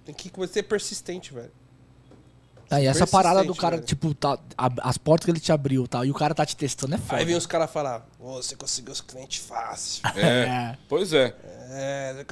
Tem 0.05 0.15
que 0.15 0.31
ser 0.49 0.65
persistente, 0.65 1.33
velho. 1.33 1.53
Aí 2.77 2.87
essa 2.87 3.07
parada 3.07 3.45
do 3.45 3.55
cara, 3.55 3.77
velho. 3.77 3.87
tipo, 3.87 4.15
tá, 4.15 4.39
a- 4.57 4.71
as 4.83 4.97
portas 4.99 5.25
que 5.27 5.31
ele 5.31 5.41
te 5.41 5.53
abriu, 5.53 5.87
tá? 5.87 6.05
E 6.05 6.11
o 6.11 6.15
cara 6.15 6.35
tá 6.35 6.45
te 6.47 6.57
testando 6.57 6.95
é 6.95 6.99
foda. 6.99 7.17
Aí 7.21 7.25
vem 7.25 7.37
os 7.37 7.47
caras 7.47 7.71
falar, 7.71 8.07
"Ô, 8.19 8.35
você 8.43 8.57
conseguiu 8.57 8.93
os 8.93 9.01
clientes 9.01 9.45
fácil. 9.45 10.03
É, 10.17 10.21
É. 10.75 10.79
pois 10.89 11.13
é. 11.13 11.35
É, 11.75 12.25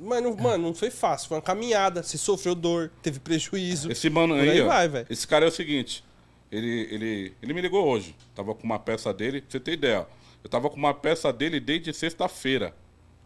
mas 0.00 0.22
não, 0.22 0.34
mano, 0.36 0.68
não 0.68 0.74
foi 0.74 0.90
fácil, 0.90 1.28
foi 1.28 1.36
uma 1.36 1.42
caminhada. 1.42 2.02
Você 2.02 2.16
sofreu 2.16 2.54
dor, 2.54 2.90
teve 3.02 3.20
prejuízo. 3.20 3.90
Esse 3.92 4.08
mano 4.08 4.34
aí, 4.34 4.48
aí 4.50 4.60
ó, 4.62 4.66
vai, 4.66 4.88
velho. 4.88 5.06
esse 5.10 5.26
cara 5.26 5.44
é 5.44 5.48
o 5.48 5.52
seguinte, 5.52 6.02
ele, 6.50 6.88
ele, 6.90 7.36
ele 7.42 7.52
me 7.52 7.60
ligou 7.60 7.86
hoje, 7.86 8.14
tava 8.34 8.54
com 8.54 8.64
uma 8.64 8.78
peça 8.78 9.12
dele, 9.12 9.42
pra 9.42 9.50
você 9.50 9.60
ter 9.60 9.72
ideia, 9.72 10.00
ó, 10.00 10.06
eu 10.42 10.48
tava 10.48 10.70
com 10.70 10.76
uma 10.76 10.94
peça 10.94 11.30
dele 11.32 11.60
desde 11.60 11.92
sexta-feira, 11.92 12.74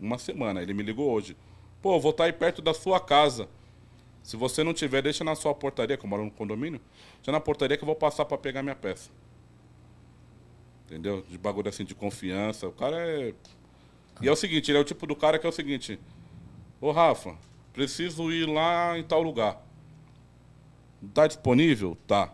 uma 0.00 0.18
semana, 0.18 0.60
ele 0.62 0.74
me 0.74 0.82
ligou 0.82 1.08
hoje. 1.10 1.36
Pô, 1.82 1.98
vou 2.00 2.10
estar 2.10 2.24
aí 2.24 2.32
perto 2.32 2.60
da 2.60 2.74
sua 2.74 2.98
casa. 3.00 3.48
Se 4.30 4.36
você 4.36 4.62
não 4.62 4.72
tiver, 4.72 5.02
deixa 5.02 5.24
na 5.24 5.34
sua 5.34 5.52
portaria, 5.52 5.96
que 5.96 6.04
eu 6.04 6.08
moro 6.08 6.24
no 6.24 6.30
condomínio, 6.30 6.80
deixa 7.16 7.32
na 7.32 7.40
portaria 7.40 7.76
que 7.76 7.82
eu 7.82 7.86
vou 7.86 7.96
passar 7.96 8.24
pra 8.24 8.38
pegar 8.38 8.62
minha 8.62 8.76
peça. 8.76 9.10
Entendeu? 10.86 11.24
De 11.28 11.36
bagulho 11.36 11.68
assim 11.68 11.84
de 11.84 11.96
confiança. 11.96 12.68
O 12.68 12.70
cara 12.70 12.96
é. 12.96 13.34
E 14.22 14.28
é 14.28 14.30
o 14.30 14.36
seguinte, 14.36 14.70
ele 14.70 14.78
é 14.78 14.80
o 14.80 14.84
tipo 14.84 15.04
do 15.04 15.16
cara 15.16 15.36
que 15.36 15.44
é 15.44 15.48
o 15.48 15.52
seguinte. 15.52 15.98
Ô 16.80 16.92
Rafa, 16.92 17.36
preciso 17.72 18.30
ir 18.30 18.46
lá 18.46 18.96
em 18.96 19.02
tal 19.02 19.20
lugar. 19.20 19.60
Tá 21.12 21.26
disponível? 21.26 21.98
Tá. 22.06 22.32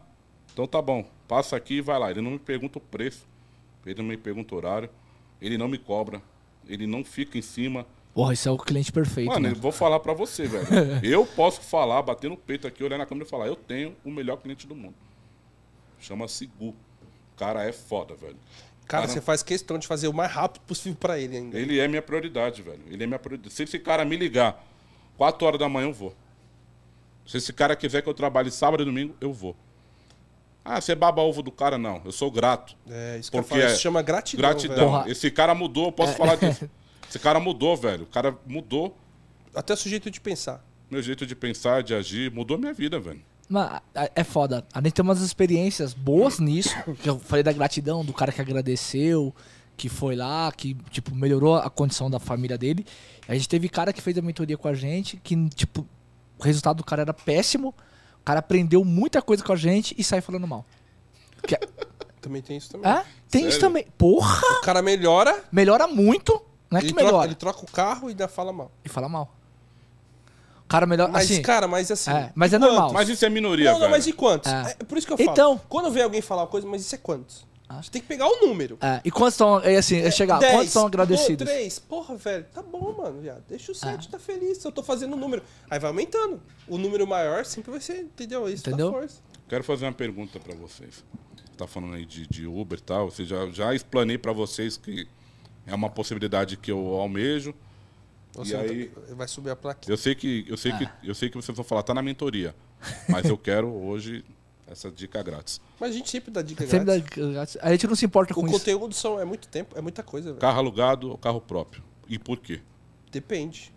Então 0.52 0.66
tá 0.66 0.82
bom. 0.82 1.02
Passa 1.26 1.56
aqui 1.56 1.76
e 1.76 1.80
vai 1.80 1.98
lá. 1.98 2.10
Ele 2.10 2.20
não 2.20 2.32
me 2.32 2.38
pergunta 2.38 2.76
o 2.76 2.82
preço. 2.82 3.26
Ele 3.86 4.02
não 4.02 4.04
me 4.10 4.18
pergunta 4.18 4.54
o 4.54 4.58
horário. 4.58 4.90
Ele 5.40 5.56
não 5.56 5.66
me 5.66 5.78
cobra. 5.78 6.20
Ele 6.68 6.86
não 6.86 7.02
fica 7.02 7.38
em 7.38 7.42
cima. 7.42 7.86
Porra, 8.16 8.32
esse 8.32 8.48
é 8.48 8.50
o 8.50 8.56
cliente 8.56 8.90
perfeito, 8.90 9.28
Mano, 9.28 9.42
mano. 9.42 9.54
eu 9.54 9.60
vou 9.60 9.70
falar 9.70 10.00
pra 10.00 10.14
você, 10.14 10.46
velho. 10.46 10.66
eu 11.04 11.26
posso 11.26 11.60
falar, 11.60 12.00
bater 12.00 12.30
no 12.30 12.36
peito 12.38 12.66
aqui, 12.66 12.82
olhar 12.82 12.96
na 12.96 13.04
câmera 13.04 13.26
e 13.26 13.28
falar: 13.30 13.46
eu 13.46 13.54
tenho 13.54 13.94
o 14.02 14.10
melhor 14.10 14.38
cliente 14.38 14.66
do 14.66 14.74
mundo. 14.74 14.94
Chama-se 16.00 16.46
Gu. 16.46 16.70
O 16.70 16.74
cara 17.36 17.62
é 17.64 17.72
foda, 17.72 18.14
velho. 18.14 18.38
Cara, 18.86 19.02
Cara, 19.02 19.08
você 19.08 19.20
faz 19.20 19.42
questão 19.42 19.78
de 19.78 19.86
fazer 19.86 20.08
o 20.08 20.14
mais 20.14 20.32
rápido 20.32 20.62
possível 20.62 20.96
pra 20.98 21.18
ele 21.18 21.36
ainda. 21.36 21.58
Ele 21.58 21.78
é 21.78 21.86
minha 21.86 22.00
prioridade, 22.00 22.62
velho. 22.62 22.80
Ele 22.86 23.04
é 23.04 23.06
minha 23.06 23.18
prioridade. 23.18 23.52
Se 23.52 23.64
esse 23.64 23.78
cara 23.78 24.02
me 24.02 24.16
ligar 24.16 24.64
4 25.18 25.46
horas 25.46 25.60
da 25.60 25.68
manhã, 25.68 25.88
eu 25.88 25.92
vou. 25.92 26.14
Se 27.26 27.36
esse 27.36 27.52
cara 27.52 27.76
quiser 27.76 28.00
que 28.00 28.08
eu 28.08 28.14
trabalhe 28.14 28.50
sábado 28.50 28.82
e 28.82 28.86
domingo, 28.86 29.14
eu 29.20 29.30
vou. 29.30 29.54
Ah, 30.64 30.80
você 30.80 30.94
baba 30.94 31.20
ovo 31.20 31.42
do 31.42 31.52
cara? 31.52 31.76
Não. 31.76 32.00
Eu 32.02 32.12
sou 32.12 32.30
grato. 32.30 32.74
É, 32.88 33.18
isso 33.18 33.30
que 33.30 33.36
eu 33.36 33.42
Porque 33.42 33.58
falo, 33.58 33.68
é 33.70 33.72
isso 33.74 33.82
chama 33.82 34.00
gratidão. 34.00 34.40
Gratidão. 34.40 35.06
Esse 35.06 35.30
cara 35.30 35.54
mudou, 35.54 35.86
eu 35.86 35.92
posso 35.92 36.14
falar 36.14 36.36
disso. 36.36 36.70
Esse 37.08 37.18
cara 37.18 37.38
mudou, 37.40 37.76
velho. 37.76 38.04
O 38.04 38.06
cara 38.06 38.36
mudou 38.46 38.96
Até 39.54 39.72
o 39.74 39.76
sujeito 39.76 40.10
de 40.10 40.20
pensar. 40.20 40.64
meu 40.90 41.02
jeito 41.02 41.26
de 41.26 41.34
pensar, 41.34 41.82
de 41.82 41.94
agir. 41.94 42.30
Mudou 42.30 42.58
minha 42.58 42.72
vida, 42.72 42.98
velho. 43.00 43.20
Mas 43.48 43.80
é- 44.14 44.24
foda. 44.24 44.66
A 44.74 44.80
gente 44.80 44.92
tem 44.92 45.02
umas 45.04 45.20
experiências 45.20 45.94
boas 45.94 46.38
nisso. 46.40 46.74
Que 47.02 47.08
eu 47.08 47.18
falei 47.18 47.42
da 47.44 47.52
gratidão, 47.52 48.04
do 48.04 48.12
cara 48.12 48.32
que 48.32 48.40
agradeceu, 48.40 49.32
que 49.76 49.88
foi 49.88 50.16
lá, 50.16 50.50
que, 50.52 50.74
tipo, 50.90 51.14
melhorou 51.14 51.54
a 51.56 51.70
condição 51.70 52.10
da 52.10 52.18
família 52.18 52.58
dele. 52.58 52.84
A 53.28 53.34
gente 53.34 53.48
teve 53.48 53.68
cara 53.68 53.92
que 53.92 54.02
fez 54.02 54.18
a 54.18 54.22
mentoria 54.22 54.56
com 54.56 54.66
a 54.68 54.74
gente, 54.74 55.16
que, 55.22 55.48
tipo, 55.50 55.86
o 56.38 56.42
resultado 56.42 56.78
do 56.78 56.84
cara 56.84 57.02
era 57.02 57.14
péssimo. 57.14 57.68
O 58.20 58.24
cara 58.24 58.40
aprendeu 58.40 58.84
muita 58.84 59.22
coisa 59.22 59.44
com 59.44 59.52
a 59.52 59.56
gente 59.56 59.94
e 59.96 60.02
saiu 60.02 60.22
falando 60.22 60.46
mal. 60.46 60.66
Que 61.46 61.54
é- 61.54 61.60
Também 62.20 62.42
tem 62.42 62.56
isso 62.56 62.68
também. 62.70 62.90
é? 62.90 63.04
Tem 63.30 63.42
isso 63.42 63.52
Sério? 63.52 63.68
também. 63.68 63.86
Porra! 63.96 64.40
O 64.58 64.62
cara 64.62 64.82
melhora, 64.82 65.44
Melhora 65.52 65.86
muito. 65.86 66.42
Não 66.70 66.78
é 66.78 66.80
que 66.80 66.86
ele, 66.88 66.92
troca, 66.94 67.06
melhora. 67.06 67.28
ele 67.28 67.34
troca 67.34 67.64
o 67.64 67.70
carro 67.70 68.08
e 68.08 68.10
ainda 68.10 68.28
fala 68.28 68.52
mal. 68.52 68.70
E 68.84 68.88
fala 68.88 69.08
mal. 69.08 69.32
O 70.64 70.68
cara 70.68 70.84
melhora. 70.86 71.12
Mas, 71.12 71.30
assim, 71.30 71.42
cara, 71.42 71.68
mas 71.68 71.90
assim. 71.92 72.10
É, 72.10 72.32
mas 72.34 72.52
é 72.52 72.58
quantos? 72.58 72.74
normal. 72.74 72.92
Mas 72.92 73.08
isso 73.08 73.24
é 73.24 73.30
minoria, 73.30 73.72
Não, 73.72 73.78
não, 73.78 73.88
mas 73.88 74.06
e 74.06 74.12
quantos? 74.12 74.50
É. 74.50 74.76
É 74.80 74.84
por 74.84 74.98
isso 74.98 75.06
que 75.06 75.12
eu 75.12 75.16
falo. 75.16 75.30
Então. 75.30 75.60
Quando 75.68 75.90
vem 75.92 76.02
alguém 76.02 76.20
falar 76.20 76.42
uma 76.42 76.48
coisa, 76.48 76.66
mas 76.66 76.80
isso 76.82 76.94
é 76.94 76.98
quantos? 76.98 77.46
Ah. 77.68 77.82
Você 77.82 77.90
tem 77.90 78.00
que 78.00 78.06
pegar 78.08 78.26
o 78.28 78.46
número. 78.46 78.78
é, 78.80 79.00
e 79.04 79.10
quantos 79.10 79.34
estão. 79.34 79.60
É 79.60 79.76
assim, 79.76 79.98
é 80.00 80.10
chegar. 80.10 80.38
Dez, 80.38 80.52
Quantos 80.52 80.66
estão 80.68 80.82
pô, 80.82 80.88
agradecidos? 80.88 81.48
Três. 81.48 81.78
Porra, 81.78 82.16
velho. 82.16 82.46
Tá 82.52 82.62
bom, 82.62 82.94
mano. 82.96 83.20
viado. 83.20 83.42
Deixa 83.48 83.70
o 83.70 83.74
É. 83.74 83.78
sete, 83.78 84.08
tá 84.08 84.18
feliz. 84.18 84.64
Eu 84.64 84.72
tô 84.72 84.82
fazendo 84.82 85.14
o 85.14 85.16
número. 85.16 85.42
Aí 85.70 85.78
vai 85.78 85.90
aumentando. 85.90 86.40
O 86.68 86.78
número 86.78 87.06
maior 87.06 87.44
sempre 87.44 87.70
vai 87.70 87.80
ser, 87.80 88.00
entendeu? 88.00 88.48
Isso 88.48 88.68
Entendeu? 88.68 88.90
dá 88.92 88.98
força. 88.98 89.20
Quero 89.48 89.62
fazer 89.64 89.84
uma 89.86 89.92
pergunta 89.92 90.38
pra 90.40 90.54
vocês. 90.56 91.04
Tá 91.56 91.66
falando 91.66 91.94
aí 91.94 92.04
de, 92.04 92.26
de 92.26 92.46
Uber 92.46 92.78
e 92.78 92.82
tal. 92.82 93.10
Você 93.10 93.24
já, 93.24 93.46
já 93.50 93.74
explanei 93.74 94.18
pra 94.18 94.32
vocês 94.32 94.76
que 94.76 95.08
é 95.66 95.74
uma 95.74 95.90
possibilidade 95.90 96.56
que 96.56 96.70
eu 96.70 96.78
almejo. 96.94 97.54
Você 98.34 98.52
e 98.52 98.56
aí, 98.56 98.92
vai 99.14 99.26
subir 99.26 99.50
a 99.50 99.56
plaquinha. 99.56 99.92
eu 99.92 99.96
sei 99.96 100.14
que 100.14 100.44
eu 100.48 100.56
sei 100.56 100.72
Ah. 100.72 100.78
que 100.78 101.08
eu 101.08 101.14
sei 101.14 101.30
que 101.30 101.36
vocês 101.36 101.56
vão 101.56 101.64
falar 101.64 101.82
tá 101.82 101.94
na 101.94 102.02
mentoria, 102.02 102.54
mas 103.08 103.24
eu 103.26 103.38
quero 103.38 103.66
hoje 103.72 104.22
essa 104.66 104.90
dica 104.90 105.22
grátis. 105.22 105.60
Mas 105.80 105.90
a 105.90 105.92
gente 105.94 106.10
sempre 106.10 106.30
dá 106.30 106.42
dica 106.42 106.66
Sempre 106.66 107.00
grátis. 107.00 107.54
dá- 107.56 107.60
a 107.66 107.72
gente 107.72 107.86
não 107.86 107.94
se 107.96 108.04
importa 108.04 108.32
O 108.32 108.36
com 108.36 108.46
isso. 108.46 108.58
conteúdo 108.58 108.94
são, 108.94 109.18
é 109.18 109.24
muito 109.24 109.48
tempo, 109.48 109.78
é 109.78 109.80
muita 109.80 110.02
coisa, 110.02 110.28
velho. 110.30 110.40
Carro 110.40 110.58
alugado 110.58 111.10
ou 111.10 111.16
carro 111.16 111.40
próprio? 111.40 111.82
E 112.08 112.18
por 112.18 112.38
quê? 112.38 112.60
Depende. 113.10 113.72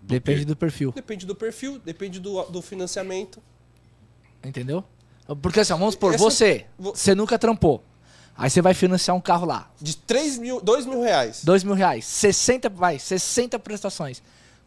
Do 0.00 0.08
Depende 0.08 0.40
quê? 0.40 0.44
do 0.46 0.56
perfil, 0.56 0.90
Depende 0.90 1.24
do 1.26 1.34
perfil, 1.36 1.78
depende 1.78 2.18
do, 2.18 2.42
do 2.46 2.60
financiamento. 2.60 3.40
entendeu? 4.44 4.82
Porque 5.40 5.60
assim, 5.60 5.72
vamos 5.74 5.94
supor, 5.94 6.14
Essa- 6.14 6.24
você, 6.24 6.66
vo- 6.76 6.90
você 6.96 7.14
nunca 7.14 7.38
trampou. 7.38 7.84
Aí 8.36 8.48
você 8.50 8.62
vai 8.62 8.74
financiar 8.74 9.16
um 9.16 9.20
carro 9.20 9.46
lá, 9.46 9.70
De 9.80 9.96
3 9.96 10.38
mil, 10.38 10.60
2 10.60 10.86
mil 10.86 11.00
reais. 11.02 11.44
dois 11.44 11.62
mil 11.62 11.74
reais, 11.74 12.04
60, 12.06 12.68
vai, 12.70 12.98
60 12.98 13.58
prestações. 13.58 14.22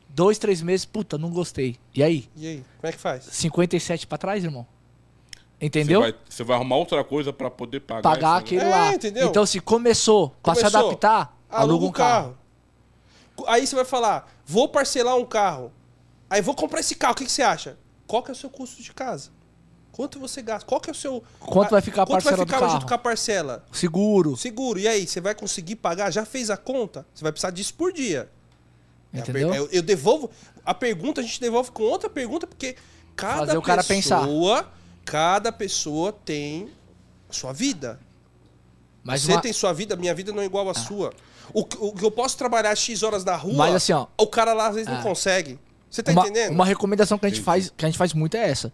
Dois, 0.07 0.37
três 0.37 0.61
meses, 0.61 0.85
puta, 0.85 1.17
não 1.17 1.29
gostei. 1.29 1.77
E 1.93 2.01
aí? 2.01 2.29
E 2.37 2.47
aí, 2.47 2.63
como 2.79 2.89
é 2.89 2.91
que 2.93 2.97
faz? 2.97 3.23
57 3.29 4.07
pra 4.07 4.17
trás, 4.17 4.43
irmão? 4.45 4.65
Entendeu? 5.59 6.01
Você 6.01 6.11
vai, 6.11 6.19
você 6.29 6.43
vai 6.43 6.55
arrumar 6.55 6.75
outra 6.77 7.03
coisa 7.03 7.33
pra 7.33 7.49
poder 7.51 7.81
pagar. 7.81 8.01
Pagar 8.01 8.17
isso, 8.43 8.53
né? 8.55 8.59
aquele 8.61 8.61
É, 8.61 8.69
lá. 8.69 8.93
entendeu? 8.93 9.27
Então, 9.27 9.45
se 9.45 9.59
começou, 9.59 10.29
pra 10.41 10.55
se 10.55 10.61
Começou, 10.61 10.79
adaptar, 10.79 11.37
aluga 11.49 11.85
um 11.85 11.91
carro. 11.91 12.37
Aí 13.47 13.65
você 13.67 13.75
vai 13.75 13.83
falar, 13.83 14.31
vou 14.45 14.69
parcelar 14.69 15.17
um 15.17 15.25
carro. 15.25 15.71
Aí 16.29 16.41
vou 16.41 16.55
comprar 16.55 16.79
esse 16.79 16.95
carro, 16.95 17.13
o 17.13 17.17
que, 17.17 17.25
que 17.25 17.31
você 17.31 17.41
acha? 17.41 17.77
Qual 18.07 18.23
que 18.23 18.31
é 18.31 18.33
o 18.33 18.35
seu 18.37 18.49
custo 18.49 18.81
de 18.81 18.93
casa? 18.93 19.31
Quanto 19.95 20.19
você 20.19 20.41
gasta? 20.41 20.65
Qual 20.67 20.81
que 20.81 20.89
é 20.89 20.91
o 20.91 20.95
seu... 20.95 21.23
Quanto 21.39 21.69
vai 21.71 21.81
ficar 21.81 22.03
a 22.03 22.05
Quanto 22.05 22.15
parcela 22.23 22.35
vai 22.35 22.45
do 22.45 22.49
ficar 22.49 22.59
carro? 22.59 22.71
junto 22.73 22.85
com 22.85 22.93
a 22.93 22.97
parcela? 22.97 23.65
Seguro, 23.71 24.35
Seguro. 24.35 24.77
E 24.77 24.89
aí, 24.89 25.07
você 25.07 25.21
vai 25.21 25.33
conseguir 25.33 25.77
pagar? 25.77 26.11
Já 26.11 26.25
fez 26.25 26.49
a 26.49 26.57
conta? 26.57 27.05
Você 27.13 27.23
vai 27.23 27.31
precisar 27.31 27.51
disso 27.51 27.73
por 27.75 27.93
dia. 27.93 28.29
É 29.13 29.19
entendeu? 29.19 29.53
Eu, 29.55 29.69
eu 29.71 29.81
devolvo. 29.81 30.29
A 30.65 30.73
pergunta 30.73 31.21
a 31.21 31.23
gente 31.23 31.39
devolve 31.39 31.71
com 31.71 31.83
outra 31.83 32.09
pergunta, 32.09 32.45
porque 32.45 32.75
cada 33.15 33.45
Fazer 33.45 33.57
o 33.57 33.61
cara 33.61 33.81
pensar. 33.85 34.19
pessoa. 34.19 34.67
Cada 35.05 35.49
pessoa 35.53 36.11
tem 36.11 36.69
a 37.29 37.33
sua 37.33 37.53
vida. 37.53 37.97
Mas 39.01 39.21
Você 39.21 39.31
uma- 39.31 39.41
tem 39.41 39.53
sua 39.53 39.71
vida, 39.71 39.95
minha 39.95 40.13
vida 40.13 40.33
não 40.33 40.41
é 40.41 40.45
igual 40.45 40.67
à 40.69 40.73
sua. 40.73 41.13
O, 41.53 41.63
que- 41.63 41.77
eu 42.03 42.11
posso 42.11 42.35
trabalhar 42.37 42.75
X 42.75 43.01
horas 43.01 43.23
na 43.23 43.37
rua, 43.37 43.53
Mas 43.55 43.75
assim, 43.75 43.93
ó, 43.93 44.07
o 44.17 44.27
cara 44.27 44.51
lá 44.51 44.67
às 44.67 44.75
vezes 44.75 44.91
não 44.91 44.99
Ah. 44.99 45.03
consegue. 45.03 45.57
Você 45.89 46.03
tá 46.03 46.11
uma, 46.11 46.23
entendendo? 46.23 46.51
uma 46.51 46.65
recomendação 46.65 47.17
que 47.17 47.25
a 47.25 47.29
gente 47.29 47.37
Entendi. 47.37 47.45
faz, 47.45 47.69
que 47.77 47.85
a 47.85 47.87
gente 47.87 47.97
faz 47.97 48.13
muito 48.13 48.35
é 48.35 48.49
essa. 48.49 48.73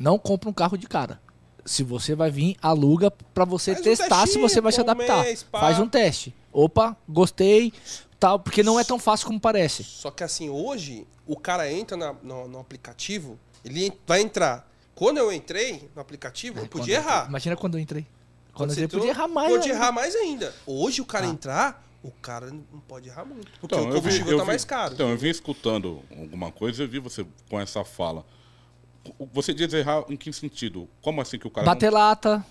Não 0.00 0.18
compra 0.18 0.48
um 0.48 0.52
carro 0.52 0.76
de 0.76 0.86
cara. 0.88 1.20
Se 1.64 1.82
você 1.84 2.14
vai 2.14 2.30
vir, 2.30 2.56
aluga 2.62 3.10
pra 3.10 3.44
você 3.44 3.72
Faz 3.74 3.80
um 3.80 3.84
testar 3.90 4.04
se 4.20 4.24
testinho, 4.24 4.48
você 4.48 4.60
vai 4.60 4.72
se 4.72 4.80
um 4.80 4.82
adaptar. 4.82 5.22
mês. 5.24 5.46
Faz 5.52 5.78
um 5.78 5.86
teste. 5.86 6.34
Opa, 6.52 6.96
gostei, 7.08 7.72
tal, 8.18 8.40
porque 8.40 8.62
não 8.62 8.80
é 8.80 8.82
tão 8.84 8.98
fácil 8.98 9.26
como 9.26 9.38
parece. 9.38 9.84
Só 9.84 10.10
que 10.10 10.24
assim, 10.24 10.48
hoje, 10.48 11.06
o 11.26 11.36
cara 11.36 11.70
entra 11.70 11.96
na- 11.96 12.14
no, 12.22 12.48
no 12.48 12.58
aplicativo, 12.58 13.38
ele 13.64 13.92
vai 14.06 14.22
entrar. 14.22 14.66
Quando 14.94 15.18
eu 15.18 15.30
entrei 15.32 15.88
no 15.94 16.00
aplicativo, 16.02 16.58
eu 16.60 16.66
podia 16.66 16.98
Quando- 17.00 17.06
errar. 17.06 17.28
Imagina 17.28 17.56
quando 17.56 17.74
eu 17.76 17.80
entrei. 17.80 18.06
Quando, 18.54 18.70
você 18.74 18.80
eu 18.80 18.84
entrei, 18.84 19.00
entrou, 19.00 19.00
podia 19.02 19.12
errar 19.12 19.28
mais. 19.28 19.50
Pode 19.52 19.68
né? 19.68 19.74
errar 19.74 19.92
mais 19.92 20.14
ainda. 20.16 20.54
Hoje 20.66 21.00
o 21.02 21.06
cara 21.06 21.26
Ah. 21.26 21.30
entrar, 21.30 21.86
o 22.02 22.10
cara 22.10 22.50
não 22.50 22.80
pode 22.88 23.08
errar 23.08 23.24
muito. 23.24 23.50
Porque 23.60 23.74
Então, 23.74 23.80
o 23.80 23.88
eu 23.88 23.92
vi- 23.94 24.00
combustível 24.00 24.32
eu 24.32 24.38
tá 24.38 24.44
vi- 24.44 24.48
mais 24.48 24.64
caro. 24.64 24.94
Então, 24.94 25.08
eu 25.10 25.16
vim 25.16 25.28
escutando 25.28 26.02
alguma 26.18 26.50
coisa 26.50 26.82
e 26.82 26.86
eu 26.86 26.88
vi 26.90 26.98
você 26.98 27.24
com 27.48 27.60
essa 27.60 27.84
fala. 27.84 28.24
Você 29.32 29.54
diz 29.54 29.72
errar 29.72 30.04
em 30.08 30.16
que 30.16 30.32
sentido? 30.32 30.88
Como 31.00 31.20
assim 31.20 31.38
que 31.38 31.46
o 31.46 31.50
cara 31.50 31.66
Bater 31.66 31.90
lata, 31.90 32.44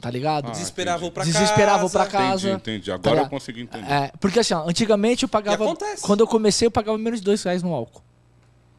tá 0.00 0.10
ligado? 0.10 0.48
Ah, 0.48 0.50
Desesperar, 0.50 0.98
vou 0.98 1.10
pra 1.10 1.24
casa. 1.24 1.38
Desesperar, 1.38 1.80
vou 1.80 1.90
pra 1.90 2.04
não... 2.04 2.10
casa. 2.10 2.50
Entendi, 2.52 2.76
entendi. 2.78 2.86
Tá 2.86 2.94
Agora 2.94 3.10
eu 3.10 3.14
ligado? 3.16 3.30
consegui 3.30 3.60
entender. 3.62 3.90
É, 3.90 4.12
porque 4.20 4.38
assim, 4.38 4.54
ó, 4.54 4.68
antigamente 4.68 5.24
eu 5.24 5.28
pagava. 5.28 5.64
Acontece. 5.64 6.02
Quando 6.02 6.20
eu 6.20 6.26
comecei, 6.26 6.66
eu 6.66 6.70
pagava 6.70 6.96
menos 6.96 7.20
de 7.20 7.24
dois 7.24 7.42
reais 7.42 7.62
no 7.62 7.74
álcool. 7.74 8.02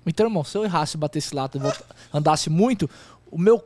Então, 0.05 0.25
irmão, 0.27 0.43
se 0.43 0.57
eu 0.57 0.63
errasse, 0.63 0.97
batesse 0.97 1.33
lata 1.35 1.57
e 1.57 2.15
andasse 2.15 2.49
muito, 2.49 2.89
o 3.31 3.37
meu, 3.39 3.63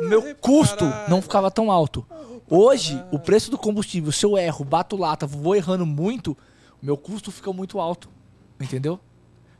meu 0.00 0.22
Ai, 0.22 0.34
custo 0.34 0.84
caralho. 0.84 1.10
não 1.10 1.20
ficava 1.22 1.50
tão 1.50 1.70
alto. 1.70 2.06
Hoje, 2.48 3.02
o 3.12 3.18
preço 3.18 3.50
do 3.50 3.58
combustível, 3.58 4.10
se 4.10 4.24
eu 4.24 4.36
erro, 4.36 4.64
bato 4.64 4.96
lata, 4.96 5.26
vou 5.26 5.54
errando 5.54 5.84
muito, 5.86 6.32
o 6.82 6.86
meu 6.86 6.96
custo 6.96 7.30
fica 7.30 7.52
muito 7.52 7.78
alto. 7.78 8.08
Entendeu? 8.60 8.98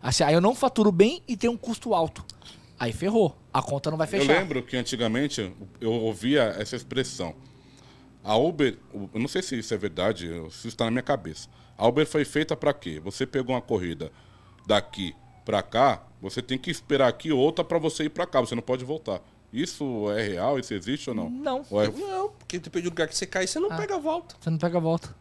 Assim, 0.03 0.23
aí 0.23 0.35
eu 0.35 0.41
não 0.41 0.55
faturo 0.55 0.91
bem 0.91 1.23
e 1.29 1.37
tenho 1.37 1.53
um 1.53 1.57
custo 1.57 1.95
alto. 1.95 2.25
Aí 2.79 2.93
ferrou. 2.93 3.37
A 3.53 3.63
conta 3.63 3.91
não 3.91 3.97
vai 3.99 4.07
Eu 4.07 4.11
fechar. 4.11 4.33
lembro 4.33 4.63
que 4.63 4.77
antigamente 4.77 5.53
eu 5.81 5.93
ouvia 5.93 6.55
essa 6.59 6.75
expressão. 6.77 7.35
A 8.23 8.37
Uber, 8.37 8.77
eu 8.93 9.21
não 9.21 9.29
sei 9.29 9.43
se 9.43 9.59
isso 9.59 9.73
é 9.75 9.77
verdade, 9.77 10.27
se 10.51 10.59
isso 10.59 10.69
está 10.69 10.85
na 10.87 10.91
minha 10.91 11.03
cabeça. 11.03 11.49
A 11.77 11.87
Uber 11.87 12.07
foi 12.07 12.25
feita 12.25 12.57
para 12.57 12.73
quê? 12.73 13.01
Você 13.05 13.27
pegou 13.27 13.55
uma 13.55 13.61
corrida 13.63 14.11
daqui 14.67 15.15
para 15.45 15.63
cá, 15.63 16.03
você 16.23 16.41
tem 16.41 16.57
que 16.59 16.71
esperar 16.71 17.07
aqui 17.09 17.31
outra 17.31 17.63
para 17.65 17.79
você 17.79 18.05
ir 18.05 18.09
para 18.09 18.27
cá, 18.27 18.41
você 18.41 18.55
não 18.55 18.63
pode 18.63 18.85
voltar. 18.85 19.21
Isso 19.53 20.11
é 20.13 20.23
real? 20.27 20.59
Isso 20.59 20.73
existe 20.75 21.11
ou 21.11 21.15
não? 21.15 21.29
Não, 21.31 21.65
Ou 21.71 21.83
é- 21.85 21.89
Não, 21.91 22.31
porque 22.31 22.59
depende 22.59 22.85
do 22.85 22.91
lugar 22.91 23.07
que 23.07 23.17
você 23.17 23.27
cair, 23.27 23.47
você 23.47 23.61
não 23.61 23.71
Ah. 23.71 23.77
pega 23.77 23.95
a 23.95 23.99
volta. 23.99 24.35
você 24.41 24.51
não 24.51 24.59
pega 24.59 24.79
a 24.79 24.81
volta. 24.81 25.15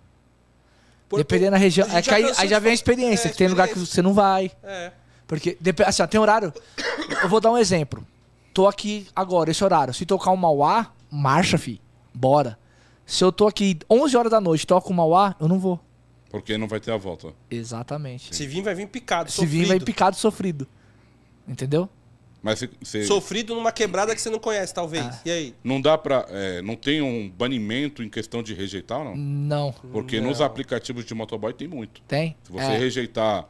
Por- 1.10 1.18
Dependendo 1.18 1.52
da 1.52 1.58
região. 1.58 1.88
É 1.92 2.02
já 2.02 2.16
aí, 2.16 2.32
aí 2.38 2.48
já 2.48 2.58
vem 2.58 2.72
a 2.72 2.74
experiência, 2.74 3.28
É, 3.28 3.32
que 3.32 3.38
tem 3.38 3.48
lugar 3.48 3.68
que 3.68 3.78
você 3.78 4.02
não 4.02 4.14
vai. 4.14 4.50
É. 4.64 4.92
Porque, 5.28 5.58
assim, 5.86 6.04
ó, 6.04 6.08
tem 6.08 6.20
horário. 6.20 6.54
Eu 7.22 7.30
vou 7.30 7.40
dar 7.40 7.52
um 7.52 7.58
exemplo. 7.58 8.06
Tô 8.54 8.68
aqui 8.68 9.08
agora, 9.16 9.50
esse 9.52 9.64
horário. 9.64 9.94
Se 9.94 10.06
tocar 10.06 10.32
um 10.32 10.36
Mauá, 10.36 10.92
marcha, 11.10 11.58
fi. 11.58 11.82
Bora. 12.14 12.58
Se 13.06 13.24
eu 13.24 13.32
tô 13.32 13.48
aqui 13.48 13.78
11 13.90 14.16
horas 14.16 14.32
da 14.32 14.40
noite, 14.40 14.66
toco 14.68 14.92
um 14.92 14.96
Mauá, 14.96 15.36
eu 15.40 15.48
não 15.48 15.60
vou. 15.60 15.80
Porque 16.30 16.58
não 16.58 16.68
vai 16.68 16.80
ter 16.80 16.92
a 16.92 16.98
volta. 16.98 17.34
Exatamente. 17.50 18.36
Se 18.36 18.46
vir, 18.48 18.62
vai 18.62 18.74
vir 18.76 18.88
picado. 18.88 19.32
Se 19.32 19.46
vir, 19.46 19.58
vai 19.60 19.66
sofrido. 19.68 19.86
picado 19.86 20.16
sofrido. 20.16 20.68
Entendeu? 21.48 21.90
Mas 22.42 22.60
se, 22.60 22.70
se- 22.82 23.06
Sofrido 23.06 23.56
numa 23.56 23.72
quebrada 23.72 24.14
que 24.14 24.22
você 24.22 24.30
não 24.30 24.40
conhece, 24.40 24.74
talvez. 24.74 25.06
Ah. 25.06 25.20
E 25.26 25.32
aí? 25.32 25.56
não 25.64 25.80
dá 25.80 25.98
para, 25.98 26.28
não 26.64 26.76
tem 26.76 27.02
um 27.02 27.30
banimento 27.30 28.04
em 28.04 28.10
questão 28.10 28.44
de 28.44 28.54
rejeitar, 28.54 29.00
ou 29.00 29.06
não? 29.06 29.16
Não. 29.16 29.72
Porque 29.94 30.20
nos 30.20 30.42
aplicativos 30.42 31.06
de 31.06 31.14
motoboy 31.14 31.54
tem 31.54 31.68
muito. 31.68 32.02
Tem? 32.02 32.36
Se 32.44 32.52
você 32.52 32.66
É. 32.66 32.78
rejeitar 32.78 33.48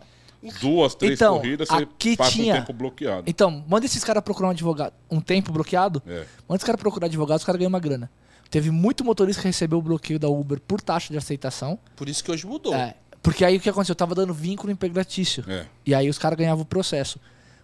duas, 0.59 0.95
três 0.95 1.13
Então, 1.13 1.37
corridas, 1.37 1.67
você 1.67 1.83
aqui 1.83 2.17
passa 2.17 2.31
tinha- 2.31 2.53
um 2.55 2.57
tempo 2.59 2.73
bloqueado. 2.73 3.23
Então, 3.27 3.63
manda 3.67 3.85
esses 3.85 4.03
caras 4.03 4.23
procurar 4.23 4.47
um 4.49 4.51
advogado. 4.51 4.93
Um 5.09 5.21
tempo 5.21 5.51
bloqueado. 5.51 6.01
É. 6.07 6.25
Manda 6.47 6.55
esses 6.55 6.63
caras 6.65 6.79
procurar 6.81 7.05
advogado, 7.07 7.37
os 7.39 7.43
caras 7.45 7.59
ganham 7.59 7.69
uma 7.69 7.79
grana. 7.79 8.09
Teve 8.49 8.69
muito 8.71 9.03
motorista 9.03 9.41
que 9.41 9.47
recebeu 9.47 9.79
o 9.79 9.81
bloqueio 9.81 10.19
da 10.19 10.27
Uber 10.29 10.59
por 10.59 10.79
taxa 10.81 11.11
de 11.11 11.17
aceitação. 11.17 11.79
Por 11.95 12.07
isso 12.07 12.23
que 12.23 12.31
hoje 12.31 12.45
mudou. 12.45 12.73
É, 12.75 12.93
porque 13.21 13.43
aí 13.43 13.57
o 13.57 13.59
que 13.59 13.69
aconteceu? 13.69 13.93
Eu 13.93 13.97
tava 13.97 14.13
dando 14.13 14.33
vínculo 14.33 14.71
empregatício. 14.71 15.43
É. 15.47 15.65
E 15.85 15.95
aí 15.95 16.07
os 16.09 16.17
caras 16.19 16.37
ganhavam 16.37 16.61
o 16.61 16.65
processo. 16.65 17.19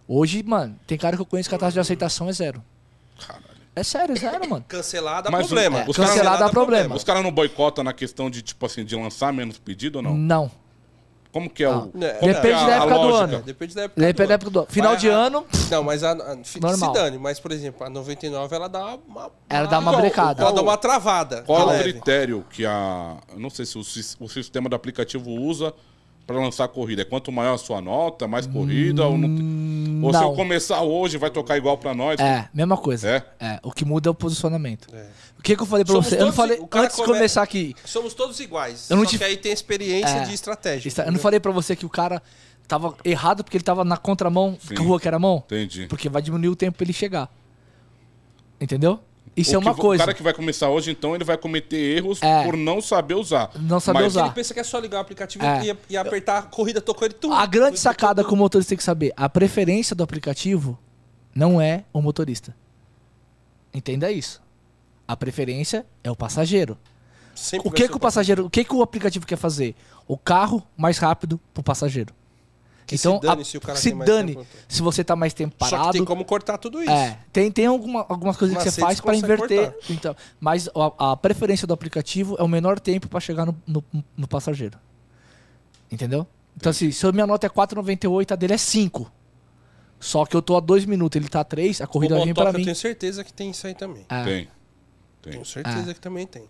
Hoje, 0.07 0.41
mano, 0.41 0.75
tem 0.87 0.97
cara 0.97 1.15
que 1.15 1.21
eu 1.21 1.25
conheço 1.25 1.47
que 1.47 1.53
a 1.53 1.59
taxa 1.59 1.73
de 1.73 1.79
aceitação 1.79 2.27
é 2.27 2.33
zero. 2.33 2.63
Caralho. 3.19 3.43
É 3.75 3.83
sério, 3.83 4.13
é 4.15 4.19
zero, 4.19 4.49
mano. 4.49 4.65
Cancelar 4.67 5.21
dá 5.21 5.29
Mas 5.29 5.45
o- 5.45 5.49
problema. 5.49 5.81
é, 5.81 5.87
os 5.87 5.95
cancelar 5.95 6.15
Cancelar 6.17 6.39
dá 6.39 6.49
problema. 6.49 6.95
Os 6.95 7.03
caras 7.03 7.21
não 7.21 7.31
boicotam 7.31 7.83
na 7.83 7.93
questão 7.93 8.27
de, 8.29 8.41
tipo 8.41 8.65
assim, 8.65 8.83
de 8.83 8.95
lançar 8.95 9.31
menos 9.31 9.59
pedido 9.59 9.97
ou 9.97 10.01
não? 10.01 10.17
Não. 10.17 10.51
Como 11.31 11.47
que 11.49 11.63
é 11.63 11.69
o. 11.69 11.81
Como 11.81 11.91
Depende 11.99 12.47
é 12.47 12.53
a- 12.53 12.65
da 12.67 12.73
a 12.73 12.75
época 12.77 12.93
do 12.99 13.15
ano. 13.15 13.41
Depende 13.43 13.75
da 13.75 13.81
época. 13.83 14.01
Depende 14.01 14.23
do 14.23 14.27
da 14.27 14.33
época 14.33 14.51
do 14.51 14.59
ano. 14.59 14.67
Final 14.71 14.91
Vai, 14.91 14.99
de 14.99 15.09
a- 15.11 15.13
ano, 15.15 15.45
Não, 15.69 15.83
mas 15.83 16.03
a, 16.03 16.11
a, 16.11 16.15
Normal. 16.15 16.41
se 16.41 16.93
dane. 16.93 17.17
Mas, 17.19 17.39
por 17.39 17.51
exemplo, 17.51 17.85
a 17.85 17.89
99 17.89 18.55
ela 18.55 18.67
dá 18.67 18.95
uma. 19.07 19.31
Ela 19.49 19.67
dá 19.67 19.79
uma 19.79 19.95
brecada. 19.95 20.41
Ela 20.41 20.51
dá 20.51 20.61
uma 20.61 20.77
travada. 20.77 21.43
Qual 21.43 21.71
é 21.71 21.79
o 21.79 21.83
critério 21.83 22.45
que 22.49 22.65
a. 22.65 23.17
Eu 23.31 23.39
não 23.39 23.49
sei 23.51 23.65
se 23.65 23.77
o, 23.77 23.81
o 23.81 24.27
sistema 24.29 24.67
do 24.67 24.75
aplicativo 24.75 25.29
usa 25.29 25.71
para 26.25 26.37
lançar 26.37 26.67
corrida. 26.67 27.01
É 27.01 27.05
quanto 27.05 27.31
maior 27.31 27.55
a 27.55 27.57
sua 27.57 27.81
nota, 27.81 28.27
mais 28.27 28.45
corrida? 28.47 29.05
ou 29.05 29.17
não 29.17 29.27
tem- 29.35 29.99
ou 30.03 30.13
se 30.13 30.23
eu 30.23 30.33
começar 30.33 30.81
hoje, 30.81 31.17
vai 31.17 31.29
tocar 31.29 31.57
igual 31.57 31.77
para 31.77 31.93
nós? 31.93 32.19
é, 32.19 32.47
mesma 32.53 32.77
coisa. 32.77 33.09
É? 33.09 33.23
É, 33.39 33.59
o 33.63 33.71
que 33.71 33.83
muda 33.83 34.09
é 34.09 34.11
o 34.11 34.13
posicionamento. 34.15 34.87
É. 34.93 35.05
O 35.39 35.41
que, 35.41 35.55
que 35.55 35.61
eu 35.61 35.65
falei 35.65 35.85
pra 35.85 35.93
Somos 35.93 36.07
você? 36.09 36.19
Eu 36.21 36.25
não 36.25 36.33
falei, 36.33 36.59
o 36.59 36.67
cara 36.67 36.85
antes 36.85 36.97
de 36.97 37.01
come- 37.03 37.15
começar 37.17 37.41
aqui, 37.41 37.73
Somos 37.85 38.13
todos 38.13 38.39
iguais. 38.41 38.89
Eu 38.89 38.97
não 38.97 39.05
só 39.05 39.11
te- 39.11 39.17
que 39.17 39.23
aí 39.23 39.37
tem 39.37 39.51
experiência 39.53 40.17
É. 40.17 40.23
de 40.25 40.33
estratégia. 40.33 40.91
eu 41.05 41.11
não 41.13 41.19
falei 41.19 41.39
pra 41.39 41.51
você 41.51 41.75
que 41.77 41.85
o 41.85 41.89
cara 41.89 42.21
tava 42.67 42.95
errado 43.05 43.43
porque 43.43 43.55
ele 43.57 43.63
tava 43.63 43.83
na 43.85 43.95
contramão 43.97 44.57
Sim. 44.61 44.75
da 44.75 44.81
rua 44.83 44.99
que 44.99 45.07
era 45.07 45.17
mão? 45.17 45.41
Entendi. 45.45 45.87
Porque 45.87 46.09
vai 46.09 46.21
diminuir 46.21 46.49
o 46.49 46.55
tempo 46.55 46.77
pra 46.77 46.83
ele 46.83 46.93
chegar. 46.93 47.29
Entendeu? 48.59 48.99
Isso 49.35 49.51
O 49.51 49.55
é 49.55 49.57
uma 49.57 49.73
que- 49.73 49.79
coisa. 49.79 50.03
O 50.03 50.05
cara 50.05 50.15
que 50.17 50.21
vai 50.23 50.33
começar 50.33 50.69
hoje, 50.69 50.91
então, 50.91 51.15
ele 51.15 51.23
vai 51.23 51.37
cometer 51.37 51.77
erros 51.77 52.21
É. 52.21 52.43
por 52.43 52.57
não 52.57 52.81
saber 52.81 53.13
usar. 53.13 53.49
Não 53.55 53.79
saber 53.79 53.99
Mas 53.99 54.07
usar. 54.13 54.25
Ele 54.25 54.33
pensa 54.33 54.53
que 54.53 54.59
é 54.59 54.63
só 54.63 54.77
ligar 54.77 54.97
o 54.97 55.01
aplicativo 55.01 55.45
É. 55.45 55.63
e, 55.67 55.77
e 55.91 55.97
apertar 55.97 56.39
a 56.39 56.41
corrida, 56.41 56.81
tocou 56.81 57.05
ele 57.05 57.13
tudo. 57.13 57.33
A 57.33 57.45
grande 57.45 57.79
sacada 57.79 58.23
que 58.25 58.33
o 58.33 58.35
motorista 58.35 58.69
tem 58.69 58.77
que 58.77 58.83
saber, 58.83 59.13
a 59.15 59.29
preferência 59.29 59.95
do 59.95 60.03
aplicativo 60.03 60.77
não 61.33 61.61
é 61.61 61.85
o 61.93 62.01
motorista. 62.01 62.53
Entenda 63.73 64.11
isso. 64.11 64.41
A 65.09 65.17
preferência 65.17 65.87
é 66.03 66.11
o 66.11 66.15
passageiro. 66.15 66.77
Sempre 67.33 67.67
O 67.67 67.71
que, 67.71 67.87
que 67.89 67.95
o 67.95 67.99
passageiro, 67.99 68.45
o 68.45 68.49
que, 68.49 68.63
que 68.63 68.75
o 68.75 68.83
aplicativo 68.83 69.25
quer 69.25 69.37
fazer? 69.37 69.73
O 70.07 70.15
carro 70.15 70.61
mais 70.77 70.99
rápido 70.99 71.39
pro 71.51 71.63
passageiro. 71.63 72.13
Que 72.85 72.95
se 72.95 73.07
então, 73.07 73.19
dane 73.19 73.41
a- 73.41 73.45
se 73.45 73.57
o 73.57 73.61
cara 73.61 73.75
se 73.75 73.91
dane 73.91 74.35
tempo. 74.35 74.45
se 74.67 74.81
você 74.83 75.03
tá 75.03 75.15
mais 75.15 75.33
tempo 75.33 75.55
Só 75.57 75.65
que 75.65 75.71
parado. 75.71 75.91
tem 75.93 76.05
como 76.05 76.23
cortar 76.25 76.59
tudo 76.59 76.79
isso. 76.83 76.91
É, 76.91 77.17
tem, 77.33 77.51
tem 77.51 77.65
alguma- 77.65 78.05
algumas 78.07 78.37
coisas 78.37 78.55
que 78.55 78.69
você 78.69 78.79
faz 78.81 79.01
para 79.01 79.15
inverter. 79.15 79.71
cortar. 79.71 79.91
Então, 79.93 80.15
mas 80.39 80.69
a, 80.75 81.11
a 81.11 81.17
preferência 81.17 81.65
do 81.65 81.73
aplicativo 81.73 82.35
é 82.37 82.43
o 82.43 82.47
menor 82.47 82.79
tempo 82.79 83.07
para 83.07 83.19
chegar 83.19 83.47
no, 83.47 83.55
no, 83.65 83.83
no 84.15 84.27
passageiro. 84.27 84.77
Entendeu? 85.91 86.27
Então, 86.55 86.69
assim, 86.69 86.91
se 86.91 87.03
a 87.07 87.11
minha 87.11 87.25
nota 87.25 87.47
é 87.47 87.49
4,98, 87.49 88.31
a 88.31 88.35
dele 88.35 88.53
é 88.53 88.57
5. 88.57 89.11
Só 89.99 90.23
que 90.25 90.35
eu 90.35 90.41
tô 90.41 90.55
a 90.55 90.59
2 90.59 90.85
minutos, 90.85 91.19
ele 91.19 91.27
tá 91.29 91.39
a 91.39 91.43
3, 91.43 91.81
a 91.81 91.87
corrida 91.87 92.15
vir 92.15 92.27
motoca 92.27 92.41
pra 92.41 92.49
eu 92.51 92.59
mim. 92.59 92.63
tenho 92.65 92.75
certeza 92.75 93.23
que 93.23 93.33
tem 93.33 93.49
isso 93.49 93.65
aí 93.65 93.73
também. 93.73 94.05
É, 94.09 94.23
Tem. 94.23 94.47
Tem. 95.21 95.33
Tenho 95.33 95.45
certeza 95.45 95.93
que 95.93 95.99
também 95.99 96.25
tem. 96.25 96.43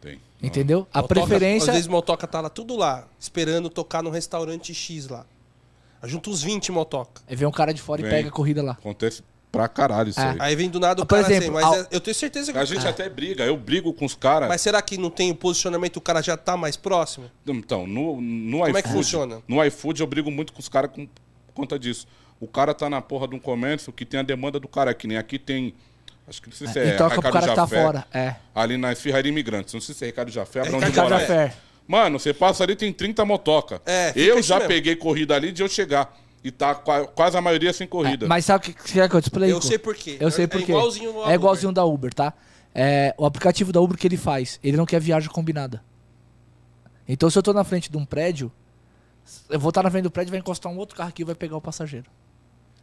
Tem. 0.00 0.20
entendeu? 0.42 0.86
A 0.92 1.00
Motoca, 1.00 1.20
preferência. 1.26 1.70
Às 1.70 1.74
vezes 1.76 1.88
motoca 1.88 2.26
tá 2.26 2.38
lá 2.40 2.50
tudo 2.50 2.76
lá, 2.76 3.08
esperando 3.18 3.70
tocar 3.70 4.02
num 4.02 4.10
restaurante 4.10 4.74
X 4.74 5.08
lá. 5.08 5.24
Junta 6.04 6.28
uns 6.28 6.42
20 6.42 6.70
motoca. 6.70 7.22
É 7.26 7.34
ver 7.34 7.46
um 7.46 7.50
cara 7.50 7.72
de 7.72 7.80
fora 7.80 8.02
e 8.02 8.04
Vem. 8.04 8.12
pega 8.12 8.28
a 8.28 8.32
corrida 8.32 8.62
lá. 8.62 8.72
Acontece 8.72 9.22
pra 9.50 9.66
caralho 9.68 10.10
isso 10.10 10.20
É. 10.20 10.30
aí. 10.32 10.36
Aí 10.40 10.56
vem 10.56 10.68
do 10.68 10.78
nada 10.78 11.00
o 11.02 11.06
Por 11.06 11.14
cara 11.18 11.32
exemplo, 11.32 11.56
assim, 11.56 11.66
mas 11.66 11.78
ao- 11.78 11.84
é- 11.84 11.88
eu 11.90 12.00
tenho 12.00 12.14
certeza 12.14 12.52
que. 12.52 12.58
A 12.58 12.64
gente 12.66 12.86
até 12.86 13.08
briga, 13.08 13.44
eu 13.46 13.56
brigo 13.56 13.90
com 13.94 14.04
os 14.04 14.14
caras. 14.14 14.46
Mas 14.50 14.60
será 14.60 14.82
que 14.82 14.98
não 14.98 15.08
tem 15.08 15.30
o 15.30 15.34
posicionamento, 15.34 15.96
o 15.96 16.00
cara 16.02 16.20
já 16.20 16.36
tá 16.36 16.54
mais 16.54 16.76
próximo? 16.76 17.30
Então, 17.46 17.86
no, 17.86 18.20
no 18.20 18.58
Como 18.58 18.64
iFood. 18.68 18.76
é 18.78 18.82
que 18.82 18.88
funciona? 18.90 19.42
No 19.48 19.64
iFood 19.64 20.02
eu 20.02 20.06
brigo 20.06 20.30
muito 20.30 20.52
com 20.52 20.60
os 20.60 20.68
caras 20.68 20.90
com- 20.90 21.06
por 21.06 21.54
conta 21.54 21.78
disso. 21.78 22.06
O 22.38 22.46
cara 22.46 22.74
tá 22.74 22.90
na 22.90 23.00
porra 23.00 23.26
de 23.26 23.34
um 23.34 23.38
comércio 23.38 23.90
que 23.90 24.04
tem 24.04 24.20
a 24.20 24.22
demanda 24.22 24.60
do 24.60 24.68
cara, 24.68 24.92
que 24.92 25.06
nem 25.06 25.16
aqui 25.16 25.38
tem. 25.38 25.72
Acho 26.26 26.40
que 26.40 26.48
não 26.48 26.56
sei 26.56 26.66
se 26.68 26.78
é, 26.78 26.88
e 26.88 26.96
toca 26.96 27.16
pro 27.20 27.26
Ricardo 27.28 27.32
cara 27.32 27.46
que 27.48 27.54
tá 27.54 27.62
Jafé, 27.62 27.82
fora. 27.82 28.06
É. 28.12 28.36
Ali 28.54 28.76
na 28.78 28.92
Esfirraria 28.92 29.30
Imigrantes. 29.30 29.74
Não 29.74 29.80
sei 29.80 29.94
se 29.94 30.04
é 30.04 30.06
Ricardo 30.06 30.30
Jafé, 30.30 30.62
pra 30.62 30.76
onde 30.76 30.86
Ricardo 30.86 30.90
Ricardo 30.90 31.10
mora. 31.10 31.20
Jafé. 31.20 31.46
Jafé. 31.48 31.56
Mano, 31.86 32.18
você 32.18 32.32
passa 32.32 32.64
ali, 32.64 32.74
tem 32.74 32.90
30 32.92 33.24
motoca. 33.26 33.82
É, 33.84 34.12
eu 34.16 34.42
já 34.42 34.54
mesmo. 34.56 34.68
peguei 34.68 34.96
corrida 34.96 35.34
ali 35.34 35.52
de 35.52 35.62
eu 35.62 35.68
chegar. 35.68 36.16
E 36.42 36.50
tá 36.50 36.74
qua- 36.74 37.06
quase 37.06 37.36
a 37.36 37.40
maioria 37.42 37.72
sem 37.72 37.86
corrida. 37.86 38.24
É, 38.26 38.28
mas 38.28 38.44
sabe 38.46 38.58
o 38.58 38.62
que, 38.66 38.72
que, 38.82 38.92
que 39.08 39.16
eu 39.16 39.20
te 39.20 39.24
explico? 39.24 39.50
Eu 39.50 39.60
sei 39.62 39.78
por 39.78 39.94
quê. 39.94 40.16
Eu 40.20 40.30
sei 40.30 40.44
É 40.44 40.46
por 40.46 40.62
quê. 40.62 40.72
igualzinho 40.72 41.18
ao 41.22 41.30
É 41.30 41.34
igualzinho 41.34 41.72
da 41.72 41.84
Uber, 41.84 42.12
tá? 42.14 42.32
É, 42.74 43.14
o 43.18 43.24
aplicativo 43.26 43.70
da 43.72 43.80
Uber 43.80 43.96
que 43.98 44.06
ele 44.06 44.16
faz, 44.16 44.58
ele 44.62 44.76
não 44.76 44.84
quer 44.86 45.00
viagem 45.00 45.28
combinada. 45.30 45.82
Então, 47.08 47.28
se 47.30 47.38
eu 47.38 47.42
tô 47.42 47.52
na 47.52 47.64
frente 47.64 47.90
de 47.90 47.96
um 47.96 48.04
prédio, 48.04 48.50
eu 49.48 49.58
vou 49.60 49.68
estar 49.68 49.82
na 49.82 49.90
frente 49.90 50.04
do 50.04 50.10
prédio, 50.10 50.30
vai 50.30 50.40
encostar 50.40 50.72
um 50.72 50.76
outro 50.78 50.96
carro 50.96 51.10
aqui 51.10 51.22
e 51.22 51.24
vai 51.24 51.34
pegar 51.34 51.56
o 51.56 51.60
passageiro. 51.60 52.06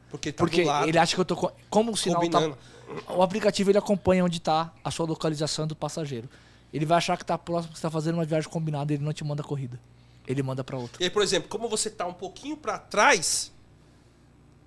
Porque 0.10 0.32
tá 0.32 0.44
Porque 0.44 0.62
do 0.62 0.68
lado, 0.68 0.88
ele 0.88 0.98
acha 0.98 1.16
que 1.16 1.22
eu 1.22 1.26
tô. 1.26 1.36
co- 1.36 1.52
Como 1.70 1.92
o 1.92 1.98
sinal 1.98 2.28
tá. 2.30 2.52
O 3.08 3.22
aplicativo 3.22 3.72
ele 3.72 3.78
acompanha 3.78 4.24
onde 4.26 4.40
tá 4.40 4.72
a 4.84 4.92
sua 4.92 5.06
localização 5.06 5.66
do 5.68 5.76
passageiro. 5.76 6.30
Ele 6.74 6.86
vai 6.86 6.98
achar 6.98 7.18
que 7.18 7.26
tá 7.26 7.38
próximo, 7.38 7.74
que 7.74 7.80
você 7.80 7.84
tá 7.84 7.92
fazendo 7.92 8.16
uma 8.16 8.26
viagem 8.26 8.50
combinada, 8.50 8.94
ele 8.94 9.04
não 9.04 9.12
te 9.14 9.24
manda 9.24 9.44
corrida. 9.44 9.80
Ele 10.28 10.42
manda 10.44 10.64
pra 10.64 10.78
outro. 10.78 11.02
E 11.02 11.04
aí, 11.06 11.10
por 11.10 11.22
exemplo, 11.22 11.50
como 11.50 11.68
você 11.68 11.90
tá 11.90 12.06
um 12.06 12.14
pouquinho 12.14 12.56
pra 12.56 12.78
trás, 12.78 13.52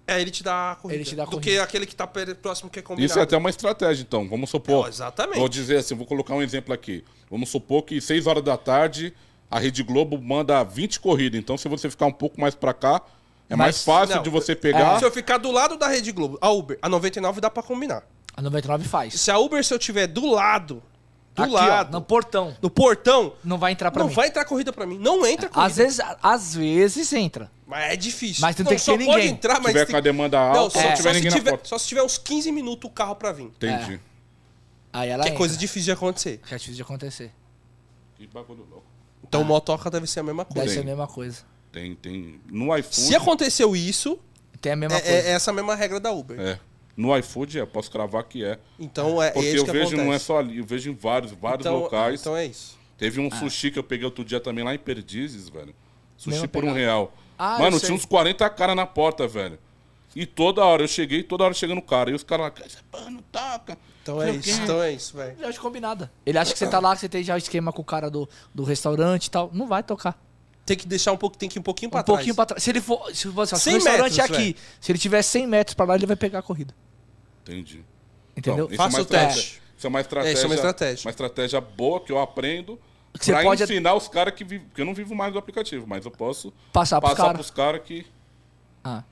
é 0.06 0.20
ele 0.20 0.30
te 0.30 0.42
dá 0.42 0.72
a 0.72 0.76
corrida. 0.76 0.96
Ele 0.98 1.04
te 1.04 1.16
dá 1.16 1.22
a 1.22 1.26
do 1.26 1.30
corrida. 1.32 1.50
que 1.50 1.58
aquele 1.58 1.86
que 1.86 1.94
tá 1.96 2.06
per- 2.06 2.34
próximo 2.36 2.68
que 2.68 2.78
é 2.78 2.82
combinado. 2.82 3.06
Isso 3.10 3.18
é 3.18 3.22
até 3.22 3.36
uma 3.36 3.48
estratégia, 3.48 4.02
então. 4.02 4.28
Vamos 4.28 4.50
supor. 4.50 4.88
Exatamente. 4.88 5.38
Vou 5.38 5.48
dizer 5.48 5.78
assim, 5.78 5.94
vou 5.94 6.06
colocar 6.06 6.34
um 6.34 6.42
exemplo 6.42 6.74
aqui. 6.74 7.02
Vamos 7.30 7.48
supor 7.48 7.82
que 7.84 8.00
6 8.00 8.26
horas 8.26 8.42
da 8.44 8.56
tarde 8.58 9.14
a 9.50 9.58
Rede 9.58 9.82
Globo 9.82 10.20
manda 10.20 10.62
20 10.62 11.00
corridas. 11.00 11.38
Então, 11.40 11.56
se 11.56 11.68
você 11.68 11.88
ficar 11.88 12.06
um 12.06 12.12
pouco 12.12 12.38
mais 12.40 12.54
pra 12.54 12.74
cá, 12.74 13.00
é 13.48 13.56
mais 13.56 13.76
Mas- 13.76 13.84
fácil 13.84 14.16
não, 14.16 14.22
de 14.22 14.28
você 14.28 14.54
pegar. 14.54 14.98
Se 14.98 15.04
eu 15.04 15.10
ficar 15.10 15.38
do 15.38 15.50
lado 15.50 15.78
da 15.78 15.86
Rede 15.88 16.12
Globo, 16.12 16.36
a 16.40 16.50
Uber, 16.50 16.78
a 16.82 16.88
99 16.88 17.40
dá 17.40 17.48
pra 17.48 17.62
combinar. 17.62 18.02
A 18.36 18.42
99 18.42 18.84
faz. 18.88 19.14
Se 19.20 19.30
a 19.30 19.38
Uber, 19.38 19.64
se 19.64 19.72
eu 19.72 19.78
tiver 19.78 20.06
do 20.08 20.26
lado, 20.30 20.82
do 21.34 21.42
Aqui, 21.42 21.52
ó, 21.52 21.56
lado, 21.56 21.92
no 21.92 22.00
portão. 22.02 22.56
no 22.60 22.68
portão, 22.70 23.34
Não 23.44 23.58
vai 23.58 23.72
entrar 23.72 23.90
pra 23.90 24.00
não 24.02 24.08
mim. 24.08 24.14
vai 24.14 24.28
entrar 24.28 24.44
corrida 24.44 24.72
pra 24.72 24.86
mim. 24.86 24.98
Não 24.98 25.24
entra 25.26 25.48
corrida. 25.48 25.66
Às 25.66 25.76
vezes, 25.76 26.00
às 26.22 26.54
vezes 26.54 27.12
entra. 27.12 27.50
Mas 27.66 27.92
é 27.92 27.96
difícil. 27.96 28.40
Mas 28.42 28.56
não 28.56 28.64
não 28.64 28.68
tem 28.70 28.78
que 28.78 28.84
só 28.84 28.96
ter 28.96 29.04
pode 29.04 29.16
ninguém. 29.18 29.30
entrar, 29.34 29.56
Se 29.56 29.60
mas 29.62 29.72
tiver 29.72 29.84
tem... 29.86 29.92
com 29.92 29.96
a 29.96 30.00
demanda 30.00 30.36
Não, 30.38 30.60
alta, 30.60 30.70
só, 30.70 30.78
se 30.80 30.84
não 30.84 30.90
só 30.90 30.96
tiver 30.96 31.08
se 31.10 31.14
ninguém 31.16 31.30
na 31.30 31.36
tiver, 31.36 31.60
só 31.64 31.78
se 31.78 31.86
tiver 31.88 32.02
uns 32.02 32.18
15 32.18 32.52
minutos 32.52 32.90
o 32.90 32.92
carro 32.92 33.14
pra 33.16 33.32
vir. 33.32 33.44
Entendi. 33.44 34.00
Aí 34.92 35.08
ela 35.08 35.22
Que 35.22 35.28
é 35.28 35.32
entra. 35.32 35.38
coisa 35.38 35.56
difícil 35.56 35.84
de 35.86 35.92
acontecer. 35.92 36.40
Que 36.46 36.54
é 36.54 36.56
difícil 36.58 36.76
de 36.76 36.82
acontecer. 36.82 37.32
Que 38.16 38.26
bagulho 38.26 38.64
louco. 38.70 38.86
Então 39.26 39.42
o 39.42 39.44
motoca 39.44 39.90
deve 39.90 40.06
ser 40.06 40.20
a 40.20 40.22
mesma 40.22 40.44
coisa. 40.44 40.60
Deve 40.60 40.72
ser 40.74 40.80
a 40.80 40.84
mesma 40.84 41.06
coisa. 41.08 41.42
Tem, 41.72 41.94
tem. 41.96 42.40
No 42.48 42.76
iFood. 42.76 42.94
Se 42.96 43.16
aconteceu 43.16 43.74
isso, 43.74 44.18
Tem 44.60 44.72
a 44.72 44.76
mesma 44.76 44.96
é, 44.96 45.00
coisa. 45.00 45.16
é 45.16 45.30
essa 45.32 45.52
mesma 45.52 45.74
regra 45.74 45.98
da 45.98 46.12
Uber. 46.12 46.38
É. 46.40 46.60
No 46.96 47.16
iFood, 47.18 47.58
eu 47.58 47.66
posso 47.66 47.90
cravar 47.90 48.22
que 48.24 48.44
é. 48.44 48.58
Então 48.78 49.20
é, 49.22 49.28
é 49.28 49.30
Porque 49.32 49.48
isso 49.48 49.58
eu 49.58 49.64
que 49.64 49.72
vejo, 49.72 49.86
acontece. 49.86 50.04
não 50.04 50.12
é 50.12 50.18
só 50.18 50.38
ali, 50.38 50.58
eu 50.58 50.64
vejo 50.64 50.90
em 50.90 50.94
vários, 50.94 51.32
vários 51.32 51.66
então, 51.66 51.80
locais. 51.80 52.20
Então 52.20 52.36
é 52.36 52.46
isso. 52.46 52.78
Teve 52.96 53.20
um 53.20 53.30
sushi 53.30 53.70
que 53.70 53.78
eu 53.78 53.82
peguei 53.82 54.04
outro 54.04 54.24
dia 54.24 54.38
também 54.38 54.64
lá 54.64 54.74
em 54.74 54.78
Perdizes, 54.78 55.48
velho. 55.48 55.74
Sushi 56.16 56.46
por 56.46 56.64
um 56.64 56.72
real. 56.72 57.12
Ah, 57.36 57.58
Mano, 57.58 57.80
tinha 57.80 57.92
uns 57.92 58.04
40 58.04 58.48
caras 58.50 58.76
na 58.76 58.86
porta, 58.86 59.26
velho. 59.26 59.58
E 60.14 60.24
toda 60.24 60.64
hora, 60.64 60.84
eu 60.84 60.88
cheguei, 60.88 61.24
toda 61.24 61.42
hora 61.44 61.52
chegando 61.52 61.78
o 61.78 61.82
cara. 61.82 62.10
E 62.10 62.14
os 62.14 62.22
caras 62.22 62.46
lá, 62.46 62.64
essa 62.64 62.78
porra 62.90 63.10
não 63.10 63.20
toca. 63.32 63.76
Então 64.02 64.22
é 64.22 64.30
isso, 64.30 64.62
então 64.62 64.82
é 64.82 64.92
isso, 64.92 65.16
velho. 65.16 65.36
Eu 65.40 65.48
acho 65.48 65.60
combinada. 65.60 66.12
Ele 66.24 66.38
acha 66.38 66.52
que 66.52 66.58
você 66.58 66.68
tá 66.68 66.78
lá, 66.78 66.94
que 66.94 67.00
você 67.00 67.08
tem 67.08 67.24
já 67.24 67.34
o 67.34 67.38
esquema 67.38 67.72
com 67.72 67.82
o 67.82 67.84
cara 67.84 68.10
do, 68.10 68.28
do 68.54 68.62
restaurante 68.62 69.26
e 69.26 69.30
tal. 69.30 69.50
Não 69.52 69.66
vai 69.66 69.82
tocar. 69.82 70.16
Tem 70.64 70.76
que 70.76 70.86
deixar 70.86 71.12
um 71.12 71.16
pouco, 71.16 71.36
tem 71.36 71.48
que 71.48 71.58
ir 71.58 71.60
um 71.60 71.62
pouquinho 71.62 71.90
pra 71.90 72.00
um 72.00 72.04
trás. 72.04 72.16
pouquinho 72.16 72.34
pra 72.34 72.46
trás. 72.46 72.62
Se 72.62 72.70
ele 72.70 72.80
for. 72.80 73.14
Se, 73.14 73.28
você, 73.28 73.56
se 73.56 73.62
100 73.62 73.72
o 73.72 73.76
restaurante 73.76 74.20
é 74.20 74.22
metros, 74.22 74.38
aqui, 74.38 74.56
se 74.80 74.92
ele 74.92 74.98
tiver 74.98 75.22
100 75.22 75.46
metros 75.46 75.74
pra 75.74 75.86
lá, 75.86 75.94
ele 75.94 76.06
vai 76.06 76.16
pegar 76.16 76.38
a 76.38 76.42
corrida. 76.42 76.74
Entendi. 77.46 77.84
Entendeu? 78.36 78.64
Então, 78.64 78.66
isso 78.68 78.76
Faça 78.76 78.96
é 78.96 79.00
uma 79.00 79.02
o 79.02 79.04
teste. 79.06 79.38
estratégia- 79.38 79.60
Isso 79.76 79.86
é 79.86 79.88
uma 79.90 80.00
estratégia. 80.00 80.28
É, 80.30 80.32
isso 80.34 80.42
é 80.42 80.46
uma 80.46 80.54
estratégia. 80.54 81.04
Uma 81.06 81.10
estratégia 81.10 81.60
boa 81.60 82.00
que 82.00 82.10
eu 82.12 82.18
aprendo 82.20 82.80
Que 83.20 83.30
pra 83.32 83.42
pode- 83.42 83.62
ensinar 83.62 83.94
os 83.94 84.08
caras 84.08 84.34
que 84.34 84.44
vivem. 84.44 84.66
Porque 84.68 84.80
eu 84.80 84.86
não 84.86 84.94
vivo 84.94 85.14
mais 85.14 85.32
do 85.32 85.38
aplicativo, 85.38 85.86
mas 85.86 86.04
eu 86.04 86.10
posso 86.10 86.52
Passar 86.72 87.00
pros 87.00 87.10
passar 87.12 87.22
caras. 87.24 87.36
pros 87.38 87.50
caras 87.50 87.82
que. 87.84 88.06
Ah. 88.82 89.02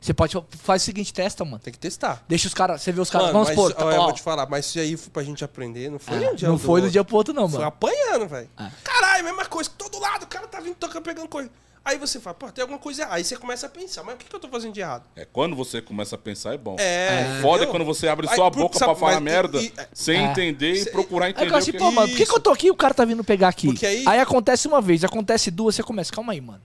Você 0.00 0.14
pode. 0.14 0.32
Faz 0.50 0.82
o 0.82 0.84
seguinte, 0.84 1.12
testa, 1.12 1.44
mano. 1.44 1.58
Tem 1.58 1.72
que 1.72 1.78
testar. 1.78 2.22
Deixa 2.28 2.46
os 2.46 2.54
caras. 2.54 2.80
Você 2.82 2.92
vê 2.92 3.00
os 3.00 3.10
caras. 3.10 3.32
Vamos 3.32 3.48
supor. 3.48 3.74
ó, 3.78 3.90
eu 3.90 4.02
vou 4.02 4.12
te 4.12 4.22
falar, 4.22 4.48
mas 4.48 4.66
isso 4.66 4.78
aí 4.78 4.96
foi 4.96 5.10
pra 5.10 5.22
gente 5.24 5.42
aprender, 5.44 5.90
não 5.90 5.98
foi 5.98 6.24
ah, 6.24 6.30
um 6.30 6.34
dia 6.36 6.48
não 6.48 6.54
do 6.56 6.60
foi 6.60 6.80
do 6.80 6.84
outro. 6.84 6.90
dia 6.92 7.02
pro 7.04 7.16
outro, 7.16 7.34
não, 7.34 7.48
Foi 7.48 7.58
mano. 7.58 7.68
apanhando, 7.68 8.28
velho. 8.28 8.48
Ah. 8.56 8.70
Caralho, 8.84 9.24
mesma 9.24 9.44
coisa, 9.46 9.68
todo 9.76 9.98
lado, 9.98 10.22
o 10.22 10.26
cara 10.28 10.46
tá 10.46 10.60
vindo 10.60 10.76
tocando, 10.76 11.02
pegando 11.02 11.26
coisa. 11.28 11.50
Aí 11.90 11.96
você 11.96 12.20
fala, 12.20 12.34
pô, 12.34 12.52
tem 12.52 12.60
alguma 12.60 12.78
coisa 12.78 13.00
errada. 13.02 13.16
Aí 13.16 13.24
você 13.24 13.34
começa 13.36 13.64
a 13.66 13.68
pensar, 13.70 14.02
mas 14.02 14.14
o 14.14 14.18
que, 14.18 14.26
que 14.26 14.34
eu 14.36 14.38
tô 14.40 14.46
fazendo 14.48 14.74
de 14.74 14.80
errado? 14.80 15.04
É, 15.16 15.24
quando 15.24 15.56
você 15.56 15.80
começa 15.80 16.16
a 16.16 16.18
pensar, 16.18 16.52
é 16.52 16.58
bom. 16.58 16.76
É. 16.78 17.38
Foda 17.40 17.62
é 17.62 17.64
entendeu? 17.64 17.68
quando 17.70 17.84
você 17.86 18.08
abre 18.08 18.28
Aí, 18.28 18.36
só 18.36 18.46
a 18.46 18.50
por- 18.50 18.60
boca 18.60 18.78
sabe, 18.78 18.92
pra 18.92 19.00
falar 19.00 19.20
merda, 19.20 19.58
e- 19.58 19.66
e- 19.68 19.72
sem 19.94 20.18
É. 20.18 20.30
entender 20.30 20.74
e 20.82 20.90
procurar 20.90 21.26
Aí 21.26 21.30
entender 21.32 21.48
eu 21.50 21.54
o 21.54 21.56
assim, 21.56 21.72
que 21.72 21.78
pô, 21.78 21.90
mano, 21.90 22.08
por 22.08 22.16
que, 22.18 22.26
que 22.26 22.32
eu 22.34 22.40
tô 22.40 22.50
aqui 22.50 22.66
e 22.66 22.70
o 22.70 22.76
cara 22.76 22.92
tá 22.92 23.04
vindo 23.06 23.24
pegar 23.24 23.48
aqui? 23.48 23.68
Porque 23.68 23.86
aí- 23.86 24.06
acontece 24.20 24.68
uma 24.68 24.82
vez, 24.82 25.02
acontece 25.02 25.50
duas, 25.50 25.74
você 25.76 25.82
começa, 25.82 26.12
calma 26.12 26.34
aí, 26.34 26.40
mano. 26.42 26.60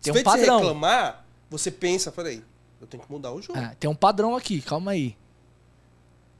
Tem 0.00 0.12
Em 0.12 0.16
um 0.16 0.18
de 0.18 0.24
você 0.24 0.36
padrão. 0.38 0.58
reclamar, 0.58 1.24
você 1.50 1.70
pensa, 1.72 2.12
peraí, 2.12 2.42
eu 2.80 2.86
tenho 2.86 3.02
que 3.02 3.10
mudar 3.10 3.32
o 3.32 3.42
jogo. 3.42 3.58
É, 3.58 3.74
tem 3.80 3.90
um 3.90 3.94
padrão 3.94 4.36
aqui, 4.36 4.60
calma 4.62 4.92
aí. 4.92 5.16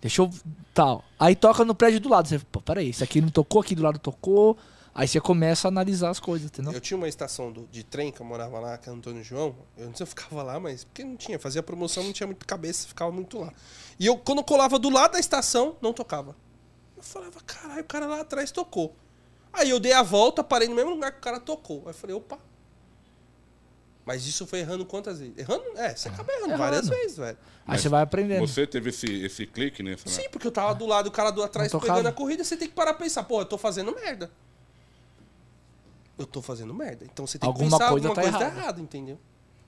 Deixa 0.01 0.23
eu. 0.23 0.31
Tal. 0.73 1.05
Aí 1.19 1.35
toca 1.35 1.65
no 1.65 1.75
prédio 1.75 2.01
do 2.01 2.09
lado. 2.09 2.29
Você, 2.29 2.39
pô, 2.39 2.61
peraí, 2.61 2.91
isso 2.91 3.03
aqui 3.05 3.21
não 3.21 3.29
tocou, 3.29 3.61
aqui 3.61 3.75
do 3.75 3.83
lado 3.83 3.99
tocou. 3.99 4.57
Aí 4.93 5.07
você 5.07 5.21
começa 5.21 5.69
a 5.69 5.71
analisar 5.71 6.11
as 6.11 6.19
coisas, 6.19 6.47
entendeu? 6.49 6.73
Eu 6.73 6.81
tinha 6.81 6.97
uma 6.97 7.09
estação 7.09 7.53
do- 7.53 7.67
de 7.71 7.85
trem 7.85 8.11
que 8.11 8.21
eu 8.21 8.27
morava 8.27 8.59
lá, 8.59 8.77
que 8.77 8.89
é 8.89 8.93
Antônio 8.93 9.23
João. 9.23 9.55
Eu 9.77 9.87
não 9.87 9.95
sei 9.95 9.99
se 9.99 10.03
eu 10.03 10.07
ficava 10.09 10.43
lá, 10.43 10.59
mas 10.59 10.83
porque 10.85 11.05
não 11.05 11.17
tinha, 11.17 11.39
fazia 11.39 11.63
promoção, 11.63 12.03
não 12.03 12.13
tinha 12.13 12.27
muito 12.27 12.45
cabeça, 12.45 12.89
ficava 12.89 13.13
muito 13.13 13.39
lá. 13.39 13.53
E 13.99 14.07
eu, 14.07 14.17
quando 14.19 14.39
eu 14.39 14.45
colava 14.45 14.79
do 14.79 14.91
lado 14.91 15.13
da 15.13 15.21
estação, 15.21 15.77
não 15.81 15.93
tocava. 15.93 16.35
Eu 16.97 17.03
falava, 17.03 17.41
caralho, 17.47 17.81
o 17.83 17.85
cara 17.85 18.07
lá 18.07 18.21
atrás 18.21 18.51
tocou. 18.51 18.95
Aí 19.53 19.71
eu 19.71 19.79
dei 19.81 19.93
a 19.93 20.03
volta, 20.03 20.43
parei 20.45 20.69
no 20.69 20.75
mesmo 20.75 20.91
lugar 20.91 21.13
que 21.13 21.19
o 21.19 21.23
cara 21.23 21.39
tocou. 21.41 21.83
Aí 21.87 21.91
eu 21.91 21.95
falei, 21.95 22.15
opa. 22.17 22.39
Mas 24.05 24.27
isso 24.27 24.47
foi 24.47 24.61
errando 24.61 24.85
quantas 24.85 25.21
vezes? 25.21 25.37
Errando? 25.39 25.63
É, 25.77 25.95
você 25.95 26.09
acaba 26.09 26.33
errando 26.33 26.49
errando. 26.49 26.59
várias 26.59 26.89
vezes, 26.89 27.17
velho. 27.17 27.39
Aí 27.67 27.79
você 27.79 27.89
vai 27.89 28.03
aprendendo. 28.03 28.47
Você 28.47 28.67
teve 28.67 28.91
esse, 28.91 29.07
esse 29.25 29.47
clique 29.47 29.83
nessa, 29.83 30.09
né? 30.09 30.15
Sim, 30.15 30.29
porque 30.31 30.47
eu 30.47 30.51
tava 30.51 30.75
do 30.75 30.85
lado, 30.87 31.07
o 31.07 31.13
cara 31.13 31.31
do 31.31 31.43
atrás 31.43 31.71
pegando 31.73 32.09
a 32.09 32.13
corrida, 32.13 32.43
você 32.43 32.57
tem 32.57 32.67
que 32.69 32.75
parar 32.75 32.95
pra 32.95 33.05
pensar, 33.05 33.23
pô, 33.25 33.41
eu 33.43 33.45
tô 33.45 33.57
fazendo 33.57 33.95
merda. 33.95 34.31
Eu 36.21 36.27
tô 36.27 36.41
fazendo 36.43 36.73
merda. 36.75 37.05
Então 37.05 37.27
você 37.27 37.39
tem 37.39 37.47
Alguma 37.47 37.67
que 37.67 37.73
pensar 37.77 37.91
coisa 37.91 38.09
alguma 38.09 38.15
tá 38.15 38.23
coisa 38.23 38.39
tá 38.39 38.45
errada. 38.45 38.61
errada, 38.61 38.81
entendeu? 38.81 39.19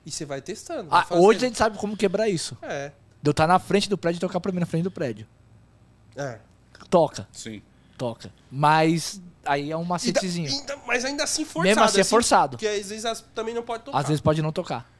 E 0.05 0.11
você 0.11 0.25
vai 0.25 0.41
testando. 0.41 0.89
vai 0.89 1.01
Ah, 1.09 1.15
hoje 1.15 1.39
a 1.45 1.47
gente 1.47 1.57
sabe 1.57 1.77
como 1.77 1.95
quebrar 1.97 2.29
isso. 2.29 2.57
É. 2.61 2.91
De 3.21 3.29
eu 3.29 3.31
estar 3.31 3.47
na 3.47 3.57
frente 3.59 3.89
do 3.89 3.97
prédio 3.97 4.17
e 4.17 4.21
tocar 4.21 4.39
pra 4.39 4.51
mim 4.51 4.59
na 4.59 4.65
frente 4.65 4.83
do 4.83 4.91
prédio. 4.91 5.25
É. 6.15 6.39
Toca, 6.89 7.27
Sim. 7.31 7.61
toca. 7.97 8.31
Mas 8.51 9.21
aí 9.45 9.71
é 9.71 9.75
um 9.75 9.79
Ainda- 9.79 9.89
macetezinho. 9.89 10.49
ainda- 10.49 10.77
mas 10.85 11.05
ainda 11.05 11.23
assim 11.23 11.43
forçado. 11.45 11.67
Mesmo 11.67 11.83
assim 11.83 12.01
é 12.01 12.03
forçado. 12.03 12.49
Porque 12.57 12.67
às 12.67 12.89
vezes 12.89 13.05
as- 13.05 13.21
também 13.33 13.53
não 13.55 13.63
pode 13.63 13.83
tocar. 13.83 13.97
Às 13.97 14.07
vezes 14.07 14.21
pode 14.21 14.41
não 14.41 14.51
tocar. 14.51 14.91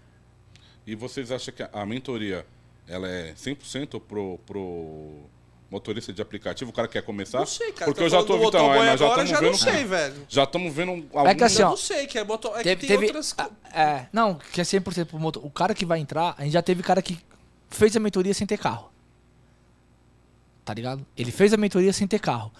E 0.88 0.96
vocês 0.96 1.32
acham 1.32 1.54
que 1.54 1.62
a- 1.64 1.70
a 1.74 1.86
mentoria 1.86 2.46
ela 2.88 3.08
é 3.08 3.34
100% 3.36 4.00
pro, 4.00 4.40
pro 4.46 5.20
motorista 5.74 6.14
de 6.14 6.22
aplicativo, 6.22 6.70
o 6.70 6.74
cara 6.74 6.88
quer 6.88 7.02
começar? 7.02 7.40
Não 7.40 7.46
sei, 7.46 7.72
cara. 7.72 7.86
Porque 7.86 8.00
tá 8.00 8.06
eu 8.06 8.10
já 8.10 8.20
tô 8.20 8.36
então, 8.36 8.40
motoboy 8.40 8.78
aí 8.80 8.86
nós 8.92 9.00
já 9.00 9.06
agora, 9.08 9.24
estamos 9.24 9.30
já 9.30 9.40
vendo. 9.40 9.52
não 9.52 9.58
sei, 9.74 9.86
velho. 9.86 10.26
Já 10.30 10.44
estamos 10.44 10.74
vendo 10.74 10.92
um- 10.92 11.28
É 11.28 11.36
que 11.36 11.44
assim, 11.44 11.62
Eu 11.62 11.68
ó, 11.68 11.70
não 11.72 11.78
sei, 11.78 12.06
que 12.08 12.18
é, 12.18 12.24
moto... 12.24 12.48
é 12.56 12.64
Teve, 12.64 12.82
que 12.82 12.88
tem 12.88 12.98
teve- 13.00 13.06
outras... 13.08 13.36
é, 13.74 14.06
não, 14.14 14.36
que 14.36 14.62
é 14.62 14.64
100% 14.64 15.06
pro 15.06 15.20
motor. 15.20 15.46
O 15.46 15.50
cara 15.50 15.74
que 15.74 15.86
vai 15.86 16.00
entrar, 16.00 16.36
a 16.38 16.44
gente 16.44 16.54
já 16.54 16.62
teve 16.62 16.82
cara 16.84 17.02
que 17.02 17.18
fez 17.70 17.96
a 17.98 18.00
mentoria 18.00 18.34
sem 18.34 18.46
ter 18.48 18.58
carro. 18.58 18.92
Tá 20.64 20.74
ligado? 20.74 21.06
Ele 21.18 21.32
fez 21.32 21.54
a 21.54 21.58
mentoria 21.58 21.92
sem 21.92 22.08
ter 22.08 22.20
carro. 22.20 22.52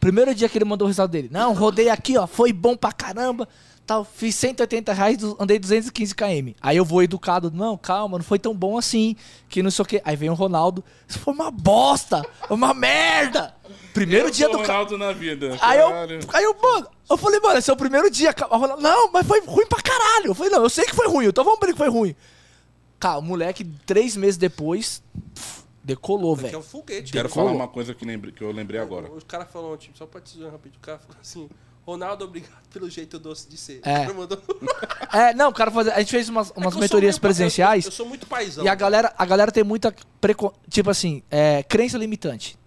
Primeiro 0.00 0.34
dia 0.34 0.48
que 0.48 0.58
ele 0.58 0.64
mandou 0.64 0.86
o 0.86 0.88
resultado 0.88 1.10
dele. 1.10 1.28
Não, 1.30 1.52
rodei 1.54 1.88
aqui, 1.88 2.16
ó, 2.18 2.26
foi 2.26 2.52
bom 2.52 2.76
pra 2.76 2.90
caramba. 2.90 3.48
Tal, 3.92 4.04
fiz 4.06 4.34
180 4.36 4.90
reais, 4.94 5.18
andei 5.38 5.58
215 5.58 6.14
km. 6.14 6.54
Aí 6.62 6.78
eu 6.78 6.84
vou 6.84 7.02
educado, 7.02 7.50
não, 7.50 7.76
calma, 7.76 8.16
não 8.16 8.24
foi 8.24 8.38
tão 8.38 8.54
bom 8.54 8.78
assim, 8.78 9.14
que 9.50 9.62
não 9.62 9.70
sei 9.70 9.82
o 9.82 9.86
quê. 9.86 10.00
Aí 10.02 10.16
vem 10.16 10.30
o 10.30 10.34
Ronaldo, 10.34 10.82
isso 11.06 11.18
foi 11.18 11.34
uma 11.34 11.50
bosta, 11.50 12.22
uma 12.48 12.72
merda. 12.72 13.54
Primeiro 13.92 14.28
Eu 14.28 14.30
dia 14.30 14.46
sou 14.46 14.56
do. 14.56 14.62
Ronaldo 14.62 14.96
na 14.96 15.12
vida. 15.12 15.58
Aí 15.60 15.78
eu, 15.78 15.88
aí 16.32 16.42
eu, 16.44 16.56
mano, 16.58 16.88
eu 17.10 17.18
falei, 17.18 17.38
mano, 17.40 17.58
esse 17.58 17.68
é 17.68 17.72
o 17.74 17.76
primeiro 17.76 18.10
dia. 18.10 18.34
Ronaldo, 18.50 18.82
Não, 18.82 19.12
mas 19.12 19.26
foi 19.26 19.42
ruim 19.44 19.66
pra 19.66 19.82
caralho. 19.82 20.28
Eu 20.28 20.34
falei, 20.34 20.50
não, 20.50 20.62
eu 20.62 20.70
sei 20.70 20.86
que 20.86 20.94
foi 20.94 21.06
ruim, 21.08 21.26
então 21.26 21.44
vamos 21.44 21.60
ver 21.60 21.66
que 21.72 21.76
foi 21.78 21.90
ruim. 21.90 22.16
Cara, 22.98 23.18
o 23.18 23.22
moleque, 23.22 23.62
três 23.84 24.16
meses 24.16 24.38
depois, 24.38 25.02
pff, 25.34 25.64
decolou, 25.84 26.34
Que 26.34 26.44
é 26.44 26.46
velho. 26.46 26.60
o 26.60 26.62
foguete. 26.62 27.12
Quero 27.12 27.28
né? 27.28 27.34
falar 27.34 27.50
uma 27.52 27.68
coisa 27.68 27.92
que, 27.92 28.06
lembrei- 28.06 28.32
que 28.32 28.42
eu 28.42 28.50
lembrei 28.52 28.80
agora. 28.80 29.10
O 29.12 29.22
cara 29.26 29.44
falou, 29.44 29.76
tipo, 29.76 29.98
só 29.98 30.06
pra 30.06 30.18
te 30.22 30.38
dizer 30.38 30.50
rapidinho, 30.50 30.78
o 30.78 30.86
cara 30.86 30.98
falou 30.98 31.16
assim, 31.20 31.50
Ronaldo, 31.84 32.24
obrigado 32.24 32.62
pelo 32.72 32.88
jeito 32.88 33.18
doce 33.18 33.48
de 33.48 33.56
ser. 33.56 33.80
É. 33.84 33.98
O 33.98 34.00
cara 34.02 34.14
mandou... 34.14 34.42
É, 35.12 35.34
não, 35.34 35.50
o 35.50 35.52
cara 35.52 35.70
fazia. 35.70 35.92
A 35.94 35.98
gente 35.98 36.10
fez 36.10 36.28
umas, 36.28 36.50
É 36.50 36.58
umas 36.58 36.72
sou 36.72 36.80
mentorias 36.80 37.18
presenciais 37.18 37.84
Eu, 37.84 37.88
eu 37.90 37.92
sou 37.92 38.06
muito 38.06 38.26
paizão. 38.26 38.64
e 38.64 38.68
a 38.68 38.74
galera, 38.74 39.12
a 39.18 39.26
galera 39.26 39.52
tem 39.52 39.62
muita. 39.62 39.94
preco- 40.20 40.54
Tipo 40.70 40.88
assim, 40.90 41.22
é, 41.30 41.62
crença 41.64 41.98
limitante. 41.98 42.58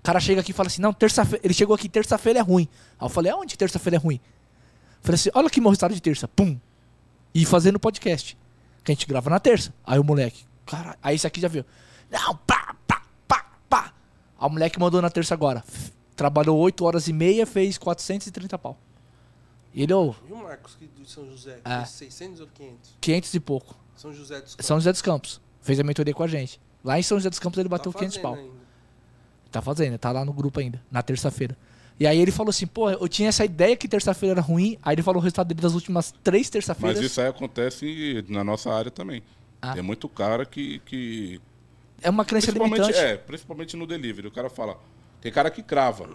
O 0.00 0.02
cara 0.02 0.20
chega 0.20 0.40
aqui 0.42 0.50
e 0.50 0.54
fala 0.54 0.66
assim: 0.66 0.82
não, 0.82 0.92
terça-feira. 0.92 1.40
Ele 1.44 1.54
chegou 1.54 1.74
aqui, 1.74 1.88
terça-feira 1.88 2.38
é 2.40 2.42
ruim. 2.42 2.68
Aí 2.98 3.06
eu 3.06 3.08
falei: 3.08 3.32
aonde 3.32 3.56
terça-feira 3.56 3.96
é 3.96 3.98
ruim? 3.98 4.20
Falei 5.00 5.14
assim: 5.14 5.30
olha 5.34 5.46
aqui 5.46 5.58
meu 5.60 5.70
resultado 5.70 5.94
de 5.94 6.02
terça. 6.02 6.28
Pum. 6.28 6.58
E 7.34 7.46
fazendo 7.46 7.78
podcast. 7.80 8.36
Que 8.84 8.92
a 8.92 8.94
gente 8.94 9.06
grava 9.06 9.30
na 9.30 9.38
terça. 9.40 9.72
Aí 9.86 9.98
o 9.98 10.04
moleque, 10.04 10.44
cara, 10.66 10.98
aí 11.02 11.16
esse 11.16 11.26
aqui 11.26 11.40
já 11.40 11.48
viu. 11.48 11.64
Não, 12.10 12.36
pá, 12.46 12.74
pá, 12.86 13.02
pá, 13.26 13.46
pá. 13.70 13.92
Aí 14.38 14.46
o 14.46 14.50
moleque 14.50 14.78
mandou 14.78 15.00
na 15.00 15.08
terça 15.08 15.32
agora. 15.32 15.64
Trabalhou 16.20 16.58
8 16.58 16.84
horas 16.84 17.08
e 17.08 17.14
meia, 17.14 17.46
fez 17.46 17.78
430 17.78 18.58
pau. 18.58 18.76
E 19.72 19.82
ele, 19.84 19.94
ô, 19.94 20.14
E 20.28 20.30
o 20.30 20.36
Marcos, 20.36 20.74
que 20.78 20.86
de 20.86 21.10
São 21.10 21.24
José, 21.30 21.58
que 21.64 21.70
É. 21.72 21.76
fez 21.78 21.88
600 21.88 22.40
ou 22.42 22.46
500? 22.48 22.94
500 23.00 23.34
e 23.34 23.40
pouco. 23.40 23.74
São 23.96 24.12
José 24.12 24.38
dos 24.42 24.54
São 24.60 24.76
José 24.78 24.92
dos 24.92 25.00
Campos. 25.00 25.40
Fez 25.62 25.80
a 25.80 25.82
mentoria 25.82 26.12
com 26.12 26.22
a 26.22 26.26
gente. 26.26 26.60
Lá 26.84 26.98
em 26.98 27.02
São 27.02 27.16
José 27.16 27.30
dos 27.30 27.38
Campos 27.38 27.58
ele 27.58 27.70
bateu 27.70 27.90
Tá 27.90 27.98
500 28.00 28.18
pau. 28.18 28.34
ainda. 28.34 28.50
Tá 29.50 29.62
fazendo, 29.62 29.96
tá 29.96 30.12
lá 30.12 30.22
no 30.22 30.32
grupo 30.34 30.60
ainda, 30.60 30.78
na 30.90 31.02
terça-feira. 31.02 31.56
E 31.98 32.06
aí 32.06 32.18
ele 32.18 32.30
falou 32.30 32.50
assim, 32.50 32.66
pô, 32.66 32.90
eu 32.90 33.08
tinha 33.08 33.30
essa 33.30 33.42
ideia 33.46 33.74
que 33.74 33.88
terça-feira 33.88 34.34
era 34.34 34.42
ruim. 34.42 34.76
Aí 34.82 34.94
ele 34.94 35.02
falou 35.02 35.20
o 35.20 35.24
resultado 35.24 35.48
dele 35.48 35.62
das 35.62 35.72
últimas 35.72 36.12
três 36.22 36.42
Mas 36.48 36.50
terça-feiras. 36.50 37.00
isso 37.02 37.18
aí 37.18 37.28
acontece 37.28 38.22
na 38.28 38.44
nossa 38.44 38.70
área 38.70 38.90
também. 38.90 39.22
Ah. 39.62 39.72
Tem 39.72 39.82
muito 39.82 40.06
cara 40.06 40.44
que. 40.44 40.80
que 40.80 41.40
É 42.02 42.10
uma 42.10 42.26
crença 42.26 42.48
principalmente, 42.48 42.80
limitante. 42.82 42.98
é, 43.06 43.16
principalmente 43.16 43.74
no 43.74 43.86
delivery. 43.86 44.28
O 44.28 44.30
cara 44.30 44.50
fala. 44.50 44.78
Tem 45.20 45.30
cara 45.30 45.50
que 45.50 45.62
crava. 45.62 46.08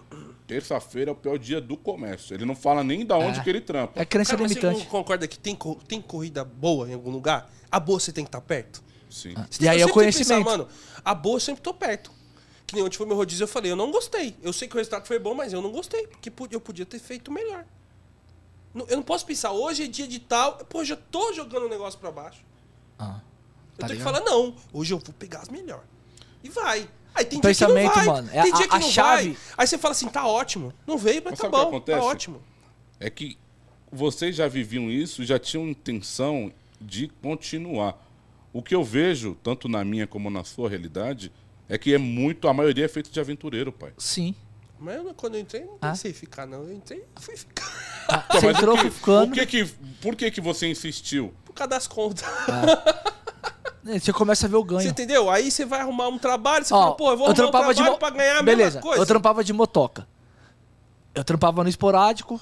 Terça-feira 0.46 1.10
é 1.10 1.12
o 1.12 1.16
pior 1.16 1.38
dia 1.38 1.60
do 1.60 1.76
comércio. 1.76 2.34
Ele 2.34 2.44
não 2.44 2.54
fala 2.56 2.82
nem 2.84 3.04
da 3.04 3.16
onde 3.16 3.40
É. 3.40 3.42
que 3.42 3.48
ele 3.50 3.60
trampa. 3.60 4.00
É 4.00 4.04
crença 4.04 4.32
Cara, 4.32 4.42
mas 4.42 4.52
você 4.52 4.60
não 4.70 4.84
concorda 4.86 5.26
que 5.28 5.38
tem, 5.38 5.54
co- 5.54 5.78
tem 5.88 6.00
corrida 6.00 6.44
boa 6.44 6.88
em 6.88 6.94
algum 6.94 7.10
lugar? 7.10 7.50
A 7.70 7.78
boa 7.80 7.98
você 8.00 8.12
tem 8.12 8.24
que 8.24 8.28
estar 8.28 8.40
perto? 8.40 8.82
Sim. 9.10 9.34
Você 9.50 9.64
E 9.64 9.68
aí 9.68 9.80
é 9.80 9.84
o 9.84 9.88
sempre 9.88 10.02
tem 10.04 10.12
que 10.12 10.18
pensar, 10.18 10.34
conhecimento. 10.34 10.44
mano, 10.44 10.68
a 11.04 11.14
boa 11.14 11.36
eu 11.36 11.40
sempre 11.40 11.62
tô 11.62 11.72
perto. 11.74 12.10
Que 12.66 12.74
nem 12.74 12.84
onde 12.84 12.96
foi 12.98 13.06
meu 13.06 13.14
rodízio, 13.16 13.44
eu 13.44 13.48
falei, 13.48 13.70
eu 13.70 13.76
não 13.76 13.90
gostei. 13.92 14.36
Eu 14.42 14.52
sei 14.52 14.66
que 14.66 14.74
o 14.74 14.78
resultado 14.78 15.06
foi 15.06 15.18
bom, 15.20 15.34
mas 15.34 15.52
eu 15.52 15.62
não 15.62 15.70
gostei. 15.70 16.06
Porque 16.08 16.30
pu- 16.30 16.48
eu 16.50 16.60
podia 16.60 16.84
ter 16.84 16.98
feito 16.98 17.30
melhor. 17.30 17.64
Não- 18.74 18.86
Eu 18.88 18.96
não 18.96 19.02
posso 19.04 19.24
pensar, 19.24 19.52
hoje 19.52 19.84
é 19.84 19.86
dia 19.86 20.06
de 20.06 20.18
tal. 20.18 20.56
Pô, 20.68 20.84
já 20.84 20.96
tô 20.96 21.32
jogando 21.32 21.66
o 21.66 21.68
negócio 21.68 21.98
pra 21.98 22.10
baixo. 22.10 22.44
Ah, 22.98 23.20
Eu 23.78 23.80
Tá 23.82 23.86
tenho 23.88 24.00
que 24.00 24.04
ligado? 24.06 24.24
falar, 24.24 24.24
não, 24.30 24.54
hoje 24.72 24.92
eu 24.94 24.98
vou 24.98 25.14
pegar 25.14 25.40
as 25.40 25.48
melhores. 25.48 25.84
E 26.42 26.48
vai. 26.48 26.88
Aí 27.16 27.24
tem 27.24 27.38
O 27.38 27.42
dia 27.42 27.54
que 27.54 27.60
não 27.62 27.68
pensamento, 27.74 27.94
vai. 27.94 28.04
mano, 28.06 28.28
é 28.32 28.42
tem 28.42 28.52
a- 28.52 28.56
dia 28.56 28.68
que 28.68 28.74
a 28.74 28.78
não 28.78 28.90
chave- 28.90 29.28
vai. 29.30 29.36
Aí 29.58 29.66
você 29.66 29.78
fala 29.78 29.92
assim, 29.92 30.08
tá 30.08 30.26
ótimo. 30.26 30.72
Não 30.86 30.98
veio, 30.98 31.22
mas 31.24 31.32
Mas 31.32 31.40
tá 31.40 31.46
que 31.46 31.50
bom, 31.50 31.80
tá 31.80 31.98
ótimo. 32.02 32.42
É 33.00 33.08
que 33.10 33.38
vocês 33.90 34.36
já 34.36 34.46
viviam 34.48 34.90
isso 34.90 35.22
e 35.22 35.26
já 35.26 35.38
tinham 35.38 35.66
intenção 35.68 36.52
de 36.80 37.08
continuar. 37.22 37.96
O 38.52 38.62
que 38.62 38.74
eu 38.74 38.84
vejo, 38.84 39.36
tanto 39.42 39.68
na 39.68 39.84
minha 39.84 40.06
como 40.06 40.28
na 40.30 40.44
sua 40.44 40.68
realidade, 40.68 41.32
é 41.68 41.76
que 41.78 41.94
é 41.94 41.98
muito. 41.98 42.48
A 42.48 42.52
maioria 42.54 42.84
é 42.84 42.88
feito 42.88 43.10
de 43.10 43.18
aventureiro, 43.20 43.72
pai. 43.72 43.92
sim. 43.98 44.34
Mas 44.78 44.96
eu, 44.96 45.14
quando 45.14 45.36
eu 45.36 45.40
entrei, 45.40 45.64
não 45.64 45.78
Ah. 45.80 45.88
pensei 45.92 46.10
em 46.10 46.14
ficar, 46.14 46.44
não. 46.46 46.62
Eu 46.64 46.72
entrei 46.74 46.98
e 47.18 47.22
fui 47.22 47.34
ficar. 47.34 47.64
Ah, 48.08 48.24
Então, 48.28 48.40
você 48.42 48.46
mas 48.46 48.56
o 48.56 48.58
entrou 48.58 48.76
que- 48.76 48.90
ficando. 48.90 49.30
o 49.32 49.34
que 49.34 49.46
que, 49.46 49.64
por 50.02 50.14
que, 50.14 50.30
que 50.30 50.40
você 50.40 50.68
insistiu? 50.68 51.32
Por 51.46 51.54
causa 51.54 51.70
das 51.70 51.86
contas. 51.86 52.22
né, 52.46 53.02
Você 53.86 54.12
começa 54.12 54.46
a 54.46 54.48
ver 54.48 54.56
o 54.56 54.64
ganho. 54.64 54.82
Você 54.82 54.88
entendeu? 54.88 55.30
Aí 55.30 55.50
você 55.50 55.64
vai 55.64 55.80
arrumar 55.80 56.08
um 56.08 56.18
trabalho, 56.18 56.64
você 56.64 56.74
Ó, 56.74 56.78
fala, 56.82 56.94
pô, 56.96 57.10
eu 57.10 57.16
vou 57.16 57.26
arrumar 57.28 57.46
um 57.46 57.50
trabalho 57.50 57.84
mo- 57.92 57.98
pra 57.98 58.10
ganhar 58.10 58.38
a 58.38 58.42
Beleza, 58.42 58.76
mesma 58.76 58.80
coisa. 58.82 59.02
eu 59.02 59.06
trampava 59.06 59.44
de 59.44 59.52
motoca. 59.52 60.06
Eu 61.14 61.24
trampava 61.24 61.62
no 61.62 61.68
esporádico, 61.68 62.40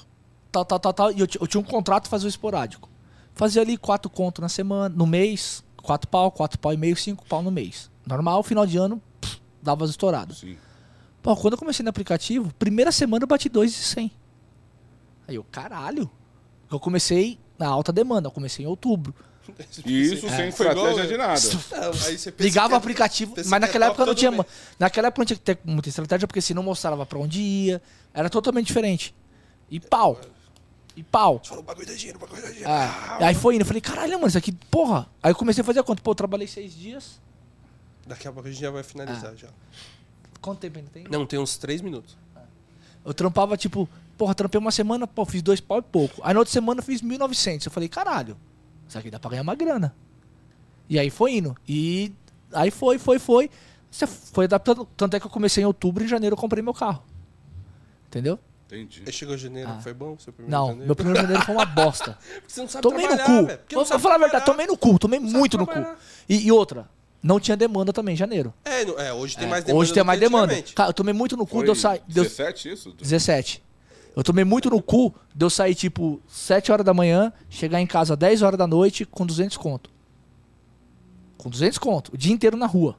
tal, 0.51 0.65
tal, 0.65 0.79
tal, 0.79 0.93
tal. 0.93 1.11
E 1.11 1.19
eu, 1.21 1.27
eu 1.39 1.47
tinha 1.47 1.61
um 1.61 1.63
contrato 1.63 2.03
pra 2.03 2.09
fazer 2.09 2.25
o 2.25 2.29
esporádico. 2.29 2.89
Fazia 3.33 3.61
ali 3.61 3.77
quatro 3.77 4.09
conto 4.09 4.41
na 4.41 4.49
semana, 4.49 4.93
no 4.95 5.05
mês, 5.05 5.63
quatro 5.81 6.07
pau, 6.09 6.31
quatro 6.31 6.57
pau 6.59 6.73
e 6.73 6.77
meio, 6.77 6.95
cinco 6.97 7.25
pau 7.27 7.41
no 7.41 7.51
mês. 7.51 7.89
Normal, 8.05 8.41
final 8.43 8.65
de 8.65 8.77
ano, 8.77 9.01
pff, 9.21 9.39
dava 9.61 9.83
as 9.83 9.89
estouradas. 9.91 10.37
Sim. 10.39 10.57
Pô, 11.21 11.35
quando 11.35 11.53
eu 11.53 11.57
comecei 11.59 11.83
no 11.83 11.89
aplicativo, 11.89 12.53
primeira 12.59 12.91
semana 12.91 13.23
eu 13.23 13.27
bati 13.27 13.49
2,100. 13.49 14.11
Aí 15.27 15.35
eu, 15.35 15.43
caralho. 15.51 16.09
Eu 16.71 16.79
comecei 16.79 17.39
na 17.57 17.67
alta 17.67 17.91
demanda, 17.91 18.27
eu 18.27 18.31
comecei 18.31 18.65
em 18.65 18.67
outubro. 18.67 19.13
E 19.85 20.01
isso 20.01 20.29
sem 20.29 20.49
estratégia 20.49 21.07
de 21.07 21.17
nada. 21.17 21.39
Não, 21.81 21.93
você 21.93 22.33
Ligava 22.39 22.73
o 22.73 22.77
aplicativo, 22.77 23.33
mas 23.35 23.45
que 23.45 23.59
naquela 23.59 23.85
época 23.87 24.05
não 24.05 24.15
tinha. 24.15 24.45
Naquela 24.79 25.07
época 25.07 25.21
não 25.21 25.25
tinha 25.25 25.37
que 25.37 25.43
ter 25.43 25.57
muita 25.63 25.89
estratégia, 25.89 26.27
porque 26.27 26.41
senão 26.41 26.63
mostrava 26.63 27.05
pra 27.05 27.19
onde 27.19 27.39
ia. 27.41 27.81
Era 28.13 28.29
totalmente 28.29 28.67
diferente. 28.67 29.13
E 29.69 29.79
pau. 29.79 30.19
E 30.95 31.03
pau. 31.03 31.41
Falou, 31.43 31.61
o 31.63 31.65
bagulho 31.65 31.85
da 31.87 31.93
dinheiro, 31.93 32.17
bagulho 32.19 32.41
da 32.41 32.47
dinheiro. 32.47 32.69
Ah, 32.69 33.17
aí 33.19 33.35
foi 33.35 33.55
indo, 33.55 33.61
eu 33.63 33.65
falei, 33.65 33.81
caralho, 33.81 34.13
mano, 34.13 34.27
isso 34.27 34.37
aqui, 34.37 34.51
porra. 34.51 35.07
Aí 35.21 35.31
eu 35.31 35.35
comecei 35.35 35.61
a 35.61 35.65
fazer 35.65 35.79
a 35.79 35.83
conta. 35.83 36.01
Pô, 36.01 36.11
eu 36.11 36.15
trabalhei 36.15 36.47
seis 36.47 36.73
dias. 36.73 37.19
Daqui 38.07 38.27
a 38.27 38.31
pouco 38.31 38.47
a 38.47 38.51
gente 38.51 38.61
já 38.61 38.71
vai 38.71 38.83
finalizar 38.83 39.31
Ah. 39.33 39.35
já. 39.35 39.47
Quanto 40.39 40.59
tempo 40.59 40.77
ainda 40.77 40.89
tem? 40.91 41.03
Não, 41.09 41.25
tem 41.25 41.39
uns 41.39 41.57
três 41.57 41.81
minutos. 41.81 42.15
Eu 43.03 43.13
trampava, 43.13 43.57
tipo, 43.57 43.89
porra, 44.17 44.33
trampei 44.33 44.59
uma 44.59 44.71
semana, 44.71 45.05
pô, 45.05 45.25
fiz 45.25 45.41
dois 45.41 45.59
pau 45.59 45.79
e 45.79 45.81
pouco. 45.81 46.21
Aí 46.23 46.33
na 46.33 46.39
outra 46.39 46.51
semana 46.53 46.79
eu 46.79 46.83
fiz 46.83 47.01
1.900. 47.01 47.65
Eu 47.65 47.71
falei, 47.71 47.89
caralho, 47.89 48.37
isso 48.87 48.97
aqui 48.97 49.09
dá 49.11 49.19
pra 49.19 49.31
ganhar 49.31 49.41
uma 49.41 49.55
grana. 49.55 49.95
E 50.89 50.99
aí 50.99 51.09
foi 51.09 51.33
indo. 51.37 51.55
E 51.67 52.13
aí 52.53 52.69
foi, 52.71 52.97
foi, 52.99 53.19
foi. 53.19 53.49
Você 53.89 54.05
foi 54.05 54.45
adaptando. 54.45 54.87
Tanto 54.97 55.15
é 55.15 55.19
que 55.19 55.25
eu 55.25 55.31
comecei 55.31 55.63
em 55.63 55.67
outubro 55.67 56.03
e 56.03 56.05
em 56.05 56.09
janeiro 56.09 56.33
eu 56.33 56.37
comprei 56.37 56.61
meu 56.61 56.73
carro. 56.73 57.03
Entendeu? 58.07 58.39
Entendi. 58.67 59.03
Aí 59.05 59.13
chegou 59.13 59.37
janeiro, 59.37 59.69
Ah. 59.69 59.79
foi 59.81 59.93
bom? 59.93 60.17
Seu 60.17 60.33
primeiro 60.33 60.51
Não, 60.57 60.67
janeiro? 60.67 60.85
meu 60.87 60.95
primeiro 60.95 61.21
janeiro 61.21 61.43
foi 61.45 61.53
uma 61.55 61.65
bosta. 61.65 62.17
Porque 62.41 62.53
você 62.53 62.61
não 62.61 62.67
sabe 62.67 62.81
tomei 62.81 63.07
no 63.07 63.17
cu. 63.17 63.47
Porque 63.47 63.75
Vou, 63.75 63.85
falar 63.85 64.15
a 64.15 64.17
verdade, 64.17 64.45
tomei 64.45 64.65
no 64.65 64.77
cu, 64.77 64.97
tomei 64.97 65.19
muito 65.19 65.57
no 65.57 65.67
cu. 65.67 65.85
E, 66.27 66.47
e 66.47 66.51
outra, 66.51 66.89
não 67.21 67.39
tinha 67.39 67.55
demanda 67.55 67.93
também 67.93 68.13
em 68.13 68.17
janeiro. 68.17 68.53
É, 68.63 68.81
é, 69.07 69.13
hoje 69.13 69.37
tem 69.37 69.45
É, 69.45 69.49
mais 69.49 69.63
demanda. 69.63 69.81
Hoje 69.81 69.93
tem 69.93 70.03
mais 70.03 70.19
que 70.19 70.25
demanda. 70.25 70.61
Cara, 70.75 70.89
eu 70.89 70.93
tomei 70.93 71.13
muito 71.13 71.37
no 71.37 71.45
cu, 71.45 71.57
Foi 71.57 71.65
deu 71.65 71.75
sair. 71.75 72.01
Deu, 72.07 72.23
17 72.23 72.71
isso? 72.71 72.91
17. 72.93 73.63
Eu 74.15 74.23
tomei 74.23 74.45
muito 74.45 74.69
no 74.69 74.81
cu 74.81 75.13
de 75.35 75.43
eu 75.43 75.49
sair, 75.49 75.75
tipo, 75.75 76.21
7 76.27 76.71
horas 76.71 76.85
da 76.85 76.93
manhã, 76.93 77.33
chegar 77.49 77.81
em 77.81 77.87
casa 77.87 78.15
10 78.15 78.41
horas 78.41 78.57
da 78.57 78.65
noite 78.65 79.05
com 79.05 79.25
200 79.25 79.57
conto. 79.57 79.89
Com 81.37 81.49
200 81.49 81.77
conto. 81.77 82.13
O 82.13 82.17
dia 82.17 82.33
inteiro 82.33 82.55
na 82.55 82.65
rua. 82.65 82.95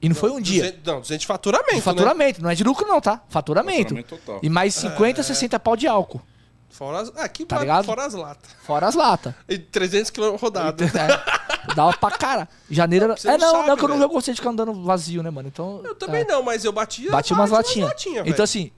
E 0.00 0.08
não, 0.08 0.16
foi 0.16 0.30
um 0.30 0.40
dia. 0.40 0.62
200, 0.64 0.84
não, 0.84 1.00
200 1.00 1.20
de 1.20 1.26
faturamento, 1.26 1.70
De 1.70 1.76
né? 1.76 1.82
faturamento. 1.82 2.42
Não 2.42 2.50
é 2.50 2.54
de 2.54 2.64
lucro, 2.64 2.86
não, 2.86 3.00
tá? 3.00 3.22
Faturamento. 3.28 3.94
Faturamento 3.94 4.16
total. 4.16 4.40
E 4.42 4.48
mais 4.50 4.74
50, 4.74 5.20
É. 5.20 5.24
60 5.24 5.58
pau 5.60 5.76
de 5.76 5.86
álcool. 5.86 6.20
Fora 6.68 7.00
as, 7.00 7.08
ah, 7.16 7.24
aqui 7.24 7.44
Tá 7.44 7.56
vai- 7.56 7.64
ligado? 7.64 7.84
fora 7.84 8.04
as 8.06 8.14
latas. 8.14 8.50
Fora 8.64 8.86
as 8.88 8.94
latas. 8.94 9.34
E 9.48 9.58
300 9.58 10.10
km 10.10 10.36
rodado. 10.36 10.82
É, 10.84 11.41
dava 11.74 11.96
pra 11.96 12.10
cara. 12.10 12.48
Janeiro 12.70 13.04
era. 13.06 13.14
É, 13.24 13.38
não 13.38 13.38
não, 13.38 13.50
sabe, 13.52 13.68
não, 13.68 13.76
que 13.76 13.84
eu 13.84 13.88
não 13.88 13.96
velho. 13.96 14.08
eu 14.08 14.12
gostei 14.14 14.34
de 14.34 14.40
ficar 14.40 14.50
andando 14.50 14.72
vazio, 14.82 15.22
né, 15.22 15.30
mano? 15.30 15.48
Então. 15.48 15.80
Eu 15.84 15.94
também 15.94 16.22
é. 16.22 16.24
não, 16.24 16.42
mas 16.42 16.64
eu 16.64 16.72
batia. 16.72 17.10
Bati 17.10 17.32
umas 17.32 17.50
latinhas. 17.50 17.88
latinhas, 17.88 18.26
então, 18.26 18.42
assim, 18.44 18.70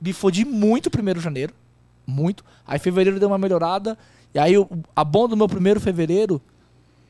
me 0.00 0.12
fodi 0.12 0.44
muito 0.44 0.90
primeiro 0.90 1.20
janeiro. 1.20 1.52
Muito. 2.06 2.44
Aí 2.66 2.78
fevereiro 2.78 3.18
deu 3.18 3.28
uma 3.28 3.38
melhorada. 3.38 3.96
E 4.34 4.38
aí, 4.38 4.56
o- 4.58 4.68
a 4.94 5.04
bom 5.04 5.26
do 5.28 5.36
meu 5.36 5.48
primeiro 5.48 5.80
fevereiro, 5.80 6.40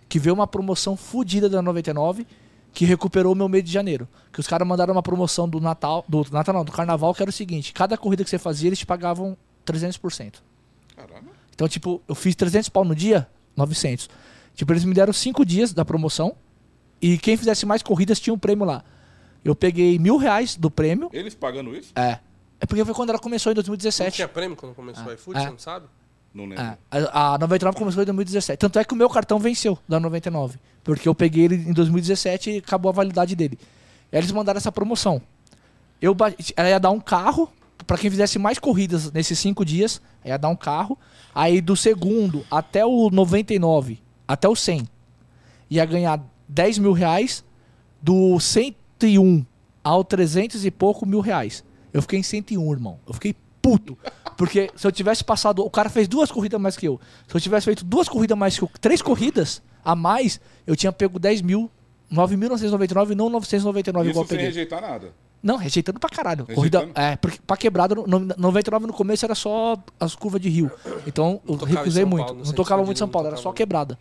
que 0.09 0.19
veio 0.19 0.35
uma 0.35 0.47
promoção 0.47 0.97
fodida 0.97 1.49
da 1.49 1.61
99, 1.63 2.27
que 2.73 2.85
recuperou 2.85 3.33
o 3.33 3.37
meu 3.37 3.49
mês 3.49 3.65
de 3.65 3.73
janeiro. 3.73 4.09
Que 4.33 4.41
os 4.41 4.47
caras 4.47 4.67
mandaram 4.67 4.93
uma 4.93 5.03
promoção 5.03 5.49
do 5.49 5.61
Natal. 5.61 6.05
Do 6.09 6.25
Natal 6.31 6.55
não, 6.55 6.65
do 6.65 6.73
Carnaval, 6.73 7.13
que 7.15 7.23
era 7.23 7.31
o 7.31 7.33
seguinte: 7.33 7.73
cada 7.73 7.97
corrida 7.97 8.23
que 8.25 8.31
você 8.31 8.39
fazia, 8.39 8.69
eles 8.69 8.79
te 8.79 8.87
pagavam 8.87 9.37
300%. 9.67 10.35
Caralho. 10.97 11.27
Então, 11.55 11.69
tipo, 11.69 12.01
eu 12.09 12.15
fiz 12.15 12.35
300 12.37 12.69
pau 12.69 12.85
no 12.85 12.95
dia, 12.95 13.29
900. 13.57 14.09
Tipo, 14.59 14.73
eles 14.73 14.85
me 14.85 14.93
deram 14.93 15.13
5 15.13 15.47
dias 15.47 15.73
da 15.73 15.85
promoção. 15.85 16.35
E 17.01 17.17
quem 17.17 17.37
fizesse 17.37 17.65
mais 17.65 17.81
corridas 17.81 18.19
tinha 18.19 18.35
um 18.35 18.39
prêmio 18.39 18.65
lá. 18.67 18.83
Eu 19.45 19.55
peguei 19.55 19.97
mil 20.01 20.17
reais 20.17 20.57
do 20.57 20.69
prêmio. 20.69 21.09
Eles 21.13 21.33
pagando 21.33 21.77
isso? 21.77 21.93
É. 21.95 22.19
É 22.61 22.67
porque 22.67 22.85
foi 22.85 22.93
quando 22.93 23.11
ela 23.11 23.21
começou 23.21 23.53
em 23.53 23.55
Não 23.55 23.63
2017. 23.63 24.17
tinha 24.17 24.27
prêmio 24.27 24.57
quando 24.57 24.75
começou 24.75 25.05
o 25.05 25.11
Ah, 25.11 25.15
iFood, 25.15 25.39
é. 25.39 25.43
você 25.45 25.51
não 25.51 25.59
sabe? 25.59 25.87
Não 26.35 26.45
lembro. 26.45 26.65
É, 26.65 26.77
a, 26.91 27.35
a 27.35 27.39
99 27.39 27.79
começou 27.79 28.03
em 28.03 28.07
2017. 28.07 28.59
Tanto 28.59 28.81
é 28.81 28.85
que 28.85 28.93
o 28.93 28.97
meu 28.97 29.09
cartão 29.09 29.39
venceu 29.39 29.79
da 29.89 30.01
99. 30.01 30.59
Porque 30.83 31.09
eu 31.09 31.15
peguei 31.15 31.45
ele 31.45 31.55
em 31.55 31.73
2017 31.73 32.51
e 32.51 32.57
acabou 32.59 32.89
a 32.89 32.93
validade 32.93 33.37
dele. 33.37 33.57
E 34.11 34.17
aí 34.17 34.21
eles 34.21 34.33
mandaram 34.33 34.59
essa 34.59 34.73
promoção. 34.73 35.23
Eu, 36.03 36.17
ela 36.57 36.69
ia 36.69 36.81
dar 36.81 36.91
um 36.91 36.99
carro 36.99 37.49
pra 37.87 37.97
quem 37.97 38.11
fizesse 38.11 38.41
mais 38.41 38.59
corridas 38.59 39.13
nesses 39.13 39.39
cinco 39.39 39.65
dias. 39.65 40.03
Ia 40.25 40.37
dar 40.37 40.49
um 40.49 40.57
carro. 40.57 40.99
Aí 41.33 41.61
do 41.61 41.77
segundo 41.77 42.45
até 42.51 42.85
o 42.85 43.09
99, 43.09 44.03
até 44.29 44.47
o 44.49 44.55
100, 44.55 44.87
ia 45.71 45.85
ganhar 45.85 46.23
10 46.49 46.79
mil 46.79 46.93
reais. 46.93 47.43
Do 48.01 48.39
101 48.39 49.45
ao 49.83 50.05
300 50.05 50.65
e 50.65 50.71
pouco 50.71 51.05
mil 51.05 51.19
reais. 51.21 51.65
Eu 51.93 52.01
fiquei 52.03 52.21
em 52.21 52.23
101, 52.23 52.73
irmão. 52.73 52.99
Eu 53.07 53.13
fiquei 53.15 53.35
puto. 53.61 53.99
Porque 54.37 54.71
se 54.77 54.87
eu 54.87 54.93
tivesse 54.93 55.25
passado. 55.25 55.65
O 55.65 55.71
cara 55.71 55.89
fez 55.91 56.07
duas 56.07 56.31
corridas 56.31 56.61
mais 56.61 56.77
que 56.77 56.87
eu. 56.87 57.01
Se 57.27 57.35
eu 57.37 57.41
tivesse 57.41 57.65
feito 57.65 57.85
duas 57.85 58.09
corridas 58.09 58.39
mais 58.39 58.57
que 58.57 58.63
eu. 58.63 58.71
Três 58.81 59.03
corridas 59.03 59.61
a 59.85 59.97
mais, 59.97 60.41
eu 60.65 60.77
tinha 60.77 60.93
pego 60.93 61.19
10 61.19 61.43
mil. 61.43 61.69
9.999 62.13 63.11
e 63.11 63.15
não 63.15 63.29
999 63.29 64.09
igual 64.11 64.23
eu 64.23 64.25
Isso 64.25 64.29
sem 64.29 64.39
peguei. 64.39 64.47
rejeitar 64.47 64.81
nada. 64.81 65.13
Não, 65.43 65.57
rejeitando 65.57 65.99
pra 66.01 66.09
caralho. 66.09 66.45
Rejeitando? 66.49 66.83
Corrida, 66.87 67.01
é, 67.01 67.17
porque 67.17 67.39
pra 67.47 67.57
quebrada, 67.57 67.95
no, 67.95 68.07
no- 68.07 68.35
99 68.39 68.87
no 68.87 68.93
começo 68.93 69.25
era 69.25 69.35
só 69.35 69.77
as 70.01 70.15
curvas 70.15 70.41
de 70.41 70.49
rio. 70.49 70.71
Então 71.07 71.41
eu 71.47 71.57
recusei 71.57 72.05
muito. 72.05 72.27
Paulo, 72.29 72.43
não 72.47 72.53
tocava 72.53 72.83
muito 72.85 72.97
em 72.97 72.99
São 73.01 73.09
Paulo, 73.09 73.29
era 73.29 73.37
só 73.37 73.49
muito. 73.51 73.57
quebrada. 73.59 73.99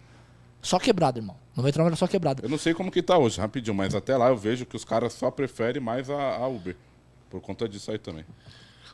Só 0.68 0.77
quebrada, 0.77 1.18
irmão. 1.18 1.38
99 1.56 1.88
era 1.88 1.95
só 1.95 2.07
quebrada. 2.07 2.44
Eu 2.44 2.49
não 2.49 2.57
sei 2.57 2.73
como 2.73 2.91
que 2.91 3.02
tá 3.02 3.18
hoje, 3.18 3.39
rapidinho, 3.39 3.73
mas 3.73 3.95
até 3.95 4.18
lá 4.18 4.27
eu 4.27 4.35
vejo 4.35 4.65
que 4.65 4.76
os 4.76 4.84
caras 4.84 5.14
só 5.14 5.31
preferem 5.31 5.81
mais 5.81 6.10
a, 6.10 6.35
a 6.35 6.45
Uber. 6.45 6.76
Por 7.30 7.39
conta 7.39 7.69
disso 7.69 7.89
aí 7.89 7.98
também. 7.98 8.26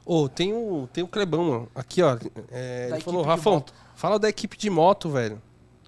Ô, 0.05 0.29
tem 0.29 0.53
o, 0.53 0.87
tem 0.93 1.03
o 1.03 1.07
Clebão. 1.07 1.67
Aqui, 1.73 2.03
ó. 2.03 2.15
É, 2.51 2.89
ele 2.91 3.01
falou, 3.01 3.23
Rafão, 3.23 3.65
fala 3.95 4.19
da 4.19 4.29
equipe 4.29 4.55
de 4.55 4.69
moto, 4.69 5.09
velho. 5.09 5.41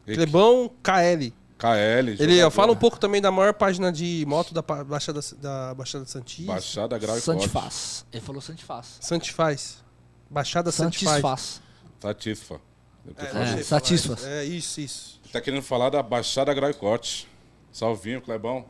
E- 0.08 0.16
Clebão 0.16 0.72
KL. 0.82 1.32
KL, 1.56 2.16
Ele 2.20 2.44
ó, 2.44 2.50
fala 2.50 2.72
um 2.72 2.76
pouco 2.76 3.00
também 3.00 3.22
da 3.22 3.30
maior 3.30 3.54
página 3.54 3.92
de 3.92 4.26
moto 4.28 4.56
da 4.56 4.64
Baixada, 4.64 5.20
da 5.40 5.74
Baixada 5.76 6.06
Santista. 6.06 6.52
Baixada 6.52 6.98
Grau 6.98 7.16
e. 7.16 7.22
Santifaz. 7.22 8.06
Ele 8.12 8.22
falou 8.22 8.42
Santifaz. 8.42 8.98
Santifaz. 9.00 9.84
Baixada 10.32 10.72
Santifaz. 10.72 11.12
Santifaz. 11.22 11.62
Satisfa. 12.02 12.60
É, 13.18 13.34
não 13.34 13.42
falar 13.42 13.64
Satisfaz. 13.64 14.26
É 14.26 14.44
isso, 14.44 14.82
isso. 14.82 15.22
Ele 15.36 15.42
tá 15.42 15.44
querendo 15.44 15.64
falar 15.64 15.90
da 15.90 16.02
Baixada 16.02 16.54
Grau 16.54 16.70
e 16.70 16.74
Corte. 16.74 17.28
Salvinho, 17.70 18.22
Clebão. 18.22 18.66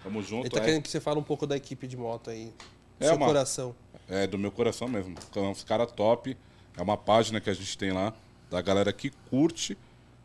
Tamo 0.00 0.22
junto. 0.22 0.44
Ele 0.46 0.50
tá 0.50 0.60
é. 0.60 0.64
querendo 0.64 0.82
que 0.82 0.88
você 0.88 1.00
fale 1.00 1.18
um 1.18 1.24
pouco 1.24 1.44
da 1.44 1.56
equipe 1.56 1.88
de 1.88 1.96
moto 1.96 2.30
aí. 2.30 2.52
Do 3.00 3.04
É 3.04 3.06
seu 3.08 3.16
uma- 3.16 3.26
coração. 3.26 3.74
É 4.08 4.24
do 4.24 4.38
meu 4.38 4.52
coração 4.52 4.86
mesmo. 4.86 5.16
São 5.32 5.50
uns 5.50 5.64
caras 5.64 5.90
top. 5.90 6.36
É 6.76 6.80
uma 6.82 6.96
página 6.96 7.40
que 7.40 7.50
a 7.50 7.52
gente 7.52 7.76
tem 7.76 7.90
lá 7.90 8.14
da 8.48 8.62
galera 8.62 8.92
que 8.92 9.10
curte 9.28 9.76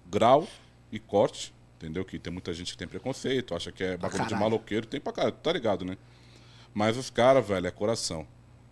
grau 0.08 0.48
e 0.92 1.00
corte. 1.00 1.52
Entendeu? 1.78 2.06
Que 2.06 2.20
tem 2.20 2.32
muita 2.32 2.54
gente 2.54 2.74
que 2.74 2.78
tem 2.78 2.88
preconceito, 2.88 3.56
acha 3.56 3.72
que 3.72 3.84
é 3.84 3.98
bagulho 3.98 4.28
de 4.28 4.36
maloqueiro. 4.36 4.86
Tem 4.86 5.02
pra 5.02 5.12
caralho, 5.12 5.36
tá 5.42 5.52
ligado, 5.52 5.84
né? 5.84 5.98
Mas 6.72 6.98
os 6.98 7.10
caras, 7.10 7.44
velho, 7.48 7.66
é 7.66 7.72
coração. 7.72 8.28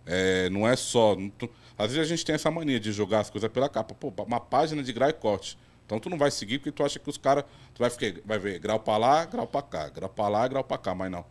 É, 0.06 0.48
não 0.50 0.68
é 0.68 0.76
só. 0.76 1.16
não 1.16 1.30
tu- 1.30 1.50
às 1.76 1.90
vezes 1.92 2.06
a 2.12 2.16
gente 2.16 2.24
tem 2.24 2.36
essa 2.36 2.48
mania 2.48 2.78
de 2.78 2.92
jogar 2.92 3.18
as 3.20 3.28
coisas 3.30 3.50
pela 3.50 3.68
capa. 3.68 3.92
Pô, 3.92 4.12
uma 4.24 4.38
página 4.38 4.84
de 4.84 4.92
grau 4.92 5.10
e 5.10 5.12
corte. 5.12 5.58
Então 5.88 5.98
tu 5.98 6.10
não 6.10 6.18
vai 6.18 6.30
seguir 6.30 6.58
porque 6.58 6.70
tu 6.70 6.84
acha 6.84 6.98
que 6.98 7.08
os 7.08 7.16
caras. 7.16 7.44
Tu 7.74 7.78
vai, 7.78 7.88
ficar, 7.88 8.20
vai 8.26 8.38
ver 8.38 8.58
grau 8.58 8.78
pra 8.78 8.98
lá, 8.98 9.24
grau 9.24 9.46
pra 9.46 9.62
cá. 9.62 9.88
Grau 9.88 10.10
pra 10.10 10.28
lá, 10.28 10.46
grau 10.46 10.62
pra 10.62 10.76
cá. 10.76 10.94
Mas 10.94 11.10
não. 11.10 11.24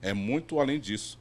É 0.00 0.12
muito 0.12 0.60
além 0.60 0.78
disso. 0.78 1.18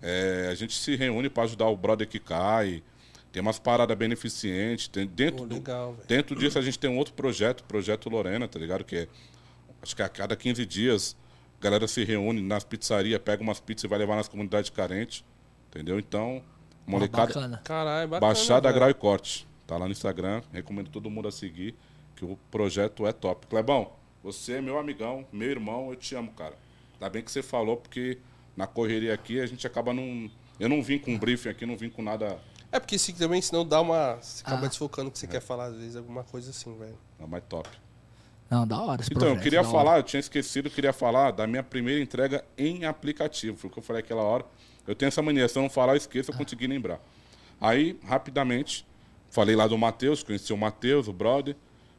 É, 0.00 0.48
a 0.48 0.54
gente 0.54 0.72
se 0.78 0.94
reúne 0.94 1.28
para 1.28 1.42
ajudar 1.42 1.66
o 1.66 1.76
brother 1.76 2.06
que 2.06 2.20
cai. 2.20 2.84
Tem 3.32 3.42
umas 3.42 3.58
paradas 3.58 3.96
beneficentes. 3.96 4.86
Tem, 4.86 5.08
dentro, 5.08 5.38
Pô, 5.38 5.46
do- 5.46 5.54
legal, 5.56 5.94
velho. 5.94 6.06
dentro 6.06 6.36
disso 6.38 6.56
a 6.56 6.62
gente 6.62 6.78
tem 6.78 6.88
um 6.88 6.96
outro 6.98 7.14
projeto, 7.14 7.64
Projeto 7.64 8.08
Lorena, 8.08 8.46
tá 8.46 8.60
ligado? 8.60 8.84
Que 8.84 8.96
é, 8.96 9.08
acho 9.82 9.96
que 9.96 10.02
a 10.02 10.08
cada 10.08 10.36
15 10.36 10.64
dias 10.64 11.16
a 11.58 11.64
galera 11.64 11.88
se 11.88 12.04
reúne 12.04 12.40
nas 12.40 12.62
pizzarias, 12.62 13.20
pega 13.20 13.42
umas 13.42 13.58
pizzas 13.58 13.84
e 13.84 13.88
vai 13.88 13.98
levar 13.98 14.14
nas 14.14 14.28
comunidades 14.28 14.70
carentes. 14.70 15.24
Entendeu? 15.68 15.98
Então, 15.98 16.42
molecada. 16.86 17.26
Bacana. 17.34 17.60
Caralho, 17.64 18.08
bacana. 18.08 18.32
Baixada 18.32 18.68
velho. 18.68 18.74
Grau 18.76 18.90
e 18.90 18.94
Corte. 18.94 19.48
Tá 19.66 19.76
lá 19.76 19.86
no 19.86 19.92
Instagram. 19.92 20.42
Recomendo 20.52 20.88
todo 20.90 21.08
mundo 21.10 21.26
a 21.28 21.32
seguir, 21.32 21.74
que 22.20 22.24
o 22.32 22.36
projeto 22.50 23.06
é 23.06 23.12
top. 23.12 23.46
Clebão, 23.46 23.92
você 24.22 24.54
é 24.54 24.60
meu 24.60 24.78
amigão, 24.78 25.26
meu 25.32 25.48
irmão, 25.50 25.88
eu 25.88 25.96
te 25.96 26.14
amo, 26.14 26.30
cara. 26.32 26.54
Ainda 26.94 27.08
bem 27.08 27.22
que 27.22 27.30
você 27.30 27.42
falou, 27.42 27.78
porque 27.78 28.18
na 28.54 28.66
correria 28.66 29.14
aqui 29.14 29.40
a 29.40 29.46
gente 29.46 29.66
acaba 29.66 29.94
não. 29.94 30.30
Eu 30.58 30.68
não 30.68 30.82
vim 30.82 30.98
com 30.98 31.12
um 31.12 31.18
briefing 31.18 31.48
aqui, 31.48 31.64
não 31.64 31.76
vim 31.78 31.88
com 31.88 32.02
nada. 32.02 32.38
É 32.70 32.78
porque 32.78 32.98
se 32.98 33.14
também, 33.14 33.40
senão 33.40 33.64
dá 33.66 33.80
uma. 33.80 34.16
Você 34.20 34.42
acaba 34.42 34.66
Ah. 34.66 34.68
desfocando 34.68 35.08
o 35.08 35.12
que 35.12 35.18
você 35.18 35.24
É. 35.24 35.28
quer 35.30 35.40
falar, 35.40 35.66
às 35.66 35.76
vezes, 35.76 35.96
alguma 35.96 36.22
coisa 36.22 36.50
assim, 36.50 36.76
velho. 36.78 36.98
não, 37.18 37.26
mais 37.26 37.42
top. 37.48 37.68
Não, 38.50 38.66
da 38.66 38.78
hora 38.82 39.00
esse 39.00 39.10
Então, 39.10 39.22
eu 39.22 39.26
projeto, 39.34 39.42
queria 39.44 39.62
da 39.62 39.68
hora. 39.68 39.78
falar, 39.78 39.96
eu 39.98 40.02
tinha 40.02 40.20
esquecido, 40.20 40.66
eu 40.68 40.72
queria 40.72 40.92
falar 40.92 41.30
da 41.30 41.46
minha 41.46 41.62
primeira 41.62 42.02
entrega 42.02 42.44
em 42.58 42.84
aplicativo. 42.84 43.56
Foi 43.56 43.70
o 43.70 43.72
que 43.72 43.78
eu 43.78 43.82
falei 43.82 44.00
aquela 44.02 44.22
hora. 44.22 44.44
Eu 44.86 44.94
tenho 44.94 45.08
essa 45.08 45.22
mania, 45.22 45.48
se 45.48 45.56
eu 45.58 45.62
não 45.62 45.70
falar, 45.70 45.92
eu 45.94 45.96
esqueço, 45.96 46.30
eu 46.32 46.36
consegui 46.36 46.66
lembrar. 46.66 47.00
Aí, 47.60 47.98
rapidamente, 48.04 48.86
falei 49.30 49.54
lá 49.56 49.66
do 49.66 49.78
Matheus, 49.78 50.22
conheci 50.22 50.52
o 50.52 50.56
Matheus, 50.56 51.08
o 51.08 51.12
brother. 51.12 51.56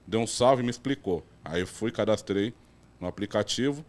Deu 0.07 0.19
um 0.19 0.28
salve 0.28 0.61
e 0.61 0.65
me 0.65 0.72
explicou. 0.72 1.26
Aí 1.44 1.61
eu 1.61 1.68
fui, 1.68 1.91
cadastrei 1.91 2.53
no 2.99 3.07
aplicativo. 3.07 3.86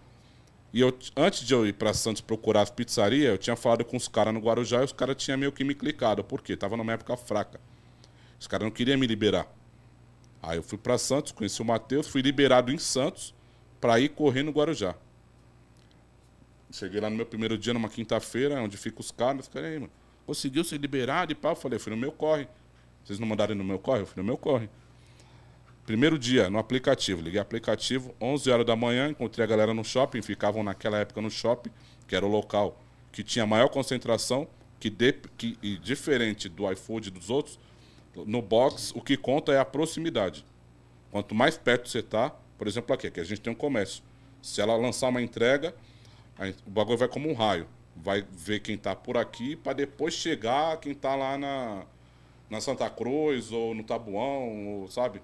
E 0.73 0.81
eu, 0.81 0.97
antes 1.17 1.47
de 1.47 1.53
eu 1.53 1.67
ir 1.67 1.75
para 1.75 1.93
Santos 1.93 2.23
procurar 2.23 2.63
as 2.63 2.71
pizzarias, 2.71 3.31
eu 3.31 3.39
tinha 3.39 3.55
falado 3.57 3.85
com 3.85 3.97
os 3.97 4.09
caras 4.09 4.33
no 4.33 4.41
Guarujá 4.41 4.81
e 4.81 4.85
os 4.85 4.93
caras 4.93 5.17
tinham 5.17 5.37
meio 5.37 5.53
que 5.53 5.63
me 5.63 5.75
clicado. 5.75 6.25
Por 6.25 6.41
quê? 6.41 6.57
Tava 6.57 6.77
numa 6.77 6.93
época 6.93 7.17
fraca. 7.17 7.61
Os 8.41 8.47
caras 8.47 8.65
não 8.65 8.71
queriam 8.71 8.99
me 8.99 9.07
liberar. 9.07 9.47
Aí 10.43 10.57
eu 10.57 10.63
fui 10.63 10.79
para 10.79 10.97
Santos, 10.99 11.31
conheci 11.31 11.61
o 11.61 11.65
Matheus, 11.65 12.09
fui 12.09 12.23
liberado 12.23 12.73
em 12.73 12.79
Santos 12.79 13.35
para 13.81 14.01
ir 14.01 14.09
correr 14.09 14.43
no 14.43 14.51
Guarujá. 14.51 14.95
Cheguei 16.73 17.01
lá 17.01 17.11
no 17.11 17.17
meu 17.17 17.27
primeiro 17.27 17.59
dia, 17.59 17.75
numa 17.75 17.89
quinta-feira, 17.89 18.61
onde 18.61 18.79
fica 18.79 19.01
os 19.01 19.11
caras. 19.11 19.47
Falei, 19.47 19.73
aí, 19.73 19.79
mano, 19.79 19.93
conseguiu 20.25 20.65
ser 20.65 20.79
liberado 20.79 21.31
e 21.31 21.35
pá? 21.35 21.51
Eu 21.51 21.57
falei, 21.57 21.79
fui 21.79 21.91
no 21.91 21.99
meu 21.99 22.11
corre. 22.11 22.49
Vocês 23.05 23.19
não 23.19 23.27
mandaram 23.27 23.55
no 23.55 23.63
meu 23.63 23.79
corre? 23.79 24.01
Eu 24.01 24.07
fui 24.07 24.23
no 24.23 24.27
meu 24.27 24.39
corre. 24.39 24.71
Primeiro 25.85 26.19
dia, 26.19 26.49
no 26.49 26.59
aplicativo. 26.59 27.21
Liguei 27.21 27.41
aplicativo, 27.41 28.15
11 28.21 28.51
horas 28.51 28.67
da 28.67 28.77
manhã, 28.77 29.09
encontrei 29.09 29.45
a 29.45 29.49
galera 29.49 29.75
no 29.75 29.85
shopping, 29.85 30.23
ficavam 30.23 30.63
naquela 30.63 30.99
época 30.99 31.21
no 31.21 31.31
shopping, 31.31 31.71
que 32.07 32.15
era 32.15 32.25
o 32.25 32.29
local 32.29 32.79
que 33.13 33.23
tinha 33.23 33.47
maior 33.47 33.69
concentração, 33.69 34.49
que, 34.81 34.89
de, 34.89 35.13
que 35.37 35.59
e 35.63 35.77
diferente 35.77 36.49
do 36.49 36.71
iFood 36.73 37.09
e 37.09 37.11
dos 37.11 37.29
outros, 37.29 37.61
no 38.27 38.41
box, 38.41 38.93
o 38.97 39.01
que 39.01 39.17
conta 39.17 39.53
é 39.53 39.59
a 39.59 39.65
proximidade. 39.65 40.45
Quanto 41.11 41.35
mais 41.35 41.57
perto 41.57 41.89
você 41.89 41.99
está, 41.99 42.31
por 42.57 42.67
exemplo, 42.67 42.95
aqui, 42.95 43.11
que 43.11 43.21
a 43.21 43.25
gente 43.25 43.41
tem 43.41 43.53
um 43.53 43.57
comércio. 43.57 44.03
Se 44.41 44.61
ela 44.61 44.75
lançar 44.77 45.09
uma 45.09 45.21
entrega, 45.21 45.75
o 46.67 46.71
bagulho 46.71 46.99
vai 46.99 47.09
como 47.09 47.29
um 47.29 47.35
raio. 47.35 47.67
Vai 47.95 48.25
ver 48.33 48.61
quem 48.61 48.75
está 48.75 48.97
por 48.97 49.19
aqui 49.19 49.55
para 49.55 49.75
depois 49.75 50.15
chegar 50.15 50.79
quem 50.79 50.93
está 50.93 51.15
lá 51.15 51.37
na, 51.37 51.85
na 52.49 52.61
Santa 52.61 52.89
Cruz 52.89 53.53
ou 53.53 53.75
no 53.75 53.85
Tabuão, 53.85 54.81
ou, 54.81 54.89
sabe? 54.89 55.21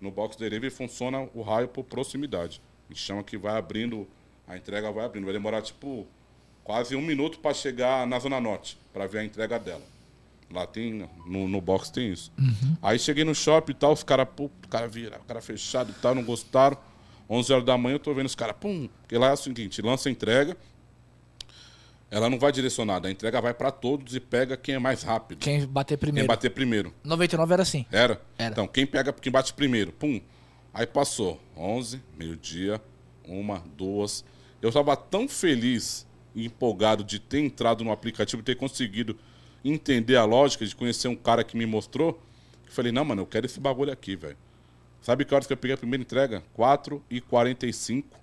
No 0.00 0.10
box 0.10 0.36
delivery 0.36 0.70
funciona 0.70 1.28
o 1.34 1.42
raio 1.42 1.68
por 1.68 1.84
proximidade. 1.84 2.60
A 2.88 2.92
gente 2.92 3.02
chama 3.02 3.22
que 3.22 3.36
vai 3.36 3.58
abrindo, 3.58 4.08
a 4.46 4.56
entrega 4.56 4.90
vai 4.90 5.04
abrindo. 5.04 5.24
Vai 5.24 5.32
demorar 5.32 5.62
tipo 5.62 6.06
quase 6.64 6.96
um 6.96 7.02
minuto 7.02 7.38
para 7.40 7.52
chegar 7.54 8.06
na 8.06 8.18
Zona 8.18 8.40
Norte, 8.40 8.78
para 8.92 9.06
ver 9.06 9.18
a 9.18 9.24
entrega 9.24 9.58
dela. 9.58 9.82
Lá 10.52 10.66
tem, 10.66 11.08
no, 11.26 11.46
no 11.46 11.60
box 11.60 11.90
tem 11.90 12.12
isso. 12.12 12.32
Aí 12.82 12.98
cheguei 12.98 13.24
no 13.24 13.34
shopping 13.34 13.72
e 13.72 13.74
tal, 13.74 13.92
os 13.92 14.02
caras, 14.02 14.26
pô, 14.34 14.44
o 14.46 14.68
cara 14.68 14.88
vira, 14.88 15.18
o 15.18 15.24
cara 15.24 15.40
fechado 15.40 15.90
e 15.90 15.94
tal, 16.00 16.14
não 16.14 16.24
gostaram. 16.24 16.76
11 17.28 17.52
horas 17.52 17.64
da 17.64 17.78
manhã 17.78 17.94
eu 17.94 18.00
tô 18.00 18.12
vendo 18.12 18.26
os 18.26 18.34
caras, 18.34 18.56
pum, 18.58 18.88
porque 19.02 19.16
lá 19.16 19.28
é 19.28 19.32
o 19.32 19.36
seguinte, 19.36 19.80
lança 19.80 20.08
a 20.08 20.12
entrega, 20.12 20.56
ela 22.10 22.28
não 22.28 22.38
vai 22.38 22.50
direcionada, 22.50 23.06
a 23.06 23.10
entrega 23.10 23.40
vai 23.40 23.54
para 23.54 23.70
todos 23.70 24.14
e 24.16 24.20
pega 24.20 24.56
quem 24.56 24.74
é 24.74 24.78
mais 24.78 25.02
rápido. 25.02 25.38
Quem 25.38 25.64
bater 25.66 25.96
Quem 25.96 26.06
primeiro. 26.06 26.28
bater 26.28 26.50
primeiro. 26.50 26.92
99 27.04 27.52
era 27.52 27.62
assim. 27.62 27.86
Era? 27.90 28.20
Era. 28.36 28.52
Então, 28.52 28.66
quem 28.66 28.84
pega, 28.84 29.12
quem 29.12 29.30
bate 29.30 29.54
primeiro, 29.54 29.92
pum. 29.92 30.20
Aí 30.74 30.86
passou 30.86 31.40
11, 31.56 32.02
meio-dia, 32.18 32.80
uma, 33.26 33.62
duas. 33.76 34.24
Eu 34.60 34.68
estava 34.70 34.96
tão 34.96 35.28
feliz 35.28 36.06
e 36.34 36.46
empolgado 36.46 37.04
de 37.04 37.20
ter 37.20 37.40
entrado 37.40 37.84
no 37.84 37.92
aplicativo, 37.92 38.42
ter 38.42 38.56
conseguido 38.56 39.16
entender 39.64 40.16
a 40.16 40.24
lógica, 40.24 40.66
de 40.66 40.74
conhecer 40.74 41.08
um 41.08 41.16
cara 41.16 41.44
que 41.44 41.56
me 41.56 41.66
mostrou, 41.66 42.20
que 42.66 42.72
falei, 42.72 42.90
não, 42.90 43.04
mano, 43.04 43.22
eu 43.22 43.26
quero 43.26 43.46
esse 43.46 43.60
bagulho 43.60 43.92
aqui, 43.92 44.16
velho. 44.16 44.36
Sabe 45.00 45.24
que 45.24 45.34
horas 45.34 45.46
que 45.46 45.52
eu 45.52 45.56
peguei 45.56 45.74
a 45.74 45.78
primeira 45.78 46.02
entrega? 46.02 46.42
4 46.54 47.02
e 47.08 47.20
45 47.20 48.20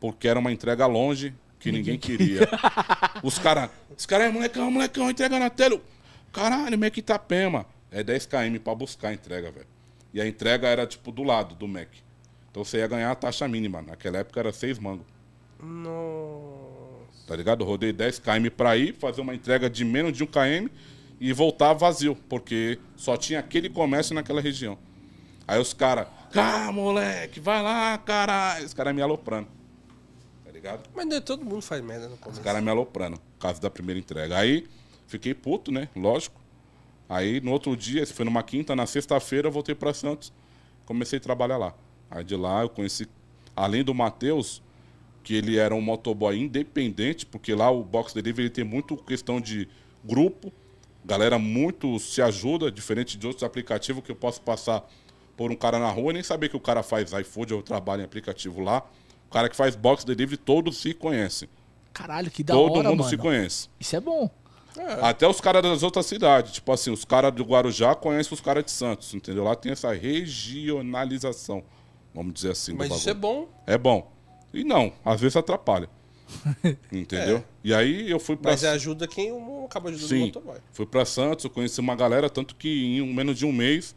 porque 0.00 0.26
era 0.26 0.38
uma 0.38 0.50
entrega 0.50 0.86
longe 0.86 1.34
que 1.60 1.70
ninguém 1.70 1.98
queria. 1.98 2.48
Os 3.22 3.38
caras, 3.38 3.70
os 3.96 4.06
caras, 4.06 4.28
é 4.28 4.30
molecão, 4.30 4.70
molecão, 4.70 5.10
entrega 5.10 5.38
na 5.38 5.50
tela. 5.50 5.78
Caralho, 6.32 6.78
meio 6.78 6.90
que 6.90 7.00
Itapema. 7.00 7.66
É 7.92 8.02
10 8.02 8.26
km 8.26 8.58
pra 8.64 8.74
buscar 8.74 9.08
a 9.08 9.12
entrega, 9.12 9.50
velho. 9.50 9.66
E 10.14 10.20
a 10.20 10.26
entrega 10.26 10.66
era, 10.66 10.86
tipo, 10.86 11.12
do 11.12 11.22
lado 11.22 11.54
do 11.54 11.68
Mac. 11.68 11.88
Então 12.50 12.64
você 12.64 12.78
ia 12.78 12.86
ganhar 12.86 13.10
a 13.10 13.14
taxa 13.14 13.46
mínima. 13.46 13.82
Naquela 13.82 14.18
época 14.18 14.40
era 14.40 14.52
6 14.52 14.78
mangos. 14.78 15.04
Nossa. 15.62 17.26
Tá 17.26 17.36
ligado? 17.36 17.62
Eu 17.62 17.66
rodei 17.66 17.92
10 17.92 18.20
km 18.20 18.48
pra 18.56 18.76
ir, 18.76 18.94
fazer 18.94 19.20
uma 19.20 19.34
entrega 19.34 19.68
de 19.68 19.84
menos 19.84 20.16
de 20.16 20.24
1 20.24 20.26
km 20.26 20.68
e 21.20 21.32
voltar 21.32 21.74
vazio, 21.74 22.16
porque 22.28 22.78
só 22.96 23.16
tinha 23.16 23.38
aquele 23.38 23.68
comércio 23.68 24.14
naquela 24.14 24.40
região. 24.40 24.78
Aí 25.46 25.60
os 25.60 25.74
caras, 25.74 26.06
ah, 26.34 26.72
moleque, 26.72 27.38
vai 27.38 27.62
lá, 27.62 27.98
caralho. 27.98 28.64
Os 28.64 28.72
caras 28.72 28.94
me 28.94 29.02
aloprando. 29.02 29.59
Ligado? 30.60 30.90
Mas 30.94 31.06
né, 31.06 31.20
todo 31.20 31.42
mundo 31.42 31.62
faz 31.62 31.82
merda 31.82 32.06
no 32.06 32.14
Os 32.14 32.20
começo. 32.20 32.42
caras 32.42 32.62
me 32.62 32.68
aloprando, 32.70 33.16
por 33.16 33.38
causa 33.40 33.58
da 33.58 33.70
primeira 33.70 33.98
entrega. 33.98 34.36
Aí 34.36 34.66
fiquei 35.06 35.32
puto, 35.32 35.72
né? 35.72 35.88
Lógico. 35.96 36.38
Aí 37.08 37.40
no 37.40 37.50
outro 37.50 37.74
dia, 37.74 38.06
foi 38.06 38.26
numa 38.26 38.42
quinta, 38.42 38.76
na 38.76 38.84
sexta-feira 38.84 39.48
eu 39.48 39.52
voltei 39.52 39.74
pra 39.74 39.94
Santos. 39.94 40.30
Comecei 40.84 41.18
a 41.18 41.20
trabalhar 41.22 41.56
lá. 41.56 41.74
Aí 42.10 42.22
de 42.22 42.36
lá 42.36 42.60
eu 42.60 42.68
conheci, 42.68 43.08
além 43.56 43.82
do 43.82 43.94
Matheus, 43.94 44.62
que 45.24 45.34
ele 45.34 45.56
era 45.56 45.74
um 45.74 45.80
motoboy 45.80 46.38
independente, 46.38 47.24
porque 47.24 47.54
lá 47.54 47.70
o 47.70 47.82
Box 47.82 48.12
Delivery 48.12 48.42
ele 48.42 48.50
tem 48.50 48.64
muito 48.64 48.96
questão 48.98 49.40
de 49.40 49.66
grupo. 50.04 50.52
Galera 51.02 51.38
muito 51.38 51.98
se 51.98 52.20
ajuda, 52.20 52.70
diferente 52.70 53.16
de 53.16 53.26
outros 53.26 53.42
aplicativos 53.44 54.04
que 54.04 54.12
eu 54.12 54.16
posso 54.16 54.42
passar 54.42 54.86
por 55.38 55.50
um 55.50 55.56
cara 55.56 55.78
na 55.78 55.88
rua 55.90 56.10
e 56.10 56.14
nem 56.14 56.22
saber 56.22 56.50
que 56.50 56.56
o 56.56 56.60
cara 56.60 56.82
faz 56.82 57.12
iFood 57.12 57.54
ou 57.54 57.62
trabalha 57.62 58.02
em 58.02 58.04
aplicativo 58.04 58.60
lá. 58.60 58.84
O 59.30 59.32
cara 59.32 59.48
que 59.48 59.54
faz 59.56 59.76
Box 59.76 60.04
Delivery, 60.04 60.36
todos 60.36 60.78
se 60.78 60.92
conhecem. 60.92 61.48
Caralho, 61.92 62.28
que 62.30 62.42
da 62.42 62.52
Todo 62.52 62.72
hora, 62.78 62.88
mundo 62.88 62.98
mano. 62.98 63.08
se 63.10 63.16
conhece. 63.16 63.68
Isso 63.78 63.94
é 63.94 64.00
bom. 64.00 64.28
Até 65.02 65.26
os 65.28 65.40
caras 65.40 65.62
das 65.62 65.82
outras 65.84 66.06
cidades. 66.06 66.52
Tipo 66.52 66.72
assim, 66.72 66.90
os 66.90 67.04
caras 67.04 67.32
do 67.32 67.44
Guarujá 67.44 67.94
conhecem 67.94 68.32
os 68.34 68.40
caras 68.40 68.64
de 68.64 68.70
Santos, 68.70 69.14
entendeu? 69.14 69.44
Lá 69.44 69.54
tem 69.54 69.72
essa 69.72 69.92
regionalização, 69.92 71.62
vamos 72.14 72.34
dizer 72.34 72.52
assim. 72.52 72.72
Mas 72.74 72.92
isso 72.94 73.10
é 73.10 73.14
bom. 73.14 73.48
é 73.66 73.78
bom. 73.78 74.10
E 74.52 74.64
não, 74.64 74.92
às 75.04 75.20
vezes 75.20 75.36
atrapalha. 75.36 75.88
entendeu? 76.92 77.44
E 77.62 77.74
aí 77.74 78.10
eu 78.10 78.18
fui 78.20 78.36
pra. 78.36 78.52
Mas 78.52 78.64
ajuda 78.64 79.06
quem 79.08 79.32
um 79.32 79.64
acaba 79.64 79.88
ajudando 79.90 80.06
o 80.06 80.08
Sim, 80.08 80.26
motoboy. 80.26 80.58
fui 80.72 80.86
pra 80.86 81.04
Santos, 81.04 81.44
eu 81.44 81.50
conheci 81.50 81.80
uma 81.80 81.94
galera, 81.96 82.30
tanto 82.30 82.54
que 82.54 82.68
em 82.68 83.02
um- 83.02 83.12
menos 83.12 83.36
de 83.38 83.44
um 83.44 83.52
mês 83.52 83.94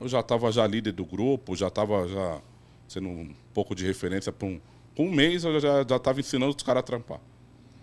eu 0.00 0.08
já 0.08 0.22
tava 0.22 0.50
já 0.52 0.66
líder 0.66 0.92
do 0.92 1.04
grupo, 1.04 1.56
já 1.56 1.68
tava 1.70 2.06
já 2.08 2.40
sendo 2.88 3.08
um 3.08 3.34
pouco 3.52 3.74
de 3.74 3.84
referência 3.86 4.32
para 4.32 4.46
um. 4.46 4.60
Com 4.96 5.06
um 5.06 5.10
mês 5.10 5.44
eu 5.44 5.58
já, 5.60 5.84
já 5.88 5.98
tava 5.98 6.20
ensinando 6.20 6.54
os 6.54 6.62
caras 6.62 6.80
a 6.80 6.82
trampar. 6.82 7.20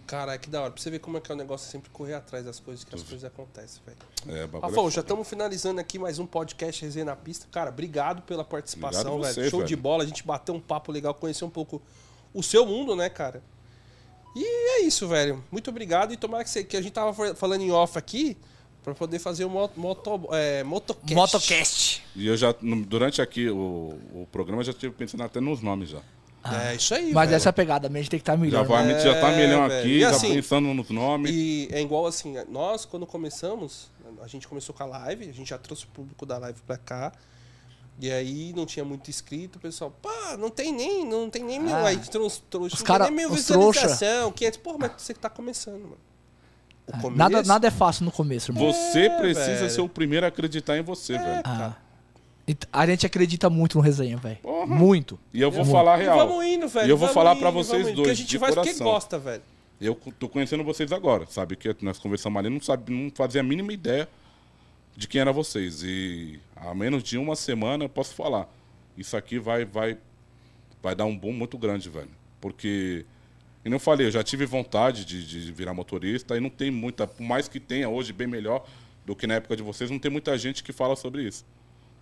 Cara, 0.05 0.37
que 0.39 0.49
da 0.49 0.61
hora. 0.63 0.71
Pra 0.71 0.81
você 0.81 0.89
ver 0.89 0.99
como 0.99 1.17
é 1.17 1.21
que 1.21 1.31
é 1.31 1.35
o 1.35 1.37
negócio, 1.37 1.67
é 1.67 1.71
sempre 1.71 1.89
correr 1.91 2.15
atrás 2.15 2.43
das 2.43 2.59
coisas, 2.59 2.83
que 2.83 2.95
as 2.95 3.03
coisas 3.03 3.23
acontecem, 3.23 3.79
velho. 3.85 3.97
É, 4.39 4.47
bagulho 4.47 4.65
é 4.65 4.69
Rafael, 4.69 4.89
já 4.91 5.01
estamos 5.01 5.27
finalizando 5.27 5.79
aqui 5.79 5.99
mais 5.99 6.17
um 6.17 6.25
podcast 6.25 6.81
Resenha 6.83 7.05
na 7.05 7.15
Pista. 7.15 7.45
Cara, 7.51 7.69
obrigado 7.69 8.23
pela 8.23 8.43
participação, 8.43 9.13
Obrigado 9.15 9.33
velho. 9.35 9.45
você, 9.45 9.49
Show 9.51 9.63
de 9.63 9.75
velho. 9.75 9.81
bola, 9.83 10.03
a 10.03 10.07
gente 10.07 10.25
bateu 10.25 10.55
um 10.55 10.59
papo 10.59 10.91
legal, 10.91 11.13
conhecer 11.13 11.45
um 11.45 11.49
pouco 11.49 11.79
o 12.33 12.41
seu 12.41 12.65
mundo, 12.65 12.95
né, 12.95 13.07
cara? 13.07 13.43
E 14.35 14.43
é 14.43 14.81
isso, 14.81 15.07
velho. 15.07 15.43
Muito 15.51 15.69
obrigado. 15.69 16.11
E 16.11 16.17
tomara 16.17 16.43
que, 16.43 16.49
você, 16.49 16.63
que 16.63 16.75
a 16.77 16.81
gente 16.81 16.91
tava 16.93 17.13
fa- 17.13 17.35
falando 17.35 17.61
em 17.61 17.71
off 17.71 17.95
aqui, 17.97 18.35
pra 18.83 18.95
poder 18.95 19.19
fazer 19.19 19.45
o 19.45 19.49
moto, 19.49 19.79
moto, 19.79 20.27
é, 20.31 20.63
motocast. 20.63 21.13
Motocast. 21.13 22.03
E 22.15 22.25
eu 22.27 22.35
já, 22.35 22.51
durante 22.87 23.21
aqui 23.21 23.47
o, 23.49 23.93
o 24.13 24.27
programa, 24.31 24.61
eu 24.61 24.65
já 24.65 24.71
estive 24.71 24.93
pensando 24.95 25.21
até 25.23 25.39
nos 25.39 25.61
nomes 25.61 25.89
já. 25.89 26.01
É 26.43 26.75
isso 26.75 26.93
aí, 26.93 27.11
Mas 27.13 27.29
velho. 27.29 27.37
essa 27.37 27.49
é 27.49 27.51
a 27.51 27.53
pegada, 27.53 27.87
a 27.87 27.89
mente 27.89 28.09
tem 28.09 28.17
que 28.19 28.21
estar 28.21 28.33
Já 28.33 28.37
melhor. 28.37 28.65
vai, 28.65 28.83
a 28.83 28.93
gente 28.93 29.03
já 29.03 29.19
tá 29.19 29.29
É, 29.31 29.37
milhão 29.37 29.65
aqui, 29.65 29.87
E 29.87 29.99
já 29.99 30.09
assim, 30.11 30.33
pensando 30.35 30.73
nos 30.73 30.89
nomes. 30.89 31.31
E 31.31 31.67
é 31.71 31.81
igual 31.81 32.07
assim, 32.07 32.35
nós 32.49 32.85
quando 32.85 33.05
começamos, 33.05 33.91
a 34.21 34.27
gente 34.27 34.47
começou 34.47 34.73
com 34.73 34.83
a 34.83 34.85
live, 34.85 35.29
a 35.29 35.33
gente 35.33 35.49
já 35.49 35.57
trouxe 35.57 35.83
o 35.85 35.87
público 35.89 36.25
da 36.25 36.37
live 36.37 36.59
pra 36.65 36.77
cá. 36.77 37.11
E 38.01 38.09
aí 38.09 38.53
não 38.55 38.65
tinha 38.65 38.85
muito 38.85 39.09
inscrito, 39.09 39.57
o 39.57 39.61
pessoal, 39.61 39.91
pá, 40.01 40.37
não 40.39 40.49
tem 40.49 40.71
nem, 40.71 41.05
não 41.05 41.29
tem 41.29 41.43
nem 41.43 41.59
mil, 41.59 41.75
Ah, 41.75 41.87
aí 41.87 41.97
trouxe, 41.97 42.41
trouxe 42.49 42.75
os 42.75 42.81
cara- 42.81 43.05
nem 43.07 43.13
mil 43.15 43.29
visualização, 43.31 44.31
500, 44.31 44.57
porra, 44.59 44.77
mas 44.79 44.91
você 44.97 45.13
que 45.13 45.19
tá 45.19 45.29
começando, 45.29 45.81
mano. 45.81 45.97
Começo, 47.01 47.17
Nada, 47.17 47.43
nada 47.43 47.67
é 47.67 47.71
fácil 47.71 48.05
no 48.05 48.11
começo, 48.11 48.51
irmão. 48.51 48.71
Você 48.71 49.01
É, 49.07 49.09
precisa 49.19 49.45
velho. 49.45 49.65
É, 49.65 49.69
ser 49.69 49.81
o 49.81 49.89
primeiro 49.89 50.25
a 50.25 50.29
acreditar 50.29 50.77
em 50.77 50.81
você, 50.81 51.17
velho. 51.17 51.41
Ah. 51.43 51.75
A 52.71 52.85
gente 52.87 53.05
acredita 53.05 53.49
muito 53.49 53.77
no 53.77 53.83
resenha, 53.83 54.17
velho. 54.17 54.37
Muito. 54.67 55.19
E 55.33 55.41
eu 55.41 55.51
vou 55.51 55.61
Muito. 55.65 55.71
falar 55.75 55.99
E 55.99 56.03
real. 56.03 56.27
vamos 56.27 56.45
indo, 56.45 56.67
velho. 56.67 56.87
E 56.87 56.89
eu 56.89 56.97
vou 56.97 57.07
vamos 57.07 57.13
falar 57.13 57.33
vamos 57.35 57.67
vocês 57.67 57.87
indo, 57.87 57.95
dois, 57.95 58.07
Porque 58.07 58.09
a 58.11 58.13
gente 58.13 58.27
de 58.29 58.39
faz 58.39 58.55
porque 58.55 58.69
coração. 58.69 58.87
gosta, 58.87 59.19
velho. 59.19 59.41
Eu 59.79 59.95
tô 60.19 60.27
conhecendo 60.27 60.63
vocês 60.63 60.91
agora, 60.91 61.25
sabe? 61.29 61.55
Que 61.55 61.73
nós 61.81 61.97
conversamos 61.99 62.37
ali, 62.39 62.49
não, 62.49 62.59
sabe, 62.61 62.91
não 62.91 63.09
fazia 63.13 63.41
a 63.41 63.43
mínima 63.43 63.71
ideia 63.71 64.09
de 64.95 65.07
quem 65.07 65.21
era 65.21 65.31
vocês. 65.31 65.81
E 65.83 66.39
há 66.55 66.73
menos 66.75 67.01
de 67.03 67.17
uma 67.17 67.35
semana 67.35 67.85
eu 67.85 67.89
posso 67.89 68.13
falar. 68.13 68.47
Isso 68.97 69.15
aqui 69.15 69.39
vai, 69.39 69.63
vai, 69.63 69.97
vai 70.83 70.95
dar 70.95 71.05
um 71.05 71.17
boom 71.17 71.31
muito 71.31 71.57
grande, 71.57 71.87
velho. 71.89 72.09
Porque, 72.41 73.05
como 73.63 73.75
eu 73.75 73.79
falei, 73.79 74.07
eu 74.07 74.11
já 74.11 74.23
tive 74.23 74.45
vontade 74.45 75.05
de, 75.05 75.25
de 75.25 75.51
virar 75.51 75.73
motorista 75.73 76.35
e 76.35 76.39
não 76.41 76.49
tem 76.49 76.69
muita, 76.71 77.07
por 77.07 77.23
mais 77.23 77.47
que 77.47 77.59
tenha 77.59 77.87
hoje 77.87 78.11
bem 78.11 78.27
melhor 78.27 78.65
do 79.05 79.15
que 79.15 79.25
na 79.25 79.35
época 79.35 79.55
de 79.55 79.63
vocês, 79.63 79.89
não 79.89 79.99
tem 79.99 80.11
muita 80.11 80.37
gente 80.37 80.61
que 80.63 80.73
fala 80.73 80.95
sobre 80.97 81.23
isso. 81.23 81.45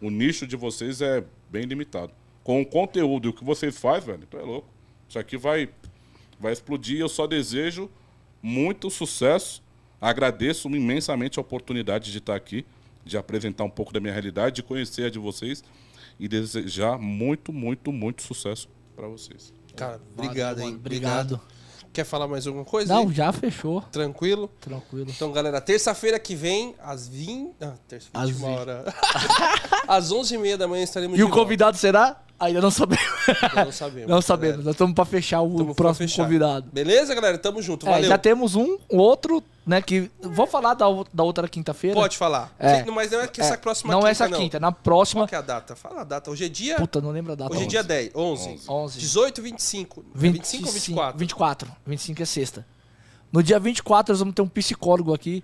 O 0.01 0.09
nicho 0.09 0.45
de 0.45 0.55
vocês 0.55 1.01
é 1.01 1.23
bem 1.49 1.65
limitado. 1.65 2.13
Com 2.43 2.61
o 2.61 2.65
conteúdo 2.65 3.27
e 3.27 3.29
o 3.29 3.33
que 3.33 3.43
vocês 3.43 3.77
fazem, 3.77 4.13
velho, 4.13 4.27
tu 4.29 4.37
é 4.37 4.41
louco. 4.41 4.67
Isso 5.09 5.19
aqui 5.19 5.37
vai, 5.37 5.69
vai 6.39 6.53
explodir. 6.53 6.99
Eu 6.99 7.09
só 7.09 7.27
desejo 7.27 7.89
muito 8.41 8.89
sucesso. 8.89 9.61
Agradeço 9.99 10.69
imensamente 10.69 11.39
a 11.39 11.41
oportunidade 11.41 12.11
de 12.11 12.19
estar 12.19 12.35
aqui, 12.35 12.65
de 13.03 13.17
apresentar 13.17 13.63
um 13.63 13.69
pouco 13.69 13.91
da 13.91 13.99
minha 13.99 14.13
realidade, 14.13 14.57
de 14.57 14.63
conhecer 14.63 15.05
a 15.05 15.09
de 15.09 15.19
vocês. 15.19 15.63
e 16.19 16.27
desejar 16.27 16.97
muito, 16.97 17.53
muito, 17.53 17.91
muito 17.91 18.23
sucesso 18.23 18.67
pra 18.95 19.07
vocês. 19.07 19.53
Cara, 19.75 20.01
obrigado, 20.17 20.59
hein? 20.59 20.65
mano. 20.65 20.77
Obrigado. 20.77 21.41
Quer 21.93 22.03
falar 22.05 22.27
mais 22.27 22.45
alguma 22.45 22.63
coisa? 22.65 22.93
Não, 22.93 23.07
aí? 23.07 23.13
já 23.13 23.31
fechou. 23.33 23.81
Tranquilo? 23.91 24.49
Tranquilo. 24.61 25.07
Então, 25.09 25.31
galera, 25.31 25.59
terça-feira 25.59 26.19
que 26.19 26.35
vem, 26.35 26.75
às 26.83 27.07
20. 27.07 27.55
Ah, 27.59 27.73
terça-feira, 27.87 28.23
Às 28.23 28.29
última 28.29 28.47
20. 28.49 28.57
hora. 28.59 28.85
às 29.87 30.11
11h30 30.11 30.57
da 30.57 30.67
manhã 30.67 30.83
estaremos 30.83 31.17
E 31.17 31.23
o 31.23 31.27
volta. 31.27 31.41
convidado 31.41 31.77
será? 31.77 32.21
Ainda 32.39 32.61
não 32.61 32.69
sabemos. 32.69 33.03
Ainda 33.27 33.65
Não 33.65 33.71
sabemos. 33.71 34.09
Não 34.09 34.21
sabemos. 34.21 34.65
Nós 34.65 34.75
estamos 34.75 34.93
pra 34.93 35.05
fechar 35.05 35.41
o 35.41 35.57
Tamo 35.57 35.73
próximo 35.75 36.07
fechar. 36.07 36.23
convidado. 36.23 36.69
Beleza, 36.71 37.15
galera? 37.15 37.37
Tamo 37.37 37.61
junto. 37.61 37.87
É, 37.87 37.91
Valeu. 37.91 38.07
já 38.09 38.17
temos 38.17 38.53
um, 38.55 38.77
um 38.91 38.97
outro, 38.97 39.43
né? 39.65 39.81
Que. 39.81 40.11
Vou 40.21 40.45
falar 40.45 40.75
da, 40.75 40.85
da 41.11 41.23
outra 41.23 41.47
quinta-feira. 41.49 41.95
Pode 41.95 42.15
falar. 42.15 42.53
É. 42.59 42.83
Mas 42.91 43.09
não 43.11 43.21
é 43.21 43.27
que 43.27 43.41
essa 43.41 43.55
É, 43.55 43.57
próxima 43.57 43.91
não 43.91 43.99
quinta, 44.01 44.09
é 44.09 44.11
essa 44.11 44.27
não. 44.27 44.37
quinta, 44.37 44.59
na 44.59 44.71
próxima. 44.71 45.21
Qual 45.21 45.27
que 45.29 45.35
é 45.35 45.37
a 45.39 45.41
data? 45.41 45.75
Fala 45.75 46.01
a 46.01 46.03
data. 46.03 46.29
Hoje 46.29 46.45
é 46.45 46.49
dia. 46.49 46.75
Puta, 46.75 47.01
não 47.01 47.09
lembro 47.09 47.31
a 47.33 47.35
data. 47.35 47.51
Hoje 47.53 47.63
é 47.63 47.67
dia 47.67 47.83
10, 47.83 48.11
11. 48.15 48.49
11. 48.49 48.69
11. 48.69 48.99
18, 48.99 49.41
25. 49.41 50.05
25 50.13 50.65
ou 50.67 50.71
24? 50.73 51.17
24. 51.19 51.71
25 51.87 52.21
é 52.21 52.25
sexta. 52.25 52.65
No 53.31 53.41
dia 53.41 53.59
24 53.59 54.13
nós 54.13 54.19
vamos 54.19 54.35
ter 54.35 54.41
um 54.43 54.47
psicólogo 54.47 55.13
aqui, 55.13 55.43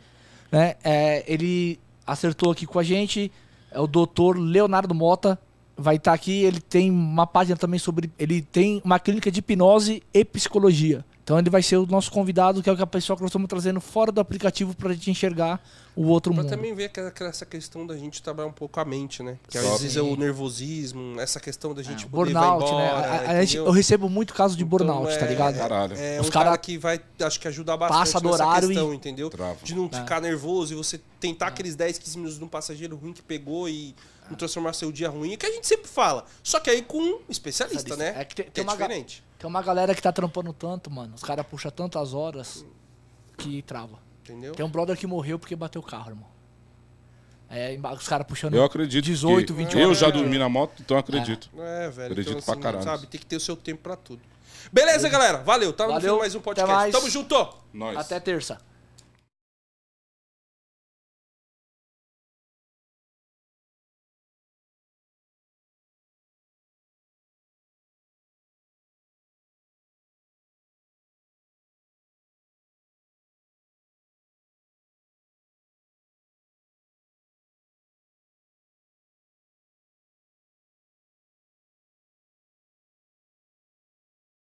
né? 0.51 0.75
É, 0.83 1.23
ele 1.27 1.79
acertou 2.05 2.51
aqui 2.51 2.65
com 2.67 2.77
a 2.77 2.83
gente, 2.83 3.31
é 3.71 3.79
o 3.79 3.87
doutor 3.87 4.37
Leonardo 4.37 4.93
Mota, 4.93 5.39
vai 5.77 5.95
estar 5.95 6.13
aqui, 6.13 6.43
ele 6.43 6.59
tem 6.61 6.89
uma 6.91 7.25
página 7.27 7.55
também 7.57 7.79
sobre, 7.79 8.11
ele 8.19 8.41
tem 8.41 8.81
uma 8.85 8.99
clínica 8.99 9.31
de 9.31 9.39
hipnose 9.39 10.03
e 10.13 10.23
psicologia. 10.25 11.03
Então 11.23 11.39
ele 11.39 11.49
vai 11.49 11.63
ser 11.63 11.77
o 11.77 11.85
nosso 11.85 12.11
convidado, 12.11 12.61
que 12.61 12.69
é 12.69 12.73
o 12.73 12.75
que 12.75 12.81
a 12.83 12.87
pessoa 12.87 13.15
que 13.15 13.21
nós 13.23 13.29
estamos 13.29 13.47
trazendo 13.47 13.79
fora 13.79 14.11
do 14.11 14.19
aplicativo 14.19 14.75
pra 14.75 14.91
gente 14.91 15.09
enxergar 15.09 15.63
o 15.95 16.07
outro 16.07 16.33
Pra 16.33 16.43
mundo. 16.43 16.49
também 16.51 16.75
ver 16.75 16.91
essa 17.21 17.45
questão 17.45 17.87
da 17.87 17.95
gente 17.95 18.21
trabalhar 18.21 18.49
um 18.49 18.51
pouco 18.51 18.77
a 18.77 18.83
mente, 18.83 19.23
né? 19.23 19.37
Que 19.47 19.57
às 19.57 19.63
vezes 19.81 19.95
é 19.95 20.01
o 20.01 20.17
nervosismo, 20.17 21.17
essa 21.21 21.39
questão 21.39 21.73
da 21.73 21.81
gente 21.81 22.03
É, 22.05 22.09
poder 22.09 22.33
burnout, 22.33 22.59
vai 22.73 22.85
embora, 22.87 22.99
né? 22.99 23.07
A- 23.07 23.15
a- 23.15 23.31
a 23.37 23.45
gente- 23.45 23.55
eu 23.55 23.71
recebo 23.71 24.09
muito 24.09 24.33
caso 24.33 24.57
de 24.57 24.63
Então, 24.63 24.69
burnout, 24.69 25.17
tá 25.17 25.25
é- 25.25 25.29
ligado? 25.29 25.55
Caralho. 25.57 25.95
É 25.97 26.19
Os 26.19 26.27
um 26.27 26.29
cara 26.29 26.45
cara 26.47 26.57
que 26.57 26.77
vai, 26.77 26.99
acho 27.21 27.39
que 27.39 27.47
ajudar 27.47 27.77
bastante 27.77 27.99
passa 27.99 28.19
do 28.19 28.29
nessa 28.29 28.43
horário 28.45 28.67
questão, 28.67 28.91
e- 28.91 28.95
entendeu? 28.97 29.29
Trava. 29.29 29.57
De 29.63 29.73
não 29.73 29.89
É. 29.93 29.95
ficar 29.95 30.19
nervoso 30.19 30.73
e 30.73 30.75
você 30.75 30.99
tentar 31.21 31.47
aqueles 31.47 31.73
10, 31.75 31.97
15 31.97 32.17
minutos 32.17 32.37
num 32.37 32.49
passageiro 32.49 32.97
ruim 32.97 33.13
que 33.13 33.21
pegou 33.21 33.69
e 33.69 33.95
não 34.33 34.37
transformar 34.37 34.73
seu 34.73 34.91
dia 34.91 35.09
ruim, 35.09 35.33
é 35.33 35.37
que 35.37 35.45
a 35.45 35.51
gente 35.51 35.65
sempre 35.67 35.87
fala. 35.87 36.25
Só 36.43 36.59
que 36.59 36.69
aí 36.69 36.81
com 36.81 36.97
um 36.99 37.19
especialista, 37.29 37.95
né? 37.95 38.13
É 38.17 38.25
que 38.25 38.35
tem, 38.35 38.45
Que 38.45 38.51
tem 38.51 38.61
é 38.63 38.67
uma 38.67 38.75
ga- 38.75 38.85
diferente, 38.87 39.23
Tem 39.39 39.47
uma 39.49 39.61
galera 39.61 39.93
que 39.95 40.01
tá 40.01 40.11
trampando 40.11 40.51
tanto, 40.53 40.89
mano. 40.91 41.13
Os 41.15 41.23
caras 41.23 41.45
puxam 41.45 41.71
tantas 41.71 42.13
horas 42.13 42.65
que 43.37 43.61
trava. 43.61 43.97
entendeu? 44.23 44.53
Tem 44.53 44.65
um 44.65 44.69
brother 44.69 44.95
que 44.97 45.05
morreu 45.07 45.37
porque 45.39 45.55
bateu 45.55 45.81
o 45.81 45.85
carro, 45.85 46.11
irmão. 46.11 46.27
É, 47.49 47.77
os 47.95 48.07
caras 48.07 48.25
puxando. 48.25 48.55
Eu 48.55 48.63
acredito 48.63 49.03
18, 49.05 49.53
que 49.53 49.53
21 49.53 49.79
eu 49.81 49.93
já 49.93 50.09
dormi 50.09 50.37
na 50.39 50.49
moto, 50.49 50.73
então 50.79 50.95
eu 50.97 50.99
acredito. 50.99 51.49
É, 51.57 51.89
velho. 51.89 52.11
Acredito 52.11 52.31
então, 52.31 52.41
pra 52.43 52.53
assim, 52.53 52.61
caralho. 52.61 52.83
sabe, 52.83 53.07
tem 53.07 53.19
que 53.19 53.25
ter 53.27 53.35
o 53.35 53.39
seu 53.39 53.55
tempo 53.55 53.81
pra 53.83 53.95
tudo. 53.95 54.21
Beleza, 54.71 55.07
galera. 55.09 55.39
Valeu. 55.43 55.71
Tá 55.73 55.85
no 55.85 55.93
Valeu, 55.93 56.13
fim 56.15 56.19
mais 56.21 56.35
um 56.35 56.39
podcast. 56.41 56.73
mais. 56.73 56.91
Tamo 56.91 57.09
junto. 57.09 57.35
Nós. 57.71 57.95
Até 57.97 58.19
terça. 58.19 58.59